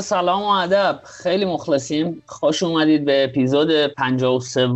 سلام 0.00 0.42
و 0.42 0.46
ادب. 0.46 1.00
خیلی 1.04 1.44
مخلصیم. 1.44 2.22
خوش 2.26 2.62
اومدید 2.62 3.04
به 3.04 3.24
اپیزود 3.24 3.86
53 3.86 4.68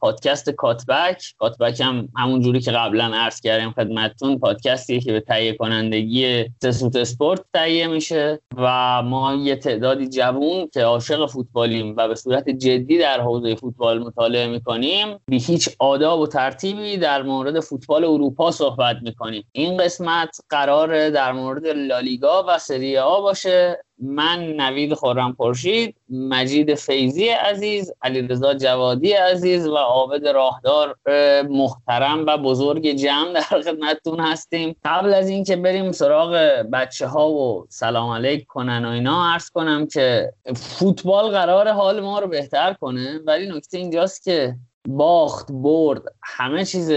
پادکست 0.00 0.50
کاتبک. 0.50 1.34
کاتبک 1.38 1.80
هم 1.80 2.08
همون 2.16 2.40
جوری 2.40 2.60
که 2.60 2.70
قبلا 2.70 3.04
عرض 3.14 3.40
کردیم 3.40 3.70
خدمتتون 3.70 4.38
پادکستی 4.38 5.00
که 5.00 5.12
به 5.12 5.20
تهیه 5.20 5.52
کنندگی 5.52 6.44
تسوت 6.62 6.96
اسپورت 6.96 7.40
تهیه 7.54 7.86
میشه 7.86 8.40
و 8.56 9.02
ما 9.02 9.34
یه 9.34 9.56
تعدادی 9.56 10.08
جوون 10.08 10.68
که 10.74 10.82
عاشق 10.82 11.26
فوتبالیم 11.26 11.94
و 11.96 12.08
به 12.08 12.14
صورت 12.14 12.48
جدی 12.48 12.98
در 12.98 13.20
حوزه 13.20 13.54
فوتبال 13.54 13.98
مطالعه 13.98 14.46
می‌کنیم 14.46 15.18
بی 15.26 15.38
هیچ 15.38 15.68
آداب 15.78 16.20
و 16.20 16.26
ترتیبی 16.26 16.96
در 16.96 17.22
مورد 17.22 17.60
فوتبال 17.60 18.04
اروپا 18.04 18.50
صحبت 18.50 18.96
می‌کنیم. 19.02 19.44
این 19.52 19.76
قسمت 19.76 20.40
قرار 20.50 21.10
در 21.10 21.32
مورد 21.32 21.66
لالیگا 21.66 22.44
و 22.48 22.58
سری 22.58 22.98
آ 22.98 23.20
باشه. 23.20 23.84
من 24.00 24.38
نوید 24.42 24.94
خورم 24.94 25.32
پرشید 25.32 25.94
مجید 26.10 26.74
فیزی 26.74 27.28
عزیز 27.28 27.92
علیرضا 28.02 28.54
جوادی 28.54 29.12
عزیز 29.12 29.66
و 29.66 29.76
عابد 29.76 30.28
راهدار 30.28 30.96
محترم 31.48 32.26
و 32.26 32.36
بزرگ 32.36 32.90
جمع 32.90 33.32
در 33.32 33.40
خدمتتون 33.40 34.20
هستیم. 34.20 34.76
قبل 34.84 35.14
از 35.14 35.28
اینکه 35.28 35.56
بریم 35.56 35.92
سراغ 35.92 36.34
بچه 36.72 37.06
ها 37.06 37.30
و 37.30 37.66
سلام 37.68 38.10
علیک 38.10 38.46
کنن 38.46 38.84
و 38.84 38.88
اینا 38.88 39.32
عرض 39.32 39.50
کنم 39.50 39.86
که 39.86 40.32
فوتبال 40.56 41.30
قرار 41.30 41.68
حال 41.68 42.00
ما 42.00 42.18
رو 42.18 42.26
بهتر 42.26 42.72
کنه 42.72 43.20
ولی 43.26 43.46
نکته 43.46 43.78
اینجاست 43.78 44.24
که 44.24 44.54
باخت 44.88 45.52
برد 45.52 46.02
همه 46.22 46.64
چیز 46.64 46.92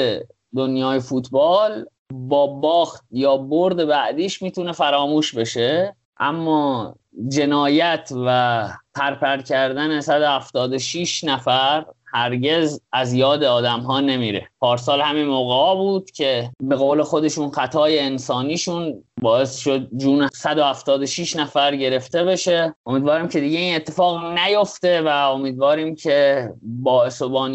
دنیای 0.55 0.99
فوتبال 0.99 1.85
با 2.13 2.47
باخت 2.47 3.05
یا 3.11 3.37
برد 3.37 3.85
بعدیش 3.87 4.41
می‌تونه 4.41 4.71
فراموش 4.71 5.35
بشه. 5.35 5.95
اما 6.21 6.95
جنایت 7.27 8.11
و 8.25 8.69
پرپر 8.95 9.37
کردن 9.37 10.01
176 10.01 11.23
نفر 11.23 11.85
هرگز 12.13 12.81
از 12.91 13.13
یاد 13.13 13.43
آدم 13.43 13.79
ها 13.79 13.99
نمیره. 13.99 14.47
پارسال 14.59 15.01
همین 15.01 15.25
موقع 15.25 15.75
بود 15.75 16.11
که 16.11 16.51
به 16.59 16.75
قول 16.75 17.03
خودشون 17.03 17.51
خطای 17.51 17.99
انسانیشون 17.99 19.03
باعث 19.21 19.57
شد 19.57 19.89
جون 19.97 20.29
176 20.33 21.35
نفر 21.35 21.75
گرفته 21.75 22.23
بشه. 22.23 22.75
امیدواریم 22.85 23.27
که 23.27 23.39
دیگه 23.39 23.59
این 23.59 23.75
اتفاق 23.75 24.39
نیفته 24.39 25.01
و 25.01 25.07
امیدواریم 25.07 25.95
که 25.95 26.49
و 26.85 26.89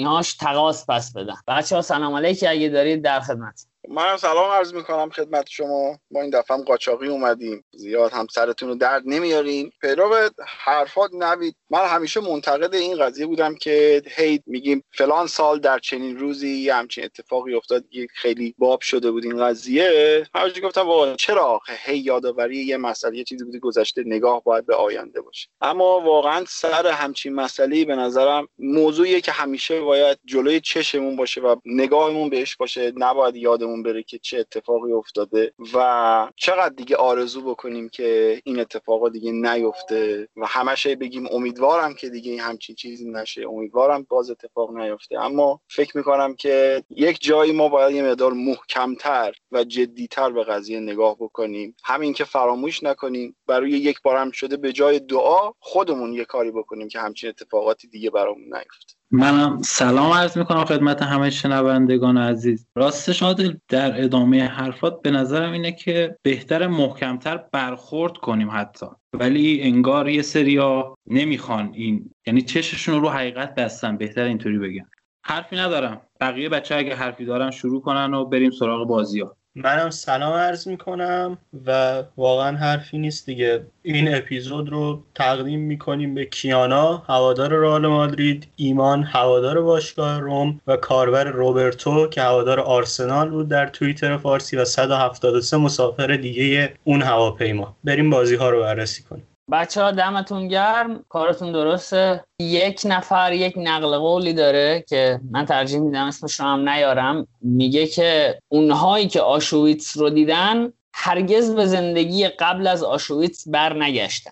هاش 0.04 0.34
تقاس 0.34 0.86
پس 0.88 1.12
بدن. 1.12 1.36
بچه 1.48 1.76
ها 1.76 1.82
سلام 1.82 2.14
علیکی 2.14 2.46
اگه 2.46 2.68
دارید 2.68 3.02
در 3.02 3.20
خدمت 3.20 3.66
منم 3.88 4.16
سلام 4.16 4.50
عرض 4.50 4.74
می‌کنم 4.74 5.10
خدمت 5.10 5.48
شما. 5.48 5.98
ما 6.10 6.20
این 6.20 6.30
دفعه 6.30 6.56
هم 6.56 6.62
قاچاقی 6.62 7.08
اومدیم. 7.08 7.64
زیاد 7.72 8.12
هم 8.12 8.26
سرتون 8.30 8.68
رو 8.68 8.74
درد 8.74 9.02
نمیاریم. 9.06 9.70
پیرو 9.80 10.30
حرفات 10.46 11.10
نوید. 11.14 11.56
من 11.70 11.86
همیشه 11.86 12.20
منتقد 12.20 12.74
این 12.74 12.98
قضیه 12.98 13.26
بودم 13.26 13.54
که 13.54 14.02
هی 14.16 14.40
میگیم 14.46 14.84
فلان 14.92 15.26
سال 15.26 15.60
در 15.60 15.78
چنین 15.78 16.18
روزی 16.18 16.48
یه 16.48 16.74
همچین 16.74 17.04
اتفاقی 17.04 17.54
افتاد 17.54 17.84
یه 17.92 18.06
خیلی 18.14 18.54
باب 18.58 18.80
شده 18.80 19.10
بود 19.10 19.24
این 19.24 19.44
قضیه. 19.44 20.26
همونجوری 20.34 20.60
گفتم 20.60 20.86
واقعا 20.86 21.14
چرا 21.14 21.60
هی 21.84 21.98
یادآوری 21.98 22.56
یه 22.56 22.76
مسئله 22.76 23.16
یه 23.16 23.24
چیزی 23.24 23.44
بودی 23.44 23.58
گذشته 23.58 24.02
نگاه 24.06 24.42
باید 24.44 24.66
به 24.66 24.74
آینده 24.74 25.20
باشه. 25.20 25.48
اما 25.60 26.00
واقعا 26.00 26.44
سر 26.48 26.86
همچین 26.86 27.34
مسئله 27.34 27.84
به 27.84 27.96
نظرم 27.96 28.48
موضوعیه 28.58 29.20
که 29.20 29.32
همیشه 29.32 29.80
باید 29.80 30.18
جلوی 30.24 30.60
چشمون 30.60 31.16
باشه 31.16 31.40
و 31.40 31.56
نگاهمون 31.64 32.30
بهش 32.30 32.56
باشه. 32.56 32.92
نباید 32.96 33.36
یادمون 33.36 33.75
بره 33.82 34.02
که 34.02 34.18
چه 34.18 34.38
اتفاقی 34.38 34.92
افتاده 34.92 35.52
و 35.74 36.28
چقدر 36.36 36.74
دیگه 36.74 36.96
آرزو 36.96 37.42
بکنیم 37.42 37.88
که 37.88 38.40
این 38.44 38.60
اتفاقا 38.60 39.08
دیگه 39.08 39.32
نیفته 39.32 40.28
و 40.36 40.46
همش 40.46 40.86
بگیم 40.86 41.26
امیدوارم 41.30 41.94
که 41.94 42.08
دیگه 42.08 42.42
همچین 42.42 42.76
چیزی 42.76 43.10
نشه 43.10 43.48
امیدوارم 43.48 44.06
باز 44.08 44.30
اتفاق 44.30 44.76
نیفته. 44.76 45.20
اما 45.20 45.60
فکر 45.68 45.96
می‌کنم 45.96 46.34
که 46.34 46.84
یک 46.90 47.18
جایی 47.20 47.52
ما 47.52 47.68
باید 47.68 47.94
یه 47.94 48.02
مقدار 48.02 48.32
محکمتر 48.32 49.34
و 49.52 49.64
جدیتر 49.64 50.30
به 50.30 50.44
قضیه 50.44 50.80
نگاه 50.80 51.16
بکنیم. 51.20 51.76
همین 51.84 52.12
که 52.12 52.24
فراموش 52.24 52.82
نکنیم 52.82 53.36
برای 53.46 53.70
یک 53.70 54.02
بارم 54.02 54.30
شده 54.30 54.56
به 54.56 54.72
جای 54.72 54.98
دعا 55.00 55.52
خودمون 55.60 56.12
یه 56.12 56.24
کاری 56.24 56.50
بکنیم 56.50 56.88
که 56.88 57.00
همچین 57.00 57.28
اتفاقاتی 57.28 57.88
دیگه 57.88 58.10
برامون 58.10 58.44
نیفته. 58.44 58.95
منم 59.10 59.62
سلام 59.62 60.12
عرض 60.12 60.38
می‌کنم 60.38 60.64
خدمت 60.64 61.02
همه 61.02 61.30
شنوندگان 61.30 62.18
عزیز. 62.18 62.66
راستش 62.74 63.22
عادل 63.22 63.54
در 63.68 64.04
ادامه 64.04 64.44
حرفات 64.44 65.02
به 65.02 65.10
نظرم 65.10 65.52
اینه 65.52 65.72
که 65.72 66.16
بهتر 66.22 66.66
محکمتر 66.66 67.44
برخورد 67.52 68.16
کنیم 68.16 68.48
حتی. 68.50 68.86
ولی 69.12 69.62
انگار 69.62 70.08
یه 70.08 70.22
سریا 70.22 70.94
نمی‌خوان 71.06 71.70
این 71.74 72.10
یعنی 72.26 72.42
چششون 72.42 73.00
رو 73.00 73.08
حقیقت 73.08 73.54
بستن. 73.54 73.96
بهتر 73.96 74.24
اینطوری 74.24 74.58
بگم 74.58 74.86
حرفی 75.24 75.56
ندارم. 75.56 76.00
بقیه 76.20 76.48
بچه 76.48 76.74
اگه 76.74 76.94
حرفی 76.94 77.24
دارن 77.24 77.50
شروع 77.50 77.82
کنن 77.82 78.14
و 78.14 78.24
بریم 78.24 78.50
سراغ 78.50 78.88
بازی 78.88 79.20
ها 79.20 79.36
منم 79.58 79.90
سلام 79.90 80.32
عرض 80.32 80.68
می‌کنم 80.68 81.38
و 81.66 82.02
واقعا 82.16 82.56
حرفی 82.56 82.98
نیست 82.98 83.26
دیگه. 83.26 83.66
این 83.82 84.14
اپیزود 84.14 84.68
رو 84.68 85.02
تقدیم 85.14 85.60
می‌کنیم 85.60 86.14
به 86.14 86.24
کیانا 86.24 86.96
هوادار 86.96 87.52
رئال 87.52 87.86
مادرید 87.86 88.48
ایمان 88.56 89.02
هوادار 89.02 89.62
باشگاه 89.62 90.20
روم 90.20 90.60
و 90.66 90.76
کاربر 90.76 91.24
روبرتو 91.24 92.08
که 92.08 92.22
هوادار 92.22 92.60
آرسنال 92.60 93.30
بود 93.30 93.48
در 93.48 93.66
توییتر 93.66 94.16
فارسی 94.16 94.56
و 94.56 94.64
173 94.64 95.56
مسافر 95.56 96.16
دیگه 96.16 96.74
اون 96.84 97.02
هواپیما. 97.02 97.76
بریم 97.84 98.10
بازی 98.10 98.34
ها 98.34 98.50
رو 98.50 98.60
بررسی 98.60 99.02
کنیم. 99.02 99.26
بچه 99.52 99.82
ها 99.82 99.90
دمتون 99.90 100.48
گرم. 100.48 101.04
کارتون 101.08 101.52
درسته. 101.52 102.24
یک 102.40 102.80
نفر 102.84 103.32
یک 103.32 103.54
نقل 103.56 103.98
قولی 103.98 104.32
داره 104.32 104.84
که 104.88 105.20
من 105.30 105.44
ترجیح 105.44 105.80
میدم 105.80 106.06
اسمش 106.06 106.40
رو 106.40 106.46
هم 106.46 106.68
نیارم. 106.68 107.26
میگه 107.40 107.86
که 107.86 108.38
اونهایی 108.48 109.08
که 109.08 109.20
آشویتس 109.20 109.96
رو 109.96 110.10
دیدن 110.10 110.72
هرگز 110.94 111.54
به 111.54 111.66
زندگی 111.66 112.28
قبل 112.28 112.66
از 112.66 112.82
آشویتس 112.82 113.48
بر 113.48 113.82
نگشتن. 113.82 114.30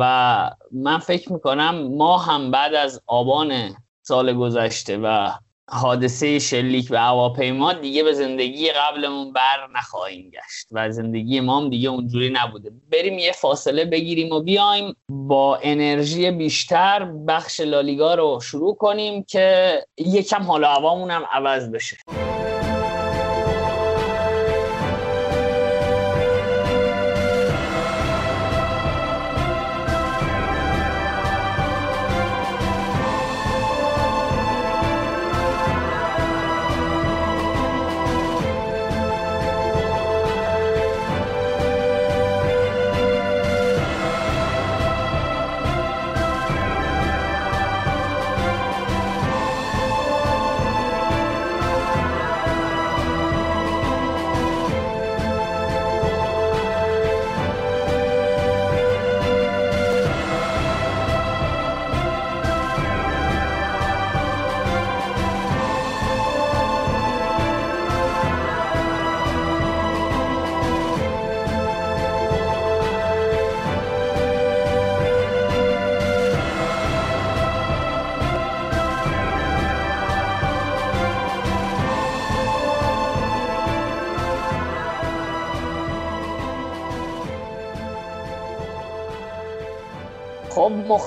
و 0.00 0.50
من 0.72 0.98
فکر 0.98 1.32
می‌کنم 1.32 1.88
ما 1.96 2.18
هم 2.18 2.50
بعد 2.50 2.74
از 2.74 3.02
آبان 3.06 3.76
سال 4.02 4.32
گذشته 4.32 4.96
و 4.96 5.30
حادثه 5.70 6.38
شلیک 6.38 6.88
به 6.88 7.00
هواپیما 7.00 7.72
دیگه 7.72 8.02
به 8.02 8.12
زندگی 8.12 8.70
قبلمون 8.70 9.32
بر 9.32 9.68
نخواهیم 9.76 10.30
گشت 10.30 10.68
و 10.72 10.90
زندگی 10.90 11.40
ما 11.40 11.60
هم 11.60 11.70
دیگه 11.70 11.88
اونجوری 11.88 12.30
نبوده. 12.30 12.70
بریم 12.92 13.18
یه 13.18 13.32
فاصله 13.32 13.84
بگیریم 13.84 14.32
و 14.32 14.40
بیایم 14.40 14.96
با 15.08 15.58
انرژی 15.62 16.30
بیشتر 16.30 17.04
بخش 17.04 17.60
لالیگا 17.60 18.14
رو 18.14 18.40
شروع 18.42 18.76
کنیم 18.76 19.22
که 19.22 19.78
یکم 19.98 20.42
حال 20.42 20.64
هوامون 20.64 21.10
هم 21.10 21.22
عوض 21.32 21.70
بشه. 21.70 21.96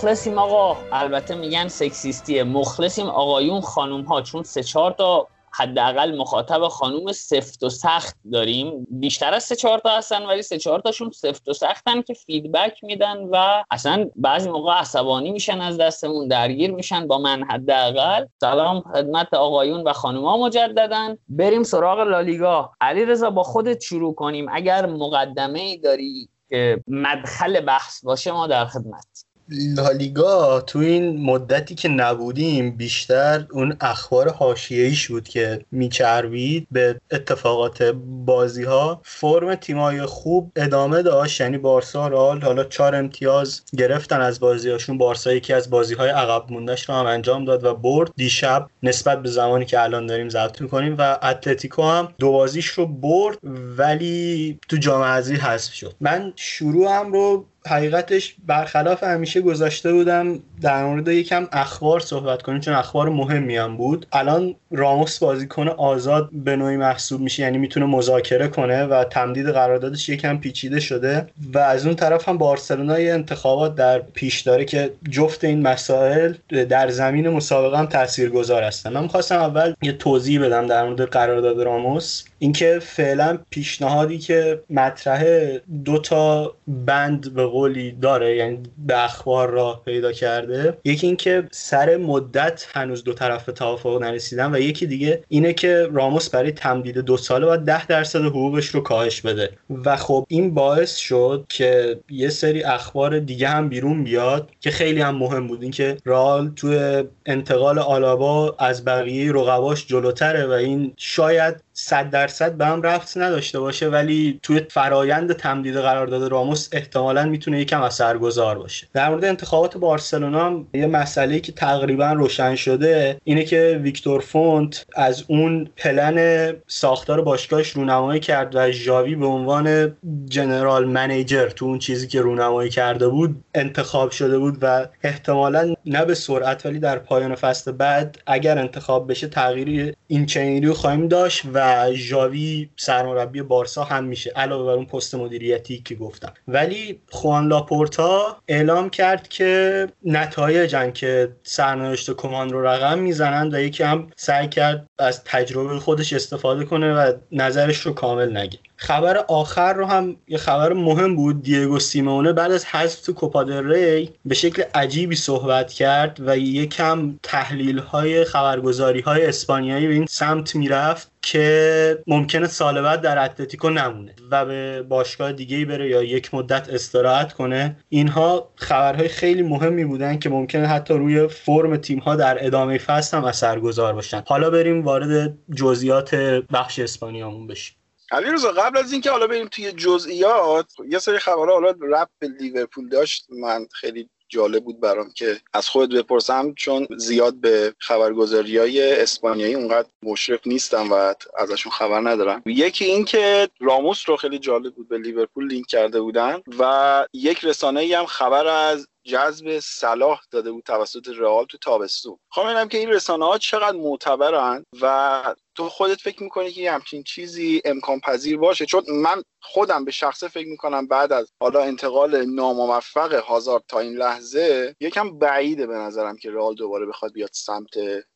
مخلصیم 0.01 0.37
آقا. 0.37 0.77
البته 0.91 1.35
میگن 1.35 1.67
سکسیستیه. 1.67 2.43
مخلصیم 2.43 3.07
آقایون 3.07 3.61
خانوم 3.61 4.01
ها 4.01 4.21
چون 4.21 4.43
سه 4.43 4.63
چهار 4.63 4.91
تا 4.91 5.27
حداقل 5.51 6.17
مخاطب 6.17 6.67
خانوم 6.67 7.11
سفت 7.11 7.63
و 7.63 7.69
سخت 7.69 8.15
داریم. 8.31 8.87
بیشتر 8.89 9.33
از 9.33 9.43
سه 9.43 9.55
چهار 9.55 9.79
تا 9.79 9.89
هستن 9.89 10.25
ولی 10.25 10.41
سه 10.41 10.57
چهار 10.57 10.79
تاشون 10.79 11.11
سفت 11.11 11.49
و 11.49 11.53
سختن 11.53 12.01
که 12.01 12.13
فیدبک 12.13 12.83
میدن 12.83 13.17
و 13.31 13.63
اصلا 13.71 14.09
بعضی 14.15 14.49
موقع 14.49 14.73
عصبانی 14.73 15.31
میشن 15.31 15.61
از 15.61 15.77
دستمون 15.77 16.27
درگیر 16.27 16.71
میشن 16.71 17.07
با 17.07 17.17
من 17.17 17.43
حداقل. 17.43 18.25
سلام 18.39 18.81
خدمت 18.93 19.33
آقایون 19.33 19.83
و 19.83 19.93
خانوما 19.93 20.37
مجددا. 20.37 21.15
بریم 21.29 21.63
سراغ 21.63 21.99
لالیگا. 21.99 22.71
علی 22.81 23.05
رضا 23.05 23.29
با 23.29 23.43
خودت 23.43 23.81
شروع 23.81 24.15
کنیم. 24.15 24.45
اگر 24.51 24.85
مقدمه 24.85 25.59
ای 25.59 25.77
داری 25.77 26.29
که 26.49 26.83
مدخل 26.87 27.59
بحث 27.59 28.03
باشه 28.03 28.31
ما 28.31 28.47
در 28.47 28.65
خدمت. 28.65 29.30
لالیگا 29.51 30.61
تو 30.61 30.79
این 30.79 31.21
مدتی 31.25 31.75
که 31.75 31.89
نبودیم 31.89 32.77
بیشتر 32.77 33.45
اون 33.51 33.77
اخبار 33.81 34.29
حاشیه‌ایش 34.29 35.07
بود 35.07 35.27
که 35.27 35.65
میچربید 35.71 36.67
به 36.71 36.99
اتفاقات 37.11 37.83
بازی 38.25 38.63
ها 38.63 39.01
فرم 39.03 39.55
تیمای 39.55 40.05
خوب 40.05 40.51
ادامه 40.55 41.01
داشت 41.01 41.41
یعنی 41.41 41.57
بارسا 41.57 42.07
رال 42.07 42.41
حالا 42.41 42.63
چهار 42.63 42.95
امتیاز 42.95 43.61
گرفتن 43.77 44.21
از 44.21 44.39
بازیهاشون. 44.39 44.97
بارسا 44.97 45.33
یکی 45.33 45.53
از 45.53 45.69
بازی 45.69 45.93
های 45.93 46.09
عقب 46.09 46.51
موندهش 46.51 46.89
رو 46.89 46.95
هم 46.95 47.05
انجام 47.05 47.45
داد 47.45 47.63
و 47.63 47.75
برد. 47.75 48.11
دیشب 48.15 48.67
نسبت 48.83 49.21
به 49.21 49.29
زمانی 49.29 49.65
که 49.65 49.81
الان 49.81 50.05
داریم 50.05 50.29
ضبط 50.29 50.61
می‌کنیم 50.61 50.95
و 50.97 51.17
اتلتیکو 51.23 51.83
هم 51.83 52.13
دو 52.19 52.31
بازیش 52.31 52.67
رو 52.67 52.85
برد 52.85 53.37
ولی 53.77 54.59
تو 54.69 54.77
جام 54.77 55.01
حذفی 55.01 55.35
حذف 55.35 55.73
شد. 55.73 55.95
من 55.99 56.33
شروعم 56.35 57.13
رو 57.13 57.45
حقیقتش 57.67 58.35
برخلاف 58.47 59.03
همیشه 59.03 59.41
گذاشته 59.41 59.93
بودم 59.93 60.39
در 60.61 60.85
مورد 60.85 61.07
یکم 61.07 61.47
اخبار 61.51 61.99
صحبت 61.99 62.41
کنیم 62.41 62.59
چون 62.59 62.73
اخبار 62.73 63.09
مهمی 63.09 63.57
هم 63.57 63.77
بود. 63.77 64.05
الان 64.13 64.55
راموس 64.71 65.19
بازیکن 65.19 65.67
آزاد 65.67 66.29
به 66.33 66.55
نوعی 66.55 66.77
محسوب 66.77 67.21
میشه 67.21 67.43
یعنی 67.43 67.57
می‌تونه 67.57 67.85
مذاکره 67.85 68.47
کنه 68.47 68.83
و 68.83 69.03
تمدید 69.03 69.49
قراردادش 69.49 70.09
یکم 70.09 70.37
پیچیده 70.37 70.79
شده 70.79 71.27
و 71.53 71.59
از 71.59 71.85
اون 71.85 71.95
طرف 71.95 72.29
هم 72.29 72.37
بارسلونا 72.37 72.99
یه 72.99 73.13
انتخابات 73.13 73.75
در 73.75 73.99
پیش 73.99 74.41
داره 74.41 74.65
که 74.65 74.91
جفت 75.09 75.43
این 75.43 75.61
مسائل 75.61 76.33
در 76.69 76.89
زمین 76.89 77.29
مسابقه 77.29 77.77
هم 77.77 77.85
تاثیرگذار 77.85 78.63
هستن. 78.63 78.93
من 78.93 79.03
می‌خواستم 79.03 79.39
اول 79.39 79.73
یه 79.81 79.91
توضیح 79.91 80.45
بدم 80.45 80.67
در 80.67 80.83
مورد 80.83 81.01
قرارداد 81.01 81.61
راموس. 81.61 82.23
اینکه 82.39 82.79
فعلا 82.81 83.39
پیشنهادی 83.49 84.17
که 84.17 84.61
مطرحه 84.69 85.61
دو 85.85 85.97
تا 85.99 86.53
بند 86.67 87.33
به 87.33 87.50
قولی 87.51 87.91
داره 87.91 88.35
یعنی 88.35 88.63
به 88.77 89.03
اخبار 89.03 89.49
راه 89.49 89.81
پیدا 89.85 90.11
کرده. 90.11 90.77
یکی 90.85 91.07
اینکه 91.07 91.47
سر 91.51 91.97
مدت 91.97 92.67
هنوز 92.73 93.03
دو 93.03 93.13
طرف 93.13 93.45
به 93.45 93.51
توافق 93.51 94.01
نرسیدن 94.01 94.55
و 94.55 94.59
یکی 94.59 94.85
دیگه 94.85 95.23
اینه 95.27 95.53
که 95.53 95.87
راموس 95.93 96.29
برای 96.29 96.51
تمدید 96.51 96.97
دو 96.97 97.17
ساله 97.17 97.45
باید 97.45 97.61
ده 97.61 97.87
درصد 97.87 98.21
حقوقش 98.21 98.67
رو 98.67 98.81
کاهش 98.81 99.21
بده. 99.21 99.49
و 99.85 99.95
خب 99.95 100.25
این 100.27 100.53
باعث 100.53 100.95
شد 100.95 101.45
که 101.49 101.99
یه 102.09 102.29
سری 102.29 102.63
اخبار 102.63 103.19
دیگه 103.19 103.47
هم 103.47 103.69
بیرون 103.69 104.03
بیاد 104.03 104.49
که 104.59 104.71
خیلی 104.71 105.01
هم 105.01 105.15
مهم 105.15 105.47
بود. 105.47 105.61
اینکه 105.61 105.97
رال 106.05 106.51
توی 106.55 107.03
انتقال 107.25 107.79
آلابا 107.79 108.55
از 108.59 108.85
بقیه 108.85 109.31
رقباش 109.31 109.87
جلوتره 109.87 110.45
و 110.45 110.51
این 110.51 110.93
شاید 110.97 111.63
صد 111.73 112.09
درصد 112.09 112.53
به 112.53 112.65
هم 112.65 112.81
رفت 112.81 113.17
نداشته 113.17 113.59
باشه 113.59 113.89
ولی 113.89 114.39
توی 114.43 114.61
فرایند 114.69 115.33
تمدید 115.33 115.77
قرارداد 115.77 116.31
راموس 116.31 116.69
احتمالا 116.71 117.25
می‌تونه 117.25 117.61
یکم 117.61 117.81
اثرگذار 117.81 118.57
باشه. 118.57 118.87
در 118.93 119.09
مورد 119.09 119.25
انتخابات 119.25 119.77
بارسلونا 119.77 120.45
هم 120.45 120.67
یه 120.73 120.87
مسئله 120.87 121.39
که 121.39 121.51
تقریبا 121.51 122.11
روشن 122.11 122.55
شده 122.55 123.17
اینه 123.23 123.43
که 123.43 123.79
ویکتور 123.83 124.21
فونت 124.21 124.85
از 124.95 125.23
اون 125.27 125.69
پلن 125.77 126.49
ساختار 126.67 127.21
باشگاهش 127.21 127.69
رونمایی 127.69 128.19
کرد 128.19 128.55
و 128.55 128.71
ژاوی 128.71 129.15
به 129.15 129.25
عنوان 129.25 129.95
جنرال 130.25 130.85
منیجر 130.85 131.49
تو 131.49 131.65
اون 131.65 131.79
چیزی 131.79 132.07
که 132.07 132.21
رونمایی 132.21 132.69
کرده 132.69 133.07
بود 133.07 133.43
انتخاب 133.55 134.11
شده 134.11 134.39
بود 134.39 134.57
و 134.61 134.87
احتمالا 135.03 135.73
نه 135.85 136.05
به 136.05 136.15
سرعت 136.15 136.65
ولی 136.65 136.79
در 136.79 136.99
پایان 136.99 137.35
فصل 137.35 137.71
بعد 137.71 138.17
اگر 138.27 138.59
انتخاب 138.59 139.11
بشه 139.11 139.27
تغییری 139.27 139.93
این 140.07 140.25
چنینی 140.25 140.71
خواهیم 140.71 141.07
داشت 141.07 141.43
و 141.53 141.60
ژاوی 141.93 142.69
سرمربی 142.77 143.41
بارسا 143.41 143.83
هم 143.83 144.03
میشه 144.03 144.29
علاوه 144.35 144.65
بر 144.65 144.71
اون 144.71 144.85
پست 144.85 145.15
مدیریتی 145.15 145.81
که 145.85 145.95
گفتم. 145.95 146.33
ولی 146.47 146.99
خوان 147.09 147.47
لاپورتا 147.47 148.37
اعلام 148.47 148.89
کرد 148.89 149.27
که 149.27 149.87
نتایجن 150.05 150.91
که 150.91 151.31
سرنوشت 151.43 152.11
کمان 152.15 152.49
رو 152.49 152.67
رقم 152.67 152.99
می‌زنن 152.99 153.55
و 153.55 153.59
یکی 153.59 153.83
هم 153.83 154.07
سعی 154.15 154.47
کرد 154.47 154.87
از 154.99 155.23
تجربه 155.23 155.79
خودش 155.79 156.13
استفاده 156.13 156.65
کنه 156.65 156.93
و 156.93 157.13
نظرش 157.31 157.77
رو 157.77 157.93
کامل 157.93 158.37
نگه. 158.37 158.59
خبر 158.75 159.17
آخر 159.17 159.73
رو 159.73 159.85
هم 159.85 160.15
یه 160.27 160.37
خبر 160.37 160.73
مهم 160.73 161.15
بود 161.15 161.43
دیگو 161.43 161.79
سیمونه 161.79 162.33
بعد 162.33 162.51
از 162.51 162.65
حذف 162.65 163.01
تو 163.01 163.13
کوپا 163.13 163.41
ری 163.41 164.09
به 164.25 164.35
شکل 164.35 164.63
عجیبی 164.75 165.15
صحبت 165.15 165.71
کرد 165.71 166.17
و 166.19 166.37
یکم 166.37 167.19
تحلیل 167.23 167.77
های 167.77 168.25
خبرگزاری 168.25 169.01
های 169.01 169.25
اسپانیایی 169.25 169.87
به 169.87 169.93
این 169.93 170.05
سمت 170.05 170.55
می‌رفت. 170.55 171.10
که 171.21 172.03
ممکنه 172.07 172.47
سال 172.47 172.81
بعد 172.81 173.01
در 173.01 173.25
اتلتیکو 173.25 173.69
نمونه 173.69 174.15
و 174.31 174.45
به 174.45 174.81
باشگاه 174.81 175.31
دیگه 175.31 175.65
بره 175.65 175.89
یا 175.89 176.03
یک 176.03 176.33
مدت 176.33 176.69
استراحت 176.69 177.33
کنه. 177.33 177.77
اینها 177.89 178.51
خبرهای 178.55 179.07
خیلی 179.07 179.41
مهمی 179.41 179.85
بودن 179.85 180.19
که 180.19 180.29
ممکنه 180.29 180.67
حتی 180.67 180.93
روی 180.93 181.27
فرم 181.27 181.77
تیم 181.77 181.99
ها 181.99 182.15
در 182.15 182.45
ادامه 182.45 182.77
فصل 182.77 183.17
هم 183.17 183.23
اثرگذار 183.23 183.93
باشن. 183.93 184.23
حالا 184.27 184.49
بریم 184.49 184.83
وارد 184.83 185.37
جزئیات 185.55 186.15
بخش 186.53 186.79
اسپانیامون 186.79 187.47
بشیم. 187.47 187.75
علی 188.11 188.29
روزا 188.29 188.51
قبل 188.51 188.77
از 188.77 188.91
اینکه 188.91 189.11
حالا 189.11 189.27
بریم 189.27 189.47
توی 189.47 189.71
جزئیات 189.71 190.71
یه 190.89 190.99
سری 190.99 191.19
خبرها 191.19 191.53
حالا 191.53 191.69
رپ 191.81 192.09
به 192.19 192.27
لیورپول 192.27 192.89
داشت. 192.89 193.27
من 193.41 193.67
خیلی 193.71 194.09
جالب 194.31 194.63
بود 194.63 194.79
برام 194.79 195.11
که 195.11 195.37
از 195.53 195.69
خودت 195.69 195.95
بپرسم 195.95 196.53
چون 196.53 196.87
زیاد 196.97 197.35
به 197.35 197.73
خبرگزاری 197.79 198.57
های 198.57 199.01
اسپانیایی 199.01 199.53
اونقدر 199.53 199.89
مشرف 200.03 200.39
نیستم 200.45 200.91
و 200.91 201.13
ازشون 201.37 201.71
خبر 201.71 201.99
ندارم. 202.09 202.41
یکی 202.45 202.85
این 202.85 203.05
که 203.05 203.49
راموس 203.59 204.09
رو 204.09 204.17
خیلی 204.17 204.39
جالب 204.39 204.75
بود 204.75 204.89
به 204.89 204.97
لیورپول 204.97 205.47
لینک 205.47 205.65
کرده 205.67 206.01
بودن 206.01 206.41
و 206.59 207.05
یک 207.13 207.45
رسانه 207.45 207.79
ای 207.79 207.93
هم 207.93 208.05
خبر 208.05 208.47
از 208.47 208.87
جذب 209.03 209.59
صلاح 209.59 210.21
داده 210.31 210.51
بود 210.51 210.63
توسط 210.63 211.07
رئال 211.17 211.45
تو 211.45 211.57
تابستون. 211.57 212.17
خواهم 212.29 212.67
که 212.67 212.77
این 212.77 212.89
رسانه 212.89 213.25
ها 213.25 213.37
چقدر 213.37 213.77
معتبرن 213.77 214.65
و 214.81 215.35
تو 215.61 215.69
خودت 215.69 216.01
فکر 216.01 216.23
می‌کنی 216.23 216.51
که 216.51 216.71
همچین 216.71 217.03
چیزی 217.03 217.61
امکان 217.65 217.99
پذیر 217.99 218.37
باشه؟ 218.37 218.65
چون 218.65 218.83
من 218.89 219.23
خودم 219.41 219.85
به 219.85 219.91
شخصه 219.91 220.27
فکر 220.27 220.47
می‌کنم 220.47 220.87
بعد 220.87 221.13
از 221.13 221.31
حالا 221.41 221.63
انتقال 221.63 222.25
ناموفق 222.25 223.13
هازارد 223.13 223.63
تا 223.67 223.79
این 223.79 223.93
لحظه 223.93 224.75
یکم 224.79 225.19
بعیده 225.19 225.67
به 225.67 225.75
نظرم 225.75 226.17
که 226.17 226.31
رئال 226.31 226.55
دوباره 226.55 226.85
بخواد 226.85 227.13
بیاد 227.13 227.29
سمت 227.33 227.69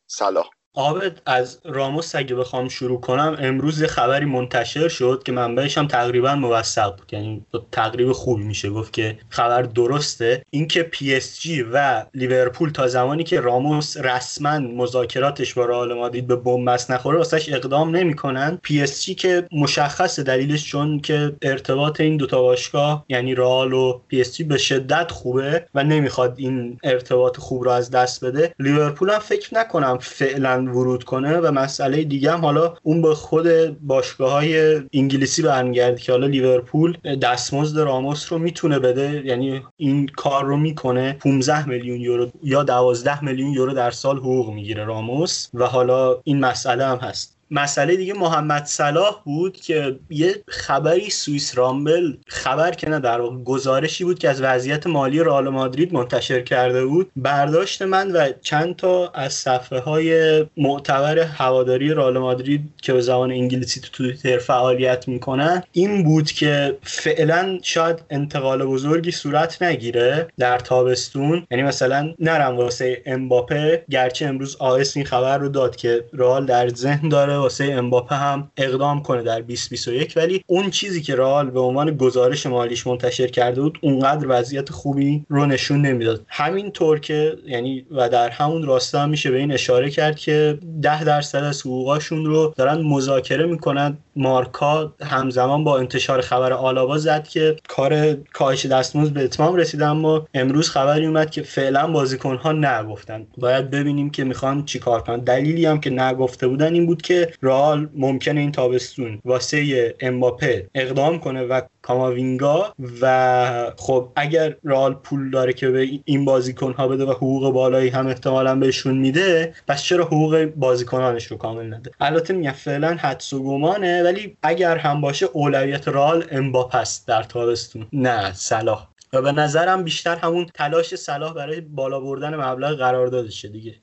صلاح. 0.06 0.50
عابد 0.76 1.20
از 1.26 1.60
راموس 1.64 2.14
اگه 2.14 2.34
بخوام 2.34 2.68
شروع 2.68 3.00
کنم 3.00 3.36
امروز 3.40 3.80
یه 3.80 3.86
خبری 3.86 4.24
منتشر 4.24 4.88
شد 4.88 5.22
که 5.24 5.32
منبعش 5.32 5.78
هم 5.78 5.86
تقریبا 5.86 6.34
موثق 6.34 6.96
بود. 6.96 7.12
یعنی 7.12 7.44
تقریب 7.72 8.12
خوبی 8.12 8.42
میشه 8.44 8.70
گفت 8.70 8.92
که 8.92 9.18
خبر 9.28 9.62
درسته. 9.62 10.42
اینکه 10.50 10.82
پی 10.82 11.14
اس 11.14 11.40
جی 11.40 11.62
و 11.62 12.04
لیورپول 12.14 12.70
تا 12.70 12.88
زمانی 12.88 13.24
که 13.24 13.40
راموس 13.40 13.96
رسما 13.96 14.58
مذاکراتش 14.58 15.54
با 15.54 15.64
رئال 15.64 15.94
مادرید 15.94 16.26
به 16.26 16.36
بنبست 16.36 16.90
نخوره 16.90 17.18
واسش 17.18 17.52
اقدام 17.52 17.96
نمی‌کنن. 17.96 18.58
پی 18.62 18.82
اس 18.82 19.04
جی 19.04 19.14
که 19.14 19.48
مشخصه 19.52 20.22
دلیلش 20.22 20.64
چون 20.64 21.00
که 21.00 21.32
ارتباط 21.42 22.00
این 22.00 22.16
دوتا 22.16 22.42
باشگاه 22.42 23.04
یعنی 23.08 23.34
رئال 23.34 23.72
و 23.72 24.00
پی 24.08 24.20
اس 24.20 24.36
جی 24.36 24.44
به 24.44 24.58
شدت 24.58 25.10
خوبه 25.10 25.66
و 25.74 25.84
نمی‌خواد 25.84 26.34
این 26.36 26.78
ارتباط 26.84 27.36
خوب 27.36 27.64
رو 27.64 27.70
از 27.70 27.90
دست 27.90 28.24
بده. 28.24 28.54
لیورپول 28.58 29.10
هم 29.10 29.18
فکر 29.18 29.54
نکنم 29.54 29.98
فعلا 30.00 30.65
ورود 30.68 31.04
کنه 31.04 31.38
و 31.38 31.50
مسئله 31.50 32.04
دیگه 32.04 32.32
هم 32.32 32.40
حالا 32.40 32.74
اون 32.82 33.02
به 33.02 33.14
خود 33.14 33.46
باشگاه 33.86 34.32
های 34.32 34.80
انگلیسی 34.92 35.42
برمیگرده 35.42 36.00
که 36.00 36.12
حالا 36.12 36.26
لیورپول 36.26 36.96
دستمزد 37.22 37.80
راموس 37.80 38.32
رو 38.32 38.38
می‌تونه 38.38 38.78
بده. 38.78 39.22
یعنی 39.24 39.62
این 39.76 40.06
کار 40.06 40.44
رو 40.44 40.56
می‌کنه. 40.56 41.12
15 41.12 41.68
میلیون 41.68 42.00
یورو 42.00 42.30
یا 42.42 42.62
12 42.62 43.24
میلیون 43.24 43.52
یورو 43.52 43.74
در 43.74 43.90
سال 43.90 44.16
حقوق 44.16 44.52
می‌گیره 44.52 44.84
راموس 44.84 45.48
و 45.54 45.66
حالا 45.66 46.20
این 46.24 46.40
مسئله 46.40 46.86
هم 46.86 46.98
هست. 46.98 47.35
مسئله 47.50 47.96
دیگه 47.96 48.14
محمد 48.14 48.64
صلاح 48.64 49.22
بود 49.24 49.56
که 49.56 49.98
یه 50.10 50.42
خبری 50.48 51.10
سوئیس 51.10 51.58
رامبل 51.58 52.12
خبر 52.26 52.70
که 52.70 52.88
نه 52.88 52.98
در 52.98 53.20
گزارشی 53.20 54.04
بود 54.04 54.18
که 54.18 54.28
از 54.28 54.42
وضعیت 54.42 54.86
مالی 54.86 55.20
رئال 55.20 55.48
مادرید 55.48 55.94
منتشر 55.94 56.40
کرده 56.40 56.86
بود. 56.86 57.10
برداشت 57.16 57.82
من 57.82 58.10
و 58.10 58.28
چند 58.42 58.76
تا 58.76 59.08
از 59.08 59.32
صفحه 59.32 59.78
های 59.78 60.44
معتبر 60.56 61.18
هواداری 61.18 61.94
رئال 61.94 62.18
مادرید 62.18 62.60
که 62.82 62.92
به 62.92 63.00
زبان 63.00 63.30
انگلیسی 63.30 63.80
تو 63.80 63.88
توییتر 63.92 64.38
فعالیت 64.38 65.08
می‌کنن 65.08 65.62
این 65.72 66.04
بود 66.04 66.30
که 66.30 66.78
فعلا 66.82 67.58
شاید 67.62 67.98
انتقال 68.10 68.64
بزرگی 68.64 69.10
صورت 69.10 69.62
نگیره 69.62 70.28
در 70.38 70.58
تابستون. 70.58 71.46
یعنی 71.50 71.62
مثلا 71.62 72.14
نرم 72.18 72.56
واسه 72.56 73.02
امباپه 73.06 73.84
گرچه 73.90 74.26
امروز 74.26 74.56
آس 74.56 74.96
این 74.96 75.06
خبر 75.06 75.38
رو 75.38 75.48
داد 75.48 75.76
که 75.76 76.04
رئال 76.12 76.46
در 76.46 76.68
ذهن 76.68 77.08
داره 77.08 77.35
واسه 77.36 77.64
امباپه 77.64 78.14
هم 78.14 78.50
اقدام 78.56 79.02
کنه 79.02 79.22
در 79.22 79.40
2021 79.40 80.12
ولی 80.16 80.44
اون 80.46 80.70
چیزی 80.70 81.02
که 81.02 81.16
رئال 81.16 81.50
به 81.50 81.60
عنوان 81.60 81.96
گزارش 81.96 82.46
مالیش 82.46 82.86
منتشر 82.86 83.26
کرده 83.26 83.60
بود 83.60 83.78
اونقدر 83.82 84.26
وضعیت 84.28 84.70
خوبی 84.70 85.24
رو 85.28 85.46
نشون 85.46 85.82
نمی‌داد. 85.86 86.24
همین 86.28 86.70
طور 86.70 87.00
که 87.00 87.36
یعنی 87.46 87.86
و 87.90 88.08
در 88.08 88.28
همون 88.28 88.62
راستا 88.62 89.00
هم 89.00 89.08
میشه 89.08 89.30
به 89.30 89.38
این 89.38 89.52
اشاره 89.52 89.90
کرد 89.90 90.16
که 90.16 90.58
10 90.82 91.04
درصد 91.04 91.44
از 91.44 91.60
حقوقاشون 91.60 92.24
رو 92.24 92.54
دارن 92.56 92.82
مذاکره 92.82 93.46
می‌کنن. 93.46 93.98
مارکا 94.16 94.94
همزمان 95.02 95.64
با 95.64 95.78
انتشار 95.78 96.20
خبر 96.20 96.52
آلابا 96.52 96.98
زد 96.98 97.28
که 97.28 97.56
کار 97.68 98.14
کاهش 98.14 98.66
دستمزد 98.66 99.12
به 99.12 99.24
اتمام 99.24 99.56
رسیده 99.56 99.86
اما 99.86 100.26
امروز 100.34 100.70
خبری 100.70 101.06
اومد 101.06 101.30
که 101.30 101.42
فعلا 101.42 101.86
بازیکنها 101.86 102.52
نگفتن. 102.52 103.26
باید 103.38 103.70
ببینیم 103.70 104.10
که 104.10 104.24
می‌خوان 104.24 104.64
چیکار 104.64 105.00
کنن. 105.02 105.16
دلیلی 105.18 105.66
هم 105.66 105.80
که 105.80 105.90
نگفته 105.90 106.48
بودن 106.48 106.74
این 106.74 106.86
بود 106.86 107.02
که 107.02 107.25
رئال 107.42 107.88
ممکنه 107.94 108.40
این 108.40 108.52
تابستون 108.52 109.20
واسه 109.24 109.94
امباپه 110.00 110.68
اقدام 110.74 111.18
کنه 111.18 111.42
و 111.42 111.60
کاماوینگا 111.82 112.74
و 113.00 113.72
خب 113.76 114.12
اگر 114.16 114.56
رئال 114.64 114.94
پول 114.94 115.30
داره 115.30 115.52
که 115.52 115.68
به 115.68 115.88
این 116.04 116.24
بازیکن 116.24 116.72
ها 116.72 116.88
بده 116.88 117.04
و 117.04 117.10
حقوق 117.10 117.52
بالایی 117.52 117.88
هم 117.88 118.06
احتمالا 118.06 118.54
بهشون 118.56 118.98
میده 118.98 119.54
پس 119.68 119.82
چرا 119.82 120.04
حقوق 120.04 120.44
بازیکنانش 120.56 121.26
رو 121.26 121.36
کامل 121.36 121.74
نده؟ 121.74 121.90
البته 122.00 122.34
میگم 122.34 122.50
فعلا 122.50 122.96
حدس 123.00 123.32
و 123.32 123.42
گمانه 123.42 124.02
ولی 124.02 124.36
اگر 124.42 124.76
هم 124.76 125.00
باشه 125.00 125.26
اولویت 125.32 125.88
رئال 125.88 126.24
امباپه 126.30 126.78
است 126.78 127.06
در 127.06 127.22
تابستون. 127.22 127.86
نه 127.92 128.32
صلاح. 128.32 128.88
و 129.12 129.22
به 129.22 129.32
نظرم 129.32 129.84
بیشتر 129.84 130.16
همون 130.16 130.46
تلاش 130.54 130.94
صلاح 130.94 131.34
برای 131.34 131.60
بالا 131.60 132.00
بردن 132.00 132.34
مبلغ 132.34 132.78
قراردادشه 132.78 133.48
دیگه. 133.48 133.74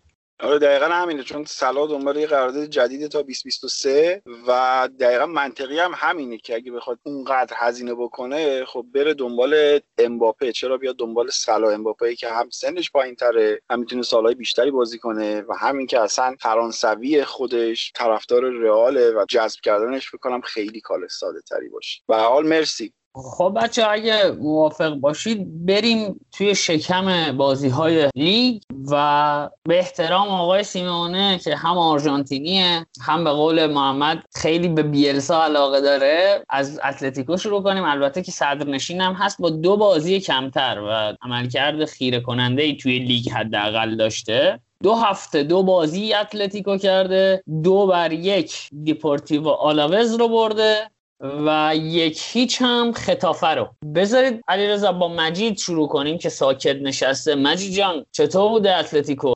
آره 0.44 0.60
دقیقا 0.60 0.86
همینه 0.86 1.24
چون 1.24 1.46
سلا 1.46 1.88
دنبال 1.88 2.18
یه 2.18 2.28
قرارداد 2.28 2.66
جدید 2.66 3.08
تا 3.08 3.22
2023 3.22 4.22
و 4.48 4.90
دقیقا 5.00 5.26
منطقی 5.26 5.80
هم 5.80 5.92
همینه 5.96 6.38
که 6.38 6.56
اگه 6.56 6.72
بخواد 6.72 7.00
اونقدر 7.04 7.56
هزینه 7.60 7.94
بکنه 7.94 8.66
خب 8.66 8.86
بره 8.94 9.14
دنبال 9.14 9.80
امباپه. 9.98 10.52
چرا 10.52 10.78
بیاد 10.78 10.96
دنبال 10.96 11.30
صلاح 11.30 11.70
امباپه 11.70 12.16
که 12.16 12.30
هم 12.30 12.50
سنش 12.50 12.92
پایین 12.92 13.16
تره 13.16 13.62
هم 13.70 13.80
می‌تونه 13.80 14.02
سالهای 14.02 14.36
بیشتری 14.36 14.72
بازی 14.72 15.00
کنه 15.00 15.42
و 15.42 15.54
همین 15.54 15.88
که 15.88 16.00
اصلا 16.00 16.36
فرانسوی 16.40 17.24
خودش 17.24 17.92
طرفدار 17.96 18.42
رئاله 18.42 19.12
و 19.12 19.26
جذب 19.30 19.60
کردنش 19.60 20.16
بکنم 20.16 20.42
خیلی 20.42 20.82
کار 20.82 21.08
ساده 21.08 21.42
تری 21.42 21.70
باشه 21.70 22.02
و 22.10 22.16
حال 22.16 22.48
مرسی. 22.48 22.94
خب 23.16 23.54
بچه 23.56 23.83
ها 23.83 23.90
اگه 23.90 24.32
موافق 24.32 24.94
باشید 24.94 25.66
بریم 25.66 26.26
توی 26.32 26.56
شکم 26.56 27.38
بازی 27.38 27.70
های 27.70 28.10
لیگ 28.16 28.62
و 28.92 29.50
به 29.64 29.80
احترام 29.80 30.28
آقای 30.28 30.64
سیمونه 30.64 31.40
که 31.44 31.56
هم 31.56 31.78
آرژانتینیه 31.78 32.86
هم 33.02 33.24
به 33.24 33.30
قول 33.30 33.68
محمد 33.68 34.24
خیلی 34.36 34.68
به 34.68 34.84
بیلسا 34.84 35.44
علاقه 35.44 35.82
داره 35.82 36.46
از 36.50 36.80
اتلتیکو 36.84 37.38
شروع 37.38 37.64
کنیم. 37.64 37.84
البته 37.84 38.22
که 38.22 38.32
صدرنشین 38.32 39.02
هم 39.02 39.14
هست 39.14 39.42
با 39.42 39.50
دو 39.50 39.78
بازی 39.78 40.20
کمتر 40.20 40.80
و 40.80 41.18
عملکرد 41.22 41.86
خیره 41.86 42.20
کننده 42.20 42.64
ای 42.64 42.78
توی 42.78 43.00
لیگ 43.00 43.30
حداقل 43.30 43.96
داشته. 43.96 44.60
دو 44.84 44.94
هفته 44.96 45.44
دو 45.44 45.64
بازی 45.64 46.14
اتلتیکو 46.14 46.78
کرده 46.78 47.44
دو 47.64 47.88
بر 47.88 48.12
یک 48.12 48.70
دیپورتیو 48.84 49.48
آلاوز 49.48 50.16
رو 50.16 50.28
برده. 50.28 50.90
و 51.24 51.72
یک 51.76 52.22
هیچ 52.32 52.62
هم 52.62 52.92
خطافه 52.92 53.48
رو. 53.48 53.70
بذارید 53.96 54.42
علیرضا 54.48 54.92
با 54.92 55.08
مجید 55.08 55.58
شروع 55.58 55.88
کنیم 55.88 56.18
که 56.18 56.30
ساکت 56.30 56.76
نشسته. 56.76 57.36
مجید 57.36 57.74
جان 57.74 58.06
چطور 58.12 58.50
بوده 58.50 58.78
اتلتیکو؟ 58.78 59.34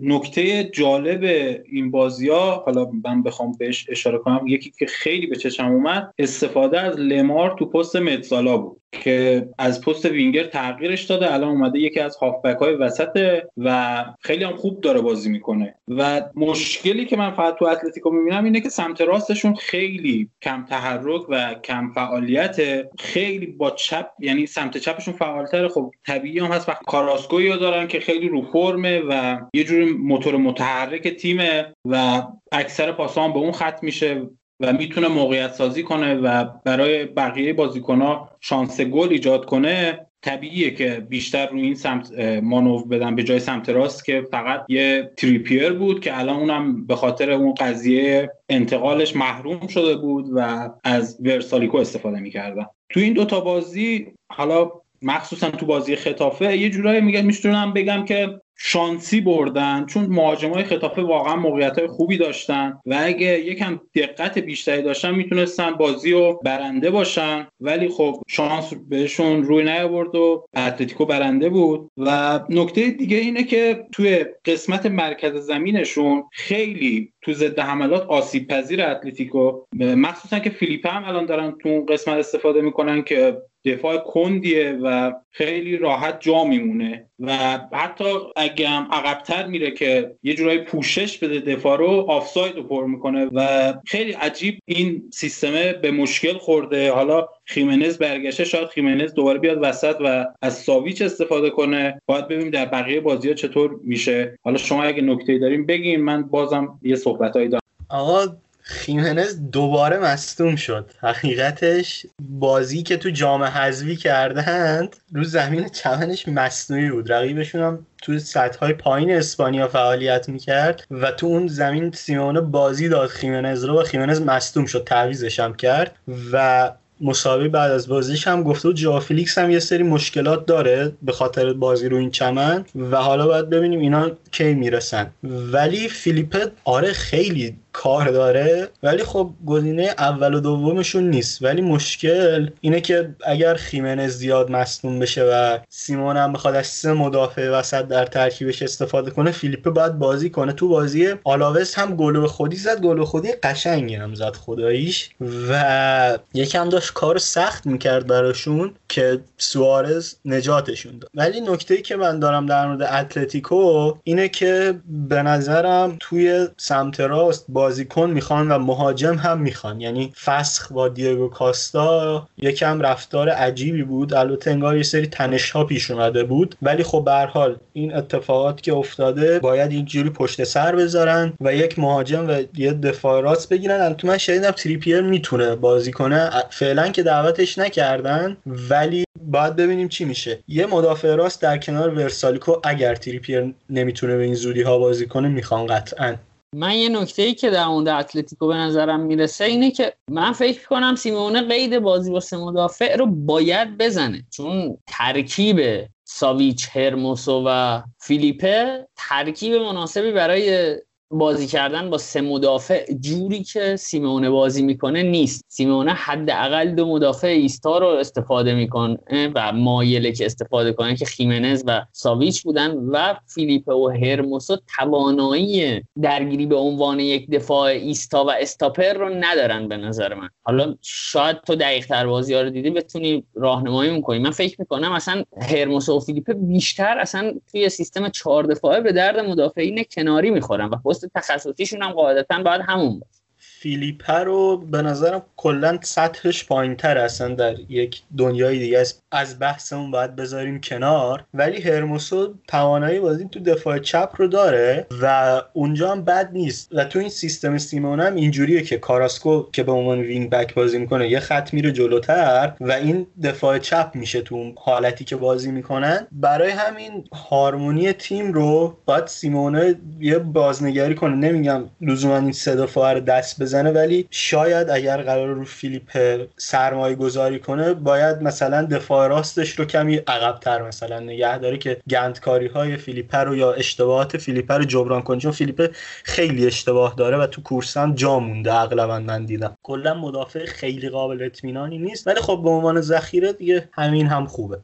نکته 0.00 0.64
جالب 0.64 1.24
این 1.72 1.90
بازی 1.90 2.28
ها 2.28 2.62
حالا 2.66 2.90
من 3.04 3.22
بخوام 3.22 3.52
بهش 3.58 3.86
اشاره 3.90 4.18
کنم 4.18 4.46
یکی 4.46 4.72
که 4.78 4.86
خیلی 4.86 5.26
به 5.26 5.36
چشم 5.36 5.66
اومد 5.66 6.14
استفاده 6.18 6.80
از 6.80 6.96
لمار 6.98 7.56
تو 7.58 7.66
پست 7.66 7.96
متزالا 7.96 8.56
بود 8.56 8.80
که 8.92 9.48
از 9.58 9.80
پست 9.80 10.04
وینگر 10.04 10.44
تغییرش 10.44 11.04
داده 11.04 11.34
الان 11.34 11.48
اومده 11.48 11.78
یکی 11.78 12.00
از 12.00 12.16
هافبک 12.16 12.56
های 12.56 12.74
وسط 12.74 13.42
و 13.56 14.04
خیلی 14.20 14.44
هم 14.44 14.56
خوب 14.56 14.80
داره 14.80 15.00
بازی 15.00 15.30
می‌کنه. 15.30 15.74
و 15.88 16.22
مشکلی 16.34 17.04
که 17.04 17.16
من 17.16 17.30
فقط 17.30 17.58
تو 17.58 17.64
اتلتیکو 17.64 18.10
می‌بینم 18.10 18.44
اینه 18.44 18.60
که 18.60 18.68
سمت 18.68 19.00
راستشون 19.00 19.54
خیلی 19.54 20.28
کم 20.42 20.64
تحرک 20.64 21.22
و 21.28 21.54
کم 21.54 21.92
فعالیت 21.94 22.56
خیلی 22.98 23.46
با 23.46 23.70
چپ 23.70 24.06
یعنی 24.18 24.46
سمت 24.46 24.78
چپشون 24.78 25.14
فعالتر 25.14 25.68
خب 25.68 25.90
طبیعی 26.06 26.38
هم 26.38 26.52
هست 26.52 26.68
وقت 26.68 26.82
کاراسکوی 26.86 27.58
دارن 27.58 27.86
که 27.86 28.00
خیلی 28.00 28.28
رو 28.28 28.42
فرمه 28.42 29.02
و 29.08 29.40
یه 29.54 29.64
جوری 29.64 29.84
موتور 29.88 30.36
متحرک 30.36 31.08
تیمه 31.08 31.74
و 31.84 32.22
اکثر 32.52 32.92
پاسان 32.92 33.32
به 33.32 33.38
اون 33.38 33.52
خط 33.52 33.82
میشه 33.82 34.22
و 34.60 34.72
می‌تونه 34.72 35.08
موقعیت 35.08 35.52
سازی 35.52 35.82
کنه 35.82 36.14
و 36.14 36.44
برای 36.64 37.04
بقیه 37.04 37.52
بازیکنها 37.52 38.30
شانس 38.40 38.80
گل 38.80 39.08
ایجاد 39.08 39.44
کنه. 39.44 40.04
طبیعیه 40.22 40.70
که 40.70 41.06
بیشتر 41.08 41.46
روی 41.46 41.62
این 41.62 41.74
سمت 41.74 42.12
مانور 42.42 42.84
بدن 42.86 43.14
به 43.14 43.22
جای 43.22 43.38
سمت 43.38 43.68
راست 43.68 44.04
که 44.04 44.24
فقط 44.30 44.64
یه 44.68 45.10
تریپیر 45.16 45.72
بود 45.72 46.00
که 46.00 46.18
الان 46.18 46.36
اونم 46.36 46.86
به 46.86 46.96
خاطر 46.96 47.30
اون 47.30 47.54
قضیه 47.54 48.30
انتقالش 48.48 49.16
محروم 49.16 49.66
شده 49.66 49.96
بود 49.96 50.26
و 50.34 50.68
از 50.84 51.18
ورسالیکو 51.20 51.76
استفاده 51.76 52.20
می‌کردن. 52.20 52.66
تو 52.88 53.00
این 53.00 53.12
دوتا 53.12 53.40
بازی 53.40 54.06
حالا 54.32 54.70
مخصوصا 55.02 55.50
تو 55.50 55.66
بازی 55.66 55.96
خطافه 55.96 56.56
یه 56.56 56.70
جورایی 56.70 57.00
میگه 57.00 57.22
می‌تونم 57.22 57.72
بگم 57.72 58.04
که 58.04 58.40
شانسی 58.60 59.20
بردن 59.20 59.86
چون 59.86 60.06
مهاجمای 60.06 60.64
خطافه 60.64 61.02
واقعا 61.02 61.36
موقعیت 61.36 61.78
های 61.78 61.88
خوبی 61.88 62.16
داشتن 62.16 62.78
و 62.86 62.98
اگه 63.00 63.40
یکم 63.40 63.80
دقت 63.94 64.38
بیشتری 64.38 64.82
داشتن 64.82 65.14
می‌تونستن 65.14 65.70
بازی 65.70 66.12
رو 66.12 66.40
برنده 66.44 66.90
باشن. 66.90 67.46
ولی 67.60 67.88
خب 67.88 68.22
شانس 68.26 68.74
بهشون 68.88 69.42
روی 69.42 69.64
نیاورد 69.64 70.14
و 70.14 70.44
اتلتیکو 70.56 71.04
برنده 71.04 71.48
بود. 71.48 71.90
و 71.96 72.40
نکته 72.50 72.90
دیگه 72.90 73.16
اینه 73.16 73.44
که 73.44 73.86
توی 73.92 74.24
قسمت 74.44 74.86
مرکز 74.86 75.34
زمینشون 75.34 76.24
خیلی 76.32 77.12
تو 77.22 77.32
ضد 77.32 77.58
حملات 77.58 78.06
آسیب 78.06 78.48
پذیر 78.48 78.82
اتلتیکو 78.82 79.60
مخصوصا 79.78 80.38
که 80.38 80.50
فیلیپ 80.50 80.86
هم 80.86 81.04
الان 81.04 81.26
دارن 81.26 81.54
تو 81.62 81.86
قسمت 81.88 82.16
استفاده 82.16 82.60
می‌کنن 82.60 83.02
که 83.02 83.36
دفاع 83.64 83.98
کندیه 83.98 84.78
و 84.82 85.12
خیلی 85.30 85.76
راحت 85.76 86.20
جا 86.20 86.44
میمونه 86.44 87.06
و 87.20 87.58
حتی 87.72 88.04
اگه 88.36 88.68
هم 88.68 88.88
عقبتر 88.92 89.46
میره 89.46 89.70
که 89.70 90.14
یه 90.22 90.34
جورایی 90.34 90.58
پوشش 90.58 91.18
بده 91.18 91.40
دفاع 91.40 91.78
رو 91.78 92.06
آفساید 92.08 92.56
رو 92.56 92.62
پر 92.62 92.86
می‌کنه 92.86 93.28
و 93.32 93.74
خیلی 93.86 94.12
عجیب 94.12 94.58
این 94.64 95.10
سیستمه 95.12 95.72
به 95.72 95.90
مشکل 95.90 96.38
خورده. 96.38 96.92
حالا 96.92 97.28
خیمنز 97.44 97.98
برگشته 97.98 98.44
شاید 98.44 98.68
خیمنز 98.68 99.14
دوباره 99.14 99.38
بیاد 99.38 99.58
وسط 99.62 99.96
و 100.00 100.26
از 100.42 100.58
ساویچ 100.58 101.02
استفاده 101.02 101.50
کنه. 101.50 102.02
باید 102.06 102.28
ببینیم 102.28 102.50
در 102.50 102.66
بقیه 102.66 103.00
بازی 103.00 103.28
ها 103.28 103.34
چطور 103.34 103.80
میشه. 103.84 104.38
حالا 104.44 104.56
شما 104.56 104.82
اگه 104.82 105.02
نکته 105.02 105.38
داریم 105.38 105.66
بگین 105.66 106.00
من 106.00 106.22
بازم 106.22 106.78
یه 106.82 106.96
صحبتایی 106.96 107.48
دارم. 107.48 107.62
آقا 107.88 108.26
خیمنز 108.68 109.50
دوباره 109.52 109.98
مصدوم 109.98 110.56
شد. 110.56 110.90
حقیقتش 111.00 112.06
بازی 112.20 112.82
که 112.82 112.96
تو 112.96 113.10
جام 113.10 113.42
حذوی 113.42 113.96
کردند 113.96 114.96
رو 115.12 115.24
زمین 115.24 115.68
چمنش 115.68 116.28
مصنوعی 116.28 116.90
بود. 116.90 117.12
رقیبشون 117.12 117.62
هم 117.62 117.86
تو 118.02 118.18
سطح 118.18 118.58
های 118.58 118.72
پایین 118.72 119.10
اسپانیا 119.10 119.68
فعالیت 119.68 120.28
می‌کرد 120.28 120.86
و 120.90 121.10
تو 121.10 121.26
اون 121.26 121.46
زمین 121.46 121.92
سیمونه 121.92 122.40
بازی 122.40 122.88
داد. 122.88 123.08
خیمنز 123.08 123.64
رو 123.64 123.80
و 123.80 123.84
خیمنز 123.84 124.20
مصدوم 124.20 124.66
شد 124.66 124.84
تعویضش 124.84 125.40
هم 125.40 125.54
کرد 125.54 125.96
و 126.32 126.72
مساوی 127.00 127.48
بعد 127.48 127.70
از 127.70 127.88
بازیش 127.88 128.28
هم 128.28 128.42
گفته 128.42 128.68
بود 128.68 128.76
ژائو 128.76 129.00
فیلیکس 129.00 129.38
هم 129.38 129.50
یه 129.50 129.58
سری 129.58 129.82
مشکلات 129.82 130.46
داره 130.46 130.92
به 131.02 131.12
خاطر 131.12 131.52
بازی 131.52 131.88
رو 131.88 131.96
این 131.96 132.10
چمن 132.10 132.64
و 132.74 132.96
حالا 132.96 133.26
باید 133.26 133.50
ببینیم 133.50 133.80
اینا 133.80 134.10
کی 134.30 134.54
می‌رسن. 134.54 135.10
ولی 135.22 135.88
فیلیپ 135.88 136.50
آره 136.64 136.92
خیلی 136.92 137.56
کار 137.78 138.10
داره 138.10 138.68
ولی 138.82 139.04
خب 139.04 139.30
گزینه 139.46 139.82
اول 139.98 140.34
و 140.34 140.40
دومشون 140.40 141.10
نیست. 141.10 141.42
ولی 141.42 141.62
مشکل 141.62 142.50
اینه 142.60 142.80
که 142.80 143.14
اگر 143.26 143.54
خیمنز 143.54 144.12
زیاد 144.12 144.50
مصدوم 144.50 144.98
بشه 144.98 145.24
و 145.24 145.58
سیمون 145.68 146.16
هم 146.16 146.32
بخواد 146.32 146.54
از 146.54 146.66
سه 146.66 146.92
مدافع 146.92 147.50
وسط 147.50 147.82
در 147.82 148.06
ترکیبش 148.06 148.62
استفاده 148.62 149.10
کنه 149.10 149.30
فیلیپ 149.30 149.68
باید 149.68 149.98
بازی 149.98 150.30
کنه. 150.30 150.52
تو 150.52 150.68
بازی 150.68 151.08
آلاوز 151.24 151.74
هم 151.74 151.96
گل 151.96 152.26
خودی 152.26 152.56
زد 152.56 152.80
گل 152.80 153.04
خودی 153.04 153.32
قشنگی 153.32 153.94
هم 153.94 154.14
زد 154.14 154.34
خداییش. 154.34 155.10
و 155.50 156.18
یکم 156.34 156.68
داشت 156.68 156.92
کار 156.92 157.18
سخت 157.18 157.66
می‌کرد 157.66 158.06
براشون 158.06 158.74
که 158.88 159.20
سوارز 159.38 160.14
نجاتشون 160.24 160.98
داد. 160.98 161.10
ولی 161.14 161.40
نکته 161.40 161.74
ای 161.74 161.82
که 161.82 161.96
من 161.96 162.18
دارم 162.18 162.46
در 162.46 162.66
مورد 162.66 162.82
اتلتیکو 162.82 163.94
اینه 164.04 164.28
که 164.28 164.74
به 165.08 165.22
نظرم 165.22 165.96
توی 166.00 166.48
سمت 166.56 167.00
راست 167.00 167.44
با 167.48 167.67
بازیکن 167.68 168.10
می‌خوان 168.10 168.48
و 168.48 168.58
مهاجم 168.58 169.14
هم 169.14 169.38
می‌خوان. 169.38 169.80
یعنی 169.80 170.12
فسخ 170.24 170.72
با 170.72 170.88
دیگو 170.88 171.28
کاستا 171.28 172.28
یکم 172.38 172.80
رفتار 172.80 173.28
عجیبی 173.28 173.82
بود. 173.82 174.14
البته 174.14 174.50
انگار 174.50 174.76
یه 174.76 174.82
سری 174.82 175.06
تنش 175.06 175.50
ها 175.50 175.64
پیش 175.64 175.90
اومده 175.90 176.24
بود. 176.24 176.54
ولی 176.62 176.82
خب 176.82 177.02
به 177.04 177.12
حال 177.12 177.56
این 177.72 177.94
اتفاقات 177.94 178.60
که 178.60 178.74
افتاده 178.74 179.38
باید 179.38 179.70
اینجوری 179.70 180.10
پشت 180.10 180.44
سر 180.44 180.76
بذارن 180.76 181.32
و 181.40 181.54
یک 181.54 181.78
مهاجم 181.78 182.28
و 182.28 182.42
یه 182.54 182.72
دفاع 182.72 183.22
راست 183.22 183.48
بگیرن. 183.48 183.80
البته 183.80 184.08
من 184.08 184.18
شنیدم 184.18 184.50
تریپیر 184.50 185.00
می‌تونه 185.00 185.54
بازی 185.54 185.92
کنه. 185.92 186.30
فعلا 186.50 186.88
که 186.88 187.02
دعوتش 187.02 187.58
نکردن 187.58 188.36
ولی 188.46 189.04
باید 189.26 189.56
ببینیم 189.56 189.88
چی 189.88 190.04
میشه. 190.04 190.38
یه 190.48 190.66
مدافع 190.66 191.14
راست 191.14 191.42
در 191.42 191.58
کنار 191.58 191.94
ورسالیکو 191.94 192.56
اگر 192.64 192.94
تریپیر 192.94 193.54
نمی‌تونه 193.70 194.16
به 194.16 194.22
این 194.22 194.34
زودی 194.34 194.62
ها 194.62 194.78
بازی 194.78 195.06
کنه 195.06 195.28
می‌خوان 195.28 195.66
قطعا. 195.66 196.14
من 196.54 196.74
یه 196.74 196.88
نکته 196.88 197.22
ای 197.22 197.34
که 197.34 197.50
در 197.50 197.66
مورد 197.66 197.88
اتلتیکو 197.88 198.46
به 198.46 198.54
نظرم 198.54 199.00
می‌رسه 199.00 199.44
اینه 199.44 199.70
که 199.70 199.92
من 200.10 200.32
فکر 200.32 200.68
کنم 200.68 200.94
سیمونه 200.94 201.42
قید 201.42 201.78
بازی 201.78 202.10
با 202.10 202.20
سه 202.20 202.36
مدافع 202.36 202.96
رو 202.96 203.06
باید 203.06 203.78
بزنه. 203.78 204.24
چون 204.30 204.78
ترکیب 204.86 205.86
ساویچ 206.04 206.68
هرموسو 206.72 207.44
و 207.46 207.82
فیلیپه 207.98 208.88
ترکیب 208.96 209.54
مناسبی 209.54 210.12
برای 210.12 210.76
بازی 211.10 211.46
کردن 211.46 211.90
با 211.90 211.98
سه 211.98 212.20
مدافع 212.20 212.92
جوری 213.00 213.42
که 213.42 213.76
سیمونه 213.76 214.30
بازی 214.30 214.62
می‌کنه 214.62 215.02
نیست. 215.02 215.44
سیمونه 215.48 215.92
حداقل 215.92 216.70
دو 216.70 216.86
مدافع 216.86 217.26
ایستا 217.26 217.78
رو 217.78 217.86
استفاده 217.86 218.54
می‌کنه 218.54 219.32
و 219.34 219.52
مایله 219.52 220.12
که 220.12 220.26
استفاده 220.26 220.72
کنه 220.72 220.96
که 220.96 221.04
خیمنز 221.04 221.62
و 221.66 221.86
ساویچ 221.92 222.42
بودن 222.42 222.70
و 222.76 223.14
فیلیپ 223.26 223.68
و 223.68 223.88
هرموسو 223.88 224.56
توانایی 224.78 225.82
درگیری 226.02 226.46
به 226.46 226.56
عنوان 226.56 227.00
یک 227.00 227.30
دفاع 227.30 227.64
ایستا 227.64 228.24
و 228.24 228.30
استاپر 228.30 228.92
رو 228.92 229.08
ندارن 229.08 229.68
به 229.68 229.76
نظر 229.76 230.14
من. 230.14 230.28
حالا 230.42 230.74
شاید 230.82 231.40
تو 231.40 231.54
دقیق 231.54 231.86
تر 231.86 232.06
بازی 232.06 232.34
ها 232.34 232.40
رو 232.40 232.50
دیدی 232.50 232.70
بتونی 232.70 233.24
راهنمایی 233.34 233.90
می‌کنی 233.90 234.18
من 234.18 234.30
فکر 234.30 234.56
می‌کنم 234.58 234.92
اصلا 234.92 235.24
هرموسو 235.42 235.96
و 235.96 236.00
فیلیپ 236.00 236.32
بیشتر 236.32 236.98
اصلا 236.98 237.34
توی 237.50 237.68
سیستم 237.68 238.08
چهار 238.08 238.44
دفاعه 238.44 238.80
به 238.80 238.92
درد 238.92 239.18
مدافعین 239.18 239.84
کناری 239.92 240.30
می‌خورن 240.30 240.68
و 240.68 240.76
تخصصیشون 241.14 241.82
هم 241.82 241.92
قاعدتا 241.92 242.42
باید 242.42 242.60
همون 242.66 243.00
باشه. 243.00 243.17
فیلیپه 243.60 244.12
رو 244.12 244.56
به 244.56 244.82
نظرم 244.82 245.22
کلا 245.36 245.78
سطحش 245.82 246.46
پایین 246.46 246.76
تر 246.76 246.98
اصلا 246.98 247.34
در 247.34 247.54
یک 247.68 248.02
دنیای 248.18 248.58
دیگه 248.58 248.80
است. 248.80 249.02
از 249.12 249.38
بحثمون 249.38 249.90
باید 249.90 250.16
بذاریم 250.16 250.60
کنار. 250.60 251.24
ولی 251.34 251.62
هرموسو 251.62 252.34
توانایی 252.48 253.00
بازی 253.00 253.28
تو 253.32 253.40
دفاع 253.40 253.78
چپ 253.78 254.10
رو 254.16 254.26
داره 254.26 254.86
و 255.02 255.42
اونجا 255.52 255.92
هم 255.92 256.04
بد 256.04 256.30
نیست. 256.32 256.68
و 256.72 256.84
تو 256.84 256.98
این 256.98 257.08
سیستم 257.08 257.58
سیمون 257.58 258.00
هم 258.00 258.14
اینجوریه 258.14 258.62
که 258.62 258.78
کاراسکو 258.78 259.50
که 259.52 259.62
به 259.62 259.72
عنوان 259.72 260.00
وینگ 260.00 260.30
بک 260.30 260.54
بازی 260.54 260.78
می‌کنه 260.78 261.08
یه 261.08 261.20
خط 261.20 261.54
میره 261.54 261.72
جلوتر 261.72 262.52
و 262.60 262.72
این 262.72 263.06
دفاع 263.22 263.58
چپ 263.58 263.90
میشه 263.94 264.20
تو 264.20 264.34
اون 264.34 264.54
حالتی 264.58 265.04
که 265.04 265.16
بازی 265.16 265.50
می‌کنن. 265.50 266.06
برای 266.12 266.50
همین 266.50 267.04
هارمونی 267.30 267.92
تیم 267.92 268.32
رو 268.32 268.76
باید 268.86 269.06
سیمونه 269.06 269.74
یه 270.00 270.18
بازنگری 270.18 270.94
کنه. 270.94 271.16
نمیگم 271.16 271.64
لزوما 271.80 272.16
این 272.16 272.34
رو 272.76 273.00
دست 273.00 273.47
بزنه 273.48 273.70
ولی 273.70 274.08
شاید 274.10 274.70
اگر 274.70 275.02
قرار 275.02 275.28
رو 275.28 275.44
فیلیپ 275.44 276.20
سرمایه 276.36 276.94
گذاری 276.94 277.38
کنه 277.38 277.74
باید 277.74 278.22
مثلا 278.22 278.62
دفاع 278.62 279.08
راستش 279.08 279.58
رو 279.58 279.64
کمی 279.64 279.96
عقبتر 279.96 280.62
مثلا 280.62 281.00
نگه 281.00 281.38
داره 281.38 281.58
که 281.58 281.80
گندکاری 281.90 282.46
های 282.46 282.76
فیلیپ 282.76 283.14
رو 283.14 283.36
یا 283.36 283.52
اشتباهات 283.52 284.16
فیلیپ 284.16 284.52
رو 284.52 284.64
جبران 284.64 285.02
کنه. 285.02 285.20
چون 285.20 285.32
فیلیپ 285.32 285.74
خیلی 286.04 286.46
اشتباه 286.46 286.94
داره 286.96 287.16
و 287.16 287.26
تو 287.26 287.42
کورس 287.42 287.76
هم 287.76 287.94
جا 287.94 288.18
مونده 288.18 288.54
اغلبا 288.54 288.98
من 288.98 289.24
دیدم. 289.24 289.56
کلا 289.62 289.94
مدافع 289.94 290.46
خیلی 290.46 290.88
قابل 290.88 291.22
اطمینانی 291.22 291.78
نیست 291.78 292.06
ولی 292.06 292.20
خب 292.20 292.40
به 292.44 292.50
عنوان 292.50 292.80
ذخیره 292.80 293.32
دیگه 293.32 293.68
همین 293.72 294.06
هم 294.06 294.26
خوبه. 294.26 294.60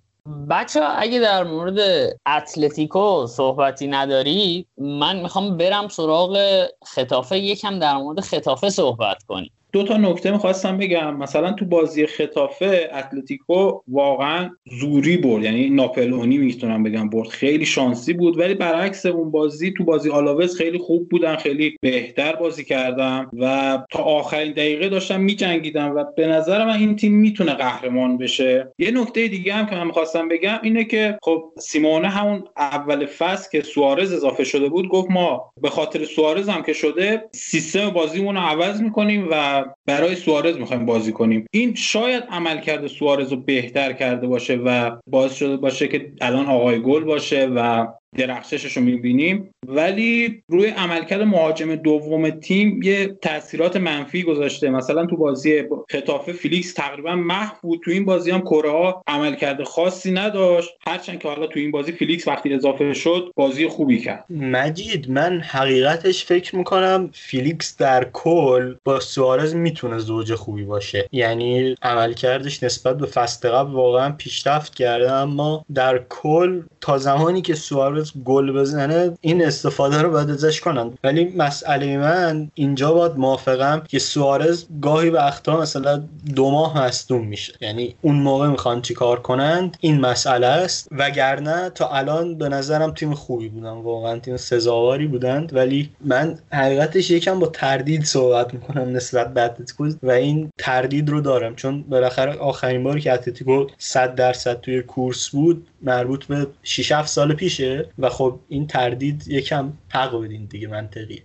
بچه 0.50 0.80
اگه 0.96 1.20
در 1.20 1.44
مورد 1.44 1.78
اتلتیکو 2.26 3.26
صحبتی 3.26 3.86
نداری 3.86 4.66
من 4.78 5.20
می‌خوام 5.20 5.56
برم 5.56 5.88
سراغ 5.88 6.66
خطافه 6.86 7.38
یکم 7.38 7.78
در 7.78 7.96
مورد 7.96 8.20
خطافه 8.20 8.70
صحبت 8.70 9.22
کنیم. 9.22 9.50
دو 9.74 9.82
تا 9.82 9.96
نکته 9.96 10.30
می‌خواستم 10.30 10.78
بگم. 10.78 11.16
مثلا 11.16 11.52
تو 11.52 11.64
بازی 11.64 12.06
خطافه 12.06 12.90
اتلتیکو 12.92 13.80
واقعا 13.88 14.50
زوری 14.80 15.16
برد. 15.16 15.42
یعنی 15.42 15.70
ناپلونی 15.70 16.38
می‌تونم 16.38 16.82
بگم 16.82 17.10
برد. 17.10 17.28
خیلی 17.28 17.66
شانسی 17.66 18.12
بود. 18.12 18.38
ولی 18.38 18.54
برعکس 18.54 19.06
اون 19.06 19.30
بازی 19.30 19.72
تو 19.76 19.84
بازی 19.84 20.10
آلاوز 20.10 20.56
خیلی 20.56 20.78
خوب 20.78 21.08
بودن. 21.08 21.36
خیلی 21.36 21.76
بهتر 21.80 22.36
بازی 22.36 22.64
کردم. 22.64 23.30
و 23.38 23.78
تا 23.90 24.02
آخرین 24.02 24.52
دقیقه 24.52 24.88
داشتم 24.88 25.20
میجنگیدم. 25.20 25.96
و 25.96 26.04
به 26.16 26.26
نظر 26.26 26.64
من 26.64 26.78
این 26.78 26.96
تیم 26.96 27.12
می‌تونه 27.12 27.54
قهرمان 27.54 28.18
بشه. 28.18 28.72
یه 28.78 28.90
نکته 28.90 29.28
دیگه 29.28 29.54
هم 29.54 29.66
که 29.66 29.76
من 29.76 29.86
می‌خواستم 29.86 30.28
بگم 30.28 30.58
اینه 30.62 30.84
که 30.84 31.18
خب 31.22 31.44
سیمونه 31.58 32.08
همون 32.08 32.44
اول 32.56 33.06
فصل 33.06 33.50
که 33.52 33.62
سوارز 33.62 34.12
اضافه 34.12 34.44
شده 34.44 34.68
بود 34.68 34.88
گفت 34.88 35.10
ما 35.10 35.52
به 35.60 35.70
خاطر 35.70 36.04
سوارز 36.04 36.48
هم 36.48 36.62
که 36.62 36.72
شده 36.72 37.24
سیستم 37.32 37.90
بازیمون 37.90 38.34
رو 38.34 38.40
عوض 38.40 38.82
می‌کنیم 38.82 39.28
و 39.30 39.63
برای 39.86 40.14
سوارز 40.14 40.56
می‌خوایم 40.56 40.86
بازی 40.86 41.12
کنیم. 41.12 41.46
این 41.52 41.74
شاید 41.74 42.24
عملکرد 42.30 42.86
سوارز 42.86 43.32
رو 43.32 43.36
بهتر 43.36 43.92
کرده 43.92 44.26
باشه 44.26 44.54
و 44.54 44.90
باعث 45.06 45.34
شده 45.34 45.56
باشه 45.56 45.88
که 45.88 46.12
الان 46.20 46.46
آقای 46.46 46.82
گل 46.82 47.04
باشه 47.04 47.46
و 47.46 47.86
درخششش 48.16 48.76
رو 48.76 48.82
می‌بینیم. 48.82 49.50
ولی 49.66 50.42
روی 50.48 50.66
عملکرد 50.66 51.22
مهاجم 51.22 51.74
دوم 51.74 52.30
تیم 52.30 52.82
یه 52.82 53.06
تاثیرات 53.22 53.76
منفی 53.76 54.22
گذاشته. 54.22 54.70
مثلا 54.70 55.06
تو 55.06 55.16
بازی 55.16 55.62
خطافه 55.90 56.32
فیلیکس 56.32 56.74
تقریبا 56.74 57.14
محو 57.14 57.54
بود. 57.62 57.80
تو 57.84 57.90
این 57.90 58.04
بازی 58.04 58.30
هم 58.30 58.40
کوره‌آ 58.40 59.02
عملکرد 59.06 59.62
خاصی 59.62 60.12
نداشت. 60.12 60.70
هرچند 60.86 61.18
که 61.18 61.28
حالا 61.28 61.46
تو 61.46 61.60
این 61.60 61.70
بازی 61.70 61.92
فیلیکس 61.92 62.28
وقتی 62.28 62.54
اضافه 62.54 62.94
شد 62.94 63.32
بازی 63.36 63.68
خوبی 63.68 63.98
کرد. 63.98 64.24
مجید 64.30 65.10
من 65.10 65.40
حقیقتش 65.40 66.24
فکر 66.24 66.56
می‌کنم 66.56 67.10
فیلیکس 67.12 67.76
در 67.76 68.06
کل 68.12 68.74
با 68.84 69.00
سوارز 69.00 69.54
می‌تونه 69.54 69.98
زوج 69.98 70.34
خوبی 70.34 70.64
باشه. 70.64 71.08
یعنی 71.12 71.74
عملکردش 71.82 72.62
نسبت 72.62 72.98
به 72.98 73.06
فصل 73.06 73.48
قبل 73.48 73.72
واقعا 73.72 74.12
پیشرفت 74.12 74.74
کرده 74.74 75.12
اما 75.12 75.64
در 75.74 76.04
کل 76.08 76.62
تا 76.80 76.98
زمانی 76.98 77.42
که 77.42 77.54
سوارز 77.54 78.03
گل 78.24 78.52
بزنه 78.52 79.10
این 79.20 79.44
استفاده 79.44 80.02
رو 80.02 80.10
باید 80.10 80.30
ازش 80.30 80.60
کنن. 80.60 80.90
ولی 81.04 81.32
مسئله 81.36 81.98
من 81.98 82.50
اینجا 82.54 82.92
باید 82.92 83.12
موافقم 83.16 83.82
که 83.88 83.98
سوارز 83.98 84.64
گاهی 84.82 85.10
وقتا 85.10 85.60
مثلا 85.60 86.02
دو 86.36 86.50
ماه 86.50 86.84
مصدوم 86.86 87.26
میشه. 87.26 87.52
یعنی 87.60 87.94
اون 88.02 88.14
موقع 88.14 88.48
می‌خوان 88.48 88.82
چیکار 88.82 89.20
کنند 89.20 89.76
این 89.80 90.00
مسئله 90.00 90.46
است. 90.46 90.88
وگرنه 90.92 91.70
تا 91.70 91.88
الان 91.88 92.38
به 92.38 92.48
نظرم 92.48 92.90
تیم 92.90 93.14
خوبی 93.14 93.48
بودن 93.48 93.70
واقعا 93.70 94.18
تیم 94.18 94.36
سزاواری 94.36 95.06
بودند. 95.06 95.54
ولی 95.54 95.90
من 96.04 96.38
حقیقتش 96.52 97.10
یکم 97.10 97.38
با 97.38 97.46
تردید 97.46 98.04
صحبت 98.04 98.54
می‌کنم 98.54 98.96
نسبت 98.96 99.34
به 99.34 99.42
اتلتیکو 99.42 99.88
و 100.02 100.10
این 100.10 100.50
تردید 100.58 101.08
رو 101.08 101.20
دارم. 101.20 101.54
چون 101.54 101.82
بالاخره 101.82 102.38
آخرین 102.38 102.84
باری 102.84 103.00
که 103.00 103.12
اتلتیکو 103.12 103.66
100 103.78 104.14
درصد 104.14 104.60
توی 104.60 104.82
کورس 104.82 105.28
بود 105.28 105.66
مربوط 105.84 106.24
به 106.24 106.46
6 106.62 106.92
7 106.92 107.08
سال 107.08 107.34
پیشه 107.34 107.88
و 107.98 108.08
خب 108.08 108.38
این 108.48 108.66
تردید 108.66 109.28
یکم 109.28 109.72
حق 109.88 110.20
بدین 110.20 110.44
دیگه 110.46 110.68
منطقیه. 110.68 111.22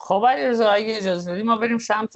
خب 0.00 0.26
رضا 0.38 0.70
اگه 0.70 0.96
اجازه 0.96 1.32
بدیم 1.32 1.46
ما 1.46 1.56
بریم 1.56 1.78
سمت 1.78 2.12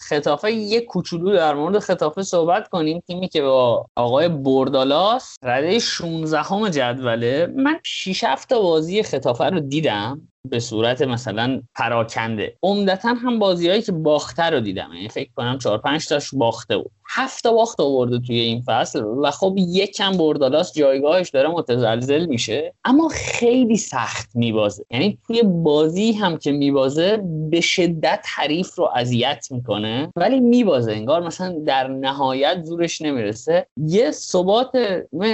خطافه. 0.00 0.52
یک 0.52 0.84
کوچولو 0.84 1.36
در 1.36 1.54
مورد 1.54 1.78
خطافه 1.78 2.22
صحبت 2.22 2.68
کنیم. 2.68 3.00
تیمی 3.06 3.28
که 3.28 3.42
با 3.42 3.86
آقای 3.96 4.28
بردالاس 4.28 5.36
رده 5.42 5.78
16 5.78 6.42
همه 6.42 6.70
جدوله. 6.70 7.46
من 7.56 7.80
6 7.82 8.24
7 8.24 8.48
تا 8.48 8.60
بازی 8.62 9.02
خطافه 9.02 9.44
رو 9.44 9.60
دیدم 9.60 10.28
به 10.48 10.60
صورت 10.60 11.02
مثلا 11.02 11.62
پراکنده. 11.74 12.56
عمدتا 12.62 13.08
هم 13.08 13.38
بازیهایی 13.38 13.82
که 13.82 13.92
باخته 13.92 14.42
رو 14.42 14.60
دیدم. 14.60 14.90
یعنی 14.94 15.08
فکر 15.08 15.30
کنم 15.36 15.58
4 15.58 15.78
5 15.78 16.08
تاش 16.08 16.34
باخته 16.34 16.76
بود. 16.76 16.90
هفت 17.16 17.46
باخت 17.46 17.80
آورده 17.80 18.18
توی 18.18 18.38
این 18.38 18.62
فصل 18.66 19.04
و 19.22 19.30
خب 19.30 19.54
یکم 19.58 20.16
بردالاس 20.16 20.74
جایگاهش 20.74 21.30
داره 21.30 21.48
متزلزل 21.48 22.26
میشه. 22.26 22.74
اما 22.84 23.08
خیلی 23.08 23.76
سخت 23.76 24.30
میبازه. 24.34 24.84
یعنی 24.90 25.18
توی 25.26 25.42
بازی 25.42 26.12
هم 26.12 26.36
که 26.36 26.52
میبازه 26.52 27.22
به 27.50 27.60
شدت 27.60 28.24
حریف 28.34 28.74
رو 28.74 28.90
اذیت 28.96 29.46
می‌کنه 29.50 30.12
ولی 30.16 30.40
میبازه 30.40 30.92
انگار 30.92 31.26
مثلا 31.26 31.58
در 31.66 31.88
نهایت 31.88 32.62
زورش 32.62 33.02
نمی‌رسه. 33.02 33.66
یه 33.76 34.10
ثبات 34.10 34.76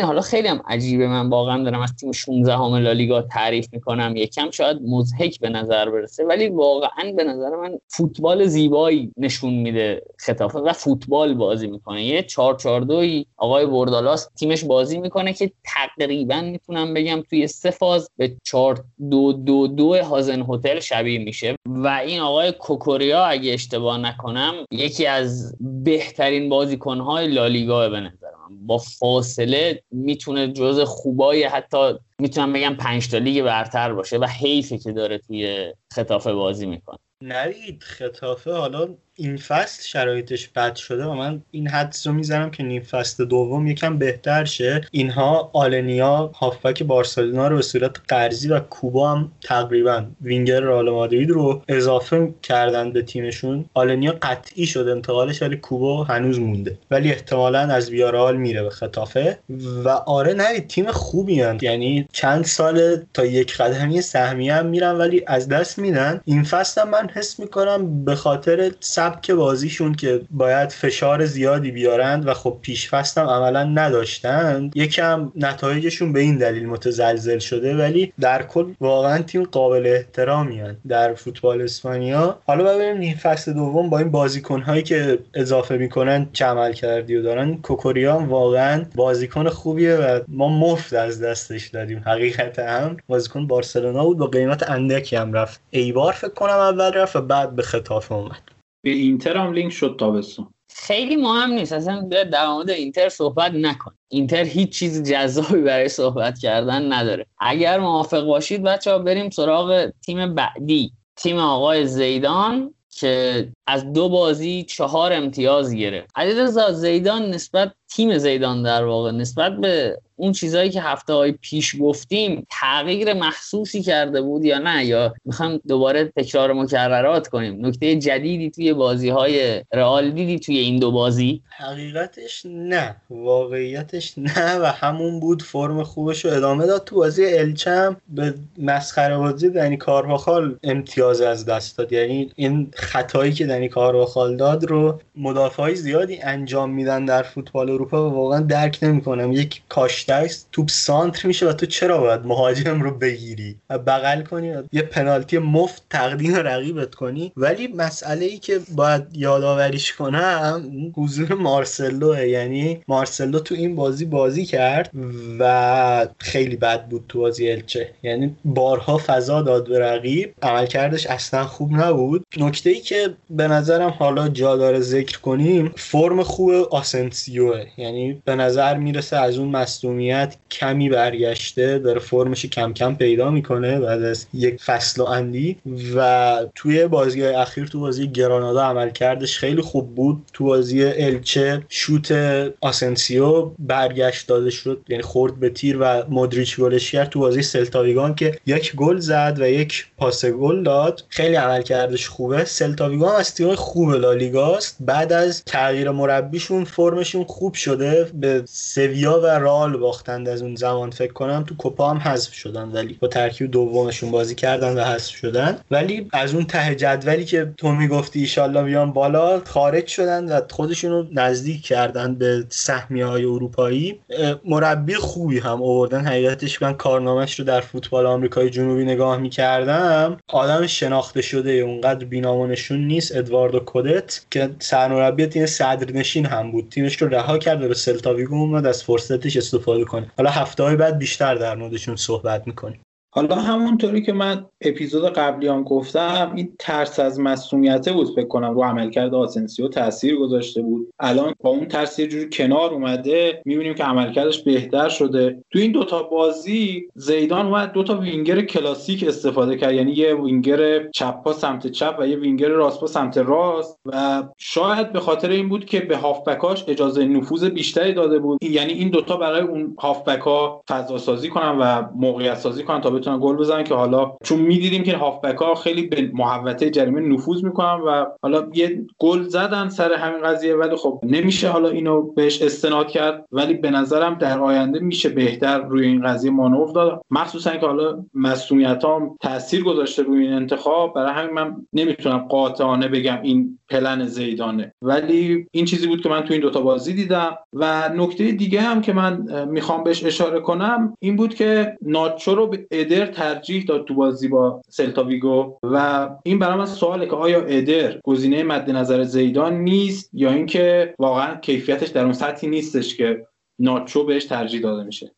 حالا 0.02 0.20
خیلی 0.20 0.48
هم 0.48 0.62
عجیبه 0.66 1.08
من 1.08 1.28
واقعا 1.28 1.64
دارم 1.64 1.80
از 1.80 1.94
تیم 2.00 2.12
16 2.12 2.56
همه 2.56 2.78
لالیگا 2.78 3.22
تعریف 3.22 3.68
می‌کنم. 3.72 4.12
یکم 4.16 4.50
شاید 4.50 4.76
مزهک 4.82 5.40
به 5.40 5.48
نظر 5.48 5.90
برسه 5.90 6.24
ولی 6.24 6.48
واقعا 6.48 7.12
به 7.16 7.24
نظر 7.24 7.56
من 7.56 7.78
فوتبال 7.88 8.46
زیبایی 8.46 9.12
نشون 9.16 9.54
میده 9.54 10.02
خطافه 10.18 10.58
و 10.58 10.72
فوتبال 10.72 11.34
بازی 11.34 11.69
می‌کنه. 11.70 12.04
یه 12.04 12.22
4 12.22 12.56
4 12.56 12.80
2 12.80 13.24
آقای 13.37 13.66
بردالاس 13.66 14.28
تیمش 14.38 14.64
بازی 14.64 14.98
می‌کنه 14.98 15.33
که 15.33 15.52
تقریبا 15.64 16.40
می‌تونم 16.40 16.94
بگم 16.94 17.22
توی 17.30 17.46
سه 17.46 17.70
فاز 17.70 18.11
به 18.16 18.37
4 18.44 18.85
2 19.11 19.33
2 19.33 19.68
2 19.68 20.02
هازن 20.02 20.46
هتل 20.48 20.80
شبیه 20.80 21.18
میشه. 21.18 21.54
و 21.66 21.88
این 21.88 22.20
آقای 22.20 22.52
کوکوریا 22.52 23.24
اگه 23.24 23.52
اشتباه 23.52 23.98
نکنم 23.98 24.54
یکی 24.70 25.06
از 25.06 25.56
بهترین 25.61 26.48
بازیکنهای 26.48 27.28
لالیگا 27.28 27.88
به 27.88 28.00
نظر 28.00 28.26
من. 28.50 28.66
با 28.66 28.78
فاصله 28.78 29.83
می‌تونه 29.90 30.52
جز 30.52 30.80
خوبای 30.80 31.44
حتی 31.44 31.92
می‌تونم 32.18 32.52
بگم 32.52 32.74
پنج 32.74 33.11
تا 33.11 33.18
لیگ 33.18 33.44
برتر 33.44 33.92
باشه 33.92 34.18
و 34.18 34.24
حیفه 34.24 34.78
که 34.78 34.92
داره 34.92 35.18
توی 35.18 35.72
خطافه 35.92 36.33
بازی 36.33 36.66
می‌کنه. 36.66 36.98
نوید 37.22 37.83
خطافه 37.83 38.52
حالا 38.52 38.88
این 39.20 39.37
فصل 39.37 39.83
شرایطش 39.83 40.48
بد 40.48 40.76
شده 40.76 41.04
و 41.04 41.14
من 41.14 41.42
این 41.50 41.68
حدس 41.68 42.06
رو 42.06 42.12
می‌زنم 42.12 42.50
که 42.50 42.62
نیم 42.62 42.83
فصل 42.83 43.24
دوم 43.24 43.66
یکم 43.66 43.98
بهتر 43.98 44.44
شه. 44.44 44.80
اینها 44.90 45.50
آلنیا 45.52 46.30
هافبک 46.35 46.83
بارسلونا 46.83 47.48
رو 47.48 47.56
به 47.56 47.62
صورت 47.62 47.96
قرضی 48.09 48.48
و 48.48 48.61
کوبا 48.61 49.11
هم 49.11 49.33
تقریبا 49.42 50.04
وینگر 50.22 50.61
رئال 50.61 50.90
مادرید 50.90 51.30
رو 51.30 51.62
اضافه 51.68 52.35
کردن 52.42 52.92
به 52.92 53.02
تیمشون. 53.02 53.64
آلنیا 53.74 54.12
قطعی 54.22 54.66
شد 54.66 54.88
انتقالش 54.88 55.42
ولی 55.42 55.56
کوبا 55.56 56.04
هنوز 56.04 56.38
مونده. 56.38 56.78
ولی 56.90 57.11
احتمالا 57.11 57.61
از 57.61 57.90
ویارال 57.90 58.37
میره 58.37 58.62
به 58.62 58.70
خطافه 58.70 59.38
و 59.85 59.88
آره 59.88 60.33
نه 60.33 60.61
تیم 60.61 60.92
خوبی 60.92 61.40
هن. 61.40 61.59
یعنی 61.62 62.09
چند 62.12 62.44
سال 62.44 62.96
تا 63.14 63.24
یک 63.24 63.56
قدمی 63.56 64.00
سهمیه 64.00 64.54
هم 64.54 64.66
میرن 64.66 64.96
ولی 64.96 65.22
از 65.26 65.48
دست 65.48 65.78
میدن. 65.78 66.20
این 66.24 66.42
فصل 66.42 66.85
من 66.85 67.11
حس 67.14 67.40
می‌کنم 67.40 68.04
به 68.04 68.14
خاطر 68.14 68.70
سبک 69.10 69.30
بازیشون 69.30 69.94
که 69.94 70.20
باید 70.30 70.70
فشار 70.70 71.24
زیادی 71.24 71.70
بیارند 71.70 72.26
و 72.28 72.34
خب 72.34 72.58
پیشفست 72.62 73.18
هم 73.18 73.26
عملا 73.26 73.64
نداشتند 73.64 74.76
یکم 74.76 75.32
نتایجشون 75.36 76.12
به 76.12 76.20
این 76.20 76.38
دلیل 76.38 76.66
متزلزل 76.66 77.38
شده 77.38 77.76
ولی 77.76 78.12
در 78.20 78.42
کل 78.42 78.72
واقعا 78.80 79.22
تیم 79.22 79.44
قابل 79.44 79.86
احترامی 79.86 80.60
هن. 80.60 80.76
در 80.88 81.14
فوتبال 81.14 81.62
اسپانیا. 81.62 82.38
حالا 82.46 82.64
ببینیم 82.64 82.98
نیم 82.98 83.16
فصل 83.16 83.52
دوم 83.52 83.90
با 83.90 83.98
این 83.98 84.10
بازیکن 84.10 84.60
هایی 84.60 84.82
که 84.82 85.18
اضافه 85.34 85.76
می‌کنن 85.76 86.28
چه 86.32 86.44
عمل 86.44 86.72
کردی 86.72 87.16
و 87.16 87.22
دارن 87.22 87.56
کوکوریان 87.56 88.26
واقعا 88.26 88.84
بازیکن 88.94 89.48
خوبیه 89.48 89.96
و 89.96 90.20
ما 90.28 90.48
مفت 90.48 90.92
از 90.92 91.22
دستش 91.22 91.68
دادیم 91.68 92.02
حقیقت 92.06 92.58
هم. 92.58 92.96
بازیکن 93.08 93.46
بارسلونا 93.46 94.04
بود 94.04 94.18
با 94.18 94.26
قیمت 94.26 94.70
اندکی 94.70 95.16
هم 95.16 95.32
رفت. 95.32 95.60
ایبار 95.70 96.12
فکر 96.12 96.34
کنم 96.34 96.50
اول 96.50 96.92
رفت 96.92 97.16
و 97.16 97.20
بعد 97.20 97.56
به 97.56 97.62
خطاف 97.62 98.12
اومد. 98.12 98.59
به 98.82 98.90
اینتر 98.90 99.36
هم 99.36 99.52
لینک 99.52 99.72
شد 99.72 99.96
تابستون. 99.98 100.54
خیلی 100.70 101.16
مهم 101.16 101.50
نیست 101.50 101.72
اصلا 101.72 102.00
در 102.32 102.48
مورد 102.48 102.70
اینتر 102.70 103.08
صحبت 103.08 103.52
نکن. 103.52 103.94
اینتر 104.08 104.44
هیچ 104.44 104.78
چیز 104.78 105.02
جذابی 105.02 105.60
برای 105.60 105.88
صحبت 105.88 106.38
کردن 106.38 106.92
نداره. 106.92 107.26
اگر 107.38 107.78
موافق 107.80 108.24
باشید 108.26 108.62
بچه 108.62 108.90
ها 108.90 108.98
بریم 108.98 109.30
سراغ 109.30 109.90
تیم 110.04 110.34
بعدی 110.34 110.92
تیم 111.16 111.38
آقای 111.38 111.86
زیدان 111.86 112.74
که 112.90 113.48
از 113.70 113.92
دو 113.92 114.09
بازی 114.09 114.62
چهار 114.62 115.12
امتیاز 115.12 115.74
گرفت. 115.74 116.11
علیرضا 116.16 116.72
زیدان 116.72 117.30
نسبت 117.30 117.72
تیم 117.92 118.18
زیدان 118.18 118.62
در 118.62 118.85
واقع 118.85 119.11
نسبت 119.11 119.56
به 119.56 119.98
اون 120.16 120.33
چیزهایی 120.33 120.70
که 120.70 120.83
هفته 120.83 121.12
های 121.12 121.33
پیش 121.33 121.76
گفتیم 121.80 122.46
تغییر 122.50 123.12
محسوسی 123.12 123.83
کرده 123.83 124.22
بود 124.22 124.44
یا 124.44 124.59
نه؟ 124.59 124.85
یا 124.85 125.14
می‌خوام 125.24 125.61
دوباره 125.68 126.12
تکرار 126.16 126.52
مکررات 126.52 127.28
کنیم؟ 127.28 127.66
نکته 127.66 127.96
جدیدی 127.96 128.50
توی 128.50 128.72
بازی 128.72 129.09
های 129.09 129.64
رئال 129.72 130.11
دیدی 130.11 130.38
توی 130.38 130.59
این 130.59 130.78
دو 130.78 130.90
بازی؟ 130.92 131.42
حقیقتش 131.59 132.46
نه. 132.46 132.96
واقعیتش 133.11 134.14
نه 134.18 134.59
و 134.59 134.64
همون 134.64 135.20
بود. 135.20 135.42
فرم 135.42 135.83
خوبش 135.83 136.24
رو 136.24 136.30
ادامه 136.30 136.66
داد. 136.66 136.85
تو 136.85 136.96
بازی 136.96 137.26
الچم 137.26 137.96
به 138.09 138.35
مسخره 138.59 139.18
بازی 139.18 139.50
دنی 139.50 139.76
کارواخال 139.76 140.59
امتیاز 140.62 141.20
از 141.20 141.46
دست 141.46 141.78
داد. 141.78 141.92
یعنی 141.92 142.33
این 142.37 142.70
خطایی 142.74 143.33
که 143.33 143.46
کارواخال 143.68 144.36
داد 144.36 144.64
رو 144.64 145.00
مدافع 145.16 145.62
های 145.62 145.74
زیادی 145.74 146.18
انجام 146.22 146.70
میدن 146.70 147.04
در 147.04 147.22
فوتبال 147.22 147.70
اروپا 147.70 148.10
و 148.10 148.14
واقعا 148.14 148.40
درک 148.40 148.78
نمی‌کنم. 148.82 149.32
یک 149.32 149.62
کاشتکس 149.68 150.46
توپ 150.52 150.68
سانتر 150.68 151.28
میشه 151.28 151.48
و 151.48 151.52
تو 151.52 151.66
چرا 151.66 151.98
باید 151.98 152.20
مهاجم 152.24 152.82
رو 152.82 152.90
بگیری؟ 152.90 153.56
و 153.70 153.78
بغل 153.78 154.22
کنی 154.22 154.50
و 154.50 154.62
یه 154.72 154.82
پنالتی 154.82 155.38
مفت 155.38 155.82
تقدیم 155.90 156.36
رقیبت 156.36 156.94
کنی. 156.94 157.32
ولی 157.36 157.66
مسئله 157.66 158.24
ای 158.24 158.38
که 158.38 158.60
باید 158.76 159.02
یادآوریش 159.12 159.92
کنم 159.92 160.92
حضور 160.96 161.34
مارسلو 161.34 162.26
یعنی 162.26 162.80
مارسلو 162.88 163.38
تو 163.38 163.54
این 163.54 163.76
بازی 163.76 164.04
بازی 164.04 164.44
کرد 164.44 164.90
و 165.38 166.06
خیلی 166.18 166.56
بد 166.56 166.88
بود 166.88 167.04
تو 167.08 167.18
بازی 167.18 167.50
الچه. 167.50 167.90
یعنی 168.02 168.36
بارها 168.44 169.00
فضا 169.06 169.42
داد 169.42 169.68
به 169.68 169.78
رقیب. 169.78 170.34
عملکردش 170.42 171.06
اصلا 171.06 171.44
خوب 171.44 171.72
نبود. 171.72 172.24
نکته 172.36 172.70
ای 172.70 172.80
که 172.80 173.14
به 173.30 173.48
نظرم 173.50 173.90
حالا 173.90 174.28
جا 174.28 174.56
داره 174.56 174.80
ذکر 174.80 175.18
کنیم 175.18 175.72
فرم 175.76 176.22
خوب 176.22 176.50
آسنسیوه. 176.50 177.64
یعنی 177.76 178.22
به 178.24 178.34
نظر 178.34 178.76
می‌رسه 178.76 179.16
از 179.16 179.38
اون 179.38 179.48
مصدومیت 179.48 180.36
کمی 180.50 180.88
برگشته 180.88 181.78
داره 181.78 182.00
فرمش 182.00 182.46
کم 182.46 182.72
کم 182.72 182.94
پیدا 182.94 183.30
می‌کنه 183.30 183.80
بعد 183.80 184.02
از 184.02 184.26
یک 184.34 184.60
فصل 184.62 185.02
و 185.02 185.04
اندی. 185.04 185.56
و 185.96 186.38
توی 186.54 186.86
بازی 186.86 187.24
اخیر 187.24 187.66
تو 187.66 187.80
بازی 187.80 188.08
گرانادا 188.08 188.62
عمل 188.62 188.90
کردش 188.90 189.38
خیلی 189.38 189.62
خوب 189.62 189.94
بود. 189.94 190.22
تو 190.32 190.44
بازی 190.44 190.84
الچه 190.84 191.62
شوت 191.68 192.12
آسنسیو 192.60 193.50
برگشت 193.58 194.28
داده 194.28 194.50
شد. 194.50 194.80
یعنی 194.88 195.02
خورد 195.02 195.40
به 195.40 195.50
تیر 195.50 195.76
و 195.80 196.02
مدریچ 196.08 196.60
گلش 196.60 196.90
کرد. 196.90 197.08
تو 197.08 197.20
بازی 197.20 197.42
سلتاویگان 197.42 198.14
که 198.14 198.38
یک 198.46 198.76
گل 198.76 198.98
زد 198.98 199.36
و 199.40 199.48
یک 199.48 199.86
پاس 199.98 200.24
گل 200.24 200.62
داد. 200.62 201.04
خیلی 201.08 201.34
عمل 201.34 201.62
کردش 201.62 202.08
خوبه 202.08 202.44
سلتاویگان 202.44 203.12
تیم 203.34 203.54
خوب 203.54 203.90
لالیگاست. 203.90 204.76
بعد 204.80 205.12
از 205.12 205.44
تغییر 205.44 205.90
مربیشون 205.90 206.64
فرمشون 206.64 207.24
خوب 207.24 207.54
شده. 207.54 208.10
به 208.14 208.42
سویا 208.46 209.20
و 209.20 209.26
رال 209.26 209.76
باختند 209.76 210.28
از 210.28 210.42
اون 210.42 210.54
زمان 210.54 210.90
فکر 210.90 211.12
کنم. 211.12 211.44
تو 211.48 211.56
کوپا 211.56 211.90
هم 211.90 211.98
حذف 211.98 212.32
شدن 212.32 212.68
ولی 212.68 212.98
با 213.00 213.08
ترکیب 213.08 213.50
دومشون 213.50 214.10
بازی 214.10 214.34
کردن 214.34 214.78
و 214.78 214.84
حذف 214.84 215.14
شدن. 215.14 215.58
ولی 215.70 216.08
از 216.12 216.34
اون 216.34 216.44
ته 216.44 216.74
جدولی 216.74 217.24
که 217.24 217.52
تو 217.56 217.72
می‌گفتی 217.72 218.20
ایشالله 218.20 218.62
بیان 218.62 218.92
بالا 218.92 219.40
خارج 219.44 219.86
شدن 219.86 220.32
و 220.32 220.40
خودشون 220.50 220.90
رو 220.90 221.06
نزدیک 221.12 221.62
کردن 221.62 222.14
به 222.14 222.44
سهمیه 222.48 223.06
های 223.06 223.24
اروپایی 223.24 224.00
مربی 224.44 224.94
خوبی 224.94 225.38
هم 225.38 225.62
آوردن. 225.62 226.06
حقیقتش 226.06 226.62
من 226.62 226.74
کارنامهش 226.74 227.38
رو 227.38 227.44
در 227.44 227.60
فوتبال 227.60 228.06
آمریکای 228.06 228.50
جنوبی 228.50 228.84
نگاه 228.84 229.16
می‌کردم. 229.16 230.16
آدم 230.28 230.66
شناخته 230.66 231.22
شده. 231.22 231.50
اونقدر 231.52 232.04
بی 232.04 232.19
نام 232.19 232.34
و 232.34 232.41
نشون 232.41 232.78
نیست. 232.86 233.16
ادواردو 233.20 233.61
کودت 233.61 234.20
که 234.30 234.50
سرمربی 234.59 235.26
تیم 235.26 235.46
صدرنشین 235.46 236.26
هم 236.26 236.50
بود. 236.52 236.68
تیمش 236.68 237.02
رو 237.02 237.09
رها 237.09 237.38
کرد 237.38 237.62
و 237.62 237.68
به 237.68 237.74
سلتاویگو 237.74 238.35
اومد 238.35 238.66
از 238.66 238.83
فرصتش 238.85 239.37
استفاده 239.37 239.85
کنه. 239.85 240.11
حالا 240.16 240.30
هفته 240.30 240.62
های 240.62 240.76
بعد 240.76 240.98
بیشتر 240.98 241.35
در 241.35 241.54
موردشون 241.54 241.96
صحبت 241.96 242.46
می‌کنیم. 242.46 242.80
حالا 243.12 243.36
همونطوری 243.36 244.02
که 244.02 244.12
من 244.12 244.46
اپیزود 244.60 245.04
قبلی 245.04 245.48
هم 245.48 245.62
گفتم 245.62 246.32
این 246.34 246.52
ترس 246.58 247.00
از 247.00 247.20
مسئولیت 247.20 247.88
بود 247.88 248.14
فکر 248.14 248.26
کنم. 248.26 248.54
رو 248.54 248.62
عملکرد 248.62 249.14
آسنسیو 249.14 249.68
تاثیر 249.68 250.16
گذاشته 250.16 250.62
بود. 250.62 250.88
الان 251.00 251.34
با 251.40 251.50
اون 251.50 251.66
ترس 251.66 251.98
یه 251.98 252.06
جوری 252.06 252.28
کنار 252.32 252.74
اومده. 252.74 253.42
می‌بینیم 253.44 253.74
که 253.74 253.84
عملکردش 253.84 254.42
بهتر 254.42 254.88
شده. 254.88 255.42
تو 255.50 255.58
این 255.58 255.72
دوتا 255.72 256.02
بازی 256.02 256.88
زیدان 256.94 257.46
اومد 257.46 257.72
دوتا 257.72 257.98
وینگر 257.98 258.40
کلاسیک 258.40 259.04
استفاده 259.08 259.56
کرد. 259.56 259.74
یعنی 259.74 259.92
یه 259.92 260.14
وینگر 260.14 260.88
چپ 260.88 261.22
پا 261.22 261.32
سمت 261.32 261.66
چپ 261.66 261.96
و 261.98 262.06
یه 262.06 262.16
وینگر 262.16 262.48
راست 262.48 262.80
پا 262.80 262.86
سمت 262.86 263.18
راست. 263.18 263.78
و 263.86 264.22
شاید 264.38 264.92
به 264.92 265.00
خاطر 265.00 265.30
این 265.30 265.48
بود 265.48 265.64
که 265.64 265.80
به 265.80 265.96
هافبکاش 265.96 266.64
اجازه 266.68 267.04
نفوذ 267.04 267.44
بیشتری 267.44 267.92
داده 267.92 268.18
بود. 268.18 268.44
یعنی 268.44 268.72
این 268.72 268.90
دوتا 268.90 269.16
برای 269.16 269.40
اون 269.40 269.76
هافبکا 269.78 270.62
فضا 270.68 270.98
سازی 270.98 271.28
کنن 271.28 271.58
و 271.58 271.82
موقعیت 271.96 272.34
سازی 272.34 272.62
کنن 272.62 272.80
تا 272.80 272.99
بتونن 273.00 273.20
گل 273.22 273.36
بزنن 273.36 273.64
که 273.64 273.74
حالا 273.74 274.12
چون 274.24 274.38
می‌دیدیم 274.38 274.82
که 274.82 274.96
هافبک 274.96 275.36
ها 275.36 275.54
خیلی 275.54 275.82
به 275.82 276.10
محوطه 276.14 276.70
جریمه 276.70 277.00
نفوذ 277.00 277.44
می‌کنن 277.44 277.80
و 277.86 278.06
حالا 278.22 278.48
یه 278.54 278.86
گل 278.98 279.22
زدن 279.22 279.68
سر 279.68 279.92
همین 279.92 280.22
قضیه 280.22 280.54
ولی 280.56 280.76
خب 280.76 281.00
نمیشه 281.02 281.48
حالا 281.48 281.68
اینو 281.68 282.02
بهش 282.02 282.42
استناد 282.42 282.88
کرد. 282.88 283.24
ولی 283.32 283.54
به 283.54 283.70
نظرم 283.70 284.14
در 284.14 284.38
آینده 284.38 284.80
میشه 284.80 285.08
بهتر 285.08 285.58
روی 285.58 285.86
این 285.86 286.02
قضیه 286.02 286.30
مانور 286.30 286.72
داد. 286.72 287.02
مخصوصا 287.10 287.56
که 287.56 287.66
حالا 287.66 288.04
مسئولیت 288.14 288.84
هم 288.84 289.16
تاثیر 289.20 289.64
گذاشته 289.64 290.02
روی 290.02 290.24
این 290.24 290.32
انتخاب. 290.32 290.94
برای 290.94 291.12
همین 291.12 291.34
من 291.34 291.56
نمی‌تونم 291.72 292.18
قاطعانه 292.18 292.88
بگم 292.88 293.18
این 293.22 293.58
پلن 293.68 294.06
زیدانه. 294.06 294.74
ولی 294.82 295.46
این 295.50 295.64
چیزی 295.64 295.86
بود 295.86 296.00
که 296.00 296.08
من 296.08 296.20
تو 296.20 296.32
این 296.32 296.42
دوتا 296.42 296.60
بازی 296.60 296.92
دیدم. 296.94 297.36
و 297.52 297.90
نکته 297.96 298.32
دیگه 298.32 298.60
هم 298.60 298.80
که 298.80 298.92
من 298.92 299.46
می‌خوام 299.50 299.84
بهش 299.84 300.04
اشاره 300.04 300.40
کنم 300.40 300.96
این 301.00 301.16
بود 301.16 301.34
که 301.34 301.76
ناچو 301.82 302.34
رو 302.34 302.46
به 302.46 302.66
ادر 302.90 303.07
ترجیح 303.07 303.64
داد 303.64 303.85
تو 303.85 303.94
بازی 303.94 304.29
با 304.29 304.62
سلتاویگو 304.68 305.59
و 305.62 306.09
این 306.22 306.38
برای 306.38 306.59
من 306.59 306.66
سواله 306.66 307.07
که 307.07 307.16
آیا 307.16 307.44
ادر 307.44 308.00
گزینه 308.05 308.42
مد 308.42 308.70
نظر 308.70 309.05
زیدان 309.05 309.55
نیست 309.55 310.11
یا 310.12 310.31
اینکه 310.31 310.94
واقعا 310.98 311.37
کیفیتش 311.37 311.88
در 311.88 312.05
اون 312.05 312.12
سطحی 312.12 312.48
نیستش 312.48 312.96
که 312.96 313.26
ناچو 313.59 314.05
بهش 314.05 314.24
ترجیح 314.24 314.61
داده 314.61 314.85
میشه. 314.85 315.11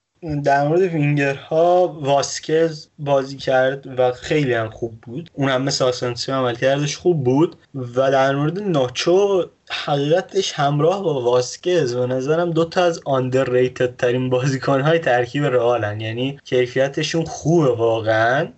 در 0.44 0.68
مورد 0.68 0.80
وینگرها 0.80 1.98
واسکز 2.00 2.88
بازی 2.98 3.36
کرد 3.36 3.98
و 3.98 4.12
خیلی 4.12 4.54
هم 4.54 4.70
خوب 4.70 5.00
بود. 5.02 5.30
اون 5.34 5.48
هم 5.48 5.62
مثل 5.62 5.84
آسانسیو 5.84 6.34
عمل 6.34 6.54
کردش 6.54 6.96
خوب 6.96 7.24
بود 7.24 7.56
و 7.74 8.10
در 8.10 8.36
مورد 8.36 8.58
ناچو 8.58 9.44
حقیقتش 9.72 10.52
همراه 10.52 11.02
با 11.02 11.20
واسکز 11.22 11.94
و 11.94 12.06
نظرم 12.06 12.50
دوتا 12.50 12.84
از 12.84 13.00
ریتد 13.34 13.96
ترین 13.96 14.30
بازیکن 14.30 14.80
های 14.80 14.98
ترکیب 14.98 15.44
رئالن. 15.44 16.00
یعنی 16.00 16.38
کیفیتشون 16.44 17.24
خوبه 17.24 17.72
واقعا 17.72 18.48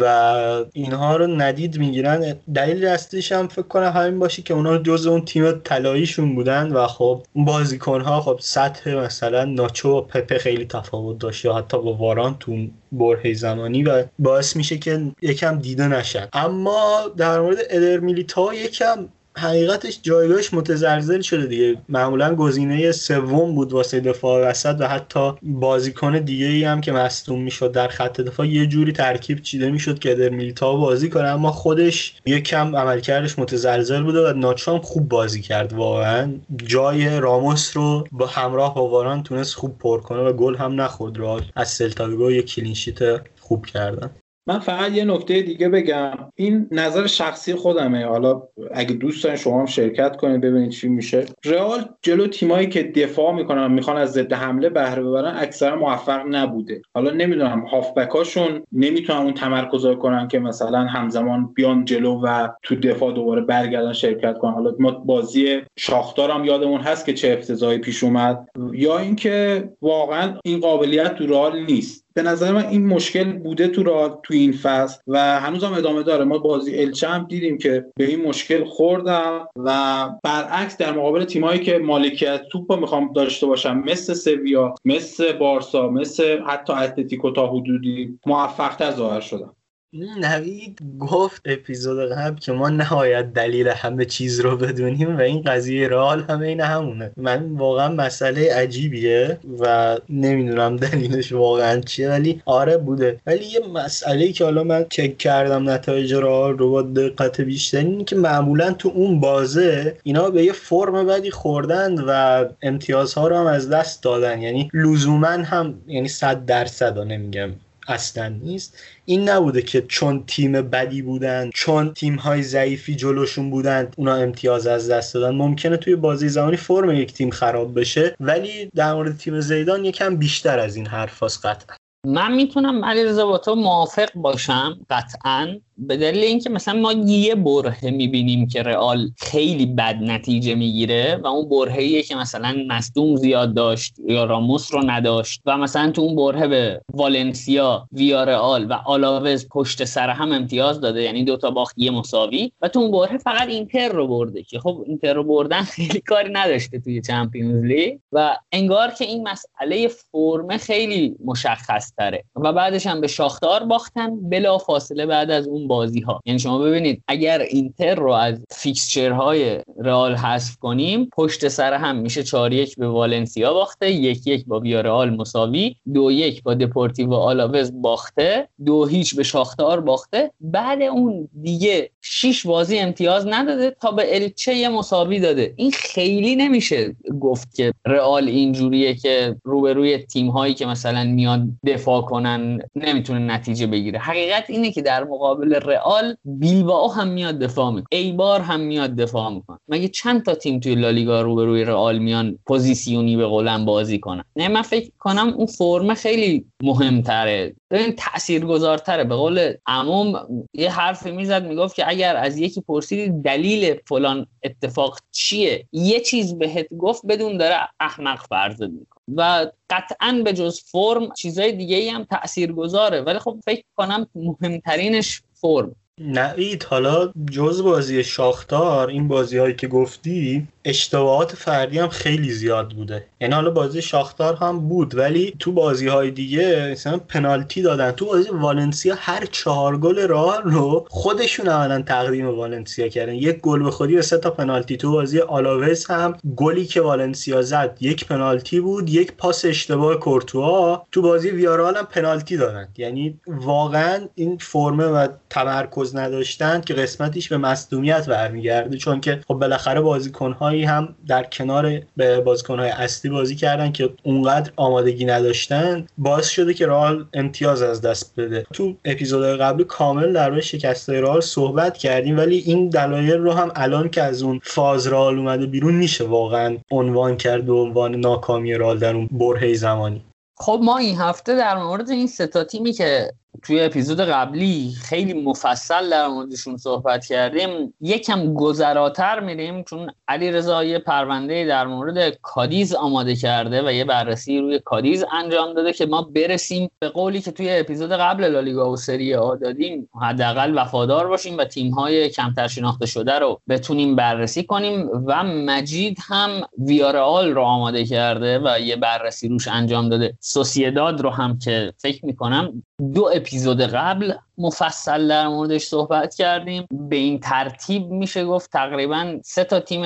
و 0.00 0.64
اینها 0.72 1.16
رو 1.16 1.26
ندید 1.26 1.78
می‌گیرن. 1.78 2.34
دلیل 2.54 2.86
اصلیش 2.86 3.32
هم 3.32 3.48
فکر 3.48 3.62
کنم 3.62 3.92
همین 3.94 4.18
باشه 4.18 4.42
که 4.42 4.54
اونا 4.54 4.78
جز 4.78 5.06
اون 5.06 5.24
تیم 5.24 5.50
طلاییشون 5.50 6.34
بودن 6.34 6.72
و 6.72 6.86
خب 6.86 7.22
بازیکن 7.34 8.00
ها 8.00 8.20
خب 8.20 8.38
سطح 8.40 8.94
مثلا 8.94 9.44
ناچو 9.44 9.88
و 9.88 10.00
پپه 10.00 10.38
خیلی 10.38 10.64
تفاوت 10.64 11.18
داشت 11.18 11.44
یا 11.44 11.54
حتی 11.54 11.76
با 11.76 11.92
واران 11.92 12.36
تو 12.40 12.66
برهه 12.92 13.34
زمانی 13.34 13.82
و 13.82 14.04
باعث 14.18 14.56
میشه 14.56 14.78
که 14.78 15.02
یکم 15.22 15.58
دیده 15.58 15.88
نشن. 15.88 16.28
اما 16.32 17.00
در 17.16 17.40
مورد 17.40 17.58
ادر 17.70 17.98
میلیتا 17.98 18.54
یکم 18.54 19.08
حقیقتش 19.38 19.98
جایگاهش 20.02 20.54
متزلزل 20.54 21.20
شده 21.20 21.46
دیگه. 21.46 21.76
معمولا 21.88 22.34
گزینه 22.34 22.92
سوم 22.92 23.54
بود 23.54 23.72
واسه 23.72 24.00
دفاع 24.00 24.50
وسط 24.50 24.76
و 24.80 24.88
حتی 24.88 25.32
بازیکن 25.42 26.18
دیگه 26.18 26.46
ای 26.46 26.64
هم 26.64 26.80
که 26.80 26.92
مصدوم 26.92 27.42
می‌شد 27.42 27.72
در 27.72 27.88
خط 27.88 28.20
دفاع 28.20 28.48
یه 28.48 28.66
جوری 28.66 28.92
ترکیب 28.92 29.42
چیده 29.42 29.70
می‌شد 29.70 29.98
که 29.98 30.14
در 30.14 30.28
میلیتا 30.28 30.76
بازی 30.76 31.08
کنه 31.08 31.28
اما 31.28 31.52
خودش 31.52 32.14
یه 32.26 32.40
کم 32.40 32.76
عملکردش 32.76 33.38
متزلزل 33.38 34.02
بوده 34.02 34.30
و 34.30 34.32
ناچام 34.32 34.80
خوب 34.80 35.08
بازی 35.08 35.42
کرد 35.42 35.72
واقعا. 35.72 36.34
جای 36.56 37.20
راموس 37.20 37.76
رو 37.76 38.04
با 38.12 38.26
همراه 38.26 38.74
با 38.74 38.88
واران 38.88 39.22
تونست 39.22 39.54
خوب 39.54 39.78
پر 39.78 40.00
کنه 40.00 40.20
و 40.20 40.32
گل 40.32 40.56
هم 40.56 40.80
نخورد. 40.80 41.18
را 41.18 41.40
از 41.56 41.68
سلتاویگو 41.68 42.32
یه 42.32 42.42
clean 42.42 42.70
sheet 42.70 42.98
خوب 43.40 43.66
کردن. 43.66 44.10
من 44.48 44.58
فقط 44.58 44.92
یه 44.92 45.04
نکته 45.04 45.42
دیگه 45.42 45.68
بگم. 45.68 46.12
این 46.34 46.68
نظر 46.70 47.06
شخصی 47.06 47.54
خودمه. 47.54 48.06
حالا 48.06 48.42
اگه 48.74 48.94
دوست 48.94 49.24
دارین 49.24 49.38
شما 49.38 49.60
هم 49.60 49.66
شرکت 49.66 50.16
کنید 50.16 50.40
ببینید 50.40 50.70
چی 50.70 50.88
میشه. 50.88 51.24
رئال 51.44 51.84
جلو 52.02 52.26
تیمایی 52.26 52.66
که 52.68 52.82
دفاع 52.82 53.34
می‌کنن 53.34 53.72
می‌خوان 53.72 53.96
از 53.96 54.12
ضد 54.12 54.32
حمله 54.32 54.68
بهره 54.68 55.02
ببرن 55.02 55.36
اکثرا 55.36 55.76
موفق 55.76 56.20
نبوده. 56.30 56.82
حالا 56.94 57.10
نمی‌دونم 57.10 57.60
هافبکاشون 57.60 58.62
نمی‌تونن 58.72 59.18
اون 59.18 59.34
تمرکز 59.34 59.86
کنن 59.86 60.28
که 60.28 60.38
مثلا 60.38 60.78
همزمان 60.78 61.52
بیان 61.54 61.84
جلو 61.84 62.20
و 62.24 62.48
تو 62.62 62.76
دفاع 62.76 63.12
دوباره 63.12 63.40
برگردن 63.40 63.92
شرکت 63.92 64.38
کنن. 64.38 64.52
حالا 64.52 64.74
ما 64.78 64.90
بازی 64.90 65.60
شاختار 65.76 66.30
هم 66.30 66.44
یادمون 66.44 66.80
هست 66.80 67.06
که 67.06 67.14
چه 67.14 67.32
افتضاحی 67.32 67.78
پیش 67.78 68.04
اومد. 68.04 68.48
یا 68.72 68.98
اینکه 68.98 69.68
واقعا 69.82 70.34
این 70.44 70.60
قابلیت 70.60 71.14
تو 71.14 71.26
رئال 71.26 71.64
نیست. 71.64 72.07
به 72.18 72.24
نظر 72.24 72.52
من 72.52 72.66
این 72.66 72.86
مشکل 72.86 73.32
بوده 73.32 73.68
تو 73.68 73.82
رئال 73.82 74.20
تو 74.22 74.34
این 74.34 74.52
فصل 74.52 75.00
و 75.06 75.40
هنوز 75.40 75.64
هم 75.64 75.72
ادامه 75.72 76.02
داره. 76.02 76.24
ما 76.24 76.38
بازی 76.38 76.78
الچه 76.78 77.08
هم 77.08 77.26
دیدیم 77.28 77.58
که 77.58 77.84
به 77.96 78.04
این 78.04 78.28
مشکل 78.28 78.64
خوردن 78.64 79.48
و 79.56 80.08
برعکس 80.24 80.76
در 80.76 80.92
مقابل 80.92 81.24
تیمایی 81.24 81.60
که 81.60 81.78
مالکیت 81.78 82.40
توپ 82.52 82.72
می‌خوام 82.72 83.12
داشته 83.12 83.46
باشم 83.46 83.82
مثل 83.86 84.14
سویا 84.14 84.74
مثل 84.84 85.32
بارسا 85.32 85.88
مثل 85.88 86.42
حتی 86.46 86.72
اتلتیکو 86.72 87.30
تا 87.30 87.46
حدودی 87.46 88.18
موفقتر 88.26 88.90
ظاهر 88.90 89.20
شدم. 89.20 89.54
نوید 89.92 90.78
گفت 90.98 91.42
اپیزود 91.44 92.12
قبل 92.12 92.38
که 92.38 92.52
ما 92.52 92.68
نهایت 92.68 93.32
دلیل 93.32 93.68
همه 93.68 94.04
چیز 94.04 94.40
رو 94.40 94.56
بدونیم 94.56 95.16
و 95.16 95.20
این 95.20 95.42
قضیه 95.42 95.88
رال 95.88 96.24
همه 96.28 96.46
این 96.46 96.60
همونه. 96.60 97.10
من 97.16 97.52
واقعا 97.52 97.88
مسئله 97.88 98.54
عجیبیه 98.54 99.38
و 99.60 99.96
نمی‌دونم 100.08 100.76
دلیلش 100.76 101.32
واقعا 101.32 101.80
چیه 101.80 102.08
ولی 102.08 102.42
آره 102.44 102.76
بوده. 102.76 103.20
ولی 103.26 103.44
یه 103.44 103.60
مسئله 103.74 104.32
که 104.32 104.44
حالا 104.44 104.64
من 104.64 104.86
چک 104.90 105.18
کردم 105.18 105.70
نتایج 105.70 106.14
رال 106.14 106.58
رو 106.58 106.70
با 106.70 106.82
دقت 106.82 107.40
بیشتر 107.40 107.78
اینه 107.78 108.04
که 108.04 108.16
معمولا 108.16 108.72
تو 108.72 108.88
اون 108.94 109.20
بازه 109.20 109.96
اینا 110.02 110.30
به 110.30 110.44
یه 110.44 110.52
فرم 110.52 111.06
بدی 111.06 111.30
خوردن 111.30 111.94
و 111.98 112.44
امتیازها 112.62 113.28
رو 113.28 113.36
هم 113.36 113.46
از 113.46 113.70
دست 113.70 114.02
دادن. 114.02 114.42
یعنی 114.42 114.70
لزوما 114.74 115.28
هم 115.28 115.74
یعنی 115.86 116.08
صد 116.08 116.44
درصد 116.44 116.98
نمیگم. 116.98 117.50
اصلا 117.88 118.28
نیست. 118.28 118.78
این 119.04 119.28
نبوده 119.28 119.62
که 119.62 119.82
چون 119.82 120.24
تیم 120.26 120.52
بدی 120.52 121.02
بودن 121.02 121.50
چون 121.54 121.94
تیم 121.94 122.14
های 122.16 122.42
ضعیفی 122.42 122.96
جلوشون 122.96 123.50
بودن 123.50 123.90
اونا 123.96 124.14
امتیاز 124.14 124.66
از 124.66 124.90
دست 124.90 125.14
دادن. 125.14 125.34
ممکنه 125.36 125.76
توی 125.76 125.96
بازی 125.96 126.28
زمانی 126.28 126.56
فرم 126.56 126.90
یک 126.90 127.12
تیم 127.12 127.30
خراب 127.30 127.80
بشه 127.80 128.16
ولی 128.20 128.70
در 128.74 128.94
مورد 128.94 129.16
تیم 129.16 129.40
زیدان 129.40 129.84
یکم 129.84 130.16
بیشتر 130.16 130.58
از 130.58 130.76
این 130.76 130.86
حرف 130.86 131.22
قطعا. 131.22 131.76
من 132.06 132.34
می‌تونم 132.34 132.84
علیرضا 132.84 133.26
با 133.26 133.38
تو 133.38 133.54
موافق 133.54 134.08
باشم 134.14 134.78
قطعا. 134.90 135.60
به 135.78 135.96
دلیل 135.96 136.24
اینکه 136.24 136.50
مثلا 136.50 136.80
ما 136.80 136.92
یه 136.92 137.34
برهه 137.34 137.90
می‌بینیم 137.90 138.46
که 138.46 138.62
رئال 138.62 139.10
خیلی 139.16 139.66
بد 139.66 139.98
نتیجه 140.02 140.54
می‌گیره 140.54 141.16
و 141.16 141.26
اون 141.26 141.48
برهه 141.48 142.02
که 142.02 142.14
مثلا 142.14 142.56
مصدوم 142.68 143.16
زیاد 143.16 143.54
داشت 143.54 143.94
یا 144.06 144.24
راموس 144.24 144.74
رو 144.74 144.90
نداشت 144.90 145.40
و 145.46 145.56
مثلا 145.56 145.90
تو 145.90 146.02
اون 146.02 146.16
برهه 146.16 146.46
به 146.48 146.80
والنسیا 146.92 147.88
ویارئال 147.92 148.64
و 148.64 148.72
آلاوز 148.72 149.48
پشت 149.48 149.84
سر 149.84 150.10
هم 150.10 150.32
امتیاز 150.32 150.80
داده 150.80 151.02
یعنی 151.02 151.24
دوتا 151.24 151.50
باخت 151.50 151.74
یه 151.78 151.90
مساوی 151.90 152.52
و 152.60 152.68
تو 152.68 152.80
اون 152.80 152.90
برهه 152.90 153.18
فقط 153.18 153.48
اینتر 153.48 153.88
رو 153.88 154.06
برده 154.06 154.42
که 154.42 154.58
خب 154.58 154.84
اینتر 154.86 155.14
رو 155.14 155.24
بردن 155.24 155.62
خیلی 155.76 156.00
کاری 156.00 156.30
نداشته 156.32 156.78
توی 156.80 157.00
چمپیونز 157.00 157.64
لیگ 157.64 157.98
و 158.12 158.36
انگار 158.52 158.90
که 158.90 159.04
این 159.04 159.28
مسئله 159.28 159.88
فرم 159.88 160.56
خیلی 160.56 161.16
مشخص 161.24 161.92
تره 161.96 162.24
و 162.36 162.52
بعدش 162.52 162.86
هم 162.86 163.00
به 163.00 163.06
شاختار 163.06 163.64
باختن 163.64 164.28
بلا 164.30 164.58
فاصله 164.58 165.06
بعد 165.06 165.30
از 165.30 165.48
اون 165.48 165.67
بازی 165.68 166.00
ها 166.00 166.20
یعنی 166.24 166.38
شما 166.38 166.58
ببینید 166.58 167.02
اگر 167.08 167.38
اینتر 167.40 167.94
رو 167.94 168.12
از 168.12 168.40
fixture 168.50 169.36
های 169.36 169.60
رئال 169.78 170.14
حذف 170.14 170.56
کنیم 170.56 171.08
پشت 171.12 171.48
سر 171.48 171.72
هم 171.72 171.96
میشه 171.96 172.22
4 172.22 172.52
1 172.52 172.76
به 172.76 172.88
والنسیا 172.88 173.52
باخته 173.52 173.92
یک 173.92 174.26
یک 174.26 174.46
با 174.46 174.60
ویارئال 174.60 175.10
مساوی 175.10 175.76
دو 175.94 176.10
یک 176.10 176.42
با 176.42 176.54
دپورتیو 176.54 177.12
آلاوز 177.12 177.82
باخته 177.82 178.48
دو 178.66 178.86
هیچ 178.86 179.16
به 179.16 179.22
شاختار 179.22 179.80
باخته. 179.80 180.30
بعد 180.40 180.82
اون 180.82 181.28
دیگه 181.42 181.90
6 182.00 182.46
بازی 182.46 182.78
امتیاز 182.78 183.26
نداده 183.26 183.70
تا 183.70 183.90
به 183.90 184.16
الچه 184.16 184.54
یه 184.54 184.68
مساوی 184.68 185.20
داده. 185.20 185.54
این 185.56 185.70
خیلی 185.70 186.36
نمیشه 186.36 186.96
گفت 187.20 187.54
که 187.54 187.72
رئال 187.86 188.28
اینجوریه 188.28 188.94
که 188.94 189.36
روبروی 189.44 189.98
تیم 189.98 190.28
هایی 190.28 190.54
که 190.54 190.66
مثلا 190.66 191.04
میاد 191.04 191.42
دفاع 191.66 192.02
کنن 192.02 192.60
نمی‌تونه 192.76 193.18
نتیجه 193.18 193.66
بگیره. 193.66 193.98
حقیقت 193.98 194.50
اینه 194.50 194.72
که 194.72 194.82
در 194.82 195.04
مقابل 195.04 195.57
رئال 195.58 196.16
بیلبائو 196.24 196.88
هم 196.88 197.08
میاد 197.08 197.38
دفاع 197.38 197.70
می‌کنه. 197.70 197.86
ایبار 197.90 198.40
هم 198.40 198.60
میاد 198.60 198.96
دفاع 198.96 199.30
می‌کنه. 199.30 199.58
مگه 199.68 199.88
چند 199.88 200.24
تا 200.24 200.34
تیم 200.34 200.60
توی 200.60 200.74
لالیگا 200.74 201.22
روبروی 201.22 201.64
رئال 201.64 201.98
میان 201.98 202.38
پوزیسیونی 202.46 203.16
به 203.16 203.26
قولن 203.26 203.64
بازی 203.64 203.98
کنن؟ 203.98 204.24
نه 204.36 204.48
من 204.48 204.62
فکر 204.62 204.90
کنم 204.98 205.34
اون 205.36 205.46
فرم 205.46 205.94
خیلی 205.94 206.44
مهمتره. 206.62 207.54
ببین 207.70 207.92
تاثیرگذارتره 207.92 209.04
به 209.04 209.14
قول 209.14 209.52
عموم 209.66 210.26
یه 210.54 210.70
حرفی 210.70 211.10
می‌زد 211.10 211.46
می‌گفت 211.46 211.74
که 211.74 211.88
اگر 211.88 212.16
از 212.16 212.38
یکی 212.38 212.60
پرسیدی 212.60 213.22
دلیل 213.22 213.76
فلان 213.88 214.26
اتفاق 214.44 214.98
چیه؟ 215.12 215.66
یه 215.72 216.00
چیز 216.00 216.38
بهت 216.38 216.74
گفت 216.78 217.06
بدون 217.06 217.36
داره 217.36 217.56
احمق 217.80 218.26
فرض 218.28 218.62
می‌کنه. 218.62 218.98
و 219.16 219.46
قطعا 219.70 220.22
به 220.24 220.32
جز 220.32 220.60
فرم 220.60 221.12
چیزای 221.12 221.52
دیگه 221.52 221.76
ای 221.76 221.88
هم 221.88 222.04
تأثیر 222.04 222.52
گذاره 222.52 223.00
ولی 223.00 223.18
خب 223.18 223.36
فکر 223.44 223.62
کنم 223.76 224.06
مهمترینش 224.14 225.22
فرم. 225.40 225.74
نوید 226.00 226.64
حالا 226.64 227.12
جز 227.30 227.62
بازی 227.62 228.04
شاختار 228.04 228.88
این 228.88 229.08
بازی 229.08 229.38
هایی 229.38 229.54
که 229.54 229.68
گفتی 229.68 230.48
اشتباهات 230.68 231.34
فردی 231.34 231.78
هم 231.78 231.88
خیلی 231.88 232.30
زیاد 232.30 232.70
بوده. 232.70 233.04
یعنی 233.20 233.34
حالا 233.34 233.50
بازی 233.50 233.82
شاختار 233.82 234.34
هم 234.34 234.68
بود 234.68 234.94
ولی 234.94 235.34
تو 235.38 235.52
بازی 235.52 235.88
های 235.88 236.10
دیگه 236.10 236.68
مثلا 236.72 236.98
پنالتی 236.98 237.62
دادن. 237.62 237.90
تو 237.90 238.06
بازی 238.06 238.28
والنسیا 238.28 238.94
هر 238.98 239.24
چهار 239.24 239.78
گل 239.78 240.08
راه 240.08 240.40
رو 240.44 240.86
خودشون 240.90 241.48
اولا 241.48 241.82
تقدیم 241.82 242.26
والنسیا 242.26 242.88
کردن. 242.88 243.14
یک 243.14 243.40
گل 243.40 243.62
به 243.62 243.70
خودی 243.70 243.96
و 243.96 244.02
سه 244.02 244.18
تا 244.18 244.30
پنالتی. 244.30 244.76
تو 244.76 244.92
بازی 244.92 245.20
آلاوز 245.20 245.86
هم 245.86 246.16
گلی 246.36 246.66
که 246.66 246.80
والنسیا 246.80 247.42
زد 247.42 247.76
یک 247.80 248.06
پنالتی 248.06 248.60
بود 248.60 248.90
یک 248.90 249.12
پاس 249.12 249.44
اشتباه 249.44 249.96
کورتوا. 249.96 250.82
تو 250.92 251.02
بازی 251.02 251.30
ویارال 251.30 251.76
هم 251.76 251.86
پنالتی 251.86 252.36
دادن. 252.36 252.68
یعنی 252.76 253.20
واقعا 253.26 254.08
این 254.14 254.38
فرمه 254.38 254.84
و 254.84 255.08
تمرکز 255.30 255.96
نداشتن 255.96 256.60
که 256.60 256.74
قسمتیش 256.74 257.28
به 257.28 257.36
مصدومیت 257.36 258.06
برمیگرده. 258.06 258.76
چون 258.76 259.00
که 259.00 259.20
خب 259.28 259.34
بالاخره 259.34 259.80
بازیکن‌های 259.80 260.57
بازیکنهایی 260.58 260.64
هم 260.64 260.94
در 261.06 261.22
کنار 261.22 261.80
به 261.96 262.20
بازیکنهای 262.20 262.70
اصلی 262.70 263.10
بازی 263.10 263.36
کردن 263.36 263.72
که 263.72 263.90
اونقدر 264.02 264.52
آمادگی 264.56 265.04
نداشتن 265.04 265.86
باعث 265.98 266.28
شده 266.28 266.54
که 266.54 266.66
رال 266.66 267.06
امتیاز 267.14 267.62
از 267.62 267.80
دست 267.80 268.14
بده. 268.16 268.46
تو 268.52 268.74
اپیزود 268.84 269.24
قبلی 269.24 269.64
کامل 269.64 270.12
در 270.12 270.30
مورد 270.30 270.42
شکست 270.42 270.90
رال 270.90 271.20
صحبت 271.20 271.78
کردیم 271.78 272.16
ولی 272.16 272.38
این 272.38 272.68
دلایل 272.68 273.18
رو 273.18 273.32
هم 273.32 273.50
الان 273.54 273.88
که 273.88 274.02
از 274.02 274.22
اون 274.22 274.40
فاز 274.42 274.86
رال 274.86 275.18
اومده 275.18 275.46
بیرون 275.46 275.74
میشه 275.74 276.04
واقعا 276.04 276.56
عنوان 276.70 277.16
کرد 277.16 277.46
به 277.46 277.52
عنوان 277.52 277.94
ناکامی 277.94 278.54
رال 278.54 278.78
در 278.78 278.94
اون 278.94 279.08
برهه 279.12 279.54
زمانی. 279.54 280.04
خب 280.40 280.60
ما 280.62 280.78
این 280.78 280.96
هفته 280.96 281.36
در 281.36 281.62
مورد 281.62 281.90
این 281.90 282.06
ستا 282.06 282.44
تیمی 282.44 282.72
که 282.72 283.10
توی 283.42 283.60
اپیزود 283.60 284.00
قبلی 284.00 284.74
خیلی 284.82 285.12
مفصل 285.12 285.90
در 285.90 286.08
موردشون 286.08 286.56
صحبت 286.56 287.06
کردیم. 287.06 287.74
یکم 287.80 288.34
گذراتر 288.34 289.20
میریم 289.20 289.62
چون 289.62 289.90
علی 290.08 290.30
رضا 290.30 290.64
یه 290.64 290.78
پرونده 290.78 291.46
در 291.46 291.66
مورد 291.66 292.18
کادیز 292.22 292.74
آماده 292.74 293.16
کرده 293.16 293.68
و 293.68 293.72
یه 293.72 293.84
بررسی 293.84 294.38
روی 294.38 294.58
کادیز 294.58 295.04
انجام 295.12 295.54
داده 295.54 295.72
که 295.72 295.86
ما 295.86 296.02
برسیم 296.02 296.70
به 296.78 296.88
قولی 296.88 297.20
که 297.20 297.30
توی 297.30 297.58
اپیزود 297.58 297.92
قبل 297.92 298.24
لالیگا 298.24 298.70
و 298.70 298.76
سری 298.76 299.14
آ 299.14 299.34
دادیم. 299.34 299.88
حداقل 300.02 300.58
وفادار 300.58 301.08
باشیم 301.08 301.38
و 301.38 301.44
تیم‌های 301.44 302.08
کمتر 302.08 302.48
شناخته 302.48 302.86
شده 302.86 303.18
رو 303.18 303.40
بتونیم 303.48 303.96
بررسی 303.96 304.44
کنیم 304.44 304.88
و 305.06 305.22
مجید 305.22 305.98
هم 306.08 306.30
ویارال 306.58 307.32
رو 307.32 307.42
آماده 307.42 307.84
کرده 307.84 308.40
و 308.44 308.60
یه 308.60 308.76
بررسی 308.76 309.28
روش 309.28 309.48
انجام 309.48 309.88
داده. 309.88 310.14
سوسیداد 310.20 311.00
رو 311.00 311.10
هم 311.10 311.38
که 311.38 311.72
فکر 311.78 312.06
می‌کنم 312.06 312.62
دو 312.94 313.10
اپیزود 313.14 313.60
قبل 313.60 314.12
مفصل 314.38 315.08
در 315.08 315.28
موردش 315.28 315.62
صحبت 315.62 316.14
کردیم. 316.14 316.66
به 316.70 316.96
این 316.96 317.20
ترتیب 317.20 317.86
میشه 317.86 318.24
گفت 318.24 318.50
تقریبا 318.50 319.18
سه 319.24 319.44
تا 319.44 319.60
تیم 319.60 319.82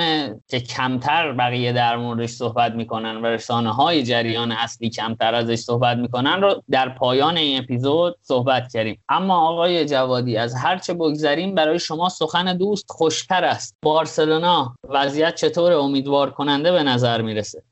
که 0.48 0.60
کمتر 0.60 1.32
بقیه 1.32 1.72
در 1.72 1.96
موردش 1.96 2.30
صحبت 2.30 2.72
می‌کنن 2.72 3.16
و 3.16 3.26
رسانه 3.26 3.74
های 3.74 4.02
جریان 4.02 4.52
اصلی 4.52 4.90
کمتر 4.90 5.34
ازش 5.34 5.54
صحبت 5.54 5.96
می‌کنن 5.96 6.42
رو 6.42 6.62
در 6.70 6.88
پایان 6.88 7.36
این 7.36 7.62
اپیزود 7.62 8.16
صحبت 8.22 8.72
کردیم. 8.72 9.02
اما 9.08 9.48
آقای 9.48 9.84
جوادی 9.84 10.36
از 10.36 10.54
هرچه 10.54 10.94
بگذریم 10.94 11.54
برای 11.54 11.78
شما 11.78 12.08
سخن 12.08 12.56
دوست 12.56 12.84
خوشتر 12.88 13.44
است. 13.44 13.76
بارسلونا 13.82 14.74
وضعیت 14.88 15.34
چطور 15.34 15.72
امیدوار 15.72 16.30
کننده 16.30 16.72
به 16.72 16.82
نظر 16.82 17.22
می‌رسه. 17.22 17.62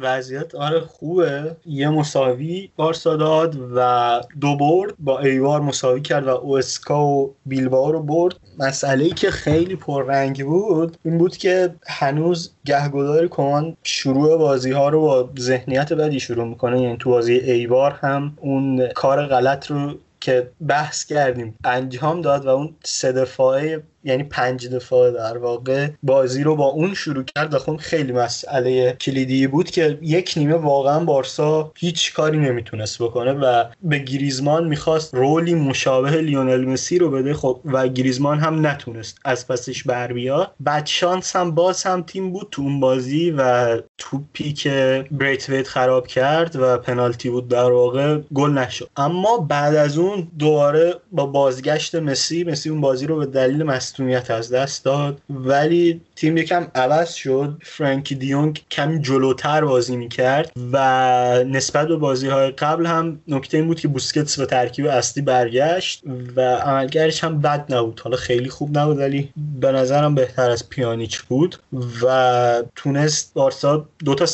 وضعیت 0.00 0.54
آره 0.54 0.80
خوبه. 0.80 1.56
یه 1.66 1.88
مساوی 1.88 2.70
بارسا 2.76 3.16
داد 3.16 3.58
و 3.76 4.20
دو 4.40 4.56
برد 4.56 4.94
با 4.98 5.18
ایوار 5.18 5.60
مساوی 5.60 6.00
کرد 6.00 6.26
و 6.26 6.30
اوسکا 6.30 7.06
و 7.06 7.34
بیلباو 7.46 7.92
رو 7.92 8.02
برد. 8.02 8.34
مسئله 8.58 9.04
ای 9.04 9.10
که 9.10 9.30
خیلی 9.30 9.76
پررنگ 9.76 10.44
بود 10.44 10.96
این 11.04 11.18
بود 11.18 11.36
که 11.36 11.74
هنوز 11.86 12.50
گهگدار 12.64 13.26
کمان 13.28 13.76
شروع 13.82 14.38
بازی 14.38 14.72
ها 14.72 14.88
رو 14.88 15.00
با 15.00 15.30
ذهنیت 15.38 15.92
بدی 15.92 16.20
شروع 16.20 16.44
می‌کنه. 16.44 16.80
یعنی 16.80 16.96
تو 16.96 17.10
بازی 17.10 17.32
ایوار 17.32 17.92
هم 17.92 18.32
اون 18.40 18.88
کار 18.88 19.26
غلط 19.26 19.70
رو 19.70 19.94
که 20.20 20.50
بحث 20.68 21.04
کردیم 21.04 21.54
انجام 21.64 22.20
داد 22.20 22.46
و 22.46 22.48
اون 22.48 22.74
سه 22.84 23.12
دفاعه 23.12 23.82
یعنی 24.06 24.22
پنج 24.22 24.68
دفاع 24.68 25.10
در 25.10 25.38
واقع 25.38 25.88
بازی 26.02 26.42
رو 26.42 26.56
با 26.56 26.66
اون 26.66 26.94
شروع 26.94 27.24
کرد 27.36 27.54
و 27.54 27.58
خب 27.58 27.76
خیلی 27.76 28.12
مسئله 28.12 28.96
کلیدی 29.00 29.46
بود 29.46 29.70
که 29.70 29.98
یک 30.02 30.34
نیمه 30.36 30.54
واقعا 30.54 31.04
بارسا 31.04 31.72
هیچ 31.76 32.14
کاری 32.14 32.38
نمی‌تونست 32.38 33.02
بکنه 33.02 33.32
و 33.32 33.64
به 33.82 33.98
گریزمان 33.98 34.68
می‌خواست 34.68 35.14
رولی 35.14 35.54
مشابه 35.54 36.10
لیونل 36.10 36.64
مسی 36.64 36.98
رو 36.98 37.10
بده. 37.10 37.34
خب 37.34 37.60
و 37.64 37.88
گریزمان 37.88 38.38
هم 38.38 38.66
نتونست 38.66 39.18
از 39.24 39.48
پسش 39.48 39.82
بر 39.82 40.12
بیاد. 40.12 40.52
بعد 40.60 40.86
شانس 40.86 41.36
هم 41.36 41.50
باز 41.50 41.82
هم 41.82 42.02
تیم 42.02 42.32
بود 42.32 42.48
تو 42.50 42.62
اون 42.62 42.80
بازی 42.80 43.30
و 43.30 43.76
توپی 43.98 44.52
که 44.52 45.04
ویت 45.18 45.66
خراب 45.66 46.06
کرد 46.06 46.56
و 46.56 46.78
پنالتی 46.78 47.30
بود 47.30 47.48
در 47.48 47.70
واقع 47.70 48.18
گل 48.34 48.50
نشد. 48.50 48.90
اما 48.96 49.38
بعد 49.38 49.74
از 49.74 49.98
اون 49.98 50.28
دوباره 50.38 50.94
با 51.12 51.26
بازگشت 51.26 51.94
مسی 51.94 52.44
مسی 52.44 52.70
اون 52.70 52.80
بازی 52.80 53.06
رو 53.06 53.16
به 53.16 53.26
دلیل 53.26 53.62
مصونیت 53.96 54.30
از 54.30 54.52
دست 54.52 54.84
داد. 54.84 55.20
ولی 55.30 56.00
تیم 56.16 56.36
یکم 56.36 56.66
عوض 56.74 57.14
شد. 57.14 57.60
فرانکی 57.62 58.14
دیونگ 58.14 58.62
کمی 58.70 59.02
جلوتر 59.02 59.64
بازی 59.64 59.96
می‌کرد 59.96 60.52
و 60.72 61.44
نسبت 61.44 61.88
به 61.88 61.96
بازی 61.96 62.28
های 62.28 62.50
قبل 62.50 62.86
هم 62.86 63.20
نکته 63.28 63.56
این 63.56 63.66
بود 63.66 63.80
که 63.80 63.88
بوسکتس 63.88 64.38
به 64.38 64.46
ترکیب 64.46 64.86
اصلی 64.86 65.22
برگشت 65.22 66.02
و 66.36 66.40
عملکردش 66.40 67.24
هم 67.24 67.40
بد 67.40 67.74
نبود. 67.74 68.00
حالا 68.04 68.16
خیلی 68.16 68.48
خوب 68.48 68.78
نبود 68.78 68.98
ولی 68.98 69.32
به 69.60 69.72
نظرم 69.72 70.14
بهتر 70.14 70.50
از 70.50 70.68
پیانیچ 70.68 71.22
بود 71.22 71.56
و 72.02 72.62
تونست 72.76 73.34
بارسا 73.34 73.88
دو 74.04 74.14
تا 74.14 74.26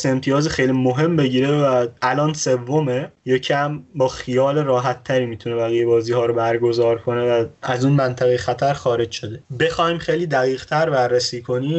خیلی 0.49 0.71
مهم 0.71 1.15
بگیره 1.15 1.51
و 1.51 1.87
الان 2.01 2.33
سومه. 2.33 3.11
یکم 3.25 3.83
با 3.95 4.07
خیال 4.07 4.57
راحت 4.57 5.03
تری 5.03 5.25
می‌تونه 5.25 5.55
بقیه 5.55 5.85
بازی 5.85 6.13
ها 6.13 6.25
رو 6.25 6.33
برگزار 6.33 6.97
کنه 6.97 7.21
و 7.21 7.45
از 7.61 7.85
اون 7.85 7.93
منطقه 7.93 8.37
خطر 8.37 8.73
خارج 8.73 9.11
شده. 9.11 9.43
بخوایم 9.59 9.97
خیلی 9.97 10.25
دقیق 10.25 10.65
تر 10.65 10.89
بررسی 10.89 11.41
کنیم. 11.41 11.72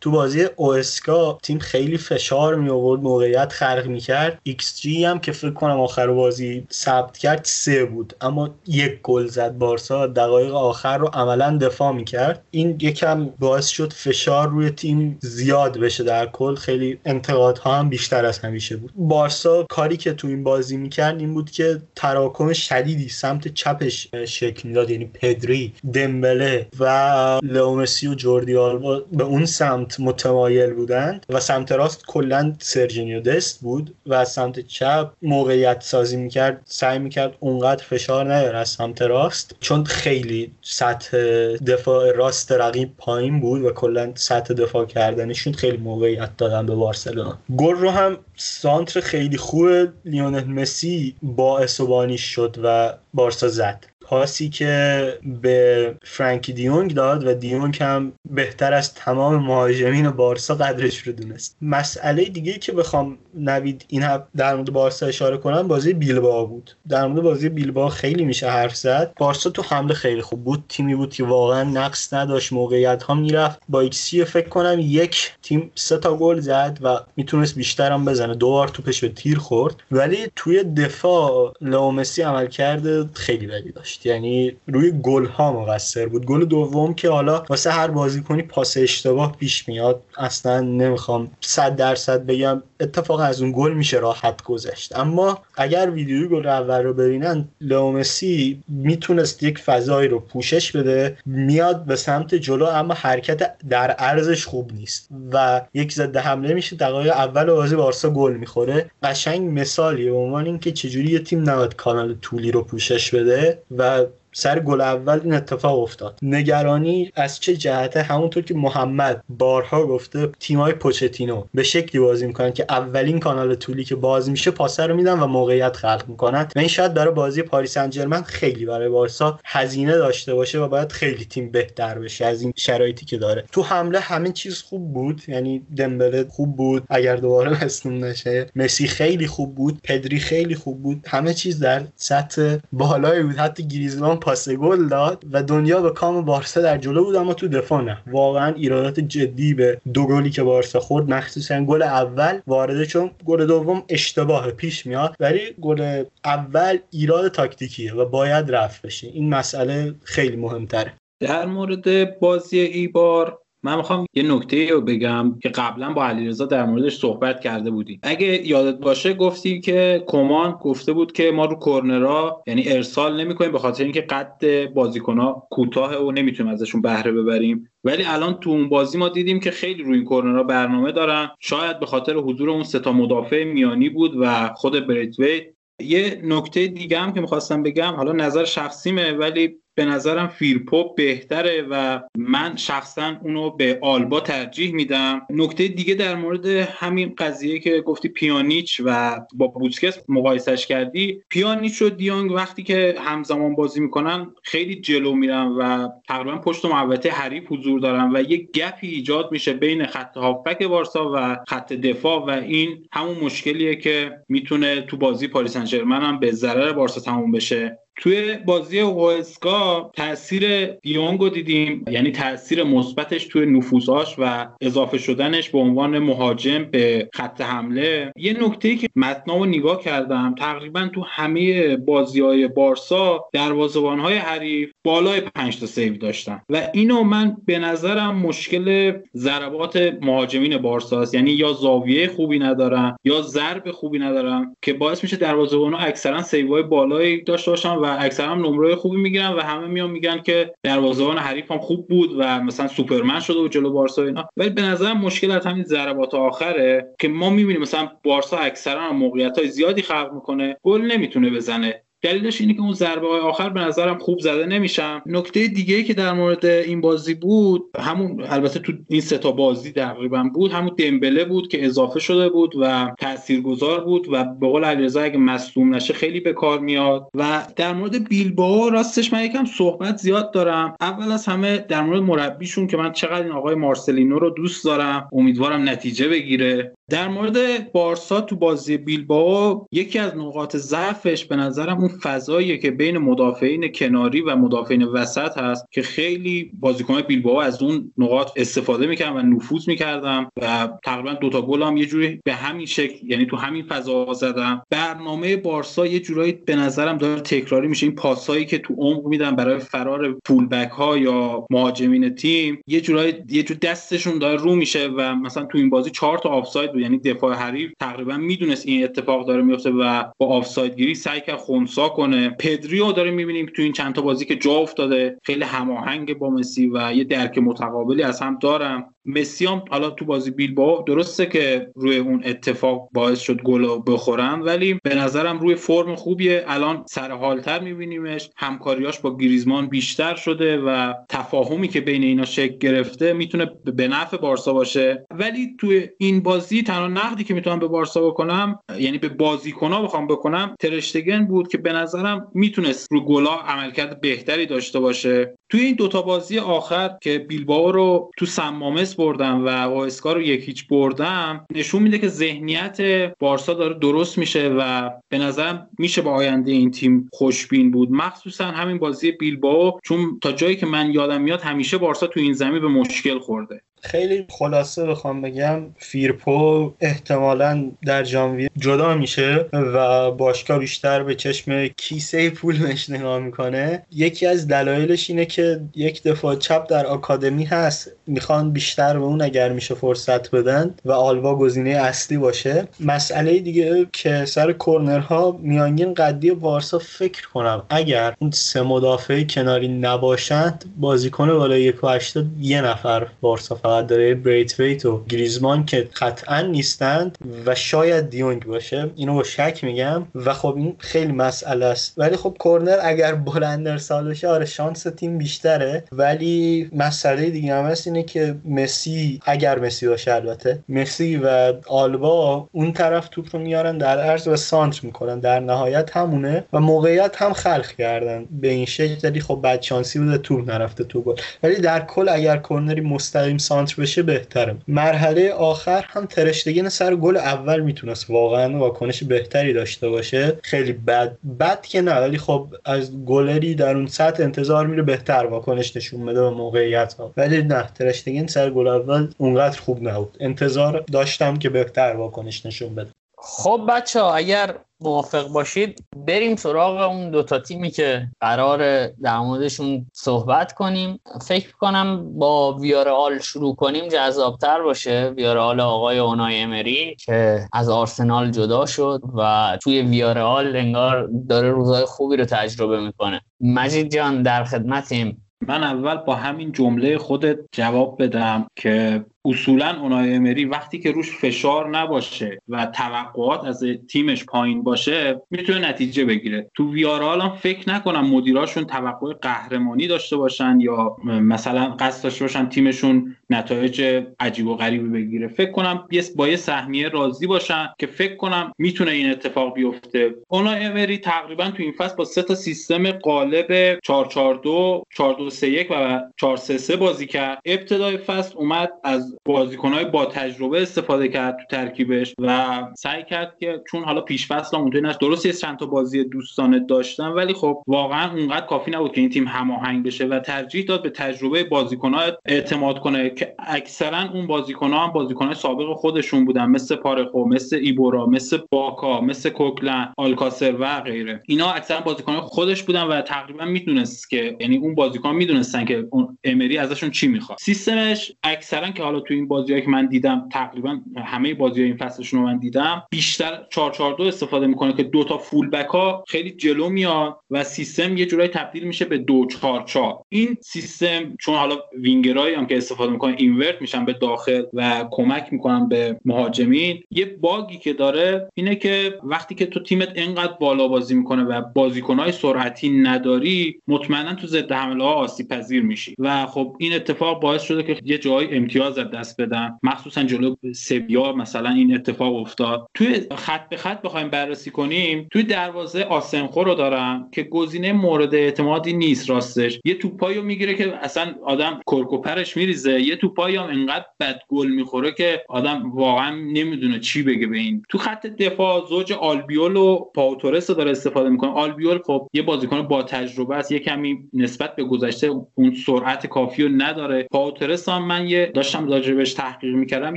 تو 0.00 0.10
بازی 0.10 0.46
اوسکا 0.56 1.38
تیم 1.42 1.58
خیلی 1.58 1.98
فشار 1.98 2.54
می 2.54 2.70
آورد 2.70 3.00
موقعیت 3.00 3.52
خلق 3.52 3.86
می‌کرد. 3.86 4.38
XG 4.42 5.04
هم 5.04 5.18
که 5.18 5.32
فکر 5.32 5.50
کنم 5.50 5.80
آخر 5.80 6.06
بازی 6.06 6.66
ثبت 6.72 7.18
کرد 7.18 7.40
سه 7.44 7.84
بود 7.84 8.14
اما 8.20 8.50
یک 8.66 9.00
گل 9.02 9.26
زد 9.26 9.58
بارسا 9.58 10.06
دقایق 10.06 10.54
آخر 10.54 10.98
رو 10.98 11.10
عملا 11.12 11.58
دفاع 11.60 11.92
می‌کرد. 11.92 12.42
این 12.50 12.78
یکم 12.80 13.26
باعث 13.38 13.66
شد 13.66 13.92
فشار 13.92 14.48
روی 14.48 14.70
تیم 14.70 15.18
زیاد 15.20 15.78
بشه 15.78 16.04
در 16.04 16.26
کل. 16.26 16.54
خیلی 16.54 16.98
انتقادها 17.04 17.78
هم 17.78 17.88
بیشتر 17.88 18.24
از 18.24 18.38
همیشه 18.38 18.76
بود. 18.76 18.92
بارسا 18.96 19.66
کاری 19.70 19.96
که 19.96 20.12
تو 20.12 20.28
این 20.28 20.44
بازی 20.44 20.76
می‌کرد 20.76 21.20
این 21.20 21.34
بود 21.34 21.50
که 21.50 21.80
تراکم 21.96 22.52
شدیدی 22.52 23.08
سمت 23.08 23.48
چپش 23.48 24.08
شکل 24.26 24.68
می‌داد 24.68 24.90
یعنی 24.90 25.10
پدری 25.14 25.72
دمبله 25.94 26.66
و 26.80 27.40
لومسی 27.42 28.06
و 28.08 28.14
جوردی 28.14 28.56
آلبا 28.56 29.00
به 29.12 29.24
سمت 29.46 30.00
متمایل 30.00 30.72
بودند 30.72 31.26
و 31.28 31.40
سمت 31.40 31.72
راست 31.72 32.06
کلا 32.06 32.54
سرجینیو 32.60 33.20
دست 33.20 33.60
بود 33.60 33.94
و 34.06 34.14
از 34.14 34.32
سمت 34.32 34.60
چپ 34.60 35.10
موقعیت 35.22 35.82
سازی 35.82 36.16
می‌کرد 36.16 36.62
سعی 36.64 36.98
می‌کرد 36.98 37.36
اونقدر 37.40 37.84
فشار 37.84 38.34
نیاره 38.34 38.58
از 38.58 38.68
سمت 38.68 39.02
راست 39.02 39.56
چون 39.60 39.84
خیلی 39.84 40.52
سطح 40.62 41.16
دفاع 41.56 42.12
راست 42.12 42.52
رقیب 42.52 42.96
پایین 42.98 43.40
بود 43.40 43.62
و 43.64 43.70
کلا 43.70 44.12
سطح 44.14 44.54
دفاع 44.54 44.86
کردنشون 44.86 45.52
خیلی 45.52 45.76
موقعیت 45.76 46.36
دادن 46.36 46.66
به 46.66 46.74
بارسلونا. 46.74 47.38
گل 47.56 47.74
رو 47.74 47.90
هم 47.90 48.18
سانتر 48.36 49.00
خیلی 49.00 49.36
خوب 49.36 49.68
لیونل 50.04 50.44
مسی 50.44 51.16
باعث 51.22 51.80
و 51.80 51.86
بانی 51.86 52.18
شد 52.18 52.56
و 52.62 52.94
بارسا 53.14 53.48
زد. 53.48 53.84
پاسی 54.08 54.48
که 54.48 55.18
به 55.42 55.94
فرانکی 56.02 56.52
دیونگ 56.52 56.94
داد 56.94 57.26
و 57.26 57.34
دیونگ 57.34 57.78
هم 57.80 58.12
بهتر 58.30 58.72
از 58.72 58.94
تمام 58.94 59.46
مهاجمین 59.46 60.10
بارسا 60.10 60.54
قدرش 60.54 60.98
رو 60.98 61.12
دونست. 61.12 61.56
مسئله 61.62 62.24
دیگه 62.24 62.52
که 62.52 62.72
بخوام 62.72 63.18
نوید 63.34 63.84
این 63.88 64.06
در 64.36 64.54
مورد 64.54 64.72
بارسا 64.72 65.06
اشاره 65.06 65.36
کنم 65.36 65.68
بازی 65.68 65.92
بیلبا 65.92 66.44
بود. 66.44 66.70
در 66.88 67.06
مورد 67.06 67.22
بازی 67.22 67.48
بیلبا 67.48 67.88
خیلی 67.88 68.24
میشه 68.24 68.50
حرف 68.50 68.76
زد. 68.76 69.12
بارسا 69.16 69.50
تو 69.50 69.62
حمله 69.62 69.94
خیلی 69.94 70.22
خوب 70.22 70.44
بود. 70.44 70.64
تیمی 70.68 70.94
بود 70.94 71.14
که 71.14 71.24
واقعا 71.24 71.64
نقص 71.64 72.12
نداشت 72.12 72.52
موقعیت 72.52 73.02
ها 73.02 73.14
می‌رفت. 73.14 73.58
با 73.68 73.80
XG 73.80 74.24
فکر 74.24 74.48
کنم 74.48 74.76
یک 74.80 75.32
و 75.42 75.49
نیم 75.49 75.70
سه 75.74 75.98
تا 75.98 76.16
گل 76.16 76.40
زد 76.40 76.78
و 76.82 76.98
می‌تونست 77.16 77.54
بیشتر 77.54 77.92
هم 77.92 78.04
بزنه. 78.04 78.34
دو 78.34 78.48
بار 78.48 78.68
توپش 78.68 79.00
به 79.00 79.08
تیر 79.08 79.38
خورد. 79.38 79.74
ولی 79.90 80.18
توی 80.36 80.64
دفاع 80.64 81.52
لیونل 81.60 82.22
مسی 82.22 82.46
عملکرد 82.46 83.08
خیلی 83.14 83.46
بدی 83.46 83.72
داشت. 83.72 83.97
یعنی 84.04 84.56
روی 84.66 84.90
گل 85.02 85.26
ها 85.26 85.62
مقصر 85.62 86.06
بود. 86.06 86.26
گل 86.26 86.44
دوم 86.44 86.94
که 86.94 87.10
حالا 87.10 87.44
واسه 87.48 87.70
هر 87.70 87.88
بازیکنی 87.88 88.42
پاس 88.42 88.76
اشتباه 88.76 89.36
پیش 89.36 89.68
میاد. 89.68 90.02
اصلا 90.16 90.60
نمی‌خوام 90.60 91.30
صد 91.40 91.76
درصد 91.76 92.26
بگم 92.26 92.62
اتفاق 92.80 93.20
از 93.20 93.42
اون 93.42 93.52
گل 93.56 93.72
میشه 93.72 93.98
راحت 93.98 94.42
گذشت. 94.42 94.98
اما 94.98 95.38
اگر 95.56 95.90
ویدیوی 95.90 96.28
گل 96.28 96.46
اول 96.46 96.82
رو 96.82 96.94
ببینن 96.94 97.48
لومسی 97.60 98.62
می‌تونست 98.68 99.42
یک 99.42 99.58
فضایی 99.58 100.08
رو 100.08 100.18
پوشش 100.20 100.72
بده 100.72 101.16
میاد 101.26 101.84
به 101.84 101.96
سمت 101.96 102.34
جلو 102.34 102.64
اما 102.64 102.94
حرکت 102.94 103.58
در 103.68 103.96
ارزش 103.98 104.46
خوب 104.46 104.72
نیست 104.72 105.08
و 105.32 105.60
یک 105.74 105.92
ضد 105.92 106.16
حمله 106.16 106.54
میشه 106.54 106.76
دقایق 106.76 107.12
اول 107.12 107.44
بازی 107.44 107.76
بارسا 107.76 108.10
گل 108.10 108.34
می‌خوره. 108.34 108.90
قشنگ 109.02 109.60
مثالیه 109.60 110.10
به 110.10 110.16
عنوان 110.16 110.46
اینکه 110.46 110.72
چجوری 110.72 111.10
یه 111.10 111.18
تیم 111.18 111.50
نباید 111.50 111.76
کانال 111.76 112.14
طولی 112.22 112.50
رو 112.50 112.62
پوشش 112.62 113.14
بده 113.14 113.58
و 113.78 114.04
سر 114.32 114.58
گل 114.58 114.80
اول 114.80 115.20
این 115.24 115.34
اتفاق 115.34 115.78
افتاد. 115.78 116.18
نگرانی 116.22 117.12
از 117.14 117.40
چه 117.40 117.56
جهته 117.56 118.02
همونطور 118.02 118.42
که 118.42 118.54
محمد 118.54 119.24
بارها 119.28 119.86
گفته 119.86 120.30
تیمای 120.40 120.72
پوچتینو 120.72 121.44
به 121.54 121.62
شکلی 121.62 122.00
بازی 122.00 122.26
می‌کنن 122.26 122.52
که 122.52 122.64
اولین 122.68 123.20
کانال 123.20 123.54
طولی 123.54 123.84
که 123.84 123.94
باز 123.94 124.30
میشه 124.30 124.50
پاسه 124.50 124.86
رو 124.86 124.96
میدن 124.96 125.20
و 125.20 125.26
موقعیت 125.26 125.76
خلق 125.76 126.04
می‌کنن. 126.08 126.48
و 126.56 126.58
این 126.58 126.68
شاید 126.68 126.94
برای 126.94 127.14
بازی 127.14 127.42
پاریس 127.42 127.78
سن 127.78 128.22
خیلی 128.22 128.66
برای 128.66 128.88
بارسا 128.88 129.40
هزینه 129.44 129.92
داشته 129.96 130.34
باشه 130.34 130.58
و 130.58 130.68
باید 130.68 130.92
خیلی 130.92 131.24
تیم 131.24 131.50
بهتر 131.50 131.98
بشه 131.98 132.26
از 132.26 132.42
این 132.42 132.52
شرایطی 132.56 133.06
که 133.06 133.18
داره. 133.18 133.44
تو 133.52 133.62
حمله 133.62 134.00
همه 134.00 134.32
چیز 134.32 134.62
خوب 134.62 134.92
بود. 134.92 135.22
یعنی 135.28 135.62
دمبله 135.76 136.26
خوب 136.30 136.56
بود. 136.56 136.84
اگر 136.88 137.16
دوباره 137.16 137.64
مصدوم 137.64 138.04
نشه 138.04 138.46
مسی 138.56 138.86
خیلی 138.86 139.26
خوب 139.26 139.54
بود. 139.54 139.80
پدری 139.82 140.18
خیلی 140.18 140.54
خوب 140.54 140.82
بود. 140.82 141.04
همه 141.06 141.34
چیز 141.34 141.60
در 141.60 141.82
سطح 141.96 142.56
بالایی 142.72 143.22
بود. 143.22 143.36
حتی 143.36 143.68
گریزمان 143.68 144.16
پاس 144.28 144.48
گل 144.48 144.88
داد 144.88 145.24
و 145.32 145.42
دنیا 145.42 145.80
به 145.80 145.90
کام 145.90 146.24
بارسا 146.24 146.60
در 146.60 146.78
جلو 146.78 147.04
بود 147.04 147.16
اما 147.16 147.34
تو 147.34 147.48
دفاع 147.48 147.82
نه. 147.82 147.98
واقعا 148.06 148.54
ایرادات 148.54 149.00
جدی 149.00 149.54
به 149.54 149.80
دو 149.94 150.06
گلی 150.06 150.30
که 150.30 150.42
بارسا 150.42 150.80
خورد 150.80 151.10
مخصوصا 151.10 151.64
گل 151.64 151.82
اول 151.82 152.40
وارده 152.46 152.86
چون 152.86 153.10
گل 153.24 153.46
دوم 153.46 153.82
اشتباه 153.88 154.50
پیش 154.50 154.86
میاد. 154.86 155.14
ولی 155.20 155.40
گل 155.60 156.04
اول 156.24 156.78
ایراد 156.90 157.28
تاکتیکیه 157.28 157.94
و 157.94 158.04
باید 158.04 158.50
رفت 158.50 158.82
بشه. 158.82 159.06
این 159.06 159.28
مسئله 159.28 159.94
خیلی 160.04 160.36
مهمتره. 160.36 160.92
در 161.20 161.46
مورد 161.46 162.18
بازی 162.18 162.58
ایبار 162.58 163.38
من 163.62 163.76
می‌خوام 163.76 164.06
یه 164.14 164.22
نکته 164.22 164.70
رو 164.70 164.80
بگم 164.80 165.38
که 165.42 165.48
قبلا 165.48 165.92
با 165.92 166.06
علیرضا 166.06 166.46
در 166.46 166.66
موردش 166.66 166.98
صحبت 166.98 167.40
کرده 167.40 167.70
بودیم. 167.70 168.00
اگه 168.02 168.46
یادت 168.46 168.78
باشه 168.78 169.14
گفتی 169.14 169.60
که 169.60 170.04
کمان 170.06 170.52
گفته 170.52 170.92
بود 170.92 171.12
که 171.12 171.30
ما 171.30 171.44
رو 171.44 171.56
کرنرا 171.56 172.42
یعنی 172.46 172.68
ارسال 172.68 173.20
نمی‌کنیم 173.20 173.52
به 173.52 173.58
خاطر 173.58 173.84
اینکه 173.84 174.00
قد 174.00 174.66
بازیکنها 174.74 175.46
کوتاه 175.50 175.96
و 175.96 176.12
نمی‌تونیم 176.12 176.52
ازشون 176.52 176.82
بهره 176.82 177.12
ببریم. 177.12 177.70
ولی 177.84 178.04
الان 178.06 178.34
تو 178.34 178.50
اون 178.50 178.68
بازی 178.68 178.98
ما 178.98 179.08
دیدیم 179.08 179.40
که 179.40 179.50
خیلی 179.50 179.82
روی 179.82 179.96
این 179.98 180.08
کرنرها 180.08 180.42
برنامه 180.42 180.92
دارن. 180.92 181.30
شاید 181.40 181.80
به 181.80 181.86
خاطر 181.86 182.14
حضور 182.14 182.50
اون 182.50 182.62
سه 182.62 182.90
مدافع 182.90 183.44
میانی 183.44 183.88
بود 183.88 184.12
و 184.20 184.48
خود 184.54 184.86
بریتوی 184.86 185.40
یه 185.80 186.20
نکته 186.24 186.66
دیگه 186.66 186.98
هم 186.98 187.12
که 187.12 187.20
می‌خواستم 187.20 187.62
بگم 187.62 187.94
حالا 187.96 188.12
نظر 188.12 188.44
شخصیمه 188.44 189.12
ولی 189.12 189.56
به 189.78 189.84
نظرم 189.84 190.28
فیرپو 190.28 190.94
بهتره 190.94 191.66
و 191.70 192.00
من 192.16 192.56
شخصا 192.56 193.16
اونو 193.22 193.50
به 193.50 193.78
آلبا 193.82 194.20
ترجیح 194.20 194.74
میدم. 194.74 195.26
نکته 195.30 195.68
دیگه 195.68 195.94
در 195.94 196.14
مورد 196.14 196.46
همین 196.46 197.14
قضیه 197.18 197.58
که 197.58 197.80
گفتی 197.80 198.08
پیانیچ 198.08 198.80
و 198.84 199.20
با 199.34 199.46
بوسکس 199.46 199.98
مقایسش 200.08 200.66
کردی 200.66 201.22
پیانیچ 201.28 201.82
و 201.82 201.90
دیانگ 201.90 202.32
وقتی 202.32 202.62
که 202.62 202.94
همزمان 202.98 203.54
بازی 203.54 203.80
می‌کنن 203.80 204.34
خیلی 204.42 204.74
جلو 204.80 205.14
میرن 205.14 205.46
و 205.46 205.88
تقریبا 206.08 206.38
پشت 206.38 206.64
محوطه 206.64 207.10
حریف 207.10 207.52
حضور 207.52 207.80
دارن 207.80 208.16
و 208.16 208.20
یک 208.20 208.50
gap 208.52 208.79
ی 208.79 208.88
ایجاد 208.88 209.32
میشه 209.32 209.52
بین 209.52 209.86
خط 209.86 210.16
هافبک 210.16 210.62
بارسا 210.62 211.12
و 211.14 211.36
خط 211.48 211.72
دفاع 211.72 212.26
و 212.26 212.30
این 212.30 212.88
همون 212.92 213.16
مشکلیه 213.18 213.76
که 213.76 214.10
می‌تونه 214.28 214.80
تو 214.80 214.96
بازی 214.96 215.28
پاریس 215.28 215.56
هم 215.56 216.20
به 216.20 216.32
ضرر 216.32 216.72
بارسا 216.72 217.00
تموم 217.00 217.32
بشه. 217.32 217.78
توی 218.00 218.36
بازی 218.36 218.80
اوسکا 218.80 219.90
تاثیر 219.96 220.66
دیونگو 220.66 221.28
دیدیم. 221.28 221.84
یعنی 221.90 222.10
تاثیر 222.10 222.64
مثبتش 222.64 223.26
توی 223.26 223.46
نفوذاش 223.46 224.14
و 224.18 224.46
اضافه 224.60 224.98
شدنش 224.98 225.50
به 225.50 225.58
عنوان 225.58 225.98
مهاجم 225.98 226.64
به 226.64 227.08
خط 227.14 227.40
حمله. 227.40 228.12
یه 228.16 228.44
نکته 228.44 228.76
که 228.76 228.88
متنا 228.96 229.36
رو 229.36 229.44
نگاه 229.44 229.82
کردم 229.82 230.34
تقریبا 230.38 230.88
تو 230.94 231.04
همه 231.08 231.76
بازی 231.76 232.20
های 232.20 232.48
بارسا 232.48 233.24
دروازه‌بان 233.32 234.00
های 234.00 234.16
حریف 234.16 234.70
بالای 234.84 235.20
5 235.20 235.60
تا 235.60 235.66
save 235.66 235.96
داشتن. 235.96 236.42
و 236.48 236.68
اینو 236.72 237.02
من 237.02 237.36
به 237.46 237.58
نظرم 237.58 238.16
مشکل 238.16 238.92
ضربات 239.16 239.76
مهاجمین 240.02 240.58
بارساست 240.58 241.14
یعنی 241.14 241.30
یا 241.30 241.52
زاویه 241.52 242.08
خوبی 242.08 242.38
ندارن 242.38 242.96
یا 243.04 243.22
ضرب 243.22 243.70
خوبی 243.70 243.98
ندارن 243.98 244.56
که 244.62 244.72
باعث 244.72 245.02
میشه 245.02 245.16
دروازه‌بان 245.16 245.74
ها 245.74 245.78
اکثرا 245.78 246.22
سیوهای 246.22 246.62
بالایی 246.62 247.22
داشته 247.22 247.50
باشن 247.50 247.74
و 247.74 247.87
اکثرا 247.92 248.30
هم 248.30 248.46
نمره 248.46 248.76
خوبی 248.76 248.96
می‌گیرن 248.96 249.32
و 249.32 249.40
همه 249.40 249.66
میان 249.66 249.90
میگن 249.90 250.18
که 250.22 250.54
دروازه‌بان 250.62 251.18
حریف 251.18 251.50
هم 251.50 251.58
خوب 251.58 251.88
بود 251.88 252.10
و 252.18 252.40
مثلا 252.40 252.68
سوپرمن 252.68 253.20
شده 253.20 253.38
و 253.38 253.48
جلو 253.48 253.72
بارسا 253.72 254.04
اینا. 254.04 254.28
ولی 254.36 254.50
به 254.50 254.62
نظر 254.62 254.92
مشکل 254.92 255.30
از 255.30 255.46
همین 255.46 255.64
ضربات 255.64 256.14
آخره 256.14 256.94
که 256.98 257.08
ما 257.08 257.30
می‌بینیم 257.30 257.62
مثلا 257.62 257.90
بارسا 258.04 258.36
اکثرا 258.36 258.92
موقعیت 258.92 259.38
های 259.38 259.48
زیادی 259.48 259.82
خلق 259.82 260.12
می‌کنه 260.14 260.56
گل 260.62 260.80
نمی‌تونه 260.80 261.30
بزنه. 261.30 261.82
دلیلش 262.02 262.40
اینه 262.40 262.54
که 262.54 262.60
اون 262.60 262.72
ضربه 262.72 263.08
های 263.08 263.20
آخر 263.20 263.48
به 263.48 263.60
نظرم 263.60 263.98
خوب 263.98 264.18
زده 264.18 264.46
نمیشم 264.46 265.02
نکته 265.06 265.48
دیگه 265.48 265.82
که 265.82 265.94
در 265.94 266.12
مورد 266.12 266.46
این 266.46 266.80
بازی 266.80 267.14
بود 267.14 267.64
همون 267.78 268.24
البته 268.28 268.58
تو 268.58 268.72
این 268.88 269.00
سه 269.00 269.18
تا 269.18 269.32
بازی 269.32 269.72
تقریبا 269.72 270.30
بود 270.34 270.52
همون 270.52 270.74
دمبله 270.78 271.24
بود 271.24 271.48
که 271.48 271.66
اضافه 271.66 272.00
شده 272.00 272.28
بود 272.28 272.54
و 272.60 272.94
تاثیرگذار 272.98 273.84
بود 273.84 274.08
و 274.12 274.24
به 274.24 274.46
قول 274.46 274.64
علیرضا 274.64 275.00
اگه 275.00 275.18
مصدوم 275.18 275.74
نشه 275.74 275.94
خیلی 275.94 276.20
به 276.20 276.32
کار 276.32 276.58
میاد. 276.58 277.08
و 277.14 277.46
در 277.56 277.72
مورد 277.72 278.08
بیلبائو 278.08 278.70
راستش 278.70 279.12
من 279.12 279.24
یکم 279.24 279.44
صحبت 279.44 279.96
زیاد 279.96 280.32
دارم. 280.32 280.76
اول 280.80 281.12
از 281.12 281.26
همه 281.26 281.58
در 281.58 281.82
مورد 281.82 282.02
مربیشون 282.02 282.66
که 282.66 282.76
من 282.76 282.92
چقدر 282.92 283.22
این 283.22 283.32
آقای 283.32 283.54
مارسلینو 283.54 284.18
رو 284.18 284.30
دوست 284.30 284.64
دارم 284.64 285.08
امیدوارم 285.12 285.68
نتیجه 285.68 286.08
بگیره. 286.08 286.74
در 286.90 287.08
مورد 287.08 287.72
بارسا 287.72 288.20
تو 288.20 288.36
بازی 288.36 288.76
بیلبائو 288.76 289.66
یکی 289.72 289.98
از 289.98 290.16
نقاط 290.16 290.56
ضعفش 290.56 291.24
به 291.24 291.36
نظرم 291.36 291.78
اون 291.78 291.88
فضاییه 291.88 292.58
که 292.58 292.70
بین 292.70 292.98
مدافعین 292.98 293.72
کناری 293.72 294.20
و 294.20 294.36
مدافعین 294.36 294.82
وسط 294.82 295.38
هست 295.38 295.66
که 295.72 295.82
خیلی 295.82 296.50
بازیکن 296.60 297.00
بیلبائو 297.00 297.38
از 297.38 297.62
اون 297.62 297.92
نقاط 297.98 298.30
استفاده 298.36 298.86
می‌کردن 298.86 299.16
و 299.16 299.22
نفوذ 299.22 299.68
می‌کردن 299.68 300.26
و 300.42 300.68
تقریبا 300.84 301.12
دوتا 301.12 301.42
گل 301.42 301.62
هم 301.62 301.76
یه 301.76 301.86
جوری 301.86 302.20
به 302.24 302.34
همین 302.34 302.66
شکل 302.66 303.06
یعنی 303.06 303.26
تو 303.26 303.36
همین 303.36 303.64
فضا 303.64 304.12
زدم 304.12 304.62
برنامه 304.70 305.36
بارسا 305.36 305.86
یه 305.86 306.00
جورایی 306.00 306.32
به 306.32 306.56
نظرم 306.56 306.98
داره 306.98 307.20
تکراری 307.20 307.68
میشه. 307.68 307.86
این 307.86 307.94
پاسایی 307.94 308.46
که 308.46 308.58
تو 308.58 308.74
عمق 308.74 309.06
میدن 309.06 309.36
برای 309.36 309.58
فرار 309.58 310.16
فولبک 310.26 310.70
ها 310.70 310.98
یا 310.98 311.46
مهاجمین 311.50 312.14
تیم 312.14 312.62
یه 312.66 312.80
جورایی 312.80 313.14
یه 313.28 313.42
جور 313.42 313.56
دستشون 313.56 314.18
داره 314.18 314.36
رو 314.36 314.54
میشه 314.54 314.88
و 314.96 315.14
مثلا 315.14 315.44
تو 315.44 315.58
این 315.58 315.70
بازی 315.70 315.90
چهار 315.90 316.18
تا 316.18 316.28
آفساید 316.28 316.77
بود. 316.78 316.82
یعنی 316.82 316.98
دفاع 316.98 317.34
حریف 317.34 317.72
تقریبا 317.80 318.16
می‌دونست 318.16 318.66
این 318.66 318.84
اتفاق 318.84 319.26
داره 319.26 319.42
میفته 319.42 319.70
و 319.70 320.04
با 320.18 320.26
آفساید 320.26 320.76
گیری 320.76 320.94
سعی 320.94 321.20
کرد 321.20 321.36
خونسا 321.36 321.88
کنه. 321.88 322.30
پدریو 322.30 322.92
داریم 322.92 323.14
می‌بینیم 323.14 323.46
تو 323.56 323.62
این 323.62 323.72
چند 323.72 323.94
تا 323.94 324.02
بازی 324.02 324.24
که 324.24 324.36
جا 324.36 324.52
افتاده 324.52 325.18
خیلی 325.24 325.44
هماهنگ 325.44 326.18
با 326.18 326.30
مسی 326.30 326.70
و 326.74 326.92
یه 326.92 327.04
درک 327.04 327.38
متقابلی 327.38 328.02
از 328.02 328.20
هم 328.20 328.38
دارم. 328.42 328.94
مسی 329.08 329.46
هم 329.46 329.62
حالا 329.70 329.90
تو 329.90 330.04
بازی 330.04 330.30
بیلبائو 330.30 330.82
درسته 330.82 331.26
که 331.26 331.70
روی 331.74 331.96
اون 331.96 332.22
اتفاق 332.24 332.88
باعث 332.92 333.20
شد 333.20 333.42
گل 333.42 333.68
بخورن 333.86 334.42
ولی 334.42 334.80
به 334.82 334.94
نظرم 334.94 335.38
روی 335.38 335.54
فرم 335.54 335.94
خوبیه. 335.94 336.44
الان 336.46 336.84
سر 336.88 337.10
حالتر 337.10 337.60
میبینیمش. 337.60 338.30
همکاریاش 338.36 338.98
با 339.00 339.16
گریزمان 339.16 339.66
بیشتر 339.66 340.14
شده 340.14 340.58
و 340.58 340.94
تفاهمی 341.08 341.68
که 341.68 341.80
بین 341.80 342.02
اینا 342.02 342.24
شکل 342.24 342.58
گرفته 342.58 343.12
می‌تونه 343.12 343.50
به 343.64 343.88
نفع 343.88 344.16
بارسا 344.16 344.52
باشه. 344.52 345.06
ولی 345.10 345.56
توی 345.60 345.88
این 345.98 346.22
بازی 346.22 346.62
تنها 346.62 346.88
نقدی 346.88 347.24
که 347.24 347.34
می‌تونم 347.34 347.58
به 347.58 347.68
بارسا 347.68 348.06
بکنم 348.06 348.58
یعنی 348.78 348.98
به 348.98 349.08
بازیکنها 349.08 349.82
بخوام 349.82 350.06
بکنم 350.06 350.54
ترشتگن 350.60 351.24
بود 351.24 351.48
که 351.48 351.58
به 351.58 351.72
نظرم 351.72 352.30
می‌تونست 352.34 352.88
رو 352.92 353.04
گلا 353.04 353.34
عملکرد 353.34 354.00
بهتری 354.00 354.46
داشته 354.46 354.80
باشه. 354.80 355.34
توی 355.50 355.60
این 355.60 355.74
دوتا 355.74 356.02
بازی 356.02 356.38
آخر 356.38 356.90
که 357.02 357.18
بیلبائو 357.18 357.72
رو 357.72 358.10
تو 358.16 358.26
سمامس 358.26 358.94
بردم 358.98 359.46
و 359.46 359.48
اوسکا 359.48 360.12
رو 360.12 360.22
یک 360.22 360.48
هیچ 360.48 360.68
بردم 360.68 361.46
نشون 361.54 361.82
میده 361.82 361.98
که 361.98 362.08
ذهنیت 362.08 362.78
بارسا 363.18 363.54
داره 363.54 363.74
درست 363.74 364.18
میشه 364.18 364.48
و 364.48 364.90
به 365.08 365.18
نظرم 365.18 365.68
میشه 365.78 366.02
با 366.02 366.10
آینده 366.10 366.50
این 366.50 366.70
تیم 366.70 367.08
خوشبین 367.12 367.70
بود. 367.70 367.92
مخصوصا 367.92 368.44
همین 368.44 368.78
بازی 368.78 369.12
بیلبائو 369.12 369.72
چون 369.84 370.18
تا 370.22 370.32
جایی 370.32 370.56
که 370.56 370.66
من 370.66 370.90
یادم 370.90 371.20
میاد 371.20 371.40
همیشه 371.40 371.78
بارسا 371.78 372.06
تو 372.06 372.20
این 372.20 372.32
زمین 372.32 372.60
به 372.60 372.68
مشکل 372.68 373.18
خورده. 373.18 373.60
خیلی 373.82 374.26
خلاصه 374.30 374.86
بخوام 374.86 375.22
بگم 375.22 375.62
فیرپو 375.78 376.72
احتمالا 376.80 377.70
در 377.86 378.04
ژانویه 378.04 378.50
جدا 378.56 378.94
میشه 378.94 379.46
و 379.52 380.10
باشگاه 380.10 380.58
بیشتر 380.58 381.02
به 381.02 381.14
چشم 381.14 381.66
کیسه 381.66 382.30
پولش 382.30 382.90
نگاه 382.90 383.18
می‌کنه. 383.18 383.82
یکی 383.92 384.26
از 384.26 384.48
دلایلش 384.48 385.10
اینه 385.10 385.26
که 385.26 385.60
یک 385.74 386.02
دفاع 386.02 386.36
چپ 386.36 386.70
در 386.70 386.86
آکادمی 386.86 387.44
هست 387.44 387.92
می‌خوان 388.06 388.52
بیشتر 388.52 388.87
بیشتر 388.88 388.98
به 388.98 389.04
اون 389.04 389.22
اگر 389.22 389.52
میشه 389.52 389.74
فرصت 389.74 390.30
بدن 390.30 390.74
و 390.84 390.92
آلوا 390.92 391.34
گزینه 391.34 391.70
اصلی 391.70 392.16
باشه. 392.16 392.68
مسئله 392.80 393.38
دیگه 393.38 393.86
که 393.92 394.24
سر 394.24 394.52
کورنرها 394.52 395.38
میانگین 395.42 395.94
قدی 395.94 396.30
بارسا 396.30 396.78
فکر 396.78 397.28
کنم 397.28 397.62
اگر 397.70 398.14
اون 398.18 398.30
سه 398.30 398.62
مدافع 398.62 399.22
کناری 399.22 399.68
نباشند 399.68 400.64
بازیکن 400.76 401.38
بالای 401.38 401.62
یک 401.62 401.84
و 401.84 401.98
یه 402.40 402.60
نفر 402.60 403.06
بارسا 403.20 403.54
فقط 403.54 403.86
داره. 403.86 404.14
بریتویت 404.14 404.86
و 404.86 405.04
گریزمان 405.08 405.64
که 405.66 405.88
قطعا 406.00 406.40
نیستند 406.40 407.18
و 407.46 407.54
شاید 407.54 408.10
دیونگ 408.10 408.46
باشه. 408.46 408.90
اینو 408.96 409.14
با 409.14 409.22
شک 409.22 409.64
میگم. 409.64 410.06
و 410.14 410.34
خب 410.34 410.54
این 410.56 410.76
خیلی 410.78 411.12
مسئله 411.12 411.66
است. 411.66 411.94
ولی 411.96 412.16
خب 412.16 412.36
کورنر 412.38 412.78
اگر 412.82 413.14
بلندر 413.14 413.78
سال 413.78 414.08
بشه 414.08 414.28
آره 414.28 414.44
شانس 414.44 414.82
تیم 414.82 415.18
بیشتره. 415.18 415.84
ولی 415.92 416.70
مسئله 416.72 417.30
دیگه 417.30 417.54
هم 417.54 417.64
هست 417.64 417.86
اینه 417.86 418.02
که 418.02 418.34
مسی 418.68 419.20
اگر 419.24 419.58
مسی 419.58 419.88
باشه 419.88 420.14
البته. 420.14 420.58
مسی 420.68 421.16
و 421.16 421.52
آلبا 421.66 422.48
اون 422.52 422.72
طرف 422.72 423.08
توپ 423.08 423.28
رو 423.32 423.38
میارن 423.38 423.78
در 423.78 423.98
عرض 423.98 424.28
و 424.28 424.36
سانتر 424.36 424.80
می‌کنن. 424.82 425.20
در 425.20 425.40
نهایت 425.40 425.96
همونه 425.96 426.44
و 426.52 426.60
موقعیت 426.60 427.22
هم 427.22 427.32
خلق 427.32 427.66
کردن. 427.66 428.24
به 428.30 428.48
این 428.48 428.66
شکل 428.66 429.20
خب 429.20 429.40
بد 429.44 429.62
شانسی 429.62 429.98
بوده 429.98 430.18
توپ 430.18 430.50
نرفته 430.50 430.84
تو 430.84 431.02
گل. 431.02 431.14
ولی 431.42 431.56
در 431.56 431.80
کل 431.80 432.08
اگر 432.08 432.36
کرنری 432.36 432.80
مستقیم 432.80 433.38
سانتر 433.38 433.82
بشه 433.82 434.02
بهتره. 434.02 434.56
مرحله 434.68 435.32
آخر 435.32 435.84
هم 435.88 436.06
ترشتگین 436.06 436.68
سر 436.68 436.94
گل 436.94 437.16
اول 437.16 437.60
می‌تونست 437.60 438.10
واقعا 438.10 438.58
واکنش 438.58 439.04
بهتری 439.04 439.52
داشته 439.52 439.88
باشه. 439.88 440.38
خیلی 440.42 440.72
بد. 440.72 441.16
بد 441.40 441.62
که 441.62 441.80
نه 441.80 442.00
ولی 442.00 442.18
خب 442.18 442.46
از 442.64 443.04
گلری 443.04 443.54
در 443.54 443.76
اون 443.76 443.86
سطح 443.86 444.22
انتظار 444.22 444.66
میره 444.66 444.82
بهتر 444.82 445.26
واکنش 445.26 445.76
نشون 445.76 446.06
بده 446.06 446.20
و 446.20 446.30
موقعیت 446.30 446.94
ها 446.94 447.12
ولی 447.16 447.42
نه 447.42 447.68
ترشتگین 447.74 448.26
سر 448.26 448.50
گل 448.58 448.68
اول 448.68 449.08
اونقدر 449.18 449.60
خوب 449.60 449.88
نبود. 449.88 450.16
انتظار 450.20 450.84
داشتم 450.92 451.36
که 451.36 451.48
بهتر 451.48 451.96
واکنش 451.96 452.46
نشون 452.46 452.74
بده. 452.74 452.90
خب 453.18 453.60
بچه 453.68 454.00
ها 454.00 454.14
اگر 454.14 454.54
موافق 454.80 455.28
باشید 455.28 455.84
بریم 456.06 456.36
سراغ 456.36 456.90
اون 456.90 457.10
دوتا 457.10 457.38
تیمی 457.38 457.70
که 457.70 458.08
قرار 458.20 458.86
در 458.86 459.18
موردشون 459.18 459.86
صحبت 459.92 460.52
کنیم. 460.52 461.00
فکر 461.26 461.52
کنم 461.52 462.18
با 462.18 462.52
ویارال 462.52 463.18
شروع 463.18 463.56
کنیم 463.56 463.88
جذابتر 463.88 464.62
باشه. 464.62 465.12
ویارال 465.16 465.60
آقای 465.60 465.98
اونای 465.98 466.40
امری 466.40 466.96
که 467.04 467.48
از 467.52 467.68
آرسنال 467.68 468.30
جدا 468.30 468.66
شد 468.66 469.02
و 469.16 469.58
توی 469.62 469.82
ویارال 469.82 470.56
انگار 470.56 471.08
داره 471.28 471.50
روزای 471.50 471.84
خوبی 471.84 472.16
رو 472.16 472.24
تجربه 472.24 472.80
می‌کنه. 472.80 473.20
مجید 473.40 473.92
جان 473.92 474.22
در 474.22 474.44
خدمتیم. 474.44 475.27
من 475.46 475.64
اول 475.64 475.96
با 475.96 476.14
همین 476.14 476.52
جمله 476.52 476.98
خودت 476.98 477.38
جواب 477.52 478.02
بدم 478.02 478.46
که 478.56 479.04
اصولا 479.24 479.80
اونای 479.80 480.14
امری 480.14 480.44
وقتی 480.44 480.78
که 480.78 480.92
روش 480.92 481.16
فشار 481.16 481.68
نباشه 481.68 482.42
و 482.48 482.66
توقعات 482.66 483.44
از 483.44 483.64
تیمش 483.90 484.24
پایین 484.24 484.62
باشه 484.62 485.22
می‌تونه 485.30 485.68
نتیجه 485.68 486.04
بگیره. 486.04 486.50
تو 486.54 486.72
ویارال 486.72 487.20
هم 487.20 487.30
فکر 487.30 487.70
نکنم 487.70 488.10
مدیراشون 488.10 488.64
توقع 488.64 489.12
قهرمانی 489.12 489.86
داشته 489.86 490.16
باشن 490.16 490.60
یا 490.60 490.96
مثلا 491.04 491.76
قصد 491.78 492.04
داشته 492.04 492.24
باشن 492.24 492.48
تیمشون 492.48 493.16
نتایج 493.30 494.02
عجیب 494.20 494.46
و 494.46 494.56
غریبی 494.56 494.88
بگیره. 494.88 495.28
فکر 495.28 495.50
کنم 495.50 495.88
با 496.16 496.28
یه 496.28 496.36
سهمیه 496.36 496.88
راضی 496.88 497.26
باشن 497.26 497.68
که 497.78 497.86
فکر 497.86 498.16
کنم 498.16 498.52
می‌تونه 498.58 498.90
این 498.90 499.10
اتفاق 499.10 499.54
بیفته. 499.54 500.14
اونای 500.28 500.64
امری 500.64 500.98
تقریبا 500.98 501.50
تو 501.50 501.62
این 501.62 501.72
فصل 501.72 501.96
با 501.96 502.04
سه 502.04 502.22
تا 502.22 502.34
سیستم 502.34 502.90
قالب 502.90 503.78
442 503.80 504.82
4231 504.96 505.68
و 505.70 506.00
433 506.20 506.76
بازی 506.76 507.06
کرد. 507.06 507.38
ابتدای 507.44 507.96
فصل 507.96 508.38
اومد 508.38 508.70
از 508.84 509.07
بازیکنهای 509.24 509.84
با 509.84 510.06
تجربه 510.06 510.62
استفاده 510.62 511.08
کرد 511.08 511.36
تو 511.36 511.56
ترکیبش 511.56 512.14
و 512.18 512.62
سعی 512.76 513.04
کرد 513.04 513.36
که 513.40 513.62
چون 513.70 513.84
حالا 513.84 514.00
پیش 514.00 514.26
فصل 514.26 514.56
اونطوری 514.56 514.94
درست 515.00 515.26
یه 515.26 515.32
چند 515.32 515.58
تا 515.58 515.66
بازی 515.66 516.04
دوستانه 516.04 516.58
داشتن 516.58 517.08
ولی 517.08 517.32
خب 517.32 517.62
واقعا 517.66 518.12
اونقدر 518.12 518.46
کافی 518.46 518.70
نبود 518.70 518.92
که 518.92 519.00
این 519.00 519.10
تیم 519.10 519.28
هماهنگ 519.28 519.86
بشه 519.86 520.06
و 520.06 520.18
ترجیح 520.18 520.64
داد 520.64 520.82
به 520.82 520.90
تجربه 520.90 521.44
بازیکنها 521.44 522.02
اعتماد 522.24 522.80
کنه 522.80 523.10
که 523.10 523.34
اکثرا 523.38 524.10
اون 524.12 524.26
بازیکنها 524.26 524.86
هم 524.86 524.92
بازیکنهای 524.92 525.34
سابق 525.34 525.74
خودشون 525.74 526.24
بودن 526.24 526.46
مثل 526.46 526.76
پارخو 526.76 527.24
مثل 527.24 527.56
ایبورا 527.56 528.06
مثل 528.06 528.38
باکا 528.50 529.00
مثل 529.00 529.30
کوکلن 529.30 529.92
آلکاسر 529.96 530.56
و 530.60 530.80
غیره. 530.80 531.22
اینا 531.26 531.50
اکثرا 531.50 531.80
بازیکنهای 531.80 532.20
خودش 532.20 532.62
بودن 532.62 532.82
و 532.82 533.02
تقریبا 533.02 533.44
می‌دونست 533.44 534.10
که 534.10 534.36
یعنی 534.40 534.56
اون 534.56 534.74
بازیکن 534.74 535.14
می‌دونستن 535.14 535.64
که 535.64 535.88
اون 535.90 536.18
امری 536.24 536.58
ازشون 536.58 536.90
چی 536.90 537.08
می‌خواد. 537.08 537.38
سیستمش 537.40 538.12
اکثرا 538.22 538.70
که 538.70 538.82
حالا 538.82 538.97
تو 539.00 539.14
این 539.14 539.28
بازیایی 539.28 539.62
که 539.62 539.68
من 539.68 539.86
دیدم 539.86 540.28
تقریبا 540.32 540.80
همه 540.96 541.34
بازی 541.34 541.62
این 541.62 541.76
فصلشون 541.76 542.20
رو 542.20 542.26
من 542.26 542.38
دیدم 542.38 542.82
بیشتر 542.90 543.46
442 543.50 544.04
استفاده 544.04 544.46
می‌کنه 544.46 544.72
که 544.72 544.82
دو 544.82 545.04
تا 545.04 545.18
full 545.18 545.50
back 545.50 545.66
ها 545.66 546.04
خیلی 546.08 546.30
جلو 546.30 546.68
میاد 546.68 547.18
و 547.30 547.44
سیستم 547.44 547.96
یه 547.96 548.06
جورایی 548.06 548.28
تبدیل 548.28 548.64
میشه 548.64 548.84
به 548.84 548.98
244 548.98 550.02
این 550.08 550.36
سیستم 550.40 551.16
چون 551.20 551.34
حالا 551.34 551.56
وینگرایی 551.78 552.34
هم 552.34 552.46
که 552.46 552.56
استفاده 552.56 552.92
می‌کنه 552.92 553.14
invert 553.18 553.60
میشن 553.60 553.84
به 553.84 553.92
داخل 553.92 554.42
و 554.52 554.88
کمک 554.90 555.32
می‌کنن 555.32 555.68
به 555.68 556.00
مهاجمین. 556.04 556.82
یه 556.90 557.04
bug 557.20 557.48
ی 557.48 557.58
که 557.58 557.72
داره 557.72 558.28
اینه 558.34 558.54
که 558.54 558.98
وقتی 559.02 559.34
که 559.34 559.46
تو 559.46 559.60
تیمت 559.60 559.88
انقدر 559.96 560.32
بالا 560.40 560.68
بازی 560.68 560.94
می‌کنه 560.94 561.22
و 561.24 561.42
بازیکنهای 561.54 562.12
سرعتی 562.12 562.70
نداری 562.70 563.60
مطمئنا 563.68 564.14
تو 564.14 564.26
ضد 564.26 564.52
حمله 564.52 564.84
ها 564.84 564.92
آسیب 564.92 565.28
پذیر 565.28 565.62
میشی. 565.62 565.94
و 565.98 566.26
خب 566.26 566.56
این 566.58 566.72
اتفاق 566.72 567.22
باعث 567.22 567.42
شده 567.42 567.62
که 567.62 567.76
یه 567.84 567.98
جای 567.98 568.36
امتیاز 568.36 568.78
از 568.78 568.87
دست 568.90 569.20
بدن. 569.20 569.58
مخصوصا 569.62 570.02
جلو 570.02 570.34
سویا 570.54 571.12
مثلا 571.12 571.50
این 571.50 571.74
اتفاق 571.74 572.16
افتاد. 572.16 572.66
توی 572.74 573.00
خط 573.16 573.48
به 573.48 573.56
خط 573.56 573.82
بخوایم 573.82 574.08
بررسی 574.08 574.50
کنیم 574.50 575.08
توی 575.12 575.22
دروازه 575.22 575.82
آسنخو 575.82 576.44
رو 576.44 576.54
دارم 576.54 577.08
که 577.12 577.22
گزینه 577.22 577.72
مورد 577.72 578.14
اعتمادی 578.14 578.72
نیست 578.72 579.10
راستش. 579.10 579.60
یه 579.64 579.74
توپایی 579.74 580.16
رو 580.16 580.24
می‌گیره 580.24 580.54
که 580.54 580.76
اصلا 580.82 581.14
آدم 581.24 581.60
کرک 581.66 582.01
و 582.01 582.08
پرش 582.08 582.36
میریزه. 582.36 582.80
یه 582.80 582.96
توپایی 582.96 583.36
هم 583.36 583.44
انقدر 583.44 583.84
بد 584.00 584.20
گل 584.28 584.48
می‌خوره 584.48 584.92
که 584.92 585.22
آدم 585.28 585.70
واقعا 585.74 586.10
نمی‌دونه 586.10 586.80
چی 586.80 587.02
بگه 587.02 587.26
به 587.26 587.38
این. 587.38 587.62
تو 587.68 587.78
خط 587.78 588.06
دفاع 588.06 588.66
زوج 588.68 588.92
آلبیول 588.92 589.56
و 589.56 589.84
پاوتورس 589.94 590.50
داره 590.50 590.70
استفاده 590.70 591.08
می‌کنه. 591.08 591.30
آلبیول 591.30 591.78
خب 591.86 592.08
یه 592.12 592.22
بازیکن 592.22 592.62
با 592.62 592.82
تجربه 592.82 593.36
است 593.36 593.52
یه 593.52 593.58
کمی 593.58 593.98
نسبت 594.12 594.56
به 594.56 594.64
گذشته 594.64 595.10
اون 595.34 595.54
سرعت 595.66 596.06
کافی 596.06 596.42
رو 596.42 596.48
نداره. 596.48 597.06
پاوتورس 597.10 597.68
هم 597.68 597.86
من 597.86 598.06
یه 598.06 598.32
داشتم 598.34 598.66
راجبش 598.78 599.14
تحقیق 599.14 599.54
می‌کردم 599.54 599.96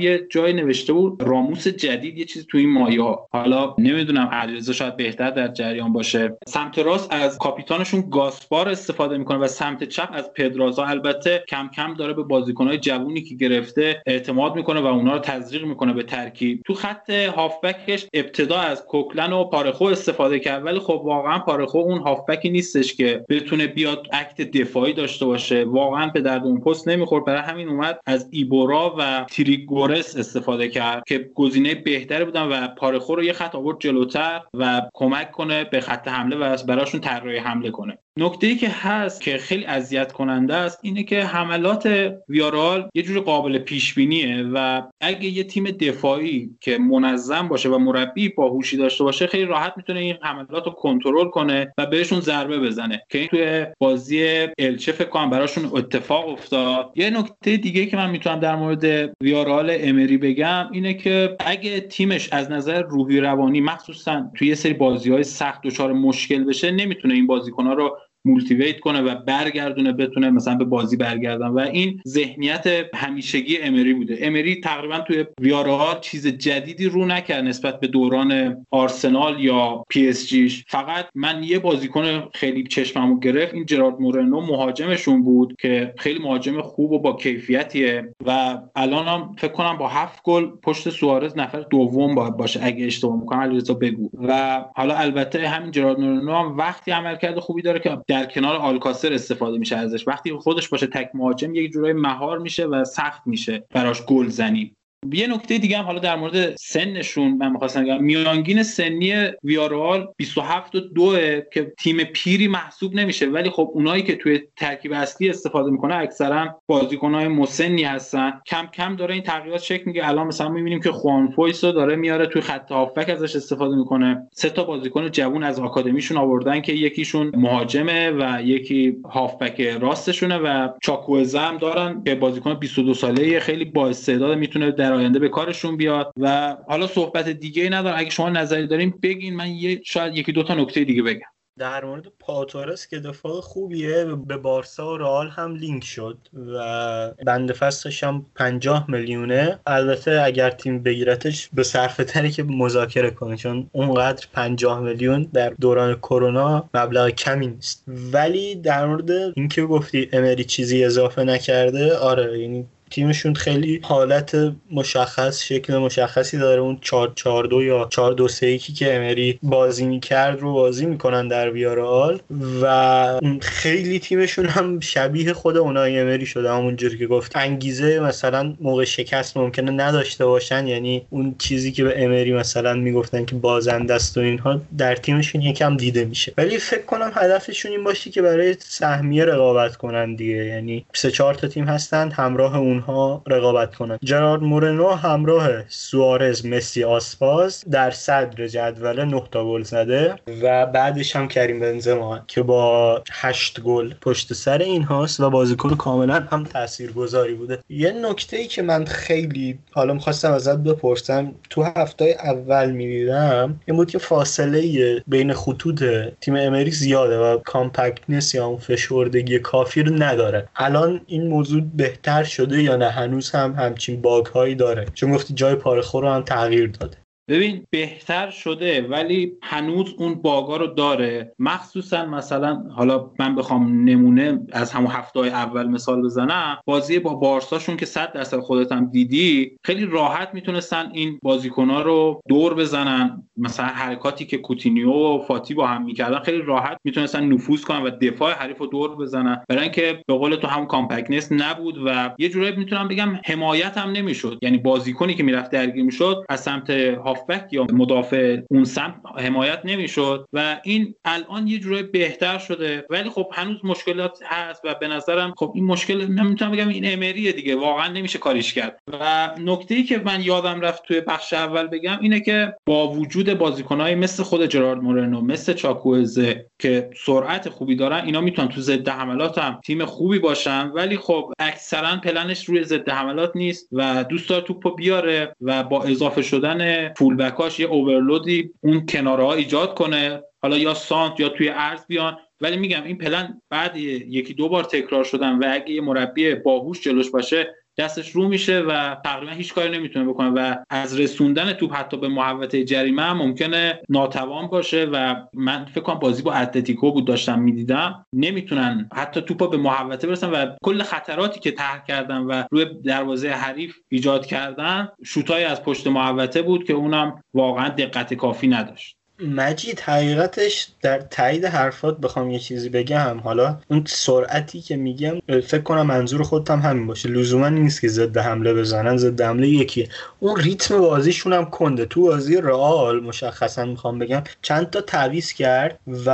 یه 0.00 0.26
جای 0.30 0.52
نوشته 0.52 0.92
بود 0.92 1.22
راموس 1.22 1.68
جدید 1.68 2.18
یه 2.18 2.24
چیزی 2.24 2.46
تو 2.50 2.58
این 2.58 2.72
مایه‌ها 2.72 3.16
حالا 3.32 3.74
نمی‌دونم 3.78 4.28
علیرضا 4.32 4.72
شاید 4.72 4.96
بهتر 4.96 5.30
در 5.30 5.48
جریان 5.48 5.92
باشه. 5.92 6.36
سمت 6.46 6.78
راست 6.78 7.12
از 7.12 7.38
کاپیتانشون 7.38 8.04
گاسپار 8.10 8.68
استفاده 8.68 9.18
می‌کنه 9.18 9.38
و 9.38 9.46
سمت 9.46 9.84
چپ 9.84 10.08
از 10.12 10.32
پدرازا. 10.32 10.84
البته 10.84 11.44
کم 11.48 11.70
کم 11.76 11.94
داره 11.94 12.12
به 12.12 12.22
بازیکنهای 12.22 12.78
جوونی 12.78 13.22
که 13.22 13.34
گرفته 13.34 14.02
اعتماد 14.06 14.56
می‌کنه 14.56 14.80
و 14.80 14.86
اونا 14.86 15.12
رو 15.12 15.18
تزریق 15.18 15.64
می‌کنه 15.64 15.92
به 15.92 16.02
ترکیب. 16.02 16.62
تو 16.66 16.74
خط 16.74 17.10
هافبکش 17.10 18.06
ابتدا 18.14 18.58
از 18.58 18.84
کوکلن 18.84 19.32
و 19.32 19.44
پارخو 19.44 19.84
استفاده 19.84 20.38
کرد 20.38 20.66
ولی 20.66 20.78
خب 20.78 21.00
واقعا 21.04 21.38
پارخو 21.38 21.78
اون 21.78 21.98
هافبکی 21.98 22.50
نیستش 22.50 22.94
که 22.94 23.24
بتونه 23.28 23.66
بیاد 23.66 24.06
اکت 24.12 24.40
دفاعی 24.40 24.92
داشته 24.92 25.26
باشه. 25.26 25.64
واقعا 25.64 26.06
به 26.06 26.20
درد 26.20 26.44
اون 26.44 26.60
پست 26.60 26.88
نمی‌خورد. 26.88 27.24
برای 27.24 27.40
همین 27.40 27.68
اومد 27.68 28.00
از 28.06 28.28
ایبورا 28.30 28.71
و 28.78 29.24
تریگورس 29.24 30.16
استفاده 30.16 30.68
کرد 30.68 31.02
که 31.06 31.30
گزینه 31.34 31.74
بهتری 31.74 32.24
بودن 32.24 32.42
و 32.42 32.68
پارخو 32.68 33.14
رو 33.14 33.24
یه 33.24 33.32
خط 33.32 33.54
آورد 33.54 33.76
جلوتر 33.80 34.40
و 34.54 34.82
کمک 34.94 35.30
کنه 35.30 35.64
به 35.64 35.80
خط 35.80 36.08
حمله 36.08 36.36
و 36.36 36.56
براشون 36.66 37.00
طراحی 37.00 37.38
حمله 37.38 37.70
کنه. 37.70 37.98
نکته 38.18 38.46
ای 38.46 38.56
که 38.56 38.68
هست 38.68 39.20
که 39.20 39.38
خیلی 39.38 39.64
اذیت 39.64 40.12
کننده 40.12 40.54
است 40.54 40.78
اینه 40.82 41.02
که 41.02 41.24
حملات 41.24 42.12
ویارال 42.28 42.88
یه 42.94 43.02
جور 43.02 43.20
قابل 43.20 43.58
پیش 43.58 43.94
بینیه 43.94 44.44
و 44.52 44.82
اگه 45.00 45.24
یه 45.24 45.44
تیم 45.44 45.64
دفاعی 45.64 46.50
که 46.60 46.78
منظم 46.78 47.48
باشه 47.48 47.68
و 47.68 47.78
مربی 47.78 48.28
باهوشی 48.28 48.76
داشته 48.76 49.04
باشه 49.04 49.26
خیلی 49.26 49.44
راحت 49.44 49.72
می‌تونه 49.76 50.00
این 50.00 50.16
حملات 50.22 50.66
رو 50.66 50.72
کنترل 50.72 51.28
کنه 51.28 51.72
و 51.78 51.86
بهشون 51.86 52.20
ضربه 52.20 52.58
بزنه. 52.58 53.02
که 53.08 53.18
این 53.18 53.28
توی 53.28 53.66
بازی 53.78 54.48
الچه 54.58 54.92
فکر 54.92 55.08
کنم 55.08 55.30
براشون 55.30 55.70
اتفاق 55.72 56.28
افتاد. 56.28 56.92
یه 56.96 57.10
نکته 57.10 57.56
دیگه 57.56 57.86
که 57.86 57.96
من 57.96 58.10
می‌تونم 58.10 58.40
در 58.40 58.56
مورد 58.56 59.14
ویارال 59.20 59.76
امری 59.80 60.16
بگم 60.16 60.68
اینه 60.72 60.94
که 60.94 61.36
اگه 61.40 61.80
تیمش 61.80 62.28
از 62.32 62.50
نظر 62.50 62.82
روحی 62.82 63.20
روانی 63.20 63.60
مخصوصا 63.60 64.30
توی 64.34 64.48
یه 64.48 64.54
سری 64.54 64.72
بازی 64.72 65.10
های 65.12 65.22
سخت 65.22 65.62
دچار 65.62 65.92
مشکل 65.92 66.44
بشه 66.44 66.70
نمی‌تونه 66.70 67.14
این 67.14 67.26
بازیکن‌ها 67.26 67.72
رو 67.72 67.98
motivate 68.24 68.80
کنه 68.80 69.00
و 69.00 69.14
برگردونه 69.14 69.92
بتونه 69.92 70.30
مثلا 70.30 70.54
به 70.54 70.64
بازی 70.64 70.96
برگردن. 70.96 71.46
و 71.46 71.58
این 71.58 72.00
ذهنیت 72.08 72.66
همیشگی 72.94 73.58
امری 73.58 73.94
بوده. 73.94 74.18
امری 74.20 74.60
تقریبا 74.60 74.98
توی 74.98 75.24
ویارال 75.40 76.00
چیز 76.00 76.26
جدیدی 76.26 76.86
رو 76.86 77.06
نکرد 77.06 77.44
نسبت 77.44 77.80
به 77.80 77.86
دوران 77.86 78.56
آرسنال 78.70 79.40
یا 79.40 79.84
پی 79.88 80.08
اس 80.08 80.28
جیش. 80.28 80.64
فقط 80.68 81.06
من 81.14 81.42
یه 81.42 81.58
بازیکن 81.58 82.28
خیلی 82.34 82.64
چشممو 82.64 83.18
گرفت 83.18 83.54
این 83.54 83.66
جرارد 83.66 84.00
مورنو 84.00 84.40
مهاجمشون 84.40 85.22
بود 85.22 85.56
که 85.60 85.94
خیلی 85.98 86.18
مهاجم 86.18 86.62
خوب 86.62 86.92
و 86.92 86.98
با 86.98 87.12
کیفیتیه 87.12 88.14
و 88.26 88.58
الان 88.76 89.06
هم 89.06 89.34
فکر 89.38 89.52
کنم 89.52 89.78
با 89.78 89.88
هفت 89.88 90.22
گل 90.22 90.46
پشت 90.62 90.90
سوارز 90.90 91.36
نفر 91.36 91.60
دوم 91.60 92.14
باید 92.14 92.36
باشه 92.36 92.60
اگه 92.62 92.86
اشتباه 92.86 93.20
می‌کنم 93.20 93.40
علیرضا 93.40 93.74
بگو. 93.74 94.10
و 94.28 94.64
حالا 94.76 94.94
البته 94.94 95.48
همین 95.48 95.70
جرارد 95.70 96.00
مورنو 96.00 96.32
هم 96.32 96.56
وقتی 96.58 96.90
عملکرد 96.90 97.38
خوبی 97.38 97.62
داره 97.62 97.80
که 97.80 97.90
در 98.12 98.26
کنار 98.26 98.56
آلکاسر 98.56 99.12
استفاده 99.12 99.58
میشه 99.58 99.76
ازش. 99.76 100.08
وقتی 100.08 100.32
خودش 100.32 100.68
باشه 100.68 100.86
تک 100.86 101.10
مهاجم 101.14 101.54
یک 101.54 101.72
جورای 101.72 101.92
مهار 101.92 102.38
میشه 102.38 102.66
و 102.66 102.84
سخت 102.84 103.22
میشه 103.26 103.64
براش 103.70 104.02
گل 104.02 104.28
زنی. 104.28 104.76
یه 105.10 105.26
نکته 105.26 105.58
دیگه 105.58 105.78
هم 105.78 105.84
حالا 105.84 105.98
در 105.98 106.16
مورد 106.16 106.56
سنشون 106.56 107.36
من 107.36 107.52
می‌خواستم 107.52 107.84
بگم. 107.84 108.02
میانگین 108.02 108.62
سنی 108.62 109.14
ویاروال 109.44 110.08
27 110.16 110.74
و 110.74 110.80
2 110.80 111.16
که 111.52 111.72
تیم 111.78 112.04
پیری 112.04 112.48
محسوب 112.48 112.94
نمیشه 112.94 113.26
ولی 113.26 113.50
خب 113.50 113.70
اونایی 113.74 114.02
که 114.02 114.16
توی 114.16 114.40
ترکیب 114.56 114.92
اصلی 114.92 115.30
استفاده 115.30 115.70
می‌کنه 115.70 115.94
اکثرا 115.94 116.60
بازیکنهای 116.66 117.28
مسنی 117.28 117.82
هستن. 117.82 118.32
کم 118.46 118.66
کم 118.66 118.96
داره 118.96 119.14
این 119.14 119.22
تغییرات 119.22 119.62
شکل 119.62 119.82
میگه 119.86 120.08
الان 120.08 120.26
مثلا 120.26 120.48
می‌بینیم 120.48 120.80
که 120.80 120.92
خوان 120.92 121.30
فویس 121.30 121.60
داره 121.60 121.96
میاره 121.96 122.26
توی 122.26 122.42
خط 122.42 122.72
هافبک 122.72 123.08
ازش 123.10 123.36
استفاده 123.36 123.76
می‌کنه. 123.76 124.28
سه 124.32 124.50
تا 124.50 124.64
بازیکن 124.64 125.10
جوون 125.10 125.42
از 125.42 125.60
آکادمیشون 125.60 126.16
آوردن 126.16 126.60
که 126.60 126.72
یکیشون 126.72 127.32
مهاجمه 127.36 128.10
و 128.10 128.42
یکی 128.42 128.96
هافبک 129.10 129.60
راستشونه 129.60 130.38
و 130.38 130.68
چاکوزه 130.82 131.38
هم 131.38 131.56
دارن 131.56 132.02
که 132.04 132.14
بازیکن 132.14 132.54
22 132.54 132.94
ساله 132.94 133.40
خیلی 133.40 133.64
با 133.64 133.88
استعداد 133.88 134.38
می‌تونه 134.38 134.70
در 134.70 134.91
آینده 134.92 135.18
به 135.18 135.28
کارشون 135.28 135.76
بیاد 135.76 136.12
و 136.16 136.56
حالا 136.68 136.86
صحبت 136.86 137.28
دیگه 137.28 137.62
ای 137.62 137.70
ندارم. 137.70 137.98
اگه 137.98 138.10
شما 138.10 138.30
نظری 138.30 138.66
داریم 138.66 138.98
بگین. 139.02 139.36
من 139.36 139.50
یه 139.50 139.80
شاید 139.84 140.16
یکی 140.16 140.32
دو 140.32 140.42
تا 140.42 140.54
نکته 140.54 140.84
دیگه 140.84 141.02
بگم. 141.02 141.32
در 141.58 141.84
مورد 141.84 142.06
پاتورس 142.20 142.86
که 142.86 142.98
دفاع 142.98 143.40
خوبیه 143.40 144.04
به 144.04 144.36
بارسا 144.36 144.92
و 144.92 144.96
رئال 144.96 145.28
هم 145.28 145.54
لینک 145.54 145.84
شد 145.84 146.18
و 146.54 147.10
بند 147.26 147.52
فستش 147.52 148.04
هم 148.04 148.26
50 148.34 148.90
میلیونه. 148.90 149.58
البته 149.66 150.22
اگر 150.24 150.50
تیم 150.50 150.82
بگیرتش 150.82 151.48
به 151.52 151.62
صرفه 151.62 152.04
تری 152.04 152.30
که 152.30 152.42
مذاکره 152.42 153.10
کنه 153.10 153.36
چون 153.36 153.70
اونقدر 153.72 154.26
50 154.32 154.80
میلیون 154.80 155.22
در 155.32 155.50
دوران 155.60 155.94
کرونا 155.94 156.68
مبلغ 156.74 157.10
کمی 157.10 157.46
نیست. 157.46 157.84
ولی 157.88 158.54
در 158.54 158.86
مورد 158.86 159.10
اینکه 159.10 159.62
گفتی 159.62 160.08
امری 160.12 160.44
چیزی 160.44 160.84
اضافه 160.84 161.24
نکرده 161.24 161.96
آره 161.96 162.40
یعنی 162.40 162.66
تیمشون 162.92 163.34
خیلی 163.34 163.80
حالت 163.82 164.36
مشخص 164.70 165.42
شکل 165.42 165.76
مشخصی 165.76 166.38
داره. 166.38 166.60
اون 166.60 166.78
4 166.80 167.12
4 167.14 167.44
2 167.44 167.62
یا 167.62 167.88
4 167.90 168.12
2 168.12 168.28
3 168.28 168.58
که 168.58 168.96
امری 168.96 169.38
بازی 169.42 169.84
می‌کرد 169.84 170.40
رو 170.40 170.52
بازی 170.52 170.86
می‌کنن 170.86 171.28
در 171.28 171.50
ویارال 171.50 172.20
و 172.62 173.20
خیلی 173.40 173.98
تیمشون 173.98 174.46
هم 174.46 174.80
شبیه 174.80 175.32
خود 175.32 175.56
اونای 175.56 175.98
امری 175.98 176.26
شده. 176.26 176.52
همونجوری 176.52 176.98
که 176.98 177.06
گفت. 177.06 177.36
انگیزه 177.36 178.00
مثلا 178.00 178.54
موقع 178.60 178.84
شکست 178.84 179.36
ممکنه 179.36 179.70
نداشته 179.70 180.26
باشن. 180.26 180.66
یعنی 180.66 181.06
اون 181.10 181.34
چیزی 181.38 181.72
که 181.72 181.84
به 181.84 182.04
امری 182.04 182.32
مثلا 182.32 182.74
می‌گفتن 182.74 183.24
که 183.24 183.34
بازنده 183.34 183.94
است 183.94 184.18
و 184.18 184.20
اینها 184.20 184.60
در 184.78 184.96
تیمشون 184.96 185.42
یکم 185.42 185.76
دیده 185.76 186.04
میشه. 186.04 186.32
ولی 186.38 186.58
فکر 186.58 186.82
کنم 186.82 187.12
هدفشون 187.14 187.72
این 187.72 187.84
باشه 187.84 188.10
که 188.10 188.22
برای 188.22 188.56
سهمیه 188.58 189.24
رقابت 189.24 189.76
کنن 189.76 190.14
دیگه. 190.14 190.34
یعنی 190.34 190.84
سه 190.94 191.10
چهار 191.10 191.34
تا 191.34 191.48
تیم 191.48 191.64
هستن 191.64 192.10
همراه 192.10 192.58
اون 192.58 192.81
اونها 192.88 193.22
رقابت 193.26 193.74
کنند. 193.74 193.98
جرارد 194.04 194.42
مورنو 194.42 194.88
همراه 194.88 195.48
سوارز 195.68 196.46
مسی 196.46 196.84
آسپاز 196.84 197.64
در 197.70 197.90
صدر 197.90 198.46
جدول 198.46 199.04
9 199.04 199.22
تا 199.30 199.44
گل 199.44 199.62
زده 199.62 200.14
و 200.42 200.66
بعدش 200.66 201.16
هم 201.16 201.28
کریم 201.28 201.60
بنزما 201.60 202.20
که 202.26 202.42
با 202.42 203.02
8 203.12 203.60
گل 203.60 203.92
پشت 204.00 204.32
سر 204.32 204.58
این 204.58 204.82
هاست 204.82 205.20
و 205.20 205.30
بازیکن 205.30 205.74
کاملا 205.74 206.26
هم 206.30 206.44
تاثیرگذاری 206.44 207.34
بوده. 207.34 207.58
یه 207.68 207.92
نکته 207.92 208.36
ای 208.36 208.46
که 208.46 208.62
من 208.62 208.84
خیلی 208.84 209.58
حالا 209.70 209.94
می‌خواستم 209.94 210.32
ازت 210.32 210.58
بپرسم 210.58 211.34
تو 211.50 211.62
هفته 211.62 212.16
اول 212.24 212.70
می‌دیدم 212.70 213.60
این 213.66 213.76
بود 213.76 213.90
که 213.90 213.98
فاصله 213.98 215.02
بین 215.06 215.32
خطوط 215.32 215.84
تیم 216.20 216.36
امری 216.36 216.70
زیاده 216.70 217.18
و 217.18 217.38
compactness 217.38 218.34
یا 218.34 218.46
اون 218.46 218.58
فشردگی 218.58 219.38
کافی 219.38 219.82
رو 219.82 219.94
نداره. 219.94 220.48
الان 220.56 221.00
این 221.06 221.28
موضوع 221.28 221.62
بهتر 221.74 222.24
شده 222.24 222.62
یا 222.62 222.71
نه 222.76 222.90
هنوز 222.90 223.30
هم 223.30 223.54
همچین 223.54 224.02
bug 224.02 224.26
هایی 224.26 224.54
داره. 224.54 224.86
چون 224.94 225.14
گفتی 225.14 225.34
جای 225.34 225.54
پارخور 225.54 226.02
رو 226.02 226.10
هم 226.10 226.22
تغییر 226.22 226.70
داده. 226.70 227.01
ببین 227.28 227.64
بهتر 227.70 228.30
شده 228.30 228.82
ولی 228.82 229.32
هنوز 229.42 229.94
اون 229.98 230.14
bug 230.14 230.45
ا 230.45 230.56
رو 230.56 230.66
داره. 230.66 231.32
مخصوصا 231.38 232.06
مثلا 232.06 232.62
حالا 232.76 233.10
من 233.18 233.34
بخوام 233.34 233.84
نمونه 233.84 234.40
از 234.52 234.72
همون 234.72 234.90
هفته 234.90 235.20
اول 235.20 235.68
مثال 235.68 236.02
بزنم. 236.02 236.58
بازی 236.64 236.98
با 236.98 237.14
بارساشون 237.14 237.76
که 237.76 237.86
صد 237.86 238.12
درصد 238.12 238.38
خودت 238.38 238.72
هم 238.72 238.90
دیدی 238.90 239.56
خیلی 239.64 239.86
راحت 239.86 240.28
می‌تونستن 240.34 240.90
این 240.92 241.18
بازیکنها 241.22 241.82
رو 241.82 242.20
دور 242.28 242.54
بزنن. 242.54 243.22
مثلا 243.36 243.66
حرکاتی 243.66 244.26
که 244.26 244.38
کوتینیو 244.38 244.90
و 244.90 245.18
فاتی 245.18 245.54
با 245.54 245.66
هم 245.66 245.84
می‌کردن 245.84 246.18
خیلی 246.18 246.42
راحت 246.42 246.78
می‌تونستن 246.84 247.24
نفوذ 247.24 247.64
کنن 247.64 247.82
و 247.82 247.90
دفاع 247.90 248.32
حریف 248.32 248.58
رو 248.58 248.66
دور 248.66 248.96
بزنن. 248.96 249.44
برای 249.48 249.62
اینکه 249.62 250.02
به 250.06 250.14
قول 250.14 250.36
تو 250.36 250.46
هم 250.46 250.66
compactness 250.66 251.32
نبود 251.32 251.78
و 251.86 252.10
یه 252.18 252.28
جورایی 252.28 252.56
می‌تونم 252.56 252.88
بگم 252.88 253.20
حمایت 253.24 253.78
هم 253.78 253.90
نمی‌شد. 253.90 254.38
یعنی 254.42 254.58
بازیکنی 254.58 255.14
که 255.14 255.22
می‌رفت 255.22 255.50
درگیر 255.50 255.84
می‌شد 255.84 256.24
از 256.28 256.40
سمت 256.40 256.70
هافبک 257.12 257.52
یا 257.52 257.66
مدافع 257.72 258.38
اون 258.50 258.64
سمت 258.64 258.94
حمایت 259.18 259.60
نمی‌شد 259.64 260.26
و 260.32 260.60
این 260.64 260.94
الان 261.04 261.46
یه 261.46 261.58
جورایی 261.58 261.82
بهتر 261.82 262.38
شده. 262.38 262.86
ولی 262.90 263.10
خب 263.10 263.26
هنوز 263.32 263.64
مشکلات 263.64 264.18
هست 264.24 264.60
و 264.64 264.74
به 264.74 264.88
نظرم 264.88 265.34
خب 265.36 265.52
این 265.54 265.64
مشکل 265.64 266.06
نمی‌تونم 266.06 266.52
بگم 266.52 266.68
این 266.68 266.92
امریه 266.92 267.32
دیگه. 267.32 267.56
واقعا 267.56 267.88
نمیشه 267.88 268.18
کاریش 268.18 268.54
کرد. 268.54 268.78
و 269.00 269.30
نکته 269.38 269.74
ای 269.74 269.82
که 269.82 269.98
من 269.98 270.22
یادم 270.22 270.60
رفت 270.60 270.82
توی 270.82 271.00
بخش 271.00 271.32
اول 271.32 271.66
بگم 271.66 271.98
اینه 272.00 272.20
که 272.20 272.54
با 272.66 272.88
وجود 272.88 273.38
بازیکنهای 273.38 273.94
مثل 273.94 274.22
خود 274.22 274.46
جرارد 274.46 274.82
مورنو 274.82 275.20
مثل 275.20 275.52
چاکوزه 275.52 276.46
که 276.58 276.90
سرعت 277.06 277.48
خوبی 277.48 277.76
دارن 277.76 278.04
اینا 278.04 278.20
می‌تونن 278.20 278.48
تو 278.48 278.60
ضد 278.60 278.88
حملات 278.88 279.38
هم 279.38 279.60
تیم 279.64 279.84
خوبی 279.84 280.18
باشن. 280.18 280.68
ولی 280.74 280.96
خب 280.96 281.32
اکثرا 281.38 281.96
پلنش 281.96 282.44
روی 282.44 282.64
ضد 282.64 282.88
حملات 282.88 283.32
نیست 283.34 283.68
و 283.72 284.04
دوست 284.04 284.28
داره 284.28 284.42
توپو 284.42 284.74
بیاره 284.74 285.34
و 285.40 285.62
با 285.62 285.82
اضافه 285.82 286.22
شدن 286.22 286.92
فول 287.02 287.16
بکاش 287.16 287.60
یه 287.60 287.66
اوورلودی 287.66 288.50
اون 288.60 288.86
کناره 288.86 289.24
ها 289.24 289.34
ایجاد 289.34 289.74
کنه. 289.74 290.22
حالا 290.42 290.58
یا 290.58 290.74
سانت 290.74 291.20
یا 291.20 291.28
توی 291.28 291.48
ارز 291.48 291.86
بیان. 291.86 292.18
ولی 292.40 292.56
میگم 292.56 292.84
این 292.84 292.98
پلن 292.98 293.40
بعد 293.50 293.76
یکی 293.76 294.34
دو 294.34 294.48
بار 294.48 294.64
تکرار 294.64 295.04
شدن 295.04 295.38
و 295.38 295.44
اگه 295.52 295.70
یه 295.70 295.80
مربی 295.80 296.34
باهوش 296.34 296.80
جلوش 296.80 297.10
باشه 297.10 297.54
دستش 297.78 298.10
رو 298.10 298.28
میشه 298.28 298.60
و 298.60 298.96
تقریبا 299.04 299.32
هیچ 299.32 299.54
کاری 299.54 299.78
نمی‌تونه 299.78 300.04
بکنه 300.04 300.28
و 300.28 300.56
از 300.70 301.00
رسوندن 301.00 301.52
توپ 301.52 301.74
حتی 301.74 301.96
به 301.96 302.08
محوطه 302.08 302.64
جریمه 302.64 303.02
هم 303.02 303.16
ممکنه 303.16 303.80
ناتوان 303.88 304.46
باشه 304.46 304.84
و 304.84 305.14
من 305.34 305.64
فکر 305.64 305.80
کنم 305.80 305.98
بازی 305.98 306.22
با 306.22 306.32
اتلتیکو 306.32 306.92
بود 306.92 307.06
داشتم 307.06 307.38
می‌دیدم. 307.38 308.06
نمی‌تونن 308.12 308.88
حتی 308.94 309.22
توپا 309.22 309.46
به 309.46 309.56
محوطه 309.56 310.06
برسن 310.06 310.30
و 310.30 310.46
کل 310.64 310.82
خطراتی 310.82 311.40
که 311.40 311.50
طرح 311.50 311.84
کردن 311.84 312.18
و 312.18 312.44
روی 312.50 312.66
دروازه 312.84 313.30
حریف 313.30 313.76
ایجاد 313.88 314.26
کردن 314.26 314.88
شوتای 315.04 315.44
از 315.44 315.62
پشت 315.62 315.86
محوطه 315.86 316.42
بود 316.42 316.64
که 316.64 316.72
اونم 316.72 317.22
واقعا 317.34 317.68
دقت 317.68 318.14
کافی 318.14 318.48
نداشت. 318.48 318.96
مجید 319.28 319.80
حقیقتش 319.80 320.68
در 320.82 320.98
تایید 320.98 321.44
حرفات 321.44 321.98
بخوام 321.98 322.30
یه 322.30 322.38
چیزی 322.38 322.68
بگم. 322.68 323.20
حالا 323.24 323.58
اون 323.70 323.84
سرعتی 323.86 324.60
که 324.60 324.76
میگم 324.76 325.18
فکر 325.28 325.62
کنم 325.62 325.86
منظور 325.86 326.22
خودت 326.22 326.50
هم 326.50 326.60
همین 326.60 326.86
باشه. 326.86 327.08
لزوما 327.08 327.48
نیست 327.48 327.80
که 327.80 327.88
ضد 327.88 328.18
حمله 328.18 328.54
بزنن 328.54 328.96
ضد 328.96 329.20
حمله 329.20 329.48
یکیه. 329.48 329.88
اون 330.20 330.40
ریتم 330.40 330.78
بازیشون 330.78 331.32
هم 331.32 331.44
کنده. 331.44 331.84
تو 331.84 332.02
بازی 332.02 332.36
رئال 332.36 333.00
مشخصا 333.00 333.64
می‌خوام 333.64 333.98
بگم 333.98 334.22
چند 334.42 334.70
تا 334.70 334.80
تعویض 334.80 335.32
کرد 335.32 335.78
و 336.06 336.08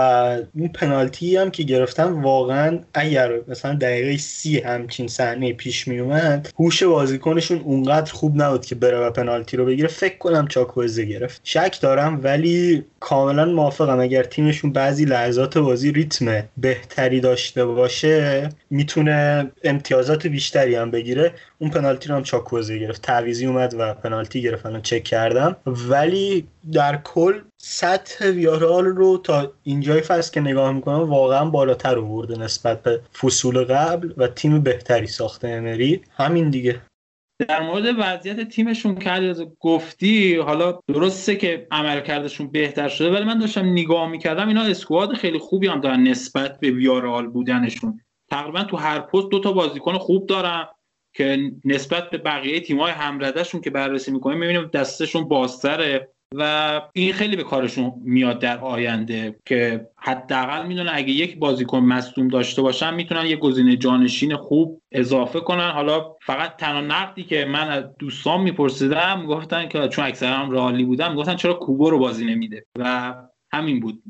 اون 0.54 0.68
پنالتی 0.68 1.36
هم 1.36 1.50
که 1.50 1.62
گرفتن 1.62 2.04
واقعا 2.04 2.78
اگر 2.94 3.32
مثلا 3.48 3.74
دقیقه 3.74 4.16
سی 4.16 4.58
همچین 4.58 5.08
صحنه 5.08 5.52
پیش 5.52 5.88
میومد 5.88 6.50
هوش 6.58 6.82
بازیکنشون 6.82 7.58
اونقدر 7.58 8.12
خوب 8.12 8.42
نبود 8.42 8.66
که 8.66 8.74
بره 8.74 8.98
و 8.98 9.10
پنالتی 9.10 9.56
رو 9.56 9.64
بگیره. 9.64 9.88
فکر 9.88 10.18
کنم 10.18 10.48
چاکوزه 10.48 11.04
گرفت. 11.04 11.40
شک 11.44 11.78
دارم 11.80 12.20
ولی 12.22 12.84
کاملا 13.00 13.44
موافقم. 13.44 14.00
اگر 14.00 14.22
تیمشون 14.22 14.72
بعضی 14.72 15.04
لحظات 15.04 15.58
بازی 15.58 15.92
ریتم 15.92 16.42
بهتری 16.56 17.20
داشته 17.20 17.64
باشه 17.64 18.48
می‌تونه 18.70 19.50
امتیازات 19.64 20.26
بیشتری 20.26 20.74
هم 20.74 20.90
بگیره. 20.90 21.34
اون 21.58 21.70
پنالتی 21.70 22.08
رو 22.08 22.14
هم 22.14 22.22
چاکوزه 22.22 22.78
گرفت. 22.78 23.02
تعویزی 23.02 23.46
اومد 23.46 23.74
و 23.78 23.94
پنالتی 23.94 24.42
گرفت. 24.42 24.66
الان 24.66 24.82
چک 24.82 25.04
کردم. 25.04 25.56
ولی 25.66 26.46
در 26.72 26.96
کل 27.04 27.40
سطح 27.58 28.30
ویارال 28.30 28.84
رو 28.84 29.18
تا 29.18 29.52
اینجای 29.62 30.00
فصل 30.00 30.32
که 30.32 30.40
نگاه 30.40 30.72
می‌کنم 30.72 31.10
واقعا 31.10 31.44
بالاتر 31.44 31.98
آورده 31.98 32.38
نسبت 32.38 32.82
به 32.82 33.00
فصول 33.20 33.64
قبل 33.64 34.12
و 34.16 34.26
تیم 34.26 34.60
بهتری 34.60 35.06
ساخته 35.06 35.48
امری. 35.48 36.00
همین 36.16 36.50
دیگه. 36.50 36.80
در 37.38 37.62
مورد 37.62 37.94
وضعیت 37.98 38.48
تیمشون 38.48 38.94
که 38.94 39.34
گفتی 39.60 40.36
حالا 40.36 40.80
درسته 40.88 41.36
که 41.36 41.66
عملکردشون 41.70 42.50
بهتر 42.50 42.88
شده 42.88 43.10
ولی 43.10 43.24
من 43.24 43.38
داشتم 43.38 43.66
نگاه 43.66 44.08
می‌کردم 44.08 44.48
اینا 44.48 44.62
اسکواد 44.62 45.12
خیلی 45.12 45.38
خوبی 45.38 45.66
هم 45.66 45.80
دارن 45.80 46.02
نسبت 46.02 46.60
به 46.60 46.70
ویارال 46.70 47.26
بودنشون. 47.26 48.00
تقریبا 48.30 48.64
تو 48.64 48.76
هر 48.76 49.00
پست 49.00 49.28
دو 49.28 49.40
تا 49.40 49.52
بازیکن 49.52 49.98
خوب 49.98 50.26
دارن 50.26 50.66
که 51.14 51.52
نسبت 51.64 52.10
به 52.10 52.18
بقیه 52.18 52.60
تیم‌های 52.60 52.92
همردشون 52.92 53.60
که 53.60 53.70
بررسی 53.70 54.10
می‌کنیم 54.10 54.38
می‌بینیم 54.38 54.70
دستشون 54.72 55.28
بازتره. 55.28 56.08
و 56.34 56.82
این 56.92 57.12
خیلی 57.12 57.36
به 57.36 57.44
کارشون 57.44 57.92
میاد 58.04 58.38
در 58.38 58.58
آینده 58.58 59.36
که 59.46 59.88
حداقل 59.96 60.66
می‌دونن 60.66 60.90
اگه 60.94 61.10
یک 61.10 61.38
بازیکن 61.38 61.78
مصدوم 61.78 62.28
داشته 62.28 62.62
باشن 62.62 62.94
می‌تونن 62.94 63.26
یه 63.26 63.36
گزینه 63.36 63.76
جانشین 63.76 64.36
خوب 64.36 64.82
اضافه 64.92 65.40
کنن. 65.40 65.70
حالا 65.70 66.14
فقط 66.26 66.56
تنها 66.56 66.80
نقدی 66.80 67.24
که 67.24 67.44
من 67.44 67.68
از 67.68 67.84
دوستان 67.98 68.40
میپرسیدم 68.40 69.26
گفتن 69.26 69.68
که 69.68 69.88
چون 69.88 70.04
اکثرا 70.04 70.36
هم 70.36 70.50
رالی 70.50 70.84
بودم 70.84 71.14
گفتن 71.14 71.36
چرا 71.36 71.54
کوبو 71.54 71.90
رو 71.90 71.98
بازی 71.98 72.26
نمیده؟ 72.26 72.66
و 72.78 73.14
همین 73.52 73.80
بود. 73.80 74.02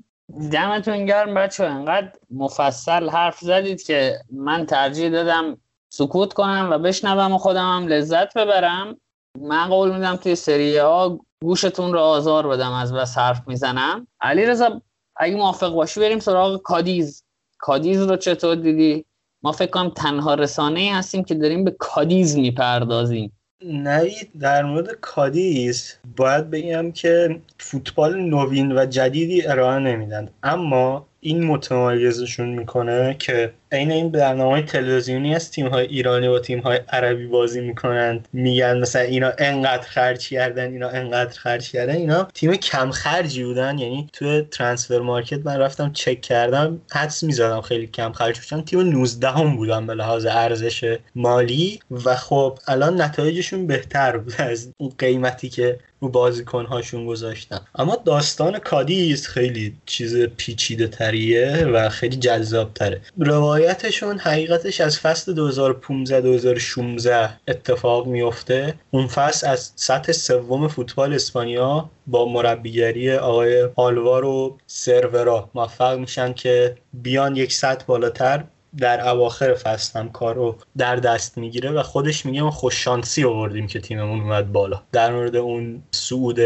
دمتون 0.53 1.07
گرم 1.07 1.35
بچه 1.35 1.64
انقدر 1.64 2.12
مفصل 2.31 3.09
حرف 3.09 3.39
زدید 3.39 3.83
که 3.83 4.19
من 4.33 4.66
ترجیح 4.66 5.09
دادم 5.09 5.59
سکوت 5.89 6.33
کنم 6.33 6.69
و 6.71 6.79
بشنوم 6.79 7.33
و 7.33 7.39
خودم 7.39 7.77
هم 7.77 7.87
لذت 7.87 8.39
ببرم. 8.39 8.97
من 9.41 9.69
قول 9.69 9.95
میدم 9.95 10.16
توی 10.16 10.35
سری 10.35 10.77
ها 10.77 11.21
گوشتون 11.43 11.93
رو 11.93 11.99
آزار 11.99 12.49
بدم 12.49 12.72
از 12.72 12.95
بس 12.95 13.18
حرف 13.18 13.49
می‌زنم. 13.49 14.07
علی 14.20 14.47
رضا 14.47 14.82
اگه 15.16 15.36
موافق 15.36 15.72
باشی 15.72 16.01
بریم 16.01 16.18
سراغ 16.18 16.62
کادیز. 16.62 17.24
کادیز 17.59 18.03
رو 18.03 18.16
چطور 18.16 18.55
دیدی؟ 18.55 19.05
ما 19.43 19.53
فکر 19.53 19.70
کنم 19.70 19.91
تنها 19.91 20.34
رسانه 20.34 20.91
هستیم 20.95 21.24
که 21.24 21.34
داریم 21.34 21.64
به 21.64 21.70
کادیز 21.70 22.36
می‌پردازیم. 22.36 23.32
نوید 23.64 24.30
در 24.41 24.64
مورد 24.64 24.93
کادیز 25.01 25.95
باید 26.16 26.51
بگم 26.51 26.93
که 26.93 27.41
فوتبال 27.59 28.20
نوین 28.20 28.78
و 28.78 28.86
جدیدی 28.86 29.47
ارائه 29.47 29.78
نمیدن. 29.78 30.28
اما 30.43 31.07
این 31.29 31.45
متمایزشون 31.45 32.49
می‌کنه 32.49 33.16
که 33.18 33.53
عین 33.72 33.93
این 33.93 34.11
برنامه 34.11 34.62
تلویزیونی 34.62 35.35
از 35.35 35.51
تیم 35.51 35.66
های 35.68 35.87
ایرانی 35.87 36.26
و 36.26 36.39
تیم 36.39 36.59
های 36.59 36.81
عربی 36.89 37.26
بازی 37.26 37.61
می‌کنند. 37.61 38.29
میگن 38.33 38.79
مثلا 38.79 39.03
اینا 39.03 39.33
انقدر 39.39 39.89
خرج 39.89 40.29
کردن 40.29 40.72
اینا 40.72 40.89
انقدر 40.89 41.39
خرج 41.39 41.70
کردن. 41.70 41.95
اینا 41.95 42.29
تیم 42.35 42.55
کم 42.55 42.91
خرجی 42.91 43.45
بودن. 43.45 43.79
یعنی 43.79 44.09
توی 44.12 44.43
transfer 44.51 44.99
market 44.99 45.47
من 45.47 45.59
رفتم 45.59 45.93
چک 45.93 46.20
کردم 46.20 46.81
حدس 46.93 47.22
می‌زدم 47.22 47.61
خیلی 47.61 47.87
کم 47.87 48.12
خرج 48.12 48.41
بودن 48.41 48.64
تیم 48.64 48.81
19 48.81 49.29
هم 49.29 49.57
بودن 49.57 49.87
به 49.87 49.95
لحاظ 49.95 50.26
ارزش 50.26 50.99
مالی. 51.14 51.81
و 52.05 52.16
خب 52.16 52.59
الان 52.68 53.01
نتایجشون 53.01 53.66
بهتر 53.66 54.16
بود 54.16 54.35
از 54.39 54.72
اون 54.79 54.93
قیمتی 54.99 55.49
که 55.49 55.79
رو 56.01 56.09
بازیکن 56.09 56.64
هاشون 56.64 57.07
گذاشتن. 57.07 57.61
اما 57.74 57.96
داستان 58.05 58.59
کادیز 58.59 59.26
خیلی 59.26 59.76
چیز 59.86 60.16
پیچیده 60.16 60.88
تریه 60.88 61.64
و 61.64 61.88
خیلی 61.88 62.16
جذاب 62.16 62.74
تره 62.74 63.01
روایتشون 63.18 64.18
حقیقتش 64.18 64.80
از 64.80 64.99
فصل 65.01 65.34
2015 65.34 66.20
2016 66.20 67.30
اتفاق 67.49 68.07
میفته 68.07 68.74
اون 68.90 69.07
فصل 69.07 69.46
از 69.46 69.72
سطح 69.76 70.12
سوم 70.12 70.68
فوتبال 70.68 71.14
اسپانیا 71.14 71.90
با 72.07 72.28
مربیگری 72.28 73.12
آقای 73.12 73.68
آلوارو 73.76 74.59
سرورا 74.66 75.51
موفق 75.55 75.99
میشن 75.99 76.32
که 76.32 76.76
بیان 76.94 77.36
یک 77.36 77.53
سطح 77.53 77.84
بالاتر 77.86 78.44
در 78.77 79.09
اواخر 79.09 79.55
فصل 79.55 79.99
هم 79.99 80.09
کار 80.09 80.35
رو 80.35 80.57
در 80.77 80.97
دست 80.97 81.39
می‌گیره 81.39 81.71
و 81.71 81.83
خودش 81.83 82.27
میگه 82.27 82.43
ما 82.43 82.51
خوششانسی 82.51 83.25
آوردیم 83.25 83.66
که 83.66 83.81
تیممون 83.81 84.21
اومد 84.21 84.53
بالا. 84.53 84.83
در 84.93 85.12
مورد 85.12 85.37
اون 85.37 85.83
سعود 85.91 86.39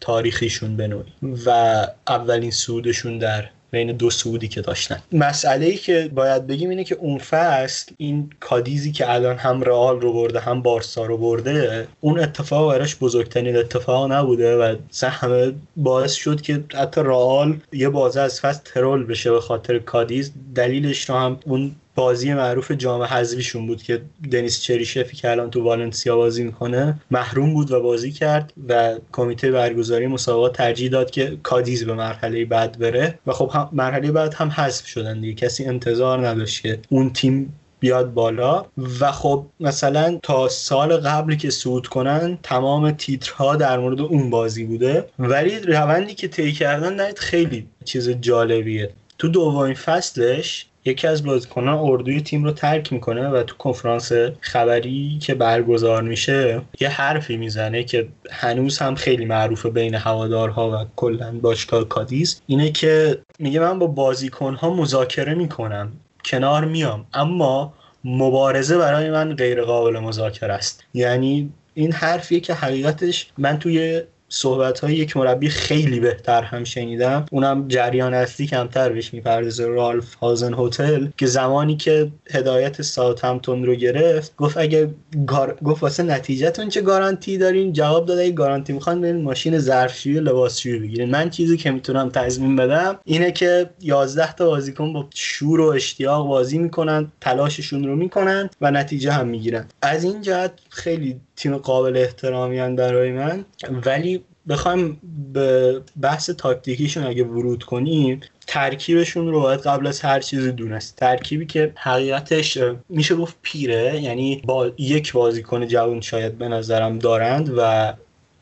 تاریخیشون 0.00 0.76
بنوی 0.76 1.12
و 1.46 1.86
اولین 2.08 2.50
سعودشون 2.50 3.18
در 3.18 3.50
بین 3.70 3.92
دو 3.92 4.10
سعودی 4.10 4.48
که 4.48 4.60
داشتن. 4.60 5.02
مسئله 5.12 5.66
ای 5.66 5.76
که 5.76 6.10
باید 6.14 6.46
بگیم 6.46 6.70
اینه 6.70 6.84
که 6.84 6.94
اون 6.94 7.18
فصل 7.18 7.92
این 7.96 8.30
کادیزی 8.40 8.92
که 8.92 9.12
الان 9.12 9.36
هم 9.36 9.62
رئال 9.62 10.00
رو 10.00 10.12
برده 10.12 10.40
هم 10.40 10.62
بارسا 10.62 11.06
رو 11.06 11.16
برده 11.16 11.88
اون 12.00 12.18
اتفاق 12.18 12.72
براش 12.72 12.96
بزرگترین 12.96 13.56
اتفاق 13.56 14.12
نبوده 14.12 14.56
و 14.56 14.76
همه 15.02 15.52
باعث 15.76 16.12
شد 16.12 16.40
که 16.40 16.64
حتی 16.74 17.00
رئال 17.00 17.56
یه 17.72 17.88
بازه 17.88 18.20
از 18.20 18.40
فصل 18.40 18.60
ترول 18.64 19.04
بشه 19.06 19.30
به 19.30 19.40
خاطر 19.40 19.78
کادیز. 19.78 20.32
دلیلش 20.54 21.10
رو 21.10 21.16
هم 21.16 21.38
اون 21.46 21.74
بازی 22.00 22.34
معروف 22.34 22.72
جام 22.72 23.02
حذفیشون 23.02 23.66
بود 23.66 23.82
که 23.82 24.02
دنیس 24.32 24.60
چریشفی 24.60 25.16
که 25.16 25.30
الان 25.30 25.50
تو 25.50 25.62
والنسیا 25.62 26.16
بازی 26.16 26.44
می‌کنه 26.44 27.00
محروم 27.10 27.54
بود 27.54 27.70
و 27.70 27.80
بازی 27.80 28.12
کرد 28.12 28.52
و 28.68 28.94
کمیته 29.12 29.50
برگزاری 29.50 30.06
مسابقات 30.06 30.56
ترجیح 30.56 30.90
داد 30.90 31.10
که 31.10 31.38
کادیز 31.42 31.86
به 31.86 31.94
مرحله 31.94 32.44
بعد 32.44 32.78
بره 32.78 33.18
و 33.26 33.32
خب 33.32 33.68
مرحله 33.72 34.12
بعد 34.12 34.34
هم 34.34 34.48
حذف 34.48 34.86
شدن 34.86 35.20
دیگه. 35.20 35.34
کسی 35.34 35.64
انتظار 35.64 36.28
نداشت 36.28 36.62
که 36.62 36.78
اون 36.88 37.12
تیم 37.12 37.54
بیاد 37.80 38.14
بالا 38.14 38.64
و 39.00 39.12
خب 39.12 39.46
مثلا 39.60 40.18
تا 40.22 40.48
سال 40.48 40.96
قبلی 40.96 41.36
که 41.36 41.50
صعود 41.50 41.86
کنن 41.86 42.38
تمام 42.42 42.90
تیترها 42.90 43.56
در 43.56 43.78
مورد 43.78 44.00
اون 44.00 44.30
بازی 44.30 44.64
بوده. 44.64 45.06
ولی 45.18 45.58
روندی 45.58 46.14
که 46.14 46.28
طی 46.28 46.52
کردن 46.52 47.00
نهید 47.00 47.18
خیلی 47.18 47.66
چیز 47.84 48.10
جالبیه. 48.10 48.90
تو 49.18 49.28
دومین 49.28 49.74
فصلش 49.74 50.69
یکی 50.84 51.06
از 51.06 51.24
بازیکنان 51.24 51.78
اردوی 51.78 52.20
تیم 52.20 52.44
رو 52.44 52.52
ترک 52.52 52.92
می‌کنه 52.92 53.28
و 53.28 53.42
تو 53.42 53.56
کنفرانس 53.56 54.12
خبری 54.40 55.18
که 55.22 55.34
برگزار 55.34 56.02
میشه 56.02 56.62
یه 56.80 56.88
حرفی 56.88 57.36
می‌زنه 57.36 57.84
که 57.84 58.08
هنوز 58.30 58.78
هم 58.78 58.94
خیلی 58.94 59.24
معروفه 59.24 59.70
بین 59.70 59.94
هوادارها 59.94 60.70
و 60.70 60.86
کلا 60.96 61.38
باشگاه 61.42 61.84
کادیز. 61.84 62.42
اینه 62.46 62.70
که 62.70 63.18
میگه 63.38 63.60
من 63.60 63.78
با 63.78 63.86
بازیکنها 63.86 64.74
مذاکره 64.74 65.34
می‌کنم 65.34 65.92
کنار 66.24 66.64
میام 66.64 67.06
اما 67.14 67.74
مبارزه 68.04 68.78
برای 68.78 69.10
من 69.10 69.34
غیر 69.34 69.62
قابل 69.62 69.98
مذاکره 69.98 70.52
است. 70.52 70.84
یعنی 70.94 71.52
این 71.74 71.92
حرفیه 71.92 72.40
که 72.40 72.54
حقیقتش 72.54 73.32
من 73.38 73.58
توی 73.58 74.02
صحبت 74.32 74.80
های 74.80 74.94
یک 74.94 75.16
مربی 75.16 75.48
خیلی 75.48 76.00
بهتر 76.00 76.42
هم 76.42 76.64
شنیدم. 76.64 77.26
اونم 77.30 77.68
جریان 77.68 78.14
اصلی 78.14 78.46
کمتر 78.46 78.92
بهش 78.92 79.14
می‌پردازه 79.14 79.66
رالف 79.66 80.14
هازن 80.14 80.54
هتل 80.58 81.06
که 81.16 81.26
زمانی 81.26 81.76
که 81.76 82.10
هدایت 82.30 82.82
ساوثهمپتون 82.82 83.64
رو 83.64 83.74
گرفت 83.74 84.36
گفت 84.36 84.56
اگه 84.56 84.94
گار... 85.26 85.58
گفت 85.64 85.82
واسه 85.82 86.02
نتیجهتون 86.02 86.68
چه 86.68 86.80
گارانتی 86.80 87.38
دارین؟ 87.38 87.72
جواب 87.72 88.06
داده 88.06 88.22
اگه 88.22 88.32
گارانتی 88.32 88.72
می‌خوان 88.72 89.00
برین 89.00 89.22
ماشین 89.22 89.58
ظرفشویی 89.58 90.18
و 90.18 90.20
لباسشویی 90.20 90.78
بگیرین. 90.78 91.10
من 91.10 91.30
چیزی 91.30 91.56
که 91.56 91.70
می‌تونم 91.70 92.08
تضمین 92.08 92.56
بدم 92.56 92.98
اینه 93.04 93.32
که 93.32 93.70
11 93.80 94.32
تا 94.32 94.46
بازیکن 94.46 94.92
با 94.92 95.06
شور 95.14 95.60
و 95.60 95.66
اشتیاق 95.66 96.26
بازی 96.26 96.58
می‌کنن 96.58 97.12
تلاششون 97.20 97.84
رو 97.84 97.96
می‌کنن 97.96 98.50
و 98.60 98.70
نتیجه 98.70 99.12
هم 99.12 99.28
می‌گیرن. 99.28 99.66
از 99.82 100.04
این 100.04 100.22
جهت 100.22 100.52
خیلی 100.68 101.20
تیم 101.40 101.56
قابل 101.56 101.96
احترامی 101.96 102.76
برای 102.76 103.12
من. 103.12 103.44
ولی 103.86 104.24
بخوایم 104.48 105.00
به 105.32 105.80
بحث 106.00 106.30
تاکتیکیشون 106.30 107.06
اگه 107.06 107.24
ورود 107.24 107.62
کنیم 107.62 108.20
ترکیبشون 108.46 109.28
رو 109.28 109.40
باید 109.40 109.60
قبل 109.60 109.86
از 109.86 110.00
هر 110.00 110.20
چیزی 110.20 110.52
دونست. 110.52 110.96
ترکیبی 110.96 111.46
که 111.46 111.72
حقیقتش 111.76 112.58
میشه 112.88 113.14
گفت 113.14 113.36
پیره 113.42 114.00
یعنی 114.02 114.42
با 114.44 114.70
یک 114.78 115.12
بازیکن 115.12 115.66
جوان 115.66 116.00
شاید 116.00 116.38
به 116.38 116.48
نظرم 116.48 116.98
دارند 116.98 117.54
و 117.56 117.92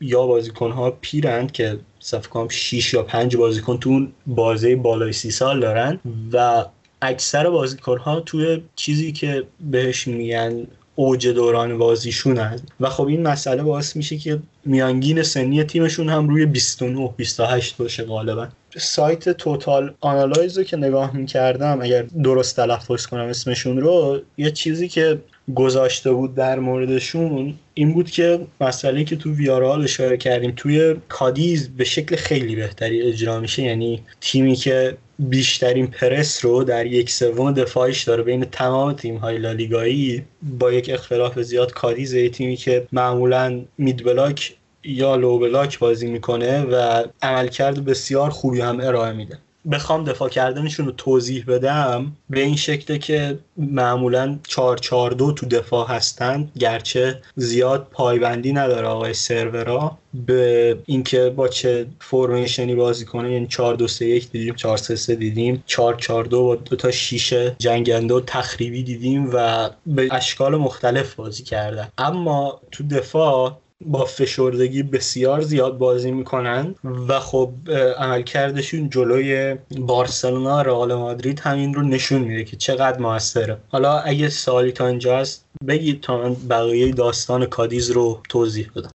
یا 0.01 0.27
بازیکن 0.27 0.71
ها 0.71 0.97
پیرند 1.01 1.51
که 1.51 1.79
صفحه 1.99 2.29
کنم 2.29 2.47
6 2.47 2.93
یا 2.93 3.03
5 3.03 3.37
بازیکن 3.37 3.77
تو 3.77 4.07
بازه 4.27 4.75
بالای 4.75 5.13
سی 5.13 5.31
سال 5.31 5.59
دارن 5.59 5.99
و 6.33 6.65
اکثر 7.01 7.49
بازیکن 7.49 7.97
ها 7.97 8.19
توی 8.19 8.63
چیزی 8.75 9.11
که 9.11 9.43
بهش 9.71 10.07
میگن 10.07 10.67
اوج 10.99 11.27
دوران 11.27 11.77
بازیشون 11.77 12.59
و 12.79 12.89
خب 12.89 13.07
این 13.07 13.27
مسئله 13.27 13.63
باعث 13.63 13.95
میشه 13.95 14.17
که 14.17 14.39
میانگین 14.65 15.23
سنی 15.23 15.63
تیمشون 15.63 16.09
هم 16.09 16.29
روی 16.29 16.45
29 16.45 17.13
28 17.17 17.77
باشه 17.77 18.03
غالبا. 18.03 18.47
سایت 18.77 19.29
توتال 19.29 19.93
آنالایز 20.01 20.57
رو 20.57 20.63
که 20.63 20.77
نگاه 20.77 21.15
می‌کردم 21.15 21.81
اگر 21.81 22.01
درست 22.01 22.55
تلفظ 22.55 23.05
کنم 23.05 23.25
اسمشون 23.25 23.77
رو 23.77 24.21
یه 24.37 24.51
چیزی 24.51 24.87
که 24.87 25.19
گذاشته 25.55 26.11
بود 26.11 26.35
در 26.35 26.59
موردشون 26.59 27.53
این 27.73 27.93
بود 27.93 28.11
که 28.11 28.47
مسئله 28.61 29.03
که 29.03 29.15
تو 29.15 29.31
ویارال 29.31 29.83
اشاره 29.83 30.17
کردیم 30.17 30.53
توی 30.55 30.95
کادیز 31.09 31.69
به 31.69 31.83
شکل 31.83 32.15
خیلی 32.15 32.55
بهتری 32.55 33.01
اجرا 33.01 33.39
میشه. 33.39 33.63
یعنی 33.63 34.03
تیمی 34.21 34.55
که 34.55 34.97
بیشترین 35.19 35.87
پرس 35.87 36.45
رو 36.45 36.63
در 36.63 36.85
یک 36.85 37.09
سوم 37.09 37.51
دفاعش 37.51 38.03
داره 38.03 38.23
بین 38.23 38.45
تمام 38.45 38.93
تیم 38.93 39.17
های 39.17 39.37
لالیگایی 39.37 40.23
با 40.59 40.71
یک 40.71 40.89
اختلاف 40.89 41.39
زیاد 41.39 41.73
کادیز 41.73 42.15
تیمی 42.15 42.55
که 42.55 42.87
معمولا 42.91 43.61
مید 43.77 44.03
بلاک 44.03 44.55
یا 44.83 45.15
لو 45.15 45.39
بلاک 45.39 45.79
بازی 45.79 46.07
می‌کنه 46.07 46.61
و 46.61 47.03
عملکرد 47.21 47.85
بسیار 47.85 48.29
خوبی 48.29 48.61
هم 48.61 48.79
ارائه 48.79 49.13
میده. 49.13 49.37
بخوام 49.71 50.03
دفاع 50.03 50.29
کردنشون 50.29 50.85
رو 50.85 50.91
توضیح 50.91 51.45
بدم 51.47 52.11
به 52.29 52.39
این 52.39 52.55
شکله 52.55 52.97
که 52.97 53.39
معمولا 53.57 54.39
442 54.47 55.31
تو 55.31 55.45
دفاع 55.45 55.87
هستند 55.87 56.51
گرچه 56.59 57.21
زیاد 57.35 57.87
پایبندی 57.91 58.53
نداره 58.53 58.87
آقای 58.87 59.13
سرورا 59.13 59.97
به 60.13 60.77
اینکه 60.85 61.29
با 61.29 61.47
چه 61.47 61.85
فرمیشنی 61.99 62.75
بازی 62.75 63.05
کنه 63.05 63.31
یعنی 63.31 63.47
4 63.47 63.75
2 63.75 63.87
3 63.87 64.05
1 64.05 64.31
دیدیم 64.31 64.55
4 64.55 64.77
3 64.77 64.95
3 64.95 65.15
دیدیم 65.15 65.63
4 65.65 65.95
4 65.95 66.25
2 66.25 66.43
با 66.43 66.55
دو 66.55 66.75
تا 66.75 66.91
شیشه 66.91 67.55
جنگنده 67.59 68.13
و 68.13 68.21
تخریبی 68.21 68.83
دیدیم 68.83 69.29
و 69.33 69.69
به 69.85 70.07
اشکال 70.11 70.55
مختلف 70.55 71.15
بازی 71.15 71.43
کرده 71.43 71.87
اما 71.97 72.61
تو 72.71 72.87
دفاع 72.87 73.57
با 73.85 74.05
فشردگی 74.05 74.83
بسیار 74.83 75.41
زیاد 75.41 75.77
بازی 75.77 76.11
می‌کنن 76.11 76.75
و 77.07 77.19
خب 77.19 77.51
عملکردشون 77.97 78.89
جلوی 78.89 79.57
بارسلونا 79.79 80.61
رئال 80.61 80.93
مادرید 80.93 81.39
همین 81.39 81.73
رو 81.73 81.81
نشون 81.81 82.21
میده 82.21 82.43
که 82.43 82.57
چقدر 82.57 82.99
موثره. 82.99 83.57
حالا 83.69 83.99
اگه 83.99 84.29
سوالی 84.29 84.71
تا 84.71 84.87
اینجا 84.87 85.17
هست 85.17 85.45
بگید 85.67 86.01
تا 86.01 86.17
من 86.17 86.35
بقیه 86.49 86.91
داستان 86.91 87.45
کادیز 87.45 87.91
رو 87.91 88.21
توضیح 88.29 88.69
بدم. 88.75 88.91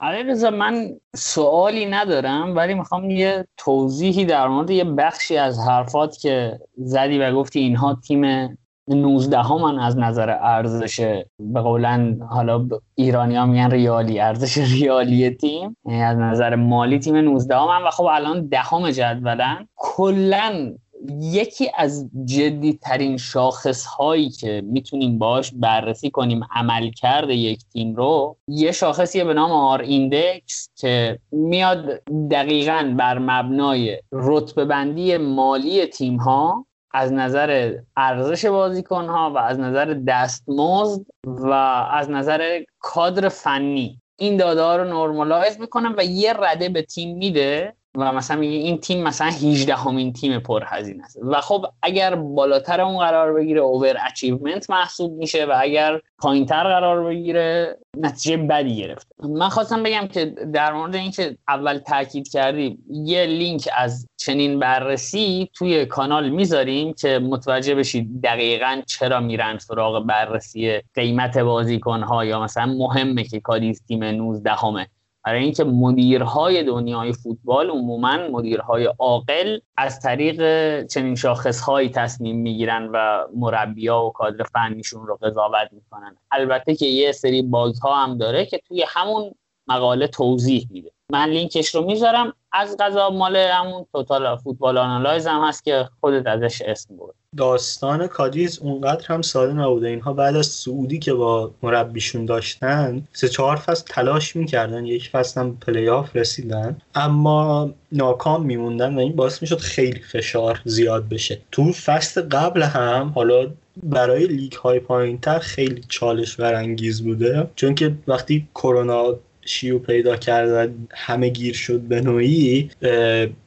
آره 0.00 0.22
رضا 0.22 0.50
من 0.50 1.00
سوالی 1.16 1.86
ندارم 1.86 2.56
ولی 2.56 2.74
می‌خوام 2.74 3.10
یه 3.10 3.46
توضیحی 3.56 4.24
در 4.24 4.48
مورد 4.48 4.70
یه 4.70 4.84
بخشی 4.84 5.36
از 5.36 5.58
حرفات 5.58 6.18
که 6.18 6.60
زدی 6.76 7.18
و 7.18 7.34
گفتی 7.34 7.58
اینها 7.58 7.98
تیم 8.06 8.58
19 8.88 9.38
ها 9.38 9.58
من 9.58 9.78
از 9.78 9.98
نظر 9.98 10.30
ارزش 10.30 11.00
به 11.38 11.60
قولن 11.60 12.20
حالا 12.30 12.68
ایرانی 12.94 13.36
ها 13.36 13.46
میگن 13.46 13.70
ریالی 13.70 14.20
ارزش 14.20 14.58
ریالی 14.58 15.30
تیم. 15.30 15.76
یعنی 15.84 16.02
از 16.02 16.18
نظر 16.18 16.54
مالی 16.54 16.98
تیم 16.98 17.16
19 17.16 17.54
ها 17.54 17.66
من 17.78 17.86
و 17.86 17.90
خب 17.90 18.04
الان 18.04 18.46
دهم 18.46 18.90
جدولن. 18.90 19.68
کلا 19.76 20.72
یکی 21.20 21.70
از 21.76 22.10
جدی 22.24 22.78
ترین 22.82 23.16
شاخص 23.16 23.86
هایی 23.86 24.30
که 24.30 24.62
می‌تونیم 24.66 25.18
باش 25.18 25.52
بررسی 25.54 26.10
کنیم 26.10 26.40
عملکرد 26.54 27.30
یک 27.30 27.64
تیم 27.72 27.96
رو 27.96 28.36
یه 28.48 28.72
شاخصیه 28.72 29.24
به 29.24 29.34
نام 29.34 29.50
آر 29.50 29.80
ایندکس 29.80 30.70
که 30.76 31.18
میاد 31.32 32.02
دقیقا 32.30 32.94
بر 32.98 33.18
مبنای 33.18 33.98
رتبه 34.12 34.64
بندی 34.64 35.16
مالی 35.16 35.86
تیم 35.86 36.16
ها 36.16 36.66
از 36.90 37.12
نظر 37.12 37.78
ارزش 37.96 38.44
بازیکن 38.44 39.04
ها 39.04 39.30
و 39.30 39.38
از 39.38 39.58
نظر 39.58 39.84
دستمزد 40.06 41.00
و 41.24 41.52
از 41.92 42.10
نظر 42.10 42.62
کادر 42.78 43.28
فنی. 43.28 44.00
این 44.16 44.36
داده 44.36 44.62
ها 44.62 44.76
رو 44.76 44.84
normalize 44.84 45.60
می‌کنه 45.60 45.94
و 45.96 46.04
یه 46.04 46.32
رده 46.32 46.68
به 46.68 46.82
تیم 46.82 47.16
میده. 47.16 47.74
و 47.94 48.12
مثلا 48.12 48.36
میگه 48.36 48.56
این 48.56 48.78
تیم 48.78 49.02
مثلا 49.02 49.26
18 49.26 49.74
همین 49.74 50.12
تیم 50.12 50.38
پرهزینه 50.38 51.04
است. 51.04 51.18
و 51.22 51.40
خب 51.40 51.66
اگر 51.82 52.14
بالاتر 52.14 52.80
اون 52.80 52.98
قرار 52.98 53.32
بگیره 53.32 53.60
over 53.60 53.96
achievement 54.06 54.70
محسوب 54.70 55.18
میشه 55.18 55.44
و 55.44 55.54
اگر 55.60 56.00
پایینتر 56.18 56.62
قرار 56.62 57.04
بگیره 57.04 57.76
نتیجه 57.96 58.36
بدی 58.36 58.76
گرفته. 58.76 59.14
من 59.28 59.48
خواستم 59.48 59.82
بگم 59.82 60.06
که 60.06 60.24
در 60.52 60.72
مورد 60.72 60.94
اینکه 60.94 61.36
اول 61.48 61.78
تاکید 61.78 62.28
کردیم 62.28 62.84
یه 62.90 63.26
لینک 63.26 63.68
از 63.76 64.08
چنین 64.16 64.58
بررسی 64.58 65.50
توی 65.54 65.86
کانال 65.86 66.28
می‌ذاریم 66.28 66.92
که 66.92 67.18
متوجه 67.18 67.74
بشید 67.74 68.22
دقیقا 68.22 68.82
چرا 68.86 69.20
میرن 69.20 69.58
سراغ 69.58 70.06
بررسی 70.06 70.80
قیمت 70.94 71.38
بازیکن 71.38 72.04
یا 72.24 72.40
مثلا 72.40 72.66
مهمه 72.66 73.24
که 73.24 73.40
کادیز 73.40 73.82
تیم 73.88 74.04
19 74.04 74.50
همه 74.50 74.86
برای 75.28 75.42
اینکه 75.42 75.64
مدیرهای 75.64 76.62
دنیای 76.62 77.12
فوتبال 77.12 77.70
عموما 77.70 78.16
مدیرهای 78.16 78.84
عاقل 78.84 79.58
از 79.76 80.00
طریق 80.00 80.40
چنین 80.86 81.14
شاخصهایی 81.14 81.88
تصمیم 81.88 82.36
می‌گیرن 82.36 82.90
و 82.92 83.26
مربیا 83.36 84.04
و 84.04 84.10
کادر 84.10 84.44
فنیشون 84.44 85.06
رو 85.06 85.18
قضاوت 85.22 85.68
می‌کنن. 85.72 86.16
البته 86.30 86.74
که 86.74 86.86
یه 86.86 87.12
سری 87.12 87.42
bug 87.42 87.74
ها 87.74 88.04
هم 88.04 88.18
داره 88.18 88.46
که 88.46 88.58
توی 88.58 88.84
همون 88.88 89.34
مقاله 89.66 90.06
توضیح 90.06 90.66
میده. 90.70 90.90
من 91.12 91.28
لینکش 91.28 91.74
رو 91.74 91.84
می‌ذارم. 91.84 92.32
از 92.52 92.76
قضا 92.80 93.10
مال 93.10 93.36
همون 93.36 93.86
Total 93.92 94.36
Football 94.36 94.78
Analysis 94.78 95.26
هم 95.26 95.44
هست 95.48 95.64
که 95.64 95.88
خودت 96.00 96.26
ازش 96.26 96.62
اسم 96.62 96.96
برد 96.96 97.14
داستان 97.36 98.06
کادیز 98.06 98.58
اونقدر 98.58 99.06
هم 99.06 99.22
ساده 99.22 99.52
نبوده. 99.52 99.88
اینها 99.88 100.12
بعد 100.12 100.36
از 100.36 100.46
صعودی 100.46 100.98
که 100.98 101.14
با 101.14 101.50
مربیشون 101.62 102.24
داشتن 102.24 103.02
سه 103.12 103.28
چهار 103.28 103.56
فصل 103.56 103.84
تلاش 103.88 104.36
می‌کردن. 104.36 104.86
یک 104.86 105.08
فصل 105.08 105.40
هم 105.40 105.56
پلی 105.56 105.88
آف 105.88 106.16
رسیدن. 106.16 106.76
اما 106.94 107.70
ناکام 107.92 108.42
میموندن 108.42 108.94
و 108.94 108.98
این 108.98 109.16
باعث 109.16 109.42
می‌شد 109.42 109.58
خیلی 109.58 110.00
فشار 110.00 110.60
زیاد 110.64 111.08
بشه. 111.08 111.40
تو 111.52 111.72
فصل 111.72 112.28
قبل 112.28 112.62
هم 112.62 113.12
حالا 113.14 113.50
برای 113.82 114.26
لیگ 114.26 114.52
های 114.52 114.80
پایین 114.80 115.20
تر 115.20 115.38
خیلی 115.38 115.82
چالش 115.88 116.36
برانگیز 116.36 117.02
بوده. 117.02 117.50
چون 117.56 117.74
که 117.74 117.94
وقتی 118.08 118.48
کرونا 118.54 119.14
شیو 119.48 119.78
پیدا 119.78 120.16
کرد 120.16 120.70
همه 120.90 121.28
گیر 121.28 121.54
شد 121.54 121.80
به 121.80 122.00
نوعی 122.00 122.70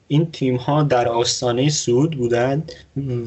این 0.08 0.32
تیم 0.32 0.56
ها 0.56 0.84
در 0.84 1.08
آستانه 1.08 1.70
سود 1.70 2.18
بودند 2.18 2.72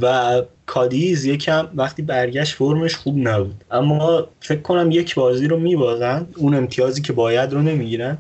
و 0.03 0.43
کادیز 0.67 1.25
یکم 1.25 1.69
وقتی 1.75 2.03
برگشت 2.03 2.55
فرمش 2.55 2.95
خوب 2.95 3.29
نبود. 3.29 3.65
اما 3.71 4.27
فکر 4.41 4.61
کنم 4.61 4.91
یک 4.91 5.15
بازی 5.15 5.49
رو 5.49 5.59
میبازن 5.59 6.27
اون 6.37 6.55
امتیازی 6.55 7.03
که 7.03 7.13
باید 7.13 7.53
رو 7.53 7.63
نمی‌گیرن. 7.63 8.19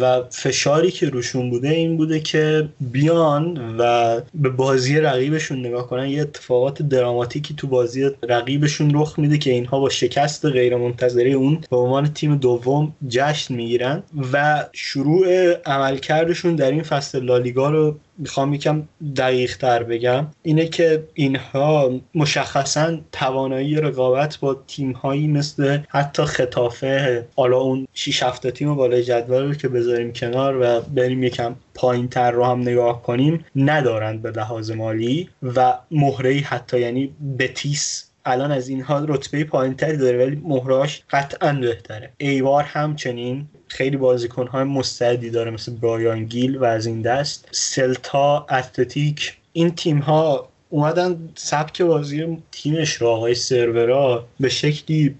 و 0.00 0.22
فشاری 0.30 0.90
که 0.90 1.08
روشون 1.08 1.50
بوده 1.50 1.68
این 1.68 1.96
بوده 1.96 2.20
که 2.20 2.68
بیان 2.80 3.76
و 3.78 4.20
به 4.34 4.48
بازی 4.48 5.00
رقیبشون 5.00 5.66
نگاه 5.66 5.88
کنن 5.88 6.08
یه 6.08 6.22
اتفاقات 6.22 6.82
دراماتیکی 6.82 7.54
تو 7.54 7.66
بازی 7.66 8.10
رقیبشون 8.22 8.90
رخ 8.94 9.18
میده 9.18 9.38
که 9.38 9.50
اینها 9.50 9.80
با 9.80 9.88
شکست 9.88 10.46
غیرمنتظره 10.46 11.30
اون 11.30 11.58
به 11.70 11.76
عنوان 11.76 12.06
تیم 12.06 12.36
دوم 12.36 12.92
جشن 13.08 13.54
می‌گیرن. 13.54 14.02
و 14.32 14.64
شروع 14.72 15.52
عملکردشون 15.66 16.56
در 16.56 16.70
این 16.70 16.82
فصل 16.82 17.24
لالیگا 17.24 17.70
رو 17.70 17.96
می‌خوام 18.18 18.54
یکم 18.54 18.82
دقیق 19.16 19.56
تر 19.56 19.82
بگم 19.82 20.26
اینه 20.42 20.66
که 20.66 21.04
اینها 21.14 21.90
مشخصا 22.14 22.98
توانایی 23.12 23.76
رقابت 23.76 24.38
با 24.38 24.56
تیم 24.66 24.92
هایی 24.92 25.26
مثل 25.26 25.78
حتی 25.88 26.24
خطافه 26.24 27.26
حالا 27.36 27.58
اون 27.58 27.86
6 27.94 28.22
هفته 28.22 28.50
تیم 28.50 28.74
بالای 28.74 29.04
جدول 29.04 29.42
رو 29.42 29.54
که 29.54 29.68
بذاریم 29.68 30.12
کنار 30.12 30.58
و 30.60 30.80
بریم 30.80 31.22
یکم 31.22 31.54
پایین 31.74 32.08
تر 32.08 32.30
رو 32.30 32.44
هم 32.44 32.60
نگاه 32.60 33.02
کنیم 33.02 33.44
ندارند 33.56 34.22
به 34.22 34.30
لحاظ 34.30 34.70
مالی 34.70 35.28
و 35.42 35.74
مهره 35.90 36.34
حتی 36.34 36.80
یعنی 36.80 37.14
بتیس 37.38 38.10
الان 38.24 38.52
از 38.52 38.68
اینها 38.68 39.04
رتبه 39.08 39.44
پایینتری 39.44 39.96
داره 39.96 40.26
ولی 40.26 40.42
مهراش 40.44 41.02
قطعا 41.10 41.52
بهتره. 41.52 42.12
ایوار 42.18 42.64
همچنین 42.64 43.46
خیلی 43.68 43.96
بازیکن 43.96 44.46
های 44.46 44.64
مستعدی 44.64 45.30
داره 45.30 45.50
مثل 45.50 45.72
برایان 45.72 46.24
گیل 46.24 46.56
و 46.56 46.64
از 46.64 46.86
این 46.86 47.02
دست 47.02 47.48
سلتا 47.50 48.46
اتلتیک. 48.50 49.36
این 49.52 49.74
تیم 49.74 49.98
ها 49.98 50.48
اومدن 50.70 51.28
سبک 51.34 51.82
بازی 51.82 52.42
تیمش 52.52 52.92
رو 52.92 53.08
آقای 53.08 53.34
سرورا 53.34 54.26
به 54.40 54.48
شکلی 54.48 55.14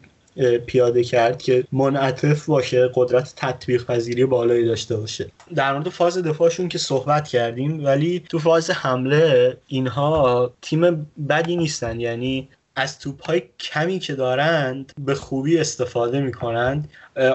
پیاده 0.66 1.04
کرد 1.04 1.42
که 1.42 1.64
منعطف 1.72 2.46
باشه 2.46 2.90
قدرت 2.94 3.32
تطبیق 3.36 3.86
پذیری 3.86 4.24
بالایی 4.24 4.64
داشته 4.64 4.96
باشه. 4.96 5.30
در 5.54 5.72
مورد 5.72 5.88
فاز 5.88 6.18
دفاعشون 6.18 6.68
که 6.68 6.78
صحبت 6.78 7.28
کردیم 7.28 7.84
ولی 7.84 8.22
تو 8.28 8.38
فاز 8.38 8.70
حمله 8.70 9.56
اینها 9.66 10.50
تیم 10.62 11.06
بدی 11.28 11.56
نیستن. 11.56 12.00
یعنی 12.00 12.48
از 12.76 12.98
توپ 12.98 13.26
های 13.26 13.42
کمی 13.60 13.98
که 13.98 14.14
دارند 14.14 14.92
به 14.98 15.14
خوبی 15.14 15.58
استفاده 15.58 16.20
می‌کنند. 16.20 16.90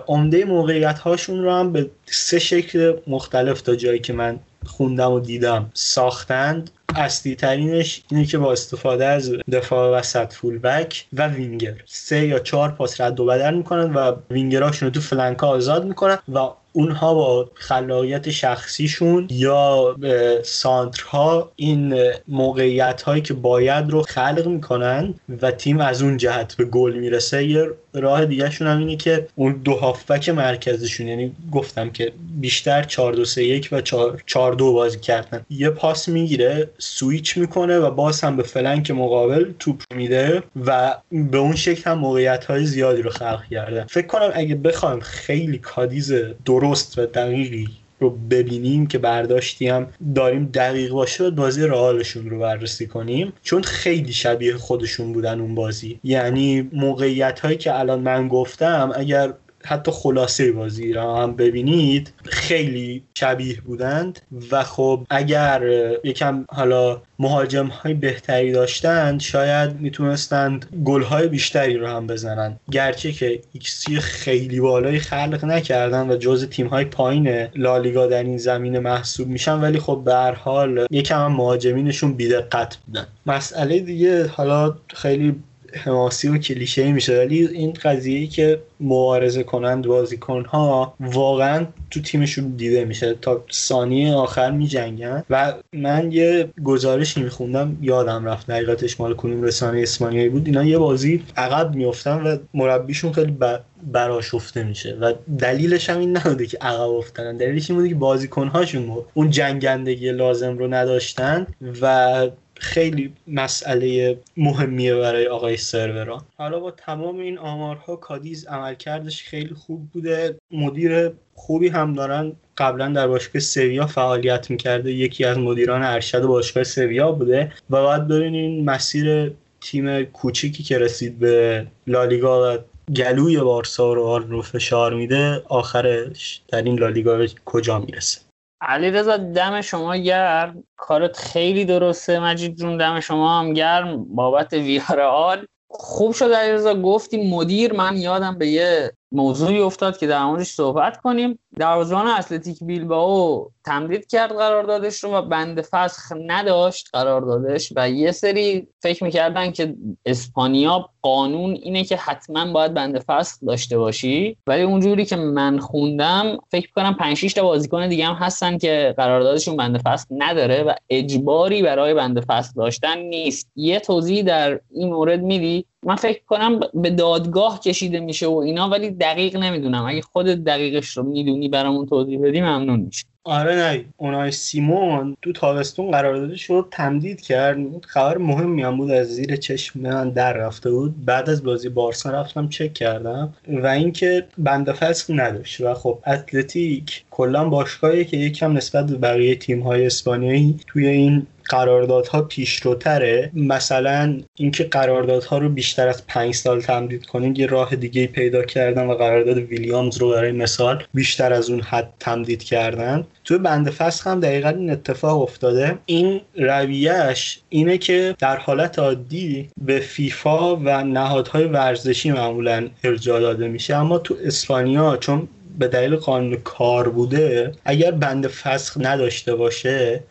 عمده 0.08 0.46
موقعیت 0.46 1.00
هاشون 1.00 1.44
رو 1.44 1.52
هم 1.52 1.72
به 1.72 1.90
سه 2.06 2.40
شکل 2.40 2.94
مختلف 3.08 3.62
تا 3.62 3.76
جایی 3.76 4.00
که 4.00 4.14
من 4.14 4.40
خوندم 4.66 5.12
و 5.12 5.20
دیدم 5.20 5.72
ساختند. 5.74 6.72
اصلی 6.96 7.36
ترینش 7.36 8.04
اینه 8.12 8.26
که 8.26 8.38
با 8.38 8.52
استفاده 8.52 9.06
از 9.06 9.32
دفاع 9.52 10.00
وسط 10.00 10.34
full 10.34 10.60
back 10.60 11.06
و 11.14 11.28
وینگر. 11.28 11.76
سه 11.86 12.28
یا 12.28 12.40
چهار 12.40 12.72
پاس 12.72 13.02
رد 13.02 13.20
و 13.20 13.26
بدل 13.26 13.54
می‌کنن 13.54 13.94
و 13.94 14.16
وینگراشون 14.30 14.88
رو 14.88 14.94
تو 14.94 15.02
flank 15.02 15.44
آزاد 15.44 15.86
می‌کنن 15.86 16.18
و 16.34 16.40
اونها 16.74 17.14
با 17.14 17.50
خلاقیت 17.54 18.30
شخصیشون 18.30 19.28
یا 19.32 19.96
سانترها 20.44 21.52
این 21.56 21.96
موقعیت 22.28 23.02
هایی 23.02 23.22
که 23.22 23.34
باید 23.34 23.90
رو 23.90 24.02
خلق 24.02 24.48
می‌کنن 24.48 25.14
و 25.42 25.52
تیم 25.52 25.80
از 25.80 26.02
اون 26.02 26.18
جهت 26.18 26.56
به 26.56 26.66
گل 26.66 26.94
می‌رسه 26.94 27.46
یه 27.46 27.70
راه 27.94 28.26
دیگهشون 28.26 28.68
هم 28.68 28.78
اینه 28.78 28.96
که 28.96 29.28
اون 29.36 29.54
دو 29.64 29.74
هافبک 29.74 30.30
مرکزشون 30.30 31.08
یعنی 31.08 31.32
گفتم 31.52 31.90
که 31.90 32.12
بیشتر 32.40 32.84
4 32.84 33.14
2 33.14 33.26
3 33.26 33.44
1 33.44 33.70
و 33.72 33.82
4 33.82 34.24
4 34.26 34.54
2 34.54 34.74
بازی 34.74 35.00
کردن. 35.00 35.46
یه 35.50 35.70
پاس 35.70 36.10
می‌گیره 36.10 36.70
سویچ 36.78 37.38
می‌کنه 37.38 37.78
و 37.78 37.92
باز 37.92 38.22
هم 38.22 38.38
به 38.38 38.44
flank 38.44 38.92
مقابل 38.92 39.52
توپ 39.60 39.84
میده 39.96 40.44
و 40.66 40.98
به 41.12 41.38
اون 41.38 41.56
شکل 41.56 41.90
هم 41.90 41.98
موقعیت 41.98 42.46
های 42.46 42.66
زیادی 42.66 43.02
رو 43.02 43.10
خلق 43.10 43.44
کرده. 43.52 43.86
فکر 43.90 44.08
کنم 44.08 44.32
اگه 44.34 44.56
بخوایم 44.56 45.00
خیلی 45.00 45.58
کادیز 45.58 46.14
درست 46.46 47.00
و 47.00 47.06
دقیقی 47.06 47.68
رو 48.00 48.10
ببینیم 48.10 48.88
که 48.88 48.98
برداشتی 48.98 49.68
هم 49.68 49.88
داریم 50.16 50.46
دقیق 50.46 50.92
باشه 50.92 51.30
بازی 51.30 51.64
رئالشون 51.64 52.30
رو 52.30 52.40
بررسی 52.40 52.88
کنیم. 52.88 53.34
چون 53.44 53.62
خیلی 53.62 54.14
شبیه 54.14 54.58
خودشون 54.58 55.14
بودن 55.14 55.40
اون 55.40 55.56
بازی. 55.56 56.00
یعنی 56.04 56.70
موقعیت 56.74 57.40
هایی 57.40 57.58
که 57.58 57.80
الان 57.80 58.00
من 58.00 58.28
گفتم 58.28 58.92
اگر 58.96 59.34
حتی 59.66 59.92
خلاصه 59.92 60.52
بازی 60.52 60.94
را 60.94 61.16
هم 61.16 61.36
ببینید 61.36 62.14
خیلی 62.24 63.04
شبیه 63.16 63.62
بودند 63.62 64.20
و 64.52 64.64
خب 64.64 65.06
اگر 65.10 65.62
یکم 66.04 66.46
حالا 66.50 67.02
مهاجم 67.20 67.68
های 67.68 67.94
بهتری 67.94 68.52
داشتند 68.52 69.22
شاید 69.22 69.80
می‌تونستند 69.80 70.66
گل 70.86 71.04
های 71.04 71.28
بیشتری 71.28 71.78
رو 71.78 71.88
هم 71.88 72.08
بزنند. 72.08 72.60
گرچه 72.72 73.12
که 73.12 73.42
ایکسی 73.54 74.00
خیلی 74.00 74.60
بالایی 74.60 75.00
خلق 75.00 75.46
نکردن 75.46 76.10
و 76.10 76.16
جز 76.16 76.50
تیم 76.50 76.68
های 76.68 76.86
پایین 76.86 77.48
لالیگا 77.56 78.08
در 78.08 78.24
این 78.24 78.38
زمینه 78.38 78.80
محسوب 78.80 79.28
میشن 79.28 79.60
ولی 79.60 79.80
خب 79.80 80.02
به 80.06 80.14
هر 80.14 80.32
حال 80.32 80.88
یکم 80.92 81.28
مهاجمینشون 81.28 82.14
بیدقت 82.14 82.78
بودن. 82.78 83.08
مسئله 83.26 83.80
دیگه 83.80 84.28
حالا 84.28 84.76
خیلی 84.96 85.44
حماسی 85.74 86.28
و 86.28 86.38
کلیشه 86.38 86.92
میشه 86.92 87.18
ولی 87.18 87.48
این 87.48 87.74
قضیه 87.84 88.28
که 88.28 88.60
معارضه 88.80 89.44
کنند 89.44 89.88
بازیکن 89.88 90.46
ها 90.46 90.94
واقعا 91.00 91.66
تو 91.92 92.02
تیمشون 92.02 92.50
دیده 92.50 92.86
میشه. 92.86 93.14
تا 93.14 93.44
ثانیه 93.52 94.14
آخر 94.14 94.52
میجنگن. 94.52 95.24
و 95.30 95.54
من 95.74 96.12
یه 96.12 96.50
گزارشی 96.64 97.24
میخوندم 97.24 97.78
یادم 97.82 98.26
رفت 98.26 98.48
دقیقتش 98.48 99.00
مال 99.00 99.14
کنون 99.14 99.44
رسانه 99.44 99.82
اسپانیایی 99.82 100.30
بود. 100.30 100.48
اینا 100.48 100.64
یه 100.64 100.78
بازی 100.78 101.24
عقب 101.38 101.76
میفتن 101.76 102.24
و 102.24 102.38
مربیشون 102.54 103.12
خیلی 103.12 103.38
براشفته 103.84 104.64
میشه. 104.64 104.98
و 105.02 105.14
دلیلش 105.40 105.90
هم 105.90 106.00
این 106.00 106.18
نبوده 106.18 106.46
که 106.46 106.58
عقب 106.62 106.90
افتادن. 106.90 107.38
دلیلش 107.38 107.70
این 107.70 107.80
بوده 107.80 107.90
که 107.90 107.96
بازیکنهاشون 107.96 108.98
اون 109.14 109.30
جنگندگی 109.30 110.12
لازم 110.12 110.58
رو 110.58 110.74
نداشتن 110.74 111.48
و 111.82 112.28
خیلی 112.60 113.14
مسئله 113.28 114.18
مهمیه 114.38 114.96
برای 114.96 115.28
آقای 115.28 115.58
سروران 115.58 116.22
حالا 116.38 116.60
با 116.60 116.72
تمام 116.72 117.20
این 117.20 117.38
آمارها 117.38 117.96
کادیز 117.96 118.48
عملکردش 118.48 119.24
خیلی 119.24 119.54
خوب 119.54 119.90
بوده. 119.94 120.36
مدیر 120.52 121.12
خوبی 121.36 121.68
هم 121.68 121.94
دارن. 121.94 122.32
قبلا 122.58 122.88
در 122.88 123.08
باشگاه 123.08 123.42
سویا 123.42 123.88
فعالیت 123.88 124.50
می‌کرده. 124.52 124.92
یکی 124.92 125.26
از 125.26 125.38
مدیران 125.38 125.84
ارشد 125.84 126.22
باشگاه 126.22 126.64
سویا 126.64 127.12
بوده. 127.12 127.52
و 127.70 127.82
باید 127.82 128.08
ببینین 128.08 128.66
مسیر 128.66 129.32
تیم 129.62 130.04
کوچیکی 130.04 130.64
که 130.64 130.78
رسید 130.78 131.20
به 131.20 131.68
لالیگا 131.88 132.56
و 132.56 132.58
گلوی 132.96 133.38
بارسا 133.38 133.94
رو 133.94 134.18
رو 134.18 134.42
فشار 134.42 134.94
میده 134.94 135.44
آخرش 135.50 136.42
در 136.48 136.62
این 136.62 136.80
لالیگا 136.80 137.26
کجا 137.46 137.80
می‌رسه؟ 137.80 138.29
علی 138.62 138.92
رضا 138.92 139.18
دم 139.18 139.62
شما 139.62 139.96
گرم. 139.96 140.64
کارت 140.76 141.18
خیلی 141.18 141.66
درسته. 141.66 142.20
مجید 142.20 142.56
جون 142.56 142.78
دم 142.78 143.00
شما 143.00 143.40
هم 143.40 143.54
گرم. 143.54 144.16
بابت 144.16 144.54
ویارال 144.54 145.46
خوب 145.70 146.14
شد 146.14 146.32
علیرضا 146.32 146.76
گفتی 146.82 147.30
مدیر 147.30 147.74
من 147.74 147.98
یادم 147.98 148.38
به 148.38 148.48
یه 148.48 148.92
موضوعی 149.12 149.60
افتاد 149.60 149.98
که 149.98 150.08
در 150.08 150.26
موردش 150.26 150.48
صحبت 150.48 151.02
کنیم. 151.02 151.40
دروازه‌بان 151.58 152.08
اتلتیک 152.08 152.64
بیلبائو 152.64 153.46
تمدید 153.66 154.08
کرد 154.08 154.32
قراردادش 154.32 155.04
رو 155.04 155.10
و 155.10 155.22
بند 155.22 155.62
فسخ 155.62 156.14
نداشت 156.26 156.90
قراردادش 156.94 157.74
و 157.76 157.90
یه 157.90 158.12
سری 158.12 158.68
فکر 158.80 159.04
می‌کردن 159.04 159.52
که 159.52 159.76
اسپانیا 160.06 160.90
قانون 161.02 161.52
اینه 161.52 161.84
که 161.84 161.98
حتما 161.98 162.54
باید 162.54 162.74
بند 162.74 163.00
فسخ 163.00 163.38
داشته 163.48 163.78
باشی. 163.78 164.38
ولی 164.48 164.62
اونجوری 164.62 165.06
که 165.06 165.16
من 165.16 165.60
خوندم 165.60 166.38
فکر 166.52 166.72
کنم 166.76 166.94
5 166.94 167.18
6 167.18 167.34
تا 167.34 167.44
بازیکن 167.44 167.88
دیگه 167.88 168.06
هم 168.06 168.14
هستن 168.14 168.58
که 168.58 168.94
قراردادشون 168.98 169.58
بند 169.58 169.82
فسخ 169.82 170.08
نداره 170.12 170.64
و 170.64 170.74
اجباری 170.90 171.62
برای 171.62 171.94
بند 171.94 172.26
فسخ 172.26 172.56
داشتن 172.56 172.98
نیست. 172.98 173.52
یه 173.56 173.80
توضیح 173.80 174.24
در 174.24 174.60
این 174.72 174.90
مورد 174.90 175.22
میدی؟ 175.22 175.66
من 175.86 175.96
فکر 175.96 176.22
کنم 176.28 176.60
به 176.74 176.90
دادگاه 176.90 177.60
کشیده 177.60 178.00
میشه 178.00 178.28
و 178.28 178.36
اینا 178.36 178.70
ولی 178.70 178.92
دقیق 178.92 179.38
نمی‌دونم. 179.38 179.86
اگه 179.86 180.02
خود 180.02 180.26
دقیقش 180.26 180.98
رو 180.98 181.04
می‌دونی 181.04 181.50
برامون 181.50 181.86
توضیح 181.86 182.20
بدی 182.22 182.42
ممنون 182.42 182.80
میشه 182.80 183.06
آره 183.24 183.56
نه 183.56 183.86
اونای 183.98 184.32
سیمون 184.32 185.18
تو 185.22 185.34
تابستون 185.34 185.92
قراردادش 185.92 186.44
رو 186.44 186.68
تمدید 186.72 187.22
کرد. 187.22 187.86
خبر 187.86 188.18
مهمی 188.18 188.62
هم 188.62 188.78
بود 188.78 188.92
از 188.92 189.08
زیر 189.08 189.36
چشم 189.36 189.80
من 189.80 190.10
در 190.10 190.34
رفته 190.34 190.72
بود. 190.72 191.06
بعد 191.06 191.30
از 191.30 191.44
بازی 191.44 191.70
بارسا 191.70 192.10
رفتم 192.10 192.50
چک 192.50 192.74
کردم 192.74 193.34
و 193.48 193.68
اینکه 193.68 194.26
بند 194.38 194.72
فسخ 194.72 195.06
نداشت. 195.10 195.62
و 195.62 195.74
خب 195.74 196.00
اتلتیک 196.08 197.04
کلا 197.12 197.50
باشگاهی 197.50 198.06
که 198.06 198.18
یکم 198.18 198.58
نسبت 198.58 198.86
به 198.86 198.98
بقیه 198.98 199.36
تیم 199.36 199.60
های 199.60 199.86
اسپانیایی 199.86 200.60
توی 200.68 200.88
این 200.88 201.28
قراردادها 201.50 202.22
پیشروتره 202.22 203.32
مثلا 203.34 204.22
اینکه 204.36 204.64
قراردادها 204.64 205.38
رو 205.38 205.50
بیشتر 205.50 205.88
از 205.88 206.08
پنج 206.08 206.36
سال 206.36 206.62
تمدید 206.62 207.06
کنیم 207.06 207.34
یه 207.38 207.46
راه 207.46 207.76
دیگه 207.76 208.08
پیدا 208.08 208.44
کردن 208.44 208.88
و 208.88 208.94
قرارداد 208.94 209.38
ویلیامز 209.38 209.98
رو 209.98 210.10
برای 210.10 210.32
مثال 210.32 210.84
بیشتر 210.94 211.34
از 211.34 211.50
اون 211.50 211.62
حد 211.62 211.94
تمدید 212.00 212.44
کردن. 212.44 213.08
توی 213.24 213.38
بند 213.38 213.70
فسخ 213.70 214.08
هم 214.08 214.20
دقیقا 214.20 214.50
این 214.50 214.72
اتفاق 214.72 215.22
افتاده. 215.22 215.78
این 215.86 216.22
رویهش 216.36 217.40
اینه 217.50 217.78
که 217.78 218.16
در 218.20 218.38
حالت 218.38 218.80
عادی 218.80 219.50
به 219.62 219.80
فیفا 219.80 220.56
و 220.56 220.84
نهادهای 220.84 221.44
ورزشی 221.44 222.12
معمولا 222.12 222.68
ارجاع 222.84 223.20
داده 223.20 223.48
میشه. 223.48 223.76
اما 223.76 223.98
تو 223.98 224.16
اسپانیا 224.26 224.98
چون 224.98 225.28
به 225.60 225.68
دلیل 225.68 225.96
قانون 225.96 226.36
کار 226.36 226.90
بوده 226.90 227.52
اگر 227.66 227.92
بند 227.92 228.28
فسخ 228.28 228.78
نداشته 228.80 229.36
باشه 229.36 230.04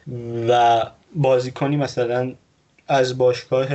و 0.48 0.82
بازیکنی 1.14 1.76
مثلا 1.76 2.32
از 2.88 3.18
باشگاه 3.18 3.68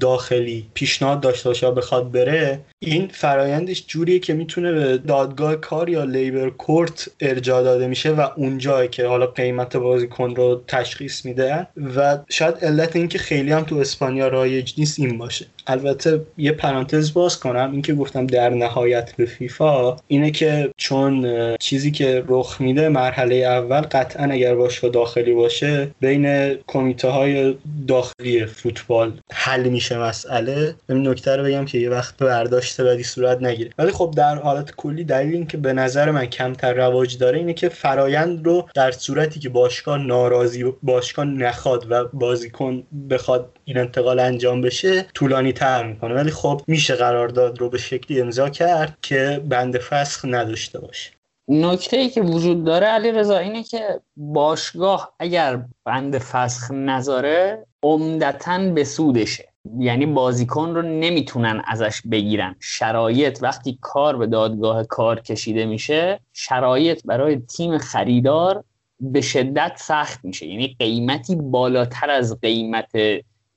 داخلی 0.00 0.66
پیشنهاد 0.74 1.20
داشته 1.20 1.48
باشه 1.48 1.70
بخواد 1.70 2.12
بره 2.12 2.60
این 2.78 3.08
فرایندش 3.08 3.86
جوریه 3.86 4.18
که 4.18 4.34
می‌تونه 4.34 4.72
به 4.72 4.98
دادگاه 4.98 5.56
کار 5.56 5.88
یا 5.88 6.04
لیبر 6.04 6.50
کورت 6.50 7.08
ارجاع 7.20 7.62
داده 7.62 7.86
میشه 7.86 8.10
و 8.10 8.28
اونجایی 8.36 8.88
که 8.88 9.06
حالا 9.06 9.26
قیمت 9.26 9.76
بازیکن 9.76 10.34
رو 10.34 10.62
تشخیص 10.66 11.24
میده. 11.24 11.66
و 11.96 12.18
شاید 12.28 12.54
علت 12.54 12.96
اینکه 12.96 13.18
خیلی 13.18 13.52
هم 13.52 13.62
تو 13.62 13.76
اسپانیا 13.76 14.28
رایج 14.28 14.74
نیست 14.78 14.98
این 14.98 15.18
باشه. 15.18 15.46
البته 15.66 16.20
یه 16.38 16.52
پرانتز 16.52 17.12
باز 17.12 17.40
کنم 17.40 17.72
اینکه 17.72 17.94
گفتم 17.94 18.26
در 18.26 18.50
نهایت 18.50 19.16
به 19.16 19.26
فیفا 19.26 19.96
اینه 20.08 20.30
که 20.30 20.72
چون 20.76 21.26
چیزی 21.56 21.90
که 21.90 22.24
رخ 22.28 22.60
میده 22.60 22.88
مرحله 22.88 23.34
اول 23.34 23.80
قطعا 23.80 24.24
اگر 24.24 24.54
باشگاه 24.54 24.90
داخلی 24.90 25.32
باشه 25.32 25.88
بین 26.00 26.54
کمیته 26.66 27.08
های 27.08 27.54
داخلی 27.88 28.46
فوتبال 28.46 29.12
حل 29.32 29.68
میشه 29.68 29.98
مسئله. 29.98 30.74
این 30.88 31.08
نکته 31.08 31.36
رو 31.36 31.44
بگم 31.44 31.64
که 31.64 31.78
یه 31.78 31.90
وقت 31.90 32.16
برداشته 32.16 32.84
بدی 32.84 33.02
صورت 33.02 33.42
نگیره. 33.42 33.70
ولی 33.78 33.92
خب 33.92 34.14
در 34.16 34.34
حالت 34.34 34.74
کلی 34.76 35.04
دلیل 35.04 35.34
اینکه 35.34 35.56
به 35.56 35.72
نظر 35.72 36.10
من 36.10 36.26
کمتر 36.26 36.72
رواج 36.72 37.18
داره 37.18 37.38
اینه 37.38 37.54
که 37.54 37.68
فرایند 37.68 38.46
رو 38.46 38.68
در 38.74 38.90
صورتی 38.90 39.40
که 39.40 39.48
باشگاه 39.48 39.98
ناراضی 39.98 40.64
باشگاه 40.82 41.24
نخواد 41.24 41.86
و 41.90 42.04
بازیکن 42.04 42.82
بخواد 43.10 43.50
این 43.64 43.78
انتقال 43.78 44.20
انجام 44.20 44.60
بشه 44.60 45.06
طولانی 45.14 45.52
تر 45.56 45.86
می‌کنه. 45.86 46.14
ولی 46.14 46.30
خب 46.30 46.60
میشه 46.66 46.94
قرارداد 46.94 47.60
رو 47.60 47.70
به 47.70 47.78
شکلی 47.78 48.20
امضا 48.20 48.48
کرد 48.48 48.98
که 49.02 49.42
بند 49.48 49.78
فسخ 49.78 50.24
نداشته 50.24 50.80
باشه. 50.80 51.10
نکته 51.48 51.96
ای 51.96 52.08
که 52.08 52.22
وجود 52.22 52.64
داره 52.64 52.86
علی 52.86 53.12
رضا 53.12 53.38
اینه 53.38 53.62
که 53.62 54.00
باشگاه 54.16 55.14
اگر 55.18 55.64
بند 55.84 56.18
فسخ 56.18 56.70
نذاره 56.70 57.66
عمدتا 57.82 58.58
به 58.58 58.84
سودشه. 58.84 59.48
یعنی 59.78 60.06
بازیکن 60.06 60.74
رو 60.74 60.82
نمی‌تونن 60.82 61.62
ازش 61.66 62.02
بگیرن. 62.10 62.56
شرایط 62.60 63.38
وقتی 63.42 63.78
کار 63.80 64.16
به 64.16 64.26
دادگاه 64.26 64.84
کار 64.84 65.20
کشیده 65.20 65.66
میشه 65.66 66.20
شرایط 66.32 67.02
برای 67.04 67.36
تیم 67.36 67.78
خریدار 67.78 68.64
به 69.00 69.20
شدت 69.20 69.72
سخت 69.76 70.24
میشه. 70.24 70.46
یعنی 70.46 70.76
قیمتی 70.78 71.36
بالاتر 71.36 72.10
از 72.10 72.40
قیمت 72.40 72.90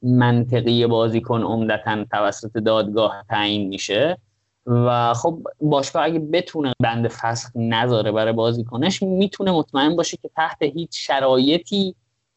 منطقی 0.01 0.87
بازیکن 0.87 1.41
عمدتا 1.41 2.05
توسط 2.11 2.51
دادگاه 2.51 3.25
تعیین 3.29 3.67
میشه. 3.67 4.17
و 4.65 5.13
خب 5.13 5.39
باشگاه 5.61 6.03
اگه 6.03 6.19
بتونه 6.19 6.73
بند 6.79 7.07
فسخ 7.07 7.49
نذاره 7.55 8.11
برای 8.11 8.33
بازیکنش 8.33 9.03
می‌تونه 9.03 9.51
مطمئن 9.51 9.95
باشه 9.95 10.17
که 10.17 10.29
تحت 10.35 10.61
هیچ 10.61 10.89
شرایطی 11.07 11.95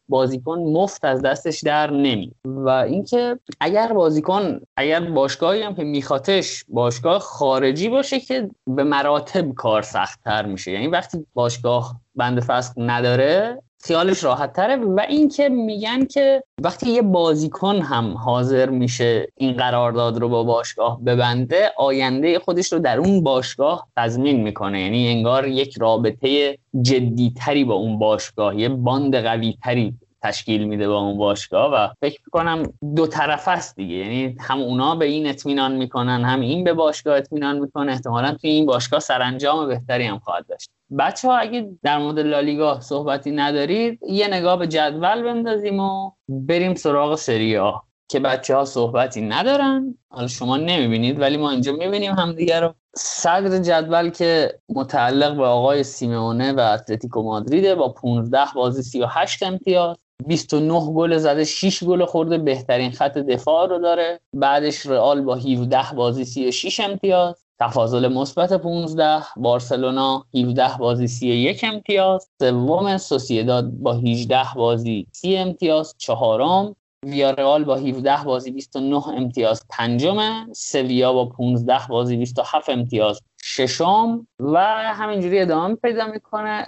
بازیکن 0.09 0.59
مفت 0.59 1.05
از 1.05 1.21
دستش 1.21 1.61
در 1.63 1.91
نمی. 1.91 2.31
و 2.45 2.69
اینکه 2.69 3.39
اگر 3.59 3.93
بازیکن 3.93 4.59
اگر 4.77 4.99
باشگاهی 4.99 5.61
هم 5.61 5.75
که 5.75 5.83
میخواتش 5.83 6.65
باشگاه 6.67 7.19
خارجی 7.19 7.89
باشه 7.89 8.19
که 8.19 8.49
به 8.67 8.83
مراتب 8.83 9.53
کار 9.53 9.81
سختتر 9.81 10.45
میشه. 10.45 10.71
یعنی 10.71 10.87
وقتی 10.87 11.25
باشگاه 11.33 12.01
بند 12.15 12.39
فسق 12.39 12.73
نداره 12.77 13.61
خیالش 13.85 14.23
راحت 14.23 14.53
تره 14.53 14.75
و 14.75 14.99
اینکه 15.09 15.49
میگن 15.49 16.05
که 16.05 16.43
وقتی 16.61 16.89
یه 16.89 17.01
بازیکن 17.01 17.75
هم 17.75 18.17
حاضر 18.17 18.69
میشه 18.69 19.27
این 19.35 19.53
قرارداد 19.53 20.17
رو 20.17 20.29
با 20.29 20.43
باشگاه 20.43 21.01
ببنده 21.03 21.71
آینده 21.77 22.39
خودش 22.39 22.73
رو 22.73 22.79
در 22.79 22.97
اون 22.97 23.23
باشگاه 23.23 23.87
تضمین 23.97 24.43
می‌کنه. 24.43 24.81
یعنی 24.81 25.07
انگار 25.07 25.47
یک 25.47 25.77
رابطه 25.79 26.57
جدیتری 26.81 27.63
با 27.63 27.73
اون 27.73 27.99
باشگاه 27.99 28.59
یه 28.59 28.69
باند 28.69 29.15
قوی 29.15 29.57
تری 29.63 29.93
تشکیل 30.23 30.63
میده 30.63 30.87
با 30.87 30.99
اون 30.99 31.17
باشگاه 31.17 31.73
و 31.73 31.87
فکر 32.01 32.19
می‌کنم 32.25 32.63
دو 32.95 33.07
طرف 33.07 33.47
است 33.47 33.75
دیگه. 33.75 33.95
یعنی 33.95 34.35
هم 34.39 34.61
اونا 34.61 34.95
به 34.95 35.05
این 35.05 35.27
اطمینان 35.27 35.75
می‌کنن 35.75 36.23
هم 36.25 36.41
این 36.41 36.63
به 36.63 36.73
باشگاه 36.73 37.17
اطمینان 37.17 37.59
می‌کنه. 37.59 37.91
احتمالا 37.91 38.31
توی 38.31 38.49
این 38.49 38.65
باشگاه 38.65 38.99
سرانجام 38.99 39.67
بهتری 39.67 40.03
هم 40.05 40.19
خواهد 40.19 40.45
داشت. 40.47 40.69
بچه 40.99 41.27
ها 41.27 41.37
اگه 41.37 41.69
در 41.83 41.97
مورد 41.97 42.19
لالیگا 42.19 42.79
صحبتی 42.79 43.31
ندارید 43.31 43.99
یه 44.09 44.27
نگاه 44.27 44.57
به 44.57 44.67
جدول 44.67 45.21
بندازیم 45.23 45.79
و 45.79 46.11
بریم 46.29 46.75
سراغ 46.75 47.15
سری 47.15 47.57
آ 47.57 47.71
که 48.07 48.19
بچه 48.19 48.55
ها 48.55 48.65
صحبتی 48.65 49.21
ندارن. 49.21 49.97
حالا 50.09 50.27
شما 50.27 50.57
نمی‌بینید 50.57 51.19
ولی 51.21 51.37
ما 51.37 51.51
اینجا 51.51 51.71
می‌بینیم 51.71 52.11
همدیگه 52.11 52.59
رو. 52.59 52.73
صدر 52.95 53.57
جدول 53.57 54.09
که 54.09 54.59
متعلق 54.69 55.37
به 55.37 55.45
آقای 55.45 55.83
سیمونه 55.83 56.53
و 56.53 56.59
اتلتیکو 56.59 57.21
مادریده 57.21 57.75
با 57.75 57.89
15 57.89 58.39
بازی 58.55 58.83
38 58.83 59.43
امتیاز. 59.43 59.97
29 60.27 60.93
گل 60.93 61.17
زده 61.17 61.43
6 61.43 61.83
گل 61.83 62.05
خورده 62.05 62.37
بهترین 62.37 62.91
خط 62.91 63.17
دفاع 63.17 63.67
رو 63.67 63.79
داره. 63.79 64.19
بعدش 64.33 64.85
رئال 64.85 65.21
با 65.21 65.35
17 65.35 65.95
بازی 65.95 66.25
36 66.25 66.79
امتیاز. 66.79 67.35
تفاضل 67.59 68.07
مثبت 68.07 68.53
15 68.53 69.23
بارسلونا 69.37 70.25
17 70.35 70.77
بازی 70.77 71.07
31 71.07 71.63
امتیاز. 71.63 72.29
سوم 72.39 72.97
سوسیداد 72.97 73.71
با 73.71 73.93
18 73.93 74.43
بازی 74.55 75.07
30 75.11 75.37
امتیاز. 75.37 75.95
چهارم 75.97 76.75
ویارئال 77.05 77.63
با 77.63 77.75
17 77.75 78.23
بازی 78.23 78.51
29 78.51 79.07
امتیاز. 79.07 79.63
پنجم 79.69 80.17
سویا 80.53 81.13
با 81.13 81.25
15 81.25 81.87
بازی 81.89 82.17
27 82.17 82.69
امتیاز. 82.69 83.19
ششم 83.43 84.27
و 84.39 84.59
همینجوری 84.93 85.39
ادامه 85.39 85.75
پیدا 85.75 86.07
می‌کنه. 86.07 86.67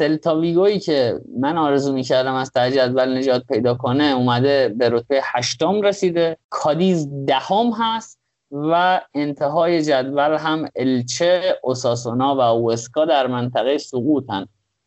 سلتا 0.00 0.40
ویگویی 0.40 0.78
که 0.78 1.20
من 1.38 1.58
آرزو 1.58 1.92
می‌کردم 1.92 2.34
از 2.34 2.50
ته 2.50 2.72
جدول 2.72 3.18
نجات 3.18 3.42
پیدا 3.48 3.74
کنه 3.74 4.04
اومده 4.04 4.74
به 4.78 4.88
رتبه 4.88 5.20
هشتم 5.24 5.82
رسیده. 5.82 6.36
کادیز 6.50 7.08
دهم 7.26 7.72
هست 7.72 8.20
و 8.52 9.00
انتهای 9.14 9.82
جدول 9.82 10.36
هم 10.36 10.68
الچه 10.76 11.58
اوساسونا 11.62 12.36
و 12.36 12.40
اوسکا 12.40 13.04
در 13.04 13.26
منطقه 13.26 13.78
سقوطن. 13.78 14.46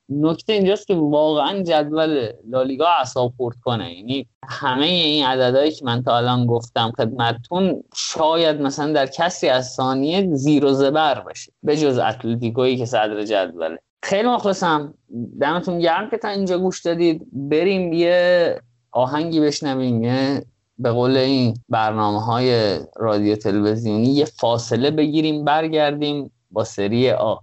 نکته 0.09 0.53
اینجاست 0.53 0.87
که 0.87 0.95
واقعا 0.95 1.63
جدول 1.63 2.29
لالیگا 2.49 2.87
اعصاب 2.87 3.33
خورد 3.37 3.55
کنه. 3.63 3.95
یعنی 3.95 4.27
همه 4.47 4.85
این 4.85 5.25
عددهایی 5.25 5.71
که 5.71 5.85
من 5.85 6.03
تا 6.03 6.17
الان 6.17 6.45
گفتم 6.45 6.91
خدمتتون 6.97 7.83
شاید 7.95 8.61
مثلا 8.61 8.93
در 8.93 9.05
کسی 9.05 9.49
از 9.49 9.69
ثانیه 9.69 10.35
زیر 10.35 10.65
و 10.65 10.73
زبر 10.73 11.19
بشه 11.19 11.51
به 11.63 11.77
جز 11.77 11.97
اتلتیکویی 11.97 12.77
که 12.77 12.85
صدر 12.85 13.23
جدوله. 13.23 13.79
خیلی 14.03 14.27
مخلصم 14.27 14.93
دمتون 15.41 15.79
گرم 15.79 16.09
که 16.09 16.17
تا 16.17 16.27
اینجا 16.27 16.59
گوش 16.59 16.81
دادید. 16.81 17.27
بریم 17.33 17.93
یه 17.93 18.59
آهنگی 18.91 19.39
بشنویم. 19.39 20.01
به 20.77 20.91
قول 20.91 21.17
این 21.17 21.53
برنامه 21.69 22.21
های 22.21 22.79
رادیو 22.95 23.35
تلویزیونی 23.35 24.07
یه 24.07 24.25
فاصله 24.25 24.91
بگیریم 24.91 25.45
برگردیم 25.45 26.31
با 26.51 26.63
سری 26.63 27.11
آ 27.11 27.35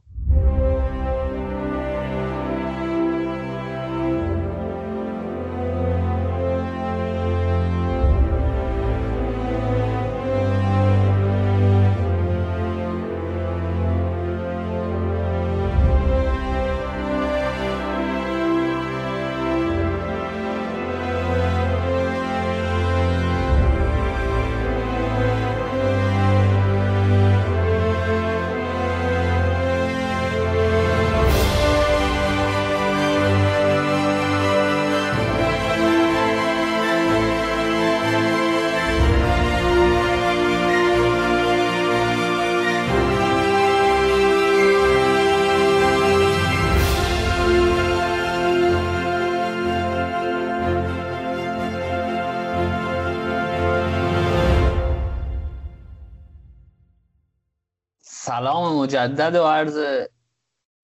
مجدد 59.00 59.34
و 59.34 59.44
عرض 59.44 59.78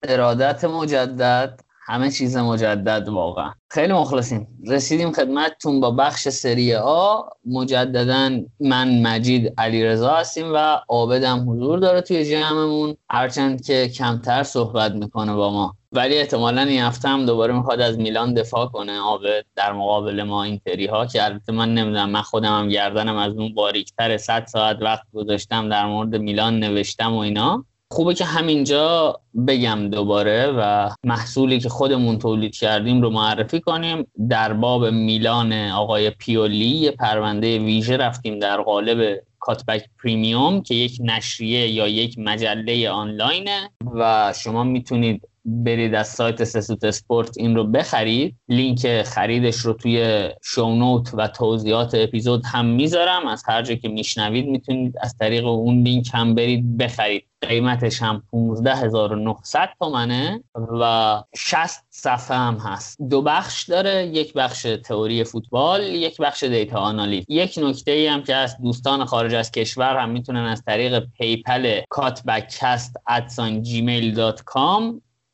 ارادت 0.03 0.65
مجدد 0.65 1.59
همه 1.85 2.11
چیز 2.11 2.37
مجدد 2.37 3.09
واقعا. 3.09 3.53
خیلی 3.69 3.93
مخلصیم. 3.93 4.47
رسیدیم 4.67 5.11
خدمتتون 5.11 5.79
با 5.79 5.91
بخش 5.91 6.29
سری 6.29 6.73
آ. 6.73 7.21
مجددا 7.45 8.39
من 8.59 9.01
مجید 9.01 9.53
علیرضا 9.57 10.15
هستیم 10.15 10.53
و 10.53 10.79
عابدم 10.89 11.49
حضور 11.49 11.79
داره 11.79 12.01
توی 12.01 12.25
جمعمون. 12.25 12.97
هرچند 13.09 13.65
که 13.65 13.89
کمتر 13.89 14.43
صحبت 14.43 14.91
می‌کنه 14.91 15.33
با 15.33 15.51
ما. 15.51 15.75
ولی 15.91 16.17
احتمالا 16.17 16.61
این 16.61 16.81
هفته 16.81 17.09
هم 17.09 17.25
دوباره 17.25 17.53
می‌خواد 17.53 17.81
از 17.81 17.97
میلان 17.97 18.33
دفاع 18.33 18.65
کنه. 18.65 18.99
عابد 18.99 19.45
در 19.55 19.73
مقابل 19.73 20.23
ما 20.23 20.43
اینتری 20.43 20.85
ها 20.85 21.05
که 21.05 21.25
البته 21.25 21.51
من 21.53 21.73
نمی‌دونم 21.73 22.09
من 22.09 22.21
خودم 22.21 22.59
هم 22.59 22.69
گردنم 22.69 23.17
از 23.17 23.33
اون 23.33 23.53
باریکتر 23.53 24.17
100 24.17 24.45
ساعت 24.45 24.77
وقت 24.81 25.03
گذاشتم 25.13 25.69
در 25.69 25.85
مورد 25.85 26.15
میلان 26.15 26.59
نوشتم 26.59 27.13
و 27.13 27.17
اینا. 27.17 27.65
خوبه 27.91 28.13
که 28.13 28.25
همینجا 28.25 29.19
بگم 29.47 29.89
دوباره 29.89 30.47
و 30.57 30.89
محصولی 31.03 31.59
که 31.59 31.69
خودمون 31.69 32.19
تولید 32.19 32.55
کردیم 32.55 33.01
رو 33.01 33.09
معرفی 33.09 33.59
کنیم. 33.59 34.07
در 34.29 34.53
باب 34.53 34.85
میلان 34.85 35.53
آقای 35.53 36.09
پیولی 36.09 36.91
پرونده 36.91 37.59
ویژه 37.59 37.97
رفتیم 37.97 38.39
در 38.39 38.61
قالب 38.61 39.19
کات‌بک 39.39 39.85
premium 40.03 40.61
که 40.61 40.75
یک 40.75 40.97
نشریه 41.03 41.67
یا 41.67 41.87
یک 41.87 42.19
مجله 42.19 42.89
آنلاینه 42.89 43.69
و 43.93 44.33
شما 44.37 44.63
می‌تونید 44.63 45.21
برید 45.47 45.95
از 45.95 46.07
سایت 46.07 46.43
سه‌سوت 46.43 46.83
اسپورت 46.83 47.37
این 47.37 47.55
رو 47.55 47.63
بخرید. 47.63 48.35
لینک 48.49 49.03
خریدش 49.03 49.55
رو 49.55 49.73
توی 49.73 50.29
show 50.43 50.78
note 50.78 51.13
و 51.13 51.27
توضیحات 51.27 51.95
اپیزود 51.95 52.45
هم 52.45 52.65
می‌ذارم. 52.65 53.27
از 53.27 53.43
هر 53.47 53.61
جا 53.61 53.75
که 53.75 53.89
میشنوید 53.89 54.47
می‌تونید 54.47 54.95
از 55.01 55.15
طریق 55.19 55.45
اون 55.45 55.83
لینک 55.83 56.09
هم 56.13 56.35
برید 56.35 56.77
بخرید. 56.77 57.23
قیمتش 57.41 58.01
هم 58.01 58.23
15900 58.31 59.69
تومنه 59.79 60.43
و 60.81 61.23
60 61.35 61.85
صفحه 61.89 62.37
هم 62.37 62.57
هست. 62.57 63.01
دو 63.09 63.21
بخش 63.21 63.63
داره. 63.63 64.05
یک 64.05 64.33
بخش 64.33 64.67
تئوری 64.85 65.23
فوتبال 65.23 65.83
یک 65.83 66.17
بخش 66.17 66.43
data 66.43 66.79
آنالیز. 66.79 67.25
یک 67.29 67.59
نکته 67.63 67.91
ای 67.91 68.07
هم 68.07 68.23
که 68.23 68.35
از 68.35 68.57
دوستان 68.61 69.05
خارج 69.05 69.33
از 69.33 69.51
کشور 69.51 69.97
هم 69.97 70.09
می‌تونن 70.09 70.45
از 70.45 70.63
طریق 70.65 70.99
PayPal 70.99 71.81
کات‌بک‌کست 71.89 72.95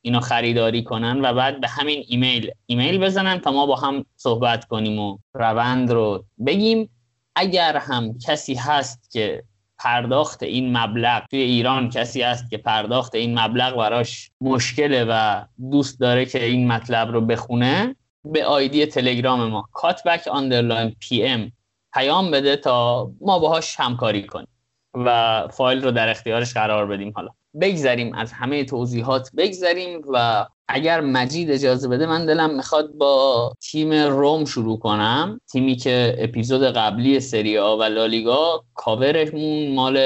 اینو 0.05 0.19
خریداری 0.19 0.83
کنن 0.83 1.25
و 1.25 1.33
بعد 1.33 1.61
به 1.61 1.67
همین 1.67 2.03
ایمیل 2.07 2.51
ایمیل 2.65 2.97
بزنن 2.97 3.39
تا 3.39 3.51
ما 3.51 3.65
با 3.65 3.75
هم 3.75 4.05
صحبت 4.15 4.65
کنیم 4.65 4.99
و 4.99 5.17
روند 5.33 5.91
رو 5.91 6.25
بگیم. 6.45 6.89
اگر 7.35 7.77
هم 7.77 8.17
کسی 8.19 8.53
هست 8.53 9.11
که 9.11 9.43
پرداخت 9.77 10.43
این 10.43 10.77
مبلغ 10.77 11.27
توی 11.27 11.39
ایران 11.39 11.89
کسی 11.89 12.21
هست 12.21 12.49
که 12.49 12.57
پرداخت 12.57 13.15
این 13.15 13.39
مبلغ 13.39 13.77
براش 13.77 14.31
مشکله 14.41 15.05
و 15.09 15.43
دوست 15.71 15.99
داره 15.99 16.25
که 16.25 16.43
این 16.43 16.67
مطلب 16.67 17.11
رو 17.11 17.21
بخونه 17.21 17.95
به 18.25 18.45
آیدی 18.45 18.85
تلگرام 18.85 19.47
ما 19.47 19.69
کات‌بک 19.71 20.27
underline 20.27 20.95
پی 20.99 21.23
ام 21.23 21.51
پیام 21.93 22.31
بده 22.31 22.55
تا 22.55 23.11
ما 23.21 23.39
باهاش 23.39 23.79
همکاری 23.79 24.27
کنیم 24.27 24.47
و 24.93 25.47
فایل 25.47 25.83
رو 25.83 25.91
در 25.91 26.09
اختیارش 26.09 26.53
قرار 26.53 26.85
بدیم 26.87 27.13
حالا. 27.15 27.29
بگذریم 27.61 28.13
از 28.15 28.31
همه 28.31 28.63
توضیحات 28.63 29.29
بگذریم 29.37 30.01
و 30.13 30.45
اگر 30.67 31.01
مجید 31.01 31.51
اجازه 31.51 31.87
بده 31.87 32.05
من 32.05 32.25
دلم 32.25 32.55
می‌خواد 32.55 32.93
با 32.93 33.53
تیم 33.71 33.93
روم 33.93 34.45
شروع 34.45 34.79
کنم. 34.79 35.41
تیمی 35.51 35.75
که 35.75 36.15
اپیزود 36.19 36.63
قبلی 36.63 37.19
سری 37.19 37.57
آ 37.57 37.77
و 37.77 37.83
لالیگا 37.83 38.63
کاورمون 38.73 39.73
مال 39.75 39.97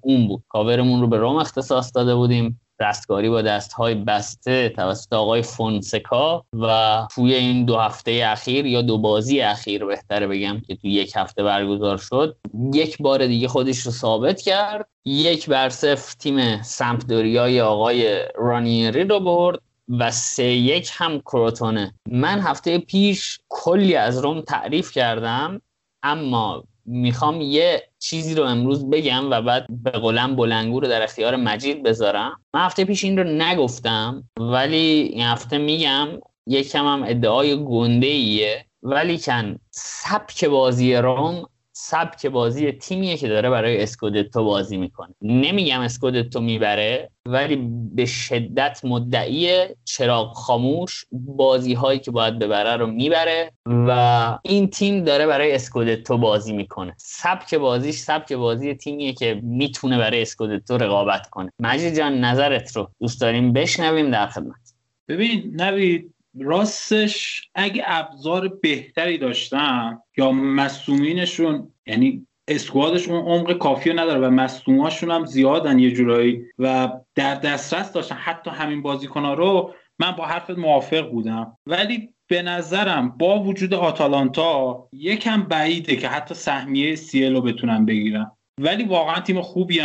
اون 0.00 0.28
بود. 0.28 0.42
کاورمون 0.48 1.00
رو 1.00 1.06
به 1.06 1.16
روم 1.16 1.36
اختصاص 1.36 1.92
داده 1.94 2.14
بودیم. 2.14 2.60
دست‌کاری 2.84 3.28
با 3.28 3.42
دستهای 3.42 3.94
بسته 3.94 4.68
توسط 4.68 5.12
آقای 5.12 5.42
فونسکا 5.42 6.44
و 6.52 7.06
توی 7.14 7.34
این 7.34 7.64
دو 7.64 7.76
هفته 7.76 8.22
اخیر 8.26 8.66
یا 8.66 8.82
دو 8.82 8.98
بازی 8.98 9.40
اخیر 9.40 9.84
بهتره 9.84 10.26
بگم 10.26 10.60
که 10.60 10.76
توی 10.76 10.90
یک 10.90 11.12
هفته 11.16 11.42
برگزار 11.42 11.96
شد. 11.96 12.36
یک 12.74 12.98
بار 12.98 13.26
دیگه 13.26 13.48
خودش 13.48 13.78
رو 13.78 13.92
ثابت 13.92 14.40
کرد. 14.40 14.88
یک 15.04 15.48
بر 15.48 15.68
صفر 15.68 16.14
تیم 16.18 16.62
سمپدوریای 16.62 17.60
آقای 17.60 18.18
رانیری 18.34 19.04
رو 19.04 19.20
برد 19.20 19.60
و 19.88 20.10
سه 20.10 20.44
یک 20.44 20.90
هم 20.94 21.20
کروتونه 21.20 21.94
من 22.10 22.40
هفته 22.40 22.78
پیش 22.78 23.38
کلی 23.48 23.94
از 23.94 24.18
روم 24.18 24.40
تعریف 24.40 24.92
کردم 24.92 25.60
اما 26.02 26.64
می‌خوام 26.86 27.40
یه 27.40 27.82
چیزی 27.98 28.34
رو 28.34 28.44
امروز 28.44 28.90
بگم 28.90 29.30
و 29.30 29.42
بعد 29.42 29.66
به 29.82 29.90
قولم 29.90 30.36
بلنگو 30.36 30.80
رو 30.80 30.88
در 30.88 31.02
اختیار 31.02 31.36
مجید 31.36 31.82
بذارم. 31.82 32.40
من 32.54 32.60
هفته 32.60 32.84
پیش 32.84 33.04
این 33.04 33.18
رو 33.18 33.24
نگفتم 33.24 34.28
ولی 34.40 35.10
این 35.12 35.22
هفته 35.22 35.58
میگم 35.58 36.08
یکم 36.46 36.86
هم 36.86 37.02
ادعای 37.02 37.64
گنده 37.64 38.06
ایه. 38.06 38.64
ولی 38.82 39.18
کن 39.18 39.58
سبک 39.70 40.44
بازی 40.44 40.94
روم 40.94 41.46
سبک 41.76 42.26
بازی 42.26 42.72
تیمیه 42.72 43.16
که 43.16 43.28
داره 43.28 43.50
برای 43.50 43.82
اسکودتو 43.82 44.44
بازی 44.44 44.76
می‌کنه. 44.76 45.14
نمیگم 45.22 45.80
اسکودتو 45.80 46.40
می‌بره 46.40 47.10
ولی 47.26 47.70
به 47.94 48.06
شدت 48.06 48.80
مدعی 48.84 49.66
چراغ 49.84 50.32
خاموش 50.32 51.04
بازی 51.12 51.74
هایی 51.74 51.98
که 51.98 52.10
باید 52.10 52.38
ببره 52.38 52.76
رو 52.76 52.86
می‌بره 52.86 53.52
و 53.66 54.38
این 54.42 54.70
تیم 54.70 55.04
داره 55.04 55.26
برای 55.26 55.52
اسکودتو 55.54 56.18
بازی 56.18 56.52
می‌کنه. 56.52 56.94
سبک 56.96 57.54
بازیش 57.54 57.96
سبک 57.96 58.32
بازی 58.32 58.74
تیمیه 58.74 59.12
که 59.12 59.40
می‌تونه 59.42 59.98
برای 59.98 60.22
اسکودتو 60.22 60.78
رقابت 60.78 61.30
کنه. 61.30 61.52
مجید 61.58 61.96
جان 61.96 62.20
نظرت 62.20 62.76
رو 62.76 62.90
دوست 63.00 63.20
داریم 63.20 63.52
بشنویم 63.52 64.10
در 64.10 64.26
خدمت. 64.26 64.74
ببین 65.08 65.52
نوید 65.56 66.13
راستش 66.40 67.48
اگه 67.54 67.82
ابزار 67.86 68.48
بهتری 68.48 69.18
داشتن 69.18 69.98
یا 70.16 70.32
مصومینشون 70.32 71.72
یعنی 71.86 72.26
اسکوادشون 72.48 73.14
عمق 73.14 73.52
کافی 73.52 73.92
نداره 73.92 74.26
و 74.26 74.30
مصوماشون 74.30 75.10
هم 75.10 75.24
زیادن 75.24 75.78
یه 75.78 75.90
جورایی 75.90 76.42
و 76.58 76.88
در 77.14 77.34
دسترس 77.34 77.92
داشتن. 77.92 78.14
حتی 78.14 78.50
همین 78.50 78.82
بازیکنها 78.82 79.34
رو 79.34 79.74
من 79.98 80.10
با 80.10 80.24
حرفت 80.26 80.50
موافق 80.50 81.10
بودم. 81.10 81.56
ولی 81.66 82.08
به 82.26 82.42
نظرم 82.42 83.08
با 83.08 83.38
وجود 83.38 83.74
آتالانتا 83.74 84.88
یکم 84.92 85.42
بعیده 85.42 85.96
که 85.96 86.08
حتی 86.08 86.34
سهمیه 86.34 86.94
سیل 86.94 87.34
رو 87.34 87.40
بتونن 87.40 87.86
بگیرن. 87.86 88.30
ولی 88.60 88.84
واقعا 88.84 89.20
تیم 89.20 89.42
خوبی 89.42 89.80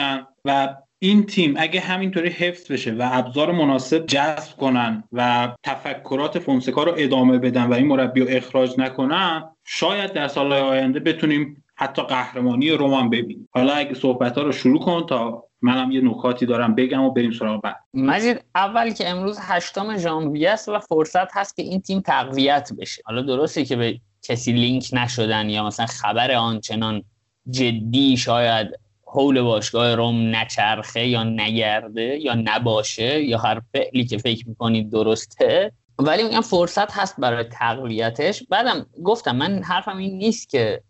و 0.45 0.75
این 1.01 1.25
تیم 1.25 1.53
اگه 1.57 1.79
همینطوری 1.79 2.29
حفظ 2.29 2.71
بشه 2.71 2.91
و 2.91 3.09
ابزار 3.11 3.51
مناسب 3.51 4.05
جذب 4.05 4.57
کنن 4.57 5.03
و 5.11 5.49
تفکرات 5.63 6.39
فونسکا 6.39 6.83
رو 6.83 6.93
ادامه 6.97 7.37
بدن 7.37 7.63
و 7.63 7.73
این 7.73 7.87
مربی 7.87 8.21
رو 8.21 8.27
اخراج 8.29 8.73
نکنن 8.77 9.43
شاید 9.65 10.13
در 10.13 10.27
سالهای 10.27 10.61
آینده 10.61 10.99
بتونیم 10.99 11.63
حتی 11.75 12.01
قهرمانی 12.01 12.71
رومان 12.71 13.09
ببینیم. 13.09 13.49
حالا 13.51 13.73
اگه 13.73 13.93
صحبت 13.93 14.37
ها 14.37 14.43
رو 14.43 14.51
شروع 14.51 14.79
کن 14.79 15.05
تا 15.05 15.43
منم 15.61 15.91
یه 15.91 16.01
نکاتی 16.01 16.45
دارم 16.45 16.75
بگم 16.75 17.01
و 17.01 17.11
بریم 17.11 17.31
سراغ 17.31 17.61
بعد. 17.61 17.75
مجید 17.93 18.43
اول 18.55 18.91
که 18.91 19.09
امروز 19.09 19.37
هشتم 19.41 19.97
ژانویه 19.97 20.49
است 20.49 20.69
و 20.69 20.79
فرصت 20.79 21.37
هست 21.37 21.55
که 21.55 21.63
این 21.63 21.81
تیم 21.81 21.99
تقویت 21.99 22.71
بشه. 22.79 23.01
حالا 23.05 23.21
درسته 23.21 23.65
که 23.65 23.75
به 23.75 23.99
کسی 24.23 24.51
لینک 24.51 24.89
نشدن 24.93 25.49
یا 25.49 25.65
مثلا 25.65 25.85
خبر 25.85 26.31
آنچنان 26.31 27.03
جدی 27.49 28.17
شاید 28.17 28.67
حول 29.11 29.41
باشگاه 29.41 29.95
روم 29.95 30.35
نچرخه 30.35 31.07
یا 31.07 31.23
نگرده 31.23 32.19
یا 32.21 32.35
نباشه 32.35 33.23
یا 33.23 33.37
هر 33.37 33.61
فعلی 33.73 34.05
که 34.05 34.17
فکر 34.17 34.47
می‌کنید 34.47 34.91
درسته. 34.91 35.71
ولی 35.99 36.23
میگم 36.23 36.41
فرصت 36.41 36.91
هست 36.91 37.15
برای 37.19 37.43
تقویتش. 37.43 38.43
بعدم 38.49 38.85
گفتم 39.03 39.35
من 39.35 39.63
حرفم 39.63 39.97
این 39.97 40.17
نیست 40.17 40.49
که 40.49 40.81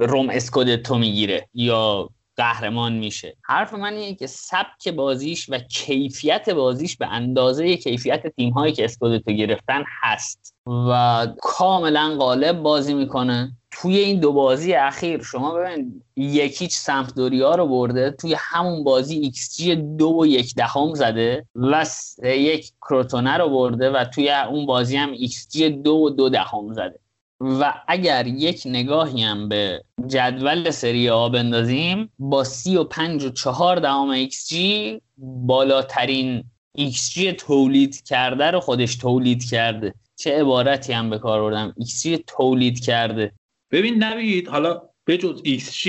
روم 0.00 0.30
اسکودتو 0.30 0.98
می‌گیره 0.98 1.48
یا 1.54 2.10
قهرمان 2.36 2.92
میشه. 2.92 3.36
حرف 3.44 3.74
من 3.74 3.92
اینه 3.92 4.14
که 4.14 4.26
سبک 4.26 4.88
بازیش 4.88 5.46
و 5.48 5.58
کیفیت 5.58 6.50
بازیش 6.50 6.96
به 6.96 7.06
اندازه 7.06 7.76
کیفیت 7.76 8.26
تیم 8.26 8.52
هایی 8.52 8.72
که 8.72 8.84
اسکودتو 8.84 9.32
گرفتن 9.32 9.84
هست 10.02 10.54
و 10.66 11.26
کاملا 11.42 12.16
غالب 12.18 12.62
بازی 12.62 12.94
می‌کنه. 12.94 13.52
توی 13.80 13.96
این 13.96 14.20
دو 14.20 14.32
بازی 14.32 14.74
اخیر 14.74 15.22
شما 15.22 15.54
ببین 15.54 16.02
یکیش 16.16 16.76
سمپدوریا 16.76 17.54
رو 17.54 17.66
برده 17.66 18.10
توی 18.10 18.36
همون 18.38 18.84
بازی 18.84 19.18
xG 19.18 19.76
دو 19.76 20.20
و 20.20 20.26
یک 20.26 20.54
دهم 20.54 20.94
زده 20.94 21.46
و 21.54 21.86
یکی 22.24 22.72
کروتونه 22.82 23.36
رو 23.36 23.48
برده 23.48 23.90
و 23.90 24.04
توی 24.04 24.30
اون 24.30 24.66
بازی 24.66 24.96
هم 24.96 25.12
ایکس 25.12 25.48
جی 25.48 25.70
دو 25.70 25.92
و 25.92 26.10
دو 26.10 26.28
دهم 26.28 26.72
زده. 26.72 26.98
و 27.40 27.74
اگر 27.88 28.26
یک 28.26 28.62
نگاهی 28.66 29.22
هم 29.22 29.48
به 29.48 29.84
جدول 30.06 30.70
سری 30.70 31.08
آ 31.08 31.28
بندازیم 31.28 32.12
با 32.18 32.44
سی 32.44 32.76
و 32.76 32.84
پنج 32.84 33.24
و 33.24 33.30
چهار 33.30 33.76
دهم 33.76 34.08
xG 34.08 35.00
بالاترین 35.18 36.44
xG 36.72 37.32
تولید 37.32 38.04
کرده 38.04 38.50
رو 38.50 38.60
خودش 38.60 38.96
تولید 38.96 39.44
کرده. 39.44 39.94
چه 40.16 40.40
عبارتی 40.40 40.92
هم 40.92 41.10
به 41.10 41.18
کار 41.18 41.42
بردم؟ 41.42 41.74
ایکس 41.78 42.06
تولید 42.26 42.80
کرده. 42.80 43.32
ببین 43.70 44.04
نوید 44.04 44.48
حالا 44.48 44.82
به 45.04 45.18
جز 45.18 45.40
ایکس 45.44 45.82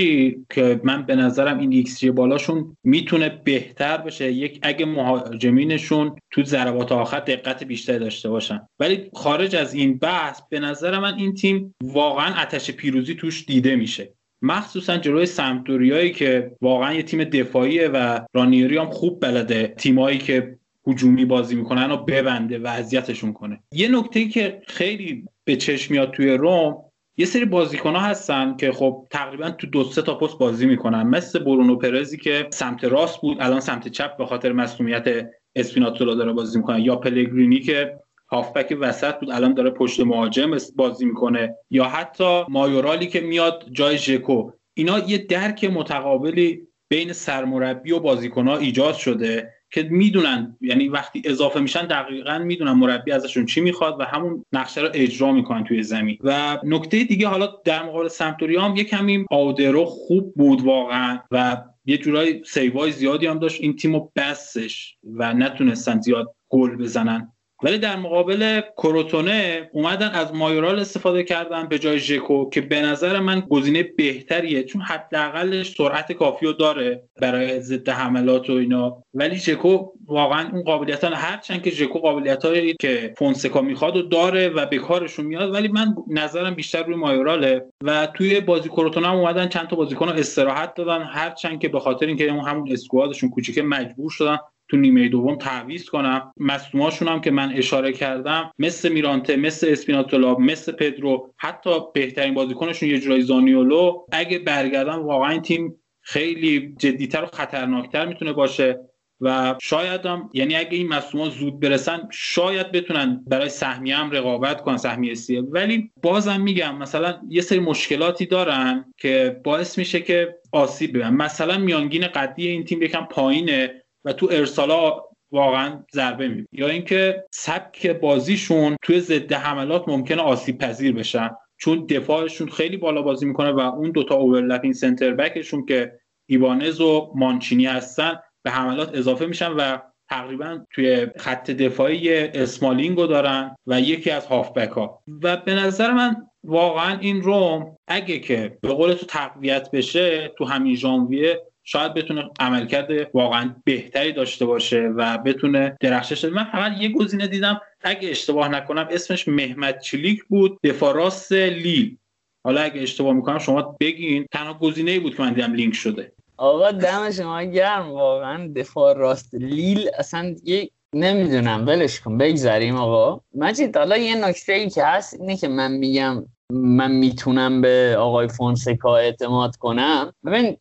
که 0.50 0.80
من 0.84 1.06
به 1.06 1.16
نظرم 1.16 1.58
این 1.58 1.72
ایکس 1.72 2.04
بالاشون 2.04 2.76
می‌تونه 2.84 3.28
بهتر 3.44 3.96
بشه. 3.96 4.32
یک 4.32 4.58
اگه 4.62 4.86
مهاجمینشون 4.86 6.16
تو 6.30 6.42
ضربات 6.42 6.92
آخر 6.92 7.20
دقت 7.20 7.64
بیشتری 7.64 7.98
داشته 7.98 8.28
باشن. 8.28 8.60
ولی 8.80 9.10
خارج 9.14 9.56
از 9.56 9.74
این 9.74 9.98
بحث 9.98 10.40
به 10.50 10.60
نظر 10.60 10.98
من 10.98 11.14
این 11.14 11.34
تیم 11.34 11.74
واقعا 11.82 12.42
آتش 12.42 12.70
پیروزی 12.70 13.14
توش 13.14 13.46
دیده 13.46 13.76
میشه. 13.76 14.12
مخصوصا 14.42 14.96
جلوی 14.96 15.26
سمتوریایی 15.26 16.12
که 16.12 16.50
واقعا 16.60 16.94
یه 16.94 17.02
تیم 17.02 17.24
دفاعیه 17.24 17.88
و 17.88 18.20
رانیری 18.34 18.76
هم 18.76 18.90
خوب 18.90 19.20
بلده 19.20 19.74
تیمایی 19.76 20.18
که 20.18 20.58
هجومی 20.86 21.24
بازی 21.24 21.54
می‌کنن 21.54 21.90
و 21.90 21.96
ببنده 21.96 22.58
و 22.58 22.66
اذیتشون 22.66 23.32
کنه. 23.32 23.60
یه 23.72 23.88
نکته 23.88 24.28
که 24.28 24.62
خیلی 24.66 25.24
به 25.44 25.56
چشم 25.56 25.94
میاد 25.94 26.10
توی 26.10 26.30
روم 26.30 26.76
یه 27.20 27.26
سری 27.26 27.44
بازیکن 27.44 27.94
ها 27.94 28.00
هستن 28.00 28.56
که 28.56 28.72
خب 28.72 29.06
تقریبا 29.10 29.50
تو 29.50 29.66
دو 29.66 29.84
سه 29.84 30.02
تا 30.02 30.14
پست 30.14 30.38
بازی 30.38 30.66
می‌کنن. 30.66 31.02
مثل 31.02 31.38
برونو 31.38 31.76
پرزی 31.76 32.16
که 32.16 32.46
سمت 32.52 32.84
راست 32.84 33.20
بود 33.20 33.36
الان 33.40 33.60
سمت 33.60 33.88
چپ 33.88 34.16
به 34.16 34.26
خاطر 34.26 34.52
مسئولیت 34.52 35.26
اسپیناتزولا 35.56 36.14
داره 36.14 36.32
بازی 36.32 36.58
می‌کنه. 36.58 36.80
یا 36.80 36.96
پلگرینی 36.96 37.60
که 37.60 37.98
هافبک 38.30 38.76
وسط 38.80 39.14
بود 39.20 39.30
الان 39.30 39.54
داره 39.54 39.70
پشت 39.70 40.00
مهاجم 40.00 40.56
بازی 40.76 41.04
می‌کنه. 41.06 41.54
یا 41.70 41.84
حتی 41.84 42.42
مایورالی 42.48 43.06
که 43.06 43.20
میاد 43.20 43.64
جای 43.72 43.98
ژکو. 43.98 44.50
اینا 44.74 44.98
یه 44.98 45.18
درک 45.18 45.64
متقابلی 45.64 46.68
بین 46.88 47.12
سرمربی 47.12 47.92
و 47.92 48.00
بازیکنها 48.00 48.56
ایجاد 48.56 48.94
شده. 48.94 49.54
که 49.70 49.82
می‌دونن 49.82 50.56
یعنی 50.60 50.88
وقتی 50.88 51.22
اضافه 51.24 51.60
میشن 51.60 51.86
دقیقا 51.86 52.38
می‌دونن 52.38 52.72
مربی 52.72 53.12
ازشون 53.12 53.46
چی 53.46 53.60
می‌خواد 53.60 54.00
و 54.00 54.04
همون 54.04 54.44
نقشه 54.52 54.80
رو 54.80 54.88
اجرا 54.94 55.32
می‌کنن 55.32 55.64
توی 55.64 55.82
زمین. 55.82 56.18
و 56.24 56.58
نکته 56.64 57.04
دیگه 57.04 57.28
حالا 57.28 57.48
در 57.64 57.82
مقابل 57.82 58.08
سمپدوری 58.08 58.56
هم 58.56 58.76
یه 58.76 58.84
کمی 58.84 59.24
آودرو 59.30 59.84
خوب 59.84 60.34
بود 60.34 60.62
واقعا 60.62 61.18
و 61.30 61.62
یه 61.84 61.98
جورایی 61.98 62.42
save 62.44 62.82
ای 62.82 62.92
زیادی 62.92 63.26
هم 63.26 63.38
داشت. 63.38 63.60
این 63.60 63.76
تیمو 63.76 64.08
بستش 64.16 64.94
و 65.04 65.34
نتونستن 65.34 66.00
زیاد 66.00 66.34
گل 66.48 66.76
بزنن. 66.76 67.32
ولی 67.62 67.78
در 67.78 67.96
مقابل 67.96 68.60
کروتونه 68.76 69.70
اومدن 69.72 70.08
از 70.08 70.34
مایورال 70.34 70.78
استفاده 70.78 71.22
کردن 71.22 71.68
به 71.68 71.78
جای 71.78 71.98
ژکو 71.98 72.50
که 72.50 72.60
به 72.60 72.82
نظر 72.82 73.20
من 73.20 73.40
گزینه 73.40 73.82
بهتریه 73.82 74.62
چون 74.62 74.82
حداقلش 74.82 75.74
سرعت 75.74 76.12
کافی 76.12 76.46
رو 76.46 76.52
داره 76.52 77.02
برای 77.20 77.60
ضد 77.60 77.88
حملات 77.88 78.50
و 78.50 78.52
اینا. 78.52 79.02
ولی 79.14 79.36
ژکو 79.36 79.86
واقعا 80.06 80.50
اون 80.52 80.62
قابلیت 80.62 81.04
ها 81.04 81.14
هرچند 81.14 81.62
که 81.62 81.70
ژکو 81.70 81.98
قابلیت 81.98 82.44
هایی 82.44 82.74
که 82.80 83.14
فونسکا 83.18 83.60
می‌خواد 83.60 83.96
و 83.96 84.02
داره 84.02 84.48
و 84.48 84.66
به 84.66 84.78
کارشون 84.78 85.26
میاد 85.26 85.54
ولی 85.54 85.68
من 85.68 85.94
نظرم 86.10 86.54
بیشتر 86.54 86.82
روی 86.82 86.96
مایوراله. 86.96 87.64
و 87.82 88.06
توی 88.06 88.40
بازی 88.40 88.68
کروتونه 88.68 89.08
هم 89.08 89.16
اومدن 89.16 89.48
چند 89.48 89.68
تا 89.68 89.76
بازیکن 89.76 90.08
استراحت 90.08 90.74
دادن 90.74 91.02
هرچند 91.02 91.60
که 91.60 91.68
به 91.68 91.80
خاطر 91.80 92.06
اینکه 92.06 92.32
همون 92.32 92.72
squad 92.72 93.04
شون 93.04 93.30
کوچیکه 93.30 93.62
مجبور 93.62 94.10
شدن 94.10 94.38
تو 94.68 94.76
نیمه 94.76 95.08
دوم 95.08 95.36
تعویض 95.36 95.84
کنم. 95.84 96.32
مصدوماشون 96.36 97.08
هم 97.08 97.20
که 97.20 97.30
من 97.30 97.52
اشاره 97.52 97.92
کردم 97.92 98.50
مثل 98.58 98.92
میرانته 98.92 99.36
مثل 99.36 99.68
اسپیناتولا 99.70 100.34
مثل 100.34 100.72
پدرو 100.72 101.34
حتی 101.36 101.70
بهترین 101.94 102.34
بازیکنشون 102.34 102.88
یه 102.88 102.98
جورایی 102.98 103.22
زانیولو. 103.22 104.06
اگه 104.12 104.38
برگردن 104.38 104.96
واقعا 104.96 105.30
این 105.30 105.42
تیم 105.42 105.74
خیلی 106.00 106.74
جدیتر 106.78 107.22
و 107.22 107.26
خطرناکتر 107.26 108.06
می‌تونه 108.06 108.32
باشه 108.32 108.80
و 109.20 109.54
شاید 109.62 110.06
هم 110.06 110.30
یعنی 110.34 110.56
اگه 110.56 110.78
این 110.78 110.88
مصوما 110.88 111.28
زود 111.28 111.60
برسن 111.60 112.08
شاید 112.12 112.72
بتونن 112.72 113.24
برای 113.26 113.48
سهمیه 113.48 113.96
هم 113.96 114.10
رقابت 114.10 114.60
کنن 114.60 114.76
سهمیه 114.76 115.14
سیه 115.14 115.40
ولی 115.40 115.90
بازم 116.02 116.40
میگم 116.40 116.78
مثلا 116.78 117.20
یه 117.28 117.40
سری 117.40 117.58
مشکلاتی 117.58 118.26
دارن 118.26 118.84
که 118.96 119.40
باعث 119.44 119.78
میشه 119.78 120.00
که 120.00 120.34
آسیب 120.52 120.90
ببینن 120.90 121.14
مثلا 121.14 121.58
میانگین 121.58 122.06
قدی 122.06 122.48
این 122.48 122.64
تیم 122.64 122.82
یکم 122.82 123.04
پایینه. 123.04 123.82
و 124.04 124.12
تو 124.12 124.28
ارسالا 124.30 125.02
واقعا 125.30 125.84
ضربه 125.94 126.28
می 126.28 126.46
یا 126.52 126.68
اینکه 126.68 127.24
سبک 127.30 127.86
بازیشون 127.86 128.76
توی 128.82 129.00
ضد 129.00 129.32
حملات 129.32 129.88
ممکنه 129.88 130.22
آسیب 130.22 130.58
پذیر 130.58 130.92
بشن 130.92 131.30
چون 131.58 131.86
دفاعشون 131.86 132.48
خیلی 132.48 132.76
بالا 132.76 133.02
بازی 133.02 133.26
می‌کنه 133.26 133.50
و 133.50 133.60
اون 133.60 133.90
دوتا 133.90 134.14
اوورلپینگ 134.14 134.74
سنتر 134.74 135.14
بکشون 135.14 135.66
که 135.66 136.00
ایوانز 136.26 136.80
و 136.80 137.12
مانچینی 137.16 137.66
هستن 137.66 138.18
به 138.42 138.50
حملات 138.50 138.94
اضافه 138.94 139.26
میشن 139.26 139.52
و 139.52 139.78
تقریبا 140.10 140.64
توی 140.70 141.06
خط 141.16 141.50
دفاعی 141.50 142.18
اسمالینگو 142.18 143.06
دارن 143.06 143.56
و 143.66 143.80
یکی 143.80 144.10
از 144.10 144.26
هافبک 144.26 144.68
ها 144.68 145.02
و 145.22 145.36
به 145.36 145.54
نظر 145.54 145.92
من 145.92 146.16
واقعا 146.44 146.98
این 146.98 147.22
روم 147.22 147.76
اگه 147.88 148.18
که 148.18 148.58
به 148.62 148.68
قول 148.68 148.92
تو 148.92 149.06
تقویت 149.06 149.70
بشه 149.70 150.28
تو 150.38 150.44
همین 150.44 150.76
ژانویه 150.76 151.42
شاید 151.70 151.94
بتونه 151.94 152.30
عملکرد 152.40 152.88
واقعا 153.14 153.54
بهتری 153.64 154.12
داشته 154.12 154.44
باشه 154.44 154.80
و 154.96 155.18
بتونه 155.18 155.76
درخشش 155.80 156.24
من 156.24 156.44
فقط 156.44 156.72
یه 156.80 156.88
گزینه 156.88 157.26
دیدم. 157.26 157.60
اگه 157.80 158.08
اشتباه 158.10 158.48
نکنم 158.48 158.88
اسمش 158.90 159.28
محمد 159.28 159.80
چلیک 159.80 160.24
بود 160.24 160.58
دفاع 160.64 160.94
راست 160.94 161.32
لیل. 161.32 161.96
حالا 162.44 162.60
اگه 162.60 162.82
اشتباه 162.82 163.12
می‌کنم 163.12 163.38
شما 163.38 163.76
بگین. 163.80 164.26
تنها 164.32 164.54
گزینه 164.54 165.00
بود 165.00 165.16
که 165.16 165.22
من 165.22 165.32
دیدم 165.32 165.52
لینک 165.52 165.74
شده. 165.74 166.12
آقا 166.36 166.70
دم 166.70 167.10
شما 167.10 167.42
گرم. 167.42 167.90
واقعا 167.90 168.52
دفاع 168.56 168.94
راست 168.94 169.34
لیل 169.34 169.90
اصلا 169.98 170.34
یه 170.44 170.70
نمی‌دونم. 170.94 171.66
ولش 171.66 172.00
کن. 172.00 172.18
بگذریم 172.18 172.76
آقا. 172.76 173.20
مجید 173.34 173.76
حالا 173.76 173.96
یه 173.96 174.28
نکته 174.28 174.52
ای 174.52 174.70
که 174.70 174.84
هست 174.84 175.20
اینه 175.20 175.36
که 175.36 175.48
من 175.48 175.72
میگم 175.72 176.24
من 176.52 176.92
می‌تونم 176.92 177.60
به 177.60 177.96
آقای 177.98 178.28
فونسکا 178.28 178.96
اعتماد 178.96 179.56
کنم. 179.56 180.12
ببین 180.26 180.56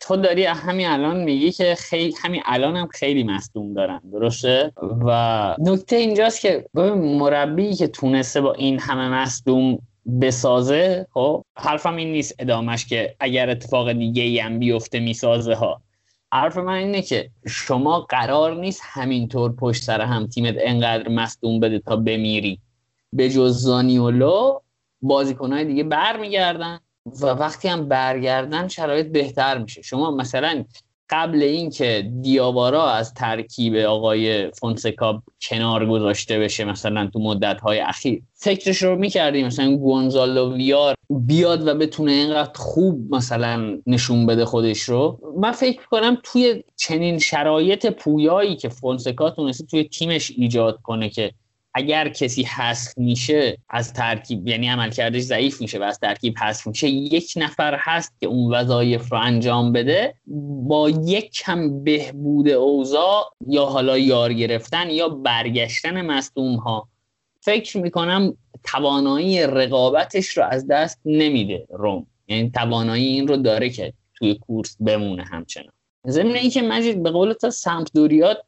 تو 0.00 0.16
داری 0.16 0.44
همین 0.44 0.86
الان 0.86 1.24
میگی 1.24 1.50
که 1.50 1.74
خیلی 1.78 2.14
همین 2.22 2.42
الان 2.44 2.76
هم 2.76 2.86
خیلی 2.86 3.24
مصدوم 3.24 3.74
دارن 3.74 4.00
درسته؟ 4.12 4.72
و 5.06 5.56
نکته 5.58 5.96
اینجاست 5.96 6.40
که 6.40 6.66
ببین 6.74 7.18
مربی 7.18 7.74
که 7.74 7.88
تونسته 7.88 8.40
با 8.40 8.52
این 8.52 8.80
همه 8.80 9.08
مصدوم 9.08 9.78
بسازه 10.20 11.06
خب 11.14 11.44
حرفم 11.56 11.96
این 11.96 12.12
نیست 12.12 12.34
ادامش 12.38 12.86
که 12.86 13.14
اگر 13.20 13.50
اتفاق 13.50 13.92
دیگه 13.92 14.22
ای 14.22 14.38
هم 14.38 14.58
بیفته 14.58 15.00
می‌سازه 15.00 15.54
ها. 15.54 15.80
حرف 16.32 16.56
من 16.56 16.74
اینه 16.74 17.02
که 17.02 17.30
شما 17.46 18.00
قرار 18.00 18.56
نیست 18.56 18.82
همینطور 18.84 19.52
پشت 19.52 19.82
سر 19.82 20.00
هم 20.00 20.26
تیمت 20.26 20.54
انقدر 20.58 21.08
مصدوم 21.08 21.60
بده 21.60 21.78
تا 21.78 21.96
بمیری. 21.96 22.58
به 23.12 23.30
جز 23.30 23.62
زانیولو 23.62 24.58
بازیکنهای 25.02 25.64
دیگه 25.64 25.84
برمیگردن 25.84 26.80
و 27.20 27.26
وقتی 27.26 27.68
هم 27.68 27.88
برگردن 27.88 28.68
شرایط 28.68 29.06
بهتر 29.06 29.58
میشه. 29.58 29.82
شما 29.82 30.10
مثلا 30.10 30.64
قبل 31.10 31.42
اینکه 31.42 32.10
دیابارا 32.22 32.90
از 32.90 33.14
ترکیب 33.14 33.76
آقای 33.76 34.50
فونسکا 34.50 35.22
کنار 35.42 35.86
گذاشته 35.86 36.38
بشه 36.38 36.64
مثلا 36.64 37.10
تو 37.12 37.18
مدت 37.18 37.60
های 37.60 37.80
اخیر 37.80 38.22
فکرش 38.34 38.82
رو 38.82 38.96
می‌کردیم 38.96 39.46
مثلا 39.46 39.76
گونزالو 39.76 40.54
ویار 40.56 40.94
بیاد 41.10 41.68
و 41.68 41.74
بتونه 41.74 42.12
اینقدر 42.12 42.52
خوب 42.54 43.14
مثلا 43.14 43.78
نشون 43.86 44.26
بده 44.26 44.44
خودش 44.44 44.80
رو؟ 44.80 45.20
من 45.38 45.52
فکر 45.52 45.86
کنم 45.90 46.18
توی 46.22 46.64
چنین 46.76 47.18
شرایط 47.18 47.86
پویایی 47.86 48.56
که 48.56 48.68
فونسکا 48.68 49.30
تونسته 49.30 49.66
توی 49.66 49.84
تیمش 49.84 50.32
ایجاد 50.36 50.80
کنه 50.82 51.08
که 51.08 51.32
اگر 51.74 52.08
کسی 52.08 52.42
حذف 52.42 52.98
میشه 52.98 53.58
از 53.68 53.92
ترکیب 53.92 54.48
یعنی 54.48 54.68
عملکردش 54.68 55.22
ضعیف 55.22 55.60
میشه 55.60 55.78
و 55.78 55.82
از 55.82 55.98
ترکیب 55.98 56.38
حذف 56.38 56.66
میشه 56.66 56.88
یک 56.88 57.32
نفر 57.36 57.76
هست 57.80 58.20
که 58.20 58.26
اون 58.26 58.54
وظایف 58.54 59.12
رو 59.12 59.18
انجام 59.18 59.72
بده 59.72 60.14
با 60.66 60.90
یک 60.90 61.32
کم 61.32 61.84
بهبود 61.84 62.48
اوضاع 62.48 63.34
یا 63.48 63.64
حالا 63.66 63.98
یار 63.98 64.32
گرفتن 64.32 64.90
یا 64.90 65.08
برگشتن 65.08 66.06
مصدوم 66.06 66.56
ها 66.56 66.88
فکر 67.40 67.78
می‌کنم 67.78 68.36
توانایی 68.64 69.42
رقابتش 69.46 70.28
رو 70.28 70.44
از 70.44 70.66
دست 70.66 71.00
نمیده 71.04 71.66
روم. 71.70 72.06
یعنی 72.28 72.50
توانایی 72.50 73.06
این 73.06 73.28
رو 73.28 73.36
داره 73.36 73.70
که 73.70 73.92
توی 74.14 74.34
کورس 74.34 74.76
بمونه 74.80 75.24
همچنان. 75.24 75.72
ضمن 76.06 76.34
اینکه 76.34 76.62
مجید 76.62 77.02
به 77.02 77.10
قول 77.10 77.32
تا 77.32 77.50
سمپدوریات 77.50 78.38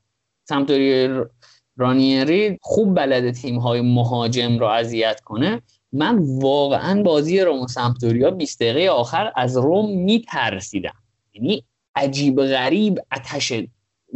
سمپدوریا 0.45 1.31
رانیری 1.77 2.59
خوب 2.61 2.95
بلده 2.95 3.33
تیم 3.33 3.59
های 3.59 3.81
مهاجم 3.81 4.59
رو 4.59 4.67
اذیت 4.67 5.21
کنه. 5.21 5.63
من 5.93 6.19
واقعا 6.43 7.03
بازی 7.03 7.41
روم 7.41 7.67
سمپدوریا 7.67 8.31
20 8.31 8.63
دقیقه 8.63 8.91
آخر 8.91 9.33
از 9.37 9.57
روم 9.57 9.99
میترسیدم. 9.99 10.95
یعنی 11.35 11.65
عجیب 11.95 12.43
غریب 12.43 12.99
اتش 13.13 13.53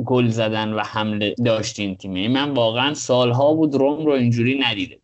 گل 0.05 0.29
زدن 0.29 0.73
و 0.73 0.81
حمله 0.81 1.35
داشتین 1.45 1.97
تیمه 1.97 2.21
یعنی 2.21 2.35
من 2.35 2.51
واقعا 2.51 2.95
سالها 2.95 3.55
بود 3.55 3.75
روم 3.75 4.07
رو 4.07 4.13
اینجوری 4.13 4.59
ندیده 4.59 4.99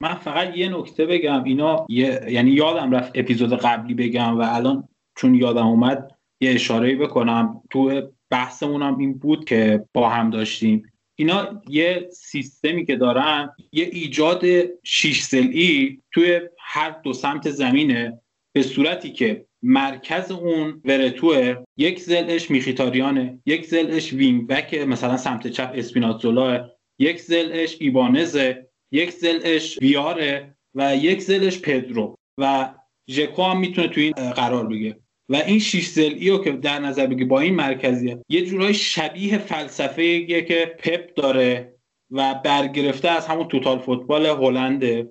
من 0.00 0.14
فقط 0.14 0.56
یه 0.56 0.68
نکته 0.68 1.06
بگم. 1.06 1.44
اینا 1.44 1.86
یعنی 1.88 2.50
یادم 2.50 2.90
رفت 2.90 3.12
اپیزود 3.14 3.52
قبلی 3.52 3.94
بگم 3.94 4.38
و 4.38 4.42
الان 4.42 4.88
چون 5.16 5.34
یادم 5.34 5.66
اومد 5.66 6.10
یه 6.40 6.50
اشاره 6.50 6.96
بکنم. 6.96 7.62
تو 7.70 8.02
بحثمونم 8.30 8.98
این 8.98 9.18
بود 9.18 9.44
که 9.44 9.84
با 9.94 10.08
هم 10.08 10.30
داشتیم. 10.30 10.82
اینا 11.16 11.62
یه 11.68 12.08
سیستمی 12.12 12.86
که 12.86 12.96
دارن 12.96 13.50
یه 13.72 13.84
ایجاد 13.92 14.44
شیش 14.82 15.22
سلئی 15.22 16.02
توی 16.12 16.40
هر 16.58 16.90
دو 16.90 17.12
سمت 17.12 17.50
زمینه 17.50 18.20
به 18.52 18.62
صورتی 18.62 19.12
که 19.12 19.46
مرکز 19.62 20.30
اون 20.30 20.82
ورتوه 20.84 21.64
یک 21.76 22.00
زلش 22.00 22.50
میخیتاریانه 22.50 23.38
یک 23.46 23.66
زلش 23.66 24.12
وینگ 24.12 24.46
بک 24.46 24.74
مثلا 24.74 25.16
سمت 25.16 25.46
چپ 25.46 25.72
اسپیناتزولا 25.74 26.70
یک 26.98 27.20
زلش 27.20 27.76
ایبانزه 27.80 28.68
یک 28.92 29.10
زلش 29.10 29.78
ویاره 29.82 30.56
و 30.74 30.96
یک 30.96 31.22
زلش 31.22 31.58
پدرو. 31.60 32.18
و 32.38 32.74
ژکو 33.10 33.42
هم 33.42 33.58
می‌تونه 33.58 33.88
تو 33.88 34.00
این 34.00 34.12
قرار 34.12 34.66
بگیره. 34.66 35.03
و 35.28 35.36
این 35.36 35.58
شیش 35.58 35.88
زلی 35.88 36.30
رو 36.30 36.38
که 36.38 36.52
در 36.52 36.78
نظر 36.78 37.06
بگی 37.06 37.24
با 37.24 37.40
این 37.40 37.54
مرکزیه 37.54 38.24
یه 38.28 38.46
جورای 38.46 38.74
شبیه 38.74 39.38
فلسفه 39.38 40.42
که 40.42 40.76
پپ 40.78 41.14
داره 41.14 41.74
و 42.10 42.34
برگرفته 42.34 43.08
از 43.08 43.26
همون 43.26 43.48
توتال 43.48 43.78
فوتبال 43.78 44.26
هلنده. 44.26 45.10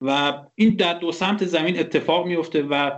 و 0.00 0.32
این 0.54 0.74
در 0.74 0.94
دو 0.94 1.12
سمت 1.12 1.44
زمین 1.44 1.78
اتفاق 1.78 2.26
میفته 2.26 2.62
و 2.62 2.90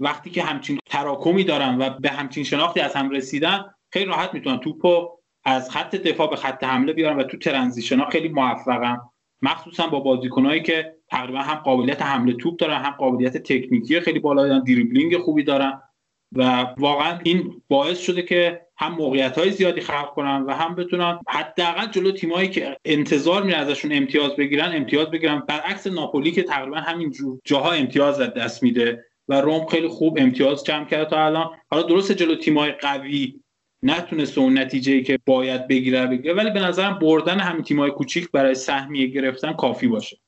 وقتی 0.00 0.30
که 0.30 0.42
همچین 0.42 0.78
تراکمی 0.86 1.44
دارن 1.44 1.78
و 1.78 1.90
به 1.90 2.08
همچین 2.08 2.44
شناختی 2.44 2.80
از 2.80 2.94
هم 2.94 3.10
رسیدن 3.10 3.64
خیلی 3.92 4.04
راحت 4.04 4.34
می‌تونن 4.34 4.58
توپو 4.58 5.08
از 5.44 5.70
خط 5.70 5.96
دفاع 5.96 6.30
به 6.30 6.36
خط 6.36 6.64
حمله 6.64 6.92
بیارن 6.92 7.16
و 7.16 7.22
تو 7.22 7.36
ترنزیشن 7.36 7.98
ها 7.98 8.10
خیلی 8.10 8.28
موفقن. 8.28 9.00
مخصوصا 9.42 9.86
با 9.86 10.00
بازیکنهایی 10.00 10.62
که 10.62 10.94
تقریبا 11.10 11.38
هم 11.38 11.54
قابلیت 11.54 12.02
حمله 12.02 12.32
توپ 12.32 12.56
دارن 12.56 12.82
هم 12.82 12.90
قابلیت 12.90 13.36
تکنیکی 13.36 14.00
خیلی 14.00 14.18
بالا 14.18 14.48
دارن 14.48 14.64
دریبلینگ 14.64 15.18
خوبی 15.18 15.42
دارن. 15.42 15.82
و 16.32 16.66
واقعا 16.78 17.18
این 17.24 17.62
باعث 17.68 18.00
شده 18.00 18.22
که 18.22 18.60
هم 18.76 18.92
موقعیت 18.92 19.38
های 19.38 19.50
زیادی 19.50 19.80
خلق 19.80 20.10
کنن 20.14 20.42
و 20.42 20.52
هم 20.52 20.74
بتونن 20.74 21.18
حداقل 21.28 21.86
جلو 21.86 22.12
تیمایی 22.12 22.48
که 22.48 22.76
انتظار 22.84 23.42
میره 23.42 23.58
ازشون 23.58 23.92
امتیاز 23.92 24.36
بگیرن 24.36 24.72
امتیاز 24.76 25.10
بگیرن. 25.10 25.42
برعکس 25.48 25.86
ناپولی 25.86 26.32
که 26.32 26.42
تقریبا 26.42 26.76
همین 26.76 27.14
جاها 27.44 27.72
امتیاز 27.72 28.20
از 28.20 28.34
دست 28.34 28.62
میده 28.62 29.04
و 29.28 29.40
روم 29.40 29.66
خیلی 29.66 29.88
خوب 29.88 30.18
امتیاز 30.20 30.64
جمع 30.64 30.84
کرده 30.84 31.10
تا 31.10 31.26
الان. 31.26 31.50
حالا 31.70 31.82
درست 31.82 32.12
جلو 32.12 32.34
تیمای 32.34 32.72
قوی 32.72 33.40
نتونسته 33.82 34.40
اون 34.40 34.58
نتیجه 34.58 35.02
که 35.02 35.18
باید 35.26 35.68
بگیره 35.68 36.06
بگیره 36.06 36.34
ولی 36.34 36.50
به 36.50 36.60
نظرم 36.60 36.98
بردن 36.98 37.40
همین 37.40 37.62
تیمای 37.62 37.90
کوچیک 37.90 38.30
برای 38.30 38.54
سهمیه 38.54 39.06
گرفتن 39.06 39.52
کافی 39.52 39.88
باشه. 39.88 40.20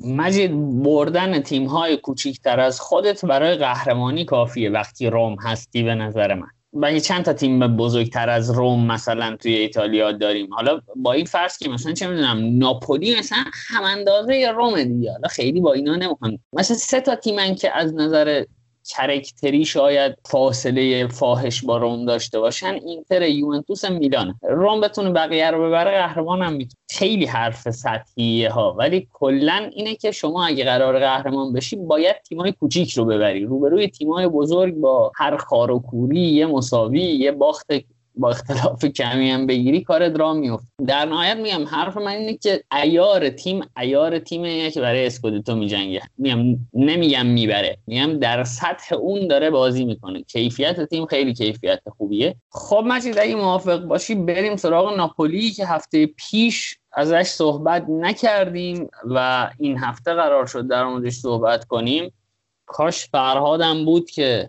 مجید 0.00 0.82
بردن 0.82 1.40
تیم 1.40 1.66
های 1.66 1.96
کوچیکتر 1.96 2.60
از 2.60 2.80
خودت 2.80 3.24
برای 3.24 3.56
قهرمانی 3.56 4.24
کافیه 4.24 4.70
وقتی 4.70 5.06
روم 5.06 5.36
هستی 5.42 5.82
به 5.82 5.94
نظر 5.94 6.34
من. 6.34 6.48
و 6.76 6.98
چند 6.98 7.24
تا 7.24 7.32
تیم 7.32 7.76
بزرگتر 7.76 8.30
از 8.30 8.50
روم 8.50 8.86
مثلا 8.86 9.36
توی 9.36 9.54
ایتالیا 9.54 10.12
داریم؟ 10.12 10.54
حالا 10.54 10.80
با 10.96 11.12
این 11.12 11.24
فرض 11.24 11.58
که 11.58 11.68
مثلا 11.68 11.92
چه 11.92 12.06
می‌دونم 12.06 12.58
ناپولی 12.58 13.18
مثلا 13.18 13.44
هم 13.68 13.82
اندازه 13.84 14.52
روم 14.56 14.84
دیگه. 14.84 15.12
حالا 15.12 15.28
خیلی 15.28 15.60
با 15.60 15.72
اینا 15.72 15.96
نمی‌خوام. 15.96 16.38
مثلا 16.52 16.76
سه 16.76 17.00
تا 17.00 17.16
تیمن 17.16 17.54
که 17.54 17.76
از 17.76 17.94
نظر 17.94 18.44
character 18.88 19.56
ی 19.56 19.64
شاید 19.64 20.14
فاصله 20.24 21.06
فاحش 21.06 21.64
با 21.64 21.76
روم 21.76 22.04
داشته 22.04 22.40
باشن 22.40 22.78
اینتر 22.86 23.22
یوونتوس 23.22 23.84
میلان. 23.84 24.34
روم 24.42 24.80
بتونه 24.80 25.10
بقیه 25.10 25.50
رو 25.50 25.66
ببره 25.66 25.90
قهرمان 25.90 26.42
هم 26.42 26.52
می‌تونه. 26.52 26.80
خیلی 26.90 27.26
حرف 27.26 27.70
سطحیه 27.70 28.50
ها 28.50 28.72
ولی 28.78 29.08
کلا 29.12 29.70
اینه 29.72 29.94
که 29.94 30.10
شما 30.10 30.46
اگه 30.46 30.64
قراره 30.64 30.98
قهرمان 30.98 31.52
بشی 31.52 31.76
باید 31.76 32.16
تیمای 32.28 32.52
کوچیک 32.52 32.92
رو 32.92 33.04
ببری. 33.04 33.44
روبروی 33.44 33.88
تیمای 33.88 34.28
بزرگ 34.28 34.74
با 34.74 35.12
هر 35.16 35.36
خار 35.36 35.70
و 35.70 35.78
خواری 35.78 36.20
یه 36.20 36.46
مساوی 36.46 37.00
یه 37.00 37.32
باخت 37.32 37.66
با 38.16 38.30
اختلاف 38.30 38.84
کمی 38.84 39.30
هم 39.30 39.46
بگیری 39.46 39.80
کار 39.80 40.08
درا 40.08 40.32
میفت 40.32 40.66
در 40.86 41.04
نهایت 41.04 41.36
میگم 41.36 41.64
حرف 41.64 41.96
من 41.96 42.12
اینه 42.12 42.36
که 42.36 42.64
ایار 42.82 43.28
تیم 43.28 43.60
ایار 43.78 44.18
تیمیه 44.18 44.70
که 44.70 44.80
برای 44.80 45.06
اسکودتو 45.06 45.56
میجنگه. 45.56 46.02
میگم 46.18 46.58
نمیگم 46.74 47.26
می‌بره. 47.26 47.78
میگم 47.86 48.18
در 48.18 48.44
سطح 48.44 48.94
اون 48.94 49.28
داره 49.28 49.50
بازی 49.50 49.84
می‌کنه. 49.84 50.22
کیفیت 50.22 50.84
تیم 50.84 51.06
خیلی 51.06 51.34
کیفیت 51.34 51.82
خوبیه. 51.96 52.36
خب 52.50 52.84
مجید 52.86 53.18
اگه 53.18 53.34
موافق 53.34 53.84
باشی 53.84 54.14
بریم 54.14 54.56
سراغ 54.56 54.96
ناپولی 54.96 55.50
که 55.50 55.66
هفته 55.66 56.06
پیش 56.06 56.78
ازش 56.92 57.22
صحبت 57.22 57.86
نکردیم 57.88 58.88
و 59.04 59.50
این 59.58 59.78
هفته 59.78 60.14
قرار 60.14 60.46
شد 60.46 60.68
در 60.68 60.84
موردش 60.84 61.12
صحبت 61.12 61.64
کنیم. 61.64 62.12
کاش 62.66 63.04
فرهادم 63.04 63.84
بود 63.84 64.10
که 64.10 64.48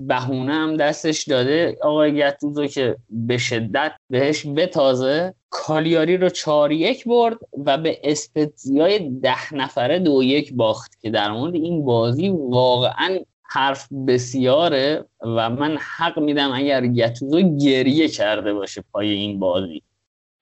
بهونه 0.00 0.54
هم 0.54 0.76
دستش 0.76 1.24
داده. 1.24 1.76
آقای 1.82 2.14
گتوزو 2.14 2.66
که 2.66 2.96
به 3.10 3.38
شدت 3.38 3.92
بهش 4.10 4.46
بتازه 4.46 5.34
کالیاری 5.50 6.16
رو 6.16 6.28
چهار 6.28 6.72
یک 6.72 7.04
برد 7.04 7.38
و 7.66 7.78
به 7.78 7.98
اسپتزیای 8.04 9.10
ده 9.22 9.54
نفره 9.54 9.98
دو 9.98 10.22
یک 10.22 10.54
باخت 10.54 11.00
که 11.00 11.10
در 11.10 11.30
مورد 11.32 11.54
این 11.54 11.84
بازی 11.84 12.28
واقعا 12.28 13.18
حرف 13.42 13.88
بسیاره 14.08 15.04
و 15.20 15.50
من 15.50 15.78
حق 15.96 16.18
میدم 16.18 16.52
اگر 16.52 16.86
گتوزو 16.86 17.56
گریه 17.56 18.08
کرده 18.08 18.54
باشه 18.54 18.84
پای 18.92 19.10
این 19.10 19.38
بازی. 19.38 19.82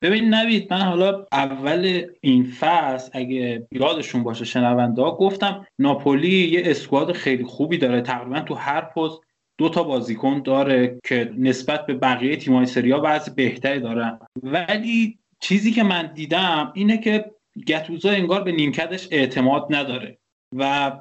ببین 0.03 0.35
نوید 0.35 0.73
من 0.73 0.81
حالا 0.81 1.27
اول 1.33 2.07
این 2.21 2.45
فصل 2.45 3.11
اگه 3.13 3.67
یادشون 3.73 4.23
باشه 4.23 4.45
شنونده 4.45 5.03
ها 5.03 5.17
گفتم 5.17 5.67
ناپولی 5.79 6.49
یه 6.49 6.63
اسکواد 6.65 7.13
خیلی 7.13 7.45
خوبی 7.45 7.79
داره. 7.79 8.01
تقریبا 8.01 8.41
تو 8.41 8.55
هر 8.55 8.81
پست 8.81 9.21
دو 9.59 9.69
تا 9.69 9.83
بازیکن 9.83 10.43
داره 10.43 10.99
که 11.05 11.33
نسبت 11.39 11.87
به 11.87 11.95
بقیه 11.95 12.37
تیم‌های 12.37 12.67
سریا 12.67 13.01
وضع 13.05 13.33
بهتری 13.35 13.81
دارن. 13.81 14.19
ولی 14.43 15.19
چیزی 15.41 15.73
که 15.73 15.83
من 15.83 16.13
دیدم 16.15 16.73
اینه 16.75 16.99
که 16.99 17.31
گتوزا 17.67 18.11
انگار 18.11 18.43
به 18.43 18.53
نیمکتش 18.53 19.09
اعتماد 19.11 19.67
نداره 19.71 20.19
و 20.57 20.93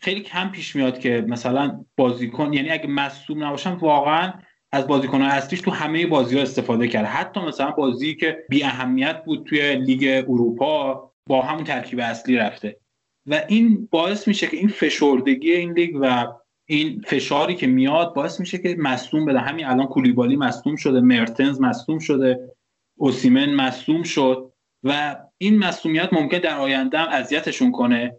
خیلی 0.00 0.20
کم 0.20 0.48
پیش 0.48 0.76
میاد 0.76 0.98
که 0.98 1.24
مثلا 1.28 1.84
بازیکن 1.96 2.52
یعنی 2.52 2.70
اگه 2.70 2.86
مصوم 2.86 3.44
نباشن 3.44 3.72
واقعا 3.72 4.32
از 4.72 4.86
بازیکن 4.86 5.22
اصلیش 5.22 5.60
تو 5.60 5.70
همه 5.70 6.06
بازی 6.06 6.36
ها 6.36 6.42
استفاده 6.42 6.88
کرد. 6.88 7.06
حتی 7.06 7.40
مثلا 7.40 7.70
بازی 7.70 8.14
که 8.14 8.44
بی 8.48 8.64
اهمیت 8.64 9.24
بود 9.24 9.46
توی 9.46 9.76
لیگ 9.76 10.24
اروپا 10.28 11.10
با 11.28 11.42
همون 11.42 11.64
ترکیب 11.64 12.00
اصلی 12.00 12.36
رفته. 12.36 12.76
و 13.26 13.42
این 13.48 13.88
باعث 13.90 14.28
میشه 14.28 14.46
که 14.46 14.56
این 14.56 14.68
فشردگی 14.68 15.52
این 15.52 15.72
لیگ 15.72 15.96
و 16.00 16.26
این 16.66 17.00
فشاری 17.06 17.54
که 17.54 17.66
میاد 17.66 18.14
باعث 18.14 18.40
میشه 18.40 18.58
که 18.58 18.76
مصدوم 18.78 19.24
بده. 19.24 19.38
همین 19.38 19.66
الان 19.66 19.86
کولیبالی 19.86 20.36
مصدوم 20.36 20.76
شده 20.76 21.00
مرتنز 21.00 21.60
مصدوم 21.60 21.98
شده 21.98 22.50
اوسیمن 22.98 23.54
مصدوم 23.54 24.02
شد 24.02 24.52
و 24.82 25.16
این 25.38 25.58
مصدومیت 25.58 26.12
ممکنه 26.12 26.38
در 26.38 26.56
آینده 26.56 26.98
هم 26.98 27.08
اذیتشون 27.08 27.72
کنه. 27.72 28.16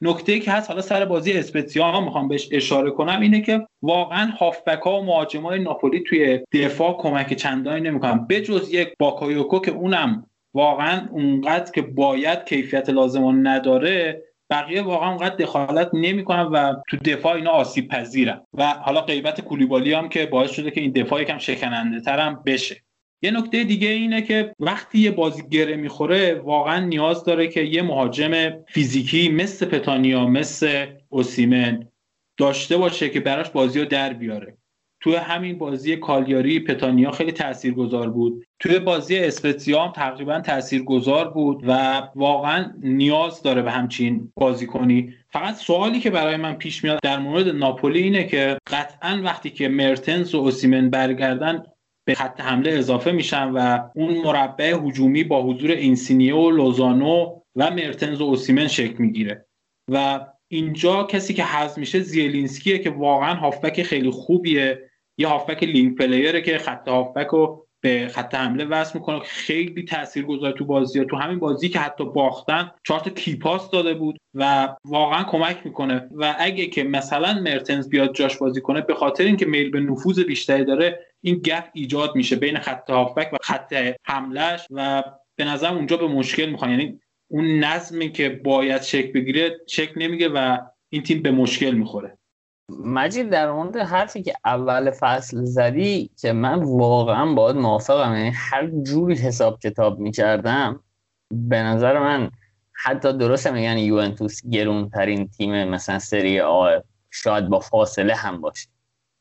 نکته‌ای 0.00 0.40
که 0.40 0.50
هست 0.50 0.70
حالا 0.70 0.82
سر 0.82 1.04
بازی 1.04 1.32
اسپتزیا 1.32 2.00
می‌خوام 2.00 2.28
بهش 2.28 2.48
اشاره 2.52 2.90
کنم 2.90 3.20
اینه 3.20 3.40
که 3.40 3.66
واقعا 3.82 4.30
هافبک 4.30 4.80
ها 4.80 5.00
و 5.00 5.04
مهاجمای 5.04 5.58
ناپولی 5.58 6.00
توی 6.00 6.40
دفاع 6.52 6.96
کمک 6.98 7.34
چندانی 7.34 7.80
نمی‌کنن. 7.80 8.26
بجز 8.26 8.74
یک 8.74 8.88
باکایوکو 8.98 9.60
که 9.60 9.70
اونم 9.70 10.26
واقعا 10.54 11.08
اونقدر 11.10 11.72
که 11.72 11.82
باید 11.82 12.44
کیفیت 12.44 12.90
لازم 12.90 13.48
نداره 13.48 14.22
بقیه 14.50 14.82
واقعا 14.82 15.08
اونقدر 15.08 15.36
دخالت 15.36 15.90
نمی‌کنن 15.92 16.42
و 16.42 16.74
تو 16.88 16.96
دفاع 16.96 17.34
اینا 17.34 17.50
آسیب 17.50 17.88
پذیرن 17.88 18.40
و 18.54 18.68
حالا 18.68 19.00
غیبت 19.00 19.40
کولیبالی 19.40 19.92
هم 19.92 20.08
که 20.08 20.26
باعث 20.26 20.50
شده 20.50 20.70
که 20.70 20.80
این 20.80 20.92
دفاع 20.92 21.22
یکم 21.22 21.38
شکننده 21.38 22.00
ترم 22.00 22.42
بشه. 22.46 22.82
یه 23.22 23.30
نکته 23.30 23.64
دیگه 23.64 23.88
اینه 23.88 24.22
که 24.22 24.54
وقتی 24.58 24.98
یه 24.98 25.10
بازی 25.10 25.42
گره 25.50 25.76
می‌خوره 25.76 26.34
واقعا 26.34 26.80
نیاز 26.80 27.24
داره 27.24 27.48
که 27.48 27.60
یه 27.60 27.82
مهاجم 27.82 28.62
فیزیکی 28.68 29.28
مثل 29.28 29.66
پتانیا 29.66 30.26
مثل 30.26 30.86
اوسیمن 31.08 31.88
داشته 32.36 32.76
باشه 32.76 33.08
که 33.08 33.20
براش 33.20 33.50
بازی 33.50 33.80
رو 33.80 33.84
در 33.84 34.12
بیاره. 34.12 34.55
توی 35.00 35.14
همین 35.14 35.58
بازی 35.58 35.96
کالیاری 35.96 36.60
پتانیا 36.60 37.10
خیلی 37.10 37.32
تاثیرگذار 37.32 38.10
بود. 38.10 38.46
توی 38.58 38.78
بازی 38.78 39.18
اسپتزیا 39.18 39.84
هم 39.84 39.92
تقریبا 39.92 40.40
تاثیرگذار 40.40 41.30
بود 41.30 41.64
و 41.66 42.02
واقعا 42.14 42.72
نیاز 42.82 43.42
داره 43.42 43.62
به 43.62 43.70
همچین 43.70 44.32
بازی 44.34 44.66
کنی 44.66 45.14
فقط 45.32 45.54
سوالی 45.54 46.00
که 46.00 46.10
برای 46.10 46.36
من 46.36 46.54
پیش 46.54 46.84
میاد 46.84 46.98
در 47.02 47.18
مورد 47.18 47.48
ناپولی 47.48 48.02
اینه 48.02 48.24
که 48.24 48.58
قطعا 48.66 49.20
وقتی 49.24 49.50
که 49.50 49.68
مرتنز 49.68 50.34
و 50.34 50.38
اوسیمن 50.38 50.90
برگردن 50.90 51.62
به 52.04 52.14
خط 52.14 52.40
حمله 52.40 52.72
اضافه 52.72 53.12
میشن 53.12 53.50
و 53.50 53.88
اون 53.94 54.18
مربع 54.18 54.74
هجومی 54.84 55.24
با 55.24 55.42
حضور 55.42 55.70
اینسینیه 55.70 56.34
و 56.34 56.50
لوزانو 56.50 57.40
و 57.56 57.70
مرتنز 57.70 58.20
و 58.20 58.24
اوسیمن 58.24 58.68
شکل 58.68 58.94
می‌گیره. 58.98 59.46
و 59.88 60.26
اینجا 60.48 61.02
کسی 61.02 61.34
که 61.34 61.44
حذف 61.44 61.78
میشه 61.78 62.00
زیلینسکیه 62.00 62.78
که 62.78 62.90
واقعا 62.90 63.34
هافبک 63.34 63.82
خیلی 63.82 64.10
خوبیه. 64.10 64.90
یه 65.18 65.28
هافبک 65.28 65.62
لینک 65.62 65.98
پلیره 65.98 66.40
که 66.42 66.58
خط 66.58 66.88
هافبک 66.88 67.26
رو 67.26 67.66
به 67.80 68.08
خط 68.08 68.34
حمله 68.34 68.64
وصل 68.64 68.98
می‌کنه 68.98 69.18
خیلی 69.18 69.84
تاثیرگذار 69.84 70.52
تو 70.52 70.64
بازی 70.64 71.04
تو 71.04 71.16
همین 71.16 71.38
بازی 71.38 71.68
که 71.68 71.78
حتی 71.78 72.04
باختن 72.04 72.70
چهار 72.86 73.00
تا 73.00 73.10
کیپاس 73.10 73.70
داده 73.70 73.94
بود 73.94 74.18
و 74.34 74.68
واقعا 74.84 75.24
کمک 75.24 75.56
می‌کنه. 75.64 76.08
و 76.16 76.34
اگه 76.38 76.66
که 76.66 76.84
مثلا 76.84 77.40
مرتنز 77.40 77.88
بیاد 77.88 78.14
جاش 78.14 78.36
بازی 78.36 78.60
کنه 78.60 78.80
به 78.80 78.94
خاطر 78.94 79.24
اینکه 79.24 79.46
میل 79.46 79.70
به 79.70 79.80
نفوذ 79.80 80.20
بیشتری 80.20 80.64
داره 80.64 81.06
این 81.20 81.34
گپ 81.34 81.64
ایجاد 81.72 82.16
میشه 82.16 82.36
بین 82.36 82.58
خط 82.58 82.90
هافبک 82.90 83.32
و 83.32 83.36
خط 83.42 83.94
حملش 84.04 84.66
و 84.70 85.02
به 85.36 85.44
نظر 85.44 85.74
اونجا 85.74 85.96
به 85.96 86.06
مشکل 86.06 86.46
می‌خوان. 86.46 86.70
یعنی 86.70 87.00
اون 87.28 87.64
نظمی 87.64 88.12
که 88.12 88.28
باید 88.28 88.82
شکل 88.82 89.12
بگیره 89.12 89.56
شکل 89.66 90.02
نمیگه 90.02 90.28
و 90.28 90.58
این 90.88 91.02
تیم 91.02 91.22
به 91.22 91.30
مشکل 91.30 91.70
می‌خوره. 91.70 92.18
مجید 92.84 93.30
در 93.30 93.52
مورد 93.52 93.76
حرفی 93.76 94.22
که 94.22 94.34
اول 94.44 94.90
فصل 94.90 95.44
زدی 95.44 96.10
که 96.20 96.32
من 96.32 96.62
واقعا 96.62 97.34
باید 97.34 97.56
موافقم 97.56 98.14
یعنی 98.16 98.32
هر 98.34 98.66
جوری 98.82 99.14
حساب 99.14 99.58
کتاب 99.58 99.98
می‌کردم 99.98 100.80
به 101.30 101.62
نظر 101.62 101.98
من 101.98 102.30
حتی 102.72 103.12
درسته 103.12 103.50
میگن 103.50 103.78
یوونتوس 103.78 104.46
گرونترین 104.46 105.28
تیم 105.28 105.64
مثلا 105.64 105.98
سری 105.98 106.40
آ 106.40 106.78
شاید 107.10 107.48
با 107.48 107.60
فاصله 107.60 108.14
هم 108.14 108.40
باشه. 108.40 108.68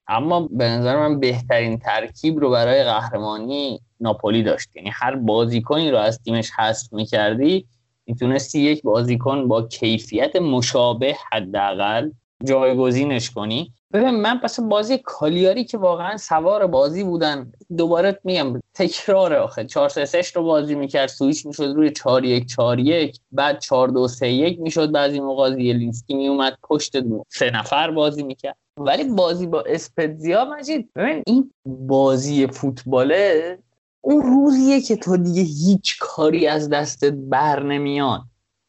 اما 0.07 0.47
به 0.51 0.69
نظر 0.69 0.95
من 0.95 1.19
بهترین 1.19 1.79
ترکیب 1.79 2.39
رو 2.39 2.49
برای 2.49 2.83
قهرمانی 2.83 3.81
ناپولی 3.99 4.43
داشت. 4.43 4.75
یعنی 4.75 4.89
هر 4.93 5.15
بازیکنی 5.15 5.91
رو 5.91 5.97
از 5.97 6.19
تیمش 6.23 6.51
حذف 6.51 6.93
می‌کردی 6.93 7.67
می‌تونستی 8.07 8.59
یک 8.59 8.83
بازیکن 8.83 9.47
با 9.47 9.61
کیفیت 9.61 10.35
مشابه 10.35 11.15
حداقل 11.31 12.09
جایگزینش 12.43 13.31
کنی. 13.31 13.73
ببین 13.93 14.09
من 14.09 14.39
پس 14.39 14.59
بازی 14.59 14.97
کالیاری 14.97 15.63
که 15.63 15.77
واقعا 15.77 16.17
سوار 16.17 16.67
بازی 16.67 17.03
بودن 17.03 17.51
دوباره 17.77 18.19
میگم 18.23 18.61
تکرار 18.73 19.33
آخه. 19.33 19.65
4 19.65 19.89
3 19.89 20.21
رو 20.35 20.43
بازی 20.43 20.75
می‌کرد 20.75 21.07
سویچ 21.07 21.45
می‌شد 21.45 21.73
روی 21.75 21.91
4 21.91 22.25
1 22.25 22.45
4 22.45 22.79
1 22.79 23.19
بعد 23.31 23.59
4 23.59 23.87
2 23.87 24.07
3 24.07 24.27
1 24.27 24.59
می‌شد 24.59 24.91
بعضی 24.91 25.19
موقع 25.19 25.55
زیلینسکی 25.55 26.13
میومد 26.13 26.57
پشت 26.63 26.93
سه 27.29 27.51
نفر 27.51 27.91
بازی 27.91 28.23
می‌کرد. 28.23 28.55
ولی 28.77 29.03
بازی 29.03 29.47
با 29.47 29.61
اسپتزیا 29.61 30.45
مجید 30.45 30.89
ببین 30.95 31.23
این 31.27 31.51
بازی 31.65 32.47
فوتباله 32.47 33.57
اون 34.05 34.21
روزیه 34.21 34.81
که 34.81 34.95
تو 34.95 35.17
دیگه 35.17 35.41
هیچ 35.41 35.97
کاری 35.99 36.47
از 36.47 36.69
دستت 36.69 37.13
بر 37.13 37.63
نمیاد. 37.63 38.21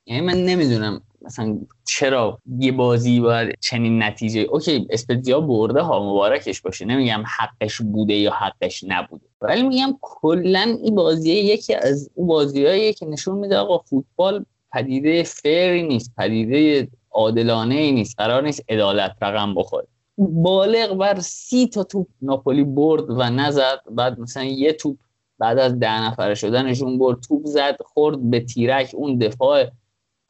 یعنی 0.07 0.27
من 0.27 0.45
نمی‌دونم 0.45 1.01
مثلا 1.23 1.59
چرا 1.85 2.39
یه 2.59 2.73
بازی 2.73 3.21
باید 3.21 3.55
چنین 3.61 4.03
نتیجه 4.03 4.41
اوکی 4.41 4.87
اسپتزیا 4.91 5.41
برده 5.41 5.81
ها 5.81 6.11
مبارکش 6.11 6.61
باشه. 6.61 6.85
نمیگم 6.85 7.25
حقش 7.39 7.83
بوده 7.83 8.15
یا 8.15 8.33
حقش 8.33 8.85
نبوده. 8.89 9.25
ولی 9.41 9.63
میگم 9.63 9.99
کلا 10.01 10.79
این 10.83 10.95
بازی 10.95 11.33
یکی 11.33 11.75
از 11.75 12.11
اون 12.15 12.27
بازیهایی 12.27 12.93
که 12.93 13.07
نشون 13.07 13.39
میده 13.39 13.57
آقا 13.57 13.79
فوتبال 13.79 14.45
پدیده 14.73 15.23
فری 15.23 15.83
نیست 15.83 16.13
پدیده 16.19 16.89
عادلانه 17.11 17.75
ای 17.75 17.93
نیست 17.93 18.15
قرار 18.19 18.43
نیست 18.43 18.63
عدالت 18.69 19.17
رقم 19.23 19.55
بخوره. 19.55 19.87
بالغ 20.19 20.99
بر 20.99 21.21
سی 21.21 21.67
تا 21.67 21.85
توپ 21.85 22.07
ناپولی 22.23 22.65
برد 22.65 23.11
و 23.11 23.23
نزد 23.23 23.81
بعد 23.91 24.21
مثلا 24.21 24.45
یه 24.45 24.73
توپ 24.73 24.97
بعد 25.39 25.59
از 25.59 25.79
ده 25.79 26.03
نفره 26.03 26.35
شدنشون 26.35 26.99
برد 26.99 27.21
توپ 27.21 27.47
زد 27.47 27.77
خورد 27.85 28.31
به 28.31 28.41
تیرک. 28.41 28.91
اون 28.95 29.19
دفاع 29.19 29.65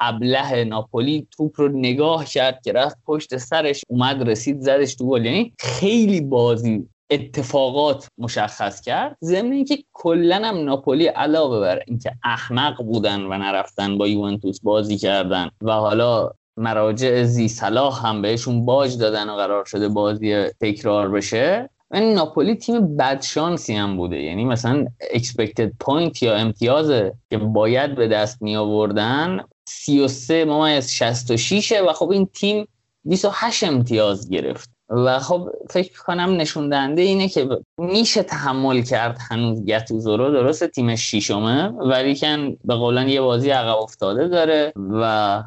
ابله 0.01 0.65
ناپولی 0.65 1.27
توپ 1.31 1.61
رو 1.61 1.69
نگاه 1.69 2.25
کرد 2.25 2.61
که 2.65 2.73
رفت 2.73 2.97
پشت 3.07 3.37
سرش 3.37 3.83
اومد 3.89 4.29
رسید 4.29 4.61
زدش 4.61 4.95
تو 4.95 5.09
گل. 5.09 5.25
یعنی 5.25 5.53
خیلی 5.59 6.21
بازی 6.21 6.89
اتفاقات 7.11 8.09
مشخص 8.19 8.81
کرد. 8.81 9.17
ضمن 9.25 9.53
اینکه 9.53 9.79
کلا 9.93 10.37
هم 10.45 10.65
ناپولی 10.65 11.07
علاوه 11.07 11.61
بر 11.61 11.83
اینکه 11.87 12.13
احمق 12.25 12.83
بودن 12.83 13.21
و 13.21 13.39
نرفتن 13.39 13.99
با 13.99 14.09
یوونتوس 14.09 14.61
بازی 14.61 14.99
کردن 14.99 15.51
و 15.63 15.73
حالا 15.73 16.31
مراجع 16.57 17.23
زی 17.23 17.49
صلاح 17.49 18.07
هم 18.07 18.23
بهشون 18.23 18.65
باج 18.65 18.99
دادن 18.99 19.31
و 19.31 19.37
قرار 19.37 19.65
شده 19.65 19.89
بازی 19.89 20.45
تکرار 20.61 21.09
بشه 21.11 21.71
این 21.93 22.15
ناپولی 22.15 22.55
تیم 22.55 22.97
بدشانسی 22.97 23.75
هم 23.75 23.97
بوده. 23.97 24.23
یعنی 24.23 24.45
مثلا 24.45 24.87
expected 25.15 25.73
point 25.81 26.23
یا 26.23 26.35
امتیازی 26.35 26.91
که 27.31 27.39
باید 27.39 27.95
به 27.95 28.09
دست 28.09 28.43
می 28.43 28.57
آوردن 28.57 29.41
33 29.69 30.45
ممیز 30.45 30.91
66 30.91 31.73
و 31.89 31.93
خب 31.93 32.11
این 32.11 32.27
تیم 32.27 32.69
28 33.05 33.65
امتیاز 33.65 34.31
گرفت. 34.31 34.77
و 34.89 35.19
خب 35.19 35.49
فکر 35.71 36.03
کنم 36.03 36.37
نشون 36.37 36.69
دهنده 36.69 37.03
اینه 37.03 37.29
که 37.29 37.49
میشه 37.79 38.23
تحمل 38.23 38.83
کرد 38.83 39.19
هنوز 39.31 39.65
گتوزو 39.65 40.17
رو 40.17 40.33
درست 40.33 40.67
تیم 40.67 40.97
شیشمه 40.97 41.69
ولیکن 41.69 42.57
به 42.65 42.75
قولا 42.75 43.09
یه 43.09 43.21
بازی 43.21 43.51
عقب 43.51 43.77
افتاده 43.77 44.29
داره 44.29 44.73
و 44.77 45.43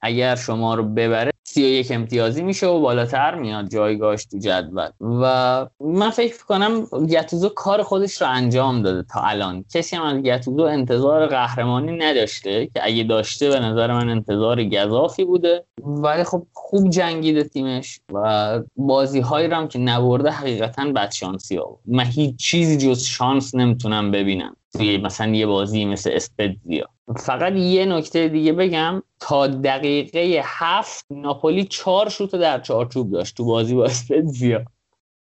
اگر 0.00 0.36
شما 0.36 0.74
رو 0.74 0.84
ببره 0.84 1.31
سی 1.52 1.64
و 1.64 1.66
یک 1.66 1.90
امتیازی 1.90 2.42
میشه 2.42 2.66
و 2.66 2.80
بالاتر 2.80 3.34
میاد 3.34 3.68
جایگاهش 3.68 4.24
تو 4.24 4.38
جدول. 4.38 4.88
و 5.00 5.66
من 5.80 6.10
فکر 6.10 6.44
کنم 6.44 6.84
گتوزو 6.84 7.48
کار 7.48 7.82
خودش 7.82 8.22
رو 8.22 8.28
انجام 8.28 8.82
داده 8.82 9.02
تا 9.02 9.20
الان. 9.20 9.64
کسی 9.74 9.96
هم 9.96 10.02
از 10.02 10.22
گتوزو 10.22 10.62
انتظار 10.62 11.26
قهرمانی 11.26 11.92
نداشته 11.92 12.66
که 12.66 12.80
اگه 12.82 13.04
داشته 13.04 13.48
به 13.48 13.60
نظر 13.60 13.92
من 13.92 14.08
انتظار 14.08 14.64
گزافی 14.64 15.24
بوده. 15.24 15.64
ولی 15.84 16.24
خب 16.24 16.46
خوب 16.52 16.90
جنگیده 16.90 17.44
تیمش 17.44 18.00
و 18.12 18.60
بازی 18.76 19.20
هایی 19.20 19.46
هم 19.46 19.68
که 19.68 19.78
نبرده 19.78 20.30
حقیقتا 20.30 20.84
بدشانسی 20.84 21.56
ها 21.56 21.78
من 21.86 22.04
هیچ 22.04 22.36
چیزی 22.36 22.76
جز 22.76 23.02
شانس 23.02 23.54
نمی‌تونم 23.54 24.10
ببینم. 24.10 24.56
توی 24.72 24.98
مثلا 24.98 25.34
یه 25.34 25.46
بازی 25.46 25.84
مثل 25.84 26.10
اسپتزیا 26.12 26.88
فقط 27.16 27.52
یه 27.52 27.86
نکته 27.86 28.28
دیگه 28.28 28.52
بگم 28.52 29.02
تا 29.20 29.46
دقیقه 29.46 30.40
هفت 30.44 31.06
ناپولی 31.10 31.64
چهار 31.64 32.08
شوت 32.08 32.36
در 32.36 32.60
چارچوب 32.60 33.12
داشت 33.12 33.36
تو 33.36 33.44
بازی 33.44 33.74
با 33.74 33.84
اسپتزیا 33.84 34.64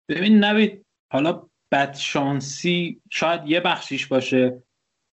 ببین 0.09 0.43
نوید 0.43 0.85
حالا 1.11 1.43
بدشانسی 1.71 3.01
شاید 3.09 3.41
یه 3.47 3.59
بخشیش 3.59 4.07
باشه 4.07 4.63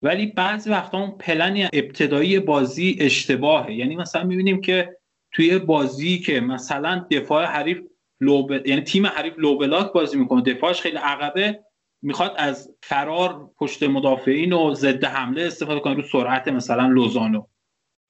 ولی 0.02 0.26
بعضی 0.26 0.70
وقتا 0.70 0.98
اون 0.98 1.10
پلن 1.10 1.68
ابتدایی 1.72 2.40
بازی 2.40 2.96
اشتباهه. 3.00 3.74
یعنی 3.74 3.96
مثلا 3.96 4.24
می‌بینیم 4.24 4.60
که 4.60 4.96
توی 5.32 5.58
بازی 5.58 6.18
که 6.18 6.40
مثلا 6.40 7.06
دفاع 7.10 7.44
حریف 7.44 7.78
لو 8.20 8.46
یعنی 8.66 8.80
تیم 8.80 9.06
حریف 9.06 9.34
لو 9.38 9.58
بلاک 9.58 9.92
بازی 9.92 10.18
می‌کنه 10.18 10.42
دفاعش 10.42 10.80
خیلی 10.80 10.96
عقبه 10.96 11.63
می‌خواد 12.04 12.34
از 12.36 12.74
فرار 12.82 13.50
پشت 13.58 13.82
مدافعین 13.82 14.52
و 14.52 14.74
ضد 14.74 15.04
حمله 15.04 15.42
استفاده 15.42 15.80
کنه 15.80 15.94
رو 15.94 16.02
سرعت 16.02 16.48
مثلا 16.48 16.86
لوزانو. 16.86 17.46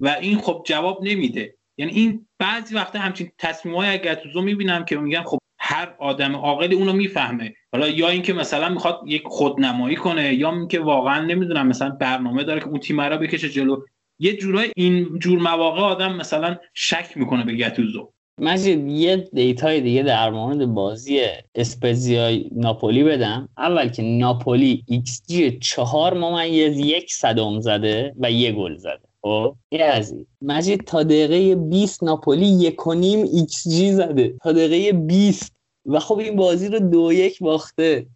و 0.01 0.09
این 0.09 0.39
خب 0.39 0.63
جواب 0.67 0.99
نمیده. 1.03 1.57
یعنی 1.79 1.93
این 1.93 2.27
بعضی 2.39 2.75
وقتا 2.75 2.99
همچین 2.99 3.31
تصمیم 3.39 3.77
های 3.77 3.99
گتوزو 3.99 4.43
می‌بینم 4.43 4.85
که 4.85 4.97
میگم 4.97 5.23
خب 5.23 5.39
هر 5.59 5.95
آدم 5.99 6.37
عاقلی 6.37 6.75
اونو 6.75 6.93
می‌فهمه. 6.93 7.55
حالا 7.73 7.89
یا 7.89 8.09
اینکه 8.09 8.33
مثلا 8.33 8.69
می‌خواد 8.69 9.01
یک 9.07 9.23
خودنمایی 9.27 9.97
کنه 9.97 10.35
یا 10.35 10.53
اینکه 10.53 10.81
واقعا 10.81 11.25
نمی‌دونم 11.25 11.67
مثلا 11.67 11.91
برنامه 11.91 12.45
داره 12.45 12.61
که 12.61 12.67
اون 12.67 12.81
تیم 12.81 13.01
را 13.01 13.17
بکشه 13.17 13.49
جلو. 13.49 13.83
یه 14.19 14.37
جورایی 14.37 14.73
این 14.77 15.19
جور 15.19 15.39
مواقع 15.39 15.81
آدم 15.81 16.17
مثلا 16.17 16.57
شک 16.75 17.17
می‌کنه 17.17 17.45
به 17.45 17.55
گتوزو 17.55 18.13
مجید 18.39 18.89
یه 18.89 19.17
دیتای 19.17 19.81
دیگه 19.81 20.03
در 20.03 20.31
مورد 20.31 20.67
بازی 20.67 21.21
اسپزیا 21.55 22.39
ناپولی 22.53 23.05
بدم. 23.05 23.49
اول 23.59 23.89
که 23.89 24.03
ناپولی 24.03 24.85
ایکس 24.87 25.23
جی 25.27 25.59
چهار 25.59 26.15
ممیز 26.15 26.79
یک 26.79 27.13
صدم 27.13 27.61
زده 27.61 28.15
و 28.19 28.31
یه 28.31 28.53
گل 28.53 28.77
زده. 28.77 29.09
خب؟ 29.23 29.57
یه 29.71 29.85
از 29.85 30.15
مجید 30.43 30.85
تا 30.85 31.03
دقیقه 31.03 31.55
20 31.55 32.05
ناپولی 32.05 32.47
یک 32.47 32.87
و 32.87 32.95
نیم 32.95 33.27
ایکس 33.33 33.69
جی 33.69 33.93
زده. 33.93 34.35
تا 34.43 34.53
دقیقه 34.53 34.99
20 34.99 35.53
و 35.87 36.01
خب 36.01 36.19
این 36.19 36.37
بازی 36.37 36.69
رو 36.69 36.79
دو 36.79 37.13
یک 37.13 37.39
باخته. 37.39 38.07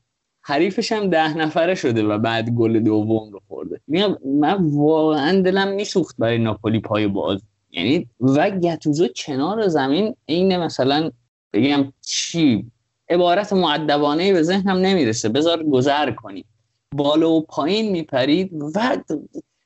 حریفش 0.41 0.93
هم 0.93 1.11
ده 1.11 1.37
نفره 1.37 1.75
شده 1.75 2.03
و 2.03 2.19
بعد 2.19 2.51
گل 2.51 2.81
دوم 2.81 3.33
رو 3.33 3.41
خورده. 3.49 3.81
من 4.25 4.57
واقعا 4.61 5.41
دلم 5.41 5.69
میسوخت 5.69 6.17
برای 6.19 6.39
ناپولی 6.39 6.81
پای 6.81 7.07
باز 7.07 7.43
یعنی 7.71 8.09
و 8.21 8.51
گتوزو 8.51 9.09
کنار 9.17 9.69
زمین 9.69 10.15
عین 10.29 10.57
مثلا 10.57 11.11
بگم 11.53 11.93
چی؟ 12.01 12.71
عبارت 13.11 13.53
معدبانه 13.53 14.33
به 14.33 14.43
ذهنم 14.43 14.77
نمی‌رسه. 14.77 15.29
بذار 15.29 15.63
گذر 15.63 16.11
کنی 16.11 16.45
بالا 16.95 17.31
و 17.31 17.43
پایین 17.43 17.93
میپرید 17.93 18.63
و 18.75 18.97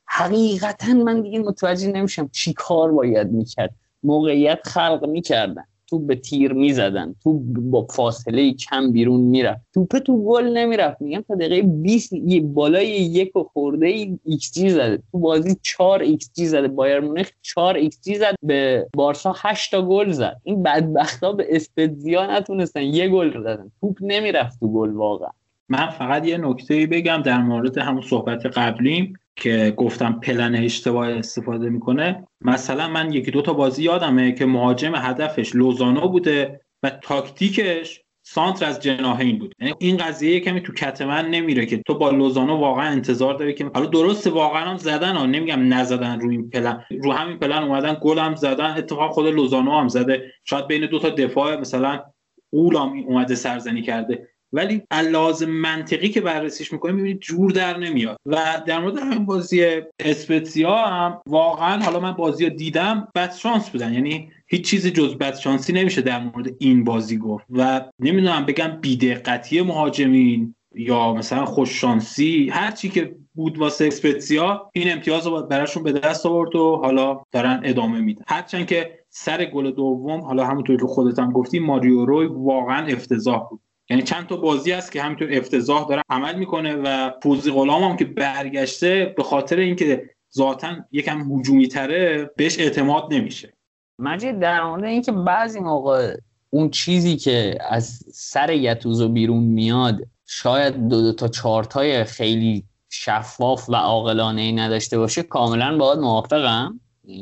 حقیقتا 0.07 0.93
من 0.93 1.23
دیگه 1.23 1.39
متوجه 1.39 1.89
نمیشم 1.89 2.29
چی 2.33 2.53
کار 2.53 2.93
باید 2.93 3.31
می‌کرد. 3.33 3.75
موقعیت 4.03 4.61
خلق 4.65 5.07
می‌کردن. 5.09 5.65
توپ 5.93 6.07
به 6.07 6.15
تیر 6.15 6.53
می‌زدن 6.53 7.15
تو 7.23 7.39
با 7.45 7.87
فاصله 7.91 8.53
کم 8.53 8.93
بیرون 8.93 9.21
می‌رفت. 9.21 9.61
توپ 9.75 9.99
تو 9.99 10.25
گل 10.25 10.45
نمی‌رفت. 10.45 11.03
میگم 11.03 11.21
تا 11.29 11.35
دقیقه 11.35 11.63
20 11.63 12.15
بالای 12.43 12.89
یک 12.89 13.37
و 13.37 13.43
خورده 13.43 13.87
ای 13.87 14.19
xG 14.25 14.71
زده. 14.71 15.03
تو 15.13 15.19
بازی 15.19 15.57
4 15.63 16.03
xG 16.03 16.47
زده. 16.47 16.69
بایرن 16.69 17.01
مونیخ 17.01 17.31
4 17.43 17.77
xG 17.77 18.15
زد. 18.15 18.35
به 18.43 18.89
بارسا 18.97 19.35
8 19.37 19.71
تا 19.71 19.83
گل 19.83 20.11
زد. 20.13 20.37
این 20.45 20.63
بدبختا 20.63 21.33
به 21.33 21.47
اسپتزیا 21.49 22.39
نتونستن. 22.39 22.83
یه 22.83 23.09
گل 23.09 23.43
زدن. 23.43 23.71
توپ 23.81 23.97
نمی‌رفت 24.01 24.61
تو 24.61 24.73
گل 24.73 24.91
واقعا. 24.91 25.31
من 25.73 25.87
فقط 25.87 26.27
یه 26.27 26.39
نکته 26.39 26.87
بگم 26.87 27.23
در 27.25 27.39
مورد 27.39 27.79
همون 27.79 28.03
صحبت 28.03 28.47
قبلیم 28.47 29.19
که 29.37 29.75
گفتم 29.77 30.13
پلن 30.13 30.55
اشتباه 30.55 31.09
استفاده 31.09 31.71
می‌کنه. 31.71 32.27
مثلا 32.41 32.89
من 32.89 33.13
یکی 33.13 33.31
دو 33.31 33.43
تا 33.43 33.53
بازی 33.53 33.83
یادمه 33.83 34.33
که 34.33 34.47
مهاجم 34.47 34.93
هدفش 34.95 35.55
لوزانو 35.55 36.09
بوده 36.09 36.61
و 36.83 36.91
تاکتیکش 36.91 38.01
سانتر 38.23 38.67
از 38.67 38.81
جناحین 38.81 39.39
بود. 39.39 39.55
یعنی 39.61 39.75
این 39.79 39.97
قضیه 39.97 40.41
کمی 40.41 40.61
تو 40.61 40.73
کت 40.73 41.03
من 41.03 41.29
نمیره 41.29 41.67
که 41.67 41.83
تو 41.87 41.95
با 41.95 42.11
لوزانو 42.11 42.57
واقعا 42.57 42.87
انتظار 42.87 43.35
داری 43.35 43.55
که 43.55 43.71
حالا 43.75 43.87
درسته 43.87 44.31
واقعا 44.31 44.65
هم 44.65 44.77
زدن 44.77 45.17
ها 45.17 45.27
نمیگم 45.27 45.75
نزدن 45.75 46.21
روی 46.21 46.37
این 46.37 46.51
پلن. 46.51 46.85
رو 47.03 47.13
همین 47.13 47.39
پلن 47.39 47.63
اومدن 47.63 47.97
گل 48.01 48.19
هم 48.19 48.35
زدن 48.35 48.75
اتفاقا 48.79 49.13
خود 49.13 49.27
لوزانو 49.27 49.81
هم 49.81 49.89
زده. 49.89 50.33
شاید 50.45 50.67
بین 50.67 50.87
دو 50.87 50.99
تا 50.99 51.11
دفاع 51.11 51.61
مثلا 51.61 52.03
اولام 52.51 53.05
اومده 53.07 53.35
سرزنی 53.35 53.83
کرده. 53.83 54.29
ولی 54.53 54.83
لازم 55.11 55.51
منطقی 55.51 56.09
که 56.09 56.21
بررسیش 56.21 56.73
می‌کنیم 56.73 56.95
می‌بینید 56.95 57.21
جور 57.21 57.51
در 57.51 57.79
نمیاد. 57.79 58.17
و 58.27 58.63
در 58.67 58.81
مورد 58.81 58.99
همین 58.99 59.27
بازی 59.27 59.67
اسپتسیا 60.01 60.77
هم 60.77 61.21
واقعا 61.27 61.83
حالا 61.83 62.01
من 62.01 62.13
بازی 62.13 62.51
دیدم 62.51 63.09
بد 63.15 63.35
شانس 63.35 63.71
بودن. 63.71 63.93
یعنی 63.93 64.31
هیچ 64.47 64.71
چیزی 64.71 64.91
جز 64.91 65.15
بد 65.15 65.37
شانسی 65.37 65.73
نمیشه 65.73 66.03
در 66.03 66.19
مورد 66.19 66.51
این 66.59 66.85
بازی 66.85 67.19
گفت. 67.19 67.47
و 67.51 67.85
نمی‌دونم 68.01 68.47
بگم 68.47 68.79
بیدقتی 68.81 69.63
مهاجمین 69.63 70.55
یا 70.75 71.15
مثلا 71.15 71.45
خوش 71.45 71.81
شانسی 71.81 72.49
هر 72.53 72.71
چی 72.71 72.89
که 72.89 73.17
بود 73.35 73.59
واسه 73.59 73.87
اسپتسیا 73.87 74.71
این 74.73 74.93
امتیاز 74.93 75.27
رو 75.27 75.43
براشون 75.43 75.83
به 75.83 75.93
دست 75.93 76.27
آورد 76.27 76.57
و 76.57 76.77
حالا 76.77 77.21
دارن 77.33 77.61
ادامه 77.65 78.01
میدن. 78.01 78.23
هرچند 78.27 78.67
که 78.67 78.99
سر 79.09 79.45
گل 79.45 79.71
دوم 79.71 80.21
حالا 80.21 80.47
همونطور 80.47 80.77
که 80.77 80.87
خودت 80.87 81.19
هم 81.19 81.33
گفتی 81.33 81.59
ماریو 81.59 82.05
روی 82.05 82.27
واقعا 82.27 82.87
افتضاح 82.87 83.49
بود. 83.49 83.61
یعنی 83.91 84.03
چند 84.03 84.27
تا 84.27 84.37
بازی 84.37 84.73
هست 84.73 84.93
که 84.93 85.03
همینطور 85.03 85.29
افتضاح 85.33 85.89
داره 85.89 86.03
عمل 86.09 86.35
می‌کنه 86.35 86.75
و 86.75 87.11
پوزی 87.11 87.51
غلام 87.51 87.83
هم 87.83 87.97
که 87.97 88.05
برگشته 88.05 89.15
به 89.17 89.23
خاطر 89.23 89.57
اینکه 89.57 90.11
ذاتا 90.35 90.77
یکم 90.93 91.33
هجومی 91.33 91.69
تره 91.69 92.31
بهش 92.37 92.59
اعتماد 92.59 93.09
نمیشه. 93.11 93.53
مجید 93.99 94.41
در 94.41 94.65
مورد 94.65 94.85
اینکه 94.85 95.13
بعضی 95.13 95.61
موقع 95.61 96.17
اون 96.51 96.71
چیزی 96.71 97.17
که 97.17 97.59
از 97.71 98.05
سر 98.13 98.51
یتوزو 98.51 99.09
بیرون 99.09 99.43
میاد 99.43 100.01
شاید 100.27 100.89
دو, 100.89 101.03
دو 101.03 101.13
تا 101.13 101.29
چارتای 101.29 102.05
خیلی 102.05 102.65
شفاف 102.91 103.69
و 103.69 103.75
عاقلانه 103.75 104.41
ای 104.41 104.53
نداشته 104.53 104.99
باشه 104.99 105.23
کاملا 105.23 105.77
باید 105.79 105.99
موافقم. 105.99 106.81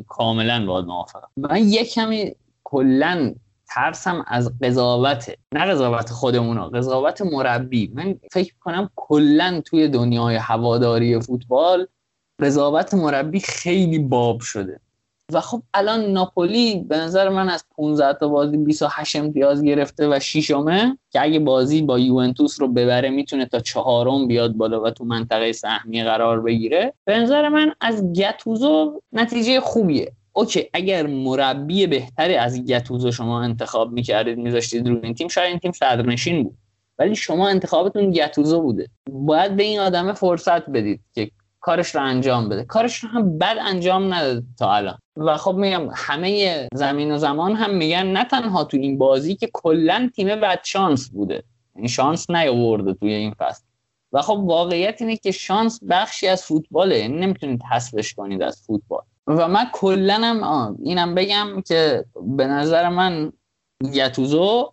کاملا 0.08 0.66
باید 0.66 0.84
موافقم. 0.84 1.28
من 1.36 1.58
یک 1.58 1.92
کمی 1.92 2.32
کلا 2.64 3.34
ترسم 3.70 4.24
از 4.26 4.59
قضاوت 4.62 5.34
نه 5.55 5.64
قضاوت 5.64 6.10
خودمون 6.10 6.70
قضاوت 6.70 7.22
مربی. 7.22 7.92
من 7.94 8.14
فکر 8.32 8.55
کنم 8.60 8.90
کلا 8.97 9.62
توی 9.64 9.88
دنیای 9.88 10.36
هواداری 10.36 11.20
فوتبال 11.20 11.86
قضاوت 12.42 12.94
مربی 12.94 13.40
خیلی 13.40 13.98
باب 13.98 14.40
شده. 14.40 14.80
و 15.32 15.40
خب 15.40 15.62
الان 15.74 16.01
ناپولی 16.01 16.84
به 16.88 16.97
نظر 16.97 17.28
من 17.28 17.48
از 17.48 17.64
15 17.76 18.18
تا 18.18 18.28
بازی 18.28 18.56
28 18.56 19.16
امتیاز 19.16 19.62
گرفته 19.62 20.09
و 20.09 20.20
شیشمه 20.20 20.98
که 21.10 21.22
اگه 21.22 21.38
بازی 21.38 21.82
با 21.82 21.98
یوونتوس 21.98 22.60
رو 22.60 22.68
ببره 22.68 23.10
می‌تونه 23.10 23.47
تا 23.47 23.60
چهارم 23.60 24.26
بیاد 24.28 24.52
بالا 24.52 24.82
و 24.82 24.90
تو 24.90 25.05
منطقه 25.05 25.52
سهمی 25.52 26.05
قرار 26.05 26.40
بگیره. 26.40 26.94
به 27.05 27.18
نظر 27.18 27.48
من 27.48 27.74
از 27.80 28.12
گتوزو 28.12 29.01
نتیجه 29.12 29.60
خوبیه. 29.60 30.12
اوکی 30.32 30.69
اگر 30.73 31.07
مربی 31.07 31.86
بهتری 31.86 32.35
از 32.35 32.65
گتوزو 32.65 33.12
شما 33.12 33.43
انتخاب 33.43 33.93
می‌کردید 33.93 34.39
میذاشتید 34.39 34.89
روی 34.89 35.01
این 35.02 35.15
تیم 35.15 35.28
شاید 35.28 35.51
این 35.51 35.59
تیم 35.59 35.73
صدرنشین 35.73 36.43
بود. 36.43 36.57
ولی 36.98 37.15
شما 37.15 37.48
انتخابتون 37.48 38.11
گتوزو 38.11 38.61
بوده. 38.61 38.89
باید 39.11 39.57
به 39.57 39.62
این 39.62 39.81
آدم 39.81 40.12
فرصت 40.12 40.70
بدید 40.70 41.01
که 41.15 41.31
کارش 41.61 41.94
رو 41.94 42.02
انجام 42.02 42.48
بده. 42.48 42.65
کارش 42.65 42.98
رو 42.98 43.09
هم 43.09 43.39
بد 43.39 43.57
انجام 43.61 44.15
نداده 44.15 44.47
تا 44.59 44.74
الان. 44.74 44.98
و 45.16 45.36
خب 45.36 45.55
میگم 45.55 45.89
همه 45.94 46.69
زمین 46.74 47.12
و 47.12 47.19
زمان 47.19 47.55
هم 47.55 47.74
میگن 47.74 48.07
نه 48.07 48.24
تنها 48.24 48.65
تو 48.65 48.77
این 48.77 48.98
بازی 48.98 49.36
که 49.36 49.51
کلا 49.52 50.11
تیم 50.16 50.27
بد 50.27 50.61
شانس 50.65 51.11
بوده. 51.11 51.43
این 51.77 51.89
شانس 51.89 52.31
نیاورده 52.31 52.94
توی 52.94 53.12
این 53.12 53.35
فصل. 53.39 53.65
و 54.12 54.23
خب 54.23 54.39
واقعیت 54.39 55.02
اینه 55.02 55.16
که 55.16 55.31
شانس 55.31 55.81
بخشی 55.90 56.28
از 56.28 56.44
فوتباله. 56.44 56.98
یعنی 56.98 57.19
نمی‌تونید 57.19 57.62
حذفش 57.62 58.15
کنید 58.15 58.43
از 58.43 58.62
فوتبال. 58.66 59.02
و 59.31 59.48
من 59.48 59.66
کلا 59.73 60.74
اینم 60.82 61.15
بگم 61.15 61.62
که 61.66 62.05
به 62.36 62.47
نظر 62.47 62.89
من 62.89 63.32
یتوزو 63.93 64.73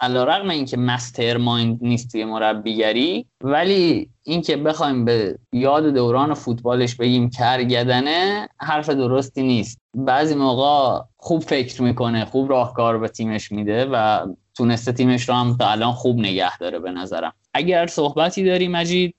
علا 0.00 0.24
رقم 0.24 0.50
اینکه 0.50 0.76
مستر 0.76 1.36
مایند 1.36 1.78
نیست 1.82 2.12
توی 2.12 2.24
مربیگری 2.24 3.26
ولی 3.44 4.10
اینکه 4.22 4.56
بخوایم 4.56 5.04
به 5.04 5.38
یاد 5.52 5.86
دوران 5.86 6.34
فوتبالش 6.34 6.94
بگیم 6.94 7.30
کرگدنه 7.30 8.48
حرف 8.60 8.90
درستی 8.90 9.42
نیست. 9.42 9.78
بعضی 9.94 10.34
موقع 10.34 11.04
خوب 11.16 11.42
فکر 11.42 11.82
می‌کنه 11.82 12.24
خوب 12.24 12.50
راهکار 12.50 12.98
به 12.98 13.08
تیمش 13.08 13.52
میده 13.52 13.84
و 13.92 14.26
تونسته 14.54 14.92
تیمش 14.92 15.28
رو 15.28 15.34
هم 15.34 15.56
تا 15.56 15.68
الان 15.68 15.92
خوب 15.92 16.18
نگه 16.18 16.58
داره 16.58 16.78
به 16.78 16.90
نظرم. 16.90 17.32
اگر 17.54 17.86
صحبتی 17.86 18.44
داری 18.44 18.68
مجید؟ 18.68 19.14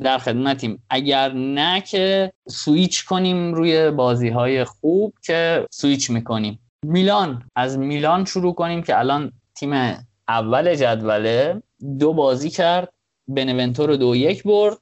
در 0.00 0.18
خدمتیم. 0.18 0.82
اگر 0.90 1.32
نه 1.32 1.80
که 1.80 2.32
سویچ 2.48 3.04
کنیم 3.04 3.54
روی 3.54 3.90
بازی 3.90 4.28
های 4.28 4.64
خوب 4.64 5.14
که 5.22 5.66
سویچ 5.70 6.10
می‌کنیم. 6.10 6.58
میلان 6.82 7.42
از 7.56 7.78
میلان 7.78 8.24
شروع 8.24 8.54
کنیم 8.54 8.82
که 8.82 8.98
الان 8.98 9.32
تیم 9.54 9.72
اول 10.28 10.74
جدوله 10.74 11.62
دو 11.98 12.12
بازی 12.12 12.50
کرد. 12.50 12.92
بنونتو 13.28 13.86
رو 13.86 13.96
دو 13.96 14.16
یک 14.16 14.42
برد. 14.42 14.76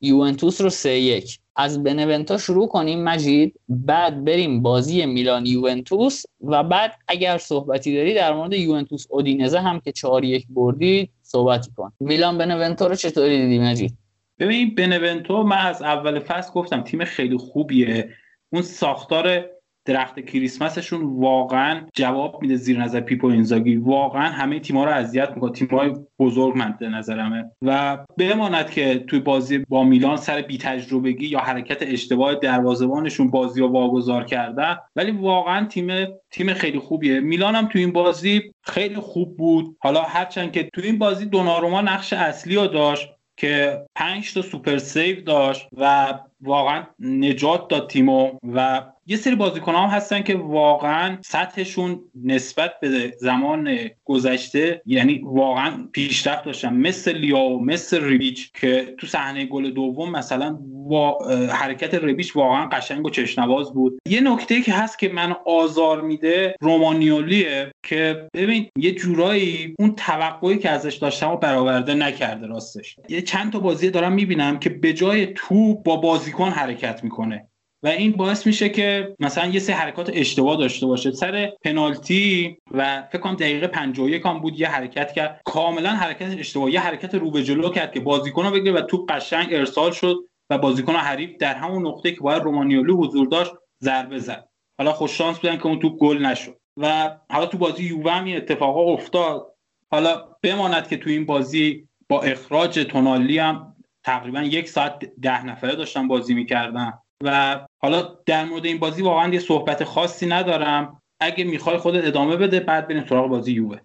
یوونتوس 0.00 0.60
رو 0.60 0.70
سه 0.70 0.98
یک. 0.98 1.38
از 1.56 1.82
بنونتو 1.82 2.38
شروع 2.38 2.68
کنیم 2.68 3.04
مجید. 3.04 3.60
بعد 3.68 4.24
بریم 4.24 4.62
بازی 4.62 5.06
میلان 5.06 5.46
یوونتوس 5.46 6.22
و 6.40 6.64
بعد 6.64 6.98
اگر 7.08 7.38
صحبتی 7.38 7.96
داری 7.96 8.14
در 8.14 8.34
مورد 8.34 8.52
یوونتوس 8.52 9.06
اودینزه 9.10 9.60
هم 9.60 9.80
که 9.80 9.92
چهار 9.92 10.24
یک 10.24 10.46
بردید 10.50 11.10
صحبتی 11.22 11.70
کن. 11.76 11.92
میلان 12.00 12.38
بنونتو 12.38 12.88
رو 12.88 12.94
چطوری 12.94 13.42
دیدی 13.42 13.58
مجید؟ 13.58 13.99
ببین 14.40 14.74
بنونتو 14.74 15.42
من 15.42 15.56
از 15.56 15.82
اول 15.82 16.18
فصل 16.18 16.52
گفتم 16.52 16.82
تیم 16.82 17.04
خیلی 17.04 17.36
خوبیه. 17.36 18.10
اون 18.52 18.62
ساختار 18.62 19.46
درخت 19.84 20.20
کریسمسشون 20.20 21.00
واقعا 21.02 21.86
جواب 21.94 22.42
میده 22.42 22.56
زیر 22.56 22.78
نظر 22.82 23.00
پیپو 23.00 23.26
اینزاگی. 23.26 23.76
واقعا 23.76 24.22
همه 24.22 24.60
تیم‌ها 24.60 24.84
رو 24.84 24.90
اذیت 24.90 25.30
می‌کنه. 25.34 25.52
تیم‌های 25.52 25.92
بزرگ 26.18 26.52
مد 26.56 26.84
نظرمه. 26.84 27.50
و 27.62 27.98
بماند 28.18 28.70
که 28.70 28.98
توی 28.98 29.18
بازی 29.20 29.58
با 29.58 29.84
میلان 29.84 30.16
سر 30.16 30.42
بی 30.42 30.58
تجربگی 30.58 31.26
یا 31.26 31.38
حرکت 31.38 31.78
اشتباه 31.80 32.34
دروازه‌بانشون 32.34 33.30
بازی 33.30 33.60
رو 33.60 33.68
واگذار 33.68 34.24
کرده 34.24 34.78
ولی 34.96 35.10
واقعا 35.10 35.66
تیم 35.66 36.06
تیم 36.30 36.54
خیلی 36.54 36.78
خوبیه. 36.78 37.20
میلان 37.20 37.54
هم 37.54 37.66
توی 37.66 37.80
این 37.80 37.92
بازی 37.92 38.42
خیلی 38.62 38.96
خوب 38.96 39.36
بود. 39.36 39.76
حالا 39.80 40.02
هرچند 40.02 40.52
که 40.52 40.70
توی 40.74 40.84
این 40.84 40.98
بازی 40.98 41.26
دوناروما 41.26 41.80
نقش 41.80 42.12
اصلی 42.12 42.54
رو 42.56 42.66
داشت. 42.66 43.08
که 43.40 43.84
پنج 43.94 44.34
تا 44.34 44.42
سوپر 44.42 44.78
سیو 44.78 45.20
داشت 45.20 45.68
و 45.76 46.14
واقعا 46.42 46.82
نجات 47.00 47.68
داد 47.68 47.90
تیمو 47.90 48.30
و 48.54 48.82
یه 49.06 49.16
سری 49.16 49.34
بازیکن 49.34 49.74
هم 49.74 49.88
هستن 49.88 50.22
که 50.22 50.34
واقعا 50.36 51.18
سطحشون 51.20 52.00
نسبت 52.24 52.80
به 52.80 53.14
زمان 53.20 53.90
گذشته 54.04 54.82
یعنی 54.86 55.20
واقعا 55.24 55.88
پیشرفت 55.92 56.44
داشتن. 56.44 56.74
مثل 56.74 57.16
لیاو 57.16 57.64
مثل 57.64 58.04
ریبیچ 58.04 58.52
که 58.52 58.94
تو 58.98 59.06
صحنه 59.06 59.46
گل 59.46 59.70
دوم 59.70 60.10
مثلا 60.10 60.58
با 60.88 61.18
حرکت 61.52 61.94
ریبیچ 61.94 62.36
واقعا 62.36 62.68
قشنگ 62.72 63.06
و 63.06 63.10
چشنواز 63.10 63.72
بود. 63.72 63.98
یه 64.08 64.20
نکته 64.20 64.60
که 64.60 64.72
هست 64.72 64.98
که 64.98 65.08
من 65.08 65.36
آزار 65.46 66.00
میده 66.00 66.54
رومانیولیه 66.60 67.72
که 67.82 68.28
ببین 68.34 68.66
یه 68.76 68.92
جورایی 68.92 69.74
اون 69.78 69.94
توقعی 69.94 70.58
که 70.58 70.70
ازش 70.70 70.94
داشتم 70.94 71.30
و 71.30 71.36
برآورده 71.36 71.94
نکرده 71.94 72.46
راستش. 72.46 72.96
یه 73.08 73.22
چند 73.22 73.52
تا 73.52 73.58
بازی 73.58 73.90
دارم 73.90 74.12
می‌بینم 74.12 74.58
که 74.58 74.70
به 74.70 74.92
جای 74.92 75.26
تو 75.26 75.74
با 75.74 75.96
بازیکن 76.30 76.50
حرکت 76.50 77.04
می‌کنه. 77.04 77.46
و 77.82 77.88
این 77.88 78.12
باعث 78.12 78.46
میشه 78.46 78.68
که 78.68 79.14
مثلا 79.18 79.46
یه 79.46 79.60
سه 79.60 79.72
حرکات 79.72 80.10
اشتباه 80.14 80.56
داشته 80.56 80.86
باشه. 80.86 81.10
سر 81.10 81.52
پنالتی 81.64 82.58
و 82.70 83.02
فکر 83.12 83.18
کنم 83.18 83.34
دقیقه 83.34 83.66
51 83.66 84.26
هم 84.26 84.38
بود 84.38 84.60
یه 84.60 84.68
حرکت 84.68 85.12
کرد. 85.12 85.40
کاملا 85.44 85.90
حرکت 85.90 86.38
اشتباه 86.38 86.70
یه 86.70 86.80
حرکت 86.80 87.14
رو 87.14 87.30
به 87.30 87.42
جلو 87.42 87.70
کرد 87.70 87.92
که 87.92 88.00
بازیکن 88.00 88.50
بگیره 88.50 88.72
و 88.72 88.80
تو 88.80 89.06
قشنگ 89.08 89.54
ارسال 89.54 89.90
شد 89.90 90.16
و 90.50 90.58
بازیکن 90.58 90.92
حریف 90.92 91.36
در 91.36 91.54
همون 91.54 91.86
نقطه 91.86 92.12
که 92.12 92.20
باید 92.20 92.42
رومانیولو 92.42 92.96
حضور 92.96 93.26
داشت 93.26 93.52
ضربه 93.82 94.18
زد. 94.18 94.48
حالا 94.78 94.92
خوش 94.92 95.18
شانس 95.18 95.38
بودن 95.38 95.56
که 95.56 95.66
اون 95.66 95.78
تو 95.78 95.96
گل 95.96 96.18
نشد. 96.18 96.56
و 96.76 97.16
حالا 97.30 97.46
تو 97.46 97.58
بازی 97.58 97.84
یووه 97.84 98.12
هم 98.12 98.36
اتفاقا 98.36 98.92
افتاد. 98.92 99.46
حالا 99.90 100.24
بماند 100.42 100.88
که 100.88 100.96
تو 100.96 101.10
این 101.10 101.26
بازی 101.26 101.88
با 102.08 102.22
اخراج 102.22 102.78
تونالی 102.78 103.38
هم 103.38 103.76
تقریبا 104.10 104.42
یک 104.42 104.68
ساعت 104.68 105.04
ده 105.22 105.46
نفره 105.46 105.74
داشتن 105.74 106.08
بازی 106.08 106.34
می‌کردن 106.34 106.92
و 107.24 107.60
حالا 107.78 108.18
در 108.26 108.44
مورد 108.44 108.66
این 108.66 108.78
بازی 108.78 109.02
واقعا 109.02 109.32
یه 109.34 109.40
صحبت 109.40 109.84
خاصی 109.84 110.26
ندارم. 110.26 111.02
اگه 111.20 111.44
می‌خوای 111.44 111.78
خودت 111.78 112.04
ادامه 112.04 112.36
بده 112.36 112.60
بعد 112.60 112.88
بریم 112.88 113.04
سراغ 113.08 113.28
بازی 113.28 113.52
یووه. 113.52 113.78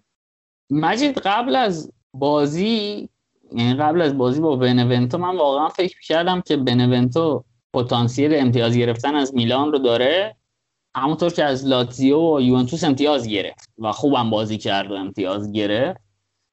مجید 0.70 1.18
قبل 1.18 1.56
از 1.56 1.92
بازی 2.14 3.08
یعنی 3.52 3.74
قبل 3.74 4.02
از 4.02 4.18
بازی 4.18 4.40
با 4.40 4.56
بنونتو 4.56 5.18
من 5.18 5.36
واقعا 5.36 5.68
فکر 5.68 6.00
کردم 6.00 6.40
که 6.40 6.56
بنونتو 6.56 7.44
پتانسیل 7.74 8.34
امتیاز 8.34 8.76
گرفتن 8.76 9.14
از 9.14 9.34
میلان 9.34 9.72
رو 9.72 9.78
داره. 9.78 10.36
همونطور 10.96 11.32
که 11.32 11.44
از 11.44 11.66
لاتزیو 11.66 12.36
و 12.36 12.40
یوونتوس 12.40 12.84
امتیاز 12.84 13.28
گرفت 13.28 13.70
و 13.78 13.92
خوبم 13.92 14.30
بازی 14.30 14.58
کرد 14.58 14.90
و 14.90 14.94
امتیاز 14.94 15.52
گرفت. 15.52 16.05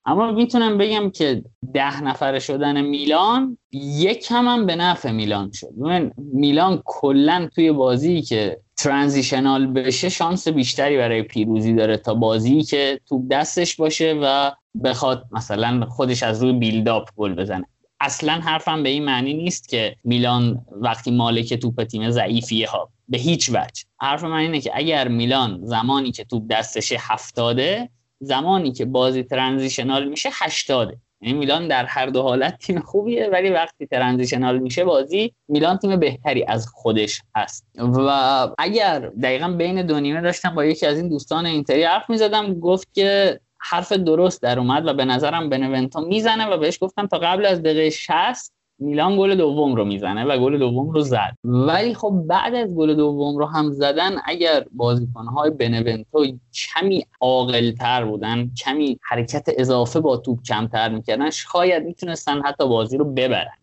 اما 0.06 0.32
می‌تونم 0.32 0.78
بگم 0.78 1.10
که 1.10 1.44
ده 1.74 2.02
نفره 2.04 2.40
شدن 2.40 2.82
میلان 2.82 3.58
یک 3.72 4.28
هم, 4.32 4.48
هم 4.48 4.66
به 4.66 4.76
نفع 4.76 5.12
میلان 5.12 5.52
شد. 5.52 5.70
من 5.78 6.12
میلان 6.18 6.82
کلا 6.86 7.50
توی 7.56 7.72
بازی 7.72 8.22
که 8.22 8.58
ترانزیشنال 8.78 9.68
بشه 9.68 10.10
شانس 10.10 10.48
بیشتری 10.48 10.98
برای 10.98 11.22
پیروزی 11.22 11.74
داره 11.74 11.98
تا 11.98 12.14
بازی 12.14 12.62
که 12.62 13.00
توپ 13.06 13.22
دستش 13.32 13.76
باشه 13.76 14.20
و 14.24 14.52
بخواد 14.84 15.26
مثلا 15.32 15.86
خودش 15.86 16.24
از 16.24 16.44
روی 16.44 16.54
بیلداپ 16.54 17.10
گل 17.16 17.36
بزنه. 17.36 17.66
اصلا 18.00 18.34
حرفم 18.34 18.84
به 18.84 18.90
این 18.90 19.06
معنی 19.06 19.34
نیست 19.34 19.70
که 19.70 19.96
میلان 20.04 20.66
وقتی 20.72 21.12
مالک 21.12 21.54
توپ 21.54 21.84
تیم 21.84 22.12
ضعیفیه 22.12 22.70
ها 22.70 22.90
به 23.10 23.18
هیچ 23.18 23.50
وجه. 23.50 23.84
حرف 24.00 24.24
من 24.24 24.38
اینه 24.38 24.62
که 24.62 24.72
اگر 24.74 25.08
میلان 25.08 25.60
زمانی 25.64 26.12
که 26.12 26.24
توپ 26.24 26.44
دستش 26.50 26.94
هفتاده 27.00 27.90
زمانی 28.20 28.72
که 28.72 28.86
بازی 28.86 29.24
ترانزیشنال 29.24 30.10
میشه 30.10 30.30
80 30.34 30.98
یعنی 31.22 31.40
میلان 31.40 31.68
در 31.68 31.86
هر 31.86 32.06
دو 32.06 32.22
حالت 32.22 32.58
تیم 32.58 32.80
خوبیه 32.80 33.30
ولی 33.32 33.50
وقتی 33.50 33.88
ترانزیشنال 33.88 34.60
میشه 34.60 34.86
بازی 34.86 35.34
میلان 35.48 35.78
تیم 35.78 36.00
بهتری 36.00 36.44
از 36.44 36.68
خودش 36.68 37.22
هست. 37.36 37.66
و 37.78 38.10
اگر 38.58 39.00
دقیقا 39.00 39.48
بین 39.48 39.86
دو 39.86 40.00
نیمه 40.00 40.22
داشتم 40.22 40.56
با 40.56 40.66
یکی 40.66 40.86
از 40.86 40.98
این 40.98 41.10
دوستان 41.10 41.46
اینتری 41.46 41.84
حرف 41.84 42.10
می‌زدم 42.10 42.60
گفت 42.60 42.94
که 42.94 43.40
حرف 43.60 43.92
درست 43.92 44.42
در 44.42 44.60
اومد 44.60 44.88
و 44.88 44.94
به 44.94 45.06
نظرم 45.06 45.50
بنونتو 45.50 46.02
می‌زنه 46.02 46.46
و 46.46 46.58
بهش 46.58 46.78
گفتم 46.82 47.08
تا 47.08 47.18
قبل 47.18 47.46
از 47.46 47.62
دقیقه 47.62 47.90
60 47.90 48.54
میلان 48.84 49.18
گل 49.18 49.36
دوم 49.36 49.76
رو 49.76 49.86
می‌زنه 49.86 50.26
و 50.26 50.38
گل 50.38 50.58
دوم 50.58 50.90
رو 50.90 51.02
زد. 51.02 51.38
ولی 51.44 51.94
خب 51.94 52.24
بعد 52.28 52.56
از 52.56 52.68
گل 52.68 52.94
دوم 52.94 53.38
رو 53.38 53.46
هم 53.46 53.72
زدن 53.72 54.12
اگر 54.26 54.66
بازیکنهای 54.72 55.50
بنونتو 55.50 56.26
کمی 56.54 57.06
عاقلتر 57.22 58.06
بودن 58.06 58.52
کمی 58.66 59.00
حرکت 59.02 59.50
اضافه 59.58 60.00
با 60.00 60.18
توپ 60.18 60.44
کمتر 60.44 60.90
می‌کردن 60.90 61.30
شاید 61.30 61.84
می‌تونستن 61.84 62.42
حتی 62.42 62.68
بازی 62.68 62.98
رو 62.98 63.06
ببرن. 63.06 63.58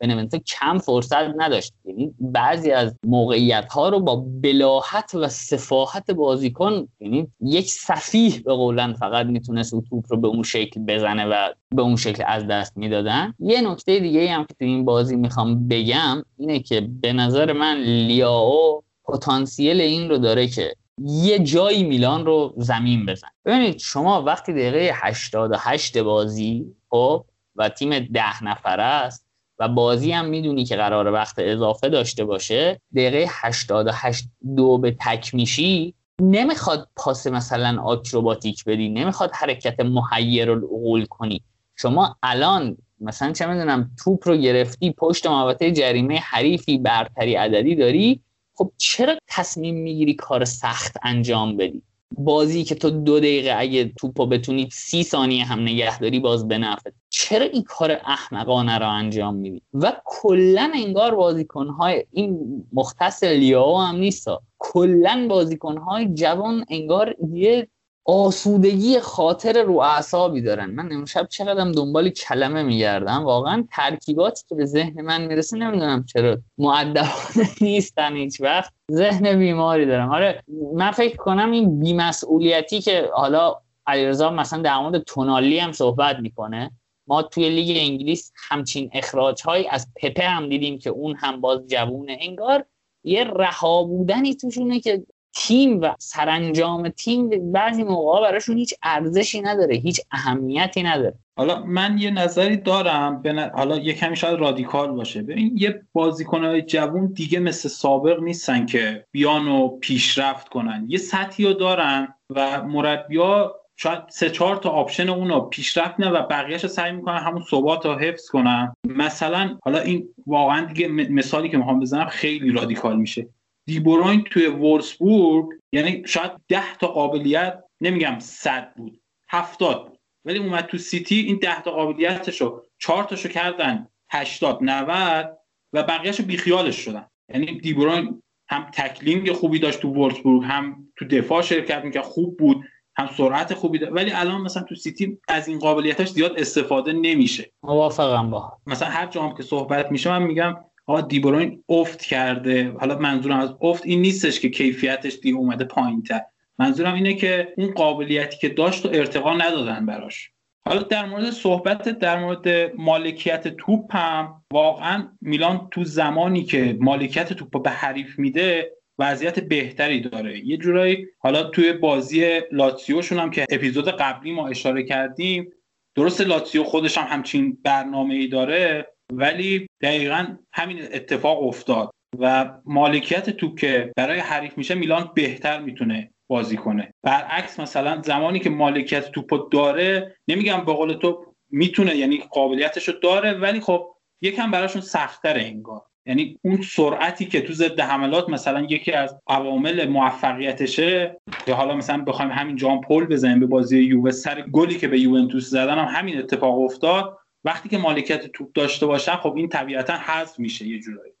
بنونتو 0.00 0.38
کم 0.38 0.78
فرصت 0.78 1.34
نداشت. 1.36 1.72
یعنی 1.84 2.14
بعضی 2.20 2.70
از 2.70 2.94
موقعیت 3.04 3.72
ها 3.72 3.88
رو 3.88 4.00
با 4.00 4.24
بلاحت 4.42 5.14
و 5.14 5.28
سفاحت 5.28 6.10
بازیکن 6.10 6.88
یعنی 7.00 7.28
یک 7.40 7.70
سفیه 7.70 8.40
به 8.40 8.52
قولن 8.52 8.92
فقط 8.92 9.26
می‌تونست 9.26 9.74
او 9.74 9.82
توپ 9.90 10.04
رو 10.08 10.20
به 10.20 10.28
اون 10.28 10.42
شکل 10.42 10.80
بزنه 10.80 11.24
و 11.26 11.48
به 11.74 11.82
اون 11.82 11.96
شکل 11.96 12.24
از 12.26 12.46
دست 12.46 12.76
می‌دادن. 12.76 13.34
یه 13.38 13.60
نکته 13.70 14.00
دیگه 14.00 14.30
هم 14.30 14.44
که 14.44 14.54
تو 14.54 14.64
این 14.64 14.84
بازی 14.84 15.16
می‌خوام 15.16 15.68
بگم 15.68 16.22
اینه 16.38 16.60
که 16.60 16.80
به 16.80 17.12
نظر 17.12 17.52
من 17.52 17.76
لیاو 17.76 18.82
پتانسیل 19.04 19.80
این 19.80 20.08
رو 20.08 20.18
داره 20.18 20.48
که 20.48 20.74
یه 21.04 21.38
جایی 21.38 21.84
میلان 21.84 22.26
رو 22.26 22.54
زمین 22.56 23.06
بزن. 23.06 23.28
ببینید 23.44 23.78
شما 23.78 24.22
وقتی 24.22 24.52
دقیقه 24.52 24.90
88 24.94 25.98
بازی 25.98 26.74
خب 26.90 27.24
و 27.56 27.68
تیم 27.68 27.98
ده 27.98 28.44
نفره 28.44 28.82
است 28.82 29.27
و 29.58 29.68
بازی 29.68 30.12
هم 30.12 30.24
می‌دونی 30.24 30.64
که 30.64 30.76
قرار 30.76 31.12
وقت 31.12 31.34
اضافه 31.38 31.88
داشته 31.88 32.24
باشه 32.24 32.80
دقیقه 32.94 33.26
88 33.28 34.24
دو 34.56 34.78
به 34.78 34.96
تک 35.00 35.34
میشی 35.34 35.94
نمی‌خواد 36.20 36.88
پاس 36.96 37.26
مثلا 37.26 37.82
آکروباتیک 37.82 38.64
بدی 38.64 38.88
نمی‌خواد 38.88 39.30
حرکت 39.34 39.80
محیر 39.80 40.50
العقول 40.50 41.04
کنی. 41.04 41.42
شما 41.76 42.16
الان 42.22 42.76
مثلا 43.00 43.32
چه 43.32 43.46
می‌دونم 43.46 43.90
توپ 44.04 44.28
رو 44.28 44.36
گرفتی 44.36 44.92
پشت 44.92 45.26
محوطه 45.26 45.72
جریمه 45.72 46.18
حریفی 46.18 46.78
برتری 46.78 47.34
عددی 47.34 47.74
داری 47.74 48.20
خب 48.54 48.72
چرا 48.76 49.16
تصمیم 49.28 49.74
می‌گیری 49.74 50.14
کار 50.14 50.44
سخت 50.44 50.96
انجام 51.02 51.56
بدی؟ 51.56 51.82
بازی 52.16 52.64
که 52.64 52.74
تو 52.74 52.90
دو 52.90 53.18
دقیقه 53.18 53.54
اگه 53.58 53.92
توپو 53.98 54.26
بتونی 54.26 54.68
سی 54.72 55.02
ثانیه 55.02 55.44
هم 55.44 55.60
نگهداری 55.60 56.20
باز 56.20 56.48
بنفت 56.48 56.94
چرا 57.08 57.46
این 57.46 57.62
کار 57.62 57.90
احمقانه 57.90 58.78
را 58.78 58.88
انجام 58.90 59.34
میدی؟ 59.34 59.62
و 59.74 59.92
کلا 60.04 60.72
انگار 60.74 61.14
بازیکنهای 61.14 62.04
این 62.12 62.38
مختص 62.72 63.22
لیاو 63.24 63.78
هم 63.78 63.96
نیست 63.96 64.28
کلا 64.58 65.26
بازیکنهای 65.28 66.14
جوان 66.14 66.64
انگار 66.68 67.14
یه 67.32 67.68
آسودگی 68.10 69.00
خاطر 69.00 69.62
رو 69.62 69.78
اعصابی 69.78 70.42
دارن. 70.42 70.70
من 70.70 70.92
امشب 70.92 71.26
چقدرم 71.28 71.72
دنبال 71.72 72.10
کلمه 72.10 72.62
میگردم 72.62 73.24
واقعا 73.24 73.64
ترکیباتی 73.72 74.44
که 74.48 74.54
به 74.54 74.64
ذهن 74.64 75.00
من 75.00 75.26
می‌رسه 75.26 75.56
نمی‌دونم 75.56 76.04
چرا. 76.04 76.38
معدبانه 76.58 77.48
نیستن 77.60 78.16
هیچ 78.16 78.40
وقت. 78.40 78.72
ذهن 78.92 79.38
بیماری 79.38 79.86
دارم. 79.86 80.10
آره 80.10 80.42
من 80.74 80.90
فکر 80.90 81.16
کنم 81.16 81.50
این 81.50 81.80
بیمسئولیتی 81.80 82.80
که 82.80 83.10
حالا 83.12 83.54
علیرضا 83.86 84.30
مثلا 84.30 84.62
در 84.62 84.78
مورد 84.78 85.02
تونالی 85.02 85.58
هم 85.58 85.72
صحبت 85.72 86.16
می‌کنه. 86.18 86.70
ما 87.06 87.22
توی 87.22 87.50
لیگ 87.50 87.76
انگلیس 87.80 88.32
همچین 88.48 88.90
اخراج 88.92 89.42
هایی 89.42 89.68
از 89.68 89.86
پپه 90.02 90.24
هم 90.24 90.48
دیدیم 90.48 90.78
که 90.78 90.90
اون 90.90 91.16
هم 91.16 91.40
باز 91.40 91.66
جوونه. 91.66 92.18
انگار 92.20 92.64
یه 93.04 93.24
رها 93.24 93.82
بودنی 93.84 94.34
توشونه 94.34 94.80
که 94.80 95.02
تیم 95.34 95.80
و 95.80 95.94
سرانجام 95.98 96.88
تیم 96.88 97.52
بعضی 97.52 97.84
موقع 97.84 98.20
براشون 98.20 98.56
هیچ 98.56 98.74
ارزشی 98.82 99.40
نداره 99.40 99.76
هیچ 99.76 100.00
اهمیتی 100.10 100.82
نداره. 100.82 101.14
حالا 101.36 101.62
من 101.64 101.98
یه 101.98 102.10
نظری 102.10 102.56
دارم 102.56 103.22
حالا 103.54 103.76
یه 103.76 103.94
کمی 103.94 104.16
شاید 104.16 104.38
رادیکال 104.38 104.92
باشه. 104.92 105.22
ببین 105.22 105.52
یه 105.56 105.82
بازیکنهای 105.92 106.62
جوون 106.62 107.06
دیگه 107.06 107.38
مثل 107.38 107.68
سابق 107.68 108.22
نیستن 108.22 108.66
که 108.66 109.04
بیان 109.10 109.48
و 109.48 109.68
پیشرفت 109.68 110.48
کنن. 110.48 110.84
یه 110.88 110.98
سطحی 110.98 111.46
رو 111.46 111.52
دارن 111.52 112.14
و 112.30 112.62
مربیا 112.62 113.54
شاید 113.76 113.98
سه 114.08 114.30
چهار 114.30 114.56
تا 114.56 114.70
آپشن 114.70 115.08
اونو 115.08 115.40
پیشرفت 115.40 116.00
نه 116.00 116.10
و 116.10 116.26
بقیهش 116.26 116.62
رو 116.62 116.68
سعی 116.68 116.92
می‌کنن 116.92 117.18
همون 117.18 117.42
ثبات 117.50 117.86
رو 117.86 117.94
حفظ 117.94 118.28
کنن. 118.28 118.72
مثلا 118.84 119.58
حالا 119.64 119.78
این 119.78 120.08
واقعا 120.26 120.64
دیگه 120.64 120.88
مثالی 120.88 121.48
که 121.48 121.56
می‌خوام 121.56 121.80
بزنم 121.80 122.06
خیلی 122.06 122.52
رادیکال 122.52 122.96
میشه. 122.96 123.26
دیبروین 123.68 124.24
توی 124.24 124.46
وولفسبورگ 124.46 125.46
یعنی 125.72 126.02
شاید 126.06 126.32
ده 126.48 126.76
تا 126.76 126.86
قابلیت 126.86 127.64
نمیگم 127.80 128.18
صد 128.18 128.74
بود 128.76 129.00
هفتاد 129.30 129.88
بود. 129.88 129.98
ولی 130.24 130.38
اومد 130.38 130.66
تو 130.66 130.78
سیتی 130.78 131.14
این 131.14 131.38
ده 131.38 131.62
تا 131.62 131.70
قابلیتشو 131.70 132.62
چهار 132.78 133.04
تاشو 133.04 133.28
کردن 133.28 133.88
80 134.12 134.58
90 134.62 135.38
و 135.72 135.82
بقیهشو 135.82 136.22
بیخیالش 136.22 136.76
شدن. 136.76 137.06
یعنی 137.34 137.60
دیبروین 137.60 138.22
هم 138.50 138.70
tackling 138.74 139.32
خوبی 139.32 139.58
داشت 139.58 139.80
تو 139.80 139.88
وولفسبورگ 139.88 140.42
هم 140.44 140.88
تو 140.96 141.04
دفاع 141.04 141.42
شرکت 141.42 141.84
می‌کرد 141.84 142.04
خوب 142.04 142.36
بود 142.36 142.64
هم 142.96 143.08
سرعت 143.16 143.54
خوبی 143.54 143.78
داشت. 143.78 143.92
ولی 143.92 144.12
الان 144.12 144.40
مثلا 144.40 144.62
تو 144.62 144.74
سیتی 144.74 145.18
از 145.28 145.48
این 145.48 145.58
قابلیتاش 145.58 146.08
زیاد 146.08 146.38
استفاده 146.38 146.92
نمیشه. 146.92 147.52
موافقم 147.62 148.30
با. 148.30 148.52
مثلا 148.66 148.88
هر 148.88 149.06
جام 149.06 149.34
که 149.34 149.42
صحبت 149.42 149.92
میشه 149.92 150.10
من 150.10 150.22
میگم 150.22 150.56
آقا 150.88 151.00
دیبروین 151.00 151.64
افت 151.68 152.02
کرده. 152.02 152.72
حالا 152.80 152.98
منظورم 152.98 153.40
از 153.40 153.54
افت 153.60 153.86
این 153.86 154.02
نیستش 154.02 154.40
که 154.40 154.48
کیفیتش 154.48 155.18
دیگه 155.22 155.36
اومده 155.36 155.64
پایین 155.64 156.02
تر 156.02 156.20
منظورم 156.58 156.94
اینه 156.94 157.14
که 157.14 157.48
اون 157.56 157.70
قابلیتی 157.70 158.38
که 158.38 158.48
داشت 158.48 158.86
و 158.86 158.88
ارتقا 158.92 159.34
ندادن 159.34 159.86
براش. 159.86 160.30
حالا 160.66 160.82
در 160.82 161.06
مورد 161.06 161.30
صحبت 161.30 161.88
در 161.88 162.18
مورد 162.18 162.72
مالکیت 162.76 163.48
توپ 163.48 163.96
هم 163.96 164.44
واقعا 164.52 165.08
میلان 165.20 165.68
تو 165.70 165.84
زمانی 165.84 166.44
که 166.44 166.76
مالکیت 166.80 167.32
توپ 167.32 167.62
به 167.62 167.70
حریف 167.70 168.18
میده 168.18 168.72
وضعیت 168.98 169.40
بهتری 169.40 170.00
داره. 170.00 170.46
یه 170.46 170.56
جورایی 170.56 171.06
حالا 171.18 171.42
توی 171.42 171.72
بازی 171.72 172.40
لاتسیوشون 172.52 173.18
هم 173.18 173.30
که 173.30 173.46
اپیزود 173.50 173.88
قبلی 173.88 174.32
ما 174.32 174.48
اشاره 174.48 174.82
کردیم 174.82 175.52
درست 175.94 176.20
لاتسیو 176.20 176.64
خودش 176.64 176.98
هم 176.98 177.06
همچین 177.16 177.58
برنامه 177.64 178.14
ای 178.14 178.28
داره 178.28 178.86
ولی 179.12 179.66
دقیقا 179.82 180.26
همین 180.52 180.82
اتفاق 180.92 181.42
افتاد 181.42 181.90
و 182.18 182.50
مالکیت 182.64 183.30
توپ 183.30 183.58
که 183.58 183.92
برای 183.96 184.18
حریف 184.18 184.58
میشه 184.58 184.74
میلان 184.74 185.10
بهتر 185.14 185.60
می‌تونه 185.60 186.10
بازی 186.30 186.56
کنه. 186.56 186.94
برعکس 187.02 187.60
مثلا 187.60 188.02
زمانی 188.02 188.38
که 188.38 188.50
مالکیت 188.50 189.10
توپ 189.10 189.50
داره 189.50 190.16
نمیگم 190.28 190.64
به 190.64 190.72
قول 190.72 190.92
تو 190.92 191.34
می‌تونه 191.50 191.96
یعنی 191.96 192.18
قابلیتش 192.30 192.88
رو 192.88 192.94
داره 193.02 193.32
ولی 193.32 193.60
خب 193.60 193.94
یکم 194.22 194.50
براشون 194.50 194.82
سختتره 194.82 195.42
انگار. 195.42 195.82
یعنی 196.06 196.38
اون 196.44 196.62
سرعتی 196.62 197.26
که 197.26 197.40
تو 197.40 197.52
ضد 197.52 197.80
حملات 197.80 198.28
مثلا 198.28 198.66
یکی 198.70 198.92
از 198.92 199.20
عوامل 199.26 199.88
موفقیتشه 199.88 201.20
که 201.46 201.54
حالا 201.54 201.74
مثلا 201.74 202.04
بخوایم 202.04 202.30
همین 202.30 202.56
جام 202.56 202.80
پل 202.80 203.04
بزنیم 203.04 203.40
به 203.40 203.46
بازی 203.46 203.78
یووه 203.78 204.10
سر 204.10 204.40
گلی 204.40 204.78
که 204.78 204.88
به 204.88 205.00
یوونتوس 205.00 205.50
زدن 205.50 205.78
هم 205.78 205.98
همین 205.98 206.18
اتفاق 206.18 206.60
افتاد. 206.60 207.18
وقتی 207.44 207.68
که 207.68 207.78
مالکیت 207.78 208.26
توپ 208.26 208.52
داشته 208.54 208.86
باشن 208.86 209.16
خب 209.16 209.34
این 209.36 209.48
طبیعتا 209.48 209.92
حذف 209.92 210.38
میشه 210.38 210.66
یه 210.66 210.80
جورایی. 210.80 211.12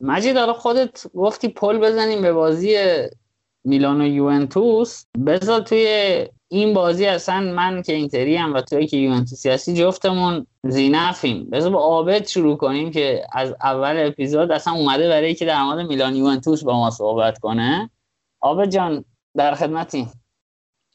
مجید 0.00 0.36
حالا 0.36 0.52
خودت 0.52 1.06
گفتی 1.14 1.48
پل 1.48 1.78
بزنیم 1.78 2.22
به 2.22 2.32
بازی 2.32 2.76
میلان 3.64 4.00
و 4.00 4.06
یوونتوس. 4.06 5.04
بذار 5.26 5.60
توی 5.60 5.86
این 6.48 6.74
بازی 6.74 7.06
اصلا 7.06 7.40
من 7.40 7.82
که 7.82 7.92
اینتری 7.92 8.36
هم 8.36 8.54
و 8.54 8.60
توی 8.60 8.86
که 8.86 8.96
یوونتوسی 8.96 9.50
هستی 9.50 9.74
جفتمون 9.74 10.46
زینفیم. 10.64 11.50
بذار 11.50 11.72
با 11.72 11.78
عابد 11.78 12.26
شروع 12.26 12.56
کنیم 12.56 12.90
که 12.90 13.26
از 13.32 13.54
اول 13.62 14.06
اپیزود 14.06 14.52
اصلا 14.52 14.72
اومده 14.72 15.08
برای 15.08 15.34
که 15.34 15.44
در 15.44 15.62
مورد 15.62 15.86
میلان 15.86 16.16
یوونتوس 16.16 16.64
با 16.64 16.78
ما 16.78 16.90
صحبت 16.90 17.38
کنه. 17.38 17.90
عابد 18.40 18.70
جان 18.70 19.04
در 19.36 19.54
خدمتی. 19.54 20.08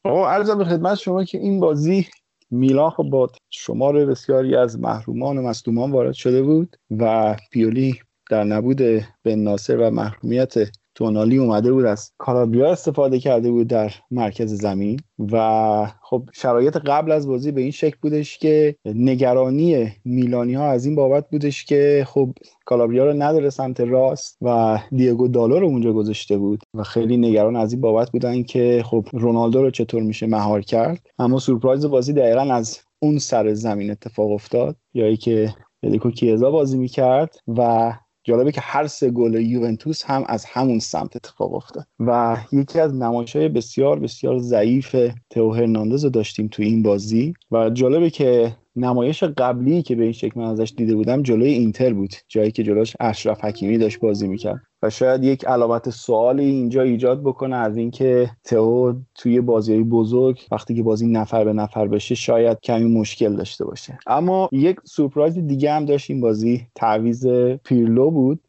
آقا 0.04 0.30
عرضم 0.30 0.58
به 0.58 0.64
خدمت 0.64 0.98
شما 0.98 1.24
که 1.24 1.38
این 1.38 1.60
بازی 1.60 2.06
میلان 2.52 2.90
خب 2.90 3.02
با 3.02 3.30
شمار 3.50 4.06
بسیاری 4.06 4.56
از 4.56 4.80
محرومان 4.80 5.38
و 5.38 5.42
مصدومان 5.42 5.92
وارد 5.92 6.12
شده 6.12 6.42
بود 6.42 6.76
و 6.90 7.36
پیولی 7.52 8.00
در 8.30 8.44
نبود 8.44 8.82
بن 9.24 9.34
ناصر 9.34 9.76
و 9.76 9.90
محرومیت 9.90 10.54
تونالی 10.94 11.38
اومده 11.38 11.72
بود 11.72 11.84
از 11.84 12.12
کالابریا 12.18 12.72
استفاده 12.72 13.18
کرده 13.18 13.50
بود 13.50 13.66
در 13.66 13.92
مرکز 14.10 14.54
زمین 14.54 15.00
و 15.32 15.86
خب 16.02 16.28
شرایط 16.32 16.76
قبل 16.76 17.12
از 17.12 17.28
بازی 17.28 17.52
به 17.52 17.60
این 17.60 17.70
شکل 17.70 17.96
بودش 18.02 18.38
که 18.38 18.76
نگرانی 18.84 19.92
میلانی 20.04 20.54
ها 20.54 20.70
از 20.70 20.86
این 20.86 20.94
بابت 20.94 21.30
بودش 21.30 21.64
که 21.64 22.06
خب 22.08 22.30
کالابریا 22.64 23.04
رو 23.04 23.22
نداره 23.22 23.50
سمت 23.50 23.80
راست 23.80 24.38
و 24.42 24.78
دیگو 24.92 25.28
دالو 25.28 25.60
رو 25.60 25.66
اونجا 25.66 25.92
گذاشته 25.92 26.38
بود 26.38 26.62
و 26.74 26.82
خیلی 26.82 27.16
نگران 27.16 27.56
از 27.56 27.72
این 27.72 27.80
بابت 27.80 28.10
بودن 28.10 28.42
که 28.42 28.82
خب 28.86 29.06
رونالدو 29.12 29.62
رو 29.62 29.70
چطور 29.70 30.02
میشه 30.02 30.26
مهار 30.26 30.60
کرد. 30.60 31.06
اما 31.18 31.38
سورپرایز 31.38 31.86
بازی 31.86 32.12
دقیقا 32.12 32.40
از 32.40 32.80
اون 32.98 33.18
سر 33.18 33.54
زمین 33.54 33.90
اتفاق 33.90 34.30
افتاد 34.30 34.76
یا 34.94 35.14
که 35.14 35.54
فدریکو 35.82 36.10
کیزا 36.10 36.50
بازی 36.50 36.78
می‌کرد 36.78 37.36
و 37.48 37.92
جالبه 38.24 38.52
که 38.52 38.60
هر 38.60 38.86
سه 38.86 39.10
گل 39.10 39.34
یوونتوس 39.34 40.04
هم 40.04 40.24
از 40.26 40.44
همون 40.44 40.78
سمت 40.78 41.16
اتفاق 41.16 41.54
افتاد. 41.54 41.86
و 42.00 42.36
یکی 42.52 42.80
از 42.80 42.94
نمایش 42.94 43.36
های 43.36 43.48
بسیار 43.48 43.98
بسیار 43.98 44.38
ضعیف 44.38 44.96
تو 45.30 45.52
هرناندز 45.52 46.04
رو 46.04 46.10
داشتیم 46.10 46.48
تو 46.48 46.62
این 46.62 46.82
بازی. 46.82 47.34
و 47.50 47.70
جالبه 47.70 48.10
که 48.10 48.56
نمایش 48.76 49.22
قبلی 49.22 49.82
که 49.82 49.94
به 49.96 50.02
این 50.02 50.12
شکل 50.12 50.40
من 50.40 50.46
ازش 50.46 50.72
دیده 50.76 50.94
بودم 50.94 51.22
جلوی 51.22 51.50
اینتر 51.50 51.92
بود 51.92 52.14
جایی 52.28 52.50
که 52.50 52.62
جلوش 52.62 52.96
اشرف 53.00 53.44
حکیمی 53.44 53.78
داشت 53.78 54.00
بازی 54.00 54.28
می‌کرد. 54.28 54.60
و 54.82 54.90
شاید 54.90 55.24
یک 55.24 55.44
علامت 55.44 55.90
سوالی 55.90 56.44
اینجا 56.44 56.82
ایجاد 56.82 57.22
بکنه 57.22 57.56
از 57.56 57.76
اینکه 57.76 58.30
تئو 58.44 58.92
توی 59.14 59.40
بازی 59.40 59.82
بزرگ 59.82 60.40
وقتی 60.52 60.74
که 60.74 60.82
بازی 60.82 61.06
نفر 61.06 61.44
به 61.44 61.52
نفر 61.52 61.88
بشه 61.88 62.14
شاید 62.14 62.58
کمی 62.62 62.84
مشکل 62.84 63.36
داشته 63.36 63.64
باشه. 63.64 63.98
اما 64.06 64.48
یک 64.52 64.76
سورپرایز 64.84 65.38
دیگه 65.38 65.72
هم 65.72 65.84
داشت 65.84 66.10
این 66.10 66.20
بازی 66.20 66.66
تعویز 66.74 67.26
پیرلو 67.64 68.10
بود. 68.10 68.40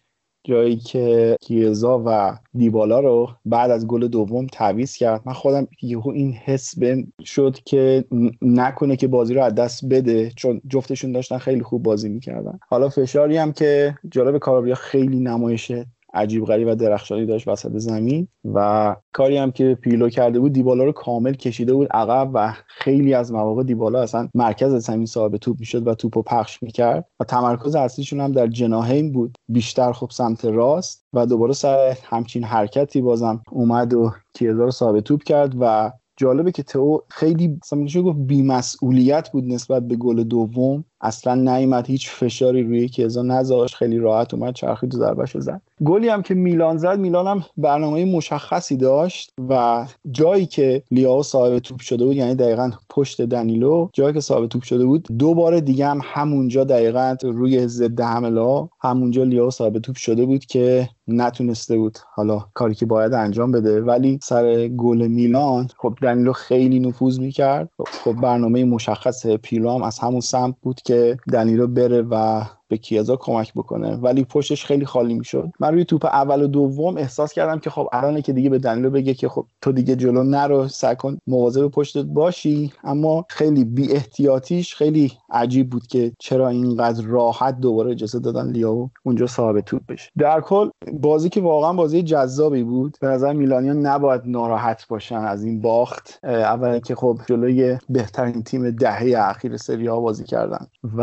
جایی 0.44 0.76
که 0.76 1.38
کیزا 1.42 2.04
و 2.06 2.38
دیبالا 2.56 3.00
رو 3.00 3.30
بعد 3.46 3.72
از 3.72 3.88
گل 3.88 4.08
دوم 4.08 4.48
تعویض 4.48 4.96
کرد. 4.96 5.22
من 5.26 5.34
خودم 5.34 5.68
یهو 5.82 6.10
این 6.10 6.34
حس 6.34 6.80
بهم 6.80 7.14
شد 7.26 7.58
که 7.66 8.06
نکنه 8.42 8.96
که 8.96 9.08
بازی 9.08 9.34
رو 9.34 9.44
از 9.44 9.56
دست 9.56 9.86
بده 9.86 10.32
چون 10.36 10.62
جفتشون 10.70 11.12
داشتن 11.12 11.38
خیلی 11.38 11.64
خوب 11.64 11.84
بازی 11.84 12.10
می‌کردن. 12.10 12.60
حالا 12.68 12.90
فشاری 12.90 13.38
هم 13.38 13.54
که 13.54 13.96
جالب 14.12 14.38
کارابیا 14.38 14.76
خیلی 14.76 15.20
نمایشه. 15.20 15.86
عجیب 16.14 16.46
غریب 16.46 16.68
و 16.68 16.76
درخشانی 16.76 17.26
داشت 17.26 17.48
وسط 17.48 17.72
زمین 17.78 18.28
و 18.54 18.96
کاری 19.14 19.38
هم 19.38 19.52
که 19.52 19.78
پیلو 19.82 20.10
کرده 20.10 20.40
بود 20.40 20.54
دیبالا 20.54 20.84
رو 20.84 20.92
کامل 20.92 21.34
کشیده 21.34 21.74
بود 21.74 21.88
عقب 21.92 22.32
و 22.34 22.54
خیلی 22.68 23.14
از 23.14 23.32
مواقع 23.32 23.64
دیبالا 23.64 24.02
اصلا 24.02 24.30
مرکز 24.36 24.74
زمین 24.74 25.06
صاحب 25.06 25.38
توپ 25.38 25.60
می‌شد 25.60 25.88
و 25.88 25.96
توپو 25.96 26.22
پخش 26.22 26.64
می‌کرد 26.64 27.06
و 27.20 27.24
تمرکز 27.24 27.76
اصلیشون 27.76 28.20
هم 28.20 28.32
در 28.32 28.48
جناهین 28.48 29.12
بود. 29.12 29.38
بیشتر 29.50 29.92
خب 29.92 30.10
سمت 30.12 30.46
راست 30.46 31.06
و 31.14 31.26
دوباره 31.26 31.54
سر 31.54 31.98
همچین 32.04 32.44
حرکتی 32.44 33.02
بازم 33.02 33.42
اومد 33.52 33.94
و 33.94 34.12
کیزا 34.34 34.64
رو 34.64 34.72
صاحب 34.72 35.00
توپ 35.00 35.24
کرد 35.24 35.54
و 35.60 35.92
جالبه 36.18 36.52
که 36.52 36.64
تو 36.64 37.04
خیلی 37.10 37.60
مثلا 37.64 38.02
گفت 38.02 38.18
بیمسئولیت 38.20 39.30
بود 39.32 39.44
نسبت 39.44 39.88
به 39.88 39.96
گل 39.96 40.24
دوم. 40.24 40.86
اصلا 41.04 41.36
نیومد 41.36 41.88
هیچ 41.88 42.10
فشاری 42.10 42.64
روی 42.64 42.88
کیزا 42.88 43.22
نذاشت 43.22 43.76
خیلی 43.76 43.98
راحت 43.98 44.34
اومد 44.34 44.54
چرخی 44.54 44.88
تو 44.88 44.98
ضربهشو 44.98 45.40
زد. 45.40 45.62
گلی 45.84 46.10
هم 46.10 46.22
که 46.22 46.34
میلان 46.34 46.78
زد 46.78 47.00
میلان 47.00 47.28
هم 47.28 47.46
برنامه 47.58 48.06
مشخصی 48.06 48.78
داشت 48.78 49.34
و 49.50 49.86
جایی 50.12 50.46
که 50.46 50.84
لیاو 50.92 51.24
صاحب 51.24 51.60
توپ 51.60 51.80
شده 51.80 52.06
بود 52.06 52.16
یعنی 52.16 52.36
دقیقا 52.36 52.72
پشت 52.90 53.22
دنیلو 53.22 53.90
جایی 53.94 54.14
که 54.14 54.20
صاحب 54.20 54.48
توپ 54.48 54.64
شده 54.64 54.86
بود 54.86 55.08
دو 55.20 55.34
بار 55.34 55.60
دیگه 55.60 55.88
هم 55.88 56.00
همونجا 56.04 56.64
دقیقا 56.64 57.16
روی 57.24 57.68
ضد 57.68 58.02
حمله 58.02 58.70
همونجا 58.82 59.24
لیاو 59.24 59.52
صاحب 59.52 59.80
توپ 59.80 59.96
شده 59.96 60.26
بود 60.26 60.46
که 60.46 60.90
نتونسته 61.08 61.78
بود 61.78 61.98
حالا 62.14 62.46
کاری 62.54 62.76
که 62.76 62.86
باید 62.86 63.14
انجام 63.14 63.52
بده. 63.52 63.82
ولی 63.82 64.20
سر 64.24 64.68
گل 64.68 65.08
میلان 65.08 65.68
خب 65.78 65.98
دنیلو 66.02 66.34
خیلی 66.34 66.80
نفوذ 66.80 67.20
می‌کرد. 67.20 67.70
خب 68.04 68.14
برنامه 68.14 68.66
مشخص 68.66 69.28
پیلو 69.28 69.72
هم 69.72 69.84
از 69.84 70.00
همون 70.00 70.22
سمت 70.22 70.56
بود 70.62 70.82
که 70.82 70.93
دنیلو 71.34 71.68
بره 71.68 72.02
و 72.12 72.44
به 72.74 72.78
کیزا 72.78 73.16
کمک 73.16 73.54
بکنه. 73.54 73.96
ولی 73.96 74.24
پشتش 74.24 74.66
خیلی 74.66 74.86
خالی 74.86 75.14
می‌شد. 75.14 75.50
من 75.60 75.74
روی 75.74 75.86
توپ 75.86 76.06
اول 76.06 76.42
و 76.42 76.48
دوم 76.48 76.98
احساس 76.98 77.34
کردم 77.34 77.60
که 77.60 77.70
خب 77.70 77.90
الان 77.94 78.22
که 78.22 78.34
دیگه 78.34 78.50
به 78.50 78.60
دنیلو 78.60 78.90
بگه 78.90 79.14
که 79.14 79.30
خب 79.30 79.46
تو 79.62 79.72
دیگه 79.72 79.96
جلو 79.96 80.24
نرو 80.24 80.68
سعی 80.68 80.96
کن 80.96 81.18
مواظب 81.28 81.68
پشتت 81.68 82.06
باشی. 82.06 82.74
اما 82.84 83.26
خیلی 83.30 83.64
بی 83.64 83.92
احتیاطیش 83.92 84.76
خیلی 84.76 85.12
عجیب 85.32 85.70
بود 85.70 85.88
که 85.88 86.12
چرا 86.20 86.50
اینقدر 86.50 87.06
راحت 87.06 87.60
دوباره 87.60 87.92
اجازه 87.92 88.20
دادن 88.20 88.52
لیاو 88.52 88.90
اونجا 89.04 89.28
صاحب 89.28 89.60
توپ 89.60 89.82
بشه. 89.88 90.12
در 90.18 90.42
کل 90.42 90.70
بازی 90.94 91.30
که 91.30 91.42
واقعا 91.42 91.74
بازی 91.74 92.04
جذابی 92.04 92.64
بود. 92.64 92.98
به 93.02 93.08
نظر 93.08 93.34
میلانیا 93.34 93.74
نباید 93.74 94.22
ناراحت 94.26 94.88
باشن 94.88 95.16
از 95.16 95.44
این 95.44 95.62
باخت. 95.62 96.20
اولا 96.24 96.80
که 96.80 96.96
خب 96.96 97.20
جلوی 97.28 97.78
بهترین 97.90 98.44
تیم 98.44 98.72
دهه 98.72 99.14
اخیر 99.18 99.58
سری 99.58 99.88
بازی 99.88 100.24
کردن. 100.24 100.68
و 100.84 101.02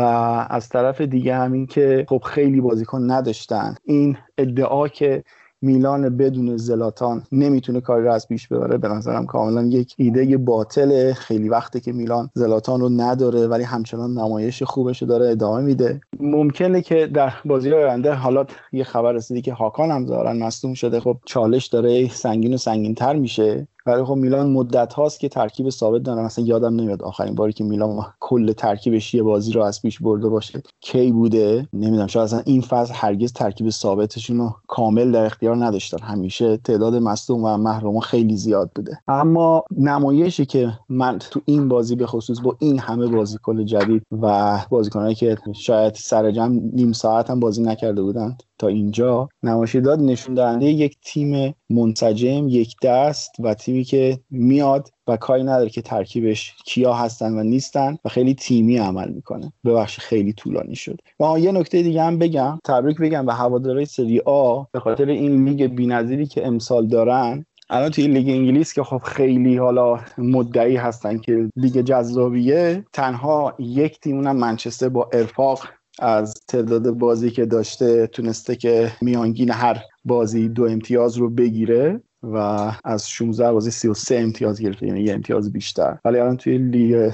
از 0.49 0.69
طرف 0.69 1.01
دیگه 1.01 1.35
همین 1.35 1.60
که 1.65 2.05
خب 2.09 2.21
خیلی 2.25 2.61
بازیکن 2.61 3.11
نداشتن. 3.11 3.75
این 3.83 4.17
ادعا 4.37 4.87
که 4.87 5.23
میلان 5.61 6.17
بدون 6.17 6.57
زلاتان 6.57 7.23
نمی‌تونه 7.31 7.81
کاری 7.81 8.05
رو 8.05 8.11
از 8.11 8.27
پیش 8.27 8.47
ببره 8.47 8.77
به 8.77 8.87
نظرم 8.87 9.25
کاملا 9.25 9.63
یک 9.63 9.95
ایده 9.97 10.37
باطله. 10.37 11.13
خیلی 11.13 11.49
وقته 11.49 11.79
که 11.79 11.91
میلان 11.91 12.29
زلاتان 12.33 12.81
رو 12.81 12.89
نداره 12.89 13.47
ولی 13.47 13.63
همچنان 13.63 14.13
نمایش 14.13 14.63
خوبش 14.63 15.01
رو 15.01 15.07
داره 15.07 15.29
ادامه 15.29 15.61
میده. 15.61 16.01
ممکنه 16.19 16.81
که 16.81 17.07
در 17.07 17.33
بازی 17.45 17.73
آینده 17.73 18.13
حالا 18.13 18.45
یه 18.71 18.83
خبر 18.83 19.11
رسیدی 19.11 19.41
که 19.41 19.53
هاکان 19.53 19.91
هم 19.91 20.07
ظاهرا 20.07 20.33
مصدوم 20.33 20.73
شده. 20.73 20.99
خب 20.99 21.17
چالش 21.25 21.67
داره 21.67 22.07
سنگین 22.07 22.53
و 22.53 22.57
سنگین 22.57 22.95
تر 22.95 23.15
میشه. 23.15 23.67
ولی 23.85 24.03
خب 24.03 24.13
میلان 24.13 24.49
مدت 24.49 24.93
هاست 24.93 25.19
که 25.19 25.29
ترکیب 25.29 25.69
ثابت 25.69 26.03
داره 26.03 26.21
مثلا 26.21 26.45
یادم 26.45 26.75
نمیاد 26.75 27.03
آخرین 27.03 27.35
باری 27.35 27.53
که 27.53 27.63
میلان 27.63 28.05
کل 28.19 28.51
ترکیبش 28.51 29.13
یه 29.13 29.23
بازی 29.23 29.51
رو 29.51 29.61
از 29.61 29.81
پیش 29.81 29.99
برده 29.99 30.29
باشه. 30.29 30.63
کی 30.79 31.11
بوده؟ 31.11 31.67
نمی‌دونم. 31.73 32.07
شاید 32.07 32.23
اصلا 32.23 32.41
این 32.45 32.61
فصل 32.61 32.93
هرگز 32.95 33.33
ترکیب 33.33 33.69
ثابتشون 33.69 34.37
رو 34.37 34.55
کامل 34.67 35.11
در 35.11 35.25
اختیار 35.25 35.65
نداشتن. 35.65 36.05
همیشه 36.05 36.57
تعداد 36.57 36.95
مصدوم 36.95 37.43
و 37.43 37.57
محروم 37.57 37.99
خیلی 37.99 38.37
زیاد 38.37 38.71
بوده. 38.75 38.99
اما 39.07 39.63
نمایشی 39.77 40.45
که 40.45 40.73
من 40.89 41.19
تو 41.19 41.41
این 41.45 41.67
بازی 41.67 41.95
به 41.95 42.05
خصوص 42.05 42.41
با 42.41 42.57
این 42.59 42.79
همه 42.79 43.07
بازیکن 43.07 43.65
جدید 43.65 44.03
و 44.21 44.57
بازیکنایی 44.69 45.15
که 45.15 45.37
شاید 45.55 45.93
سر 45.95 46.31
جمع 46.31 46.59
نیم 46.73 46.91
ساعت 46.91 47.29
هم 47.29 47.39
بازی 47.39 47.63
نکرده 47.63 48.01
بودند 48.01 48.43
تا 48.61 48.67
اینجا 48.67 49.29
نمایش 49.43 49.75
داد. 49.75 49.99
نشون 49.99 50.35
دهنده 50.35 50.65
یک 50.65 50.97
تیم 51.05 51.55
منسجم 51.69 52.47
یک 52.47 52.75
دست 52.83 53.31
و 53.39 53.53
تیمی 53.53 53.83
که 53.83 54.19
میاد 54.29 54.89
و 55.07 55.17
کاری 55.17 55.43
نداره 55.43 55.69
که 55.69 55.81
ترکیبش 55.81 56.55
کیا 56.65 56.93
هستن 56.93 57.39
و 57.39 57.43
نیستن 57.43 57.97
و 58.05 58.09
خیلی 58.09 58.33
تیمی 58.33 58.77
عمل 58.77 59.09
می‌کنه. 59.09 59.53
ببخش 59.65 59.99
خیلی 59.99 60.33
طولانی 60.33 60.75
شد. 60.75 61.01
و 61.19 61.39
یه 61.39 61.51
نکته 61.51 61.81
دیگه 61.81 62.03
هم 62.03 62.19
بگم 62.19 62.59
تبریک 62.65 62.97
بگم 62.97 63.25
به 63.25 63.33
هوادارهای 63.33 63.85
سری 63.85 64.19
آ. 64.19 64.63
به 64.71 64.79
خاطر 64.79 65.05
این 65.05 65.49
لیگ 65.49 65.75
بی‌نظیری 65.75 66.25
که 66.25 66.47
امسال 66.47 66.87
دارن 66.87 67.45
الان 67.69 67.89
توی 67.89 68.07
لیگ 68.07 68.29
انگلیس 68.29 68.73
که 68.73 68.83
خب 68.83 68.97
خیلی 68.97 69.57
حالا 69.57 69.99
مدعی 70.17 70.75
هستن 70.75 71.17
که 71.17 71.49
لیگ 71.55 71.81
جذابیه 71.81 72.85
تنها 72.93 73.53
یک 73.59 73.99
تیم 73.99 74.15
اونم 74.15 74.35
منچستر 74.35 74.89
با 74.89 75.09
ارفاق 75.13 75.67
از 76.01 76.33
تعداد 76.47 76.89
بازی 76.89 77.31
که 77.31 77.45
داشته 77.45 78.07
تونسته 78.07 78.55
که 78.55 78.91
میانگین 79.01 79.49
هر 79.51 79.77
بازی 80.05 80.49
دو 80.49 80.63
امتیاز 80.63 81.17
رو 81.17 81.29
بگیره 81.29 82.01
و 82.23 82.71
از 82.83 83.09
16 83.09 83.51
بازی 83.51 83.71
33 83.71 84.19
امتیاز 84.19 84.61
گرفته 84.61 84.87
یعنی 84.87 85.01
یه 85.01 85.13
امتیاز 85.13 85.51
بیشتر. 85.51 85.97
ولی 86.05 86.19
الان 86.19 86.37
توی 86.37 86.57
لیگ 86.57 87.11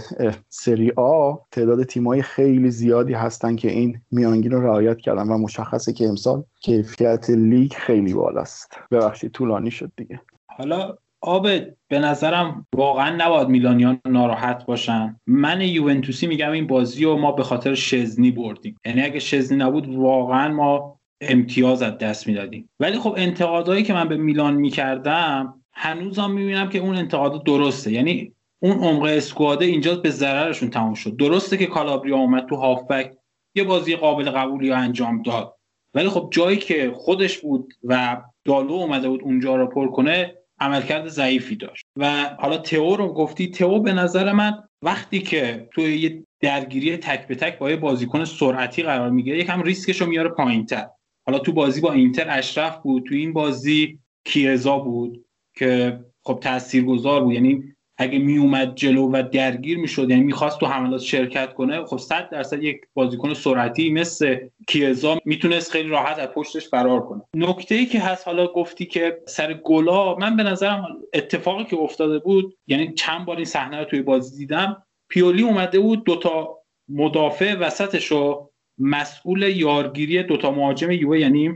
سری 0.49 0.91
آ 0.95 1.35
تعداد 1.51 1.83
تیمای 1.83 2.21
خیلی 2.21 2.71
زیادی 2.71 3.13
هستن 3.13 3.55
که 3.55 3.71
این 3.71 4.01
میانگین 4.11 4.51
رو 4.51 4.61
رعایت 4.61 4.97
کردن 4.97 5.27
و 5.27 5.37
مشخصه 5.37 5.93
که 5.93 6.07
امسال 6.07 6.43
کیفیت 6.61 7.29
لیگ 7.29 7.73
خیلی 7.73 8.13
بالاست. 8.13 8.73
ببخشید 8.91 9.31
طولانی 9.31 9.71
شد 9.71 9.91
دیگه. 9.97 10.21
حالا 10.47 10.97
آب 11.21 11.47
به 11.87 11.99
نظرم 11.99 12.67
واقعا 12.75 13.15
نباید 13.15 13.47
میلانیان 13.47 13.99
ناراحت 14.05 14.65
باشن. 14.65 15.19
من 15.27 15.61
یوونتوسی 15.61 16.27
میگم 16.27 16.51
این 16.51 16.67
بازی 16.67 17.03
رو 17.03 17.17
ما 17.17 17.31
به 17.31 17.43
خاطر 17.43 17.75
شزنی 17.75 18.31
بردیم. 18.31 18.77
یعنی 18.85 19.01
اگه 19.01 19.19
شزنی 19.19 19.57
نبود 19.57 19.95
واقعا 19.95 20.53
ما 20.53 20.99
امتیاز 21.21 21.81
از 21.81 21.97
دست 21.97 22.27
می‌دادیم. 22.27 22.69
ولی 22.79 22.99
خب 22.99 23.15
انتقادهایی 23.17 23.83
که 23.83 23.93
من 23.93 24.07
به 24.07 24.17
میلان 24.17 24.53
می‌کردم 24.53 25.53
هنوزم 25.73 26.31
می‌بینم 26.31 26.69
که 26.69 26.79
اون 26.79 26.95
انتقاد 26.95 27.43
درسته. 27.43 27.91
یعنی 27.91 28.31
اون 28.59 28.77
عمق 28.77 29.03
اسکواده 29.03 29.65
اینجا 29.65 29.95
به 29.95 30.09
ضررشون 30.09 30.69
تموم 30.69 30.93
شد. 30.93 31.15
درسته 31.15 31.57
که 31.57 31.65
کالابریا 31.65 32.17
اومد 32.17 32.45
تو 32.45 32.55
هافبک 32.55 33.11
یه 33.55 33.63
بازی 33.63 33.95
قابل 33.95 34.29
قبولی 34.29 34.71
انجام 34.71 35.21
داد. 35.21 35.53
ولی 35.93 36.09
خب 36.09 36.27
جایی 36.31 36.57
که 36.57 36.91
خودش 36.95 37.37
بود 37.37 37.73
و 37.83 38.21
دالو 38.45 38.73
اومده 38.73 39.09
بود 39.09 39.21
اونجا 39.21 39.55
رو 39.55 39.67
پر 39.67 39.87
کنه 39.87 40.33
عملکرد 40.59 41.07
ضعیفی 41.07 41.55
داشت. 41.55 41.85
و 41.95 42.35
حالا 42.39 42.57
تئو 42.57 42.95
رو 42.95 43.13
گفتی 43.13 43.47
تئو 43.47 43.79
به 43.79 43.93
نظر 43.93 44.31
من 44.31 44.63
وقتی 44.81 45.19
که 45.19 45.69
توی 45.71 45.97
یه 45.97 46.23
درگیری 46.39 46.97
تک 46.97 47.27
به 47.27 47.35
تک 47.35 47.59
با 47.59 47.69
یه 47.69 47.75
بازیکن 47.75 48.25
سرعتی 48.25 48.83
قرار 48.83 49.09
می‌گیره 49.09 49.39
یکم 49.39 49.61
ریسکش 49.61 50.01
رو 50.01 50.07
میاره 50.07 50.29
پایینتر. 50.29 50.87
حالا 51.25 51.39
تو 51.39 51.53
بازی 51.53 51.81
با 51.81 51.91
اینتر 51.91 52.25
اشرف 52.29 52.77
بود 52.77 53.03
تو 53.03 53.15
این 53.15 53.33
بازی 53.33 53.99
کیزا 54.25 54.77
بود 54.77 55.25
که 55.55 55.99
خب 56.23 56.39
تاثیرگذار 56.41 57.23
بود. 57.23 57.33
یعنی 57.33 57.73
اگه 57.97 58.19
می 58.19 58.37
اومد 58.37 58.75
جلو 58.75 59.11
و 59.11 59.23
درگیر 59.31 59.77
می‌شد 59.77 60.09
یعنی 60.09 60.23
می‌خواست 60.23 60.59
تو 60.59 60.65
حملات 60.65 61.01
شرکت 61.01 61.53
کنه 61.53 61.85
خب 61.85 61.97
100 61.97 62.29
درصد 62.29 62.63
یک 62.63 62.81
بازیکن 62.93 63.33
سرعتی 63.33 63.89
مثل 63.89 64.37
کیزا 64.67 65.17
می‌تونست 65.25 65.71
خیلی 65.71 65.89
راحت 65.89 66.19
از 66.19 66.27
پشتش 66.27 66.67
فرار 66.67 67.01
کنه. 67.01 67.21
نکته 67.33 67.75
ای 67.75 67.85
که 67.85 67.99
هست 67.99 68.27
حالا 68.27 68.47
گفتی 68.47 68.85
که 68.85 69.21
سر 69.27 69.53
گلا 69.53 70.15
من 70.15 70.35
به 70.35 70.43
نظرم 70.43 70.87
اتفاقی 71.13 71.63
که 71.63 71.77
افتاده 71.77 72.19
بود 72.19 72.57
یعنی 72.67 72.93
چند 72.93 73.25
بار 73.25 73.35
این 73.35 73.45
صحنه 73.45 73.79
رو 73.79 73.85
توی 73.85 74.01
بازی 74.01 74.37
دیدم 74.37 74.83
پیولی 75.09 75.43
اومده 75.43 75.79
بود 75.79 76.03
دوتا 76.03 76.57
مدافع 76.89 77.55
وسطش 77.55 78.05
رو 78.05 78.51
مسئول 78.77 79.41
یارگیری 79.41 80.23
دوتا 80.23 80.51
مهاجم 80.51 80.91
یووه 80.91 81.19
یعنی 81.19 81.51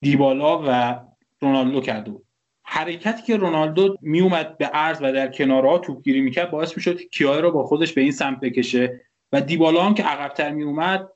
دیبالا 0.00 0.62
و 0.66 1.00
رونالدو 1.40 1.80
کرده 1.80 2.10
بود. 2.10 2.21
حرکتی 2.74 3.22
که 3.22 3.36
رونالدو 3.36 3.96
میومد 4.02 4.58
به 4.58 4.66
عرض 4.66 4.98
و 5.00 5.12
در 5.12 5.28
کنارها 5.28 5.78
توپگیری 5.78 6.20
می‌کرد 6.20 6.50
باعث 6.50 6.76
می‌شد 6.76 7.00
کیای 7.00 7.40
رو 7.40 7.52
با 7.52 7.64
خودش 7.64 7.92
به 7.92 8.00
این 8.00 8.12
سمت 8.12 8.40
بکشه 8.40 9.00
و 9.32 9.40
دیبالا 9.40 9.82
هم 9.82 9.94
که 9.94 10.02
عقبتر 10.02 10.50
میومد 10.50 11.08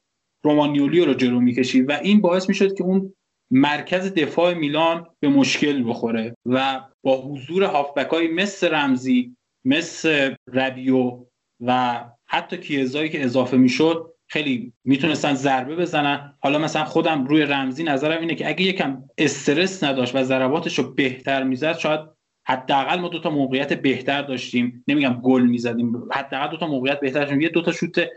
رومانیولی 0.44 1.00
رو 1.00 1.14
جلو 1.14 1.40
می‌کشید 1.40 1.88
و 1.88 1.92
این 1.92 2.20
باعث 2.20 2.48
می‌شد 2.48 2.74
که 2.74 2.84
اون 2.84 3.14
مرکز 3.50 4.14
دفاع 4.14 4.54
میلان 4.54 5.06
به 5.20 5.28
مشکل 5.28 5.88
بخوره 5.88 6.36
و 6.46 6.80
با 7.02 7.22
حضور 7.22 7.64
هافبک 7.64 8.06
های 8.06 8.28
مثل 8.28 8.74
رمزی 8.74 9.36
مثل 9.64 10.34
ربیو 10.52 11.24
و 11.60 12.04
حتی 12.26 12.56
کیزایی 12.56 13.08
که 13.08 13.24
اضافه 13.24 13.56
می‌شد 13.56 14.14
خیلی 14.36 14.72
می‌تونستن 14.84 15.34
ضربه 15.34 15.76
بزنن. 15.76 16.34
حالا 16.40 16.58
مثلا 16.58 16.84
خودم 16.84 17.24
روی 17.24 17.42
رمزی 17.42 17.84
نظرم 17.84 18.20
اینه 18.20 18.34
که 18.34 18.48
اگه 18.48 18.62
یکم 18.62 19.02
استرس 19.18 19.84
نداشت 19.84 20.14
و 20.14 20.24
ضرباتش 20.24 20.78
رو 20.78 20.94
بهتر 20.94 21.42
می‌زد 21.42 21.78
شاید 21.78 22.00
حداقل 22.46 23.00
ما 23.00 23.08
دوتا 23.08 23.30
موقعیت 23.30 23.72
بهتر 23.72 24.22
داشتیم. 24.22 24.84
نمیگم 24.88 25.20
گل 25.22 25.42
می‌زدیم 25.42 26.02
حداقل 26.12 26.50
دوتا 26.50 26.66
موقعیت 26.66 27.00
بهتر 27.00 27.20
داشتیم. 27.20 27.40
یه 27.40 27.48
دوتا 27.48 27.72
شوت 27.72 28.08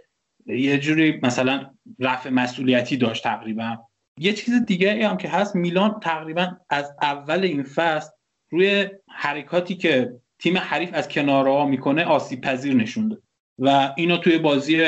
یه 0.45 0.77
جوری 0.77 1.19
مثلا 1.23 1.69
رفع 1.99 2.29
مسئولیتی 2.29 2.97
داشت 2.97 3.23
تقریبا. 3.23 3.77
یه 4.17 4.33
چیز 4.33 4.65
دیگه 4.65 5.07
هم 5.07 5.17
که 5.17 5.29
هست 5.29 5.55
میلان 5.55 5.99
تقریبا 5.99 6.47
از 6.69 6.95
اول 7.01 7.43
این 7.43 7.63
فصل 7.63 8.11
روی 8.49 8.89
حرکاتی 9.09 9.75
که 9.75 10.13
تیم 10.39 10.57
حریف 10.57 10.89
از 10.93 11.07
کنارها 11.07 11.65
می‌کنه 11.65 12.03
آسیب 12.05 12.41
پذیر 12.41 12.73
نشونده. 12.73 13.17
و 13.59 13.93
اینو 13.97 14.17
توی 14.17 14.37
بازی 14.37 14.83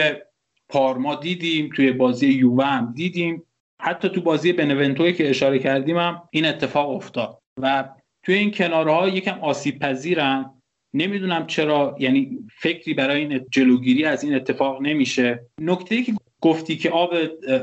پارما 0.72 1.16
دیدیم 1.16 1.70
توی 1.76 1.92
بازی 1.92 2.28
یووه 2.28 2.66
هم 2.66 2.94
دیدیم. 2.96 3.44
حتی 3.82 4.10
تو 4.10 4.22
بازی 4.22 4.54
بنونتوی 4.54 5.14
که 5.14 5.30
اشاره 5.30 5.60
کردیم 5.60 5.98
هم 5.98 6.22
این 6.32 6.46
اتفاق 6.46 6.90
افتاد. 6.90 7.38
و 7.62 7.90
توی 8.24 8.36
این 8.36 8.52
کنارها 8.52 9.08
یکم 9.08 9.40
آسیب 9.40 9.80
پذیرن. 9.80 10.52
نمی‌دونم 10.94 11.48
چرا 11.48 11.96
یعنی 12.00 12.40
فکری 12.60 12.94
برای 12.94 13.20
این 13.20 13.46
جلوگیری 13.52 14.06
از 14.06 14.24
این 14.24 14.36
اتفاق 14.36 14.82
نمیشه. 14.82 15.46
نکته 15.62 15.96
ای 15.96 16.04
که 16.04 16.14
گفتی 16.42 16.78
که 16.78 16.90
آب 16.90 17.14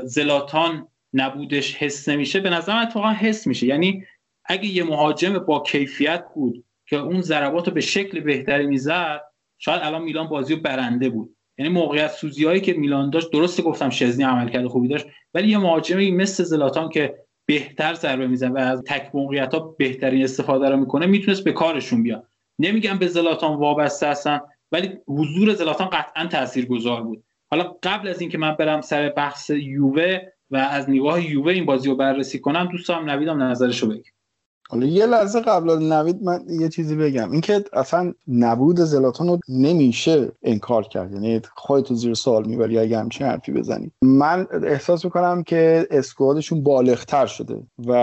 زلاتان 0.03 0.87
نبودش 1.13 1.75
حس 1.75 2.09
نمیشه 2.09 2.39
به 2.39 2.49
نظر 2.49 2.73
من 2.73 2.81
اتفاقا 2.81 3.09
حس 3.09 3.47
میشه. 3.47 3.67
یعنی 3.67 4.03
اگه 4.45 4.65
یه 4.65 4.83
مهاجم 4.83 5.39
با 5.39 5.63
کیفیت 5.63 6.25
بود 6.35 6.63
که 6.87 6.97
اون 6.97 7.21
ضربات 7.21 7.67
رو 7.67 7.73
به 7.73 7.81
شکل 7.81 8.19
بهتری 8.19 8.65
می‌زد 8.65 9.21
شاید 9.57 9.81
الان 9.83 10.01
میلان 10.01 10.27
بازی 10.27 10.55
رو 10.55 10.61
برنده 10.61 11.09
بود. 11.09 11.35
یعنی 11.59 11.71
موقعیت 11.71 12.11
سوزی 12.11 12.45
هایی 12.45 12.61
که 12.61 12.73
میلان 12.73 13.09
داشت 13.09 13.31
درسته 13.31 13.63
گفتم 13.63 13.89
شزنی 13.89 14.23
عملکرد 14.23 14.67
خوبی 14.67 14.87
داشت 14.87 15.05
ولی 15.33 15.47
یه 15.47 15.57
مهاجمی 15.57 16.11
مثل 16.11 16.43
زلاتان 16.43 16.89
که 16.89 17.15
بهتر 17.45 17.93
ضربه 17.93 18.27
می‌زنه 18.27 18.51
و 18.51 18.57
از 18.57 18.83
تک 18.83 19.09
موقعیت 19.13 19.53
ها 19.53 19.59
بهترین 19.59 20.23
استفاده 20.23 20.69
رو 20.69 20.77
می‌کنه 20.77 21.05
می‌تونست 21.05 21.43
به 21.43 21.51
کارشون 21.51 22.03
بیاد. 22.03 22.27
نمیگم 22.59 22.97
به 22.97 23.07
زلاتان 23.07 23.57
وابسته 23.57 24.07
هستن 24.07 24.39
ولی 24.71 24.91
حضور 25.07 25.53
زلاتان 25.53 25.89
قطعا 25.89 26.25
تاثیرگذار 26.25 27.01
بود. 27.03 27.23
حالا 27.51 27.75
قبل 27.83 28.07
از 28.07 28.21
اینکه 28.21 28.37
من 28.37 28.55
برم 28.55 28.81
سر 28.81 29.09
بحث 29.09 29.49
یووه 29.49 30.19
و 30.51 30.57
از 30.57 30.89
نگاه 30.89 31.31
یووه 31.31 31.53
این 31.53 31.65
بازی 31.65 31.89
رو 31.89 31.95
بررسی 31.95 32.39
کنم 32.39 32.69
دوستم 32.71 33.09
نویدم 33.09 33.43
نظرشو 33.43 33.87
بگم. 33.87 34.11
حالا 34.71 34.85
یه 34.85 35.05
لحظه 35.05 35.41
قبل 35.41 35.69
از 35.69 35.81
نوید 35.81 36.23
من 36.23 36.45
یه 36.49 36.69
چیزی 36.69 36.95
بگم. 36.95 37.31
اینکه 37.31 37.63
اصلا 37.73 38.13
نبود 38.27 38.79
زلاتان 38.79 39.27
رو 39.27 39.39
نمیشه 39.49 40.31
انکار 40.43 40.83
کرد. 40.83 41.13
یعنی 41.13 41.41
خودتو 41.55 41.95
زیر 41.95 42.13
سوال 42.13 42.45
می‌بری 42.45 42.79
اگه 42.79 42.99
همچین 42.99 43.27
حرفی 43.27 43.51
بزنی. 43.51 43.91
من 44.01 44.47
احساس 44.63 45.05
می‌کنم 45.05 45.43
که 45.43 45.87
اسکوادشون 45.91 46.63
بالغتر 46.63 47.25
شده 47.25 47.63
و 47.87 47.93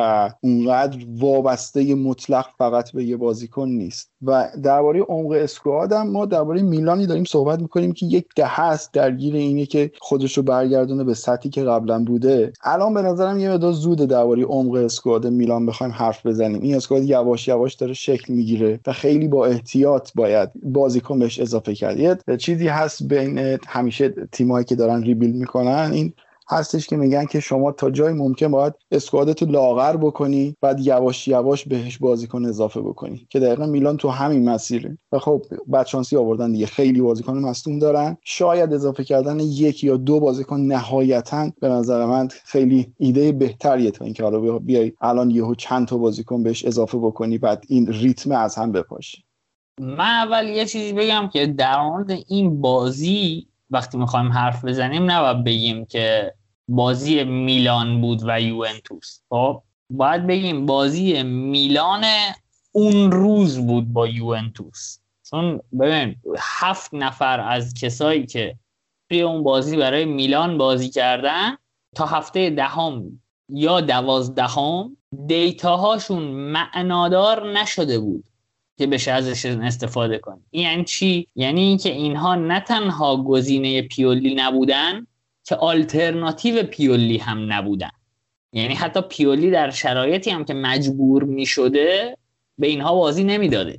اونقدر 0.41 0.99
وابسته 1.19 1.95
مطلق 1.95 2.47
فقط 2.59 2.93
به 2.93 3.05
یه 3.05 3.17
بازیکن 3.17 3.69
نیست. 3.69 4.11
و 4.23 4.49
درباره 4.63 5.01
عمق 5.01 5.31
اسکواد 5.31 5.93
هم 5.93 6.11
ما 6.11 6.27
درباره 6.27 6.63
میلانی 6.63 7.07
داریم 7.07 7.25
صحبت 7.25 7.61
می‌کنیم 7.61 7.93
که 7.93 8.07
یک 8.07 8.27
دهه 8.37 8.61
است 8.61 8.93
درگیر 8.93 9.35
اینه 9.35 9.67
که 9.67 9.91
خودش 10.01 10.37
رو 10.37 10.43
برگردونه 10.43 11.05
به 11.05 11.15
سطحی 11.15 11.51
که 11.51 11.65
قبلا 11.65 12.05
بوده. 12.05 12.53
الان 12.65 12.95
به 12.95 13.03
نظرم 13.03 13.39
یه 13.39 13.51
مقدار 13.51 13.73
زوده 13.73 14.07
درباره 14.07 14.45
عمق 14.45 14.75
اسکواد 14.75 15.27
میلان 15.27 15.67
بخوایم 15.67 15.93
حرف 15.93 16.27
بزنیم. 16.27 16.63
این 16.63 16.75
اسکواد 16.75 17.05
یواش 17.05 17.49
یواش 17.49 17.75
داره 17.75 17.93
شکل 17.93 18.33
می‌گیره 18.33 18.81
و 18.87 18.93
خیلی 18.93 19.29
با 19.29 19.47
احتیاط 19.47 20.11
باید 20.15 20.51
بازیکن 20.63 21.19
بهش 21.19 21.41
اضافه 21.41 21.75
کرد. 21.75 21.99
یه 21.99 22.37
چیزی 22.39 22.69
هست 22.69 23.03
بین 23.03 23.39
همیشه 23.67 24.09
تیمایی 24.33 24.65
که 24.65 24.75
دارن 24.75 25.03
ریبیل 25.03 25.33
می‌کنن 25.33 25.91
این 25.93 26.13
هستش 26.49 26.87
که 26.87 26.97
میگن 26.97 27.27
که 27.27 27.41
شما 27.41 27.73
تا 27.73 27.91
جای 27.91 28.13
ممکن 28.13 28.49
باید 28.49 28.75
اسکوادتو 28.91 29.47
لاغر 29.47 29.97
بکنی 29.97 30.57
بعد 30.61 30.81
یواش 30.81 31.29
یواش 31.29 31.65
بهش 31.65 31.99
بازیکن 31.99 32.45
اضافه 32.45 32.81
بکنی. 32.81 33.27
که 33.31 33.41
دقیقا 33.41 33.67
میلان 33.67 33.97
تو 33.97 34.09
همین 34.09 34.49
مسیره. 34.49 34.99
و 35.13 35.19
خب 35.19 35.43
بدشانسی 35.73 36.17
آوردن 36.17 36.53
دیگه. 36.53 36.67
خیلی 36.67 37.01
بازیکن 37.01 37.39
مصدوم 37.39 37.79
دارن. 37.79 38.17
شاید 38.25 38.73
اضافه 38.73 39.05
کردن 39.05 39.41
یک 39.41 39.85
یا 39.85 39.97
دو 39.97 40.21
بازیکن 40.21 40.61
نهایتا 40.61 41.51
به 41.61 41.69
نظر 41.69 42.07
من 42.07 42.29
خیلی 42.45 42.93
ایده 42.99 43.33
بهتریه 43.33 43.91
تا 43.91 44.05
اینکه 44.05 44.23
حالا 44.23 44.59
بیای 44.59 44.93
الان 45.01 45.31
یهو 45.31 45.55
چند 45.55 45.87
تا 45.87 45.97
بازیکن 45.97 46.43
بهش 46.43 46.65
اضافه 46.65 46.99
بکنی 46.99 47.39
بعد 47.39 47.65
این 47.69 47.87
ریتم 47.87 48.33
از 48.33 48.55
هم 48.55 48.73
بپاشی. 48.73 49.25
من 49.81 50.27
اول 50.27 50.49
یه 50.49 50.67
چیزی 50.67 50.93
بگم 50.93 51.29
که 51.33 51.47
در 51.47 51.83
مورد 51.83 52.11
این 52.29 52.61
بازی 52.61 53.47
وقتی 53.71 53.99
می‌خوایم 53.99 54.33
حرف 54.33 54.65
بزنیم 54.65 55.11
نباید 55.11 55.45
بگیم 55.45 55.87
که 55.87 56.35
بازی 56.69 57.25
میلان 57.25 58.01
بود 58.01 58.21
و 58.25 58.41
یوونتوس. 58.41 59.21
خب 59.31 59.63
باید 59.91 60.27
بگیم 60.27 60.67
بازی 60.67 61.23
میلان 61.23 62.05
اون 62.73 63.13
روز 63.13 63.67
بود 63.67 63.93
با 63.93 64.09
یوونتوس. 64.09 64.99
چون 65.31 65.61
ببین 65.81 66.17
هفت 66.39 66.95
نفر 66.95 67.41
از 67.41 67.75
کسایی 67.75 68.27
که 68.27 68.57
توی 69.09 69.23
اون 69.23 69.43
بازی 69.43 69.77
برای 69.77 70.05
میلان 70.05 70.59
بازی 70.59 70.89
کردن 70.89 71.57
تا 71.95 72.07
هفته 72.07 72.51
دهم 72.51 73.21
یا 73.49 73.81
دوازدهم 73.81 74.97
دیتاهاشون 75.27 76.23
معنادار 76.23 77.53
نشده 77.53 77.99
بود. 77.99 78.25
که 78.79 78.87
بشه 78.87 79.13
ازش 79.13 79.47
استفاده 79.47 80.19
کنی. 80.19 80.41
این 80.51 80.63
یعنی 80.63 80.85
چی؟ 80.85 81.29
یعنی 81.35 81.61
اینکه 81.61 81.93
اینها 81.93 82.35
نه 82.35 82.61
تنها 82.61 83.25
گزینه 83.25 83.83
پیولی 83.83 84.35
نبودن 84.35 85.07
که 85.45 85.57
آلترناتیو 85.57 86.63
پیولی 86.63 87.19
هم 87.19 87.53
نبودن. 87.53 87.91
یعنی 88.53 88.75
حتی 88.75 89.01
پیولی 89.01 89.51
در 89.51 89.71
شرایطی 89.71 90.31
هم 90.31 90.45
که 90.45 90.55
مجبور 90.55 91.25
می 91.25 91.47
شده 91.47 92.17
به 92.59 92.67
اینها 92.67 92.95
بازی 92.95 93.25
نمی‌داده. 93.25 93.79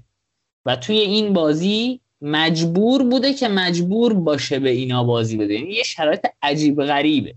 و 0.66 0.76
توی 0.76 0.98
این 0.98 1.34
بازی 1.34 2.02
مجبور 2.22 3.04
بوده 3.04 3.34
که 3.34 3.48
مجبور 3.48 4.14
باشه 4.14 4.60
به 4.60 4.70
اینا 4.70 5.04
بازی 5.04 5.38
بده. 5.38 5.54
یعنی 5.54 5.74
یه 5.74 5.84
شرایط 5.84 6.28
عجیب 6.42 6.84
غریبه. 6.84 7.36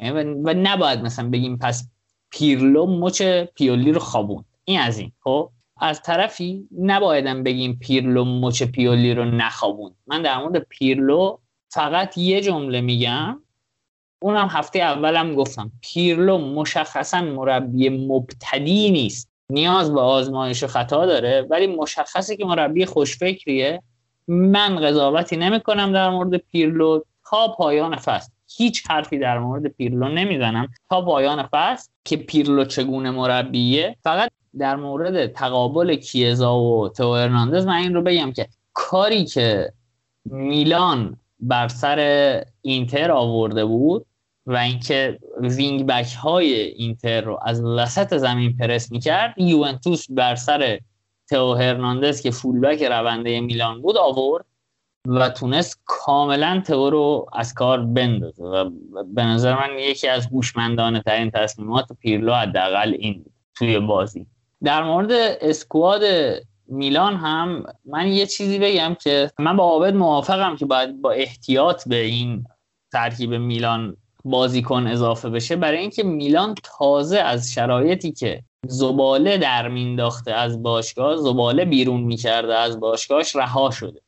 یعنی 0.00 0.30
و 0.44 0.54
نباید 0.54 1.00
مثلا 1.00 1.30
بگیم 1.30 1.58
پس 1.58 1.88
پیرلو 2.30 2.86
مچ 2.86 3.22
پیولی 3.54 3.92
رو 3.92 4.00
خوابون 4.00 4.44
این 4.64 4.80
از 4.80 4.98
این 4.98 5.12
خب؟ 5.20 5.50
از 5.80 6.02
طرفی 6.02 6.68
نبایدم 6.80 7.42
بگیم 7.42 7.78
پیرلو 7.82 8.24
مچ 8.24 8.62
پیولی 8.62 9.14
رو 9.14 9.24
نخوابون 9.24 9.94
من 10.06 10.22
در 10.22 10.38
مورد 10.38 10.58
پیرلو 10.58 11.38
فقط 11.68 12.18
یه 12.18 12.40
جمله 12.40 12.80
میگم. 12.80 13.42
اونم 14.22 14.48
هفته 14.50 14.78
اولم 14.78 15.34
گفتم 15.34 15.72
پیرلو 15.80 16.38
مشخصا 16.38 17.20
مربی 17.20 17.88
مبتدی 17.88 18.90
نیست. 18.90 19.30
نیاز 19.50 19.94
به 19.94 20.00
آزمایش 20.00 20.62
و 20.62 20.66
خطا 20.66 21.06
داره 21.06 21.46
ولی 21.50 21.66
مشخصه 21.66 22.36
که 22.36 22.44
مربی 22.44 22.86
خوشفکریه. 22.86 23.82
من 24.28 24.76
قضاوتی 24.76 25.36
نمی 25.36 25.60
کنم 25.60 25.92
در 25.92 26.10
مورد 26.10 26.36
پیرلو. 26.36 27.00
تا 27.30 27.48
پایان 27.48 27.96
فصل. 27.96 28.30
هیچ 28.56 28.90
حرفی 28.90 29.18
در 29.18 29.38
مورد 29.38 29.66
پیرلو 29.66 30.08
نمی‌زنم. 30.08 30.68
تا 30.90 31.04
پایان 31.04 31.48
فصل 31.52 31.90
که 32.04 32.16
پیرلو 32.16 32.64
چگونه 32.64 33.10
مربیه. 33.10 33.96
فقط 34.04 34.30
در 34.58 34.76
مورد 34.76 35.26
تقابل 35.26 35.96
کیزا 35.96 36.58
و 36.58 36.88
تو 36.88 37.08
ارناندز 37.08 37.66
من 37.66 37.74
این 37.74 37.94
رو 37.94 38.02
بگم 38.02 38.32
که 38.32 38.48
کاری 38.72 39.24
که 39.24 39.72
میلان 40.24 41.16
بر 41.40 41.68
سر 41.68 42.44
اینتر 42.62 43.10
آورده 43.10 43.64
بود 43.64 44.06
و 44.46 44.56
اینکه 44.56 45.18
wing 45.40 45.86
back 45.86 46.14
های 46.14 46.54
اینتر 46.54 47.20
رو 47.20 47.38
از 47.42 47.64
وسط 47.64 48.16
زمین 48.16 48.56
پرس 48.56 48.92
می‌کرد 48.92 49.34
یوونتوس 49.38 50.06
بر 50.10 50.34
سر 50.34 50.80
تو 51.30 51.54
هرناندز 51.54 52.20
که 52.20 52.30
fullback 52.30 52.82
رونده 52.82 53.40
میلان 53.40 53.82
بود 53.82 53.96
آورد 53.96 54.44
و 55.06 55.28
تونست 55.28 55.80
کاملا 55.84 56.62
تو 56.66 56.90
رو 56.90 57.26
از 57.32 57.54
کار 57.54 57.80
بندازه 57.80 58.44
و 58.44 58.70
به 59.14 59.22
نظر 59.24 59.54
من 59.54 59.78
یکی 59.78 60.08
از 60.08 60.26
هوشمندانه 60.26 61.02
ترین 61.02 61.30
تصمیمات 61.30 61.92
پیرلو 62.00 62.34
حداقل 62.34 62.94
این 62.98 63.24
توی 63.54 63.78
بازی. 63.78 64.26
در 64.64 64.82
مورد 64.82 65.12
اسکواد 65.40 66.02
میلان 66.66 67.16
هم 67.16 67.64
من 67.84 68.06
یه 68.06 68.26
چیزی 68.26 68.58
بگم 68.58 68.96
که 69.00 69.30
من 69.38 69.56
با 69.56 69.64
عابد 69.64 69.94
موافقم 69.94 70.56
که 70.56 70.66
باید 70.66 71.02
با 71.02 71.10
احتیاط 71.10 71.88
به 71.88 71.96
این 71.96 72.44
ترکیب 72.92 73.34
میلان 73.34 73.96
بازیکن 74.24 74.86
اضافه 74.86 75.30
بشه. 75.30 75.56
برای 75.56 75.78
اینکه 75.78 76.02
میلان 76.02 76.54
تازه 76.62 77.18
از 77.18 77.52
شرایطی 77.52 78.12
که 78.12 78.42
زباله 78.66 79.38
در 79.38 79.68
مینداخته 79.68 80.32
از 80.32 80.62
باشگاه 80.62 81.16
زباله 81.16 81.64
بیرون 81.64 82.00
می‌کرده 82.00 82.54
از 82.54 82.80
باشگاهش 82.80 83.36
رها 83.36 83.70
شده. 83.70 84.00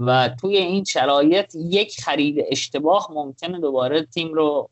و 0.00 0.28
توی 0.40 0.56
این 0.56 0.84
شرایط 0.84 1.54
یک 1.54 2.00
خرید 2.00 2.44
اشتباه 2.48 3.08
ممکنه 3.12 3.60
دوباره 3.60 4.02
تیم 4.02 4.34
رو 4.34 4.70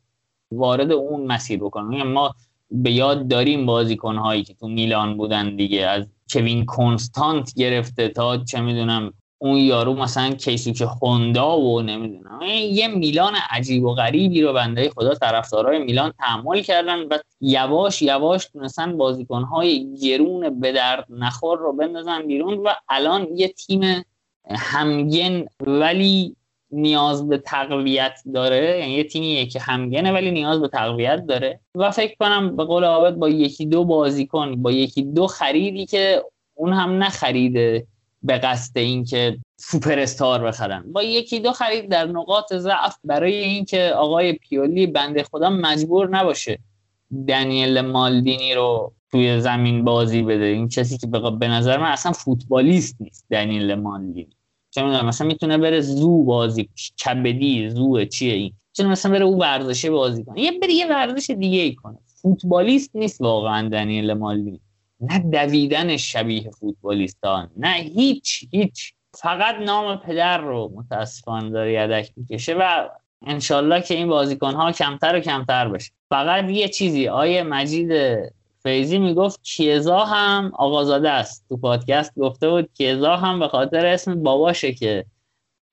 وارد 0.53 0.93
اون 0.93 1.27
مسیر 1.27 1.59
بکنه. 1.59 1.97
یعنی 1.97 2.13
ما 2.13 2.35
به 2.71 2.93
یاد 2.93 3.29
داریم 3.29 3.67
بازیکن 3.67 4.17
هایی 4.17 4.43
که 4.43 4.55
تو 4.55 4.69
میلان 4.69 5.17
بودن 5.17 5.57
دیگه. 5.57 5.87
از 5.87 6.07
کوین 6.33 6.65
کنستانت 6.65 7.55
گرفته 7.55 8.09
تا 8.09 8.37
چه 8.37 8.61
می‌دونم 8.61 9.13
اون 9.39 9.57
یارو 9.57 9.95
مثلا 9.95 10.31
کیسوک 10.31 10.81
هوندا 10.81 11.61
و 11.61 11.83
نمی‌دونم. 11.83 12.41
یه 12.71 12.89
میلان 12.89 13.35
عجیب 13.51 13.85
و 13.85 13.95
غریبی 13.95 14.43
رو 14.43 14.53
بنده 14.53 14.91
خدا 14.91 15.15
طرفدارای 15.15 15.79
میلان 15.79 16.13
تحمل 16.19 16.63
کردن 16.63 16.99
و 16.99 17.19
یواش 17.41 18.03
یواش 18.03 18.47
تونستن 18.47 18.97
بازیکنهای 18.97 19.97
گرون 20.03 20.61
به 20.61 20.73
درد 20.73 21.07
نخور 21.11 21.59
رو 21.59 21.73
بندازن 21.73 22.23
بیرون 22.23 22.55
و 22.55 22.69
الان 22.89 23.29
یه 23.35 23.49
تیم 23.49 24.05
همگن 24.51 25.45
ولی 25.61 26.37
نیاز 26.75 27.29
به 27.29 27.39
تقویت 27.39 28.21
داره. 28.35 28.79
یعنی 28.79 28.93
یه 28.93 29.05
تیمیه 29.05 29.47
که 29.47 29.61
همگنه 29.61 30.13
ولی 30.13 30.31
نیاز 30.31 30.61
به 30.61 30.69
تقویت 30.69 31.27
داره. 31.27 31.61
و 31.75 31.91
فکر 31.91 32.17
کنم 32.21 32.57
به 32.57 32.65
قول 32.65 32.85
عابد 32.85 33.15
با 33.15 33.29
یکی 33.29 33.67
دو 33.67 33.85
بازیکن 33.85 34.63
با 34.63 34.73
یکی 34.73 35.03
دو 35.03 35.27
خریدی 35.27 35.87
که 35.87 36.23
اون 36.55 36.73
هم 36.73 37.03
نخریده 37.03 37.87
به 38.23 38.39
قصد 38.39 38.79
اینکه 38.79 39.39
سوپر 39.57 39.99
استار 39.99 40.43
بخرن. 40.43 40.93
با 40.93 41.03
یکی 41.03 41.41
دو 41.41 41.53
خرید 41.53 41.91
در 41.91 42.07
نقاط 42.07 42.55
ضعف 42.55 42.97
برای 43.05 43.35
اینکه 43.35 43.93
آقای 43.97 44.33
پیولی 44.33 44.87
بنده 44.87 45.23
خدا 45.23 45.51
مجبور 45.51 46.09
نباشه 46.09 46.59
دنیل 47.29 47.81
مالدینی 47.81 48.55
رو 48.55 48.93
توی 49.11 49.41
زمین 49.41 49.85
بازی 49.85 50.23
بده. 50.23 50.45
این 50.45 50.69
کسی 50.69 50.99
که 50.99 51.07
به 51.07 51.49
نظر 51.49 51.79
من 51.79 51.91
اصلا 51.91 52.13
فوتبالیست 52.13 52.97
نیست 53.01 53.27
دنیل 53.31 53.75
مالدینی. 53.75 54.34
چه 54.75 54.83
می‌دونم 54.83 55.07
مثلا 55.07 55.27
می‌تونه 55.27 55.59
بره 55.59 55.81
زو 55.81 56.25
بازی 56.25 56.69
کبدی 57.05 57.71
زو 57.71 58.05
چیه 58.05 58.35
این؟ 58.35 58.53
چون 58.73 58.87
مثلا 58.87 59.13
بره 59.13 59.25
او 59.25 59.39
ورزشه 59.39 59.91
بازی 59.91 60.25
کنه. 60.25 60.41
یه 60.41 60.59
بره 60.59 60.73
یه 60.73 60.87
ورزش 60.87 61.31
دیگه 61.31 61.59
ای 61.59 61.75
کنه. 61.75 61.99
فوتبالیست 62.23 62.97
نیست 62.97 63.21
واقعا 63.21 63.69
دنیل 63.69 64.13
مالدینی. 64.13 64.61
نه 65.01 65.19
دویدن 65.19 65.97
شبیه 65.97 66.51
فوتبالیستان 66.51 67.51
نه 67.57 67.73
هیچ 67.73 68.45
هیچ. 68.51 68.93
فقط 69.15 69.55
نام 69.55 69.97
پدر 69.97 70.39
رو 70.39 70.73
متاسفانه 70.77 71.51
داره 71.51 71.73
یدک 71.73 72.13
می‌کشه 72.17 72.55
و 72.55 72.89
انشالله 73.27 73.81
که 73.81 73.95
این 73.95 74.09
بازیکن 74.09 74.55
ها 74.55 74.73
کمتر 74.73 75.17
و 75.17 75.21
کمتر 75.21 75.69
بشه. 75.69 75.91
فقط 76.09 76.51
یه 76.51 76.69
چیزی 76.69 77.09
آیه 77.09 77.43
مجید 77.43 77.93
فیزی 78.67 78.99
می‌گفت 78.99 79.43
کیزا 79.43 79.99
هم 79.99 80.53
آقازاده 80.55 81.11
است. 81.11 81.45
تو 81.49 81.57
پادکست 81.57 82.19
گفته 82.19 82.49
بود 82.49 82.71
کیزا 82.75 83.17
هم 83.17 83.39
به 83.39 83.49
خاطر 83.49 83.87
اسم 83.87 84.23
باباشه 84.23 84.73
که 84.73 85.05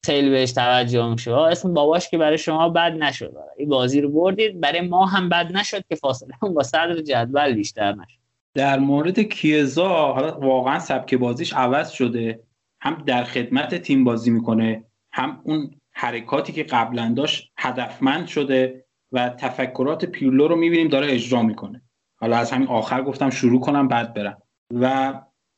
خیلی 0.06 0.30
بهش 0.30 0.52
توجه 0.52 1.10
میشه. 1.10 1.34
اسم 1.34 1.74
باباش 1.74 2.10
که 2.10 2.18
برای 2.18 2.38
شما 2.38 2.70
بد 2.70 2.92
نشد. 2.92 3.34
این 3.58 3.70
بازی 3.70 4.02
رو 4.02 4.10
بردید. 4.10 4.60
برای 4.60 4.82
ما 4.82 5.06
هم 5.06 5.30
بد 5.30 5.52
نشد 5.52 5.84
که 5.90 5.96
فاصله 5.96 6.34
با 6.56 6.64
صدر 6.64 7.02
جدول 7.02 7.54
بیشتر 7.54 7.92
نشد. 7.92 8.20
در 8.54 8.80
مورد 8.80 9.20
کیزا 9.20 10.14
واقعا 10.42 10.80
سبک 10.80 11.16
بازیش 11.16 11.54
عوض 11.54 11.90
شده. 11.90 12.40
هم 12.82 13.04
در 13.06 13.24
خدمت 13.24 13.76
تیم 13.76 14.04
بازی 14.04 14.32
می‌کنه 14.32 14.84
هم 15.12 15.42
اون 15.44 15.72
حرکاتی 15.92 16.54
که 16.54 16.64
قبلا 16.64 17.14
داشت 17.18 17.52
هدفمند 17.58 18.28
شده 18.28 18.86
و 19.12 19.30
تفکرات 19.30 20.06
پیرلو 20.06 20.48
رو 20.48 20.56
می‌بینیم 20.56 20.88
داره 20.88 21.14
اجرا 21.14 21.42
می‌کنه. 21.42 21.82
حالا 22.22 22.38
از 22.38 22.52
همین 22.52 22.68
آخر 22.68 23.02
گفتم 23.02 23.30
شروع 23.30 23.60
کنم 23.60 23.88
بعد 23.88 24.14
برم. 24.14 24.42
و 24.80 25.14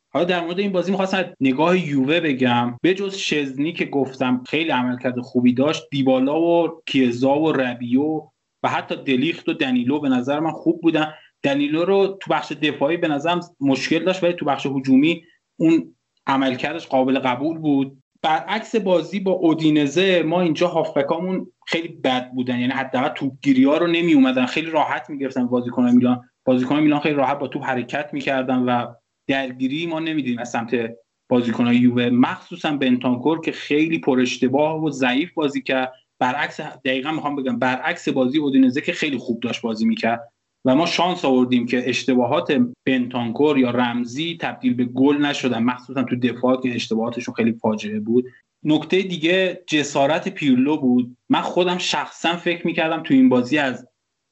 حالا 0.10 0.26
در 0.26 0.42
مورد 0.42 0.60
این 0.60 0.72
بازی 0.72 0.92
می‌خواستم 0.92 1.34
نگاه 1.42 1.88
یووه 1.90 2.20
بگم. 2.20 2.78
به 2.82 2.94
جز 2.94 3.16
شزنی 3.16 3.74
که 3.74 3.86
گفتم 3.86 4.44
خیلی 4.48 4.70
عملکرد 4.70 5.20
خوبی 5.20 5.54
داشت 5.54 5.84
دیبالا 5.92 6.42
و 6.42 6.70
کیزا 6.86 7.40
و 7.40 7.52
ربیو 7.52 8.22
و 8.64 8.70
حتی 8.70 8.96
دلیخت 8.96 9.50
و 9.50 9.54
دنیلو 9.54 10.00
به 10.00 10.10
نظر 10.10 10.40
من 10.40 10.52
خوب 10.52 10.82
بودن. 10.82 11.14
دنیلو 11.44 11.86
رو 11.86 12.18
تو 12.22 12.32
بخش 12.32 12.52
دفاعی 12.52 12.98
به 12.98 13.08
نظرم 13.08 13.40
مشکل 13.60 14.04
داشت 14.04 14.24
ولی 14.24 14.34
تو 14.34 14.46
بخش 14.46 14.66
هجومی 14.66 15.24
اون 15.60 15.96
عملکردش 16.28 16.88
قابل 16.88 17.20
قبول 17.20 17.58
بود. 17.58 17.98
برعکس 18.22 18.76
بازی 18.76 19.20
با 19.20 19.32
اودینزه 19.32 20.24
ما 20.24 20.42
اینجا 20.42 20.68
هافبکامون 20.68 21.48
خیلی 21.68 21.88
بد 21.88 22.32
بودن. 22.32 22.60
یعنی 22.60 22.74
حداقل 22.74 23.10
توپگیری 23.10 23.64
ها 23.64 23.78
رو 23.78 23.88
نمی 23.88 24.14
اومدن 24.14 24.46
خیلی 24.46 24.70
راحت 24.70 25.10
می‌گرفتن 25.10 25.48
بازیکن 25.48 25.92
میلان. 25.92 26.30
بازیکن 26.46 26.80
میلان 26.80 27.00
خیلی 27.00 27.16
راحت 27.16 27.40
با 27.40 27.48
توپ 27.48 27.64
حرکت 27.64 28.10
می‌کردن 28.14 28.60
و 28.60 28.94
درگیری 29.28 29.86
ما 29.86 30.00
نمی‌دیدیم 30.00 30.40
از 30.40 30.50
سمت 30.50 30.90
بازیکن 31.30 31.74
یووه 31.74 32.10
مخصوصا 32.10 32.72
بنتانکور 32.72 33.42
که 33.42 33.52
خیلی 33.52 34.00
پر 34.00 34.20
اشتباه 34.20 34.84
و 34.84 34.90
ضعیف 34.90 35.34
بازی 35.34 35.62
کرد. 35.62 35.94
برعکس 36.20 36.62
دقیقا 36.62 37.12
می‌خوام 37.12 37.36
بگم 37.36 37.60
برعکس 37.60 38.10
بازی 38.10 38.38
اودینزه 38.38 38.82
که 38.82 38.94
خیلی 38.94 39.18
خوب 39.18 39.40
داشت 39.40 39.62
بازی 39.62 39.86
می‌کرد 39.86 40.30
و 40.66 40.76
ما 40.76 40.86
شانس 40.86 41.26
آوردیم 41.26 41.66
که 41.66 41.90
اشتباهات 41.90 42.66
بنتانکور 42.86 43.58
یا 43.58 43.70
رمزی 43.70 44.38
تبدیل 44.42 44.74
به 44.74 44.86
گل 44.86 45.18
نشدن. 45.18 45.64
مخصوصا 45.64 46.04
تو 46.04 46.16
دفاع 46.16 46.62
که 46.62 46.76
اشتباهاتشون 46.76 47.36
خیلی 47.36 47.54
فاجعه 47.54 48.00
بود. 48.00 48.26
نکته 48.64 49.02
دیگه 49.02 49.64
جسارت 49.68 50.30
پیرلو 50.30 50.78
بود. 50.78 51.18
من 51.30 51.42
خودم 51.42 51.78
شخصا 51.78 52.36
فکر 52.36 52.68
می‌کردم 52.68 53.04
تو 53.04 53.14
این 53.14 53.30
بازی 53.30 53.58
از 53.58 53.88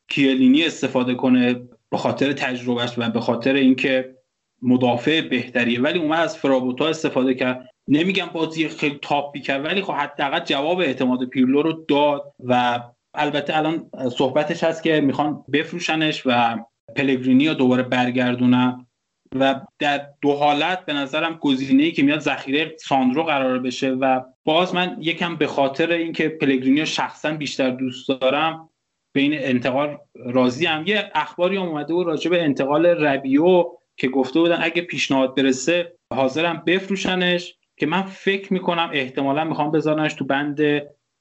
کیلینی 0.10 0.64
استفاده 0.64 1.16
کنه. 1.16 1.62
به 1.92 1.98
خاطر 1.98 2.34
تجربهش 2.34 2.94
و 2.98 3.10
به 3.10 3.20
خاطر 3.20 3.54
اینکه 3.54 4.16
مدافع 4.62 5.22
بهتریه. 5.22 5.82
ولی 5.82 6.00
اومد 6.00 6.20
از 6.20 6.38
فرابوتا 6.38 6.88
استفاده 6.88 7.34
کرد. 7.34 7.70
نمیگم 7.88 8.26
بازی 8.26 8.70
خیلی 8.70 9.00
تاپی 9.02 9.42
کرد 9.42 9.66
ولی 9.66 9.82
خب 9.82 9.94
حداقل 9.94 10.40
جواب 10.40 10.80
اعتماد 10.80 11.26
پیرلو 11.26 11.62
رو 11.62 11.86
داد 11.88 12.34
و 12.44 12.80
البته 13.14 13.58
الان 13.58 13.90
صحبتش 14.18 14.64
هست 14.64 14.84
که 14.84 15.02
می‌خوان 15.02 15.44
بفروشنش 15.54 16.24
و 16.26 16.60
پلگرینی 16.96 17.48
رو 17.48 17.54
دوباره 17.54 17.84
برگردونن. 17.84 18.86
و 19.36 19.62
در 19.80 20.08
دو 20.22 20.34
حالت 20.34 20.86
به 20.86 20.94
نظرم 20.94 21.34
گزینه‌ای 21.34 21.92
که 21.92 22.04
میاد 22.04 22.20
ذخیره 22.20 22.76
ساندرو 22.80 23.24
قرار 23.24 23.60
بشه 23.60 23.90
و 23.90 24.22
باز 24.46 24.76
من 24.76 24.98
یکم 25.00 25.36
به 25.36 25.48
خاطر 25.48 25.92
اینکه 25.92 26.30
پلگرینی 26.30 26.80
رو 26.80 26.86
شخصا 26.86 27.32
بیشتر 27.32 27.70
دوست 27.70 28.10
دارم 28.10 28.70
به 29.14 29.22
این 29.22 29.34
انتقال 29.36 29.98
راضی 30.26 30.66
هم. 30.66 30.84
یه 30.88 31.12
اخباری 31.16 31.58
اومده 31.58 31.94
و 31.94 32.04
راجع 32.04 32.30
به 32.30 32.44
انتقال 32.44 32.86
ربیو 32.86 33.66
که 33.98 34.08
گفته 34.08 34.40
بودن 34.40 34.58
اگه 34.62 34.82
پیشنهاد 34.82 35.36
برسه 35.36 35.94
حاضرم 36.14 36.64
بفروشنش 36.68 37.58
که 37.78 37.86
من 37.86 38.02
فکر 38.02 38.54
می‌کنم 38.54 38.90
احتمالا 38.94 39.44
می‌خوام 39.44 39.72
بذارنش 39.72 40.14
تو 40.14 40.26
بند 40.26 40.60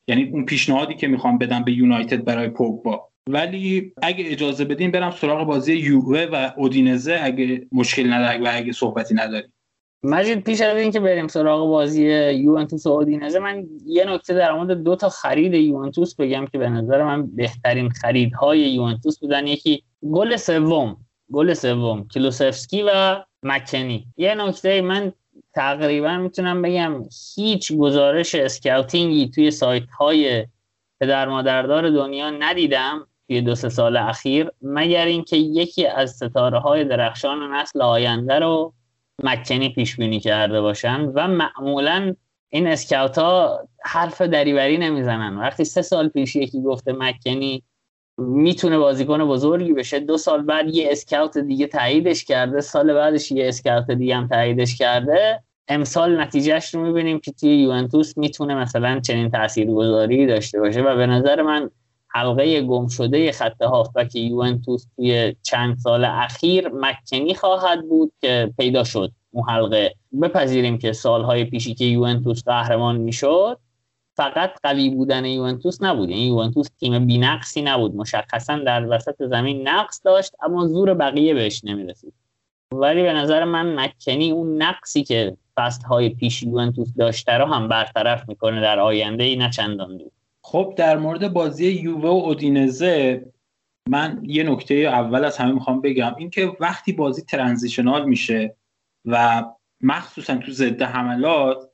یعنی 0.08 0.30
اون 0.32 0.44
پیشنهادی 0.44 0.94
که 0.94 1.08
می‌خوام 1.08 1.38
بدم 1.38 1.64
به 1.64 1.72
یونایتد 1.72 2.24
برای 2.24 2.48
پوگبا. 2.48 3.10
ولی 3.28 3.92
اگه 4.02 4.24
اجازه 4.28 4.64
بدین 4.64 4.90
برم 4.90 5.10
سراغ 5.10 5.46
بازی 5.46 5.74
یووه 5.74 6.26
و 6.32 6.50
اودینزه 6.56 7.20
اگه 7.22 7.66
مشکل 7.72 8.12
نداره 8.12 8.38
و 8.38 8.48
اگه 8.52 8.72
صحبتی 8.72 9.14
نداریم. 9.14 9.52
مجید 10.02 10.44
پیش 10.44 10.60
از 10.60 10.76
اینکه 10.76 11.00
بریم 11.00 11.28
سراغ 11.28 11.68
بازی 11.68 12.30
یوونتوس 12.30 12.86
و 12.86 12.90
اودینزه 12.90 13.38
من 13.38 13.66
یه 13.86 14.04
نکته 14.04 14.34
در 14.34 14.52
مورد 14.52 14.82
دو 14.82 14.96
تا 14.96 15.08
خرید 15.08 15.54
یوونتوس 15.54 16.14
بگم 16.14 16.46
که 16.46 16.58
به 16.58 16.68
نظر 16.68 17.04
من 17.04 17.26
بهترین 17.36 17.90
خریدهای 17.90 18.58
یوونتوس 18.58 19.18
بودن. 19.18 19.46
یکی 19.46 19.84
گل 20.12 20.36
سوم 20.36 20.96
گل 21.32 21.54
سوم 21.54 22.08
کلوسفسکی 22.14 22.82
و 22.82 23.16
مکنی. 23.42 24.06
یه 24.16 24.34
نکته 24.34 24.80
من 24.80 25.12
تقریبا 25.54 26.16
می‌تونم 26.16 26.62
بگم 26.62 27.04
هیچ 27.34 27.72
گزارش 27.72 28.34
اسکاوتینگی 28.34 29.30
توی 29.30 29.50
سایت 29.50 29.90
های 29.98 30.46
پدر 31.00 31.28
مادردار 31.28 31.90
دنیا 31.90 32.30
ندیدم 32.30 33.06
توی 33.28 33.40
دو 33.40 33.54
سه 33.54 33.68
سال 33.68 33.96
اخیر 33.96 34.50
مگر 34.62 35.04
اینکه 35.04 35.36
یکی 35.36 35.86
از 35.86 36.10
ستاره 36.10 36.58
های 36.58 36.84
درخشان 36.84 37.54
نسل 37.54 37.82
آینده 37.82 38.38
رو 38.38 38.74
مکنی 39.24 39.68
پیش 39.68 39.96
بینی 39.96 40.20
کرده 40.20 40.60
باشن 40.60 41.00
و 41.14 41.28
معمولا 41.28 42.14
این 42.50 42.66
اسکاوت 42.66 43.18
ها 43.18 43.60
حرف 43.84 44.22
دریوری 44.22 44.78
نمی‌زنن. 44.78 45.38
وقتی 45.38 45.64
سه 45.64 45.82
سال 45.82 46.08
پیش 46.08 46.36
یکی 46.36 46.62
گفته 46.62 46.92
مکنی 46.92 47.62
می‌تونه 48.18 48.78
بازیکن 48.78 49.24
بزرگی 49.24 49.72
بشه 49.72 50.00
دو 50.00 50.16
سال 50.16 50.42
بعد 50.42 50.74
یه 50.74 50.88
اسکاوت 50.90 51.38
دیگه 51.38 51.66
تاییدش 51.66 52.24
کرده 52.24 52.60
سال 52.60 52.94
بعدش 52.94 53.32
یه 53.32 53.48
اسکاوت 53.48 53.90
دیگه 53.90 54.16
هم 54.16 54.28
تاییدش 54.28 54.76
کرده. 54.76 55.42
امسال 55.68 56.20
نتیجهش 56.20 56.74
رو 56.74 56.82
می‌بینیم 56.82 57.20
که 57.20 57.32
توی 57.32 57.62
یوونتوس 57.62 58.18
می‌تونه 58.18 58.54
مثلا 58.54 59.00
چنین 59.00 59.30
تاثیرگذاری 59.30 60.26
داشته 60.26 60.60
باشه 60.60 60.82
و 60.82 60.96
به 60.96 61.06
نظر 61.06 61.42
من 61.42 61.70
حلقه 62.12 62.62
گم 62.62 62.88
شده 62.88 63.32
خط 63.32 63.62
هافبک 63.62 64.16
یوونتوس 64.16 64.86
توی 64.96 65.36
چند 65.42 65.78
سال 65.78 66.04
اخیر 66.04 66.68
مکنی 66.68 67.34
خواهد 67.34 67.88
بود 67.88 68.12
که 68.20 68.52
پیدا 68.58 68.84
شد. 68.84 69.12
اون 69.30 69.44
حلقه 69.48 69.94
بپذیریم 70.22 70.78
که 70.78 70.92
سالهای 70.92 71.44
پیشی 71.44 71.74
که 71.74 71.84
یوونتوس 71.84 72.44
قهرمان 72.44 72.96
می‌شد 72.96 73.58
فقط 74.16 74.50
قوی 74.62 74.90
بودن 74.90 75.24
یوونتوس 75.24 75.82
نبود. 75.82 76.10
یعنی 76.10 76.26
یوونتوس 76.26 76.68
تیم 76.80 77.06
بینقصی 77.06 77.62
نبود. 77.62 77.94
مشخصا 77.94 78.58
در 78.58 78.86
وسط 78.88 79.22
زمین 79.22 79.68
نقص 79.68 80.00
داشت 80.04 80.32
اما 80.42 80.66
زور 80.66 80.94
بقیه 80.94 81.34
بهش 81.34 81.64
نمی‌رسید. 81.64 82.12
ولی 82.74 83.02
به 83.02 83.12
نظر 83.12 83.44
من 83.44 83.74
مکنی 83.80 84.30
اون 84.30 84.62
نقصی 84.62 85.04
که 85.04 85.36
فست 85.56 85.82
های 85.82 86.08
پیش 86.08 86.42
یوونتوس 86.42 86.88
داشته 86.98 87.32
رو 87.32 87.44
هم 87.44 87.68
برطرف 87.68 88.28
می‌کنه 88.28 88.60
در 88.60 88.78
آینده 88.78 89.24
ای 89.24 89.36
نه 89.36 89.50
چندان 89.50 89.96
دور 89.96 90.10
خب 90.50 90.74
در 90.76 90.98
مورد 90.98 91.32
بازی 91.32 91.70
یووه 91.70 92.02
و 92.02 92.06
اودینزه 92.06 93.24
من 93.88 94.20
یه 94.22 94.42
نکته 94.42 94.74
اول 94.74 95.24
از 95.24 95.38
همه 95.38 95.52
می‌خوام 95.52 95.80
بگم. 95.80 96.14
اینکه 96.18 96.56
وقتی 96.60 96.92
بازی 96.92 97.22
ترانزیشنال 97.22 98.08
میشه 98.08 98.56
و 99.04 99.44
مخصوصا 99.82 100.36
تو 100.36 100.52
ضد 100.52 100.82
حملات 100.82 101.70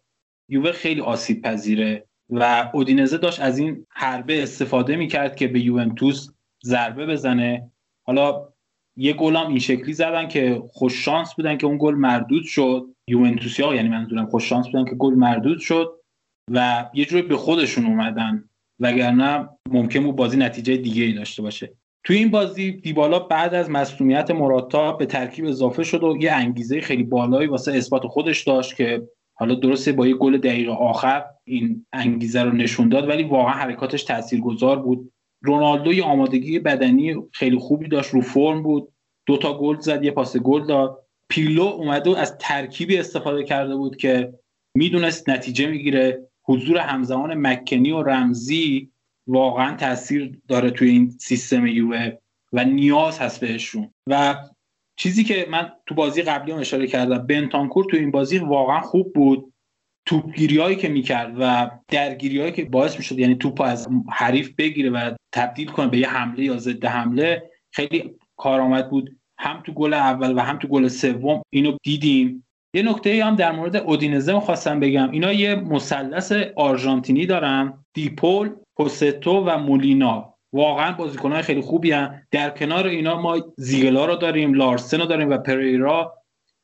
یووه 0.49 0.73
خیلی 0.73 1.01
آسیب 1.01 1.43
پذیره 1.43 2.07
و 2.31 2.71
اودینزه 2.75 3.19
داشت 3.19 3.41
از 3.41 3.59
این 3.59 3.87
حربه 3.91 4.43
استفاده 4.43 4.97
می‌کرد 4.97 5.37
که 5.37 5.49
به 5.49 5.61
یوونتوس 5.61 6.29
ضربه 6.65 7.07
بزنه. 7.07 7.71
حالا 8.07 8.49
یه 8.97 9.13
گل 9.13 9.37
هم 9.37 9.49
این 9.49 9.59
شکلی 9.59 9.93
زدن 9.93 10.29
که 10.29 10.63
خوش 10.73 11.05
شانس 11.05 11.35
بودن 11.35 11.57
که 11.57 11.67
اون 11.67 11.79
گل 11.81 11.95
مردود 11.95 12.45
شد. 12.45 12.95
یوونتوسیا 13.09 13.75
یعنی 13.75 13.89
منظورم 13.89 14.27
خوش 14.27 14.49
شانس 14.49 14.67
بودن 14.67 14.85
که 14.85 14.95
گل 14.95 15.15
مردود 15.15 15.59
شد 15.59 16.01
و 16.51 16.91
یه 16.95 17.05
جوری 17.05 17.23
به 17.23 17.37
خودشون 17.37 17.87
اومدن. 17.87 18.49
وگرنه 18.81 19.49
ممکن 19.71 20.05
بود 20.05 20.17
بازی 20.17 20.37
نتیجه 20.37 20.77
دیگه 20.77 21.05
ای 21.05 21.13
داشته 21.13 21.43
باشه. 21.43 21.73
توی 22.05 22.17
این 22.17 22.31
بازی 22.31 22.73
دیبالا 22.73 23.19
بعد 23.19 23.55
از 23.55 23.71
مصونیت 23.71 24.31
مراتا 24.31 24.93
به 24.93 25.07
ترکیب 25.07 25.45
اضافه 25.45 25.83
شد 25.83 26.05
و 26.05 26.17
یه 26.21 26.33
انگیزه 26.33 26.81
خیلی 26.81 27.03
بالایی 27.03 27.49
واسه 27.49 27.73
اثبات 27.73 28.07
خودش 28.07 28.43
داشت 28.43 28.77
که 28.77 29.03
حالا 29.35 29.55
درسته 29.55 29.93
با 29.93 30.07
یه 30.07 30.15
گل 30.15 30.39
دقیقه 30.39 30.73
آخر 30.73 31.25
این 31.45 31.87
انگیزه 31.93 32.43
رو 32.43 32.53
نشون 32.53 32.89
داد 32.89 33.09
ولی 33.09 33.23
واقعا 33.23 33.53
حرکاتش 33.53 34.05
تاثیرگذار 34.05 34.79
بود. 34.79 35.13
رونالدو 35.43 35.93
یه 35.93 36.05
آمادگی 36.05 36.59
بدنی 36.59 37.17
خیلی 37.33 37.59
خوبی 37.59 37.89
داشت 37.89 38.11
رو 38.11 38.21
فرم 38.21 38.63
بود 38.63 38.93
دو 39.27 39.37
تا 39.37 39.59
گل 39.59 39.79
زد 39.79 40.05
یه 40.05 40.11
پاس 40.11 40.37
گل 40.37 40.67
داد. 40.67 41.03
پیلو 41.29 41.63
اومده 41.63 42.11
و 42.11 42.15
از 42.15 42.39
ترکیبی 42.39 42.99
استفاده 42.99 43.45
کرده 43.45 43.77
بود 43.77 43.97
که 43.97 44.33
می‌دونست 44.77 45.29
نتیجه 45.29 45.67
می‌گیره. 45.67 46.29
حضور 46.49 46.79
همزمان 46.79 47.35
مکنی 47.35 47.91
و 47.91 48.03
رمزی 48.03 48.91
واقعا 49.27 49.77
تاثیر 49.77 50.39
داره 50.49 50.71
توی 50.71 50.91
این 50.91 51.11
سیستم 51.11 51.67
یووه 51.67 52.13
و 52.53 52.65
نیاز 52.65 53.19
هست 53.19 53.41
بهشون. 53.41 53.91
و 54.07 54.37
چیزی 54.97 55.25
که 55.25 55.47
من 55.51 55.73
تو 55.87 55.95
بازی 55.95 56.23
قبلی 56.23 56.53
هم 56.53 56.59
اشاره 56.59 56.87
کردم 56.87 57.27
بنتانکور 57.27 57.85
تو 57.91 57.97
این 57.97 58.11
بازی 58.11 58.39
واقعا 58.39 58.81
خوب 58.81 59.13
بود. 59.13 59.53
توپگیری 60.07 60.59
هایی 60.59 60.77
که 60.77 60.89
می‌کرد 60.89 61.35
و 61.39 61.71
درگیری 61.89 62.41
هایی 62.41 62.53
که 62.53 62.65
باعث 62.65 62.97
می‌شد 62.97 63.19
یعنی 63.19 63.35
توپ 63.35 63.61
از 63.61 63.89
حریف 64.13 64.55
بگیره 64.59 64.91
و 64.91 65.11
تبدیل 65.33 65.69
کنه 65.69 65.87
به 65.87 65.99
یه 65.99 66.09
حمله 66.09 66.45
یا 66.45 66.59
ضد 66.59 66.85
حمله 66.85 67.51
خیلی 67.71 68.15
کارآمد 68.37 68.91
بود. 68.91 69.17
هم 69.39 69.63
تو 69.67 69.73
گل 69.73 69.95
اول 69.95 70.39
و 70.39 70.41
هم 70.41 70.59
تو 70.59 70.69
گل 70.69 70.89
سوم 70.89 71.43
اینو 71.51 71.77
دیدیم. 71.83 72.46
یه 72.77 72.83
نکته 72.83 73.25
هم 73.25 73.37
در 73.37 73.53
مورد 73.53 73.77
اودینزه 73.77 74.41
خواستم 74.41 74.81
بگم. 74.81 75.11
اینا 75.11 75.33
یه 75.33 75.55
مثلث 75.55 76.33
آرژانتینی 76.57 77.27
دارن. 77.27 77.85
دیپول 77.95 78.51
پوستو 78.77 79.45
و 79.47 79.59
مولینا. 79.59 80.35
واقعا 80.53 80.93
بازیکنهای 80.93 81.43
خیلی 81.43 81.61
خوبی 81.61 81.93
هن. 81.93 82.23
در 82.31 82.51
کنار 82.51 82.87
اینا 82.87 83.21
ما 83.21 83.55
زیگلا 83.57 84.07
رو 84.07 84.17
داریم 84.17 84.55
لارسن 84.55 85.01
رو 85.01 85.07
داریم 85.07 85.31
و 85.31 85.39
پریرا 85.39 86.15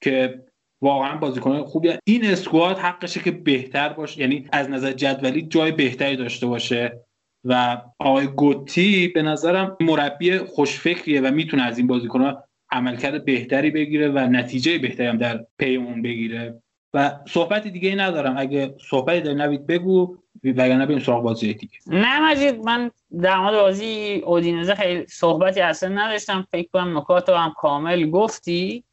که 0.02 0.44
واقعا 0.82 1.16
بازیکن 1.16 1.62
خوبی 1.62 1.88
هن. 1.88 1.98
این 2.04 2.24
اسکواد 2.24 2.78
حقشه 2.78 3.20
که 3.20 3.30
بهتر 3.30 3.88
باشه. 3.88 4.20
یعنی 4.20 4.46
از 4.52 4.70
نظر 4.70 4.92
جدولی 4.92 5.42
جای 5.42 5.72
بهتری 5.72 6.16
داشته 6.16 6.46
باشه. 6.46 7.00
و 7.44 7.82
آقای 7.98 8.26
گوتی 8.26 9.08
به 9.08 9.22
نظرم 9.22 9.76
مربی 9.80 10.38
خوشفکریه 10.38 11.20
و 11.20 11.30
می‌تونه 11.30 11.62
از 11.62 11.78
این 11.78 11.86
بازیکنها 11.86 12.44
عملکرد 12.72 13.24
بهتری 13.24 13.70
بگیره 13.70 14.08
و 14.08 14.18
نتیجه 14.18 14.78
بهتری 14.78 15.06
هم 15.06 15.18
در 15.18 15.46
پی 15.58 15.76
اون 15.76 16.02
بگیره. 16.02 16.62
و 16.94 17.18
صحبت 17.28 17.66
دیگه 17.66 17.94
ندارم. 17.94 18.34
اگه 18.38 18.74
صحبتی 18.90 19.20
داری 19.20 19.36
نوید 19.36 19.66
بگو 19.66 20.16
وگرنه 20.44 20.86
بریم 20.86 20.98
سراغ 20.98 21.22
بازی 21.22 21.54
دیگه. 21.54 21.72
نه 21.86 22.30
مجید 22.30 22.64
من 22.64 22.90
در 23.22 23.38
مورد 23.38 23.54
بازی 23.54 24.22
اودینزه 24.26 24.74
خیلی 24.74 25.06
صحبتی 25.06 25.60
اصلا 25.60 25.88
نداشتم. 25.88 26.46
فکر 26.52 26.68
کنم 26.72 26.98
نکات 26.98 27.28
هم 27.28 27.54
کامل 27.56 28.10
گفتی. 28.10 28.84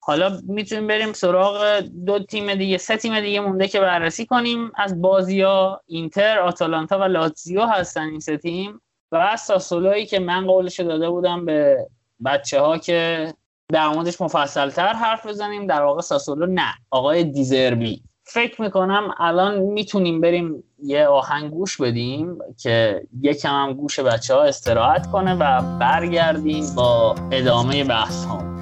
حالا 0.00 0.38
می‌تونیم 0.48 0.86
بریم 0.86 1.12
سراغ 1.12 1.80
دو 2.06 2.18
تیم 2.18 2.54
دیگه 2.54 2.78
سه 2.78 2.96
تیم 2.96 3.20
دیگه 3.20 3.40
مونده 3.40 3.68
که 3.68 3.80
بررسی 3.80 4.26
کنیم. 4.26 4.72
از 4.76 5.00
بازی 5.00 5.40
ها 5.40 5.80
اینتر 5.86 6.38
آتالانتا 6.38 6.98
و 6.98 7.02
لاتزیو 7.02 7.62
هستن 7.62 8.08
این 8.08 8.20
سه 8.20 8.36
تیم. 8.36 8.80
و 9.12 9.16
از 9.16 9.40
ساسولایی 9.40 10.06
که 10.06 10.18
من 10.18 10.46
قولش 10.46 10.80
داده 10.80 11.10
بودم 11.10 11.44
به 11.44 11.86
بچه 12.24 12.60
ها 12.60 12.78
که 12.78 13.32
در 13.72 13.88
موردش 13.88 14.20
مفصل 14.20 14.70
تر 14.70 14.92
حرف 14.92 15.26
بزنیم 15.26 15.66
در 15.66 15.82
واقع 15.82 16.00
ساسولو 16.00 16.46
نه. 16.46 16.74
آقای 16.90 17.24
دیزربی 17.24 18.02
فکر 18.26 18.62
می‌کنم 18.62 19.14
الان 19.18 19.58
می‌تونیم 19.58 20.20
بریم 20.20 20.64
یه 20.82 21.06
آهنگ 21.06 21.50
گوش 21.50 21.80
بدیم 21.80 22.38
که 22.62 23.06
یکم 23.20 23.50
هم 23.50 23.72
گوش 23.72 24.00
بچه 24.00 24.34
ها 24.34 24.42
استراحت 24.42 25.10
کنه 25.10 25.34
و 25.34 25.78
برگردیم 25.78 26.74
با 26.74 27.14
ادامه 27.32 27.84
بحث 27.84 28.24
ها. 28.24 28.54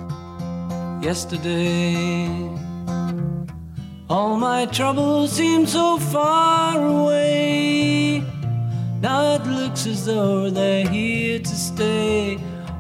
Yesterday 1.03 2.53
All 4.09 4.37
my 4.37 4.67
troubles 4.67 5.33
seem 5.33 5.67
so 5.67 5.99
far 6.13 6.77
away. 6.97 8.23
Now 9.01 9.37
it 9.37 9.45
looks 9.47 9.87
as 9.87 10.05
though 10.05 10.51
they're 10.51 10.87
here 10.87 11.39
to 11.39 11.55
stay. 11.71 12.39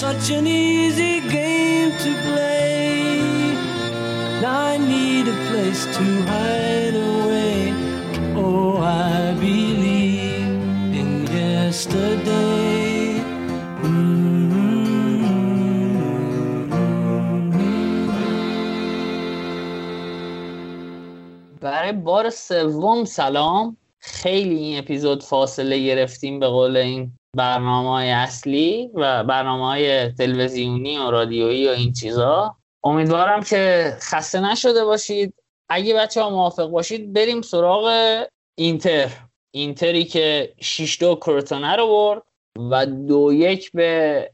such 0.00 0.30
an 0.30 0.46
easy 0.46 1.20
game 1.28 1.90
to 2.04 2.10
play. 2.24 3.20
Now 4.40 4.60
I 4.72 4.78
need 4.78 5.28
a 5.28 5.36
place 5.48 5.84
to 5.96 6.04
hide 6.30 6.96
away. 7.10 7.74
Oh, 8.34 8.78
I 8.78 9.34
believe 9.34 10.48
in 11.00 11.26
yesterday. 11.26 12.80
برای 21.60 21.92
بار 21.92 22.30
سوم 22.30 23.04
سلام 23.04 23.76
خیلی 23.98 24.56
این 24.56 24.78
اپیزود 24.78 25.22
فاصله 25.22 25.78
گرفتیم 25.78 26.40
به 26.40 26.46
قول 26.46 26.76
این 26.76 27.12
برنامه 27.36 27.90
های 27.90 28.10
اصلی 28.10 28.90
و 28.94 29.24
برنامه 29.24 29.66
های 29.66 30.08
تلویزیونی 30.08 30.98
و 30.98 31.10
رادیویی 31.10 31.68
و 31.68 31.70
این 31.70 31.92
چیزا. 31.92 32.56
امیدوارم 32.84 33.42
که 33.42 33.96
خسته 34.00 34.40
نشده 34.40 34.84
باشید. 34.84 35.34
اگه 35.68 35.94
بچه 35.94 36.22
ها 36.22 36.30
موافق 36.30 36.66
باشید 36.66 37.12
بریم 37.12 37.42
سراغ 37.42 38.24
اینتر. 38.54 39.08
اینتری 39.50 40.04
که 40.04 40.54
6 40.60 40.98
دو 41.00 41.14
کروتونه 41.14 41.76
رو 41.76 41.86
برد 41.88 42.22
و 42.70 42.86
دو 42.86 43.32
یک 43.32 43.72
به 43.72 44.30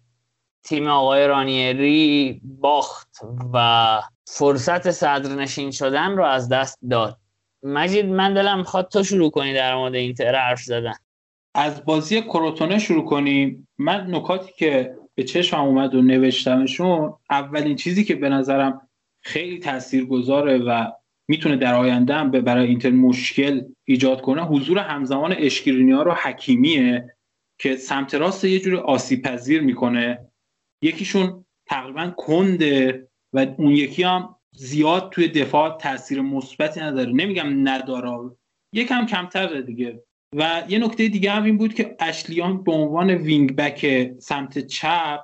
تیم 0.64 0.88
آقای 0.88 1.26
رانیری 1.26 2.40
باخت 2.44 3.08
و 3.52 4.00
فرصت 4.26 4.90
صدرنشین 4.90 5.70
شدن 5.70 6.16
رو 6.16 6.24
از 6.24 6.48
دست 6.48 6.78
داد. 6.90 7.16
مجید 7.62 8.06
من 8.06 8.34
دلم 8.34 8.58
می‌خواد 8.58 8.88
تو 8.88 9.04
شروع 9.04 9.30
کنی 9.30 9.54
در 9.54 9.74
مورد 9.74 9.94
اینتر 9.94 10.34
حرف 10.34 10.60
زدن. 10.60 10.94
از 11.56 11.84
بازی 11.84 12.22
کروتونه 12.22 12.78
شروع 12.78 13.04
کنیم. 13.04 13.68
من 13.78 14.14
نکاتی 14.14 14.52
که 14.56 14.96
به 15.14 15.24
چشمم 15.24 15.60
اومد 15.60 15.94
و 15.94 16.02
نوشتمشون 16.02 17.14
اولین 17.30 17.76
چیزی 17.76 18.04
که 18.04 18.14
به 18.14 18.28
نظرم 18.28 18.88
خیلی 19.22 19.58
تاثیرگذاره 19.58 20.58
و 20.58 20.92
می‌تونه 21.28 21.56
در 21.56 21.74
آینده 21.74 22.14
هم 22.14 22.30
برای 22.30 22.66
اینتر 22.66 22.90
مشکل 22.90 23.62
ایجاد 23.84 24.20
کنه 24.20 24.42
حضور 24.42 24.78
همزمان 24.78 25.34
اشکرینیا 25.38 26.02
رو 26.02 26.12
حکیمیه 26.12 27.14
که 27.58 27.76
سمت 27.76 28.14
راست 28.14 28.44
یه 28.44 28.60
جور 28.60 28.76
آسیب 28.76 29.22
پذیر 29.22 29.60
می‌کنه. 29.60 30.18
یکیشون 30.82 31.44
تقریبا 31.66 32.12
کنده 32.16 33.08
و 33.32 33.46
اون 33.56 33.70
یکی 33.72 34.02
هم 34.02 34.36
زیاد 34.52 35.10
توی 35.10 35.28
دفاع 35.28 35.78
تاثیر 35.78 36.20
مثبتی 36.20 36.80
نداره. 36.80 37.12
نمیگم 37.12 37.68
نداره 37.68 38.30
یکم 38.72 39.06
کمتر 39.06 39.60
دیگه. 39.60 40.02
و 40.32 40.62
یه 40.68 40.78
نکته 40.78 41.08
دیگه 41.08 41.30
هم 41.30 41.44
این 41.44 41.56
بود 41.56 41.74
که 41.74 41.96
اشلیان 42.00 42.62
به 42.62 42.72
عنوان 42.72 43.10
وینگ 43.10 43.56
بک 43.56 44.10
سمت 44.18 44.58
چپ 44.58 45.20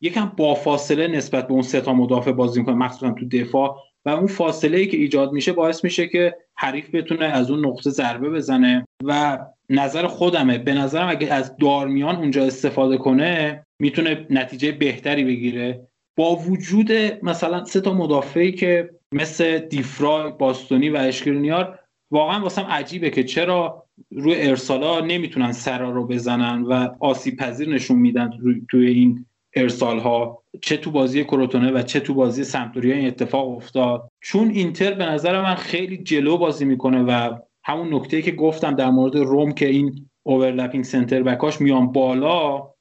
یکم 0.00 0.32
با 0.36 0.54
فاصله 0.54 1.08
نسبت 1.08 1.46
به 1.46 1.52
اون 1.52 1.62
سه 1.62 1.80
تا 1.80 1.92
مدافع 1.92 2.32
بازی 2.32 2.60
می‌کنه 2.60 2.74
مخصوصا 2.74 3.12
تو 3.12 3.28
دفاع. 3.28 3.76
و 4.04 4.10
اون 4.10 4.26
فاصله 4.26 4.78
ای 4.78 4.86
که 4.86 4.96
ایجاد 4.96 5.32
میشه 5.32 5.52
باعث 5.52 5.84
میشه 5.84 6.08
که 6.08 6.36
حریف 6.56 6.94
بتونه 6.94 7.24
از 7.24 7.50
اون 7.50 7.66
نقطه 7.66 7.90
ضربه 7.90 8.30
بزنه. 8.30 8.86
و 9.04 9.38
نظر 9.70 10.06
خودمه. 10.06 10.58
به 10.58 10.74
نظرم 10.74 11.08
اگه 11.08 11.32
از 11.32 11.56
دارمیان 11.56 12.16
اونجا 12.16 12.44
استفاده 12.44 12.96
کنه 12.96 13.66
می‌تونه 13.78 14.26
نتیجه 14.30 14.72
بهتری 14.72 15.24
بگیره. 15.24 15.88
با 16.16 16.36
وجود 16.36 16.92
مثلا 17.22 17.64
سه 17.64 17.80
تا 17.80 17.94
مدافعی 17.94 18.52
که 18.52 18.90
مثل 19.12 19.58
دیفرای 19.58 20.32
باستونی 20.38 20.90
و 20.90 20.96
اشکرینیار 20.96 21.78
واقعا 22.10 22.40
واسم 22.40 22.62
عجیبه 22.62 23.10
که 23.10 23.24
چرا 23.24 23.86
روی 24.10 24.34
ارسالا 24.38 25.00
نمی‌تونن 25.00 25.52
سرا 25.52 25.90
رو 25.90 26.06
بزنن 26.06 26.62
و 26.62 26.88
آسیب 27.00 27.36
پذیر 27.36 27.68
نشون 27.68 27.98
میدن 27.98 28.30
توی 28.70 28.86
این 28.86 29.26
ارسال 29.54 29.98
ها 29.98 30.42
چه 30.60 30.76
تو 30.76 30.90
بازی 30.90 31.24
کروتونه 31.24 31.70
و 31.72 31.82
چه 31.82 32.00
تو 32.00 32.14
بازی 32.14 32.44
سمتوریا 32.44 32.94
این 32.94 33.06
اتفاق 33.06 33.48
افتاد. 33.48 34.10
چون 34.20 34.50
اینتر 34.50 34.94
به 34.94 35.06
نظر 35.06 35.42
من 35.42 35.54
خیلی 35.54 35.96
جلو 35.96 36.36
بازی 36.36 36.64
می‌کنه 36.64 37.02
و 37.02 37.38
همون 37.64 37.94
نکته 37.94 38.22
که 38.22 38.32
گفتم 38.32 38.74
در 38.74 38.90
مورد 38.90 39.16
روم 39.16 39.52
که 39.52 39.68
این 39.68 40.08
اوورلپینگ 40.22 40.84
سنتر 40.84 41.22
بکاش 41.22 41.60
میان 41.60 41.92
بالا 41.92 42.72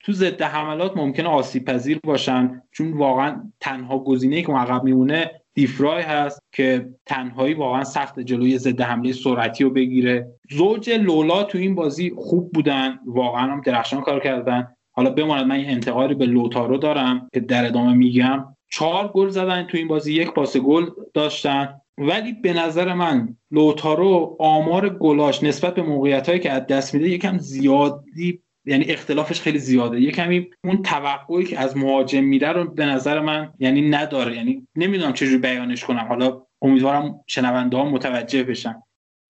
تو 0.00 0.12
ضد 0.12 0.42
حملات 0.42 0.96
ممکنه 0.96 1.28
آسیب 1.28 1.64
پذیر 1.64 2.00
باشن. 2.04 2.62
چون 2.70 2.92
واقعا 2.92 3.52
تنها 3.60 3.98
گزینه 3.98 4.42
که 4.42 4.52
عقب 4.52 4.84
میمونه 4.84 5.41
دیفرای 5.54 6.02
هست 6.02 6.42
که 6.52 6.88
تنهایی 7.06 7.54
واقعا 7.54 7.84
سخت 7.84 8.20
جلوی 8.20 8.58
ضد 8.58 8.80
حمله 8.80 9.12
سرعتی 9.12 9.64
رو 9.64 9.70
بگیره. 9.70 10.26
زوج 10.50 10.90
لولا 10.90 11.42
تو 11.42 11.58
این 11.58 11.74
بازی 11.74 12.12
خوب 12.16 12.52
بودن 12.52 12.98
واقعا 13.06 13.42
هم 13.42 13.60
درخشان 13.60 14.00
کار 14.00 14.20
کردن. 14.20 14.68
حالا 14.92 15.10
بماند 15.10 15.46
من 15.46 15.54
این 15.54 15.70
انتقادی 15.70 16.14
به 16.14 16.26
لوتارو 16.26 16.76
دارم 16.76 17.28
که 17.32 17.40
در 17.40 17.66
ادامه 17.66 17.92
میگم. 17.92 18.56
چهار 18.70 19.08
گل 19.08 19.28
زدن 19.28 19.66
تو 19.66 19.76
این 19.78 19.88
بازی 19.88 20.14
یک 20.14 20.30
پاس 20.30 20.56
گل 20.56 20.86
داشتن. 21.14 21.68
ولی 21.98 22.32
به 22.32 22.52
نظر 22.52 22.94
من 22.94 23.36
لوتارو 23.50 24.36
آمار 24.38 24.88
گلاش 24.88 25.42
نسبت 25.42 25.74
به 25.74 25.82
موقعیت 25.82 26.28
هایی 26.28 26.40
که 26.40 26.50
از 26.50 26.66
دست 26.66 26.94
میده 26.94 27.08
یکم 27.08 27.38
زیادی 27.38 28.42
یعنی 28.64 28.84
اختلافش 28.84 29.40
خیلی 29.40 29.58
زیاده. 29.58 30.00
یه 30.00 30.10
کمی 30.10 30.50
اون 30.64 30.82
توقعی 30.82 31.44
که 31.44 31.58
از 31.58 31.76
مهاجم 31.76 32.24
میده 32.24 32.48
رو 32.48 32.70
به 32.70 32.86
نظر 32.86 33.20
من 33.20 33.52
یعنی 33.58 33.90
نداره. 33.90 34.36
یعنی 34.36 34.66
نمی‌دونم 34.76 35.12
چجوری 35.12 35.38
بیانش 35.38 35.84
کنم. 35.84 36.06
حالا 36.08 36.42
امیدوارم 36.62 37.20
شنونده 37.26 37.76
ها 37.76 37.84
متوجه 37.84 38.42
بشن. 38.42 38.82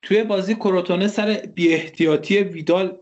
توی 0.02 0.24
بازی 0.24 0.54
کروتونه 0.54 1.08
سر 1.08 1.46
بی 1.54 1.74
احتیاطی 1.74 2.38
ویدال 2.38 2.98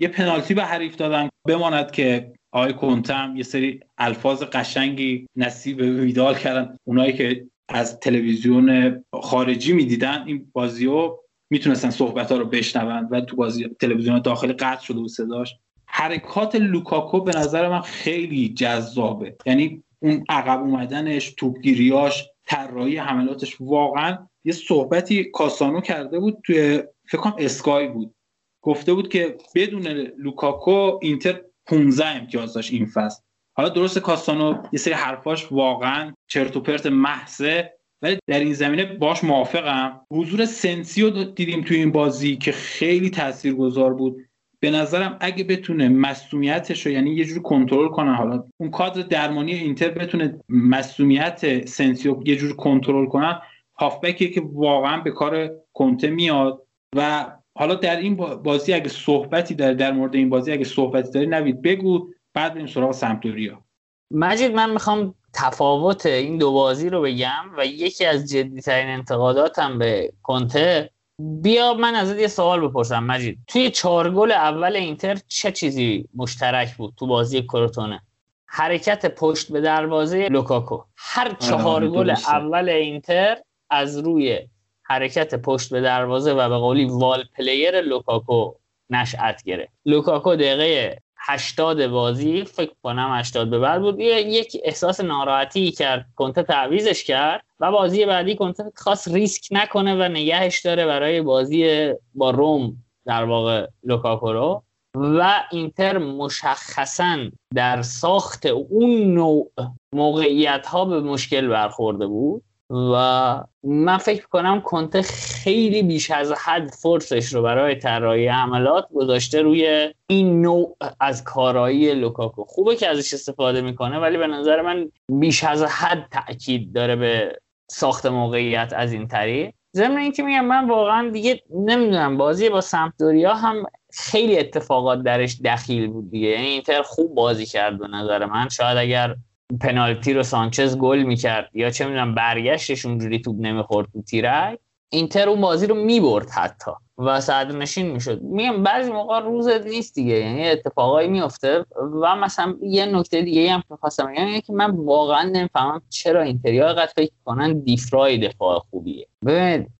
یه 0.00 0.08
پنالتی 0.08 0.54
به 0.54 0.64
حریف 0.64 0.96
دادن. 0.96 1.28
بماند 1.46 1.90
که 1.90 2.32
آقای 2.52 2.72
کنتم 2.72 3.34
یه 3.36 3.42
سری 3.42 3.80
الفاظ 3.98 4.42
قشنگی 4.42 5.26
نصیب 5.36 5.78
ویدال 5.78 6.34
کردن. 6.34 6.78
اونایی 6.84 7.12
که 7.12 7.46
از 7.68 8.00
تلویزیون 8.00 9.04
خارجی 9.22 9.72
می‌دیدن 9.72 10.24
این 10.26 10.50
بازی 10.52 10.86
رو 10.86 11.24
می‌تونستن 11.50 11.90
صحبت 11.90 12.32
ها 12.32 12.38
رو 12.38 12.44
بشنون 12.44 13.08
و 13.10 13.20
تو 13.20 13.36
بازی 13.36 13.68
تلویزیون 13.80 14.20
داخلی 14.20 14.52
قطع 14.52 14.84
شده 14.84 15.00
و 15.00 15.08
صداش. 15.08 15.54
حرکات 15.96 16.54
لوکاکو 16.54 17.20
به 17.20 17.32
نظر 17.36 17.68
من 17.68 17.80
خیلی 17.80 18.48
جذابه. 18.48 19.36
یعنی 19.46 19.82
اون 19.98 20.24
عقب 20.28 20.60
اومدنش 20.60 21.34
توپگیریاش 21.36 22.24
طراحی 22.46 22.96
حملاتش 22.96 23.56
واقعا 23.60 24.18
یه 24.44 24.52
صحبتی 24.52 25.24
کاسانو 25.24 25.80
کرده 25.80 26.20
بود 26.20 26.38
توی 26.44 26.82
فکر 27.08 27.18
کنم 27.18 27.34
اسکای 27.38 27.88
بود. 27.88 28.14
گفته 28.62 28.94
بود 28.94 29.08
که 29.08 29.36
بدون 29.54 29.86
لوکاکو 30.18 30.98
اینتر 31.02 31.40
15 31.66 32.06
امتیاز 32.06 32.54
داشت 32.54 32.72
این 32.72 32.86
فصل. 32.86 33.22
حالا 33.56 33.68
درست 33.68 33.98
کاسانو 33.98 34.62
یه 34.72 34.78
سری 34.78 34.94
حرفاش 34.94 35.52
واقعا 35.52 36.12
چرت 36.26 36.56
و 36.56 36.60
پرت 36.60 36.86
محضه 36.86 37.72
ولی 38.02 38.18
در 38.26 38.40
این 38.40 38.54
زمینه 38.54 38.84
باش 38.84 39.24
موافقم. 39.24 40.00
حضور 40.10 40.44
سنسیو 40.44 41.24
دیدیم 41.24 41.64
توی 41.64 41.76
این 41.76 41.92
بازی 41.92 42.36
که 42.36 42.52
خیلی 42.52 43.10
تاثیرگذار 43.10 43.94
بود. 43.94 44.16
به 44.64 44.70
نظرم 44.70 45.16
اگه 45.20 45.44
بتونه 45.44 45.88
مصدومیتش 45.88 46.86
رو 46.86 46.92
یعنی 46.92 47.10
یه 47.10 47.24
جور 47.24 47.42
کنترل 47.42 47.88
کنه 47.88 48.14
حالا 48.14 48.44
اون 48.56 48.70
کادر 48.70 49.02
درمانی 49.02 49.52
اینتر 49.52 49.90
بتونه 49.90 50.40
مصدومیت 50.48 51.66
سنسیو 51.68 52.22
یه 52.24 52.36
جور 52.36 52.56
کنترل 52.56 53.06
کنه 53.06 53.40
هافبکی 53.78 54.30
که 54.30 54.42
واقعا 54.52 55.00
به 55.00 55.10
کار 55.10 55.50
کنته 55.72 56.10
میاد. 56.10 56.66
و 56.96 57.26
حالا 57.58 57.74
در 57.74 57.96
این 57.96 58.16
بازی 58.16 58.72
اگه 58.72 58.88
صحبتی 58.88 59.54
داره 59.54 59.74
در 59.74 59.92
مورد 59.92 60.14
این 60.14 60.30
بازی 60.30 60.52
اگه 60.52 60.64
صحبتی 60.64 61.10
داری 61.10 61.26
نوید 61.26 61.62
بگو 61.62 62.08
بعد 62.34 62.54
بریم 62.54 62.66
سراغ 62.66 62.92
سمپدوریا. 62.92 63.64
مجید 64.10 64.54
من 64.54 64.70
می‌خوام 64.70 65.14
تفاوت 65.32 66.06
این 66.06 66.38
دو 66.38 66.52
بازی 66.52 66.90
رو 66.90 67.02
بگم 67.02 67.44
و 67.58 67.66
یکی 67.66 68.04
از 68.04 68.30
جدیترین 68.30 68.88
انتقاداتم 68.88 69.78
به 69.78 70.12
کنته 70.22 70.90
بیا 71.18 71.74
من 71.74 71.94
ازت 71.94 72.18
یه 72.18 72.28
سوال 72.28 72.68
بپرسم 72.68 73.04
مجید. 73.04 73.38
توی 73.48 73.70
چهار 73.70 74.10
گل 74.10 74.32
اول 74.32 74.76
اینتر 74.76 75.18
چه 75.28 75.52
چیزی 75.52 76.08
مشترک 76.14 76.76
بود 76.76 76.94
تو 76.96 77.06
بازی 77.06 77.42
کروتونه؟ 77.42 78.00
حرکت 78.46 79.14
پشت 79.14 79.52
به 79.52 79.60
دروازه 79.60 80.28
لوکاکو. 80.28 80.82
هر 80.96 81.28
آره، 81.28 81.36
چهار 81.38 81.88
گل 81.88 82.10
اول 82.10 82.68
اینتر 82.68 83.36
از 83.70 83.98
روی 83.98 84.48
حرکت 84.82 85.34
پشت 85.34 85.70
به 85.70 85.80
دروازه 85.80 86.32
و 86.32 86.48
به 86.48 86.56
قولی 86.56 86.84
wall 86.84 87.24
player 87.36 87.80
لوکاکو 87.80 88.54
نشأت 88.90 89.42
گرفت. 89.42 89.72
لوکاکو 89.84 90.34
دقیقه 90.34 90.98
80 91.26 91.86
بازی 91.86 92.44
فکر 92.44 92.72
کنم 92.82 93.10
80 93.18 93.50
به 93.50 93.58
بعد 93.58 93.80
بود. 93.80 94.00
یک 94.00 94.56
احساس 94.64 95.00
ناراحتی 95.00 95.70
کرد. 95.70 96.06
کنته 96.16 96.42
تعویضش 96.42 97.04
کرد 97.04 97.44
و 97.60 97.72
بازی 97.72 98.06
بعدی 98.06 98.36
کنته 98.36 98.72
خواست 98.76 99.08
ریسک 99.08 99.48
نکنه 99.50 99.94
و 99.94 100.08
نگهش 100.08 100.60
داره 100.60 100.86
برای 100.86 101.20
بازی 101.20 101.92
با 102.14 102.30
روم 102.30 102.76
در 103.06 103.24
واقع 103.24 103.66
لوکاکو 103.82 104.32
رو. 104.32 104.62
و 104.94 105.42
اینتر 105.50 105.98
مشخصا 105.98 107.18
در 107.54 107.82
ساخت 107.82 108.46
اون 108.46 109.14
نوع 109.14 109.50
موقعیت 109.92 110.66
ها 110.66 110.84
به 110.84 111.00
مشکل 111.00 111.48
برخورده 111.48 112.06
بود. 112.06 112.42
و 112.70 113.44
من 113.62 113.98
فکر 113.98 114.26
کنم 114.26 114.60
کنته 114.60 115.02
خیلی 115.02 115.82
بیش 115.82 116.10
از 116.10 116.32
حد 116.32 116.68
فرصتش 116.68 117.34
رو 117.34 117.42
برای 117.42 117.74
طراحی 117.74 118.26
حملات 118.26 118.88
گذاشته 118.94 119.42
روی 119.42 119.92
این 120.06 120.42
نوع 120.42 120.76
از 121.00 121.24
کارایی 121.24 121.94
لوکاکو. 121.94 122.44
خوبه 122.44 122.76
که 122.76 122.88
ازش 122.88 123.14
استفاده 123.14 123.60
می‌کنه 123.60 123.98
ولی 123.98 124.18
به 124.18 124.26
نظر 124.26 124.62
من 124.62 124.90
بیش 125.08 125.44
از 125.44 125.62
حد 125.62 126.08
تاکید 126.10 126.72
داره 126.72 126.96
به 126.96 127.38
ساخت 127.70 128.06
موقعیت 128.06 128.72
از 128.76 128.92
این 128.92 129.08
طریق. 129.08 129.52
ضمن 129.76 129.96
اینکه 129.96 130.22
میگم 130.22 130.44
من 130.44 130.68
واقعا 130.68 131.10
دیگه 131.10 131.42
نمی‌دونم 131.50 132.16
بازی 132.16 132.48
با 132.48 132.60
سمپدوریا 132.60 133.34
هم 133.34 133.66
خیلی 133.92 134.38
اتفاقات 134.38 135.02
درش 135.02 135.36
دخیل 135.44 135.86
بود 135.86 136.10
دیگه. 136.10 136.28
یعنی 136.28 136.46
اینتر 136.46 136.82
خوب 136.82 137.14
بازی 137.14 137.46
کرد 137.46 137.78
به 137.78 137.88
نظر 137.88 138.24
من. 138.24 138.48
شاید 138.48 138.78
اگر 138.78 139.16
پنالتی 139.60 140.12
رو 140.12 140.22
سانچز 140.22 140.78
گل 140.78 141.02
می‌کرد. 141.02 141.50
یا 141.54 141.70
چه 141.70 141.84
می‌دونم 141.86 142.14
برگشتش 142.14 142.86
اونجوری 142.86 143.18
توپ 143.18 143.36
نمی‌خورد 143.38 143.88
تو 143.92 144.02
تیرک. 144.02 144.58
اینتر 144.88 145.28
اون 145.28 145.40
بازی 145.40 145.66
رو 145.66 145.74
می‌برد 145.74 146.30
حتی 146.30 146.70
و 146.98 147.20
صدر 147.20 147.52
نشین 147.52 147.90
می‌شد. 147.90 148.22
میگم 148.22 148.62
بعضی 148.62 148.92
موقع 148.92 149.20
روز 149.20 149.48
نیست 149.48 149.94
دیگه 149.94 150.14
یعنی 150.14 150.48
اتفاقایی 150.48 151.08
میفته 151.08 151.64
و 152.02 152.16
مثلا 152.16 152.54
یه 152.62 152.86
نکته 152.86 153.22
دیگه 153.22 153.52
هم 153.52 153.62
که 153.68 153.76
خواستم 153.80 154.12
بگم 154.12 154.40
که 154.40 154.52
من 154.52 154.70
واقعا 154.70 155.22
نمی‌فهمم 155.22 155.82
چرا 155.90 156.22
اینتریا 156.22 156.72
قد 156.72 156.88
فکر 156.96 157.12
کنن 157.24 157.60
دیفرای 157.60 158.18
دفاع 158.18 158.58
خوبیه. 158.58 159.06
ببینید 159.26 159.70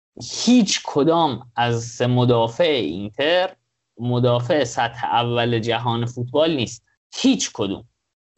هیچ 0.44 0.80
کدام 0.84 1.50
از 1.56 1.82
سه 1.84 2.06
مدافع 2.06 2.64
اینتر 2.64 3.50
مدافع 3.98 4.64
سطح 4.64 5.04
اول 5.04 5.58
جهان 5.58 6.06
فوتبال 6.06 6.56
نیست. 6.56 6.84
هیچ 7.14 7.50
کدوم. 7.54 7.84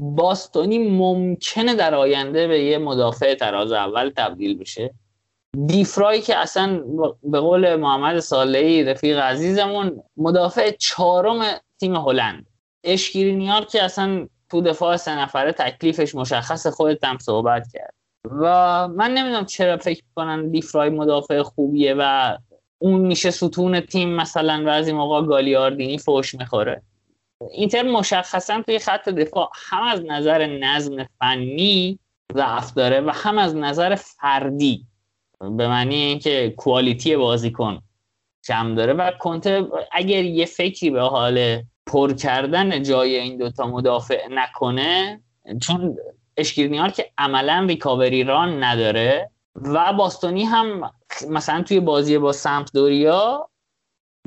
باستونی 0.02 0.78
ممکنه 0.78 1.74
در 1.74 1.94
آینده 1.94 2.46
به 2.46 2.60
یه 2.60 2.78
مدافع 2.78 3.34
تراز 3.34 3.72
اول 3.72 4.10
تبدیل 4.16 4.58
بشه. 4.58 4.94
دیفرای 5.66 6.20
که 6.20 6.36
اصلا 6.36 6.82
به 7.22 7.40
قول 7.40 7.76
محمد 7.76 8.20
صالحی 8.20 8.84
رفیق 8.84 9.18
عزیزمون 9.18 10.02
مدافع 10.16 10.70
چهارم 10.70 11.44
تیم 11.80 11.96
هلند. 11.96 12.46
اشکیرینیار 12.84 13.64
که 13.64 13.82
اصلا 13.82 14.28
تو 14.50 14.60
دفاع 14.60 14.96
سه 14.96 15.18
نفره 15.18 15.52
تکلیفش 15.52 16.14
مشخص 16.14 16.66
خودت 16.66 17.04
هم 17.04 17.18
صحبت 17.18 17.68
کرد. 17.72 17.94
و 18.24 18.88
من 18.88 19.10
نمی‌دونم 19.10 19.44
چرا 19.44 19.76
فکر 19.76 20.02
کنن 20.16 20.50
دیفرای 20.50 20.90
مدافع 20.90 21.42
خوبیه 21.42 21.94
و 21.98 22.36
اون 22.78 23.00
میشه 23.00 23.30
ستون 23.30 23.80
تیم 23.80 24.08
مثلا. 24.16 24.74
این 24.74 24.96
موقع 24.96 25.26
گالیاردینی 25.26 25.98
فوش 25.98 26.34
می‌خوره. 26.34 26.82
اینتر 27.50 27.82
مشخصا 27.82 28.62
توی 28.62 28.78
خط 28.78 29.08
دفاع 29.08 29.50
هم 29.54 29.82
از 29.82 30.04
نظر 30.04 30.46
نظم 30.46 31.04
فنی 31.04 31.98
ضعف 32.34 32.74
داره 32.74 33.00
و 33.00 33.10
هم 33.14 33.38
از 33.38 33.56
نظر 33.56 33.94
فردی. 33.94 34.86
به 35.40 35.68
معنی 35.68 35.94
اینکه 35.94 36.54
کوالیتی 36.56 37.16
بازیکن 37.16 37.82
کم 38.46 38.74
داره 38.74 38.92
و 38.92 39.10
کنته 39.10 39.66
اگر 39.92 40.24
یه 40.24 40.46
فکری 40.46 40.90
به 40.90 41.00
حال 41.00 41.62
پر 41.86 42.12
کردن 42.12 42.82
جای 42.82 43.16
این 43.16 43.36
دوتا 43.36 43.66
مدافع 43.66 44.28
نکنه 44.30 45.20
چون 45.62 45.96
اشکیرنیار 46.36 46.90
که 46.90 47.10
عملا 47.18 47.66
ریکاوری 47.68 48.24
ران 48.24 48.64
نداره 48.64 49.30
و 49.54 49.92
باستونی 49.92 50.44
هم 50.44 50.90
مثلا 51.30 51.62
توی 51.62 51.80
بازی 51.80 52.18
با 52.18 52.32
سمپدوریا 52.32 53.48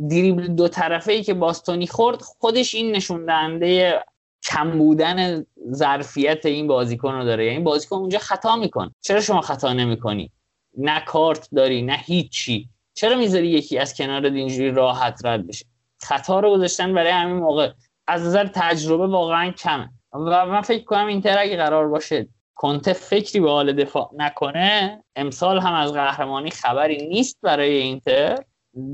دریبل 0.10 0.48
دو 0.48 0.68
طرفه 0.68 1.12
ای 1.12 1.24
که 1.24 1.34
باستونی 1.34 1.88
خورد 1.88 2.22
خودش 2.22 2.76
این 2.76 2.92
نشون 2.92 3.26
دهنده 3.26 4.04
کم 4.44 4.72
بودن 4.78 5.46
ظرفیت 5.72 6.46
این 6.46 6.68
بازیکن 6.68 7.14
رو 7.14 7.26
داره. 7.26 7.46
یعنی 7.46 7.60
بازیکن 7.60 7.96
اونجا 7.96 8.20
خطا 8.20 8.56
می‌کنه. 8.56 8.92
چرا 9.02 9.22
شما 9.22 9.42
خطا 9.42 9.74
نمی‌کنی؟ 9.74 10.32
نه 10.78 11.00
کارت 11.00 11.50
داری 11.56 11.82
نه 11.82 11.98
هیچی. 12.06 12.70
چرا 12.94 13.16
می‌ذاری 13.18 13.48
یکی 13.48 13.78
از 13.78 13.98
کنار 13.98 14.26
اینجوری 14.26 14.72
راحت 14.72 15.22
رد 15.26 15.48
بشه؟ 15.48 15.66
خطا 15.98 16.40
رو 16.40 16.52
گذاشتن 16.52 16.94
برای 16.94 17.12
همین 17.12 17.36
موقع. 17.36 17.72
از 18.08 18.26
نظر 18.26 18.48
تجربه 18.54 19.08
واقعا 19.08 19.52
کمه. 19.52 19.90
و 20.14 20.46
من 20.46 20.62
فکر 20.62 20.84
کنم 20.84 21.08
اینتر 21.08 21.40
اگه 21.40 21.58
قرار 21.58 21.88
باشه 21.88 22.28
کنته 22.56 22.94
فکری 22.94 23.40
به 23.40 23.50
حال 23.50 23.74
دفاع 23.74 24.12
نکنه 24.18 25.04
امسال 25.16 25.60
هم 25.60 25.74
از 25.74 25.94
قهرمانی 25.94 26.50
خبری 26.50 27.08
نیست 27.08 27.38
برای 27.42 27.78
اینتر. 27.78 28.38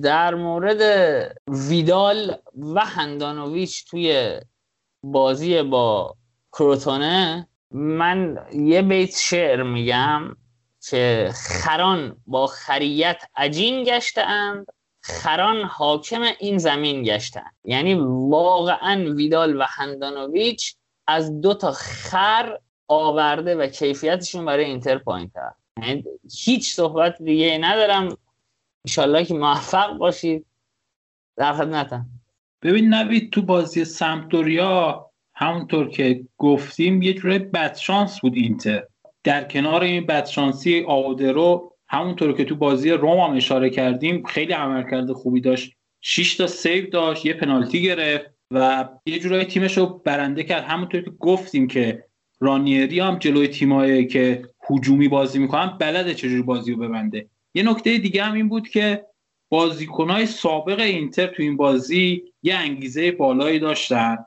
در 0.02 0.36
مورد 0.36 0.82
ویدال 1.48 2.38
و 2.76 2.86
هندانویچ 2.86 3.90
توی 3.90 4.40
بازی 5.04 5.62
با 5.62 6.16
کروتونه 6.52 7.48
من 7.72 8.46
یه 8.54 8.82
بیت 8.82 9.18
شعر 9.18 9.64
میگم 9.64 10.36
که 10.90 11.30
خران 11.34 12.18
با 12.28 12.48
خریت 12.48 13.24
عجین 13.36 13.84
گشتهاند 13.84 14.66
خران 15.02 15.62
حاکم 15.62 16.22
این 16.40 16.58
زمین 16.58 17.04
گشتن 17.04 17.52
یعنی 17.64 17.94
واقعا 18.30 19.14
ویدال 19.16 19.62
و 19.62 19.66
هندانویچ 19.70 20.76
از 21.08 21.42
دو 21.42 21.54
تا 21.54 21.72
خر 21.72 22.58
آورده 22.88 23.56
و 23.56 23.68
کیفیتشون 23.68 24.46
برای 24.46 24.66
اینتر 24.66 24.98
پایین 24.98 25.30
تر 25.30 25.52
یعنی 25.82 26.04
هیچ 26.32 26.76
صحبت 26.76 27.22
دیگه 27.22 27.58
ندارم. 27.62 28.18
انشالله 28.86 29.26
که 29.26 29.34
موفق 29.34 29.98
باشید. 29.98 30.46
در 31.38 31.54
خدمتم. 31.54 32.06
ببین 32.62 32.94
نوید 32.94 33.32
تو 33.32 33.42
بازی 33.42 33.86
سمتوریا 33.86 35.06
همونطور 35.36 35.90
که 35.90 36.26
گفتیم 36.38 37.02
یه 37.02 37.14
جوره 37.14 37.40
بدشانس 37.40 38.22
بود 38.22 38.36
اینتر. 38.36 38.84
در 39.24 39.44
کنار 39.44 39.84
این 39.84 40.06
بدشانسی 40.06 40.86
آودرو 40.88 41.74
همونطور 41.88 42.34
که 42.34 42.46
تو 42.46 42.56
بازی 42.56 42.92
روم 42.92 43.20
هم 43.20 43.36
اشاره 43.36 43.70
کردیم 43.70 44.24
خیلی 44.24 44.54
عملکرد 44.54 45.12
خوبی 45.12 45.42
داشت. 45.42 45.76
6 46.02 46.36
تا 46.36 46.48
سیو 46.48 46.90
داشت 46.90 47.26
یه 47.26 47.34
پنالتی 47.34 47.82
گرفت 47.82 48.26
و 48.52 48.90
یه 49.06 49.20
جورایی 49.20 49.46
تیمش 49.46 49.78
رو 49.78 50.02
برنده 50.06 50.44
کرد. 50.44 50.64
همونطور 50.64 51.02
که 51.02 51.10
گفتیم 51.10 51.68
که 51.68 52.06
رانیری 52.40 53.00
هم 53.00 53.20
جلوی 53.20 53.48
تیمایی 53.48 54.08
که 54.08 54.50
هجومی 54.70 55.08
بازی 55.08 55.40
می‌کنن 55.40 55.78
بلده 55.80 56.14
چجوری 56.14 56.42
بازی 56.42 56.72
رو 56.72 56.78
ببنده. 56.78 57.30
یه 57.56 57.64
نکته 57.64 57.98
دیگه 57.98 58.24
هم 58.24 58.34
این 58.34 58.50
بود 58.50 58.68
که 58.68 59.06
بازیکنهای 59.50 60.26
سابق 60.26 60.80
اینتر 60.80 61.28
تو 61.28 61.44
این 61.44 61.58
بازی 61.58 62.24
یه 62.44 62.56
انگیزه 62.56 63.12
بالایی 63.12 63.60
داشتن 63.60 64.18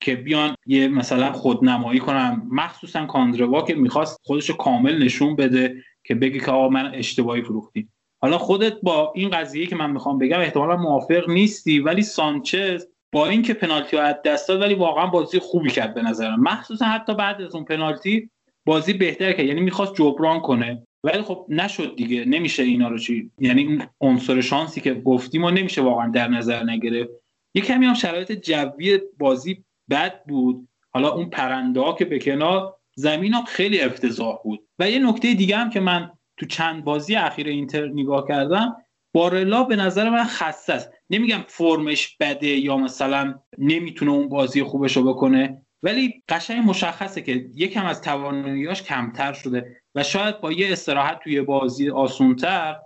که 0.00 0.16
بیان 0.16 0.54
یه 0.66 0.88
مثلا 0.88 1.32
خودنمایی 1.32 2.00
کنن. 2.00 2.42
مخصوصا 2.50 3.06
کاندروا 3.06 3.62
که 3.62 3.74
می‌خواست 3.74 4.20
خودش 4.24 4.50
رو 4.50 4.56
کامل 4.56 5.04
نشون 5.04 5.36
بده 5.36 5.76
که 6.04 6.14
بگی 6.14 6.40
که 6.40 6.50
آقا 6.50 6.68
من 6.68 6.94
اشتباهی 6.94 7.42
فروختی 7.42 7.88
حالا 8.20 8.38
خودت 8.38 8.80
با 8.82 9.12
این 9.14 9.30
قضیه 9.30 9.66
که 9.66 9.76
من 9.76 9.90
می‌خوام 9.90 10.18
بگم 10.18 10.40
احتمالا 10.40 10.76
موافق 10.76 11.30
نیستی 11.30 11.78
ولی 11.78 12.02
سانچز 12.02 12.86
با 13.12 13.26
اینکه 13.26 13.54
پنالتی 13.54 13.96
رو 13.96 14.02
از 14.02 14.16
دست 14.24 14.48
داد 14.48 14.60
ولی 14.60 14.74
واقعا 14.74 15.06
بازی 15.06 15.38
خوبی 15.38 15.70
کرد 15.70 15.94
به 15.94 16.02
نظرم. 16.02 16.42
مخصوصا 16.42 16.84
حتی 16.84 17.14
بعد 17.14 17.42
از 17.42 17.54
اون 17.54 17.64
پنالتی 17.64 18.30
بازی 18.66 18.92
بهتر 18.92 19.32
کرد. 19.32 19.46
یعنی 19.46 19.60
می‌خواست 19.60 19.94
جبران 19.94 20.40
کنه. 20.40 20.86
ولی 21.04 21.22
خب 21.22 21.46
نشد 21.48 21.96
دیگه. 21.96 22.24
نمیشه 22.24 22.62
اینا 22.62 22.88
رو 22.88 22.98
چی 22.98 23.30
یعنی 23.38 23.64
اون 23.64 23.82
عنصر 24.00 24.40
شانسی 24.40 24.80
که 24.80 24.94
گفتیم 24.94 25.44
و 25.44 25.50
نمیشه 25.50 25.82
واقعا 25.82 26.10
در 26.10 26.28
نظر 26.28 26.62
نگرفت. 26.62 27.10
یه 27.54 27.62
کمی 27.62 27.86
هم 27.86 27.94
شرایط 27.94 28.32
جوی 28.32 28.98
بازی 29.18 29.64
بد 29.90 30.24
بود. 30.24 30.68
حالا 30.90 31.10
اون 31.10 31.30
پرنده 31.30 31.80
ها 31.80 31.92
که 31.92 32.04
به 32.04 32.18
کنار 32.18 32.74
زمین 32.94 33.34
ها 33.34 33.44
خیلی 33.44 33.80
افتضاح 33.80 34.38
بود. 34.44 34.60
و 34.78 34.90
یه 34.90 34.98
نکته 34.98 35.34
دیگه 35.34 35.56
هم 35.56 35.70
که 35.70 35.80
من 35.80 36.10
تو 36.36 36.46
چند 36.46 36.84
بازی 36.84 37.16
اخیر 37.16 37.46
اینتر 37.46 37.88
نگاه 37.88 38.28
کردم 38.28 38.76
بارلا 39.14 39.62
به 39.62 39.76
نظر 39.76 40.10
من 40.10 40.24
خسته 40.24 40.72
است. 40.72 40.90
نمیگم 41.10 41.44
فرمش 41.46 42.16
بده 42.20 42.46
یا 42.46 42.76
مثلا 42.76 43.34
نمی‌تونه 43.58 44.10
اون 44.10 44.28
بازی 44.28 44.62
خوبش 44.62 44.96
رو 44.96 45.02
بکنه. 45.04 45.61
ولی 45.82 46.22
قشنگ 46.28 46.68
مشخصه 46.68 47.22
که 47.22 47.32
یکم 47.54 47.86
از 47.86 48.02
تواناییاش 48.02 48.82
کمتر 48.82 49.32
شده 49.32 49.76
و 49.94 50.02
شاید 50.02 50.40
با 50.40 50.52
یه 50.52 50.72
استراحت 50.72 51.20
توی 51.20 51.40
بازی 51.40 51.90
آسونتر 51.90 52.76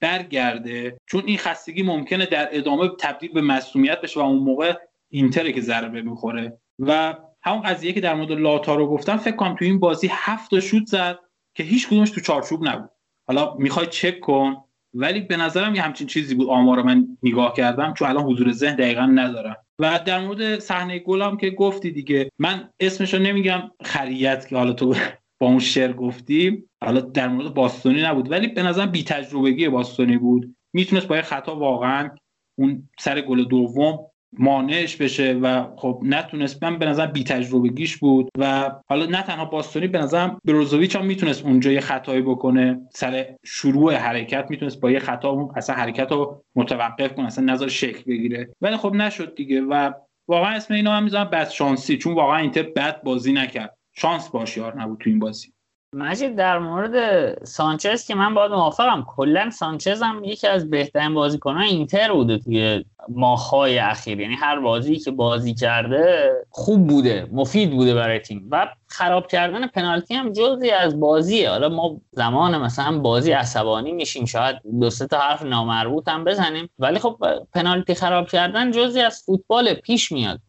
برگرده. 0.00 0.98
چون 1.06 1.22
این 1.26 1.38
خستگی 1.38 1.82
ممکنه 1.82 2.26
در 2.26 2.48
ادامه 2.52 2.88
تبدیل 3.00 3.32
به 3.32 3.40
مسئولیت 3.40 4.00
بشه 4.00 4.20
و 4.20 4.22
اون 4.22 4.38
موقع 4.38 4.74
اینتره 5.10 5.52
که 5.52 5.60
ضربه 5.60 6.02
می‌خوره. 6.02 6.58
و 6.78 7.14
همون 7.42 7.62
قضیه 7.62 7.92
که 7.92 8.00
در 8.00 8.14
مورد 8.14 8.32
لاتارو 8.32 8.86
گفتم 8.86 9.16
فکر 9.16 9.36
کنم 9.36 9.54
تو 9.54 9.64
این 9.64 9.78
بازی 9.78 10.08
هفت 10.10 10.60
شوت 10.60 10.86
زد 10.86 11.18
که 11.54 11.62
هیچ 11.62 11.88
کدومش 11.88 12.10
تو 12.10 12.20
چارچوب 12.20 12.68
نبود. 12.68 12.90
حالا 13.28 13.54
می‌خوای 13.54 13.86
چک 13.86 14.20
کن 14.20 14.56
ولی 14.94 15.20
به 15.20 15.36
نظرم 15.36 15.74
یه 15.74 15.82
همچین 15.82 16.06
چیزی 16.06 16.34
بود 16.34 16.48
آمار 16.48 16.82
من 16.82 17.06
نگاه 17.22 17.54
کردم 17.54 17.94
چون 17.94 18.08
الان 18.08 18.24
حضور 18.24 18.52
ذهن 18.52 18.76
دقیقا 18.76 19.06
ندارم. 19.06 19.56
و 19.78 20.00
در 20.06 20.26
مورد 20.26 20.58
صحنه 20.58 20.98
گلم 20.98 21.36
که 21.36 21.50
گفتی 21.50 21.90
دیگه 21.90 22.30
من 22.38 22.70
اسمش 22.80 23.14
رو 23.14 23.20
نمیگم 23.20 23.70
خریت 23.84 24.48
که 24.48 24.56
حالا 24.56 24.72
تو 24.72 24.94
با 25.40 25.46
اون 25.46 25.58
شعر 25.58 25.92
گفتیم 25.92 26.70
حالا 26.84 27.00
در 27.00 27.28
مورد 27.28 27.54
باستونی 27.54 28.02
نبود 28.02 28.30
ولی 28.30 28.48
به 28.48 28.62
نظرم 28.62 28.90
بی 28.90 29.04
تجربگی 29.04 29.68
باستونی 29.68 30.18
بود. 30.18 30.56
می‌تونست 30.72 31.06
با 31.06 31.22
خطا 31.22 31.56
واقعا 31.56 32.10
اون 32.58 32.88
سر 32.98 33.20
گل 33.20 33.44
دوم 33.44 33.98
مانعش 34.38 34.96
بشه 34.96 35.32
و 35.32 35.64
خب 35.76 36.00
نتونست 36.02 36.62
من 36.62 36.78
به 36.78 36.86
نظر 36.86 37.06
بی 37.06 37.24
تجربگیش 37.24 37.96
بود 37.96 38.28
و 38.38 38.72
حالا 38.86 39.06
نه 39.06 39.22
تنها 39.22 39.44
باستونی 39.44 39.86
به 39.86 39.98
نظرم 39.98 40.40
بروزوویچ 40.44 40.96
هم 40.96 41.06
می‌تونست 41.06 41.44
اونجا 41.44 41.72
یه 41.72 41.80
خطایی 41.80 42.22
بکنه. 42.22 42.80
سر 42.90 43.26
شروع 43.44 43.94
حرکت 43.94 44.46
می‌تونست 44.50 44.80
با 44.80 44.90
یه 44.90 44.98
خطا 44.98 45.48
اصلا 45.56 45.76
حرکت 45.76 46.12
رو 46.12 46.44
متوقف 46.54 47.14
کنه 47.14 47.26
اصلا 47.26 47.44
نظر 47.44 47.68
شکل 47.68 48.02
بگیره. 48.06 48.48
ولی 48.60 48.76
خب 48.76 48.92
نشد 48.94 49.34
دیگه 49.34 49.60
و 49.60 49.92
واقعا 50.28 50.54
اسم 50.54 50.74
اینا 50.74 50.92
هم 50.92 51.02
می‌ذارم 51.04 51.30
بد 51.30 51.48
شانسی 51.48 51.96
چون 51.96 52.14
واقعا 52.14 52.36
اینتر 52.36 52.62
بد 52.62 53.02
بازی 53.02 53.32
نکرد. 53.32 53.76
شانس 53.92 54.28
باش 54.28 54.56
یار 54.56 54.80
نبود 54.80 54.98
تو 54.98 55.10
این 55.10 55.18
بازی. 55.18 55.55
مجید 55.92 56.36
در 56.36 56.58
مورد 56.58 57.44
سانچز 57.44 58.06
که 58.06 58.14
من 58.14 58.34
باید 58.34 58.52
موافقم. 58.52 59.04
کلا 59.08 59.50
سانچز 59.50 60.02
هم 60.02 60.24
یکی 60.24 60.46
از 60.46 60.70
بهترین 60.70 61.14
بازیکنان 61.14 61.62
اینتر 61.62 62.12
بوده 62.12 62.38
توی 62.38 62.84
ماههای 63.08 63.78
اخیر. 63.78 64.20
یعنی 64.20 64.34
هر 64.34 64.60
بازی 64.60 64.96
که 64.96 65.10
بازی 65.10 65.54
کرده 65.54 66.32
خوب 66.50 66.86
بوده 66.86 67.28
مفید 67.32 67.70
بوده 67.70 67.94
برای 67.94 68.18
تیم. 68.18 68.48
و 68.50 68.68
خراب 68.86 69.26
کردن 69.26 69.66
پنالتی 69.66 70.14
هم 70.14 70.32
جزی 70.32 70.70
از 70.70 71.00
بازیه. 71.00 71.50
حالا 71.50 71.68
ما 71.68 72.00
زمان 72.12 72.58
مثلا 72.58 72.98
بازی 72.98 73.32
عصبانی 73.32 73.92
میشیم 73.92 74.24
شاید 74.24 74.56
دو 74.80 74.90
سه 74.90 75.06
تا 75.06 75.18
حرف 75.18 75.42
نامربوط 75.42 76.08
هم 76.08 76.24
بزنیم. 76.24 76.68
ولی 76.78 76.98
خب 76.98 77.18
پنالتی 77.54 77.94
خراب 77.94 78.28
کردن 78.28 78.70
جزی 78.70 79.00
از 79.00 79.22
فوتبال 79.26 79.74
پیش 79.74 80.12
میاد. 80.12 80.40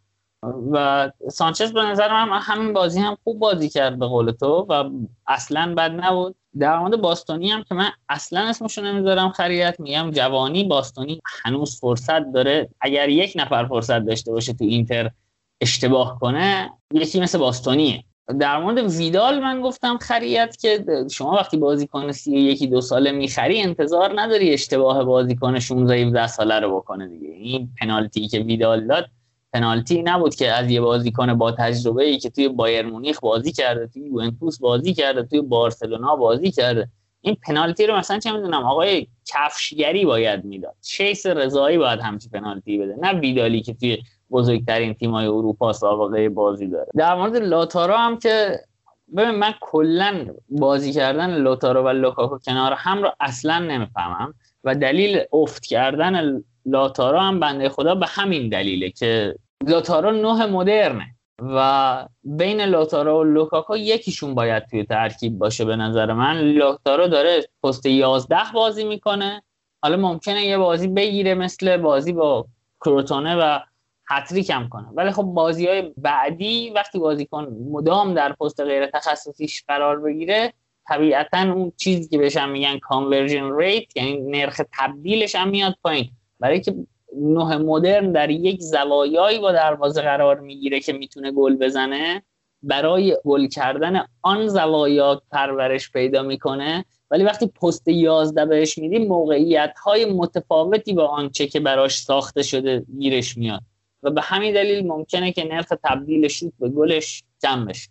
و 0.72 1.12
سانچز 1.32 1.74
به 1.74 1.82
نظر 1.82 2.26
من 2.26 2.40
همین 2.40 2.74
بازی 2.74 3.00
هم 3.00 3.18
خوب 3.24 3.40
بازی 3.40 3.70
کرد 3.70 4.00
به 4.00 4.06
قول 4.06 4.32
تو 4.32 4.66
و 4.70 4.90
اصلا 5.28 5.76
بد 5.78 5.92
نبود. 5.92 6.36
در 6.60 6.80
مورد 6.80 7.02
باستونی 7.02 7.50
هم 7.52 7.64
که 7.64 7.76
من 7.76 7.90
اصلا 8.10 8.42
اسمشو 8.42 8.82
نمی‌ذارم 8.82 9.30
خریت 9.30 9.80
میگم 9.80 10.12
جوانی 10.12 10.64
باستونی 10.64 11.22
هنوز 11.44 11.80
فرصت 11.80 12.32
داره. 12.34 12.70
اگر 12.82 13.10
یک 13.10 13.34
نفر 13.36 13.66
فرصت 13.66 14.00
داشته 14.00 14.32
باشه 14.32 14.54
تو 14.54 14.64
اینتر 14.64 15.12
اشتباه 15.62 16.20
کنه 16.20 16.70
یکی 16.94 17.20
مثل 17.20 17.38
باستونیه. 17.38 18.04
در 18.40 18.60
مورد 18.60 18.78
ویدال 18.78 19.40
من 19.40 19.62
گفتم 19.62 19.98
خریت 19.98 20.58
که 20.58 20.86
شما 21.12 21.32
وقتی 21.32 21.58
بازیکن 21.58 22.12
سی 22.12 22.32
یکی 22.32 22.68
دو 22.68 22.82
ساله 22.82 23.12
می‌خری 23.12 23.62
انتظار 23.62 24.22
نداری 24.22 24.54
اشتباه 24.54 25.04
بازیکن 25.04 25.60
16 25.60 25.96
17 25.96 26.28
ساله 26.28 26.60
رو 26.60 26.76
بکنه 26.76 27.08
دیگه. 27.08 27.28
این 27.28 27.70
پنالتی 27.82 28.28
که 28.28 28.40
ویدال 28.40 28.88
داد 28.88 29.06
پنالتی 29.53 30.02
نبود 30.02 30.36
که 30.36 30.52
از 30.52 30.72
یه 30.72 30.82
بازیکن 30.82 31.34
با 31.34 31.52
تجربه 31.52 32.03
ای 32.03 32.18
که 32.18 32.30
توی 32.30 32.48
بایر 32.48 32.86
مونیخ 32.86 33.19
بازی 33.19 33.52
کرده 33.52 33.88
توی 33.88 34.02
یوونتوس 34.02 34.60
بازی 34.60 34.94
کرده 34.94 35.24
توی 35.24 35.41
بارسلونا 35.41 36.15
بازی 36.15 36.52
کرده. 36.52 36.90
این 37.22 37.38
پنالتی 37.48 37.88
رو 37.88 37.98
مثلا 37.98 38.19
چه 38.19 38.32
می‌دونم 38.32 38.64
آقای 38.64 39.07
کفشگری 39.26 40.06
باید 40.06 40.45
می‌داد. 40.45 40.76
شیس 40.82 41.26
رضایی 41.26 41.78
باید 41.78 41.99
همچی 41.99 42.30
پنالتی 42.30 42.78
بده 42.78 42.95
نه 43.02 43.19
ویدالی 43.19 43.61
که 43.61 43.74
توی 43.74 43.98
بزرگترین 44.32 44.94
تیمای 44.94 45.26
اروپا 45.26 45.74
سابقه 45.74 46.30
بازی 46.30 46.68
داره. 46.68 46.88
در 46.98 47.15
مورد 47.15 47.36
لاتارا 47.36 47.98
هم 47.98 48.19
که 48.19 48.60
ببین 49.18 49.32
من 49.32 49.53
کلا 49.61 50.26
بازی 50.49 50.94
کردن 50.94 51.38
لوتارو 51.38 51.84
و 51.84 51.90
لوکاکو 51.90 52.38
کنار 52.38 52.74
هم 52.74 53.03
رو 53.03 53.11
اصلا 53.19 53.60
نمی‌فهمم 53.60 54.34
و 54.64 54.76
دلیل 54.76 55.19
افت 55.34 55.65
کردن 55.65 56.44
لاتارا 56.68 57.22
هم 57.22 57.39
بنده 57.39 57.69
خدا 57.69 57.95
به 57.95 58.06
همین 58.07 58.49
دلیله 58.49 58.89
که 58.89 59.35
لاتارا 59.68 60.11
نوع 60.11 60.45
مدرنه 60.45 61.06
و 61.41 62.07
بین 62.23 62.61
لاتارا 62.61 63.19
و 63.19 63.23
لوکاکو 63.23 63.77
یکیشون 63.77 64.35
باید 64.35 64.65
توی 64.65 64.84
ترکیب 64.84 65.38
باشه 65.38 65.65
به 65.65 65.76
نظر 65.76 66.14
من. 66.14 66.39
لاتارا 66.39 67.07
داره 67.07 67.48
پست 67.64 67.85
11 67.85 68.38
بازی 68.53 68.84
می‌کنه. 68.84 69.44
حالا 69.81 69.98
ممکنه 69.98 70.45
یه 70.45 70.57
بازی 70.57 70.88
بگیره 70.88 71.34
مثل 71.34 71.77
بازی 71.77 72.14
با 72.14 72.45
کروتونه 72.81 73.35
و 73.35 73.60
هتریک 74.10 74.49
هم 74.49 74.69
کنه. 74.69 74.88
ولی 74.94 75.11
خب 75.11 75.23
بازی 75.23 75.68
های 75.68 75.94
بعدی 75.98 76.69
وقتی 76.69 76.99
بازیکن 76.99 77.57
مدام 77.72 78.14
در 78.14 78.34
پست 78.34 78.61
غیر 78.61 78.88
تخصصیش 78.88 79.64
قرار 79.68 79.99
بگیره 79.99 80.53
طبیعتا 80.88 81.38
اون 81.38 81.72
چیزی 81.77 82.10
که 82.10 82.18
بهش 82.18 82.38
میگن 82.38 82.80
conversion 82.80 83.58
rate 83.58 83.98
یعنی 83.98 84.18
نرخ 84.18 84.61
تبدیلش 84.80 85.35
هم 85.35 85.49
میاد 85.49 85.76
پایین. 85.84 86.11
برای 86.40 86.62
که 86.62 86.76
نوع 87.16 87.56
مدرن 87.58 88.12
در 88.12 88.30
یک 88.30 88.62
زوایایی 88.62 89.40
با 89.40 89.52
دروازه 89.52 90.02
قرار 90.02 90.40
می‌گیره 90.40 90.80
که 90.80 90.94
می‌تونه 90.94 91.32
گل 91.32 91.56
بزنه 91.56 92.24
برای 92.64 93.18
گل 93.26 93.48
کردن 93.48 94.06
آن 94.22 94.48
زوایا 94.48 95.22
پرورش 95.32 95.92
پیدا 95.92 96.24
می‌کنه. 96.24 96.86
ولی 97.12 97.24
وقتی 97.24 97.48
پست 97.48 97.88
11 97.88 98.46
بهش 98.46 98.78
میدی 98.78 98.98
موقعیت 98.98 99.74
های 99.84 100.06
متفاوتی 100.06 100.94
با 100.94 101.08
آنچه 101.08 101.48
که 101.48 101.60
براش 101.60 102.00
ساخته 102.00 102.44
شده 102.44 102.86
گیرش 103.00 103.38
میاد. 103.38 103.62
و 104.04 104.12
به 104.12 104.22
همین 104.22 104.54
دلیل 104.54 104.88
ممکنه 104.88 105.32
که 105.32 105.44
نرخ 105.44 105.74
تبدیل 105.84 106.28
شوت 106.28 106.54
به 106.60 106.70
گلش 106.70 107.24
کم 107.42 107.66
بشه. 107.66 107.90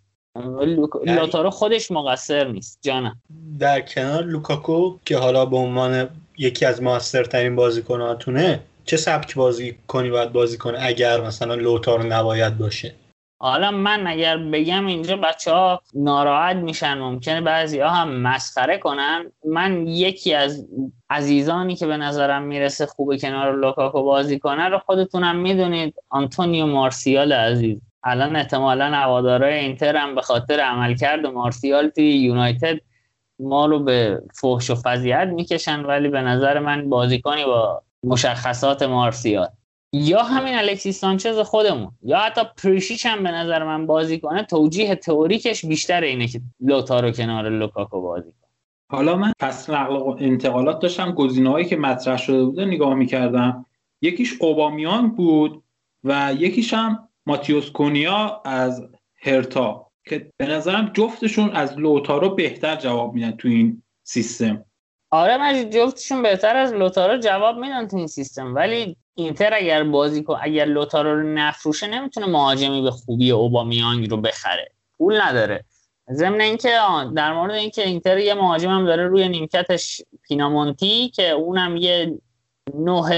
لوتارو 1.05 1.49
خودش 1.49 1.91
مقصر 1.91 2.47
نیست 2.47 2.79
جانم. 2.81 3.21
در 3.59 3.81
کنار 3.81 4.23
لوکاکو 4.23 4.97
که 5.05 5.17
حالا 5.17 5.45
به 5.45 5.57
عنوان 5.57 6.09
یکی 6.37 6.65
از 6.65 6.83
موثرترین 6.83 7.55
بازیکناتونه 7.55 8.59
چه 8.85 8.97
سبک 8.97 9.35
بازی 9.35 9.77
کنی 9.87 10.09
باید 10.09 10.33
بازی 10.33 10.57
کنه 10.57 10.77
اگر 10.81 11.21
مثلا 11.21 11.55
لوتارو 11.55 12.03
نباید 12.03 12.57
باشه؟ 12.57 12.93
حالا 13.39 13.71
من 13.71 14.07
اگر 14.07 14.37
بگم 14.37 14.85
اینجا 14.85 15.17
بچه 15.17 15.51
ها 15.51 15.81
ناراحت 15.93 16.55
میشن 16.55 16.97
ممکنه 16.97 17.41
بعضی 17.41 17.79
ها 17.79 17.89
هم 17.89 18.09
مسخره 18.09 18.77
کنن. 18.77 19.31
من 19.45 19.87
یکی 19.87 20.33
از 20.33 20.67
عزیزانی 21.09 21.75
که 21.75 21.87
به 21.87 21.97
نظرم 21.97 22.43
می‌رسه 22.43 22.85
خوبه 22.85 23.17
کنار 23.17 23.55
لوکاکو 23.55 24.03
بازی 24.03 24.39
کنه 24.39 24.69
رو 24.69 24.79
خودتونم 24.79 25.35
می‌دونید 25.35 25.95
آنتونیو 26.09 26.65
مارسیال 26.65 27.33
عزیز. 27.33 27.81
الان 28.03 28.35
احتمالا 28.35 28.85
هوادارای 28.85 29.59
اینتر 29.59 29.97
هم 29.97 30.15
به 30.15 30.21
خاطر 30.21 30.59
عملکرد 30.59 31.25
مارسیال 31.25 31.89
توی 31.89 32.17
یونایتد 32.17 32.79
ما 33.39 33.65
رو 33.65 33.79
به 33.79 34.21
فحش 34.41 34.69
و 34.69 34.75
فضیحت 34.75 35.27
می‌کشن 35.27 35.85
ولی 35.85 36.09
به 36.09 36.21
نظر 36.21 36.59
من 36.59 36.89
بازیکنی 36.89 37.45
با 37.45 37.81
مشخصات 38.03 38.83
مارسیال. 38.83 39.47
یا 39.93 40.23
همین 40.23 40.57
الکسیس 40.57 40.99
سانچز 40.99 41.39
خودمون 41.39 41.91
یا 42.03 42.17
حتی 42.17 42.41
پریشیچ 42.63 43.05
هم 43.05 43.23
به 43.23 43.31
نظر 43.31 43.63
من 43.63 43.87
بازی 43.87 44.19
کنه 44.19 44.43
توجیه 44.43 44.95
تئوریکش 44.95 45.65
بیشتر 45.65 46.01
اینه 46.01 46.27
که 46.27 46.41
لوتارو 46.59 47.11
کنار 47.11 47.49
لوکاکو 47.49 48.01
بازی 48.01 48.31
کنه. 48.41 48.49
حالا 48.91 49.15
من 49.15 49.33
پس 49.39 49.69
نقل 49.69 49.95
انتقالات 50.19 50.79
داشتم 50.79 51.11
گزینه‌هایی 51.11 51.65
که 51.65 51.77
مطرح 51.77 52.17
شده 52.17 52.45
بوده 52.45 52.65
نگاه 52.65 52.93
می‌کردم. 52.93 53.65
یکیش 54.01 54.33
اوبامیانگ 54.41 55.09
بود 55.11 55.63
و 56.03 56.33
یکیش 56.39 56.73
هم 56.73 57.06
ماتیوس 57.27 57.71
کونیا 57.71 58.41
از 58.45 58.83
هرتا 59.21 59.87
که 60.05 60.31
به 60.37 60.45
نظرم 60.45 60.91
جفتشون 60.93 61.49
از 61.49 61.77
لوتارو 61.77 62.29
بهتر 62.29 62.75
جواب 62.75 63.13
میدن 63.13 63.31
تو 63.31 63.47
این 63.47 63.83
سیستم. 64.03 64.65
آره 65.11 65.37
مجید 65.37 65.71
جفتشون 65.71 66.23
بهتر 66.23 66.55
از 66.55 66.73
لوتارو 66.73 67.17
جواب 67.17 67.57
میدن 67.57 67.87
تو 67.87 67.97
این 67.97 68.07
سیستم. 68.07 68.55
ولی 68.55 68.97
اینتر 69.15 69.53
اگر 69.53 69.83
بازی 69.83 70.23
کن 70.23 70.37
اگر 70.41 70.65
لوتارو 70.65 71.21
رو 71.21 71.33
نفروشه 71.33 71.87
نمی‌تونه 71.87 72.27
مهاجمی 72.27 72.81
به 72.81 72.91
خوبی 72.91 73.31
اوبامیانگ 73.31 74.09
رو 74.09 74.17
بخره. 74.17 74.71
پول 74.97 75.21
نداره. 75.21 75.63
ضمن 76.11 76.41
اینکه 76.41 76.79
در 77.15 77.33
مورد 77.33 77.53
اینکه 77.53 77.87
اینتر 77.87 78.17
یه 78.17 78.33
مهاجم 78.33 78.69
هم 78.69 78.85
داره 78.85 79.07
روی 79.07 79.29
نیمکتش 79.29 80.01
پینامونتی 80.27 81.09
که 81.09 81.29
اونم 81.29 81.77
یه 81.77 82.19
نوع 82.75 83.09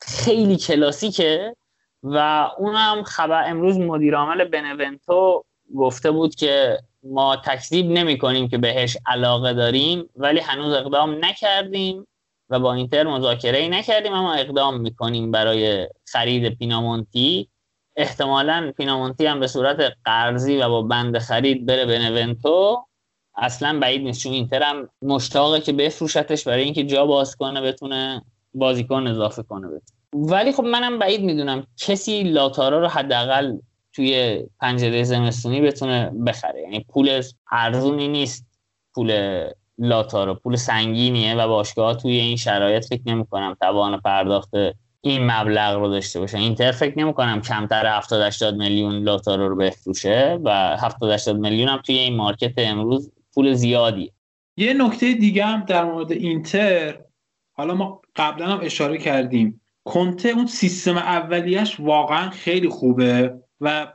خیلی 0.00 0.56
کلاسیکه. 0.56 1.56
و 2.02 2.48
اونم 2.58 3.02
خبر 3.02 3.50
امروز 3.50 3.78
مدیر 3.78 4.16
عامل 4.16 4.44
بنونتو 4.44 5.44
گفته 5.76 6.10
بود 6.10 6.34
که 6.34 6.78
ما 7.02 7.36
تکذیب 7.36 7.86
نمی 7.86 8.18
کنیم 8.18 8.48
که 8.48 8.58
بهش 8.58 8.96
علاقه 9.06 9.52
داریم 9.52 10.10
ولی 10.16 10.40
هنوز 10.40 10.72
اقدام 10.74 11.24
نکردیم 11.24 12.06
و 12.50 12.58
با 12.58 12.74
اینتر 12.74 13.06
مذاکره 13.06 13.58
ای 13.58 13.68
نکردیم 13.68 14.12
اما 14.12 14.34
اقدام 14.34 14.80
می‌کنیم 14.80 15.30
برای 15.30 15.88
خرید 16.06 16.58
پینامونتی 16.58 17.48
احتمالا 17.96 18.72
پینامونتی 18.76 19.26
هم 19.26 19.40
به 19.40 19.46
صورت 19.46 19.92
قرضی 20.04 20.56
و 20.56 20.68
با 20.68 20.82
بند 20.82 21.18
خرید 21.18 21.66
بره 21.66 21.86
به 21.86 21.98
نونتو 21.98 22.86
اصلا 23.36 23.78
بعید 23.78 24.02
نیست 24.02 24.22
چون 24.22 24.32
اینتر 24.32 24.62
هم 24.62 24.88
مشتاقه 25.02 25.60
که 25.60 25.72
بفروشتش 25.72 26.44
برای 26.44 26.62
اینکه 26.62 26.84
جا 26.84 27.06
باز 27.06 27.36
کنه 27.36 27.60
بتونه 27.60 28.22
بازیکن 28.54 29.06
اضافه 29.06 29.42
کنه 29.42 29.66
بتونه. 29.66 30.01
ولی 30.14 30.52
خب 30.52 30.64
منم 30.64 30.98
بعید 30.98 31.20
می‌دونم 31.20 31.66
کسی 31.76 32.22
لاتارا 32.22 32.80
رو 32.80 32.88
حداقل 32.88 33.56
توی 33.92 34.42
پنجره 34.60 35.02
زمستونی 35.02 35.60
بتونه 35.60 36.10
بخره. 36.26 36.60
یعنی 36.60 36.86
پول 36.88 37.22
ارزونی 37.50 38.08
نیست 38.08 38.46
پول 38.94 39.40
لاتارو. 39.78 40.34
پول 40.34 40.56
سنگینیه 40.56 41.34
و 41.34 41.48
باشگاه 41.48 41.96
توی 41.96 42.12
این 42.12 42.36
شرایط 42.36 42.84
فکر 42.84 43.02
نمی 43.06 43.26
کنم 43.26 43.56
توان 43.60 44.00
پرداخت 44.00 44.50
این 45.00 45.30
مبلغ 45.30 45.78
رو 45.78 45.88
داشته 45.88 46.20
باشه. 46.20 46.38
اینتر 46.38 46.72
فکر 46.72 46.98
نمی 46.98 47.14
کنم 47.14 47.40
کمتر 47.40 47.86
70 47.86 48.22
80 48.22 48.56
میلیون 48.56 49.02
لاتارو 49.02 49.48
رو 49.48 49.56
بفروشه 49.56 50.38
و 50.44 50.76
70 50.76 51.10
80 51.10 51.36
میلیون 51.36 51.68
هم 51.68 51.80
توی 51.86 51.98
این 51.98 52.16
مارکت 52.16 52.52
امروز 52.56 53.12
پول 53.34 53.52
زیادی 53.52 54.12
یه 54.56 54.74
نکته 54.74 55.12
دیگه 55.12 55.44
هم 55.44 55.64
در 55.64 55.84
مورد 55.84 56.12
اینتر 56.12 56.98
حالا 57.52 57.74
ما 57.74 58.02
قبلا 58.16 58.46
هم 58.46 58.60
اشاره 58.62 58.98
کردیم. 58.98 59.61
کنته 59.84 60.28
اون 60.28 60.46
سیستم 60.46 60.96
اولیش 60.96 61.80
واقعا 61.80 62.30
خیلی 62.30 62.68
خوبه 62.68 63.40
و 63.60 63.92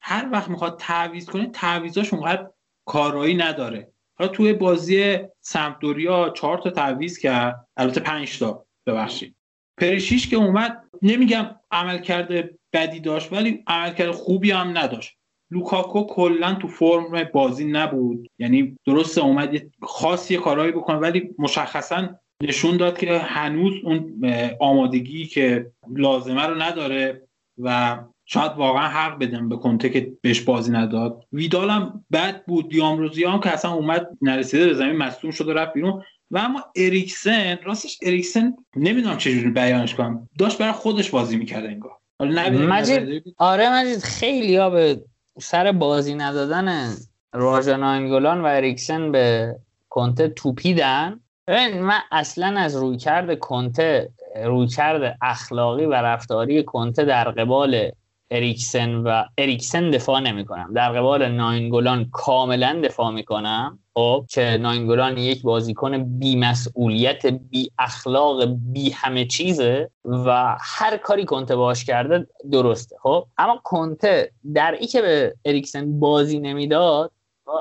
هر 0.00 0.28
وقت 0.32 0.48
می‌خواد 0.48 0.78
تعویض 0.78 1.26
کنه 1.26 1.46
تعویضاش 1.46 2.14
اونقدر 2.14 2.50
کارایی 2.84 3.34
نداره. 3.34 3.92
حالا 4.18 4.30
توی 4.30 4.52
بازی 4.52 5.18
سمپدوریا 5.40 6.30
چهار 6.30 6.58
تا 6.58 6.70
تعویض 6.70 7.18
کرد 7.18 7.66
البته 7.76 8.00
پنج 8.00 8.38
تا 8.38 8.64
ببخشید. 8.86 9.36
پریشیش 9.78 10.28
که 10.28 10.36
اومد 10.36 10.82
نمیگم 11.02 11.50
عمل 11.70 11.98
کرده 11.98 12.58
بدی 12.72 13.00
داشت 13.00 13.32
ولی 13.32 13.64
عملکرد 13.66 14.10
خوبی 14.10 14.50
هم 14.50 14.78
نداشت. 14.78 15.16
لوکاکو 15.50 16.06
کلا 16.06 16.54
تو 16.54 16.68
فرم 16.68 17.24
بازی 17.24 17.64
نبود 17.64 18.30
یعنی 18.38 18.76
درسته 18.86 19.20
اومد 19.20 19.54
یه 19.54 19.70
خاصی 19.82 20.36
کارهایی 20.36 20.72
بکنه 20.72 20.96
ولی 20.96 21.34
مشخصا 21.38 22.08
نشون 22.48 22.76
داد 22.76 22.98
که 22.98 23.18
هنوز 23.18 23.74
اون 23.84 24.22
آمادگی 24.60 25.26
که 25.26 25.70
لازمه 25.96 26.46
رو 26.46 26.62
نداره 26.62 27.22
و 27.58 27.98
شاید 28.26 28.52
واقعا 28.52 28.88
حق 28.88 29.18
بدم 29.18 29.48
به 29.48 29.56
کنته 29.56 29.88
که 29.88 30.12
بهش 30.20 30.40
بازی 30.40 30.72
نداد. 30.72 31.24
ویدال 31.32 31.70
هم 31.70 32.04
بد 32.12 32.44
بود. 32.44 32.68
دیامروزی 32.68 33.24
هم 33.24 33.40
که 33.40 33.50
اصلا 33.50 33.72
اومد 33.72 34.08
نرسیده 34.22 34.66
به 34.66 34.74
زمین 34.74 34.96
مصدوم 34.96 35.30
شده 35.30 35.54
رفت 35.54 35.72
بیرون. 35.72 36.02
و 36.30 36.38
اما 36.38 36.64
اریکسن 36.76 37.58
راستش 37.64 37.98
اریکسن 38.02 38.54
نمی‌دونم 38.76 39.16
چجوری 39.16 39.50
بیانش 39.50 39.94
کنم. 39.94 40.28
داشت 40.38 40.58
برای 40.58 40.72
خودش 40.72 41.10
بازی 41.10 41.36
می‌کرد 41.36 41.64
انگار. 41.64 41.92
مجید 42.20 43.22
آره 43.38 43.72
مجید 43.72 43.98
خیلی 43.98 44.56
ها 44.56 44.70
به 44.70 45.04
سر 45.40 45.72
بازی 45.72 46.14
ندادن 46.14 46.94
راجا 47.32 47.76
ناینگولان 47.76 48.40
و 48.40 48.44
اریکسن 48.44 49.12
به 49.12 49.56
کنته 49.88 50.28
توپیدن. 50.28 51.20
من 51.48 52.00
اصلا 52.12 52.60
از 52.60 52.76
رویکرد 52.76 53.38
کنته 53.38 54.10
رویکرد 54.44 55.16
اخلاقی 55.22 55.86
و 55.86 55.92
رفتاری 55.92 56.62
کنته 56.62 57.04
در 57.04 57.30
قبال 57.30 57.90
اریکسن 58.30 58.94
و 58.94 59.24
اریکسن 59.38 59.90
دفاع 59.90 60.20
نمی 60.20 60.44
کنم 60.44 60.72
در 60.74 60.92
قبال 60.92 61.28
ناینگولان 61.28 62.08
کاملا 62.12 62.80
دفاع 62.84 63.10
می 63.10 63.24
کنم 63.24 63.78
خب 63.94 64.26
که 64.30 64.58
ناینگولان 64.60 65.18
یک 65.18 65.42
بازیکن 65.42 66.18
بی 66.18 66.36
مسئولیت 66.36 67.26
بی 67.26 67.70
اخلاق 67.78 68.44
بی 68.44 68.90
همه 68.90 69.24
چیزه 69.24 69.90
و 70.04 70.56
هر 70.60 70.96
کاری 70.96 71.24
کنته 71.24 71.56
باش 71.56 71.84
کرده 71.84 72.26
درسته 72.52 72.96
خب. 73.02 73.26
اما 73.38 73.60
کنته 73.64 74.32
در 74.54 74.76
ای 74.80 74.86
که 74.86 75.02
به 75.02 75.34
اریکسن 75.44 76.00
بازی 76.00 76.38
نمی‌داد 76.38 77.10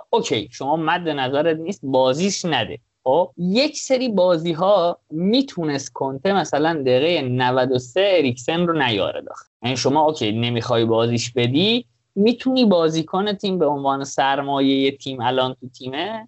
اوکی 0.09 0.49
شما 0.51 0.75
مد 0.75 1.09
نظرت 1.09 1.57
نیست 1.57 1.79
بازیش 1.83 2.45
نده. 2.45 2.79
خب 3.03 3.31
یک 3.37 3.77
سری 3.77 4.09
بازی 4.09 4.51
ها 4.51 4.99
می‌تونست 5.09 5.93
کنته 5.93 6.33
مثلا 6.33 6.73
دقیقه 6.73 7.21
93 7.21 8.13
اریکسن 8.17 8.67
رو 8.67 8.73
نیاره 8.73 9.21
داخل. 9.21 9.45
یعنی 9.63 9.77
شما 9.77 10.05
اوکی 10.05 10.31
نمی‌خوای 10.31 10.85
بازیش 10.85 11.31
بدی 11.31 11.85
می‌تونی 12.15 12.65
بازیکن 12.65 13.33
تیم 13.33 13.59
به 13.59 13.65
عنوان 13.65 14.03
سرمایه 14.03 14.91
تیم 14.91 15.21
الان 15.21 15.53
تو 15.53 15.69
تیمه 15.69 16.27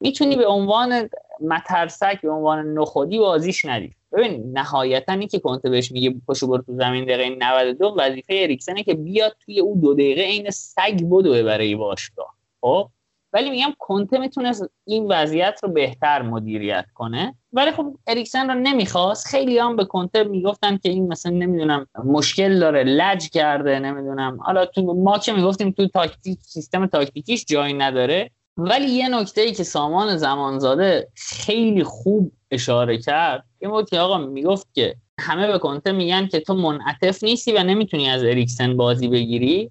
می‌تونی 0.00 0.36
به 0.36 0.46
عنوان 0.46 1.08
مترسک 1.40 2.20
به 2.20 2.30
عنوان 2.30 2.78
نخودی 2.78 3.18
بازیش 3.18 3.64
ندی. 3.64 3.92
ببین 4.12 4.58
نهایتا 4.58 5.12
این 5.12 5.28
که 5.28 5.38
کنته 5.38 5.70
بهش 5.70 5.92
میگه 5.92 6.14
پشو 6.28 6.46
برو 6.46 6.62
تو 6.62 6.76
زمین 6.76 7.04
دقیقه 7.04 7.36
92 7.38 7.94
وظیفه 7.98 8.34
اریکسنه 8.42 8.82
که 8.82 8.94
بیاد 8.94 9.36
توی 9.44 9.60
او 9.60 9.80
دو 9.82 9.94
دقیقه 9.94 10.22
عین 10.22 10.50
سگ 10.50 11.00
بدوه 11.10 11.42
برای 11.42 11.74
باشگاه. 11.74 12.34
خب؟ 12.60 12.88
ولی 13.34 13.50
میگم 13.50 13.74
کنته 13.78 14.18
می‌تونست 14.18 14.70
این 14.84 15.06
وضعیت 15.12 15.60
رو 15.62 15.68
بهتر 15.68 16.22
مدیریت 16.22 16.84
کنه. 16.94 17.34
ولی 17.52 17.70
خب 17.70 17.96
اریکسن 18.06 18.48
رو 18.50 18.54
نمی‌خواست. 18.54 19.26
خیلی 19.26 19.58
هم 19.58 19.76
به 19.76 19.84
کنته 19.84 20.24
می‌گفتن 20.24 20.76
که 20.76 20.88
این 20.88 21.08
مثلا 21.08 21.32
نمی‌دونم 21.32 21.86
مشکل 22.04 22.58
داره 22.60 22.84
لج 22.84 23.28
کرده 23.30 23.78
نمی‌دونم. 23.78 24.38
حالا 24.40 24.66
تو 24.66 24.82
ما 24.82 25.18
که 25.18 25.32
می‌گفتیم 25.32 25.70
تو 25.70 25.88
تاکتیک 25.88 26.38
سیستم 26.40 26.86
تاکتیکیش 26.86 27.44
جایی 27.44 27.74
نداره. 27.74 28.30
ولی 28.56 28.86
یه 28.86 29.08
نکته 29.08 29.40
ای 29.40 29.52
که 29.52 29.64
سامان 29.64 30.16
زمانزاده 30.16 31.08
خیلی 31.16 31.84
خوب 31.84 32.32
اشاره 32.50 32.98
کرد 32.98 33.44
این 33.58 33.70
بود 33.70 33.90
که 33.90 34.00
آقا 34.00 34.18
می‌گفت 34.18 34.74
که 34.74 34.94
همه 35.20 35.46
به 35.46 35.58
کنته 35.58 35.92
میگن 35.92 36.26
که 36.26 36.40
تو 36.40 36.54
منعطف 36.54 37.24
نیستی 37.24 37.52
و 37.52 37.62
نمی‌تونی 37.62 38.08
از 38.08 38.24
اریکسن 38.24 38.76
بازی 38.76 39.08
بگیری. 39.08 39.70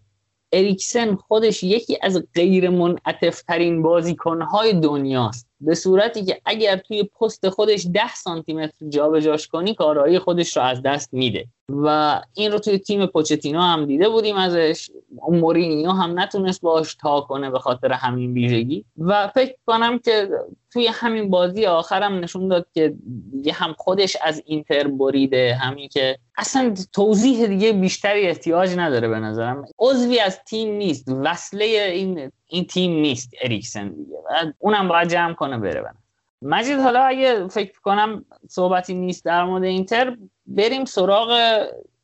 اریکسن 0.54 1.16
خودش 1.16 1.64
یکی 1.64 1.98
از 2.02 2.24
غیر 2.36 2.70
منعطف 2.70 3.42
ترین 3.42 3.82
بازیکنهای 3.82 4.74
دنیاست. 4.74 5.48
به 5.62 5.76
صورتی 5.76 6.26
که 6.26 6.42
اگر 6.46 6.78
توی 6.78 7.04
پست 7.04 7.50
خودش 7.50 7.88
10 7.94 8.16
سانتی 8.16 8.54
متر 8.54 8.90
جابجاش 8.90 9.48
کنی 9.48 9.76
کارایی 9.76 10.20
خودش 10.20 10.58
رو 10.58 10.64
از 10.64 10.82
دست 10.82 11.14
میده. 11.14 11.48
و 11.86 12.22
این 12.34 12.52
رو 12.52 12.60
توی 12.60 12.78
تیم 12.78 13.06
پوچتینو 13.06 13.62
هم 13.62 13.86
دیده 13.86 14.10
بودیم 14.10 14.36
ازش. 14.36 14.90
مورینیو 15.30 15.92
هم 15.92 16.20
نتونست 16.20 16.62
باش 16.62 16.96
تا 16.96 17.22
کنه 17.22 17.50
به 17.50 17.60
خاطر 17.60 17.92
همین 17.92 18.34
ویژگی. 18.34 18.86
و 18.98 19.28
فکر 19.28 19.56
کنم 19.66 20.00
که 20.00 20.30
توی 20.74 20.88
همین 20.88 21.30
بازی 21.30 21.66
آخرم 21.66 22.20
نشون 22.20 22.48
داد 22.48 22.68
که 22.74 22.94
دیگه 23.32 23.54
هم 23.54 23.76
خودش 23.78 24.18
از 24.22 24.44
اینتر 24.46 24.88
بریده. 24.88 25.56
همین 25.56 25.90
که 25.90 26.18
اصلا 26.38 26.74
توضیح 26.94 27.48
دیگه 27.48 27.74
بیشتری 27.74 28.28
احتیاج 28.28 28.76
نداره 28.78 29.08
به 29.08 29.20
نظرم. 29.20 29.66
عضوی 29.80 30.20
از 30.20 30.40
تیم 30.44 30.74
نیست. 30.74 31.10
وصله 31.24 31.66
این 31.66 32.32
این 32.48 32.66
تیم 32.66 32.92
نیست 32.92 33.30
اریکسن 33.42 33.90
دیگه. 33.90 34.16
و 34.26 34.52
اونم 34.60 34.88
باید 34.88 35.10
جمع 35.10 35.34
کنه 35.34 35.58
بره 35.58 35.82
بنا. 35.82 36.03
مجید 36.44 36.80
حالا 36.80 37.04
اگه 37.04 37.48
فکر 37.48 37.80
کنم 37.82 38.26
صحبتی 38.50 38.94
نیست 38.94 39.26
در 39.26 39.44
مورد 39.44 39.64
اینتر 39.64 40.18
بریم 40.46 40.86
سراغ 40.86 41.62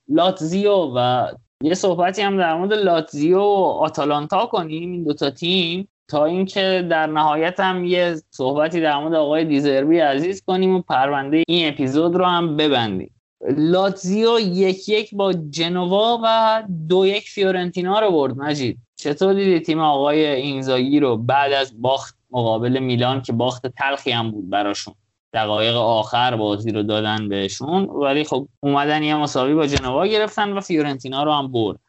لاتزیو 0.07 0.91
و 0.95 1.28
یه 1.64 1.74
صحبتی 1.74 2.22
هم 2.22 2.38
در 2.38 2.56
مورد 2.56 2.74
لاتزیو 2.74 3.40
و 3.40 3.78
آتالانتا 3.80 4.45
کنیم 4.45 4.91
این 4.91 5.03
دوتا 5.03 5.30
تیم 5.30 5.88
تا 6.07 6.26
اینکه 6.26 6.88
در 6.90 7.07
نهایت 7.07 7.60
هم 7.60 7.86
یه 7.86 8.16
صحبتی 8.32 8.82
در 8.82 8.98
مورد 8.98 9.14
آقای 9.14 9.45
دیزربی 9.45 9.99
عزیز 9.99 10.44
کنیم 10.48 10.76
و 10.76 10.82
پرونده 10.82 11.44
این 11.48 11.70
اپیزود 11.70 12.16
رو 12.16 12.26
هم 12.26 12.57
ببندیم. 12.57 13.16
لاتزیو 13.57 14.40
یک 14.40 14.90
یک 14.90 15.16
با 15.16 15.34
جنوا 15.34 16.20
و 16.24 16.64
دو 16.90 17.06
یک 17.06 17.30
فیورنتینا 17.30 17.99
رو 17.99 18.11
برد 18.11 18.38
مجید. 18.38 18.78
چطور 18.95 19.34
دیدی 19.34 19.60
تیم 19.60 19.80
آقای 19.80 20.26
اینزاگی 20.26 20.99
رو 20.99 21.18
بعد 21.18 21.53
از 21.53 21.82
باخت 21.82 22.19
مقابل 22.31 22.80
میلان 22.80 23.22
که 23.22 23.34
باخت 23.34 23.68
تلخی 23.68 24.11
هم 24.11 24.31
بود 24.31 24.49
براشون. 24.49 24.93
دقایق 25.34 25.76
آخر 25.76 26.35
بازی 26.35 26.72
رو 26.72 26.84
دادن 26.84 27.30
بهشون. 27.30 27.84
ولی 27.84 28.23
خب 28.23 28.47
اومدن 28.60 29.03
یه 29.03 29.15
مساوی 29.15 29.53
با 29.53 29.68
جنوا 29.68 30.07
گرفتن 30.07 30.51
و 30.51 30.61
فیورنتینا 30.61 31.23
رو 31.23 31.31
هم 31.31 31.51
برد. 31.51 31.80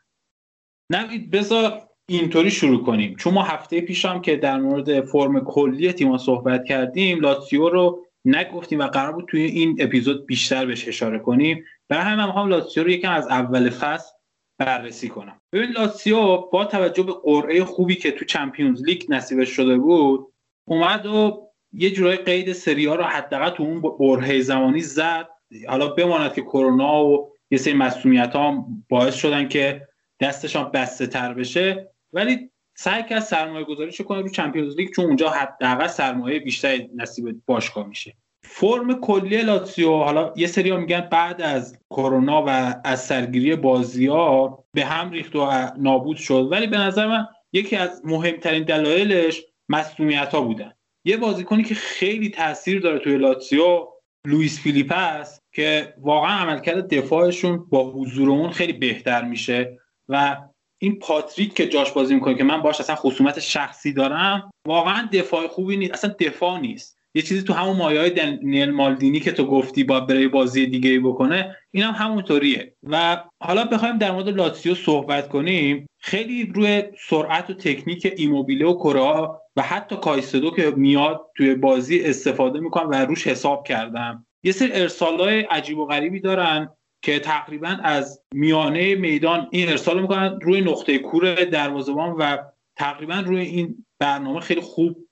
نوید 0.90 1.30
بذار 1.30 1.82
اینطوری 2.08 2.50
شروع 2.50 2.84
کنیم. 2.84 3.16
چون 3.16 3.34
ما 3.34 3.42
هفته 3.42 3.80
پیش 3.80 4.04
هم 4.04 4.22
که 4.22 4.36
در 4.36 4.60
مورد 4.60 5.00
فرم 5.00 5.40
کلی 5.40 5.92
تیما 5.92 6.18
صحبت 6.18 6.64
کردیم 6.64 7.20
لاتسیو 7.20 7.68
رو 7.68 8.04
نگفتیم 8.24 8.78
و 8.78 8.86
قرار 8.86 9.12
بود 9.12 9.24
توی 9.28 9.42
این 9.42 9.76
اپیزود 9.80 10.26
بیشتر 10.26 10.66
بهش 10.66 10.88
اشاره 10.88 11.18
کنیم. 11.18 11.64
برای 11.88 12.04
همین 12.04 12.20
هم, 12.20 12.30
هم 12.30 12.48
لاتسیو 12.48 12.84
رو 12.84 12.90
یکم 12.90 13.12
از 13.12 13.28
اول 13.28 13.70
فصل 13.70 14.12
بررسی 14.58 15.08
کنم. 15.08 15.40
ببین 15.52 15.70
لاتسیو 15.70 16.36
با 16.36 16.64
توجه 16.64 17.02
به 17.02 17.12
قرعه 17.24 17.64
خوبی 17.64 17.94
که 17.94 18.10
تو 18.10 18.24
چمپیونز 18.24 18.82
لیگ 18.82 19.02
نصیبش 19.08 19.48
شده 19.48 19.78
بود 19.78 20.30
اومد 20.70 21.06
و 21.06 21.51
یه 21.72 21.90
جورای 21.90 22.16
قید 22.16 22.52
سریا 22.52 22.94
رو 22.94 23.05
حداقل 23.05 23.51
تو 23.51 23.62
اون 23.62 23.82
برهه 23.98 24.40
زمانی 24.40 24.80
زد. 24.80 25.28
حالا 25.68 25.88
بماند 25.88 26.34
که 26.34 26.42
کرونا 26.42 27.05
و 27.05 27.32
یه 27.51 27.59
سری 27.59 27.74
مسئولیت 27.74 28.36
ها 28.36 28.66
باعث 28.88 29.14
شدن 29.14 29.48
که 29.48 29.88
دستشان 30.20 30.70
بسته 30.70 31.06
تر 31.06 31.34
بشه. 31.34 31.90
ولی 32.12 32.51
سعی 32.74 33.02
کرد 33.02 33.20
سرمایه 33.20 33.64
گذاری 33.64 33.92
کنه 33.92 34.20
رو 34.20 34.28
چمپیونز 34.28 34.76
لیگ 34.76 34.90
چون 34.90 35.05
اونجا 35.05 35.30
حداقل 35.30 35.86
سرمایه 35.86 36.40
بیشتری 36.40 36.90
نصیب 36.97 37.42
باشگاه 37.47 37.86
میشه. 37.86 38.16
فرم 38.42 39.01
کلی 39.01 39.42
لاتسیو 39.42 39.90
حالا 39.90 40.32
یه 40.36 40.47
سری 40.47 40.70
ها 40.70 40.76
میگن 40.76 41.01
بعد 41.01 41.42
از 41.42 41.78
کرونا 41.90 42.44
و 42.47 42.74
از 42.84 43.05
سرگیری 43.05 43.56
بازی 43.56 44.06
ها 44.06 44.64
به 44.72 44.84
هم 44.84 45.10
ریخت 45.10 45.36
و 45.36 45.51
نابود 45.78 46.16
شد. 46.16 46.48
ولی 46.51 46.66
به 46.66 46.78
نظر 46.78 47.06
من 47.06 47.26
یکی 47.52 47.76
از 47.76 48.02
مهمترین 48.05 48.62
دلایلش 48.62 49.42
مسئولیت 49.70 50.34
ها 50.34 50.40
بودن. 50.40 50.72
یه 51.05 51.16
بازیکنی 51.16 51.62
که 51.62 51.74
خیلی 51.74 52.28
تاثیر 52.28 52.80
داره 52.80 52.98
توی 52.98 53.18
لاتسیو 53.18 53.88
لوئیس 54.26 54.60
فیلیپ 54.60 54.92
است 54.97 55.40
که 55.52 55.94
واقعا 55.98 56.38
عملکرد 56.38 56.94
دفاعشون 56.94 57.66
با 57.70 57.90
حضور 57.90 58.30
اون 58.30 58.51
خیلی 58.51 58.72
بهتر 58.72 59.24
میشه 59.24 59.78
و 60.09 60.36
این 60.78 60.98
پاتریک 60.98 61.55
که 61.55 61.68
جاش 61.68 61.92
بازی 61.92 62.14
می‌کنه 62.14 62.34
که 62.34 62.44
من 62.44 62.62
باش 62.62 62.80
اصلا 62.80 62.97
خصومت 62.97 63.40
شخصی 63.40 63.92
دارم 63.92 64.51
واقعا 64.66 65.09
دفاع 65.12 65.47
خوبی 65.47 65.76
نیست 65.76 65.92
اصلا 65.92 66.14
دفاع 66.20 66.60
نیست. 66.60 67.01
یه 67.14 67.22
چیزی 67.22 67.42
تو 67.42 67.52
همون 67.52 67.76
مایه 67.76 68.01
های 68.01 68.10
دنیل 68.10 68.70
مالدینی 68.70 69.20
که 69.20 69.32
تو 69.32 69.47
گفتی 69.47 69.84
باید 69.84 70.01
بره 70.01 70.28
بازی 70.28 70.66
دیگه 70.66 70.90
ای 70.90 70.98
بکنه 70.98 71.56
این 71.70 71.84
هم 71.84 72.06
همونطوریه. 72.06 72.74
و 72.82 73.24
حالا 73.42 73.64
بخوایم 73.64 73.98
در 73.98 74.10
مورد 74.12 74.28
لاتسیو 74.28 74.74
صحبت 74.74 75.28
کنیم. 75.28 75.86
خیلی 75.98 76.52
روی 76.55 76.82
سرعت 77.09 77.51
و 77.51 77.55
تکنیک 77.55 78.12
ایموبیله 78.16 78.66
و 78.66 78.74
کوره‌آ 78.74 79.39
و 79.56 79.62
حتی 79.62 79.97
کایسدو 79.97 80.51
که 80.51 80.70
میاد 80.70 81.27
توی 81.36 81.55
بازی 81.55 82.01
استفاده 82.01 82.60
می‌کنن 82.60 82.86
و 82.86 83.06
روش 83.06 83.27
حساب 83.27 83.66
کردم. 83.66 84.27
یه 84.43 84.52
سری 84.52 84.72
ارسالای 84.72 85.40
عجیب 85.40 85.78
و 85.78 85.86
غریبی 85.86 86.20
دارن 86.20 86.72
که 87.02 87.18
تقریبا 87.18 87.77
از 87.82 88.22
میانه 88.35 88.94
میدان 88.94 89.48
این 89.51 89.68
ارسال 89.68 90.02
می‌کنن 90.02 90.39
روی 90.43 90.60
نقطه 90.60 90.98
کور 90.98 91.35
دروازه‌بان 91.35 92.16
و 92.18 92.39
تقریبا 92.77 93.22
روی 93.27 93.40
این 93.40 93.86
برنامه 93.98 94.40
خیلی 94.40 94.60
خوب 94.60 95.09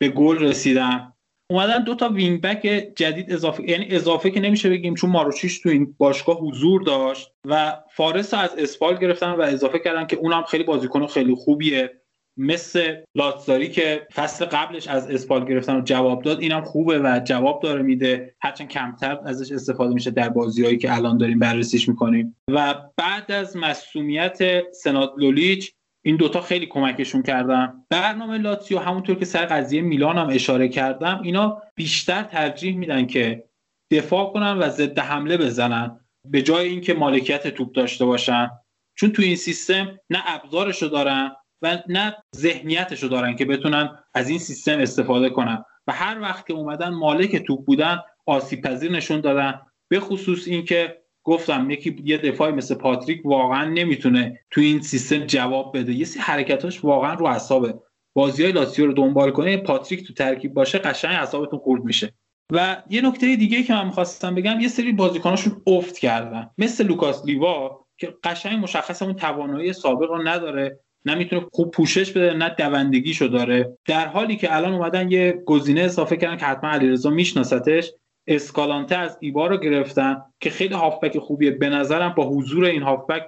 به 0.00 0.08
گل 0.08 0.38
رسیدن. 0.38 1.12
اومدن 1.50 1.84
دو 1.84 1.94
تا 1.94 2.08
وینگ 2.08 2.40
بک 2.40 2.88
جدید 2.96 3.32
اضافه 3.32 3.70
یعنی 3.70 3.86
اضافه 3.90 4.30
که 4.30 4.40
نمیشه 4.40 4.70
بگیم 4.70 4.94
چون 4.94 5.10
ماروشیچ 5.10 5.58
تو 5.60 5.68
این 5.68 5.94
باشگاه 5.98 6.38
حضور 6.38 6.82
داشت 6.82 7.32
و 7.44 7.76
فارس 7.90 8.34
از 8.34 8.54
اسپال 8.58 8.98
گرفتن 8.98 9.30
و 9.30 9.40
اضافه 9.40 9.78
کردن 9.78 10.06
که 10.06 10.16
اونم 10.16 10.42
خیلی 10.42 10.64
بازیکن 10.64 11.06
خیلی 11.06 11.34
خوبیه. 11.34 12.00
مثل 12.38 12.96
لاتزاری 13.14 13.68
که 13.68 14.06
فصل 14.14 14.44
قبلش 14.44 14.88
از 14.88 15.10
اسپال 15.10 15.44
گرفتن 15.44 15.76
و 15.76 15.80
جواب 15.80 16.22
داد 16.22 16.40
اینم 16.40 16.64
خوبه 16.64 16.98
و 16.98 17.20
جواب 17.24 17.62
داره 17.62 17.82
میده. 17.82 18.34
هرچند 18.40 18.68
کمتر 18.68 19.18
ازش 19.24 19.52
استفاده 19.52 19.94
میشه 19.94 20.10
در 20.10 20.28
بازیهایی 20.28 20.78
که 20.78 20.94
الان 20.94 21.18
داریم 21.18 21.38
بررسیش 21.38 21.88
می‌کنیم. 21.88 22.36
و 22.50 22.74
بعد 22.96 23.32
از 23.32 23.56
مسئولیت 23.56 24.38
سناد 24.72 25.14
لولیچ 25.16 25.72
این 26.04 26.16
دوتا 26.16 26.40
خیلی 26.40 26.66
کمکشون 26.66 27.22
کردم 27.22 27.84
برنامه 27.90 28.38
لاتسیو 28.38 28.78
همونطور 28.78 29.16
که 29.16 29.24
سر 29.24 29.46
قضیه 29.46 29.82
میلان 29.82 30.18
هم 30.18 30.28
اشاره 30.28 30.68
کردم 30.68 31.20
اینا 31.24 31.62
بیشتر 31.74 32.22
ترجیح 32.22 32.76
میدن 32.76 33.06
که 33.06 33.44
دفاع 33.90 34.32
کنن 34.32 34.58
و 34.58 34.68
ضد 34.68 34.98
حمله 34.98 35.36
بزنن 35.36 36.00
به 36.24 36.42
جای 36.42 36.68
اینکه 36.68 36.94
مالکیت 36.94 37.46
توپ 37.48 37.72
داشته 37.72 38.04
باشن. 38.04 38.50
چون 38.94 39.10
تو 39.10 39.22
این 39.22 39.36
سیستم 39.36 39.98
نه 40.10 40.22
ابزارشو 40.26 40.86
دارن 40.86 41.32
و 41.62 41.78
نه 41.88 42.16
ذهنیتشو 42.36 43.06
دارن 43.06 43.36
که 43.36 43.44
بتونن 43.44 43.98
از 44.14 44.28
این 44.28 44.38
سیستم 44.38 44.78
استفاده 44.78 45.30
کنن. 45.30 45.64
و 45.86 45.92
هر 45.92 46.20
وقت 46.20 46.46
که 46.46 46.52
اومدن 46.52 46.88
مالک 46.88 47.36
توپ 47.36 47.64
بودن 47.64 47.98
آسیب 48.26 48.60
پذیر 48.60 48.92
نشون 48.92 49.20
دادن. 49.20 49.60
به 49.88 50.00
خصوص 50.00 50.48
اینکه 50.48 50.98
گفتم 51.24 51.70
یکی 51.70 52.02
یه 52.04 52.18
دفاعی 52.18 52.52
مثل 52.52 52.74
پاتریک 52.74 53.26
واقعا 53.26 53.64
نمی‌تونه 53.64 54.40
تو 54.50 54.60
این 54.60 54.80
سیستم 54.80 55.18
جواب 55.18 55.78
بده. 55.78 55.92
یه 55.92 56.04
سری 56.04 56.20
حرکتاش 56.20 56.84
واقعا 56.84 57.14
رو 57.14 57.26
اعصابه. 57.26 57.74
بازی 58.14 58.42
های 58.42 58.52
لاتسیو 58.52 58.86
رو 58.86 58.92
دنبال 58.92 59.30
کنه 59.30 59.56
پاتریک 59.56 60.06
تو 60.06 60.12
ترکیب 60.12 60.54
باشه 60.54 60.78
قشنگ 60.78 61.14
اعصابتون 61.14 61.58
خورد 61.58 61.84
میشه. 61.84 62.12
و 62.52 62.82
یه 62.90 63.08
نکته 63.08 63.36
دیگه 63.36 63.62
که 63.62 63.74
من 63.74 63.86
می‌خواستم 63.86 64.34
بگم 64.34 64.60
یه 64.60 64.68
سری 64.68 64.92
بازیکناشون 64.92 65.62
افت 65.66 65.98
کردن. 65.98 66.50
مثل 66.58 66.86
لوکاس 66.86 67.24
لیوا 67.24 67.86
که 67.98 68.14
قشنگ 68.24 68.62
مشخص 68.62 69.02
اون 69.02 69.12
توانایی 69.12 69.72
سابق 69.72 70.10
رو 70.10 70.28
نداره. 70.28 70.80
نمی‌تونه 71.04 71.46
خوب 71.52 71.70
پوشش 71.70 72.12
بده 72.12 72.32
نه 72.32 72.54
دوندگیشو 72.58 73.26
داره. 73.26 73.78
در 73.86 74.06
حالی 74.06 74.36
که 74.36 74.56
الان 74.56 74.72
اومدن 74.72 75.10
یه 75.10 75.42
گزینه 75.46 75.80
اضافه 75.80 76.16
کردن 76.16 76.36
که 76.36 76.44
حتما 76.44 76.70
علیرضا 76.70 77.10
میشناستش 77.10 77.92
اسکالانته 78.26 78.96
از 78.96 79.18
ایبا 79.20 79.46
رو 79.46 79.56
گرفتن 79.56 80.22
که 80.40 80.50
خیلی 80.50 80.74
هافبک 80.74 81.18
خوبیه. 81.18 81.50
به 81.50 81.68
نظرم 81.68 82.14
با 82.16 82.28
حضور 82.28 82.64
این 82.64 82.82
هافبک 82.82 83.22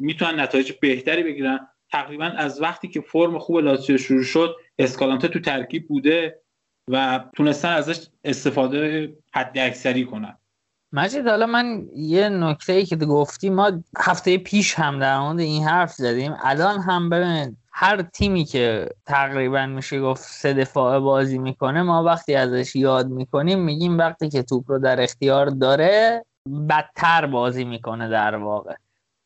می‌تونن 0.00 0.40
نتایج 0.40 0.72
بهتری 0.80 1.22
بگیرن. 1.22 1.68
تقریبا 1.92 2.24
از 2.24 2.62
وقتی 2.62 2.88
که 2.88 3.00
فرم 3.00 3.38
خوب 3.38 3.56
لاتزیو 3.56 3.98
شروع 3.98 4.22
شد 4.22 4.56
اسکالانته 4.78 5.28
تو 5.28 5.40
ترکیب 5.40 5.88
بوده 5.88 6.40
و 6.90 7.24
تونستن 7.36 7.68
ازش 7.68 8.06
استفاده 8.24 9.12
حد 9.34 9.58
اکثری 9.58 10.04
کنن. 10.04 10.38
مجید 10.96 11.26
حالا 11.26 11.46
من 11.46 11.86
یه 11.96 12.28
نکته 12.28 12.72
ای 12.72 12.84
که 12.84 12.96
گفتی 12.96 13.50
ما 13.50 13.72
هفته 13.98 14.38
پیش 14.38 14.74
هم 14.74 14.98
در 14.98 15.18
مورد 15.18 15.40
این 15.40 15.64
حرف 15.64 15.92
زدیم. 15.92 16.34
الان 16.42 16.80
هم 16.80 17.10
ببین 17.10 17.56
هر 17.72 18.02
تیمی 18.02 18.44
که 18.44 18.88
تقریبا 19.06 19.66
میشه 19.66 20.00
گفت 20.00 20.22
سه 20.22 20.52
دفاعه 20.52 20.98
بازی 21.00 21.38
می‌کنه 21.38 21.82
ما 21.82 22.02
وقتی 22.04 22.34
ازش 22.34 22.76
یاد 22.76 23.08
می‌کنیم 23.08 23.58
میگیم 23.58 23.98
وقتی 23.98 24.28
که 24.28 24.42
توپ 24.42 24.70
رو 24.70 24.78
در 24.78 25.02
اختیار 25.02 25.46
داره 25.46 26.24
بدتر 26.68 27.26
بازی 27.26 27.64
می‌کنه 27.64 28.08
در 28.08 28.36
واقع. 28.36 28.74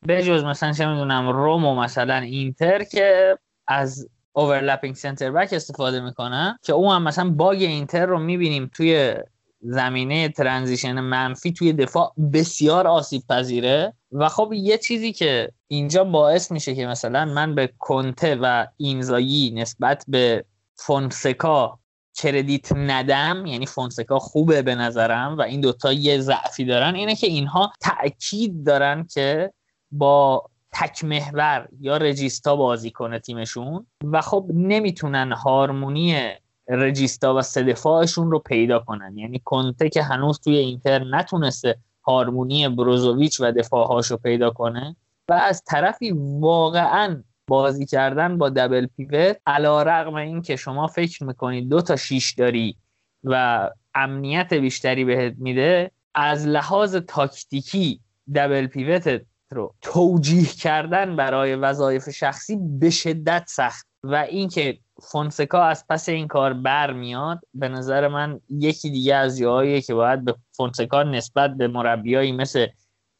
به 0.06 0.22
جز 0.22 0.44
مثلا 0.44 0.72
چه 0.72 0.86
می‌دونم 0.86 1.28
رم 1.28 1.64
و 1.64 1.74
مثلا 1.74 2.16
اینتر 2.16 2.84
که 2.84 3.38
از 3.66 4.08
overlapping 4.32 4.94
center 4.94 5.30
back 5.30 5.52
استفاده 5.52 6.00
می‌کنن 6.00 6.58
که 6.62 6.72
اون 6.72 6.94
هم 6.94 7.02
مثلا 7.02 7.30
bug 7.30 7.62
اینتر 7.62 8.06
رو 8.06 8.18
می‌بینیم 8.18 8.70
توی 8.74 9.14
زمینه 9.60 10.28
transition 10.28 11.00
منفی 11.00 11.52
توی 11.52 11.72
دفاع 11.72 12.14
بسیار 12.32 12.86
آسیب 12.86 13.22
پذیره 13.28 13.92
و 14.12 14.28
خب 14.28 14.52
یه 14.52 14.78
چیزی 14.78 15.12
که 15.12 15.52
اینجا 15.68 16.04
باعث 16.04 16.52
میشه 16.52 16.74
که 16.74 16.86
مثلا 16.86 17.24
من 17.24 17.54
به 17.54 17.72
کنته 17.78 18.38
و 18.42 18.66
اینزاگی 18.76 19.50
نسبت 19.50 20.04
به 20.08 20.44
فونسکا 20.74 21.78
credit 22.14 22.72
ندم 22.72 23.46
یعنی 23.46 23.66
فونسکا 23.66 24.18
خوبه 24.18 24.62
به 24.62 24.74
نظرم 24.74 25.38
و 25.38 25.42
این 25.42 25.60
دوتا 25.60 25.92
یه 25.92 26.20
ضعفی 26.20 26.64
دارن 26.64 26.94
اینه 26.94 27.16
که 27.16 27.26
اینها 27.26 27.72
تأکید 27.80 28.66
دارن 28.66 29.06
که 29.14 29.52
با 29.90 30.50
تک 30.72 31.04
محور 31.04 31.68
یا 31.80 31.96
رجیستا 31.96 32.56
بازی 32.56 32.90
کنه 32.90 33.18
تیمشون. 33.18 33.86
و 34.04 34.20
خب 34.20 34.46
نمی‌تونن 34.54 35.32
هارمونی 35.32 36.32
رجیستا 36.68 37.34
و 37.34 37.42
سه 37.42 37.74
رو 38.16 38.38
پیدا 38.38 38.78
کنن. 38.78 39.18
یعنی 39.18 39.42
کنته 39.44 39.88
که 39.88 40.02
هنوز 40.02 40.40
توی 40.40 40.56
اینتر 40.56 41.04
نتونسته 41.04 41.78
هارمونی 42.06 42.68
بروزوویچ 42.68 43.40
و 43.40 43.52
دفاعهاش 43.52 44.10
رو 44.10 44.16
پیدا 44.16 44.50
کنه 44.50 44.96
و 45.28 45.32
از 45.32 45.62
طرفی 45.66 46.14
واقعا 46.40 47.22
بازی 47.46 47.86
کردن 47.86 48.38
با 48.38 48.48
دبل 48.48 48.86
پیوت 48.86 49.36
علا 49.46 49.82
رقم 49.82 50.14
این 50.14 50.42
که 50.42 50.56
شما 50.56 50.86
فکر 50.86 51.24
می‌کنید 51.24 51.68
دو 51.68 51.80
تا 51.80 51.96
شیش 51.96 52.32
داری 52.34 52.76
و 53.24 53.70
امنیت 53.94 54.54
بیشتری 54.54 55.04
بهت 55.04 55.34
میده 55.38 55.90
از 56.14 56.46
لحاظ 56.46 56.96
تاکتیکی 56.96 58.00
double 58.34 58.66
pivot 58.66 59.20
رو 59.50 59.74
توجیه 59.80 60.46
کردن 60.46 61.16
برای 61.16 61.54
وظایف 61.54 62.10
شخصی 62.10 62.58
به 62.80 62.90
شدت 62.90 63.44
سخت 63.48 63.87
و 64.02 64.14
اینکه 64.14 64.78
فونسکا 65.02 65.62
از 65.62 65.84
پس 65.88 66.08
این 66.08 66.26
کار 66.26 66.52
برمیاد 66.52 67.40
به 67.54 67.68
نظر 67.68 68.08
من 68.08 68.40
یکی 68.50 68.90
دیگه 68.90 69.14
از 69.14 69.38
جاهایی 69.38 69.82
که 69.82 69.94
باید 69.94 70.24
به 70.24 70.34
فونسکا 70.52 71.02
نسبت 71.02 71.54
به 71.54 71.68
مربیایی 71.68 72.32
مثل 72.32 72.66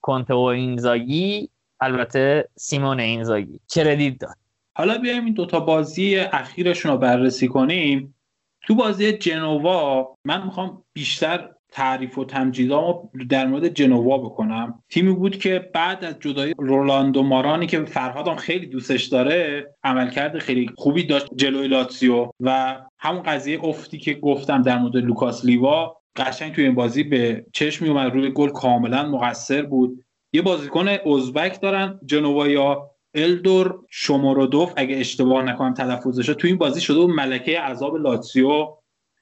کنته 0.01 0.35
و 0.35 0.39
اینزاگی 0.39 1.51
البته 1.81 2.49
سیمون 2.57 3.01
اینزاگی 3.01 3.61
credit 3.69 4.19
داد. 4.21 4.37
حالا 4.75 4.99
بیایم 4.99 5.25
این 5.25 5.35
دوتا 5.35 5.61
بازی 5.61 6.17
اخیرشون 6.17 6.93
رو 6.93 6.99
بررسی 6.99 7.49
کنیم. 7.49 8.15
تو 8.63 8.75
بازی 8.75 9.13
جنوا 9.13 10.15
من 10.25 10.45
می‌خوام 10.45 10.85
بیشتر 10.93 11.55
تعریف 11.79 12.19
و 12.19 12.25
تمجیدامو 12.25 13.09
در 13.29 13.47
مورد 13.47 13.69
جنوا 13.69 14.19
بکنم. 14.19 14.83
تیمی 14.89 15.13
بود 15.13 15.39
که 15.39 15.71
بعد 15.75 16.05
از 16.05 16.15
جدای 16.21 16.55
رولاندو 16.59 17.23
مارانی 17.23 17.67
که 17.67 17.85
فرهادم 17.85 18.37
خیلی 18.37 18.67
دوستش 18.67 19.05
داره 19.05 19.67
عملکرد 19.85 20.39
خیلی 20.39 20.71
خوبی 20.77 21.07
داشت 21.07 21.27
جلوی 21.37 21.69
لاتسیو 21.69 22.31
و 22.41 22.81
همون 22.99 23.23
قضیه 23.23 23.65
افتی 23.65 23.99
که 23.99 24.15
گفتم 24.15 24.63
در 24.63 24.79
مورد 24.79 24.97
لوکاس 24.97 25.45
لیوا 25.45 25.97
قشنگ 26.17 26.55
توی 26.55 26.65
این 26.65 26.75
بازی 26.75 27.03
به 27.03 27.47
چشم 27.53 27.85
می 27.85 27.91
اومد 27.91 28.13
روی 28.13 28.31
گل 28.31 28.49
کاملا 28.49 29.09
مقصر 29.09 29.63
بود. 29.63 30.05
یه 30.33 30.43
بازیکن 30.43 30.89
ازبک 30.89 31.61
دارن 31.61 32.01
جنوا 32.07 32.91
الدور 33.15 33.79
شمارودوف 33.91 34.73
اگه 34.77 34.97
اشتباه 34.97 35.43
نکنم 35.43 35.75
تلفظش 35.75 36.27
تو 36.27 36.47
این 36.47 36.59
بازی 36.59 36.81
شده 36.81 37.01
و 37.01 37.07
ملکه 37.07 37.61
عذاب 37.61 37.97
لاتسیو 37.97 38.67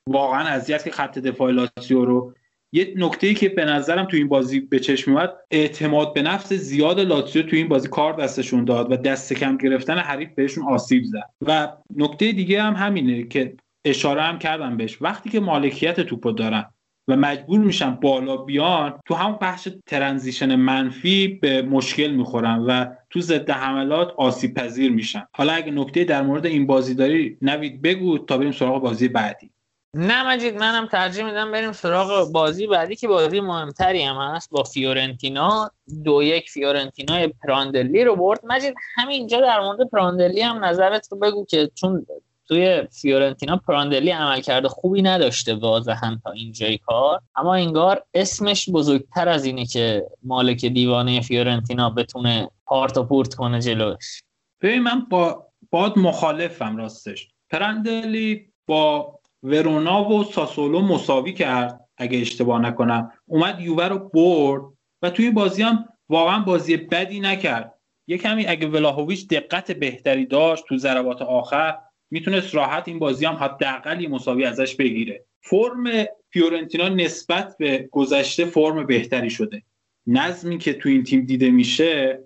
واقعا 0.07 0.41
اذیت 0.41 0.85
که 0.85 0.91
خط 0.91 1.19
دفاع 1.19 1.51
لاتسیو 1.51 2.05
رو 2.05 2.35
یه 2.77 2.93
نکته 2.97 3.35
که 3.35 3.49
به 3.49 3.65
نظرم 3.65 4.05
تو 4.05 4.17
این 4.17 4.29
بازی 4.29 4.61
به 4.61 4.79
چشم 4.79 5.11
میاد 5.11 5.39
اعتماد 5.51 6.15
به 6.15 6.23
نفس 6.23 6.53
زیاد 6.53 7.01
لاتسیو 7.01 7.43
تو 7.43 7.57
این 7.57 7.69
بازی 7.69 7.89
کار 7.89 8.13
دستشون 8.13 8.65
داد 8.65 8.93
و 8.93 8.97
دست 8.97 9.33
کم 9.33 9.57
گرفتن 9.57 9.99
حریف 9.99 10.29
بهشون 10.35 10.65
آسیب 10.65 11.05
زد. 11.05 11.31
و 11.47 11.69
نکته 11.97 12.33
دیگه 12.33 12.63
هم 12.63 12.75
همینه 12.75 13.23
که 13.23 13.55
اشاره 13.85 14.23
هم 14.23 14.39
کردم 14.39 14.77
بهش. 14.77 14.99
وقتی 15.01 15.31
که 15.31 15.41
مالکیت 15.41 16.01
توپو 16.01 16.33
دارن 16.33 16.65
و 17.09 17.17
مجبور 17.17 17.59
میشن 17.59 17.91
بالا 17.91 18.37
بیان 18.37 18.99
تو 19.07 19.15
هم 19.15 19.39
بخش 19.41 19.69
transition 19.87 20.57
منفی 20.57 21.29
به 21.29 21.63
مشکل 21.63 22.11
می‌خورن 22.11 22.59
و 22.59 22.87
تو 23.11 23.21
ضد 23.21 23.51
حملات 23.51 24.13
آسیب 24.17 24.55
پذیر 24.55 24.93
میشن. 24.93 25.27
حالا 25.33 25.53
اگه 25.53 25.73
نکته 25.73 26.05
در 26.05 26.23
مورد 26.23 26.47
این 26.47 26.67
بازی 26.67 26.95
داری 26.95 27.37
نوید 27.43 27.83
بگو 27.83 28.19
تا 28.19 28.39
بریم 28.39 28.53
سراغ 28.53 28.83
بازی 28.83 29.09
بعدی. 29.09 29.51
نه 29.99 30.29
مجید 30.29 30.57
منم 30.57 30.87
ترجیح 30.87 31.25
میدم 31.25 31.53
بریم 31.53 31.73
سراغ 31.73 32.33
بازی 32.33 32.67
بعدی 32.67 32.97
که 32.97 33.09
بازی 33.09 33.41
مهمتری 33.41 34.03
هم 34.03 34.17
هست 34.17 34.51
با 34.51 34.63
فیورنتینا. 34.63 35.71
دو 36.05 36.23
یک 36.23 36.51
فیورنتینا 36.51 37.29
پراندلی 37.43 38.05
رو 38.05 38.17
برد. 38.17 38.41
مجید 38.45 38.75
همینجا 38.95 39.41
در 39.41 39.61
مورد 39.61 39.89
پراندلی 39.91 40.41
هم 40.41 40.65
نظرت 40.65 41.09
رو 41.11 41.19
بگو 41.19 41.45
که 41.45 41.71
چون 41.75 42.07
توی 42.49 42.83
فیورنتینا 42.91 43.57
پراندلی 43.57 44.11
عمل 44.11 44.41
کرده 44.41 44.69
خوبی 44.69 45.03
نداشته 45.03 45.55
واضحا 45.55 46.19
تا 46.25 46.31
اینجای 46.31 46.79
کار. 46.79 47.21
اما 47.37 47.55
انگار 47.55 48.03
اسمش 48.15 48.69
بزرگتر 48.71 49.29
از 49.29 49.45
اینه 49.45 49.67
که 49.67 50.07
مالک 50.23 50.67
دیوانه 50.67 51.21
فیورنتینا 51.21 51.91
بتونه 51.91 52.51
پارت 52.67 52.97
و 52.97 53.05
پورت 53.05 53.35
کنه 53.35 53.61
جلوش. 53.61 54.23
ببین 54.61 54.83
من 54.83 55.07
با 55.11 55.47
باد 55.71 55.99
مخالفم 55.99 56.77
راستش. 56.77 57.29
پراندلی 57.51 58.53
با 58.67 59.16
ورونا 59.47 60.09
و 60.09 60.25
ساسولو 60.25 60.81
مساوی 60.81 61.33
کرد 61.33 61.81
اگه 61.97 62.19
اشتباه 62.19 62.61
نکنم. 62.61 63.13
اومد 63.27 63.61
یووه 63.61 63.85
رو 63.85 63.99
برد 63.99 64.63
و 65.03 65.11
توی 65.11 65.31
بازی 65.31 65.63
هم 65.63 65.89
واقعا 66.09 66.39
بازی 66.39 66.77
بدی 66.77 67.21
نکرد. 67.21 67.75
یه 68.07 68.19
کمی 68.19 68.47
اگه 68.47 68.69
ولاهویچ 68.69 69.29
دقت 69.29 69.73
بهتری 69.73 70.27
داشت 70.27 70.65
تو 70.69 70.77
ضربات 70.77 71.23
آخر 71.23 71.79
می‌تونست 72.11 72.55
راحت 72.55 72.89
این 72.89 72.99
بازی 72.99 73.27
هم 73.27 73.35
حداقل 73.35 74.07
مساوی 74.07 74.45
ازش 74.45 74.75
بگیره. 74.75 75.25
فرم 75.41 75.85
فیورنتینا 76.31 76.89
نسبت 76.89 77.57
به 77.59 77.89
گذشته 77.93 78.45
فرم 78.45 78.87
بهتری 78.87 79.31
شده. 79.31 79.63
نظمی 80.07 80.59
که 80.59 80.73
تو 80.73 80.89
این 80.89 81.05
تیم 81.05 81.21
دیده 81.21 81.51
میشه 81.51 82.21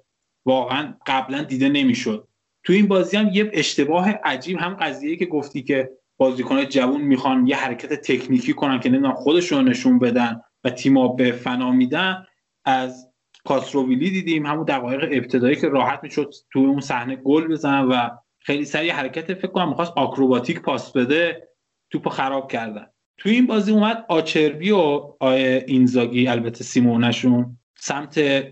واقعا 0.47 0.94
قبلا 1.07 1.42
دیده 1.42 1.68
نمی‌شد. 1.68 2.28
تو 2.65 2.73
این 2.73 2.89
بازی 2.89 3.16
هم 3.16 3.31
یه 3.32 3.50
اشتباه 3.52 4.10
عجیب 4.10 4.58
هم 4.58 4.74
قضیه 4.74 5.16
که 5.16 5.26
گفتی 5.26 5.62
که 5.62 5.90
بازیکن 6.20 6.65
جوون 6.65 7.00
می‌خوان 7.00 7.47
یه 7.47 7.57
حرکت 7.57 7.94
تکنیکی 7.94 8.52
کنن 8.52 8.81
که 8.81 8.89
نمی‌دونم 8.89 9.15
خودشون 9.15 9.68
نشون 9.68 9.99
بدن 9.99 10.40
و 10.65 10.70
تیما 10.70 11.08
به 11.08 11.32
فنا 11.32 11.73
میدن. 11.73 12.26
از 12.65 13.12
کاستروویلی 13.44 14.10
دیدیم 14.10 14.47
همون 14.47 14.65
دقایق 14.65 15.08
ابتدایی 15.12 15.57
که 15.57 15.68
راحت 15.68 16.00
می‌شد 16.02 16.31
تو 16.52 16.58
اون 16.58 16.81
صحنه 16.81 17.16
گل 17.16 17.49
بزنن 17.49 17.84
و 17.84 18.08
خیلی 18.39 18.65
سریع 18.65 18.92
حرکت 18.92 19.34
فکر 19.34 19.47
کنم 19.47 19.68
می‌خواست 19.68 19.92
آکروباتیک 19.97 20.60
پاس 20.62 20.92
بده 20.92 21.49
توپو 21.90 22.10
خراب 22.10 22.50
کردن. 22.50 22.86
تو 23.18 23.28
این 23.28 23.47
بازی 23.47 23.73
اومد 23.73 24.05
آچربی 24.08 24.70
رو 24.70 25.00
آقای 25.20 25.65
اینزاگی 25.68 26.28
البته 26.28 26.65
سیمونشون 26.65 27.58
سمت 27.76 28.44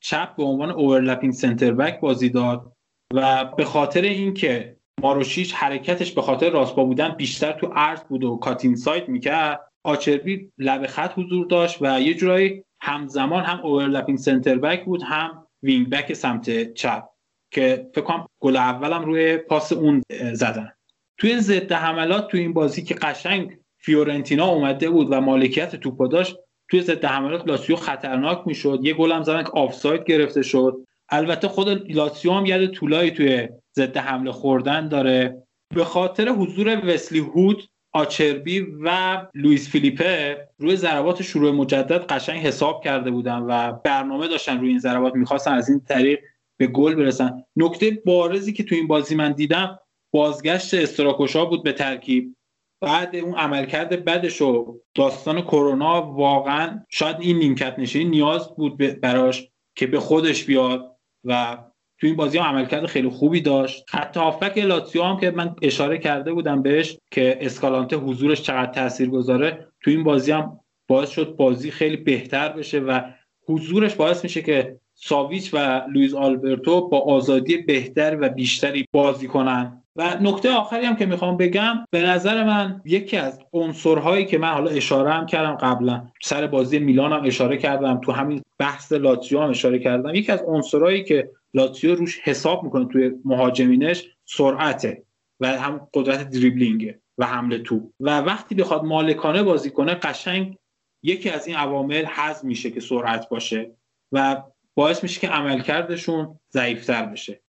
چپ 0.00 0.36
به 0.36 0.42
عنوان 0.42 0.70
overlapping 0.70 1.32
center 1.32 1.72
back 1.72 2.00
بازی 2.00 2.30
داد 2.30 2.72
و 3.14 3.44
به 3.44 3.64
خاطر 3.64 4.02
اینکه 4.02 4.76
ماروشیچ 5.00 5.54
حرکتش 5.54 6.12
به 6.12 6.22
خاطر 6.22 6.50
راستبا 6.50 6.84
بودن 6.84 7.08
بیشتر 7.08 7.52
تو 7.52 7.66
عرض 7.66 8.00
بود 8.00 8.24
و 8.24 8.36
cut 8.36 8.76
inside 8.76 9.08
می‌کرد. 9.08 9.60
آچربی 9.84 10.50
لب 10.58 10.86
خط 10.86 11.18
حضور 11.18 11.46
داشت 11.46 11.78
و 11.80 12.00
یه 12.00 12.14
جورایی 12.14 12.64
همزمان 12.80 13.44
هم 13.44 13.60
overlapping 13.60 14.18
center 14.18 14.58
back 14.58 14.84
بود 14.84 15.02
هم 15.02 15.46
wing 15.62 15.90
back 15.90 16.12
سمت 16.12 16.74
چپ 16.74 17.04
که 17.50 17.90
فکر 17.94 18.04
کنم 18.04 18.26
گل 18.40 18.56
اولم 18.56 19.04
روی 19.04 19.36
پاس 19.36 19.72
اون 19.72 20.02
زدن. 20.32 20.72
توی 21.18 21.40
ضد 21.40 21.72
حملات 21.72 22.28
تو 22.28 22.36
این 22.36 22.52
بازی 22.52 22.82
که 22.82 22.94
قشنگ 22.94 23.58
فیورنتینا 23.78 24.46
اومده 24.46 24.90
بود 24.90 25.08
و 25.10 25.20
مالکیت 25.20 25.76
توپو 25.76 26.08
داشت 26.08 26.36
توی 26.70 26.82
ضد 26.82 27.04
حملات 27.04 27.48
لاتسیو 27.48 27.76
خطرناک 27.76 28.42
می‌شد. 28.46 28.80
یه 28.82 28.94
گل 28.94 29.12
هم 29.12 29.22
زدن 29.22 29.42
که 29.42 29.50
آفساید 29.50 30.04
گرفته 30.04 30.42
شد. 30.42 30.86
البته 31.08 31.48
خود 31.48 31.92
لاتسیو 31.92 32.32
هم 32.32 32.46
ید 32.46 32.66
طولایی 32.66 33.10
توی 33.10 33.48
ضد 33.76 33.96
حمله 33.96 34.32
خوردن 34.32 34.88
داره. 34.88 35.42
به 35.74 35.84
خاطر 35.84 36.28
حضور 36.28 36.86
وسلی 36.86 37.18
هوت 37.18 37.62
آچربی 37.92 38.60
و 38.60 39.18
لوئیس 39.34 39.70
فیلیپه 39.70 40.48
روی 40.58 40.76
ضربات 40.76 41.22
شروع 41.22 41.50
مجدد 41.50 42.06
قشنگ 42.06 42.40
حساب 42.40 42.84
کرده 42.84 43.10
بودن 43.10 43.38
و 43.38 43.72
برنامه 43.72 44.28
داشتن 44.28 44.60
روی 44.60 44.68
این 44.68 44.78
ضربات. 44.78 45.14
می‌خواستن 45.14 45.52
از 45.52 45.68
این 45.70 45.80
طریق 45.80 46.20
به 46.56 46.66
گل 46.66 46.94
برسن. 46.94 47.44
نکته 47.56 48.02
بارزی 48.06 48.52
که 48.52 48.62
تو 48.62 48.74
این 48.74 48.86
بازی 48.86 49.14
من 49.14 49.32
دیدم 49.32 49.78
بازگشت 50.14 50.74
استراکوشا 50.74 51.44
بود 51.44 51.62
به 51.62 51.72
ترکیب. 51.72 52.36
بعد 52.80 53.16
اون 53.16 53.34
عملکرد 53.34 54.04
بدش 54.04 54.42
و 54.42 54.78
داستان 54.94 55.40
کرونا 55.40 56.02
واقعا 56.02 56.84
شاید 56.88 57.16
این 57.20 57.38
نیمکت 57.38 57.78
نشینی 57.78 58.10
نیاز 58.10 58.54
بود 58.56 58.76
براش 58.76 59.48
که 59.76 59.86
به 59.86 60.00
خودش 60.00 60.44
بیاد 60.44 60.96
و 61.24 61.58
تو 62.02 62.06
این 62.06 62.16
بازی 62.16 62.38
هم 62.38 62.44
عملکرد 62.44 62.86
خیلی 62.86 63.08
خوبی 63.08 63.40
داشت. 63.40 63.84
حتی 63.90 64.20
هافبک 64.20 64.58
لاتسیو 64.58 65.02
هم 65.02 65.20
که 65.20 65.30
من 65.30 65.54
اشاره 65.62 65.98
کرده 65.98 66.32
بودم 66.32 66.62
بهش 66.62 66.98
که 67.10 67.38
اسکالانته 67.40 67.96
حضورش 67.96 68.42
چقدر 68.42 68.72
تاثیر 68.72 69.10
گذاره 69.10 69.66
تو 69.80 69.90
این 69.90 70.04
بازی 70.04 70.32
هم 70.32 70.60
باعث 70.88 71.10
شد 71.10 71.36
بازی 71.36 71.70
خیلی 71.70 71.96
بهتر 71.96 72.48
بشه 72.48 72.78
و 72.80 73.00
حضورش 73.48 73.94
باعث 73.94 74.24
میشه 74.24 74.42
که 74.42 74.76
ساویچ 74.94 75.54
و 75.54 75.82
لویز 75.94 76.14
آلبرتو 76.14 76.88
با 76.88 77.00
آزادی 77.00 77.56
بهتری 77.56 78.16
و 78.16 78.28
بیشتری 78.28 78.86
بازی 78.92 79.26
کنن. 79.26 79.82
و 79.96 80.16
نکته 80.20 80.50
آخری 80.50 80.84
هم 80.84 80.96
که 80.96 81.06
می‌خوام 81.06 81.36
بگم 81.36 81.84
به 81.90 82.02
نظر 82.02 82.44
من 82.44 82.80
یکی 82.84 83.16
از 83.16 83.40
عنصرهایی 83.52 84.24
که 84.24 84.38
من 84.38 84.48
حالا 84.48 84.70
اشاره 84.70 85.12
هم 85.12 85.26
کردم 85.26 85.54
قبلا 85.54 86.08
سر 86.22 86.46
بازی 86.46 86.78
میلان 86.78 87.12
هم 87.12 87.24
اشاره 87.24 87.56
کردم 87.56 88.00
تو 88.00 88.12
همین 88.12 88.42
بحث 88.58 88.92
لاتزیو 88.92 89.40
هم 89.40 89.50
اشاره 89.50 89.78
کردم 89.78 90.14
یکی 90.14 90.32
از 90.32 90.42
عنصرهایی 90.42 91.04
که 91.04 91.30
لاتزیو 91.54 91.94
روش 91.94 92.20
حساب 92.24 92.64
می‌کنه 92.64 92.88
توی 92.88 93.10
مهاجمینش 93.24 94.04
سرعته 94.24 95.02
و 95.40 95.46
هم 95.58 95.88
قدرت 95.94 96.30
دریبلینگه 96.30 97.00
و 97.18 97.26
حمله 97.26 97.58
تو. 97.58 97.92
و 98.00 98.20
وقتی 98.20 98.54
بخواد 98.54 98.84
مالکانه 98.84 99.42
بازی 99.42 99.70
کنه 99.70 99.94
قشنگ 99.94 100.56
یکی 101.02 101.30
از 101.30 101.46
این 101.46 101.56
عوامل 101.56 102.04
حذف 102.04 102.44
میشه 102.44 102.70
که 102.70 102.80
سرعت 102.80 103.28
باشه 103.28 103.70
و 104.12 104.42
باعث 104.74 105.02
میشه 105.02 105.20
که 105.20 105.28
عملکردشون 105.28 106.38
ضعیفتر 106.52 107.06
بشه. 107.06 107.42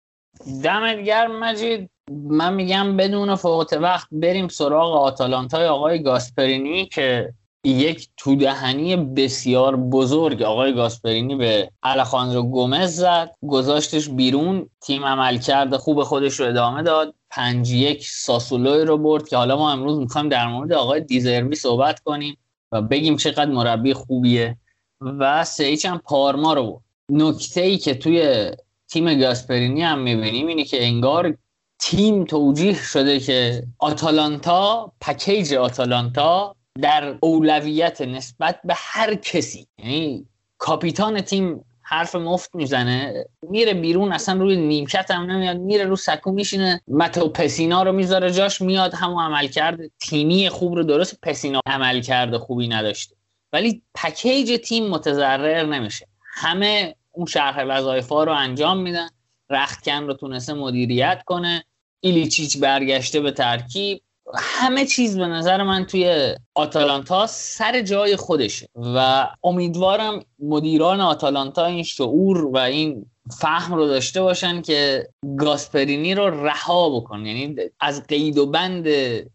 دمت 0.64 0.98
گرم 0.98 1.38
مجید. 1.38 1.90
من 2.10 2.54
میگم 2.54 2.96
بدون 2.96 3.34
فوت 3.34 3.72
وقت 3.72 4.08
بریم 4.12 4.48
سراغ 4.48 4.94
آتالانتای 4.94 5.66
آقای 5.66 6.02
گاسپرینی 6.02 6.86
که 6.86 7.34
یک 7.64 8.08
تودهنی 8.16 8.96
بسیار 8.96 9.76
بزرگ. 9.76 10.42
آقای 10.42 10.74
گاسپرینی 10.74 11.36
به 11.36 11.70
الخاندرو 11.82 12.42
گومز 12.42 12.90
زد 12.90 13.34
گذاشتش 13.48 14.08
بیرون. 14.08 14.70
تیم 14.80 15.04
عمل 15.04 15.38
کرده 15.38 15.78
خوب 15.78 16.02
خودش 16.02 16.40
رو 16.40 16.46
ادامه 16.46 16.82
داد. 16.82 17.14
پنج 17.30 17.70
یک 17.72 18.06
ساسولوی 18.08 18.84
رو 18.84 18.98
برد 18.98 19.28
که 19.28 19.36
حالا 19.36 19.56
ما 19.56 19.72
امروز 19.72 19.98
می‌خوایم 19.98 20.28
در 20.28 20.48
مورد 20.48 20.72
آقای 20.72 21.00
دیزربی 21.00 21.56
صحبت 21.56 22.00
کنیم 22.00 22.36
و 22.72 22.82
بگیم 22.82 23.16
چقدر 23.16 23.50
مربی 23.50 23.94
خوبیه. 23.94 24.56
و 25.00 25.44
سه 25.44 25.76
هم 25.84 25.98
پارما 25.98 26.54
رو 26.54 26.72
برد. 26.72 26.82
نکته 27.08 27.60
ای 27.60 27.78
که 27.78 27.94
توی 27.94 28.50
تیم 28.88 29.14
گاسپرینی 29.14 29.82
هم 29.82 29.98
می‌بینیم 29.98 30.46
اینه 30.46 30.64
که 30.64 30.84
انگار 30.84 31.36
تیم 31.78 32.24
توجیه 32.24 32.84
شده 32.84 33.20
که 33.20 33.62
آتالانتا 33.78 34.92
پکیج 35.00 35.54
آتالانتا 35.54 36.56
در 36.80 37.14
اولویت 37.20 38.00
نسبت 38.00 38.60
به 38.64 38.74
هر 38.76 39.14
کسی. 39.14 39.66
یعنی 39.78 40.26
کاپیتان 40.58 41.20
تیم 41.20 41.64
حرف 41.82 42.14
مفت 42.14 42.54
می‌زنه 42.54 43.24
میره 43.42 43.74
بیرون 43.74 44.12
اصلا 44.12 44.40
روی 44.40 44.56
نیمکت 44.56 45.10
هم 45.10 45.30
نمیاد 45.30 45.56
میره 45.56 45.84
رو 45.84 45.96
سکو 45.96 46.32
میشینه 46.32 46.80
متو 46.88 47.28
پسینا 47.28 47.82
رو 47.82 47.92
می‌ذاره 47.92 48.32
جاش 48.32 48.60
میاد 48.60 48.94
همون 48.94 49.22
عمل 49.22 49.46
کرده 49.46 49.90
تیمی 50.00 50.48
خوب 50.48 50.74
رو 50.74 50.82
درست 50.82 51.18
پسینا 51.22 51.60
عمل 51.66 52.00
کرده 52.00 52.38
خوبی 52.38 52.68
نداشته. 52.68 53.16
ولی 53.52 53.82
پکیج 53.94 54.60
تیم 54.64 54.88
متضرر 54.88 55.66
نمیشه. 55.66 56.08
همه 56.20 56.94
اون 57.12 57.26
شرح 57.26 57.64
وظایف 57.64 58.08
رو 58.08 58.32
انجام 58.32 58.78
میدن 58.78 59.08
رختکن 59.50 60.06
رو 60.06 60.14
تونسته 60.14 60.54
مدیریت 60.54 61.22
کنه 61.26 61.64
ایلیچیچ 62.00 62.58
برگشته 62.58 63.20
به 63.20 63.30
ترکیب 63.30 64.02
همه 64.38 64.86
چیز 64.86 65.18
به 65.18 65.26
نظر 65.26 65.62
من 65.62 65.86
توی 65.86 66.34
آتالانتا 66.54 67.26
سر 67.26 67.82
جای 67.82 68.16
خودشه 68.16 68.68
و 68.76 69.28
امیدوارم 69.44 70.24
مدیران 70.38 71.00
آتالانتا 71.00 71.66
این 71.66 71.82
شعور 71.82 72.44
و 72.44 72.56
این 72.56 73.06
فهم 73.40 73.74
رو 73.74 73.86
داشته 73.86 74.22
باشن 74.22 74.62
که 74.62 75.08
گاسپرینی 75.38 76.14
رو 76.14 76.44
رها 76.46 76.90
بکن. 76.90 77.26
یعنی 77.26 77.56
از 77.80 78.06
قید 78.06 78.38
و 78.38 78.46
بند 78.46 78.86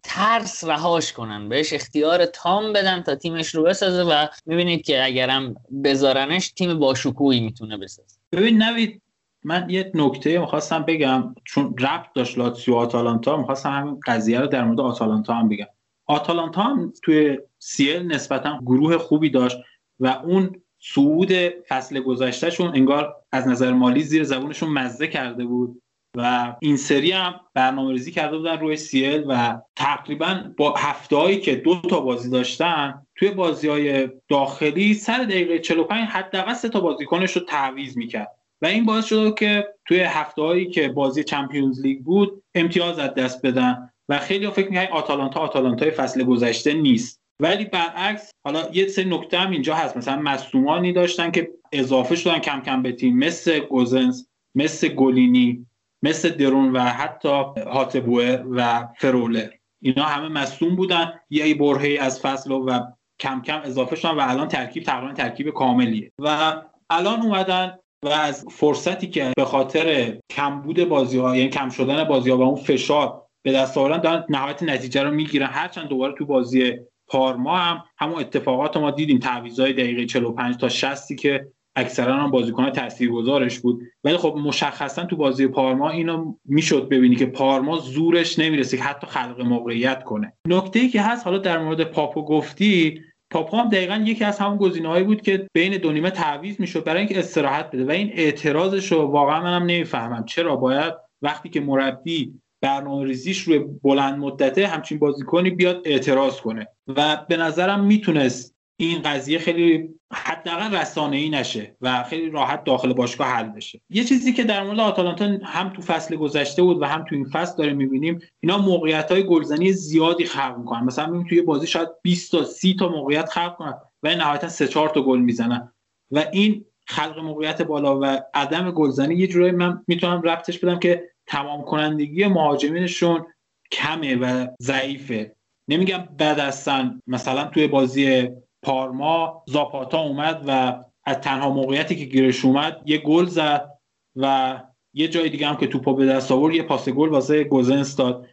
ترس 0.03 0.64
رهاش 0.64 1.14
کنن. 1.14 1.50
بهش 1.50 1.74
اختیار 1.74 2.26
تام 2.26 2.74
بدن 2.74 3.01
تا 3.01 3.16
تیمش 3.16 3.56
رو 3.56 3.64
بسازه 3.64 4.03
و 4.03 4.27
می‌بینید 4.45 4.85
که 4.85 5.06
اگرم 5.06 5.56
بذارنش 5.84 6.51
تیم 6.51 6.80
باشکوهی 6.80 7.40
می‌تونه 7.40 7.77
بسازه. 7.77 8.16
ببین 8.32 8.64
نوید 8.64 9.01
من 9.48 9.69
یه 9.69 9.92
نکته 9.93 10.40
می‌خواستم 10.40 10.84
بگم 10.84 11.35
چون 11.43 11.76
ربط 11.80 12.14
داشت 12.16 12.38
لاتسیو 12.38 12.76
آتالانتا 12.76 13.38
می‌خواستم 13.38 13.69
همین 13.69 14.00
قضیه 14.06 14.40
رو 14.40 14.48
در 14.48 14.64
مورد 14.64 14.80
آتالانتا 14.80 15.34
هم 15.34 15.50
بگم. 15.50 15.66
آتالانتا 16.06 16.61
هم 16.61 16.93
توی 17.03 17.40
سیل 17.59 18.08
نسبتا 18.08 18.59
گروه 18.66 18.98
خوبی 18.98 19.30
داشت 19.30 19.58
و 20.00 20.08
اون 20.08 20.61
صعود 20.80 21.32
فصل 21.67 22.00
گذشتهشون 22.00 22.67
انگار 22.76 23.16
از 23.32 23.48
نظر 23.48 23.74
مالی 23.74 24.03
زیر 24.03 24.24
زبونشون 24.24 24.69
مزه 24.69 25.08
کرده 25.08 25.45
بود 25.45 25.82
و 26.17 26.56
این 26.59 26.77
سری 26.77 27.11
هم 27.11 27.40
برنامه 27.53 27.92
ریزی 27.92 28.11
کرده 28.11 28.38
بودن 28.38 28.59
روی 28.59 28.77
سیل 28.77 29.24
و 29.27 29.61
تقریبا 29.76 30.43
با 30.58 30.74
هفته 30.77 31.38
که 31.38 31.56
دو 31.56 31.82
تا 31.90 32.00
بازی 32.00 32.30
داشتن 32.30 33.01
توی 33.16 33.32
بازی 33.32 33.67
های 33.67 34.09
داخلی 34.30 34.93
سر 34.93 35.24
دقیقه 35.24 35.59
45 35.59 36.08
حداقل 36.08 36.53
سه 36.53 36.69
تا 36.69 36.80
بازیکنش 36.80 37.32
رو 37.32 37.42
تعویض 37.45 37.98
می‌کرد. 37.98 38.38
و 38.61 38.66
این 38.66 38.86
باعث 38.86 39.06
شد 39.06 39.36
که 39.40 39.68
توی 39.86 40.00
هفته 40.00 40.42
هایی 40.42 40.69
که 40.69 40.88
بازی 40.88 41.24
چمپیونز 41.24 41.82
لیگ 41.82 42.03
بود 42.03 42.44
امتیاز 42.56 43.00
از 43.00 43.14
دست 43.14 43.45
بدن 43.45 43.90
و 44.10 44.19
خیلی 44.19 44.52
فکر 44.52 44.69
می‌کنن 44.69 44.88
آتالانتا 44.92 45.40
آتالانتای 45.40 45.92
فصل 45.92 46.24
گذشته 46.24 46.74
نیست. 46.74 47.22
ولی 47.40 47.66
برعکس 47.66 48.32
حالا 48.45 48.69
یه 48.74 48.88
سه 48.88 49.03
نکته 49.03 49.38
هم 49.38 49.52
اینجا 49.52 49.76
هست. 49.76 49.98
مثلا 49.98 50.22
مصومانی 50.22 50.94
داشتن 50.94 51.32
که 51.32 51.50
اضافه 51.72 52.16
شدن 52.16 52.40
کم 52.40 52.61
کم 52.61 52.82
به 52.82 52.92
تیم 52.92 53.18
مثل 53.18 53.60
گوزنس 53.60 54.27
مثل 54.56 54.88
گلینی 54.88 55.68
مثل 56.03 56.30
درون 56.30 56.72
و 56.72 56.80
حتی 56.80 57.44
هاتبوه 57.68 58.44
و 58.52 58.88
فرولر 58.98 59.50
اینا 59.82 60.03
همه 60.03 60.27
مصوم 60.27 60.76
بودن. 60.76 61.14
یه 61.30 61.56
برهی 61.56 61.98
از 61.98 62.22
فصل 62.22 62.52
و 62.52 62.80
کم 63.19 63.42
کم 63.42 63.61
اضافه 63.64 63.95
شدن 63.95 64.16
و 64.16 64.22
الان 64.22 64.48
ترکیب 64.48 64.84
تقریبا 64.84 65.14
ترکیب 65.14 65.50
کاملیه. 65.50 66.11
و 66.19 66.53
الان 66.90 67.22
اومدن 67.22 67.77
و 68.08 68.11
از 68.11 68.45
فرصتی 68.52 69.08
که 69.08 69.32
به 69.38 69.45
خاطر 69.45 70.18
کمبود 70.30 70.84
بازی 70.84 71.18
ها 71.18 71.38
یعنی 71.38 71.50
کم 71.50 71.69
شدن 71.69 72.03
بازی 72.03 72.30
ها 72.30 72.38
و 72.38 72.42
اون 72.42 72.56
فشار 72.56 73.22
به 73.44 73.52
دست 73.52 73.77
آوردن 73.77 74.02
دارن 74.02 74.26
نهایت 74.30 74.64
نتیجه 74.64 75.03
رو 75.03 75.11
می‌گیرن. 75.11 75.48
هرچند 75.48 75.88
دوباره 75.88 76.14
تو 76.18 76.26
بازی 76.26 76.74
پارما 77.08 77.58
هم 77.58 77.84
همون 77.98 78.19
اتفاقات 78.19 78.77
ما 78.77 78.92
دیدیم. 78.92 79.19
تعویضای 79.19 79.74
دقیقه 79.74 80.06
45 80.06 80.58
تا 80.58 80.69
60 80.69 81.14
که 81.14 81.48
اکثرا 81.76 82.16
هم 82.16 82.32
بازیکن 82.32 82.69
تاثیرگذارش 82.69 83.60
بود. 83.60 83.82
ولی 84.03 84.18
خب 84.18 84.36
مشخصا 84.44 85.06
تو 85.06 85.16
بازی 85.16 85.48
پارما 85.48 85.90
اینو 85.90 86.36
می‌شد 86.45 86.90
ببینی 86.90 87.16
که 87.16 87.26
پارما 87.26 87.77
زورش 87.77 88.40
نمی‌رسه 88.40 88.77
که 88.77 88.84
حتی 88.84 89.08
خلق 89.08 89.42
موقعیت 89.42 90.03
کنه. 90.03 90.34
نکته 90.48 90.80
ای 90.80 90.90
که 90.90 91.02
هست 91.02 91.26
حالا 91.26 91.38
در 91.38 91.58
مورد 91.58 91.84
پاپو 91.84 92.26
گفتی 92.26 93.02
پاپا 93.31 93.57
هم 93.57 93.69
دقیقا 93.69 94.03
یکی 94.06 94.23
از 94.23 94.39
همون 94.39 94.57
گزینه‌هایی 94.57 95.03
بود 95.03 95.22
که 95.22 95.47
بین 95.53 95.77
دو 95.77 95.91
نیمه 95.91 96.09
تعویض 96.09 96.59
می‌شد 96.59 96.83
برای 96.83 96.99
اینکه 96.99 97.19
استراحت 97.19 97.72
بده 97.72 97.85
و 97.85 97.91
این 97.91 98.11
اعتراضش 98.14 98.91
رو 98.91 99.01
واقعا 99.01 99.41
منم 99.43 99.64
نمی‌فهمم. 99.64 100.25
چرا؟ 100.25 100.56
باید 100.56 100.93
وقتی 101.22 101.49
که 101.49 101.61
مربی 101.61 102.33
برنامه 102.61 103.06
ریزیش 103.06 103.41
روی 103.41 103.59
بلند 103.83 104.19
مدته 104.19 104.67
همچین 104.67 104.99
بازیکنی 104.99 105.49
بیاد 105.49 105.81
اعتراض 105.85 106.41
کنه 106.41 106.67
و 106.88 107.25
به 107.30 107.38
نظرم 107.38 107.83
می‌تونست 107.83 108.57
این 108.80 109.01
قضیه 109.01 109.39
خیلی 109.39 109.89
حداقل 110.14 110.75
رسانه 110.75 111.17
ای 111.17 111.30
نشه 111.30 111.75
و 111.81 112.03
خیلی 112.03 112.30
راحت 112.30 112.64
داخل 112.64 112.93
باشگاه 112.93 113.27
حل 113.27 113.49
بشه. 113.49 113.81
یه 113.89 114.03
چیزی 114.03 114.33
که 114.33 114.43
در 114.43 114.64
مورد 114.64 114.80
آتالانتا 114.80 115.38
هم 115.43 115.69
تو 115.69 115.81
فصل 115.81 116.15
گذشته 116.15 116.64
بود 116.64 116.81
و 116.81 116.85
هم 116.85 117.06
تو 117.09 117.15
این 117.15 117.25
فصل 117.25 117.57
داره 117.57 117.73
می‌بینیم 117.73 118.19
اینا 118.39 118.57
موقعیت 118.57 119.11
های 119.11 119.23
گلزنی 119.23 119.72
زیادی 119.72 120.25
خلق 120.25 120.57
می‌کنن. 120.57 120.83
مثلا 120.83 121.06
می‌بینیم 121.06 121.27
توی 121.27 121.41
بازی 121.41 121.67
شاید 121.67 121.89
20 122.01 122.31
تا 122.31 122.43
30 122.43 122.75
تا 122.75 122.89
موقعیت 122.89 123.30
خلق 123.30 123.56
کنن 123.56 123.73
و 124.03 124.15
نهایتا 124.15 124.47
3 124.47 124.67
4 124.67 124.89
تا 124.89 125.01
گل 125.01 125.19
می‌زنن. 125.19 125.73
و 126.11 126.25
این 126.31 126.65
خلق 126.88 127.19
موقعیت 127.19 127.61
بالا 127.61 127.99
و 127.99 128.19
عدم 128.33 128.72
گلزنی 128.72 129.15
یه 129.15 129.27
جورایی 129.27 129.51
من 129.51 129.83
می‌تونم 129.88 130.22
ربطش 130.22 130.59
بدم 130.59 130.80
که 130.80 131.03
تمام 131.27 131.65
کنندگی 131.65 132.27
مهاجمینشون 132.27 133.25
کمه 133.72 134.15
و 134.15 134.47
ضعیفه. 134.61 135.35
نمیگم 135.69 136.07
بد 136.19 136.39
هستن 136.39 137.01
مثلا 137.07 137.43
توی 137.43 137.67
بازی 137.67 138.30
پارما 138.64 139.44
زاپاتا 139.48 140.00
اومد 140.00 140.44
و 140.48 140.84
از 141.06 141.18
تنها 141.18 141.50
موقعیتی 141.50 141.95
که 141.95 142.06
گیرش 142.06 142.45
اومد 142.45 142.82
یه 142.86 142.98
گل 142.98 143.26
زد 143.26 143.69
و 144.16 144.58
یه 144.94 145.08
جای 145.08 145.30
دیگه 145.30 145.48
هم 145.48 145.58
که 145.58 145.68
توپو 145.68 145.94
به 145.94 146.06
دست 146.06 146.32
آورد 146.32 146.56
یه 146.56 146.64
پاس 146.64 146.90
گل 146.90 147.10
واسه 147.10 147.44
گوزنس 147.44 147.95
داد. 147.95 148.27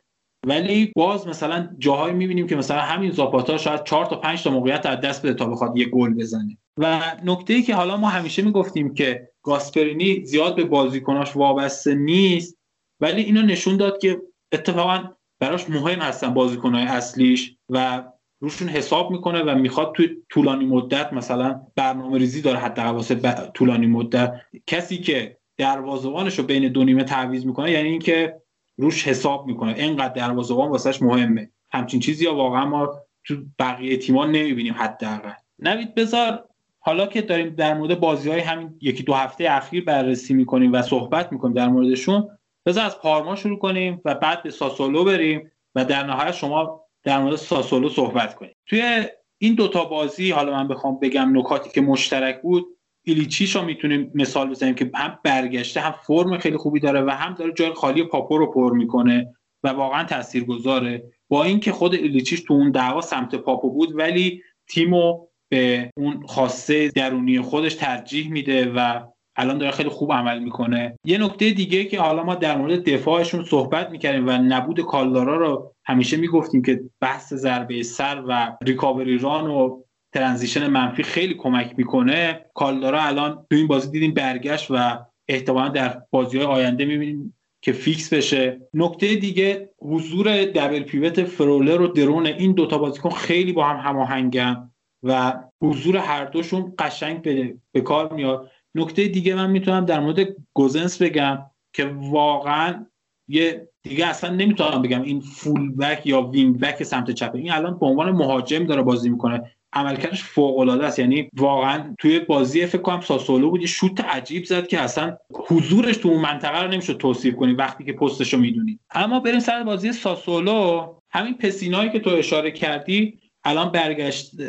ولی 0.47 0.93
باز 0.97 1.27
مثلا 1.27 1.69
جاهایی 1.78 2.15
می‌بینیم 2.15 2.47
که 2.47 2.57
مثلا 2.57 2.81
همین 2.81 3.11
زاپاتا 3.11 3.59
شاید 3.59 3.85
4 3.85 4.07
تا 4.07 4.17
5 4.17 4.43
تا 4.43 4.51
موقعیت 4.51 4.86
از 4.86 5.01
دست 5.01 5.23
بده 5.23 5.35
تا 5.35 5.47
بخواد 5.47 5.77
یه 5.77 5.89
گل 5.89 6.15
بزنه. 6.15 6.59
و 6.78 7.01
نکته 7.25 7.55
ای 7.55 7.62
که 7.62 7.75
حالا 7.75 7.97
ما 7.97 8.09
همیشه 8.09 8.43
می‌گفتیم 8.43 8.94
که 8.94 9.28
گاسپرینی 9.43 10.25
زیاد 10.25 10.57
به 10.57 10.65
بازیکناش 10.65 11.36
وابسته 11.36 11.94
نیست 11.94 12.59
ولی 13.01 13.23
اینو 13.23 13.43
نشون 13.43 13.77
داد 13.77 13.99
که 13.99 14.20
اتفاقا 14.53 15.05
براش 15.41 15.70
مهم 15.70 15.99
هستن 15.99 16.35
بازیکنهای 16.35 16.85
اصلیش 16.85 17.57
و 17.70 18.05
روشون 18.44 18.68
حساب 18.68 19.10
می‌کنه 19.10 19.42
و 19.42 19.55
می‌خواد 19.55 19.92
توی 19.92 20.08
طولانی 20.28 20.66
مدت 20.66 21.12
مثلا 21.12 21.60
برنامه 21.76 22.18
ریزی 22.18 22.42
داره 22.42 22.58
حتی 22.58 22.82
واسه 22.82 23.14
طولانی 23.55 23.86
مدت. 23.86 24.40
کسی 24.66 24.98
که 24.98 25.36
دروازه‌بانش 25.56 26.39
رو 26.39 26.44
بین 26.44 26.68
دو 26.68 26.84
نیمه 26.84 27.05
تعویض 27.05 27.47
می‌کنه 27.47 27.70
یعنی 27.70 27.89
اینکه 27.89 28.36
روش 28.76 29.08
حساب 29.08 29.47
می‌کنه. 29.47 29.73
اینقدر 29.73 30.14
دروازه‌بان 30.14 30.70
واسش 30.70 31.02
مهمه. 31.02 31.50
همچین 31.70 32.00
چیزی 32.00 32.24
یا 32.24 32.34
واقعا 32.34 32.66
ما 32.66 32.94
تو 33.24 33.36
بقیه 33.58 33.97
تیم‌ها 33.97 34.26
نمی‌بینیم 34.26 34.74
حداقل. 34.74 35.32
نوید 35.58 35.94
بذار 35.94 36.44
حالا 36.78 37.06
که 37.06 37.23
داریم 37.23 37.48
در 37.48 37.74
مورد 37.74 38.00
بازی 38.00 38.31
های 38.31 38.40
همین 38.40 38.78
یکی 38.81 39.02
دو 39.02 39.14
هفته 39.14 39.50
اخیر 39.50 39.84
بررسی 39.84 40.34
می‌کنیم 40.34 40.73
و 40.73 40.82
صحبت 40.82 41.32
می‌کنیم 41.32 41.55
در 41.55 41.68
موردشون 41.68 42.28
بذار 42.66 42.84
از 42.84 42.98
پارما 42.98 43.36
شروع 43.36 43.58
کنیم 43.58 44.00
و 44.05 44.14
بعد 44.14 44.42
به 44.42 44.50
ساسولو 44.50 45.05
بریم 45.05 45.50
و 45.74 45.84
در 45.84 46.06
نهایت 46.06 46.32
شما 46.32 46.84
در 47.05 47.18
مورد 47.18 47.36
ساسولو 47.36 47.89
صحبت 47.89 48.34
کنیم. 48.34 48.55
توی 48.66 49.05
این 49.39 49.55
دوتا 49.55 49.84
بازی 49.84 50.31
حالا 50.31 50.52
من 50.52 50.68
بخوام 50.68 50.99
بگم 50.99 51.39
نکاتی 51.39 51.70
که 51.70 51.81
مشترک 51.81 52.42
بود 52.42 52.66
ایلیچیش 53.02 53.57
رو 53.57 53.62
می‌تونیم 53.62 54.10
مثال 54.15 54.50
بزنیم 54.50 54.74
که 54.74 54.91
هم 54.94 55.18
برگشته 55.24 55.81
هم 55.81 55.94
فرم 56.07 56.39
خیلی 56.39 56.57
خوبی 56.57 56.81
داره 56.81 57.02
و 57.02 57.10
هم 57.10 57.34
داره 57.34 57.52
جای 57.52 57.73
خالی 57.73 58.05
پاپو 58.05 58.39
رو 58.39 58.52
پر 58.52 58.73
می‌کنه 58.73 59.34
و 59.65 59.68
واقعا 59.68 60.05
تاثیرگذاره. 60.05 61.05
با 61.28 61.44
اینکه 61.44 61.73
خود 61.73 61.94
ایلیچیش 61.94 62.41
تو 62.41 62.55
اون 62.55 62.70
دعوا 62.70 63.00
سمت 63.00 63.34
پاپو 63.34 63.70
بود 63.70 63.99
ولی 63.99 64.42
تیمو 64.68 65.26
به 65.49 65.91
اون 65.97 66.26
خواسته 66.26 66.89
درونی 66.89 67.41
خودش 67.41 67.74
ترجیح 67.74 68.31
میده 68.31 68.73
و 68.76 69.00
الان 69.37 69.59
داره 69.59 69.73
خیلی 69.73 69.89
خوب 69.89 70.13
عمل 70.13 70.39
می‌کنه. 70.39 70.99
یه 71.05 71.19
نکته 71.19 71.51
دیگه 71.51 71.85
که 71.85 72.01
حالا 72.01 72.23
ما 72.23 72.35
در 72.35 72.57
مورد 72.57 72.85
دفاعشون 72.91 73.45
صحبت 73.45 73.91
می‌کردیم 73.91 74.29
و 74.29 74.31
نبود 74.31 74.81
کالدارا 74.81 75.37
رو 75.37 75.73
همیشه 75.85 76.17
می‌گفتیم 76.17 76.63
که 76.63 76.81
بحث 77.01 77.35
ضربه 77.35 77.83
سر 77.83 78.23
و 78.29 78.57
ریکاوری 78.63 79.19
ران 79.19 79.51
و 79.51 79.83
ترانزیشن 80.13 80.67
منفی 80.67 81.03
خیلی 81.03 81.35
کمک 81.35 81.75
می‌کنه. 81.77 82.45
کالدارا 82.55 83.03
الان 83.03 83.47
تو 83.51 83.57
این 83.57 83.67
بازی 83.67 83.91
دیدیم 83.91 84.15
برگشت 84.15 84.67
و 84.71 84.99
احتمالا 85.29 85.69
در 85.69 86.03
بازی 86.11 86.39
های 86.39 86.47
آینده 86.47 86.85
می‌بینیم 86.85 87.35
که 87.63 87.73
fix 87.73 88.12
بشه. 88.13 88.61
نکته 88.75 89.15
دیگه 89.15 89.71
حضور 89.83 90.45
double 90.44 90.83
pivot 90.83 91.25
فرولر 91.25 91.81
و 91.81 91.87
درون 91.87 92.27
این 92.27 92.53
دوتا 92.53 92.79
بازیکن 92.79 93.11
خیلی 93.11 93.53
با 93.53 93.65
هم 93.65 93.91
هماهنگن 93.91 94.71
و 95.03 95.35
حضور 95.63 95.97
هر 95.97 96.25
دوشون 96.25 96.73
قشنگ 96.79 97.23
به, 97.23 97.55
به 97.73 97.81
کار 97.81 98.13
میاد. 98.13 98.51
نکته 98.75 99.09
دیگه 99.09 99.35
من 99.35 99.51
می‌تونم 99.51 99.85
در 99.85 100.01
مورد 100.01 100.19
گوزنس 100.53 101.03
بگم 101.03 101.39
که 101.73 101.85
واقعا 101.94 102.86
یه 103.28 103.69
دیگه 103.83 104.07
اصلا 104.07 104.31
نمی‌تونم 104.31 104.83
بگم 104.83 105.03
این 105.03 105.20
full 105.20 105.76
back 105.76 106.07
یا 106.07 106.23
wing 106.23 106.60
back 106.60 106.83
سمت 106.83 107.11
چپه 107.11 107.39
این 107.39 107.53
الان 107.53 107.78
به 107.78 107.86
عنوان 107.86 108.11
مهاجم 108.11 108.65
داره 108.65 108.83
بازی 108.83 109.09
می‌کنه. 109.09 109.51
عملکردش 109.73 110.23
فوق 110.23 110.59
العاده 110.59 110.86
است. 110.86 110.99
یعنی 110.99 111.31
واقعا 111.36 111.94
توی 111.99 112.19
بازی 112.19 112.67
فکر 112.67 112.83
کنم 112.83 113.01
ساسولو 113.01 113.51
بود 113.51 113.61
یه 113.61 113.67
شوت 113.67 114.01
عجیب 114.01 114.44
زد 114.44 114.67
که 114.67 114.81
اصلا 114.81 115.17
حضورش 115.49 115.97
تو 115.97 116.09
اون 116.09 116.20
منطقه 116.20 116.62
رو 116.62 116.69
نمیشه 116.70 116.94
توصیف 116.94 117.36
کنیم 117.36 117.57
وقتی 117.57 117.85
که 117.85 117.93
پستش 117.93 118.35
رو 118.35 118.41
می‌دونیم 118.41 118.81
اما 118.91 119.20
بریم 119.20 119.41
سر 119.41 119.62
بازی 119.62 119.93
ساسولو. 119.93 120.94
همین 121.11 121.35
پسینایی 121.35 121.91
که 121.91 122.01
تو 122.01 122.11
اشاره 122.11 122.51
کردی 122.51 123.19
الان 123.44 123.73
برگشت 123.73 124.41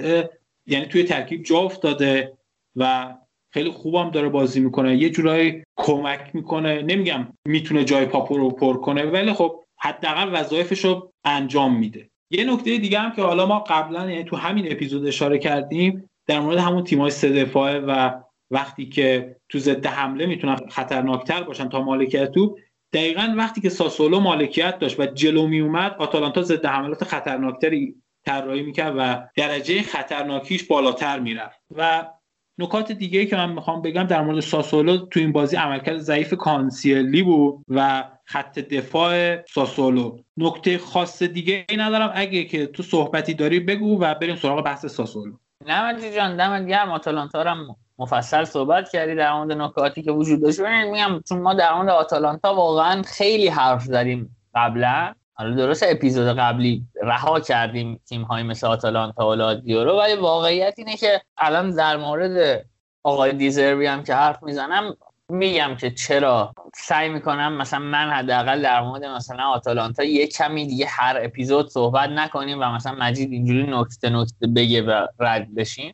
یعنی 0.65 0.85
توی 0.85 1.03
ترکیب 1.03 1.43
جا 1.43 1.57
افتاده 1.57 2.33
و 2.75 3.13
خیلی 3.55 3.69
خوبم 3.69 4.09
داره 4.09 4.29
بازی 4.29 4.59
می‌کنه. 4.59 4.95
یه 4.95 5.09
جورایی 5.09 5.63
کمک 5.75 6.19
می‌کنه. 6.33 6.81
نمیگم 6.81 7.27
می‌تونه 7.47 7.83
جای 7.83 8.05
پاپو 8.05 8.37
رو 8.37 8.49
پر 8.49 8.77
کنه 8.77 9.05
ولی 9.05 9.33
خب 9.33 9.59
حداقل 9.79 10.29
وظایفش 10.33 10.85
رو 10.85 11.11
انجام 11.25 11.77
میده. 11.77 12.09
یه 12.31 12.53
نکته 12.53 12.77
دیگه 12.77 12.99
هم 12.99 13.11
که 13.11 13.21
حالا 13.21 13.45
ما 13.45 13.59
قبلا 13.59 14.11
یعنی 14.11 14.23
تو 14.23 14.35
همین 14.35 14.71
اپیزود 14.71 15.07
اشاره 15.07 15.37
کردیم 15.37 16.09
در 16.27 16.39
مورد 16.39 16.57
همون 16.57 16.83
تیمای 16.83 17.11
سه 17.11 17.29
دفاعه 17.29 17.79
و 17.79 18.11
وقتی 18.51 18.85
که 18.85 19.35
تو 19.49 19.59
ضد 19.59 19.85
حمله 19.85 20.25
می‌تونن 20.25 20.55
خطرناکتر 20.55 21.43
باشن 21.43 21.69
تا 21.69 21.81
مالکیت 21.81 22.31
تو 22.31 22.57
دقیقا 22.93 23.33
وقتی 23.37 23.61
که 23.61 23.69
ساسولو 23.69 24.19
مالکیت 24.19 24.79
داشت 24.79 24.99
و 24.99 25.05
جلو 25.05 25.47
می 25.47 25.59
اومد 25.59 25.95
آتالانتا 25.99 26.41
ضد 26.41 26.65
حملات 26.65 27.03
خطرناکتری 27.03 27.95
طراحی 28.25 28.61
می‌کرد 28.61 28.93
و 28.97 29.27
درجه 29.35 29.81
خطرناکیش 29.81 30.63
بالاتر 30.63 31.19
می‌رفت. 31.19 31.59
و 31.75 32.07
نکات 32.57 32.91
دیگه 32.91 33.25
که 33.25 33.35
من 33.35 33.51
می‌خوام 33.51 33.81
بگم 33.81 34.03
در 34.03 34.21
مورد 34.21 34.39
ساسولو 34.39 34.97
تو 34.97 35.19
این 35.19 35.31
بازی 35.31 35.55
عملکرد 35.55 35.97
ضعیف 35.97 36.33
کانسیلی 36.33 37.23
بود 37.23 37.65
و 37.69 38.03
خط 38.25 38.59
دفاع 38.59 39.41
ساسولو. 39.45 40.17
نکته 40.37 40.77
خاص 40.77 41.23
دیگه 41.23 41.65
ای 41.69 41.77
ندارم. 41.77 42.11
اگه 42.15 42.43
که 42.43 42.65
تو 42.65 42.83
صحبتی 42.83 43.33
داری 43.33 43.59
بگو 43.59 44.01
و 44.01 44.15
بریم 44.15 44.35
سراغ 44.35 44.63
بحث 44.63 44.85
ساسولو. 44.85 45.33
نمدی 45.65 46.11
جان 46.15 46.37
دمت 46.37 46.67
گرم. 46.67 46.91
آتالانتا 46.91 47.43
هم 47.43 47.75
مفصل 47.99 48.43
صحبت 48.43 48.89
کردی 48.89 49.15
در 49.15 49.33
مورد 49.33 49.51
نکاتی 49.51 50.03
که 50.03 50.11
وجود 50.11 50.41
داشت. 50.41 50.59
میگم 50.59 51.21
چون 51.29 51.41
ما 51.41 51.53
در 51.53 51.73
مورد 51.73 51.89
آتالانتا 51.89 52.55
واقعا 52.55 53.01
خیلی 53.01 53.47
حرف 53.47 53.83
زدیم 53.83 54.37
قبلا. 54.55 55.13
حالا 55.37 55.55
درست 55.55 55.83
اپیزود 55.87 56.37
قبلی 56.37 56.83
رها 57.03 57.39
کردیم 57.39 57.99
تیم 58.05 58.21
های 58.21 58.43
مثل 58.43 58.67
آتالانتا 58.67 59.29
و 59.29 59.33
لادیورو 59.33 59.99
ولی 59.99 60.15
واقعیت 60.15 60.73
اینه 60.77 60.97
که 60.97 61.21
الان 61.37 61.71
در 61.71 61.97
مورد 61.97 62.65
آقای 63.03 63.33
دیزربی 63.33 63.85
هم 63.85 64.03
که 64.03 64.15
حرف 64.15 64.43
می‌زنم 64.43 64.95
میگم 65.29 65.75
که 65.79 65.91
چرا 65.91 66.53
سعی 66.75 67.09
می‌کنم 67.09 67.53
مثلا 67.53 67.79
من 67.79 68.09
حداقل 68.09 68.61
در 68.61 68.81
مورد 68.81 69.03
مثلا 69.03 69.43
آتالانتا 69.43 70.03
یه 70.03 70.27
کمی 70.27 70.67
دیگه 70.67 70.85
هر 70.89 71.17
اپیزود 71.21 71.69
صحبت 71.69 72.09
نکنیم 72.09 72.59
و 72.61 72.71
مثلا 72.71 72.95
مجید 72.99 73.31
اینجوری 73.31 73.67
نکته 73.67 74.09
نکته 74.09 74.47
بگه 74.47 74.81
و 74.81 75.07
رد 75.19 75.55
بشیم. 75.55 75.93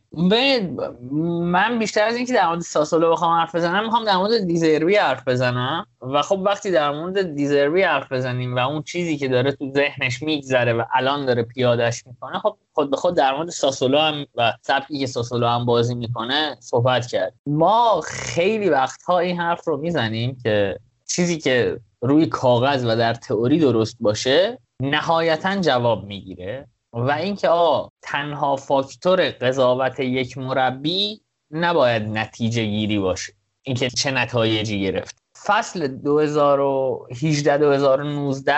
من 1.43 1.79
بیشتر 1.79 2.03
از 2.03 2.15
اینکه 2.15 2.33
در 2.33 2.47
مورد 2.47 2.59
ساسولو 2.59 3.11
بخوام 3.11 3.39
حرف 3.39 3.55
بزنم 3.55 3.83
می‌خوام 3.83 4.05
در 4.05 4.17
مورد 4.17 4.47
دیزربی 4.47 4.95
حرف 4.95 5.27
بزنم. 5.27 5.85
و 6.01 6.21
خب 6.21 6.39
وقتی 6.45 6.71
در 6.71 6.91
مورد 6.91 7.35
دیزربی 7.35 7.81
حرف 7.81 8.11
بزنیم 8.11 8.55
و 8.55 8.59
اون 8.59 8.83
چیزی 8.83 9.17
که 9.17 9.27
داره 9.27 9.51
تو 9.51 9.71
ذهنش 9.71 10.21
میگذره 10.21 10.73
و 10.73 10.83
الان 10.93 11.25
داره 11.25 11.43
پیادش 11.43 12.07
می‌کنه 12.07 12.39
خب 12.39 12.57
خود 12.73 12.91
به 12.91 12.97
خود 12.97 13.15
در 13.15 13.35
مورد 13.35 13.49
ساسولو 13.49 13.97
هم 13.97 14.25
و 14.35 14.53
سبکی 14.61 14.99
که 14.99 15.07
ساسولو 15.07 15.47
هم 15.47 15.65
بازی 15.65 15.95
می‌کنه 15.95 16.57
صحبت 16.59 17.07
کرد. 17.07 17.33
ما 17.45 18.01
خیلی 18.05 18.69
وقتها 18.69 19.19
این 19.19 19.39
حرف 19.39 19.67
رو 19.67 19.77
می‌زنیم 19.77 20.37
که 20.43 20.79
چیزی 21.07 21.37
که 21.37 21.79
روی 22.01 22.25
کاغذ 22.25 22.85
و 22.85 22.95
در 22.95 23.13
تئوری 23.13 23.59
درست 23.59 23.97
باشه 23.99 24.59
نهایتا 24.79 25.55
جواب 25.55 26.05
می‌گیره 26.05 26.67
و 26.93 27.11
اینکه 27.11 27.47
آ 27.47 27.87
تنها 28.01 28.55
فاکتور 28.55 29.29
قضاوت 29.29 29.99
یک 29.99 30.37
مربی 30.37 31.21
نباید 31.51 32.03
نتیجه 32.03 32.65
گیری 32.65 32.99
باشه. 32.99 33.33
اینکه 33.63 33.89
چه 33.89 34.11
نتایجی 34.11 34.81
گرفت. 34.81 35.20
فصل 35.45 35.87
2018 35.87 37.57
2019 37.57 38.53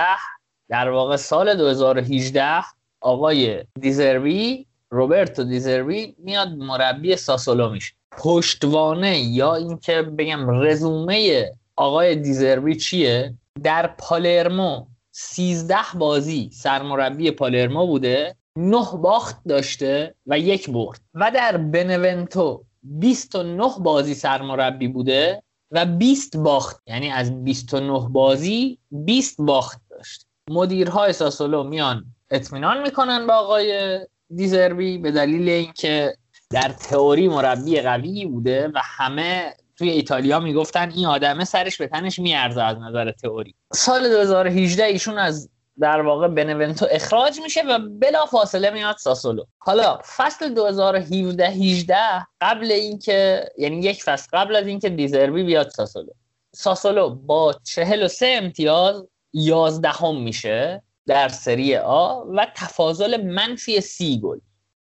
در 0.70 0.90
واقع 0.90 1.16
سال 1.16 1.58
2018 1.58 2.64
آقای 3.02 3.64
دیزربی 3.80 4.68
روبرتو 4.90 5.44
دیزربی 5.44 6.16
میاد 6.18 6.48
مربی 6.48 7.16
ساسولو 7.16 7.70
میشه. 7.70 7.94
پشتوانه 8.18 9.20
یا 9.20 9.56
اینکه 9.56 10.02
بگم 10.02 10.50
رزومه 10.50 11.52
آقای 11.76 12.16
دیزربی 12.16 12.76
چیه؟ 12.76 13.34
در 13.64 13.88
پالرمو 13.88 14.86
13 15.12 15.76
بازی 15.96 16.50
سرمربی 16.54 17.32
پالرمو 17.32 17.88
بوده 17.88 18.36
نه 18.58 18.86
باخت 19.02 19.38
داشته 19.48 20.16
و 20.28 20.40
یک 20.40 20.70
برد. 20.70 21.00
و 21.14 21.32
در 21.32 21.58
بنونتو 21.58 22.64
29 22.84 23.70
بازی 23.80 24.14
سرمربی 24.14 24.88
بوده 24.88 25.44
و 25.74 25.86
20 25.86 26.38
باخت. 26.38 26.82
یعنی 26.88 27.12
از 27.12 27.44
29 27.44 28.10
بازی 28.10 28.80
20 28.92 29.36
باخت 29.42 29.82
داشت. 29.90 30.28
مدیرهای 30.50 31.14
ساسولو 31.14 31.64
میان 31.64 32.06
اطمینان 32.32 32.82
می‌کنن 32.82 33.28
به 33.28 33.34
آقای 33.34 34.00
دیزربی 34.36 34.98
به 34.98 35.12
دلیل 35.12 35.50
اینکه 35.50 36.18
در 36.50 36.70
تئوری 36.70 37.28
مربی 37.28 37.82
قوی 37.82 38.26
بوده 38.26 38.68
و 38.68 38.82
همه 38.84 39.54
توی 39.78 39.90
ایتالیا 39.90 40.40
می‌گفتن 40.40 40.92
این 40.92 41.06
آدمه 41.06 41.46
سرش 41.46 41.78
به 41.78 41.88
تنش 41.88 42.20
میارزه 42.20 42.62
از 42.62 42.78
نظر 42.78 43.12
تئوری. 43.12 43.56
سال 43.74 44.10
2018 44.10 44.84
ایشون 44.84 45.18
از 45.18 45.50
در 45.80 46.02
واقع 46.02 46.28
بنونتو 46.28 46.88
اخراج 46.92 47.40
میشه 47.44 47.62
و 47.62 47.80
بلا 47.80 48.26
فاصله 48.26 48.70
میاد 48.70 48.98
ساسولو. 48.98 49.46
حالا 49.60 50.00
فصل 50.16 50.54
2017 50.54 51.48
18 51.48 51.96
قبل 52.42 52.72
اینکه 52.72 53.50
یعنی 53.58 53.78
یک 53.78 54.04
فصل 54.04 54.28
قبل 54.34 54.56
از 54.56 54.68
اینکه 54.68 54.90
دیزربی 54.90 55.44
بیاد 55.44 55.70
ساسولو. 55.70 56.10
ساسولو 56.52 57.10
با 57.10 57.56
43 57.64 58.26
امتیاز 58.42 59.08
11 59.34 59.90
هم 59.90 60.22
میشه 60.22 60.82
در 61.08 61.28
سری 61.28 61.76
آ 61.76 62.24
و 62.24 62.48
تفاضل 62.56 63.24
منفی 63.24 63.82
سی 63.82 64.20
گل. 64.24 64.40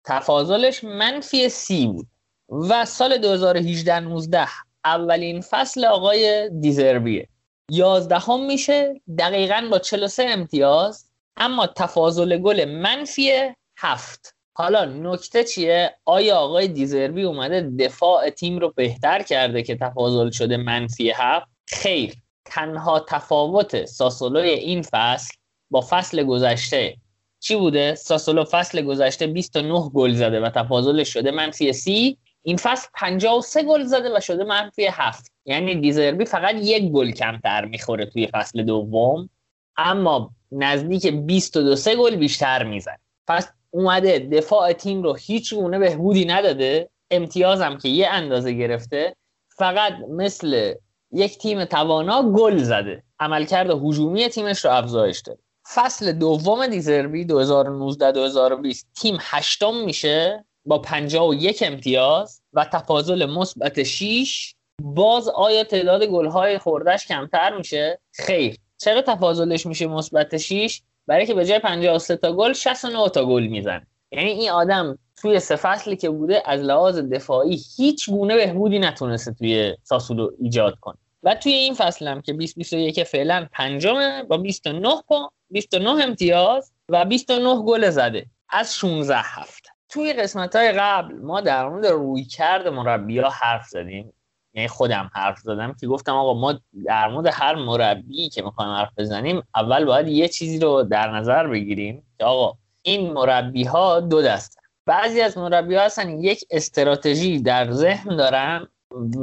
تفاضلش 0.04 0.84
منفی 0.84 1.48
سی 1.48 1.86
بود 1.86 2.06
و 2.50 2.84
سال 2.84 3.18
2018 3.18 4.00
19 4.00 4.46
اولین 4.84 5.40
فصل 5.40 5.84
آقای 5.84 6.50
دیزربیه. 6.60 7.28
یازدهم 7.70 8.46
میشه 8.46 9.00
دقیقا 9.18 9.68
با 9.70 9.78
43 9.78 10.22
امتیاز. 10.22 11.10
اما 11.36 11.66
تفاضل 11.66 12.38
گل 12.38 12.64
منفی 12.64 13.32
هفت. 13.78 14.34
حالا 14.54 14.84
نکته 14.84 15.44
چیه؟ 15.44 15.94
آیا 16.04 16.36
آقای 16.36 16.68
دیزربی 16.68 17.22
اومده 17.22 17.70
دفاع 17.78 18.30
تیم 18.30 18.58
رو 18.58 18.72
بهتر 18.76 19.22
کرده 19.22 19.62
که 19.62 19.76
تفاضل 19.76 20.30
شده 20.30 20.56
منفی 20.56 21.10
هفت؟ 21.10 21.46
خیر 21.68 22.14
تنها 22.44 23.00
تفاوت 23.08 23.84
ساسولوی 23.84 24.48
این 24.50 24.82
فصل 24.82 25.34
با 25.70 25.86
فصل 25.90 26.24
گذشته 26.24 26.96
چی 27.40 27.56
بوده؟ 27.56 27.94
ساسولو 27.94 28.44
فصل 28.44 28.82
گذشته 28.82 29.26
29 29.26 29.90
گل 29.94 30.12
زده 30.12 30.40
و 30.40 30.50
تفاضلش 30.50 31.12
شده 31.12 31.30
منفی 31.30 31.72
30 31.72 32.18
این 32.46 32.56
فصل 32.56 32.88
53 32.94 33.62
گل 33.62 33.84
زده 33.84 34.16
و 34.16 34.20
شده 34.20 34.44
منفی 34.44 34.86
7 34.86 35.32
یعنی 35.44 35.80
دیزربی 35.80 36.24
فقط 36.24 36.54
یک 36.54 36.92
گل 36.92 37.10
کمتر 37.10 37.64
می‌خوره 37.64 38.06
توی 38.06 38.26
فصل 38.26 38.62
دوم 38.62 39.30
اما 39.76 40.30
نزدیک 40.52 41.06
22 41.06 41.76
گل 41.96 42.16
بیشتر 42.16 42.64
می‌زنه. 42.64 42.98
پس 43.28 43.48
اومده 43.70 44.18
دفاع 44.18 44.72
تیم 44.72 45.02
رو 45.02 45.14
هیچ 45.14 45.54
گونه 45.54 45.78
بهبودی 45.78 46.24
نداده 46.24 46.90
امتیازم 47.10 47.78
که 47.78 47.88
یه 47.88 48.08
اندازه 48.08 48.52
گرفته 48.52 49.16
فقط 49.58 49.92
مثل 50.10 50.74
یک 51.12 51.38
تیم 51.38 51.64
توانا 51.64 52.32
گل 52.32 52.56
زده. 52.56 53.02
عملکرد 53.20 53.70
هجومی 53.70 54.28
تیمش 54.28 54.64
رو 54.64 54.70
افزایش 54.70 55.20
داده. 55.20 55.40
فصل 55.74 56.12
دوم 56.12 56.66
دیزربی 56.66 57.26
2019-2020 57.26 58.84
تیم 59.00 59.18
هشتم 59.20 59.74
میشه. 59.84 60.44
با 60.66 60.78
51 60.78 61.62
امتیاز 61.66 62.42
و 62.52 62.64
تفاضل 62.64 63.26
مثبت 63.26 63.82
6 63.82 64.54
باز 64.82 65.28
آیا 65.28 65.64
تعداد 65.64 66.04
گل‌های 66.04 66.58
خوردش 66.58 67.06
کمتر 67.06 67.56
میشه؟ 67.56 68.00
خیر. 68.12 68.56
چرا 68.78 69.02
تفاضلش 69.02 69.66
میشه 69.66 69.86
مثبت 69.86 70.36
6 70.36 70.82
برای 71.06 71.26
که 71.26 71.34
به 71.34 71.44
جای 71.44 71.58
53 71.58 72.16
تا 72.16 72.32
گل 72.32 72.52
69 72.52 73.08
تا 73.08 73.24
گل 73.24 73.46
می‌زنه. 73.46 73.86
یعنی 74.12 74.30
این 74.30 74.50
آدم 74.50 74.98
توی 75.16 75.40
سه 75.40 75.56
فصلی 75.56 75.96
که 75.96 76.10
بوده 76.10 76.42
از 76.46 76.60
لحاظ 76.60 76.98
دفاعی 76.98 77.60
هیچ 77.76 78.10
گونه 78.10 78.36
بهبودی 78.36 78.78
نتونسته 78.78 79.32
توی 79.32 79.76
ساسولو 79.82 80.30
ایجاد 80.40 80.74
کنه. 80.80 80.96
و 81.22 81.34
توی 81.34 81.52
این 81.52 81.74
فصل 81.74 82.08
هم 82.08 82.20
که 82.20 82.32
2021 82.32 83.02
فعلا 83.02 83.46
پنجمه 83.52 84.22
با 84.22 84.36
29 84.36 85.02
پا 85.08 85.32
29 85.50 86.04
امتیاز 86.04 86.72
و 86.88 87.04
29 87.04 87.62
گل 87.62 87.90
زده. 87.90 88.26
از 88.48 88.74
16 88.74 89.16
هفته 89.16 89.55
توی 89.88 90.12
قسمت 90.12 90.56
های 90.56 90.72
قبل 90.72 91.14
ما 91.14 91.40
در 91.40 91.68
مورد 91.68 91.86
روی 91.86 92.24
کرد 92.24 92.68
مربی 92.68 93.18
ها 93.18 93.28
حرف 93.28 93.66
زدیم. 93.66 94.12
یعنی 94.56 94.68
خودم 94.68 95.10
حرف 95.14 95.38
زدم 95.38 95.74
که 95.80 95.86
گفتم 95.86 96.12
آقا 96.12 96.34
ما 96.34 96.60
در 96.86 97.08
مورد 97.08 97.26
هر 97.32 97.54
مربی 97.54 98.28
که 98.28 98.42
می‌خوایم 98.42 98.70
حرف 98.70 98.90
بزنیم 98.98 99.42
اول 99.54 99.84
باید 99.84 100.08
یه 100.08 100.28
چیزی 100.28 100.58
رو 100.58 100.82
در 100.82 101.10
نظر 101.10 101.46
بگیریم 101.46 102.02
که 102.18 102.24
آقا 102.24 102.58
این 102.82 103.12
مربی 103.12 103.64
ها 103.64 104.00
دو 104.00 104.22
دسته 104.22 104.60
بعضی 104.86 105.20
از 105.20 105.38
مربی 105.38 105.74
ها 105.74 105.84
هستن 105.84 106.18
یک 106.18 106.44
استراتژی 106.50 107.40
در 107.40 107.70
ذهن 107.70 108.16
دارن 108.16 108.66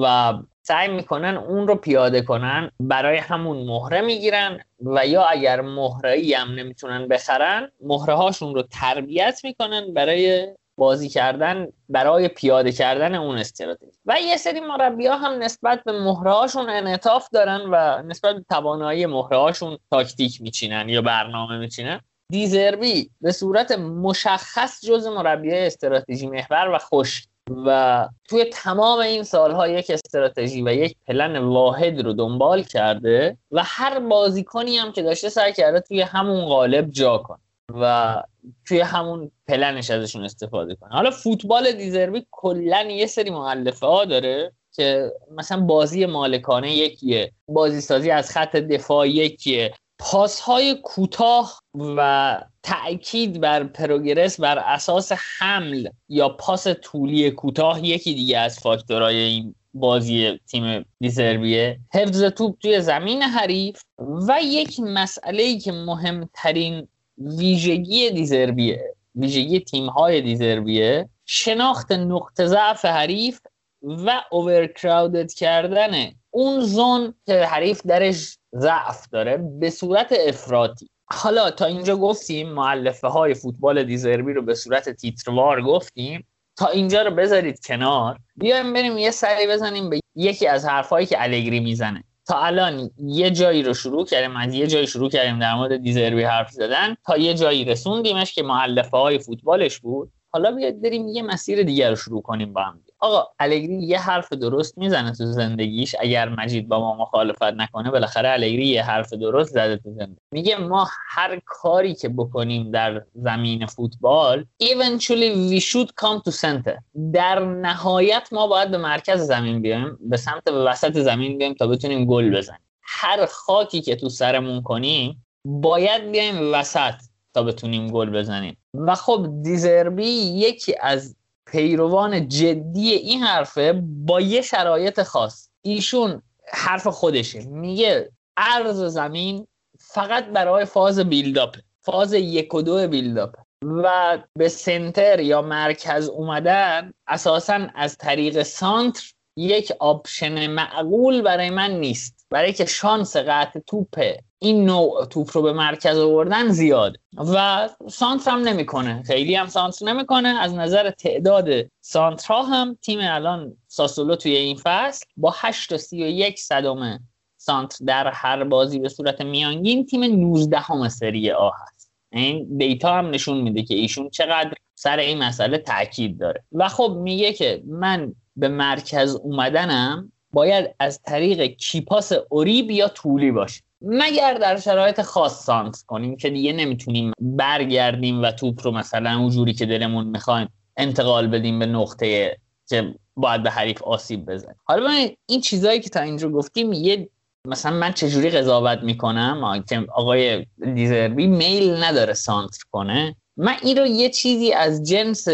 و 0.03 0.33
سعی 0.65 0.87
می‌کنن 0.87 1.37
اون 1.37 1.67
رو 1.67 1.75
پیاده 1.75 2.21
کنن 2.21 2.71
برای 2.79 3.17
همون 3.17 3.57
مهره 3.57 4.01
می‌گیرن 4.01 4.59
و 4.85 5.07
یا 5.07 5.23
اگر 5.23 5.61
مهره 5.61 6.23
هم 6.37 6.51
نمی‌تونن 6.51 7.07
بخرن 7.07 7.71
مهره 7.81 8.13
هاشون 8.13 8.55
رو 8.55 8.61
تربیت 8.61 9.41
می‌کنن 9.43 9.93
برای 9.93 10.47
بازی 10.77 11.09
کردن 11.09 11.67
برای 11.89 12.27
پیاده 12.27 12.71
کردن 12.71 13.15
اون 13.15 13.37
استراتژی. 13.37 13.91
و 14.05 14.15
یه 14.21 14.37
سری 14.37 14.59
مربی 14.59 15.07
ها 15.07 15.17
هم 15.17 15.43
نسبت 15.43 15.83
به 15.83 15.91
مهره 15.91 16.31
هاشون 16.31 16.69
انعطاف 16.69 17.27
دارن 17.29 17.61
و 17.71 18.01
نسبت 18.01 18.35
به 18.35 18.45
توانایی 18.49 19.05
مهره 19.05 19.37
هاشون 19.37 19.77
تاکتیک 19.91 20.41
میچینن 20.41 20.89
یا 20.89 21.01
برنامه 21.01 21.57
میچینن. 21.57 22.01
دیزربی 22.29 23.09
به 23.21 23.31
صورت 23.31 23.71
مشخص 23.71 24.85
جز 24.85 25.07
مربی 25.07 25.53
استراتژی 25.53 26.27
محور 26.27 26.69
و 26.69 26.77
خوش 26.77 27.27
و 27.49 28.09
توی 28.29 28.45
تمام 28.45 28.99
این 28.99 29.23
سالها 29.23 29.67
یک 29.67 29.89
استراتژی 29.89 30.61
و 30.61 30.73
یک 30.73 30.95
پلن 31.07 31.37
واحد 31.37 32.01
رو 32.01 32.13
دنبال 32.13 32.63
کرده 32.63 33.37
و 33.51 33.63
هر 33.65 33.99
بازیکنی 33.99 34.77
هم 34.77 34.91
که 34.91 35.01
داشته 35.01 35.29
سعی 35.29 35.53
کرده 35.53 35.79
توی 35.79 36.01
همون 36.01 36.45
قالب 36.45 36.91
جا 36.91 37.17
کنه 37.17 37.39
و 37.73 38.23
توی 38.67 38.79
همون 38.79 39.31
پلنش 39.47 39.91
ازشون 39.91 40.23
استفاده 40.23 40.75
کنه. 40.75 40.89
حالا 40.89 41.11
فوتبال 41.11 41.71
دیزربی 41.71 42.25
کلا 42.31 42.81
یه 42.81 43.05
سری 43.05 43.29
معلفه 43.29 43.87
ها 43.87 44.05
داره 44.05 44.51
که 44.75 45.11
مثلا 45.31 45.61
بازی 45.61 46.05
مالکانه 46.05 46.75
یکیه 46.75 47.31
بازی 47.47 47.81
سازی 47.81 48.11
از 48.11 48.31
خط 48.31 48.55
دفاع 48.55 49.09
یکیه 49.09 49.73
پاس 49.99 50.39
های 50.39 50.75
کوتاه 50.83 51.61
و 51.73 52.41
تأکید 52.63 53.41
بر 53.41 53.63
پروگرس 53.63 54.39
بر 54.39 54.59
اساس 54.59 55.11
حمل 55.11 55.87
یا 56.09 56.29
پاس 56.29 56.67
طولی 56.67 57.31
کوتاه 57.31 57.85
یکی 57.85 58.13
دیگه 58.13 58.37
از 58.39 58.59
فاکتورهای 58.59 59.15
این 59.15 59.55
بازی 59.73 60.39
تیم 60.51 60.85
دیزربیه 60.99 61.79
حفظ 61.93 62.23
توپ 62.23 62.59
توی 62.59 62.81
زمین 62.81 63.21
حریف 63.21 63.81
و 64.27 64.39
یک 64.43 64.79
مسئله 64.79 65.43
ای 65.43 65.59
که 65.59 65.71
مهمترین 65.71 66.87
ویژگی 67.17 68.11
دیزربیه 68.11 68.95
ویژگی 69.15 69.59
تیم 69.59 69.85
های 69.89 70.21
دیزربیه 70.21 71.09
شناخت 71.25 71.91
نقطه 71.91 72.47
ضعف 72.47 72.85
حریف 72.85 73.39
و 73.81 74.21
اوورکراودد 74.31 75.33
کردن 75.33 76.11
اون 76.31 76.59
زون 76.59 77.13
که 77.25 77.45
حریف 77.45 77.81
درش 77.81 78.37
ضعف 78.57 79.07
داره 79.11 79.37
به 79.37 79.69
صورت 79.69 80.15
افراطی. 80.27 80.89
حالا 81.05 81.51
تا 81.51 81.65
اینجا 81.65 81.95
گفتیم 81.95 82.49
معلفه 82.49 83.07
های 83.07 83.33
فوتبال 83.33 83.83
دیزربی 83.83 84.33
رو 84.33 84.41
به 84.41 84.55
صورت 84.55 84.89
تیتروار 84.89 85.61
گفتیم. 85.61 86.27
تا 86.57 86.67
اینجا 86.67 87.01
رو 87.01 87.11
بذارید 87.11 87.65
کنار. 87.65 88.17
بیایم 88.35 88.73
بریم 88.73 88.97
یه 88.97 89.11
سری 89.11 89.47
بزنیم 89.47 89.89
به 89.89 89.99
یکی 90.15 90.47
از 90.47 90.65
حرفهایی 90.65 91.05
که 91.05 91.23
الگری 91.23 91.59
می‌زنه. 91.59 92.03
تا 92.27 92.39
الان 92.39 92.89
یه 92.97 93.31
جایی 93.31 93.63
رو 93.63 93.73
شروع 93.73 94.05
کردیم 94.05 94.37
از 94.37 94.53
یه 94.53 94.67
جایی 94.67 94.87
شروع 94.87 95.09
کردیم 95.09 95.39
در 95.39 95.55
مورد 95.55 95.77
دیزربی 95.77 96.23
حرف 96.23 96.51
زدن. 96.51 96.95
تا 97.05 97.17
یه 97.17 97.33
جایی 97.33 97.65
رسوندیمش 97.65 98.33
که 98.33 98.43
معلفه 98.43 98.97
های 98.97 99.19
فوتبالش 99.19 99.79
بود. 99.79 100.11
حالا 100.29 100.51
بیاید 100.51 100.81
بریم 100.81 101.07
یه 101.07 101.21
مسیر 101.21 101.63
دیگر 101.63 101.89
رو 101.89 101.95
شروع 101.95 102.21
کنیم 102.21 102.53
با 102.53 102.61
هم. 102.61 102.82
آقا 103.03 103.27
الگری 103.39 103.83
یه 103.83 103.99
حرف 103.99 104.33
درست 104.33 104.77
می‌زنه 104.77 105.11
تو 105.11 105.25
زندگیش. 105.25 105.95
اگر 105.99 106.29
مجید 106.29 106.67
با 106.67 106.79
ما 106.79 106.95
مخالفت 106.95 107.43
نکنه 107.43 107.91
بالاخره 107.91 108.29
الگری 108.29 108.65
یه 108.65 108.83
حرف 108.83 109.13
درست 109.13 109.53
زده 109.53 109.77
تو 109.77 109.91
زندگی. 109.91 110.17
میگه 110.31 110.57
ما 110.57 110.87
هر 111.07 111.41
کاری 111.45 111.95
که 111.95 112.09
بکنیم 112.09 112.71
در 112.71 113.01
زمین 113.15 113.65
فوتبال 113.65 114.45
eventually 114.63 115.51
we 115.51 115.59
should 115.59 115.89
come 116.01 116.29
to 116.29 116.31
center. 116.31 116.81
در 117.13 117.39
نهایت 117.39 118.29
ما 118.31 118.47
باید 118.47 118.71
به 118.71 118.77
مرکز 118.77 119.21
زمین 119.21 119.61
بیایم 119.61 119.97
به 120.01 120.17
سمت 120.17 120.43
به 120.43 120.63
وسط 120.63 120.97
زمین 120.97 121.37
بیایم 121.37 121.53
تا 121.53 121.67
بتونیم 121.67 122.05
گل 122.05 122.37
بزنیم. 122.37 122.59
هر 122.81 123.25
خاکی 123.25 123.81
که 123.81 123.95
تو 123.95 124.09
سرمون 124.09 124.61
کنیم 124.61 125.25
باید 125.45 126.11
بیایم 126.11 126.53
وسط 126.53 126.93
تا 127.33 127.43
بتونیم 127.43 127.91
گل 127.91 128.09
بزنیم. 128.09 128.57
و 128.73 128.95
خب 128.95 129.27
دیزربی 129.41 130.07
یکی 130.35 130.75
از 130.81 131.15
پیروان 131.53 132.27
جدی 132.27 132.91
این 132.91 133.23
حرفه 133.23 133.83
با 133.85 134.21
یه 134.21 134.41
شرایط 134.41 135.03
خاص. 135.03 135.49
ایشون 135.61 136.21
حرف 136.53 136.87
خودشه. 136.87 137.45
میگه 137.45 138.11
عرض 138.37 138.83
زمین 138.83 139.47
فقط 139.79 140.25
برای 140.25 140.65
فاز 140.65 140.99
build 140.99 141.39
up 141.39 141.55
فاز 141.81 142.13
یک 142.13 142.53
و 142.53 142.61
دو 142.61 142.87
build 142.87 143.17
up. 143.17 143.35
و 143.65 144.17
به 144.37 144.49
center 144.49 145.19
یا 145.19 145.41
مرکز 145.41 146.09
اومدن 146.09 146.93
اساسا 147.07 147.67
از 147.75 147.97
طریق 147.97 148.43
سانتر 148.43 149.03
یک 149.37 149.73
option 149.79 150.47
معقول 150.47 151.21
برای 151.21 151.49
من 151.49 151.71
نیست. 151.71 152.12
برای 152.33 152.53
که 152.53 152.65
شانس 152.65 153.17
قطع 153.17 153.59
توپ 153.67 153.99
این 154.39 154.65
نوع 154.65 155.05
توپ 155.05 155.29
رو 155.33 155.41
به 155.41 155.53
مرکز 155.53 155.97
آوردن 155.97 156.49
زیاد. 156.49 156.97
و 157.17 157.69
سانتر 157.89 158.31
هم 158.31 158.39
نمی‌کنه. 158.39 159.03
خیلی 159.03 159.35
هم 159.35 159.47
سانتر 159.47 159.85
نمی‌کنه. 159.85 160.29
از 160.29 160.53
نظر 160.53 160.91
تعداد 160.91 161.49
سانترها 161.81 162.43
هم 162.43 162.77
تیم 162.81 162.99
الان 163.01 163.57
ساسولو 163.67 164.15
توی 164.15 164.35
این 164.35 164.57
فصل 164.63 165.05
با 165.17 165.33
8 165.37 165.69
تا 165.69 165.77
31 165.77 166.39
صدم 166.39 166.99
سانتر 167.37 167.85
در 167.85 168.11
هر 168.11 168.43
بازی 168.43 168.79
به 168.79 168.89
صورت 168.89 169.21
میانگین 169.21 169.85
تیم 169.85 170.03
19 170.03 170.59
همه 170.59 170.89
سری 170.89 171.31
آ 171.31 171.49
هست. 171.49 171.91
این 172.11 172.57
دیتا 172.57 172.93
هم 172.93 173.09
نشون 173.09 173.41
میده 173.41 173.63
که 173.63 173.75
ایشون 173.75 174.09
چقدر 174.09 174.53
سر 174.75 174.97
این 174.97 175.23
مسئله 175.23 175.57
تاکید 175.57 176.19
داره. 176.19 176.43
و 176.51 176.69
خب 176.69 176.97
میگه 177.01 177.33
که 177.33 177.63
من 177.67 178.15
به 178.35 178.47
مرکز 178.47 179.15
اومدنم 179.15 180.12
باید 180.33 180.75
از 180.79 181.01
طریق 181.01 181.41
کیپاس 181.41 182.11
اوریب 182.29 182.71
یا 182.71 182.87
طولی 182.87 183.31
باشه. 183.31 183.61
مگر 183.81 184.33
در 184.33 184.59
شرایط 184.59 185.01
خاص 185.01 185.45
سانس 185.45 185.85
کنیم 185.87 186.17
که 186.17 186.29
دیگه 186.29 186.53
نمی‌تونیم 186.53 187.11
برگردیم 187.19 188.21
و 188.21 188.31
توپ 188.31 188.59
رو 188.63 188.71
مثلا 188.71 189.19
اونجوری 189.19 189.53
که 189.53 189.65
دلمون 189.65 190.07
می‌خوایم 190.07 190.49
انتقال 190.77 191.27
بدیم 191.27 191.59
به 191.59 191.65
نقطه 191.65 192.37
که 192.69 192.95
باید 193.15 193.43
به 193.43 193.49
حریف 193.49 193.81
آسیب 193.81 194.25
بزنیم. 194.25 194.55
حالا 194.63 195.07
این 195.25 195.41
چیزهایی 195.41 195.79
که 195.79 195.89
تا 195.89 195.99
اینجا 195.99 196.29
گفتیم 196.29 196.73
یه 196.73 197.09
مثلا 197.47 197.71
من 197.71 197.93
چجوری 197.93 198.29
قضاوت 198.29 198.79
می‌کنم؟ 198.83 199.63
که 199.69 199.85
آقای 199.93 200.45
دیزربی 200.75 201.27
میل 201.27 201.83
نداره 201.83 202.13
سانتر 202.13 202.63
کنه. 202.71 203.15
من 203.37 203.55
این 203.63 203.77
رو 203.77 203.87
یه 203.87 204.09
چیزی 204.09 204.53
از 204.53 204.83
جنس 204.89 205.27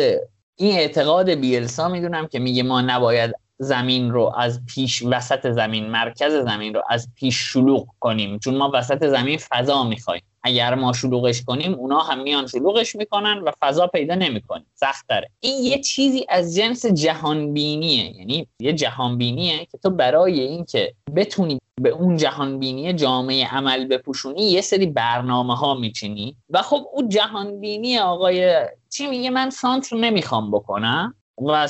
این 0.56 0.78
اعتقاد 0.78 1.30
بیلسا 1.30 1.88
می‌دونم 1.88 2.28
که 2.28 2.40
میگه 2.40 2.64
ما 2.64 2.82
نباید 2.82 3.36
زمین 3.62 4.12
رو 4.12 4.34
از 4.38 4.66
پیش 4.66 5.04
وسط 5.06 5.52
زمین 5.52 5.90
مرکز 5.90 6.34
زمین 6.34 6.74
رو 6.74 6.82
از 6.90 7.08
پیش 7.16 7.36
شلوغ 7.38 7.88
کنیم. 8.00 8.40
چون 8.40 8.58
ما 8.58 8.72
وسط 8.74 9.08
زمین 9.08 9.38
فضا 9.38 9.84
می‌خوایم. 9.84 10.22
اگر 10.44 10.76
ما 10.76 10.94
شلوغش 10.94 11.44
کنیم 11.44 11.74
اونا 11.74 12.00
هم 12.00 12.24
میان 12.24 12.48
شلوغش 12.48 12.96
می‌کنن 12.96 13.38
و 13.38 13.52
فضا 13.62 13.88
پیدا 13.88 14.16
نمی‌کنیم 14.16 14.66
سخت 14.76 15.06
داره 15.10 15.30
این 15.40 15.64
یه 15.64 15.80
چیزی 15.80 16.26
از 16.30 16.56
جنس 16.56 16.86
جهانبینیه. 16.86 18.18
یعنی 18.18 18.48
یه 18.60 18.74
جهانبینیه 18.74 19.66
که 19.66 19.78
تو 19.78 19.90
برای 19.90 20.40
اینکه 20.40 20.94
بتونی 21.16 21.60
به 21.82 21.90
اون 21.90 22.18
جهانبینی 22.18 22.94
جامعه 22.94 23.48
عمل 23.48 23.86
بپوشونی 23.86 24.42
یه 24.42 24.62
سری 24.62 24.86
برنامه 24.86 25.56
ها 25.56 25.74
میچینی. 25.74 26.36
و 26.50 26.62
خب 26.62 26.88
اون 26.94 27.10
جهانبینی 27.10 27.98
آقای 27.98 28.66
چی 28.90 29.08
میگه؟ 29.08 29.30
من 29.30 29.50
سانتر 29.50 29.96
نمی‌خوام 29.96 30.52
بکنم. 30.52 31.16
و 31.42 31.68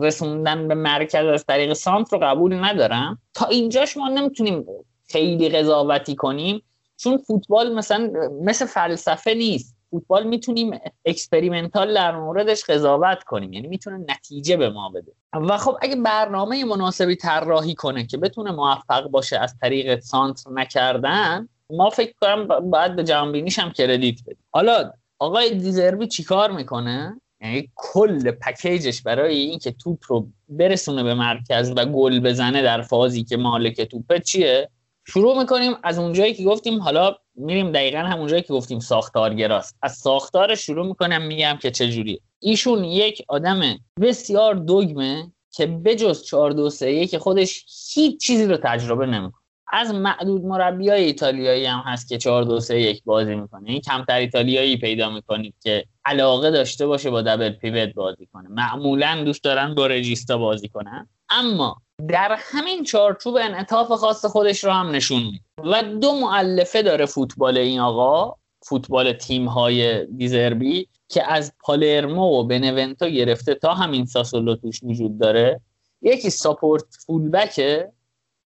رسوندن 0.00 0.68
به 0.68 0.74
مرکز 0.74 1.26
از 1.26 1.46
طریق 1.46 1.72
سانتر 1.72 2.16
رو 2.16 2.22
قبول 2.22 2.64
ندارم. 2.64 3.18
تا 3.34 3.46
اینجاش 3.46 3.96
ما 3.96 4.08
نمی‌تونیم 4.08 4.64
خیلی 5.08 5.48
قضاوتی 5.48 6.14
کنیم 6.14 6.62
چون 6.96 7.18
فوتبال 7.18 7.74
مثلا 7.74 8.10
مثل 8.42 8.66
فلسفه 8.66 9.34
نیست. 9.34 9.76
فوتبال 9.90 10.26
می‌تونیم 10.26 10.80
experimental 11.04 11.94
در 11.94 12.16
موردش 12.16 12.64
قضاوت 12.64 13.22
کنیم 13.22 13.52
یعنی 13.52 13.68
می‌تونه 13.68 14.04
نتیجه 14.08 14.56
به 14.56 14.70
ما 14.70 14.88
بده. 14.88 15.12
و 15.32 15.58
خب 15.58 15.78
اگه 15.82 15.96
برنامه 15.96 16.64
مناسبی 16.64 17.16
طراحی 17.16 17.74
کنه 17.74 18.06
که 18.06 18.16
بتونه 18.16 18.52
موفق 18.52 19.08
باشه 19.08 19.38
از 19.38 19.54
طریق 19.60 20.00
سانتر 20.00 20.50
نکردن 20.50 21.48
ما 21.70 21.90
فکر 21.90 22.14
کنم 22.20 22.46
باید 22.70 22.96
به 22.96 23.04
جهانبینیش 23.04 23.58
هم 23.58 23.70
credit 23.70 24.22
بدیم. 24.22 24.44
حالا 24.50 24.92
آقای 25.18 25.54
دیزربی 25.54 26.06
چیکار 26.06 26.50
می‌کنه؟ 26.50 27.20
یعنی 27.42 27.70
کل 27.74 28.30
پکیجش 28.30 29.02
برای 29.02 29.36
اینکه 29.36 29.70
توپ 29.70 29.98
رو 30.08 30.28
برسونه 30.48 31.02
به 31.02 31.14
مرکز 31.14 31.72
و 31.76 31.84
گل 31.84 32.20
بزنه 32.20 32.62
در 32.62 32.82
فازی 32.82 33.24
که 33.24 33.36
مالک 33.36 33.80
توپه 33.80 34.20
چیه؟ 34.20 34.68
شروع 35.06 35.38
می‌کنیم 35.38 35.72
از 35.82 35.98
اونجایی 35.98 36.34
که 36.34 36.44
گفتیم 36.44 36.80
حالا 36.80 37.16
میریم 37.34 37.72
دقیقا 37.72 37.98
همون 37.98 38.26
جایی 38.26 38.42
که 38.42 38.52
گفتیم 38.52 38.78
ساختارگراست. 38.78 39.76
از 39.82 39.92
ساختار 39.92 40.54
شروع 40.54 40.86
می‌کنم 40.86 41.22
میگم 41.22 41.58
که 41.62 41.70
چجوریه. 41.70 42.20
ایشون 42.38 42.84
یک 42.84 43.22
آدم 43.28 43.60
بسیار 44.00 44.54
دوگمه 44.54 45.32
که 45.50 45.66
بجز 45.66 46.22
4 46.22 46.52
2 46.52 46.70
3 46.70 47.06
که 47.06 47.18
خودش 47.18 47.64
هیچ 47.94 48.20
چیزی 48.20 48.46
رو 48.46 48.56
تجربه 48.56 49.06
نمی‌کنه. 49.06 49.42
از 49.72 49.94
معدود 49.94 50.44
مربی 50.44 50.88
های 50.88 51.04
ایتالیایی 51.04 51.66
هم 51.66 51.82
هست 51.86 52.08
که 52.08 52.18
4 52.18 52.44
2 52.44 52.60
3 52.60 52.80
1 52.80 53.02
بازی 53.04 53.34
می‌کنه. 53.34 53.70
این 53.70 53.80
کمتر 53.80 54.16
ایتالیایی 54.16 54.76
پیدا 54.76 55.10
می‌کنید 55.10 55.54
که 55.62 55.84
علاقه 56.04 56.50
داشته 56.50 56.86
باشه 56.86 57.10
با 57.10 57.22
دبل 57.22 57.50
پیوت 57.50 57.94
بازی 57.94 58.28
کنه. 58.32 58.48
معمولا 58.48 59.22
دوست 59.24 59.44
دارن 59.44 59.74
با 59.74 59.86
رجیستا 59.86 60.38
بازی 60.38 60.68
کنن. 60.68 61.08
اما 61.30 61.76
در 62.08 62.36
همین 62.38 62.84
چارچوب 62.84 63.36
انعطاف 63.36 63.92
خاص 63.92 64.24
خودش 64.24 64.64
رو 64.64 64.70
هم 64.70 64.90
نشون 64.90 65.22
میده. 65.22 65.44
و 65.58 65.82
دو 65.82 66.12
مؤلفه 66.12 66.82
داره 66.82 67.06
فوتبال 67.06 67.58
این 67.58 67.80
آقا 67.80 68.36
فوتبال 68.62 69.12
تیم 69.12 69.46
های 69.48 70.06
دیزربی 70.06 70.88
که 71.08 71.32
از 71.32 71.52
پالرمو 71.60 72.40
و 72.40 72.44
بنونتو 72.44 73.08
گرفته 73.08 73.54
تا 73.54 73.74
همین 73.74 74.06
ساسولو 74.06 74.56
توش 74.56 74.82
وجود 74.82 75.18
داره. 75.18 75.60
یکی 76.02 76.30
support 76.30 76.84
fullback 77.06 77.82
ه 77.82 77.92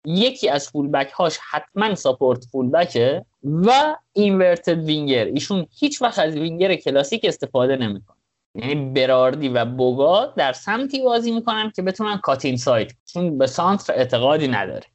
یکی 0.07 0.49
از 0.49 0.69
fullback 0.69 1.11
هاش 1.11 1.39
حتما 1.51 1.95
support 1.95 2.45
fullback 2.45 3.16
ه 3.16 3.25
و 3.45 3.97
inverted 4.13 4.79
winger. 4.79 5.25
ایشون 5.25 5.67
هیچ 5.79 6.03
وقت 6.03 6.19
از 6.19 6.35
وینگر 6.35 6.75
کلاسیک 6.75 7.25
استفاده 7.25 7.77
نمی‌کنه. 7.77 8.17
یعنی 8.55 8.75
براردی 8.75 9.49
و 9.49 9.65
بوگا 9.65 10.27
در 10.27 10.53
سمتی 10.53 11.03
بازی 11.03 11.33
می‌کنن 11.33 11.73
که 11.77 11.83
بتونن 11.83 12.17
cut 12.17 12.57
inside 12.57 12.93
چون 13.05 13.39
به 13.39 13.47
سانتر 13.47 13.93
اعتقادی 13.93 14.49
نداره 14.49 14.87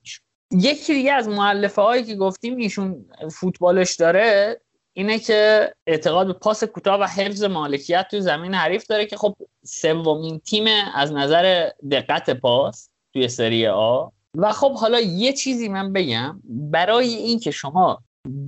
یکی 0.51 0.93
دیگه 0.93 1.13
از 1.13 1.27
مؤلفه 1.27 1.81
هایی 1.81 2.03
که 2.03 2.15
گفتیم 2.15 2.57
ایشون 2.57 3.05
فوتبالش 3.31 3.95
داره 3.95 4.61
اینه 4.93 5.19
که 5.19 5.73
اعتقاد 5.87 6.27
به 6.27 6.33
پاس 6.33 6.63
کوتاه 6.63 6.99
و 6.99 7.03
حفظ 7.03 7.43
مالکیت 7.43 8.07
تو 8.11 8.19
زمین 8.19 8.53
حریف 8.53 8.85
داره 8.87 9.05
که 9.05 9.17
خب 9.17 9.35
سومین 9.65 10.39
تیم 10.39 10.65
از 10.95 11.11
نظر 11.11 11.69
دقت 11.91 12.29
پاس 12.29 12.89
توی 13.13 13.27
سری 13.27 13.67
آ. 13.67 14.07
و 14.35 14.51
خب 14.51 14.73
حالا 14.73 14.99
یه 14.99 15.33
چیزی 15.33 15.69
من 15.69 15.93
بگم. 15.93 16.41
برای 16.45 17.07
اینکه 17.07 17.51
شما 17.51 18.03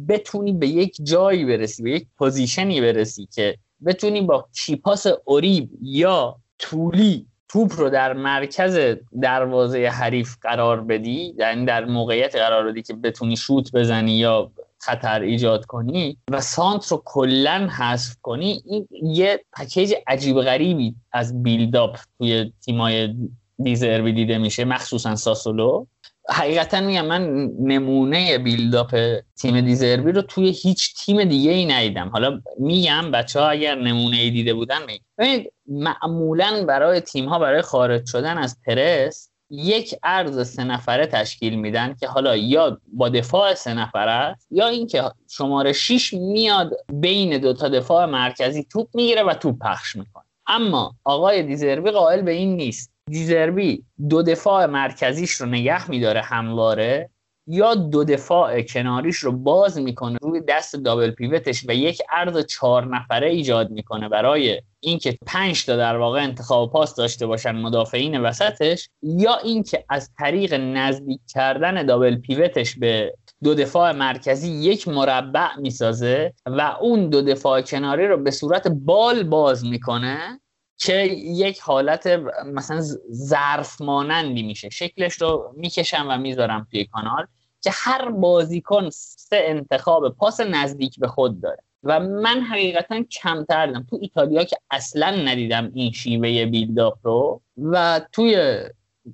بتونی 0.08 0.53
به 0.53 0.67
یک 0.67 0.98
جایی 1.03 1.45
برسی 1.45 1.83
به 1.83 1.91
یک 1.91 2.08
position 2.18 2.74
ی 2.74 2.82
برسی 2.82 3.27
که 3.33 3.58
بتونی 3.85 4.22
با 4.22 4.48
کیپاس 4.53 5.08
اوریب 5.25 5.69
یا 5.82 6.35
طولی 6.59 7.25
توپ 7.49 7.74
رو 7.77 7.90
در 7.90 8.14
مرکز 8.14 8.98
دروازه 9.22 9.88
حریف 9.88 10.35
قرار 10.41 10.82
بدی 10.82 11.35
یعنی 11.38 11.66
در 11.66 11.85
موقعیت 11.85 12.35
قرار 12.35 12.72
بدی 12.72 12.82
که 12.82 12.93
بتونی 12.93 13.38
شوت 13.38 13.72
بزنی 13.72 14.11
یا 14.11 14.51
خطر 14.80 15.22
ایجاد 15.22 15.66
کنی 15.66 16.17
و 16.32 16.41
سانت 16.41 16.88
رو 16.88 17.01
کلا 17.06 17.69
حذف 17.77 18.16
کنی 18.22 18.64
این 18.66 18.88
یه 18.91 19.45
پکیج 19.53 19.93
عجیب 20.08 20.41
غریبی 20.41 20.95
از 21.11 21.43
بیلداپ 21.43 21.98
توی 22.17 22.53
تیمای 22.66 23.16
دیزربی 23.64 24.14
دیده 24.14 24.38
میشه 24.38 24.66
مخصوصا 24.66 25.16
ساسولو. 25.16 25.85
حقیقتا 26.32 26.82
میگم 26.82 27.06
من 27.06 27.49
نمونه 27.59 28.38
بیلداپ 28.38 28.95
تیم 29.41 29.61
دیزربی 29.61 30.11
رو 30.11 30.22
توی 30.22 30.49
هیچ 30.49 30.95
تیم 30.95 31.24
دیگه 31.24 31.51
ای 31.51 31.66
ندیدم. 31.66 32.09
حالا 32.09 32.41
میگم 32.59 33.11
بچه 33.11 33.40
ها 33.40 33.49
اگر 33.49 33.75
نمونه 33.75 34.17
ای 34.17 34.32
دیده 34.32 34.53
بودن 34.53 34.80
ببینید 35.17 35.53
معمولا 35.67 36.66
برای 36.67 36.99
تیم 36.99 37.25
ها 37.25 37.40
برای 37.40 37.61
خارج 37.61 38.06
شدن 38.06 38.38
از 38.38 38.58
پرس 38.67 39.30
یک 39.49 39.95
ارز 40.03 40.48
سه 40.48 40.64
نفره 40.64 41.06
تشکیل 41.06 41.56
میدن 41.56 41.95
که 41.99 42.08
حالا 42.08 42.35
یا 42.35 42.82
با 42.93 43.09
دفاع 43.09 43.53
سه 43.53 43.74
نفره 43.74 44.11
است 44.11 44.48
یا 44.51 44.67
اینکه 44.67 45.03
شماره 45.30 45.74
6 45.74 46.14
میاد 46.14 46.72
بین 46.93 47.38
دو 47.38 47.53
تا 47.53 47.69
دفاع 47.69 48.06
مرکزی 48.06 48.64
توپ 48.64 48.88
می‌گیره 48.93 49.24
و 49.24 49.33
توپ 49.33 49.56
پخش 49.61 49.95
می‌کنه. 49.95 50.24
اما 50.48 50.95
آقای 51.03 51.43
دیزربی 51.43 51.91
قائل 51.91 52.22
به 52.22 52.32
این 52.32 52.56
نیست. 52.56 52.89
دیزربی 53.10 53.84
دو 54.10 54.24
دفاع 54.24 54.66
مرکزیش 54.66 55.32
رو 55.32 55.48
نگه 55.48 55.92
میداره 55.92 56.22
همواره 56.22 57.10
یا 57.48 57.76
دو 57.76 58.04
دفاع 58.04 58.62
کناریش 58.62 59.18
رو 59.18 59.32
باز 59.32 59.80
می‌کنه 59.80 60.18
روی 60.22 60.42
دست 60.48 60.76
دابل 60.76 61.12
پیوتش 61.12 61.66
و 61.68 61.74
یک 61.74 62.02
عرض 62.10 62.46
چهار 62.46 62.86
نفره 62.86 63.30
ایجاد 63.30 63.72
می‌کنه 63.72 64.10
برای 64.10 64.62
اینکه 64.80 65.18
پنج 65.26 65.66
تا 65.66 65.76
در 65.76 65.98
واقع 65.98 66.24
انتخاب 66.24 66.72
پاس 66.72 66.96
داشته 66.96 67.26
باشن 67.26 67.52
مدافعین 67.52 68.22
وسطش 68.22 68.90
یا 69.04 69.38
اینکه 69.38 69.86
از 69.90 70.12
طریق 70.20 70.54
نزدیک 70.54 71.22
کردن 71.34 71.86
دابل 71.86 72.16
پیوتش 72.16 72.76
به 72.80 73.14
دو 73.44 73.56
دفاع 73.56 73.92
مرکزی 73.92 74.52
یک 74.52 74.88
مربع 74.88 75.56
می‌سازه 75.58 76.34
و 76.46 76.62
اون 76.82 77.10
دو 77.10 77.22
دفاع 77.22 77.62
کناری 77.62 78.08
رو 78.08 78.18
به 78.18 78.32
صورت 78.32 78.68
بال 78.68 79.24
باز 79.24 79.66
می‌کنه 79.66 80.40
که 80.80 81.03
یک 81.17 81.59
حالت 81.59 82.08
مثلا 82.45 82.82
ظرف 83.11 83.82
مانندی 83.82 84.43
میشه. 84.43 84.69
شکلش 84.69 85.14
رو 85.14 85.53
می‌کشم 85.58 86.06
و 86.09 86.17
می‌ذارم 86.17 86.67
توی 86.72 86.85
کانال 86.85 87.25
که 87.61 87.69
هر 87.74 88.09
بازیکن 88.09 88.90
سه 88.90 89.41
انتخاب 89.43 90.09
پاس 90.09 90.40
نزدیک 90.40 90.99
به 90.99 91.08
خود 91.08 91.41
داره. 91.41 91.64
و 91.83 91.99
من 91.99 92.41
حقیقتا 92.41 93.03
کمتر 93.03 93.67
دیدم 93.67 93.85
تو 93.90 93.98
ایتالیا 94.01 94.43
که 94.43 94.58
اصلا 94.72 95.11
ندیدم 95.11 95.72
این 95.74 95.91
شیوه 95.91 96.45
بیلداپ 96.45 96.98
رو 97.03 97.41
و 97.58 98.01
توی 98.11 98.59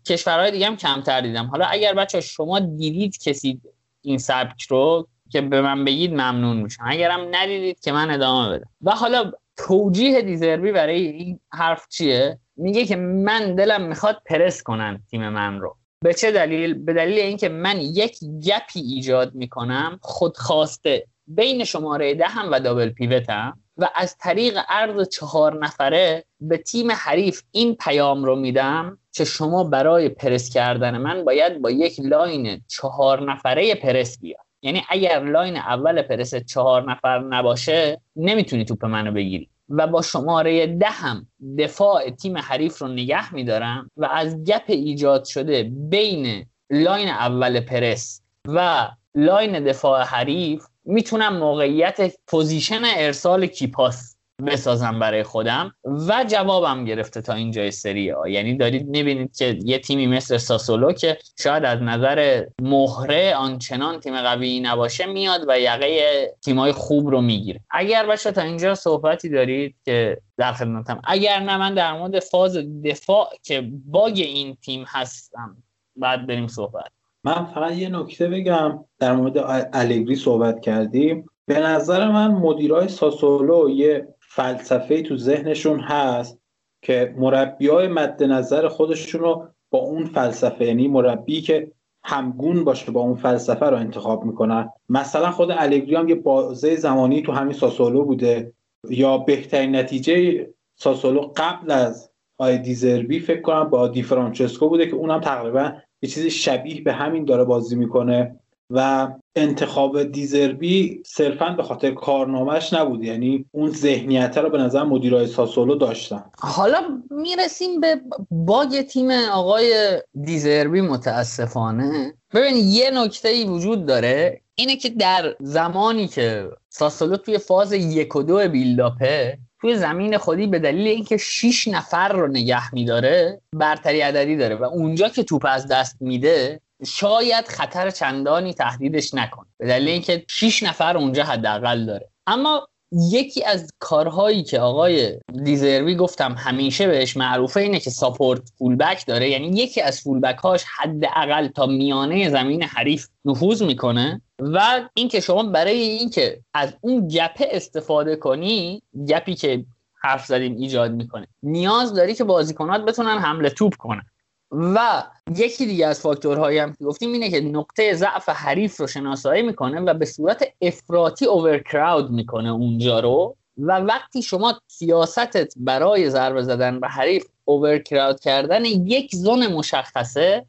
کشورهای 0.06 0.52
دیگه 0.52 0.68
هم 0.68 0.78
کمتر 0.78 1.22
دیدم. 1.22 1.46
حالا 1.46 1.66
اگر 1.66 1.94
بچه 1.94 2.22
شما 2.22 2.60
دیدید 2.60 3.24
کسی 3.24 3.62
این 4.02 4.18
سبک 4.18 4.62
رو 4.62 5.08
که 5.30 5.42
به 5.42 5.62
من 5.62 5.86
بگید 5.86 6.12
ممنون 6.12 6.58
میشم. 6.58 6.84
اگرم 6.88 7.28
ندیدید 7.32 7.80
که 7.80 7.92
من 7.92 8.12
ادامه 8.12 8.50
بدم. 8.50 8.70
و 8.82 8.92
حالا 8.92 9.32
توجیه 9.58 10.22
دیزربی 10.22 10.72
برای 10.72 11.08
این 11.08 11.40
حرف 11.54 11.88
چیه؟ 11.88 12.40
میگه 12.56 12.86
که 12.86 12.96
من 12.96 13.56
دلم 13.56 13.82
می‌خواد 13.82 14.22
پرس 14.26 14.64
کنن 14.64 15.04
تیم 15.10 15.30
من 15.30 15.60
رو. 15.60 15.78
به 16.02 16.14
چه 16.14 16.32
دلیل؟ 16.32 16.74
به 16.74 16.94
دلیل 16.94 17.20
اینکه 17.20 17.50
من 17.50 17.82
یک 17.82 18.20
gap 18.24 18.66
ی 18.66 18.80
ایجاد 18.80 19.36
می‌کنم 19.36 20.00
خودخواسته 20.02 21.08
بین 21.28 21.64
شماره 21.64 22.14
دهم 22.14 22.52
و 22.52 22.60
double 22.60 22.90
pivot 22.90 23.48
م 23.48 23.60
و 23.78 23.90
از 23.96 24.18
طریق 24.18 24.60
عرض 24.70 25.10
چهار 25.10 25.66
نفره 25.66 26.26
به 26.42 26.58
تیم 26.58 26.92
حریف 26.92 27.42
این 27.52 27.76
پیام 27.76 28.24
رو 28.24 28.36
میدم 28.36 28.98
که 29.12 29.26
شما 29.26 29.64
برای 29.64 30.10
پرس 30.10 30.50
کردن 30.50 30.98
من 30.98 31.26
باید 31.26 31.62
با 31.62 31.72
یک 31.72 32.00
line 32.00 32.62
چهار 32.68 33.32
نفره 33.32 33.76
پرس 33.76 34.20
بیاد. 34.20 34.45
یعنی 34.66 34.84
اگر 34.90 35.24
line 35.24 35.58
اول 35.58 36.02
پرس 36.02 36.36
چهار 36.36 36.92
نفر 36.92 37.20
نباشه 37.20 38.02
نمی‌تونی 38.16 38.66
توپ 38.66 38.86
منو 38.86 39.12
بگیری. 39.12 39.50
و 39.70 39.88
با 39.88 40.02
شماره 40.02 40.68
ده 40.68 40.90
هم 40.90 41.28
دفاع 41.58 42.10
تیم 42.10 42.38
حریف 42.38 42.78
رو 42.78 42.88
نگه 42.88 43.34
میدارم 43.34 43.92
و 43.98 44.06
از 44.06 44.44
gap 44.44 44.64
ایجاد 44.68 45.26
شده 45.26 45.64
بین 45.64 46.46
line 46.70 47.08
اول 47.08 47.60
پرس 47.60 48.22
و 48.48 48.88
line 49.16 49.64
دفاع 49.64 50.02
حریف 50.02 50.66
می‌تونم 50.86 51.38
موقعیت 51.38 52.16
position 52.28 52.82
ارسال 52.98 53.46
key 53.46 53.75
pass 53.75 54.15
بسازم 54.46 55.00
برای 55.00 55.24
خودم 55.24 55.72
و 55.84 56.26
جوابم 56.28 56.86
گرفته 56.86 57.22
تا 57.22 57.34
اینجای 57.34 57.72
سری 57.72 58.10
آ 58.10 58.30
یعنی 58.30 58.58
دارید 58.58 58.88
می‌بینید 58.88 59.36
که 59.36 59.60
یه 59.64 59.80
تیمی 59.80 60.08
مثل 60.08 60.38
ساسولو 60.38 60.92
که 60.92 61.18
شاید 61.40 61.66
از 61.66 61.82
نظر 61.82 62.46
مهره 62.62 63.36
آنچنان 63.36 64.00
تیم 64.00 64.22
قوی 64.22 64.60
نباشه 64.60 65.06
میاد 65.06 65.42
و 65.48 65.60
یقه 65.60 66.34
تیمای 66.46 66.72
خوب 66.72 67.08
رو 67.08 67.22
می‌گیره. 67.22 67.60
اگر 67.72 68.06
بچه 68.06 68.32
تا 68.32 68.42
اینجا 68.42 68.76
صحبتی 68.76 69.30
دارید 69.30 69.76
که 69.86 70.18
در 70.38 70.54
خدمتم 70.54 71.02
اگر 71.04 71.40
نه 71.40 71.58
من 71.58 71.74
در 71.74 71.94
مورد 71.94 72.20
فاز 72.20 72.58
دفاع 72.84 73.30
که 73.44 73.70
باگ 73.86 74.20
این 74.26 74.58
تیم 74.62 74.86
هستم 74.88 75.58
بعد 75.96 76.28
بریم 76.28 76.48
صحبت. 76.48 76.92
من 77.24 77.46
فقط 77.46 77.72
یه 77.72 77.90
نکته 77.90 78.28
بگم 78.28 78.86
در 79.00 79.14
مورد 79.16 79.38
الگری 79.74 80.16
صحبت 80.16 80.62
کردیم. 80.62 81.26
به 81.48 81.60
نظر 81.60 82.12
من 82.12 82.32
مدیرای 82.32 82.88
ساسولو 82.88 83.70
یه 83.70 84.08
فلسفه 84.36 85.02
تو 85.02 85.18
ذهنشون 85.18 85.80
هست 85.80 86.40
که 86.82 87.14
مربی 87.18 87.68
های 87.68 87.88
مد 87.88 88.24
نظر 88.24 88.68
خودشون 88.68 89.22
رو 89.22 89.48
با 89.70 89.80
اون 89.80 90.06
فلسفه 90.06 90.66
یعنی 90.66 90.88
مربی 90.88 91.42
که 91.42 91.72
همگون 92.04 92.64
باشه 92.64 92.92
با 92.92 93.02
اون 93.02 93.16
فلسفه 93.16 93.66
رو 93.66 93.78
انتخاب 93.78 94.26
می‌کنن. 94.26 94.70
مثلا 94.90 95.32
خود 95.32 95.52
الگری 95.52 95.96
هم 95.96 96.10
یه 96.10 96.16
بازه 96.16 96.76
زمانی 96.76 97.22
تو 97.22 97.32
همین 97.32 97.54
ساسولو 97.54 98.06
بوده. 98.06 98.54
یا 98.90 99.18
بهترین 99.18 99.76
نتیجه 99.76 100.48
ساسولو 100.76 101.32
قبل 101.36 101.72
از 101.72 102.10
آی 102.38 102.58
دیزربی 102.58 103.20
فکر 103.20 103.42
کنم 103.42 103.64
با 103.64 103.88
دی 103.88 104.04
فرانچسکو 104.04 104.70
بوده 104.70 104.88
که 104.88 104.96
اونم 104.96 105.20
تقریبا 105.20 105.74
یه 106.02 106.10
چیزی 106.10 106.30
شبیه 106.30 106.82
به 106.82 106.94
همین 106.94 107.26
داره 107.26 107.44
بازی 107.44 107.76
می‌کنه. 107.76 108.40
و 108.70 109.08
انتخاب 109.36 110.04
دیزربی 110.04 111.04
صرفا 111.06 111.50
به 111.50 111.64
خاطر 111.64 111.92
کارنامهش 111.92 112.74
نبود. 112.74 113.04
یعنی 113.04 113.46
اون 113.52 113.70
ذهنیت 113.70 114.38
رو 114.38 114.50
به 114.50 114.58
نظر 114.58 114.84
مدیرای 114.84 115.28
ساسولو 115.28 115.76
داشتن. 115.76 116.24
حالا 116.40 116.82
می‌رسیم 117.10 117.82
به 117.82 118.02
باگ 118.32 118.82
تیم 118.82 119.12
آقای 119.12 120.02
دیزربی 120.22 120.82
متاسفانه. 120.82 122.14
ببین 122.34 122.56
یه 122.56 122.92
نکته 122.92 123.30
ای 123.30 123.44
وجود 123.44 123.86
داره. 123.86 124.42
اینه 124.56 124.76
که 124.76 124.90
در 124.90 125.36
زمانی 125.40 126.08
که 126.08 126.50
ساسولو 126.70 127.18
توی 127.18 127.38
فاز 127.38 127.74
یک 127.74 128.16
و 128.16 128.24
دو 128.24 128.48
بیلداپه 128.48 129.38
توی 129.62 129.76
زمین 129.76 130.18
خودی 130.18 130.48
به 130.48 130.60
دلیل 130.60 130.88
اینکه 130.88 131.18
6 131.18 131.68
نفر 131.68 132.14
رو 132.14 132.28
نگه 132.28 132.74
میداره 132.74 133.42
برتری 133.54 134.02
عددی 134.02 134.38
داره 134.38 134.56
و 134.56 134.64
اونجا 134.64 135.10
که 135.10 135.24
توپ 135.24 135.46
از 135.50 135.68
دست 135.68 135.98
میده 136.00 136.62
شاید 136.86 137.48
خطر 137.48 137.90
چندانی 137.90 138.54
تهدیدش 138.54 139.14
نکنه. 139.14 139.46
به 139.58 139.68
دلیل 139.68 139.88
اینکه 139.88 140.26
6 140.30 140.64
نفر 140.64 140.98
اونجا 140.98 141.24
حداقل 141.24 141.86
داره. 141.86 142.10
اما 142.28 142.68
یکی 143.12 143.44
از 143.44 143.72
کارهایی 143.80 144.44
که 144.44 144.60
آقای 144.60 145.20
دیزروی 145.44 145.96
گفتم 145.96 146.36
همیشه 146.38 146.88
بهش 146.88 147.18
معروفه 147.18 147.60
اینه 147.60 147.80
که 147.80 147.90
ساپورت 147.90 148.42
فولبک 148.58 149.06
داره. 149.06 149.30
یعنی 149.30 149.48
یکی 149.48 149.82
از 149.82 150.02
فولبک 150.02 150.38
هاش 150.38 150.64
حداقل 150.78 151.48
تا 151.48 151.66
میانه 151.66 152.30
زمین 152.30 152.64
حریف 152.64 153.08
نفوذ 153.26 153.64
می‌کنه 153.64 154.22
و 154.40 154.90
اینکه 154.94 155.20
شما 155.20 155.44
برای 155.44 155.80
اینکه 155.80 156.42
از 156.54 156.74
اون 156.82 157.08
گپه 157.08 157.48
استفاده 157.52 158.16
کنی 158.16 158.82
گپی 159.08 159.36
که 159.36 159.66
حرف 160.02 160.26
زدیم 160.26 160.56
ایجاد 160.56 160.92
می‌کنه. 160.92 161.28
نیاز 161.44 161.94
داری 161.94 162.16
که 162.16 162.24
بازیکنات 162.24 162.86
بتونن 162.86 163.18
حمله 163.18 163.50
توپ 163.50 163.76
کنن. 163.76 164.06
و 164.52 165.04
یکی 165.36 165.66
دیگه 165.66 165.88
از 165.88 166.00
فاکتورهایی 166.00 166.58
هم 166.58 166.74
که 166.74 166.86
گفتیم 166.86 167.14
اینه 167.14 167.30
که 167.30 167.42
نقطه 167.42 167.94
ضعف 167.94 168.30
حریف 168.30 168.80
رو 168.80 168.88
شناسایی 168.88 169.44
می‌کنه 169.44 169.80
و 169.80 169.94
به 169.94 170.06
صورت 170.06 170.48
افراطی 170.62 171.26
اوورکراود 171.26 172.12
می‌کنه 172.12 172.50
اونجا 172.50 173.00
رو. 173.00 173.36
و 173.58 173.80
وقتی 173.80 174.22
شما 174.22 174.62
سیاستت 174.68 175.54
برای 175.58 176.10
ضربه 176.10 176.42
زدن 176.42 176.80
به 176.80 176.88
حریف 176.88 177.26
اوورکراود 177.46 178.20
کردن 178.20 178.66
یک 178.66 179.16
زون 179.16 179.48
مشخصه 179.48 180.46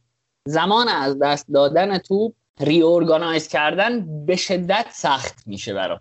زمان 0.47 0.89
از 0.89 1.19
دست 1.19 1.47
دادن 1.53 1.99
توپ 1.99 2.35
ریورگانایز 2.61 3.49
کردن 3.49 4.27
به 4.27 4.37
شدت 4.37 4.87
سخت 4.91 5.47
میشه 5.47 5.75
برای 5.75 5.99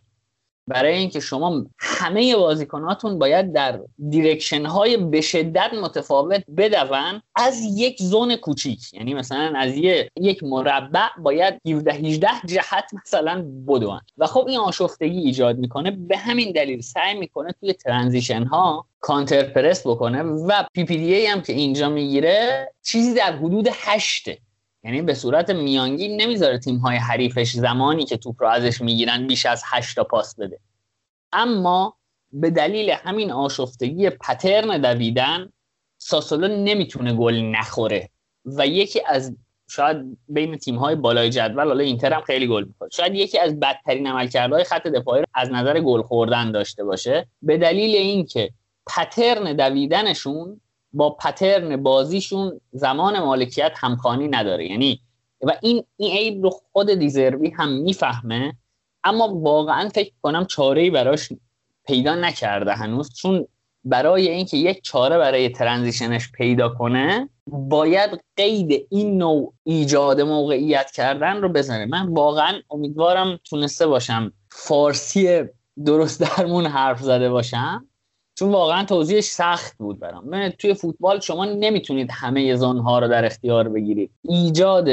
برای 0.68 0.98
اینکه 0.98 1.20
شما 1.20 1.66
همه 1.80 2.36
بازیکناتون 2.36 3.20
باید 3.20 3.54
در 3.54 3.80
direction 4.10 4.66
های 4.66 4.98
به 4.98 5.22
شدت 5.22 5.74
متفاوت 5.74 6.44
بدوئن 6.58 7.22
از 7.36 7.62
یک 7.76 8.02
zone 8.02 8.36
کوچیک. 8.36 8.94
یعنی 8.94 9.14
مثلا 9.14 9.54
از 9.56 9.74
یک 10.20 10.44
مربع 10.44 11.08
باید 11.18 11.62
17 11.68 11.94
18 11.94 12.28
جهت 12.46 12.86
مثلا 13.06 13.46
بدوئن. 13.68 14.00
و 14.18 14.28
خب 14.28 14.46
این 14.48 14.60
آشفتگی 14.60 15.20
ایجاد 15.20 15.58
می‌کنه. 15.58 15.92
به 15.92 16.18
همین 16.18 16.52
دلیل 16.52 16.82
سعی 16.82 17.14
می‌کنه 17.14 17.52
توی 17.60 17.74
transition 17.74 18.44
ها 18.44 18.86
counter 19.00 19.44
press 19.44 19.88
بکنه 19.88 20.24
و 20.24 20.64
PPDA 20.74 21.26
هم 21.26 21.42
که 21.42 21.54
اینجا 21.54 21.90
می‌گیره 21.90 22.72
چیزی 22.84 23.14
در 23.14 23.36
حدود 23.36 23.70
هشته 23.72 24.38
یعنی 24.86 25.02
به 25.02 25.14
صورت 25.14 25.50
میانگین 25.50 26.22
نمی‌ذاره 26.22 26.58
تیم 26.58 26.78
های 26.78 26.98
حریفش 26.98 27.52
زمانی 27.52 28.06
که 28.06 28.18
توپ 28.18 28.36
رو 28.44 28.48
ازش 28.50 28.82
می‌گیرن 28.82 29.28
بیش 29.28 29.46
از 29.46 29.64
8 29.66 29.96
تا 29.96 30.04
پاس 30.04 30.36
بده. 30.36 30.60
اما 31.32 31.98
به 32.34 32.50
دلیل 32.50 32.90
همین 32.90 33.32
آشفتگی 33.32 34.10
پترن 34.10 34.82
دویدن 34.82 35.52
ساسولو 35.98 36.48
نمی‌تونه 36.48 37.14
گل 37.14 37.42
نخوره 37.42 38.10
و 38.46 38.68
یکی 38.68 39.02
از 39.08 39.36
شاید 39.70 40.18
بین 40.28 40.58
تیم 40.58 40.76
های 40.76 40.96
بالای 40.96 41.30
جدول 41.30 41.68
حالا 41.68 41.84
اینتر 41.84 42.14
هم 42.14 42.22
خیلی 42.22 42.48
گل 42.48 42.64
می‌خوره. 42.64 42.90
شاید 42.94 43.16
یکی 43.16 43.40
از 43.40 43.60
بدترین 43.60 44.08
عملکردهای 44.08 44.64
خط 44.64 44.88
دفاعی 44.88 45.22
رو 45.22 45.28
از 45.34 45.50
نظر 45.52 45.80
گل 45.80 46.02
خوردن 46.02 46.52
داشته 46.52 46.84
باشه. 46.84 47.28
به 47.42 47.58
دلیل 47.58 47.96
اینکه 47.96 48.52
پترن 48.88 49.56
دویدنشون 49.56 50.62
با 50.96 51.10
پترن 51.10 51.84
بازیشون 51.84 52.62
زمان 52.72 53.20
مالکیت 53.20 53.72
همخوانی 53.76 54.28
نداره. 54.28 54.68
یعنی 54.68 55.02
و 55.42 55.54
این 55.62 55.84
این 55.98 56.18
عیب 56.18 56.44
رو 56.44 56.50
خود 56.50 56.94
دیزروی 56.94 57.50
هم 57.50 57.70
می‌فهمه 57.70 58.54
اما 59.04 59.28
واقعا 59.34 59.90
فکر 59.90 60.12
کنم 60.22 60.46
چاره 60.46 60.82
ای 60.82 60.90
براش 60.90 61.30
پیدا 61.88 62.16
نکرده 62.16 62.74
هنوز. 62.74 63.14
چون 63.14 63.48
برای 63.84 64.30
اینکه 64.30 64.58
یک 64.58 64.84
چاره 64.84 65.18
برای 65.18 65.50
ترانزیشنش 65.50 66.32
پیدا 66.32 66.70
کنه 66.70 67.30
باید 67.48 68.24
قید 68.38 68.88
این 68.90 69.18
نوع 69.18 69.54
ایجاد 69.64 70.22
موقعیت 70.22 70.92
کردن 70.92 71.42
رو 71.42 71.50
بزنه 71.50 71.86
من 71.86 72.08
واقعا 72.14 72.62
امیدوارم 72.72 73.40
تونسته 73.50 73.88
باشم 73.88 74.34
فارسی 74.52 75.44
درست 75.86 76.22
درمون 76.22 76.66
حرف 76.66 77.02
زده 77.02 77.30
باشم. 77.30 77.88
چون 78.36 78.52
واقعا 78.52 78.86
توضیحش 78.86 79.24
سخت 79.24 79.78
بود 79.78 80.00
برام. 80.00 80.28
من 80.28 80.50
توی 80.50 80.74
فوتبال 80.74 81.20
شما 81.20 81.46
نمی‌تونید 81.46 82.10
همه 82.12 82.56
زونها 82.56 83.00
رو 83.00 83.08
در 83.08 83.26
اختیار 83.26 83.70
بگیرید. 83.70 84.12
ایجاد 84.22 84.90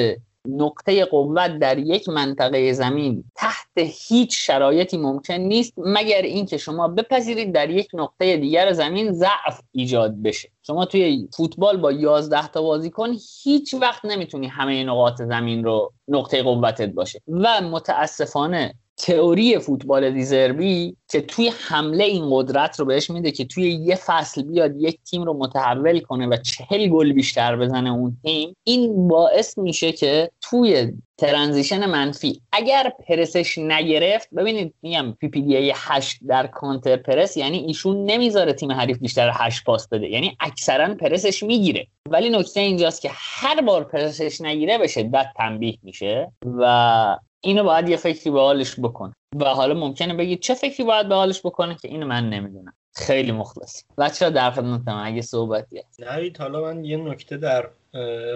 نقطه 0.49 1.05
قوت 1.05 1.59
در 1.59 1.79
یک 1.79 2.09
منطقه 2.09 2.73
زمین 2.73 3.25
تحت 3.35 3.69
هیچ 3.77 4.47
شرایطی 4.47 4.97
ممکن 4.97 5.35
نیست 5.35 5.73
مگر 5.77 6.23
اینکه 6.23 6.57
شما 6.57 6.89
بپذیرید 6.89 7.53
در 7.53 7.71
یک 7.71 7.89
نقطه 7.95 8.37
دیگر 8.37 8.73
زمین 8.73 9.13
ضعف 9.13 9.61
ایجاد 9.73 10.23
بشه. 10.23 10.49
شما 10.63 10.85
توی 10.85 11.29
فوتبال 11.37 11.77
با 11.77 11.93
11 11.93 12.49
تا 12.49 12.63
بازیکن 12.63 13.17
هیچ 13.43 13.75
وقت 13.75 14.05
نمی‌تونی 14.05 14.47
همه 14.47 14.85
نقاط 14.85 15.23
زمین 15.23 15.65
رو 15.65 15.93
نقطه 16.09 16.43
قوتت 16.43 16.89
باشه. 16.91 17.21
و 17.29 17.61
متاسفانه 17.61 18.75
تئوری 18.97 19.59
فوتبال 19.59 20.11
دیزربی 20.11 20.97
که 21.11 21.21
توی 21.21 21.53
حمله 21.69 22.05
این 22.05 22.29
قدرت 22.31 22.81
رو 22.81 22.87
بهش 22.87 23.11
میده 23.11 23.31
که 23.31 23.45
توی 23.45 23.71
یه 23.71 23.95
فصل 23.95 24.43
بیاد 24.43 24.77
یک 24.77 24.99
تیم 25.11 25.23
رو 25.23 25.35
متحول 25.35 26.01
کنه 26.01 26.27
و 26.27 26.37
چهل 26.37 26.89
گل 26.89 27.13
بیشتر 27.13 27.57
بزنه 27.57 27.93
اون 27.93 28.17
تیم 28.23 28.57
این 28.65 29.09
باعث 29.09 29.59
میشه 29.59 29.93
که 29.93 30.31
توی 30.41 30.93
transition 31.19 31.87
منفی 31.87 32.41
اگر 32.53 32.93
پرسش 33.09 33.59
نگرفت 33.59 34.29
ببینید 34.37 34.75
میگم 34.83 35.13
PPD 35.21 35.73
8 35.75 36.19
در 36.29 36.47
counter 36.47 36.97
press 36.97 37.37
یعنی 37.37 37.59
ایشون 37.59 38.05
نمی‌ذاره 38.05 38.53
تیم 38.53 38.73
حریف 38.73 38.99
بیشتر 38.99 39.31
8 39.35 39.65
پاس 39.65 39.89
بده 39.89 40.09
یعنی 40.09 40.37
اکثرا 40.41 40.95
پرسش 40.95 41.43
می‌گیره. 41.43 41.87
ولی 42.11 42.31
نکته 42.31 42.61
اینجاست 42.61 43.03
که 43.03 43.11
هر 43.13 43.61
بار 43.61 43.85
پرسش 43.85 44.41
نگیره 44.41 44.79
به 44.79 44.87
شدت 44.87 45.27
تنبیه 45.37 45.79
میشه 45.83 46.33
و 46.59 47.17
اینو 47.45 47.65
باید 47.65 47.89
یه 47.89 47.97
فکری 47.97 48.31
به 48.31 48.41
حالش 48.41 48.81
بکن. 48.81 49.13
و 49.37 49.45
حالا 49.45 49.75
ممکنه 49.75 50.15
بگید 50.15 50.41
چه 50.41 50.55
فکری 50.55 50.85
باید 50.85 51.09
به 51.09 51.15
حالش 51.15 51.41
بکنه 51.41 51.77
که 51.83 51.89
اینو 51.89 52.07
من 52.07 52.31
نمی‌دونم. 52.31 52.75
خیلی 52.95 53.33
مخلصی 53.33 53.85
بچه 53.99 54.31
در 54.31 54.51
خدمتم 54.51 55.03
اگه 55.05 55.23
صحبتی 55.23 55.79
هست 55.79 56.03
نوید 56.03 56.39
حالا 56.39 56.61
من 56.61 56.85
یه 56.85 56.97
نکته 56.97 57.37
در 57.37 57.69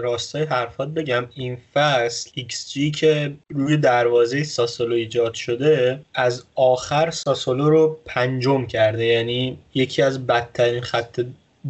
راستای 0.01 0.45
حرفات 0.45 0.89
بگم. 0.89 1.27
این 1.35 1.59
فصل 1.75 2.31
XG 2.31 2.97
که 2.97 3.35
روی 3.49 3.77
دروازه 3.77 4.45
ساسولو 4.45 4.95
ایجاد 4.95 5.35
شده 5.35 6.01
از 6.15 6.45
آخر 6.55 7.11
ساسولو 7.11 7.71
رو 7.71 7.99
پنجم 8.05 8.67
کرده. 8.67 9.05
یعنی 9.05 9.59
یکی 9.75 10.03
از 10.03 10.27
بدترین 10.27 10.81
خط 10.81 11.21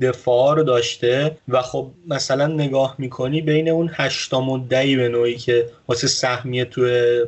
دفاع 0.03 0.57
رو 0.57 0.63
داشته 0.63 1.37
و 1.49 1.63
خب 1.63 1.91
مثلا 2.09 2.47
نگاه 2.47 2.95
می‌کنی 2.99 3.43
بین 3.43 3.69
اون 3.69 3.91
هشتا 3.93 4.41
مدعی 4.41 4.97
به 4.97 5.09
نوعی 5.09 5.37
که 5.37 5.67
واسه 5.89 6.07
سهمیه 6.07 6.65
تو 6.65 6.87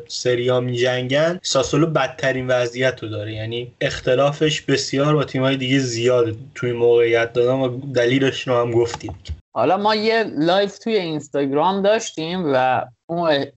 سریا 0.08 0.60
میجنگن 0.60 1.40
ساسولو 1.42 1.86
بدترین 1.86 2.46
وضعیت 2.46 3.02
رو 3.02 3.08
داره. 3.08 3.32
یعنی 3.32 3.72
اختلافش 3.80 4.60
بسیار 4.60 5.14
با 5.14 5.24
تیمای 5.24 5.56
دیگه 5.56 5.78
زیاده 5.78 6.34
توی 6.54 6.72
موقعیت 6.72 7.32
دادن 7.32 7.52
و 7.52 7.92
دلیلش 7.92 8.48
رو 8.48 8.54
هم 8.54 8.70
گفتید 8.70 9.37
حالا 9.58 9.76
ما 9.76 9.94
یه 9.94 10.22
live 10.22 10.78
توی 10.78 10.96
اینستاگرام 10.96 11.82
داشتیم 11.82 12.52
و 12.54 12.84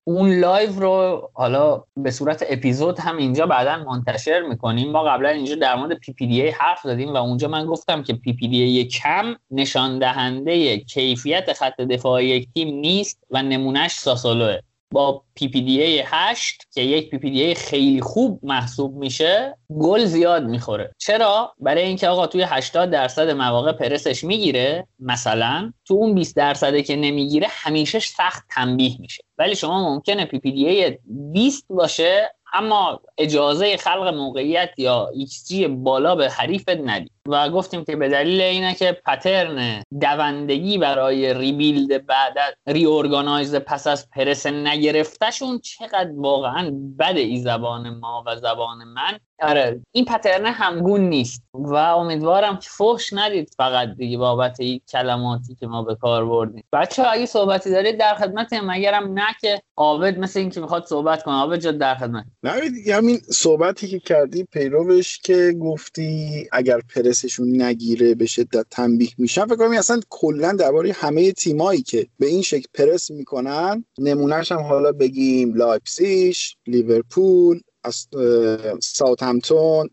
اون 0.03 0.39
live 0.39 0.79
رو 0.79 1.29
حالا 1.33 1.83
به 1.97 2.11
صورت 2.11 2.45
اپیزود 2.49 2.99
هم 2.99 3.17
اینجا 3.17 3.45
بعدا 3.45 3.83
منتشر 3.83 4.41
می‌کنیم. 4.41 4.91
ما 4.91 5.03
قبلا 5.03 5.29
اینجا 5.29 5.55
در 5.55 5.75
مورد 5.75 5.93
PPDA 5.93 6.49
حرف 6.49 6.79
زدیم 6.83 7.13
و 7.13 7.17
اونجا 7.17 7.47
من 7.47 7.65
گفتم 7.65 8.03
که 8.03 8.13
PPDA 8.13 8.85
کم 8.85 9.35
نشان 9.51 9.99
دهنده 9.99 10.77
کیفیت 10.77 11.53
خط 11.53 11.81
دفاعی 11.81 12.27
یک 12.27 12.47
تیم 12.53 12.75
نیست 12.75 13.23
و 13.31 13.43
نمونهش 13.43 13.91
ساسولوه. 13.91 14.59
با 14.91 15.23
PPDA 15.35 16.03
8 16.05 16.67
که 16.73 16.81
یک 16.81 17.09
PPDA 17.09 17.55
خیلی 17.55 18.01
خوب 18.01 18.39
محسوب 18.43 18.95
میشه 18.95 19.57
گل 19.79 20.05
زیاد 20.05 20.43
می‌خوره. 20.43 20.91
چرا؟ 20.97 21.53
برای 21.59 21.83
اینکه 21.83 22.07
آقا 22.07 22.27
توی 22.27 22.41
80 22.41 22.89
درصد 22.89 23.29
مواقع 23.29 23.71
پرسش 23.71 24.23
می‌گیره 24.23 24.87
مثلا 24.99 25.73
تو 25.85 25.93
اون 25.93 26.15
20 26.15 26.35
درصده 26.35 26.83
که 26.83 26.95
نمی‌گیره 26.95 27.47
همیشه 27.49 27.99
سخت 27.99 28.43
تنبیه 28.49 28.95
میشه. 28.99 29.23
ولی 29.37 29.55
شما 29.55 29.93
ممکنه 29.93 30.25
PPDA 30.25 30.97
20 31.33 31.65
باشه 31.69 32.35
اما 32.53 32.99
اجازه 33.17 33.77
خلق 33.77 34.07
موقعیت 34.07 34.69
یا 34.77 35.09
ایکس 35.13 35.51
بالا 35.69 36.15
به 36.15 36.29
حریفت 36.29 36.69
ندید 36.69 37.11
و 37.27 37.49
گفتیم 37.49 37.83
که 37.83 37.95
به 37.95 38.09
دلیل 38.09 38.41
اینه 38.41 38.73
که 38.73 39.01
pattern 39.05 39.83
دوندگی 40.01 40.77
برای 40.77 41.33
rebuild 41.33 42.05
بعد 42.05 42.33
reorganize 42.67 43.55
پس 43.55 43.87
از 43.87 44.09
پرس 44.09 44.45
نگرفتشون 44.45 45.59
چقدر 45.59 46.11
واقعا 46.15 46.71
بده 46.99 47.19
ای 47.19 47.37
زبان 47.37 47.89
ما 47.89 48.23
و 48.27 48.35
زبان 48.35 48.77
من. 48.83 49.19
آره 49.41 49.81
این 49.91 50.05
pattern 50.05 50.45
همگون 50.45 51.01
نیست 51.01 51.43
و 51.53 51.75
امیدوارم 51.75 52.57
که 52.57 52.69
فحش 52.69 53.13
ندید 53.13 53.53
فقط 53.57 53.89
دیگه 53.97 54.17
بابت 54.17 54.59
این 54.59 54.81
کلماتی 54.91 55.55
که 55.55 55.67
ما 55.67 55.83
به 55.83 55.95
کار 55.95 56.25
بردیم. 56.25 56.63
بچه 56.73 57.03
اگه 57.07 57.25
صحبتی 57.25 57.71
دارید 57.71 57.99
در 57.99 58.15
خدمتم 58.15 58.53
اگرم 58.53 59.13
نه 59.13 59.27
که 59.41 59.61
عابد 59.77 60.19
مثل 60.19 60.39
اینکه 60.39 60.61
می‌خواد 60.61 60.85
صحبت 60.85 61.23
کنه. 61.23 61.33
عابد 61.33 61.59
جان 61.59 61.71
در 61.71 61.95
خدمت. 61.95 62.25
نه 62.43 62.51
همین 62.93 63.17
صحبتی 63.17 63.87
که 63.87 63.99
کردی 63.99 64.43
پیروش 64.43 65.19
که 65.19 65.53
گفتی 65.61 66.47
اگر 66.51 66.79
پرسشون 67.11 67.61
نگیره 67.61 68.15
به 68.15 68.25
شدت 68.25 68.65
تنبیه 68.71 69.09
میشن. 69.17 69.45
فکر 69.45 69.55
کنم 69.55 69.71
اصلا 69.71 69.99
کلا 70.09 70.51
درباره 70.51 70.91
همه 70.91 71.31
تیمایی 71.31 71.81
که 71.81 72.07
به 72.19 72.27
این 72.27 72.41
شکل 72.41 72.65
پرس 72.73 73.11
می‌کنن. 73.11 73.85
نمونهش 73.97 74.51
هم 74.51 74.61
حالا 74.61 74.91
بگیم 74.91 75.53
لایپسیش 75.53 76.55
لیورپول 76.67 77.59
از 77.83 78.07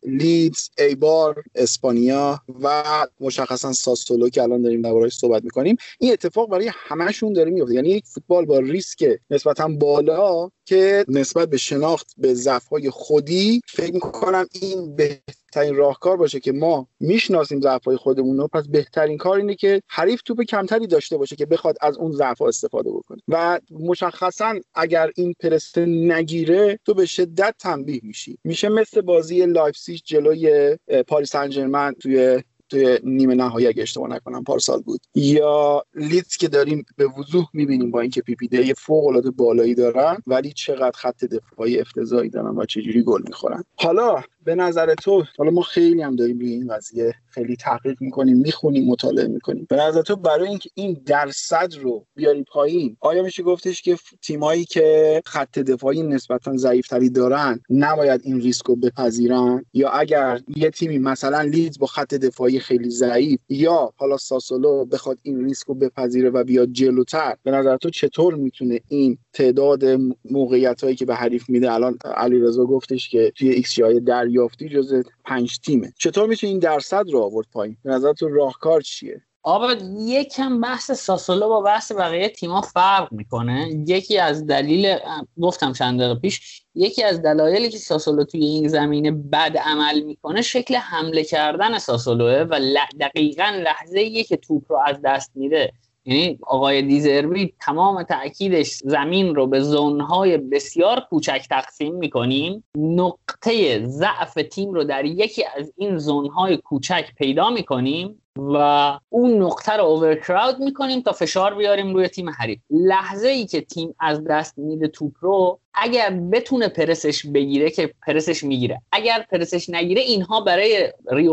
لیدز 0.02 0.68
ایبار 0.78 1.42
اسپانیا 1.54 2.40
و 2.62 2.84
مشخصا 3.20 3.72
ساسولو 3.72 4.28
که 4.28 4.42
الان 4.42 4.62
داریم 4.62 4.82
دربارهش 4.82 5.16
صحبت 5.16 5.44
می‌کنیم. 5.44 5.76
این 6.00 6.12
اتفاق 6.12 6.48
برای 6.50 6.70
همشون 6.74 7.32
داره 7.32 7.50
میفته 7.50 7.74
یعنی 7.74 7.88
یک 7.88 8.04
فوتبال 8.06 8.44
با 8.44 8.58
ریسک 8.58 9.18
نسبتا 9.30 9.68
بالا 9.68 10.50
که 10.68 11.04
نسبت 11.08 11.50
به 11.50 11.56
شناخت 11.56 12.12
به 12.18 12.34
ضعف‌های 12.34 12.90
خودی 12.90 13.60
فکر 13.68 13.92
می‌کنم 13.92 14.46
این 14.52 14.96
بهترین 14.96 15.74
راهکار 15.74 16.16
باشه 16.16 16.40
که 16.40 16.52
ما 16.52 16.88
می‌شناسیم 17.00 17.60
ضعف‌های 17.60 17.96
خودمون 17.96 18.36
رو. 18.36 18.48
پس 18.48 18.68
بهترین 18.68 19.18
کار 19.18 19.36
اینه 19.36 19.54
که 19.54 19.82
حریف 19.88 20.22
توپ 20.22 20.42
کمتری 20.42 20.86
داشته 20.86 21.16
باشه 21.16 21.36
که 21.36 21.46
بخواد 21.46 21.76
از 21.80 21.96
اون 21.96 22.12
ضعف‌ها 22.12 22.48
استفاده 22.48 22.90
بکنه. 22.90 23.18
و 23.28 23.60
مشخصا 23.70 24.54
اگر 24.74 25.10
این 25.16 25.34
پرسته 25.40 25.86
نگیره 25.86 26.78
تو 26.84 26.94
به 26.94 27.06
شدت 27.06 27.54
تنبیه 27.58 28.00
میشی. 28.02 28.38
میشه 28.44 28.68
مثل 28.68 29.00
بازی 29.00 29.46
لایپزیگ 29.46 30.00
جلوی 30.04 30.76
پاریس 31.06 31.30
سن 31.30 31.92
توی 31.92 32.42
توی 32.68 32.98
نیمه 33.04 33.34
نهایی 33.34 33.66
اگه 33.66 33.82
اشتباه 33.82 34.08
نکنم 34.08 34.44
پارسال 34.44 34.82
بود. 34.82 35.00
یا 35.14 35.84
لیدز 35.94 36.36
که 36.36 36.48
داریم 36.48 36.86
به 36.96 37.06
وضوح 37.06 37.46
می‌بینیم 37.52 37.90
با 37.90 38.00
اینکه 38.00 38.22
PPDA 38.22 38.74
فوق 38.74 39.06
العاده 39.06 39.30
بالایی 39.30 39.74
دارن 39.74 40.16
ولی 40.26 40.52
چقدر 40.52 40.96
خط 40.96 41.24
دفاعی 41.24 41.80
افتضاحی 41.80 42.28
دارن 42.28 42.56
و 42.56 42.64
چجوری 42.64 43.02
گل 43.02 43.22
می‌خورن. 43.26 43.64
حالا 43.76 44.22
به 44.48 44.54
نظر 44.54 44.94
تو 44.94 45.24
حالا 45.38 45.50
ما 45.50 45.62
خیلی 45.62 46.02
هم 46.02 46.16
داریم 46.16 46.38
روی 46.38 46.52
این 46.52 46.74
قضیه 46.74 47.14
خیلی 47.30 47.56
تحقیق 47.56 47.96
می‌کنیم 48.00 48.36
می‌خونیم 48.36 48.84
مطالعه 48.84 49.26
می‌کنیم. 49.26 49.66
به 49.70 49.76
نظر 49.76 50.02
تو 50.02 50.16
برای 50.16 50.48
اینکه 50.48 50.70
این 50.74 51.00
درصد 51.06 51.74
رو 51.80 52.06
بیاری 52.14 52.42
پایین 52.42 52.96
آیا 53.00 53.22
میشه 53.22 53.42
گفتش 53.42 53.82
که 53.82 53.96
تیمایی 54.22 54.64
که 54.64 55.22
خط 55.26 55.58
دفاعی 55.58 56.02
نسبتا 56.02 56.56
ضعیفتری 56.56 57.10
دارن 57.10 57.60
نباید 57.70 58.20
این 58.24 58.40
ریسک 58.40 58.66
رو 58.66 58.76
بپذیرن؟ 58.76 59.64
یا 59.72 59.88
اگر 59.88 60.40
یه 60.56 60.70
تیمی 60.70 60.98
مثلا 60.98 61.42
لیدز 61.42 61.78
با 61.78 61.86
خط 61.86 62.14
دفاعی 62.14 62.60
خیلی 62.60 62.90
ضعیف 62.90 63.40
یا 63.48 63.92
حالا 63.96 64.16
ساسولو 64.16 64.84
بخواد 64.84 65.18
این 65.22 65.44
ریسک 65.44 65.66
رو 65.66 65.74
بپذیره 65.74 66.30
و 66.30 66.44
بیاد 66.44 66.68
جلوتر 66.72 67.36
به 67.42 67.50
نظر 67.50 67.76
تو 67.76 67.90
چطور 67.90 68.34
می‌تونه 68.34 68.80
این 68.88 69.18
تعداد 69.32 69.84
موقعیت 70.30 70.84
هایی 70.84 70.96
که 70.96 71.04
به 71.04 71.14
حریف 71.14 71.50
میده؟ 71.50 71.72
الان 71.72 71.98
علیرضا 72.04 72.64
گفتش 72.64 73.08
که 73.08 73.32
توی 73.36 73.48
ایکس 73.48 73.74
جای 73.74 74.00
دریافتی 74.38 74.68
جز 74.68 75.02
پنج 75.24 75.58
تیمه. 75.58 75.92
چطور 75.98 76.26
میشه 76.28 76.46
این 76.46 76.58
درصد 76.58 77.04
رو 77.10 77.20
آورد 77.22 77.46
پایین؟ 77.52 77.76
به 77.84 77.90
نظر 77.90 78.12
تو 78.12 78.28
راهکار 78.28 78.80
چیه؟ 78.80 79.22
آقا 79.42 79.74
یکم 79.98 80.60
بحث 80.60 80.90
ساسولو 80.90 81.48
با 81.48 81.60
بحث 81.60 81.92
بقیه 81.92 82.28
تیما 82.28 82.60
فرق 82.60 83.12
می‌کنه. 83.12 83.70
یکی 83.86 84.18
از 84.18 84.46
دلیل 84.46 84.96
گفتم 85.40 85.72
چند 85.72 86.00
دقیقه 86.00 86.20
پیش 86.20 86.62
یکی 86.74 87.02
از 87.02 87.22
دلایلی 87.22 87.70
که 87.70 87.78
ساسولو 87.78 88.24
توی 88.24 88.44
این 88.44 88.68
زمینه 88.68 89.10
بد 89.10 89.56
عمل 89.56 90.00
می‌کنه 90.00 90.42
شکل 90.42 90.74
حمله 90.74 91.24
کردن 91.24 91.78
ساسولوه 91.78 92.46
و 92.50 92.60
دقیقا 93.00 93.52
لحظه 93.64 94.22
که 94.24 94.36
توپ 94.36 94.72
رو 94.72 94.78
از 94.86 94.96
دست 95.04 95.30
میده. 95.34 95.72
یعنی 96.08 96.38
آقای 96.46 96.82
دیزربی 96.82 97.54
تمام 97.60 98.02
تاکیدش 98.02 98.76
زمین 98.84 99.34
رو 99.34 99.46
به 99.46 99.60
زونهای 99.60 100.38
بسیار 100.38 101.00
کوچک 101.10 101.46
تقسیم 101.50 101.94
می‌کنیم 101.94 102.64
نقطه 102.76 103.86
ضعف 103.86 104.34
تیم 104.34 104.72
رو 104.72 104.84
در 104.84 105.04
یکی 105.04 105.44
از 105.56 105.72
این 105.76 105.98
زونهای 105.98 106.56
کوچک 106.56 107.14
پیدا 107.16 107.50
می‌کنیم 107.50 108.22
و 108.38 108.98
اون 109.08 109.42
نقطه 109.42 109.72
رو 109.72 109.84
اوورکراود 109.84 110.58
می‌کنیم 110.58 111.02
تا 111.02 111.12
فشار 111.12 111.54
بیاریم 111.54 111.94
روی 111.94 112.08
تیم 112.08 112.30
حریف. 112.30 112.58
لحظه 112.70 113.28
ای 113.28 113.46
که 113.46 113.60
تیم 113.60 113.94
از 114.00 114.24
دست 114.24 114.58
میده 114.58 114.88
توپ 114.88 115.12
رو 115.20 115.60
اگر 115.74 116.10
بتونه 116.10 116.68
پرسش 116.68 117.26
بگیره 117.26 117.70
که 117.70 117.94
پرسش 118.06 118.44
می‌گیره. 118.44 118.82
اگر 118.92 119.26
پرسش 119.30 119.70
نگیره 119.70 120.00
اینها 120.00 120.40
برای 120.40 120.92
ری 121.10 121.28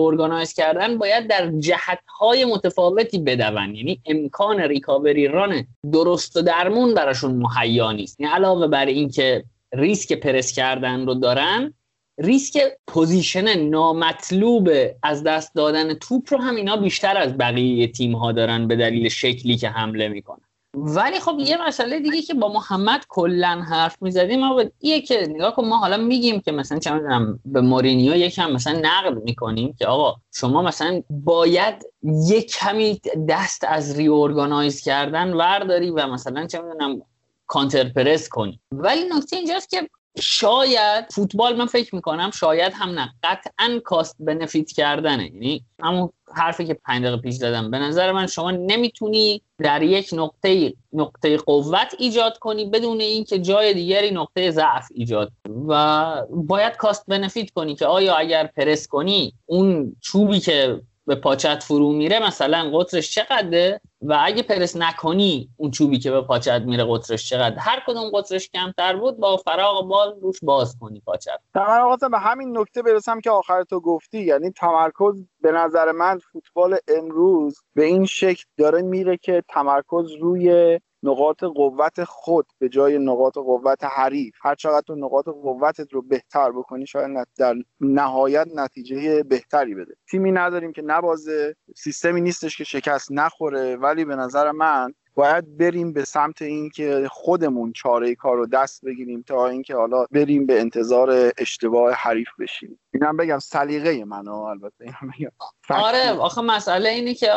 کردن 0.56 0.98
باید 0.98 1.28
در 1.28 1.52
جهتهای 1.60 2.46
متفاوتی 2.46 3.20
بدوئن. 3.20 3.76
یعنی 3.76 4.02
امکان 4.06 4.60
recovery 4.60 5.28
run 5.28 5.68
درست 5.92 6.38
و 6.38 6.42
درمون 6.42 6.94
براشون 6.94 7.36
مهیا 7.36 7.92
نیست. 7.92 8.20
یعنی 8.20 8.34
علاوه 8.34 8.68
بر 8.68 8.86
اینکه 8.86 9.44
ریسک 9.74 10.14
پرس 10.14 10.54
کردن 10.54 11.06
رو 11.06 11.14
دارن 11.14 11.74
ریسک 12.18 12.60
position 12.88 13.60
نامطلوب 13.60 14.70
از 15.04 15.24
دست 15.24 15.56
دادن 15.56 15.94
توپ 15.94 16.34
رو 16.34 16.38
هم 16.38 16.56
اینا 16.56 16.78
بیشتر 16.78 17.18
از 17.18 17.38
بقیه 17.38 17.88
تیم 17.88 18.16
ها 18.16 18.32
دارن 18.32 18.68
به 18.68 18.76
دلیل 18.76 19.10
شکلی 19.10 19.58
که 19.58 19.70
حمله 19.70 20.08
می‌کنن. 20.08 20.42
ولی 20.78 21.20
خب 21.20 21.36
یه 21.40 21.68
مسئله 21.68 22.00
دیگه 22.00 22.22
که 22.22 22.34
با 22.34 22.54
محمد 22.54 23.06
کلا 23.10 23.62
حرف 23.70 24.02
می‌زدیم 24.02 24.40
ما 24.40 24.64
یه 24.82 25.02
که 25.02 25.28
نگاه 25.30 25.56
کن 25.56 25.66
ما 25.66 25.78
حالا 25.78 25.98
میگیم 25.98 26.42
که 26.42 26.52
مثلا 26.52 26.80
چه 26.80 26.94
می‌دونم 26.94 27.40
به 27.46 27.62
مورینیو 27.62 28.16
یکم 28.16 28.52
مثلا 28.52 28.80
نقد 28.84 29.24
می‌کنیم 29.24 29.76
که 29.80 29.88
آقا 29.88 30.16
شما 30.34 30.62
مثلا 30.62 31.02
باید 31.10 31.86
یک 32.28 32.52
کمی 32.52 33.02
دست 33.30 33.64
از 33.68 34.00
ری 34.00 34.72
کردن 34.84 35.34
ورداری 35.34 35.90
و 35.90 36.08
مثلا 36.08 36.48
چه 36.48 36.62
می‌دونم 36.62 37.02
کانتر 37.48 37.84
پرس 37.84 38.30
کنی. 38.30 38.60
ولی 38.72 39.02
نکته 39.18 39.36
اینجاست 39.36 39.70
که 39.70 39.90
شاید 40.20 41.06
فوتبال 41.12 41.56
من 41.56 41.66
فکر 41.66 41.96
می‌کنم 41.96 42.32
شاید 42.32 42.74
هم 42.76 42.90
نه. 42.90 43.14
قطعا 43.24 43.80
کاست 43.84 44.16
بنفیت 44.20 44.72
کردنه. 44.72 45.24
یعنی 45.24 45.64
همون 45.80 46.10
حرفی 46.36 46.66
که 46.66 46.74
پنج 46.74 47.04
دقیقه 47.04 47.22
پیش 47.22 47.38
دادم 47.38 47.72
به 47.72 47.80
نظر 47.80 48.12
من 48.12 48.28
شما 48.28 48.52
نمی‌تونی 48.52 49.42
در 49.60 49.84
یک 49.84 50.10
نقطه 50.14 50.74
نقطه 50.94 51.38
قوت 51.38 51.96
ایجاد 52.00 52.38
کنی 52.38 52.66
بدون 52.66 53.00
اینکه 53.00 53.40
جای 53.40 53.74
دیگری 53.74 54.12
نقطه 54.12 54.52
ضعف 54.52 54.88
ایجاد. 54.94 55.32
و 55.68 56.22
باید 56.30 56.76
کاست 56.76 57.06
بنفیت 57.08 57.52
کنی 57.52 57.76
که 57.76 57.86
آیا 57.86 58.16
اگر 58.16 58.48
پرس 58.48 58.88
کنی 58.88 59.34
اون 59.46 59.96
چوبی 60.02 60.40
که 60.40 60.82
به 61.06 61.16
پاچت 61.16 61.64
فرو 61.64 61.92
میره 61.92 62.28
مثلا 62.28 62.72
قطرش 62.74 63.16
چقدره؟ 63.16 63.82
و 64.02 64.20
اگه 64.26 64.44
پرس 64.44 64.76
نکنی 64.76 65.50
اون 65.58 65.72
چوبی 65.72 66.00
که 66.00 66.12
به 66.12 66.22
پاچت 66.22 66.62
میره 66.66 66.86
قطرش 66.90 67.30
چقدر 67.30 67.58
هر 67.58 67.84
کدوم 67.88 68.10
قطرش 68.14 68.50
کمتر 68.50 68.96
بود 68.96 69.18
با 69.18 69.38
فراغ 69.38 69.88
بال 69.88 70.20
روش 70.22 70.40
باز 70.44 70.78
کنی 70.82 71.00
پاچت. 71.00 71.40
من 71.56 72.10
به 72.12 72.20
همین 72.20 72.58
نکته 72.58 72.82
برسم 72.82 73.20
که 73.20 73.32
آخر 73.32 73.64
تو 73.64 73.80
گفتی 73.80 74.24
یعنی 74.24 74.52
تمرکز 74.52 75.26
به 75.42 75.52
نظر 75.52 75.92
من 75.92 76.20
فوتبال 76.20 76.78
امروز 76.88 77.60
به 77.74 77.86
این 77.86 78.06
شکل 78.06 78.44
داره 78.58 78.82
میره 78.82 79.18
که 79.18 79.44
تمرکز 79.50 80.12
روی 80.12 80.80
نقاط 81.06 81.44
قوت 81.44 82.04
خود 82.04 82.48
به 82.60 82.70
جای 82.70 82.98
نقاط 83.00 83.34
قوت 83.34 83.84
حریف. 83.84 84.36
هر 84.42 84.56
چقدر 84.56 84.82
تو 84.88 84.96
نقاط 84.96 85.26
قوتت 85.26 85.94
رو 85.94 86.02
بهتر 86.02 86.52
بکنی 86.52 86.88
شاید 86.88 87.28
در 87.38 87.56
نهایت 87.80 88.48
نتیجه 88.56 89.24
بهتری 89.24 89.76
بده. 89.76 89.96
تیمی 90.10 90.32
نداریم 90.32 90.72
که 90.72 90.82
نبازه 90.82 91.56
سیستمی 91.76 92.22
نیستش 92.22 92.58
که 92.58 92.64
شکست 92.64 93.12
نخوره. 93.12 93.76
ولی 93.76 94.06
به 94.06 94.16
نظر 94.16 94.52
من 94.52 94.94
باید 95.16 95.58
بریم 95.58 95.94
به 95.94 96.04
سمت 96.04 96.42
اینکه 96.42 97.08
خودمون 97.12 97.74
چاره 97.74 98.16
کار 98.16 98.38
رو 98.38 98.46
دست 98.46 98.86
بگیریم 98.86 99.22
تا 99.28 99.48
اینکه 99.48 99.76
حالا 99.76 100.06
بریم 100.12 100.46
به 100.46 100.60
انتظار 100.60 101.32
اشتباه 101.38 101.94
حریف 101.94 102.30
بشیم. 102.40 102.80
اینم 102.94 103.18
بگم 103.18 103.40
سلیقه 103.40 104.06
منو 104.06 104.36
البته 104.36 104.76
اینم 104.80 105.14
بگم. 105.20 105.32
آره 105.70 106.12
آخه 106.12 106.42
مسئله 106.42 106.90
اینه 106.90 107.14
که 107.14 107.28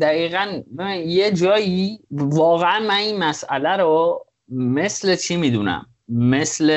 دقیقا 0.00 0.62
یه 1.06 1.32
جایی 1.32 2.00
واقعا 2.10 2.80
من 2.80 2.96
این 2.96 3.18
مسئله 3.18 3.76
رو 3.76 4.26
مثل 4.48 5.16
چی 5.16 5.36
می‌دونم؟ 5.36 5.86
مثل 6.08 6.68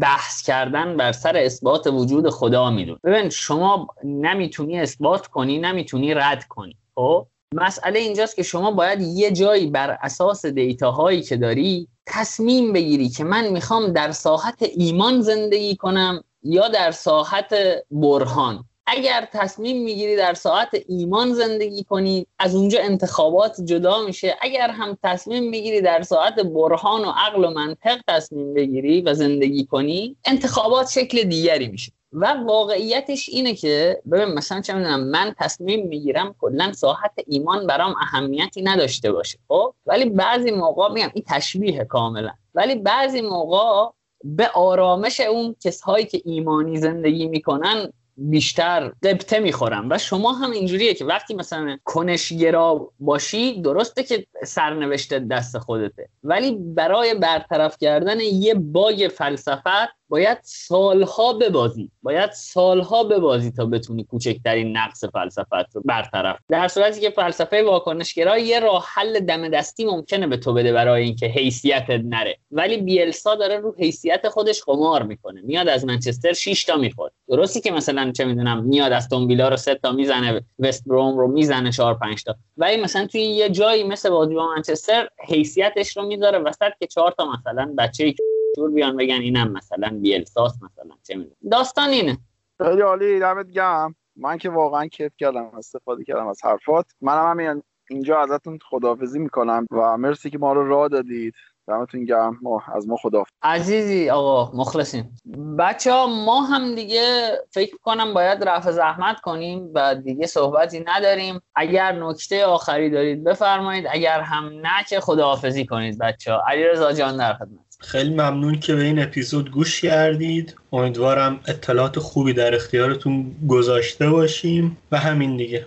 بحث 0.00 0.42
کردن 0.42 0.96
بر 0.96 1.12
سر 1.12 1.36
اثبات 1.36 1.86
وجود 1.86 2.30
خدا 2.30 2.70
میدون 2.70 2.98
ببین 3.04 3.28
شما 3.28 3.88
نمی‌تونی 4.04 4.80
اثبات 4.80 5.26
کنی 5.26 5.58
نمی‌تونی 5.58 6.14
رد 6.14 6.44
کنی 6.44 6.76
خب؟ 6.94 7.26
مسئله 7.54 7.98
اینجاست 7.98 8.36
که 8.36 8.42
شما 8.42 8.70
باید 8.70 9.00
یه 9.00 9.30
جایی 9.30 9.66
بر 9.66 9.98
اساس 10.02 10.46
دیتاهایی 10.46 11.22
که 11.22 11.36
داری 11.36 11.88
تصمیم 12.06 12.72
بگیری 12.72 13.08
که 13.08 13.24
من 13.24 13.48
می‌خوام 13.48 13.92
در 13.92 14.12
ساحت 14.12 14.62
ایمان 14.76 15.20
زندگی 15.20 15.76
کنم 15.76 16.24
یا 16.42 16.68
در 16.68 16.90
ساحت 16.90 17.54
برهان. 17.90 18.64
اگر 18.86 19.28
تصمیم 19.32 19.84
می‌گیری 19.84 20.16
در 20.16 20.34
ساعت 20.34 20.68
ایمان 20.88 21.34
زندگی 21.34 21.84
کنی 21.84 22.26
از 22.38 22.54
اونجا 22.54 22.80
انتخابات 22.80 23.60
جدا 23.60 24.02
میشه. 24.02 24.36
اگر 24.40 24.70
هم 24.70 24.98
تصمیم 25.02 25.50
می‌گیری 25.50 25.80
در 25.80 26.02
ساعت 26.02 26.34
برهان 26.34 27.04
و 27.04 27.12
عقل 27.16 27.44
و 27.44 27.50
منطق 27.50 28.00
تصمیم 28.08 28.54
بگیری 28.54 29.00
و 29.00 29.14
زندگی 29.14 29.66
کنی 29.66 30.16
انتخابات 30.24 30.90
شکل 30.90 31.22
دیگری 31.22 31.68
میشه. 31.68 31.92
و 32.12 32.34
واقعیتش 32.46 33.28
اینه 33.28 33.54
که 33.54 34.02
ببین 34.10 34.34
مثلا 34.34 34.60
چه 34.60 34.74
می‌دونم 34.74 35.00
من 35.00 35.34
تصمیم 35.38 35.86
می‌گیرم 35.86 36.34
کلا 36.40 36.72
ساحت 36.72 37.12
ایمان 37.26 37.66
برام 37.66 37.94
اهمیتی 38.00 38.62
نداشته 38.62 39.12
باشه 39.12 39.38
خب؟ 39.48 39.74
ولی 39.86 40.04
بعضی 40.10 40.50
موقع 40.50 40.92
میگم 40.92 41.10
این 41.14 41.24
تشبیه 41.28 41.84
کاملا. 41.84 42.32
ولی 42.54 42.74
بعضی 42.74 43.20
موقع 43.20 43.90
به 44.24 44.48
آرامش 44.48 45.20
اون 45.20 45.56
کسهایی 45.64 46.06
که 46.06 46.22
ایمانی 46.24 46.76
زندگی 46.76 47.28
می‌کنن 47.28 47.92
بیشتر 48.16 48.92
قبطه 49.02 49.38
می‌خورم. 49.38 49.90
و 49.90 49.98
شما 49.98 50.32
هم 50.32 50.50
اینجوریه 50.50 50.94
که 50.94 51.04
وقتی 51.04 51.34
مثلا 51.34 51.78
کنشگرا 51.84 52.90
باشی 53.00 53.62
درسته 53.62 54.02
که 54.02 54.26
سرنوشت 54.44 55.14
دست 55.14 55.58
خودته. 55.58 56.08
ولی 56.24 56.50
برای 56.50 57.14
برطرف 57.14 57.76
کردن 57.80 58.20
یه 58.20 58.54
باگ 58.54 59.10
فلسفت 59.16 59.97
باید 60.08 60.38
سالها 60.42 61.32
ببازی. 61.32 61.90
باید 62.02 62.32
سالها 62.32 63.04
ببازی 63.04 63.50
تا 63.50 63.66
بتونی 63.66 64.04
کوچکترین 64.04 64.76
نقص 64.76 65.04
فلسفت 65.04 65.74
رو 65.74 65.82
برطرف 65.84 66.38
در 66.48 66.68
صورتی 66.68 67.00
که 67.00 67.10
فلسفه 67.10 67.62
واکنشگرا 67.62 68.38
یه 68.38 68.60
راه 68.60 68.84
حل 68.94 69.20
دم 69.20 69.48
دستی 69.48 69.84
ممکنه 69.84 70.26
به 70.26 70.36
تو 70.36 70.52
بده 70.52 70.72
برای 70.72 71.02
اینکه 71.02 71.26
حیثیتت 71.26 72.00
نره. 72.04 72.38
ولی 72.50 72.76
بیلسا 72.76 73.34
داره 73.34 73.58
رو 73.58 73.74
حیثیت 73.78 74.28
خودش 74.28 74.62
قمار 74.62 75.02
می‌کنه. 75.02 75.40
میاد 75.40 75.68
از 75.68 75.84
منچستر 75.84 76.32
6 76.32 76.64
تا 76.64 76.76
می‌خوره. 76.76 77.12
درستی 77.28 77.60
که 77.60 77.70
مثلا 77.70 78.12
چه 78.12 78.24
می‌دونم 78.24 78.64
میاد 78.64 78.92
از 78.92 79.08
تومبیلا 79.08 79.48
رو 79.48 79.56
3 79.56 79.74
تا 79.74 79.92
می‌زنه 79.92 80.40
وست 80.58 80.84
بروم 80.86 81.18
رو 81.18 81.28
می‌زنه 81.28 81.72
4 81.72 81.94
5 81.94 82.24
تا. 82.24 82.34
ولی 82.56 82.82
مثلا 82.82 83.06
توی 83.06 83.20
یه 83.20 83.48
جایی 83.48 83.84
مثل 83.84 84.10
بازی 84.10 84.34
با 84.34 84.46
منچستر 84.56 85.08
حیثیتش 85.26 85.96
رو 85.96 86.06
می‌ذاره 86.06 86.38
وسط 86.38 86.72
که 86.80 86.86
4 86.86 87.14
تا 87.18 87.32
مثلا 87.32 87.74
بچه‌ای 87.78 88.14
دستور 88.50 88.70
بیان 88.70 88.96
بگن 88.96 89.20
اینم 89.20 89.52
مثلا 89.52 89.98
بیلساس 90.02 90.62
مثلا 90.62 90.94
چه 91.02 91.14
می‌دونم. 91.14 91.36
داستان 91.50 91.88
اینه. 91.88 92.18
خیلی 92.58 92.80
عالی 92.80 93.20
دمت 93.20 93.50
گرم. 93.50 93.94
من 94.16 94.38
که 94.38 94.50
واقعا 94.50 94.86
کیف 94.86 95.12
کردم 95.18 95.44
استفاده 95.44 96.04
کردم 96.04 96.26
از 96.26 96.44
حرفات. 96.44 96.86
منم 97.00 97.30
همین 97.30 97.62
اینجا 97.90 98.20
ازتون 98.20 98.58
خداحافظی 98.70 99.18
می‌کنم 99.18 99.66
و 99.70 99.96
مرسی 99.96 100.30
که 100.30 100.38
ما 100.38 100.52
رو 100.52 100.68
راه 100.68 100.88
دادید. 100.88 101.34
دمتون 101.68 102.04
گرم. 102.04 102.38
ما 102.42 102.62
از 102.74 102.88
ما 102.88 102.96
خدا 102.96 103.24
عزیزی 103.42 104.10
آقا 104.10 104.56
مخلصیم. 104.56 105.16
بچه 105.58 105.92
ها 105.92 106.06
ما 106.06 106.40
هم 106.40 106.74
دیگه 106.74 107.30
فکر 107.50 107.76
کنم 107.82 108.14
باید 108.14 108.44
رفع 108.44 108.70
زحمت 108.70 109.20
کنیم 109.20 109.70
و 109.74 109.94
دیگه 109.94 110.26
صحبتی 110.26 110.84
نداریم. 110.86 111.40
اگر 111.54 111.92
نکته 111.92 112.44
آخری 112.44 112.90
دارید 112.90 113.24
بفرمایید. 113.24 113.84
اگر 113.90 114.20
هم 114.20 114.44
نه 114.44 114.84
که 114.88 115.00
خداحافظی 115.00 115.66
کنید 115.66 115.98
بچه 115.98 116.32
ها. 116.32 116.42
علی 116.48 116.64
رضا 116.64 116.92
جان 116.92 117.16
در 117.16 117.34
خدمت. 117.34 117.76
خیلی 117.80 118.10
ممنون 118.10 118.60
که 118.60 118.74
به 118.74 118.82
این 118.82 119.02
اپیزود 119.02 119.50
گوش 119.50 119.80
کردید. 119.80 120.56
امیدوارم 120.72 121.40
اطلاعات 121.48 121.98
خوبی 121.98 122.32
در 122.32 122.54
اختیارتون 122.54 123.36
گذاشته 123.48 124.10
باشیم 124.10 124.78
و 124.92 124.98
همین 124.98 125.36
دیگه. 125.36 125.66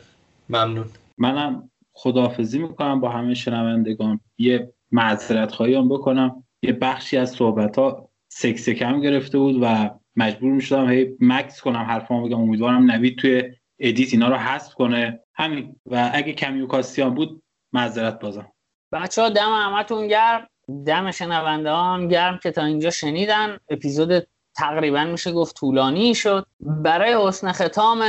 ممنون. 0.49 0.85
منم 1.17 1.69
خداحافظی 1.93 2.59
می‌کنم 2.59 2.99
با 2.99 3.09
همه 3.09 3.33
شنوندگان. 3.33 4.19
یه 4.38 4.73
معذرت 4.91 5.51
خواهی 5.51 5.81
بکنم. 5.81 6.43
یه 6.61 6.73
بخشی 6.73 7.17
از 7.17 7.31
صحبت 7.31 7.77
ها 7.77 8.09
سکسکم 8.29 9.01
گرفته 9.01 9.37
بود 9.37 9.59
و 9.61 9.89
مجبور 10.15 10.51
می‌شدم 10.51 10.89
هی 10.89 11.17
مکس 11.19 11.61
کنم 11.61 11.81
حرفامو 11.81 12.27
بگم. 12.27 12.39
امیدوارم 12.39 12.91
نوید 12.91 13.17
توی 13.17 13.43
ادیت 13.79 14.13
اینا 14.13 14.27
رو 14.27 14.35
حذف 14.35 14.73
کنه. 14.73 15.19
همین. 15.35 15.75
و 15.85 16.11
اگه 16.13 16.33
کمیوکاستیان 16.33 17.15
بود 17.15 17.43
معذرت 17.73 18.19
بازم. 18.19 18.51
بچه 18.91 19.21
ها 19.21 19.29
دم 19.29 19.49
همتون 19.49 20.07
گرم. 20.07 20.47
دم 20.85 21.11
شنونده 21.11 21.71
هم 21.71 22.07
گرم 22.07 22.39
که 22.43 22.51
تا 22.51 22.65
اینجا 22.65 22.89
شنیدن. 22.89 23.57
اپیزود 23.69 24.27
تقریبا 24.55 25.03
میشه 25.03 25.31
گفت 25.31 25.55
طولانی 25.55 26.15
شد. 26.15 26.45
برای 26.59 27.27
حسن 27.27 27.51
ختام 27.51 28.03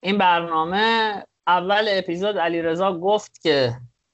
این 0.00 0.18
برنامه 0.18 1.12
اول 1.46 1.84
اپیزود 1.88 2.38
علیرضا 2.38 2.98
گفت 2.98 3.42
که 3.42 3.72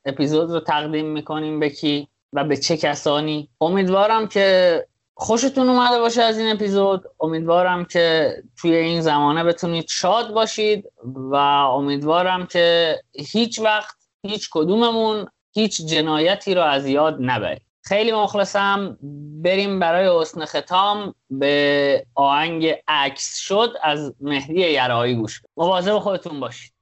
اپیزود 0.09 0.51
رو 0.51 0.61
تقدیم 0.61 1.07
می‌کنیم 1.07 1.61
به 1.61 1.70
کی 1.70 2.09
و 2.33 2.45
به 2.45 2.57
چه 2.57 2.77
کسانی. 2.77 3.49
امیدوارم 3.61 4.28
که 4.28 4.87
خوشتون 5.15 5.69
اومده 5.69 5.99
باشه 5.99 6.23
از 6.23 6.39
این 6.39 6.53
اپیزود. 6.53 7.05
امیدوارم 7.20 7.85
که 7.85 8.35
توی 8.61 8.77
این 8.77 9.01
زمانه 9.01 9.45
بتونید 9.45 9.89
شاد 9.89 10.33
باشید 10.35 10.85
و 11.15 11.35
امیدوارم 11.35 12.47
که 12.47 12.97
هیچ 13.15 13.61
وقت 13.61 13.97
هیچ 14.23 14.49
کدوممون 14.51 15.27
هیچ 15.55 15.87
جنایتی 15.87 16.55
رو 16.55 16.62
از 16.62 16.87
یاد 16.87 17.17
نبرید. 17.20 17.62
خیلی 17.83 18.12
مخلصم 18.12 18.99
بریم 19.43 19.81
برای 19.81 20.20
حسن 20.20 20.45
ختام. 20.45 21.15
به 21.31 22.07
آهنگ 22.15 22.75
عکس 22.89 23.39
شد 23.39 23.75
از 23.83 24.15
مهدی 24.20 24.61
یرایی 24.61 25.15
گوش 25.15 25.43
مواظب 25.57 25.99
خودتون 25.99 26.41
باشید. 26.41 26.73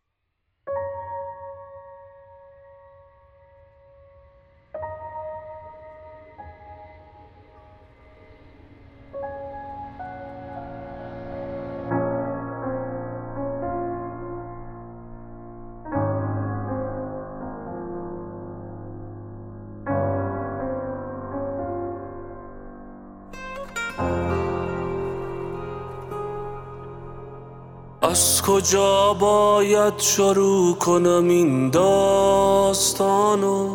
از 28.10 28.42
کجا 28.42 29.14
باید 29.14 29.98
شروع 29.98 30.76
کنم 30.76 31.28
این 31.28 31.70
داستانو 31.70 33.68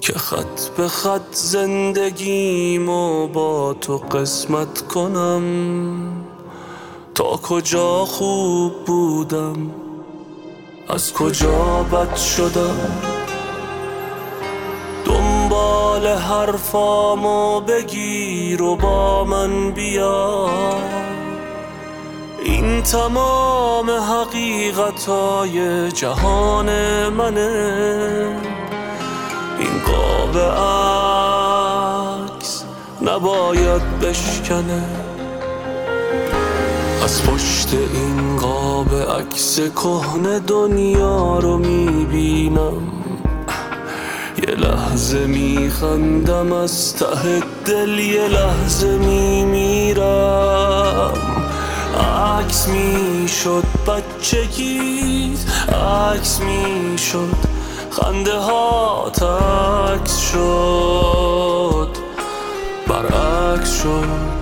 که 0.00 0.12
خط 0.12 0.68
به 0.76 0.88
خط 0.88 1.32
زندگیمو 1.32 3.26
با 3.26 3.74
تو 3.80 3.98
قسمت 3.98 4.88
کنم؟ 4.88 5.42
تا 7.14 7.36
کجا 7.42 8.04
خوب 8.04 8.84
بودم؟ 8.86 9.70
از 10.88 11.12
کجا 11.12 11.86
بد 11.92 12.16
شدم؟ 12.16 13.02
دنبال 15.04 16.06
حرفامو 16.06 17.60
بگیر 17.60 18.62
و 18.62 18.76
با 18.76 19.24
من 19.24 19.70
بیا 19.70 20.48
این 22.46 22.82
تمام 22.82 23.90
حقیقت 23.90 25.04
های 25.08 25.92
جهان 25.92 26.68
منه. 27.08 28.40
این 29.58 29.82
قاب 29.86 30.38
عکس 32.36 32.64
نباید 33.02 34.00
بشکنه. 34.00 34.84
از 37.04 37.22
پشت 37.22 37.74
این 37.74 38.36
قاب 38.36 38.94
عکس 38.94 39.60
کهن 39.60 40.38
دنیا 40.38 41.38
رو 41.38 41.58
می‌بینم. 41.58 42.92
یه 44.48 44.54
لحظه 44.54 45.26
میخندم 45.26 46.52
از 46.52 46.96
ته 46.96 47.42
دل 47.64 47.98
یه 47.98 48.28
لحظه 48.28 48.98
میمیرم. 48.98 50.02
عکس 51.96 52.68
می‌شد 52.68 53.64
بچگیت 53.86 55.38
عکس 55.74 56.40
می‌شد 56.40 57.36
خنده 57.90 58.38
ها 58.38 59.06
عکس 59.08 60.18
شد 60.18 61.88
برعکس 62.88 63.82
شد. 63.82 64.36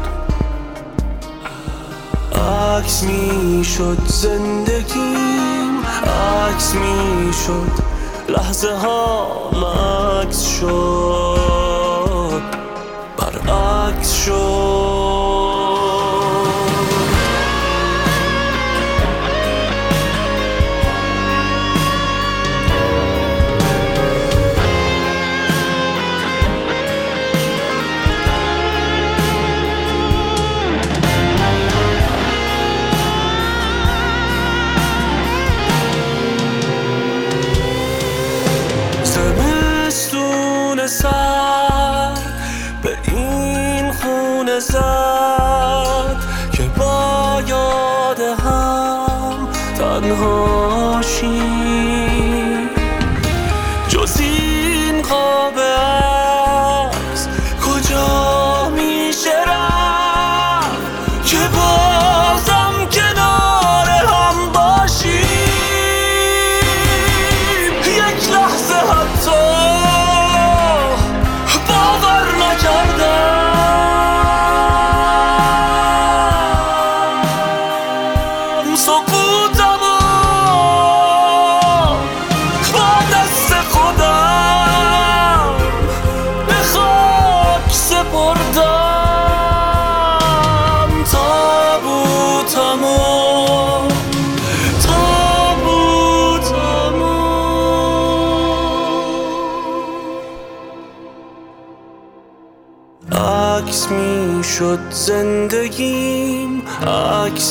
عکس 2.39 3.03
می‌شد 3.03 3.99
زندگیم 4.07 5.79
عکس 6.55 6.75
می‌شد 6.75 7.85
لحظه 8.29 8.75
ها 8.77 9.27
مکس 9.53 10.47
شد 10.47 12.43
برعکس 13.19 14.13
شد. 14.13 14.94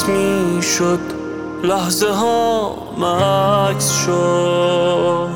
عکس 0.04 0.10
می‌شد 0.10 1.00
لحظه 1.64 2.10
ها 2.10 2.76
مکس 2.98 3.92
شد. 3.92 5.33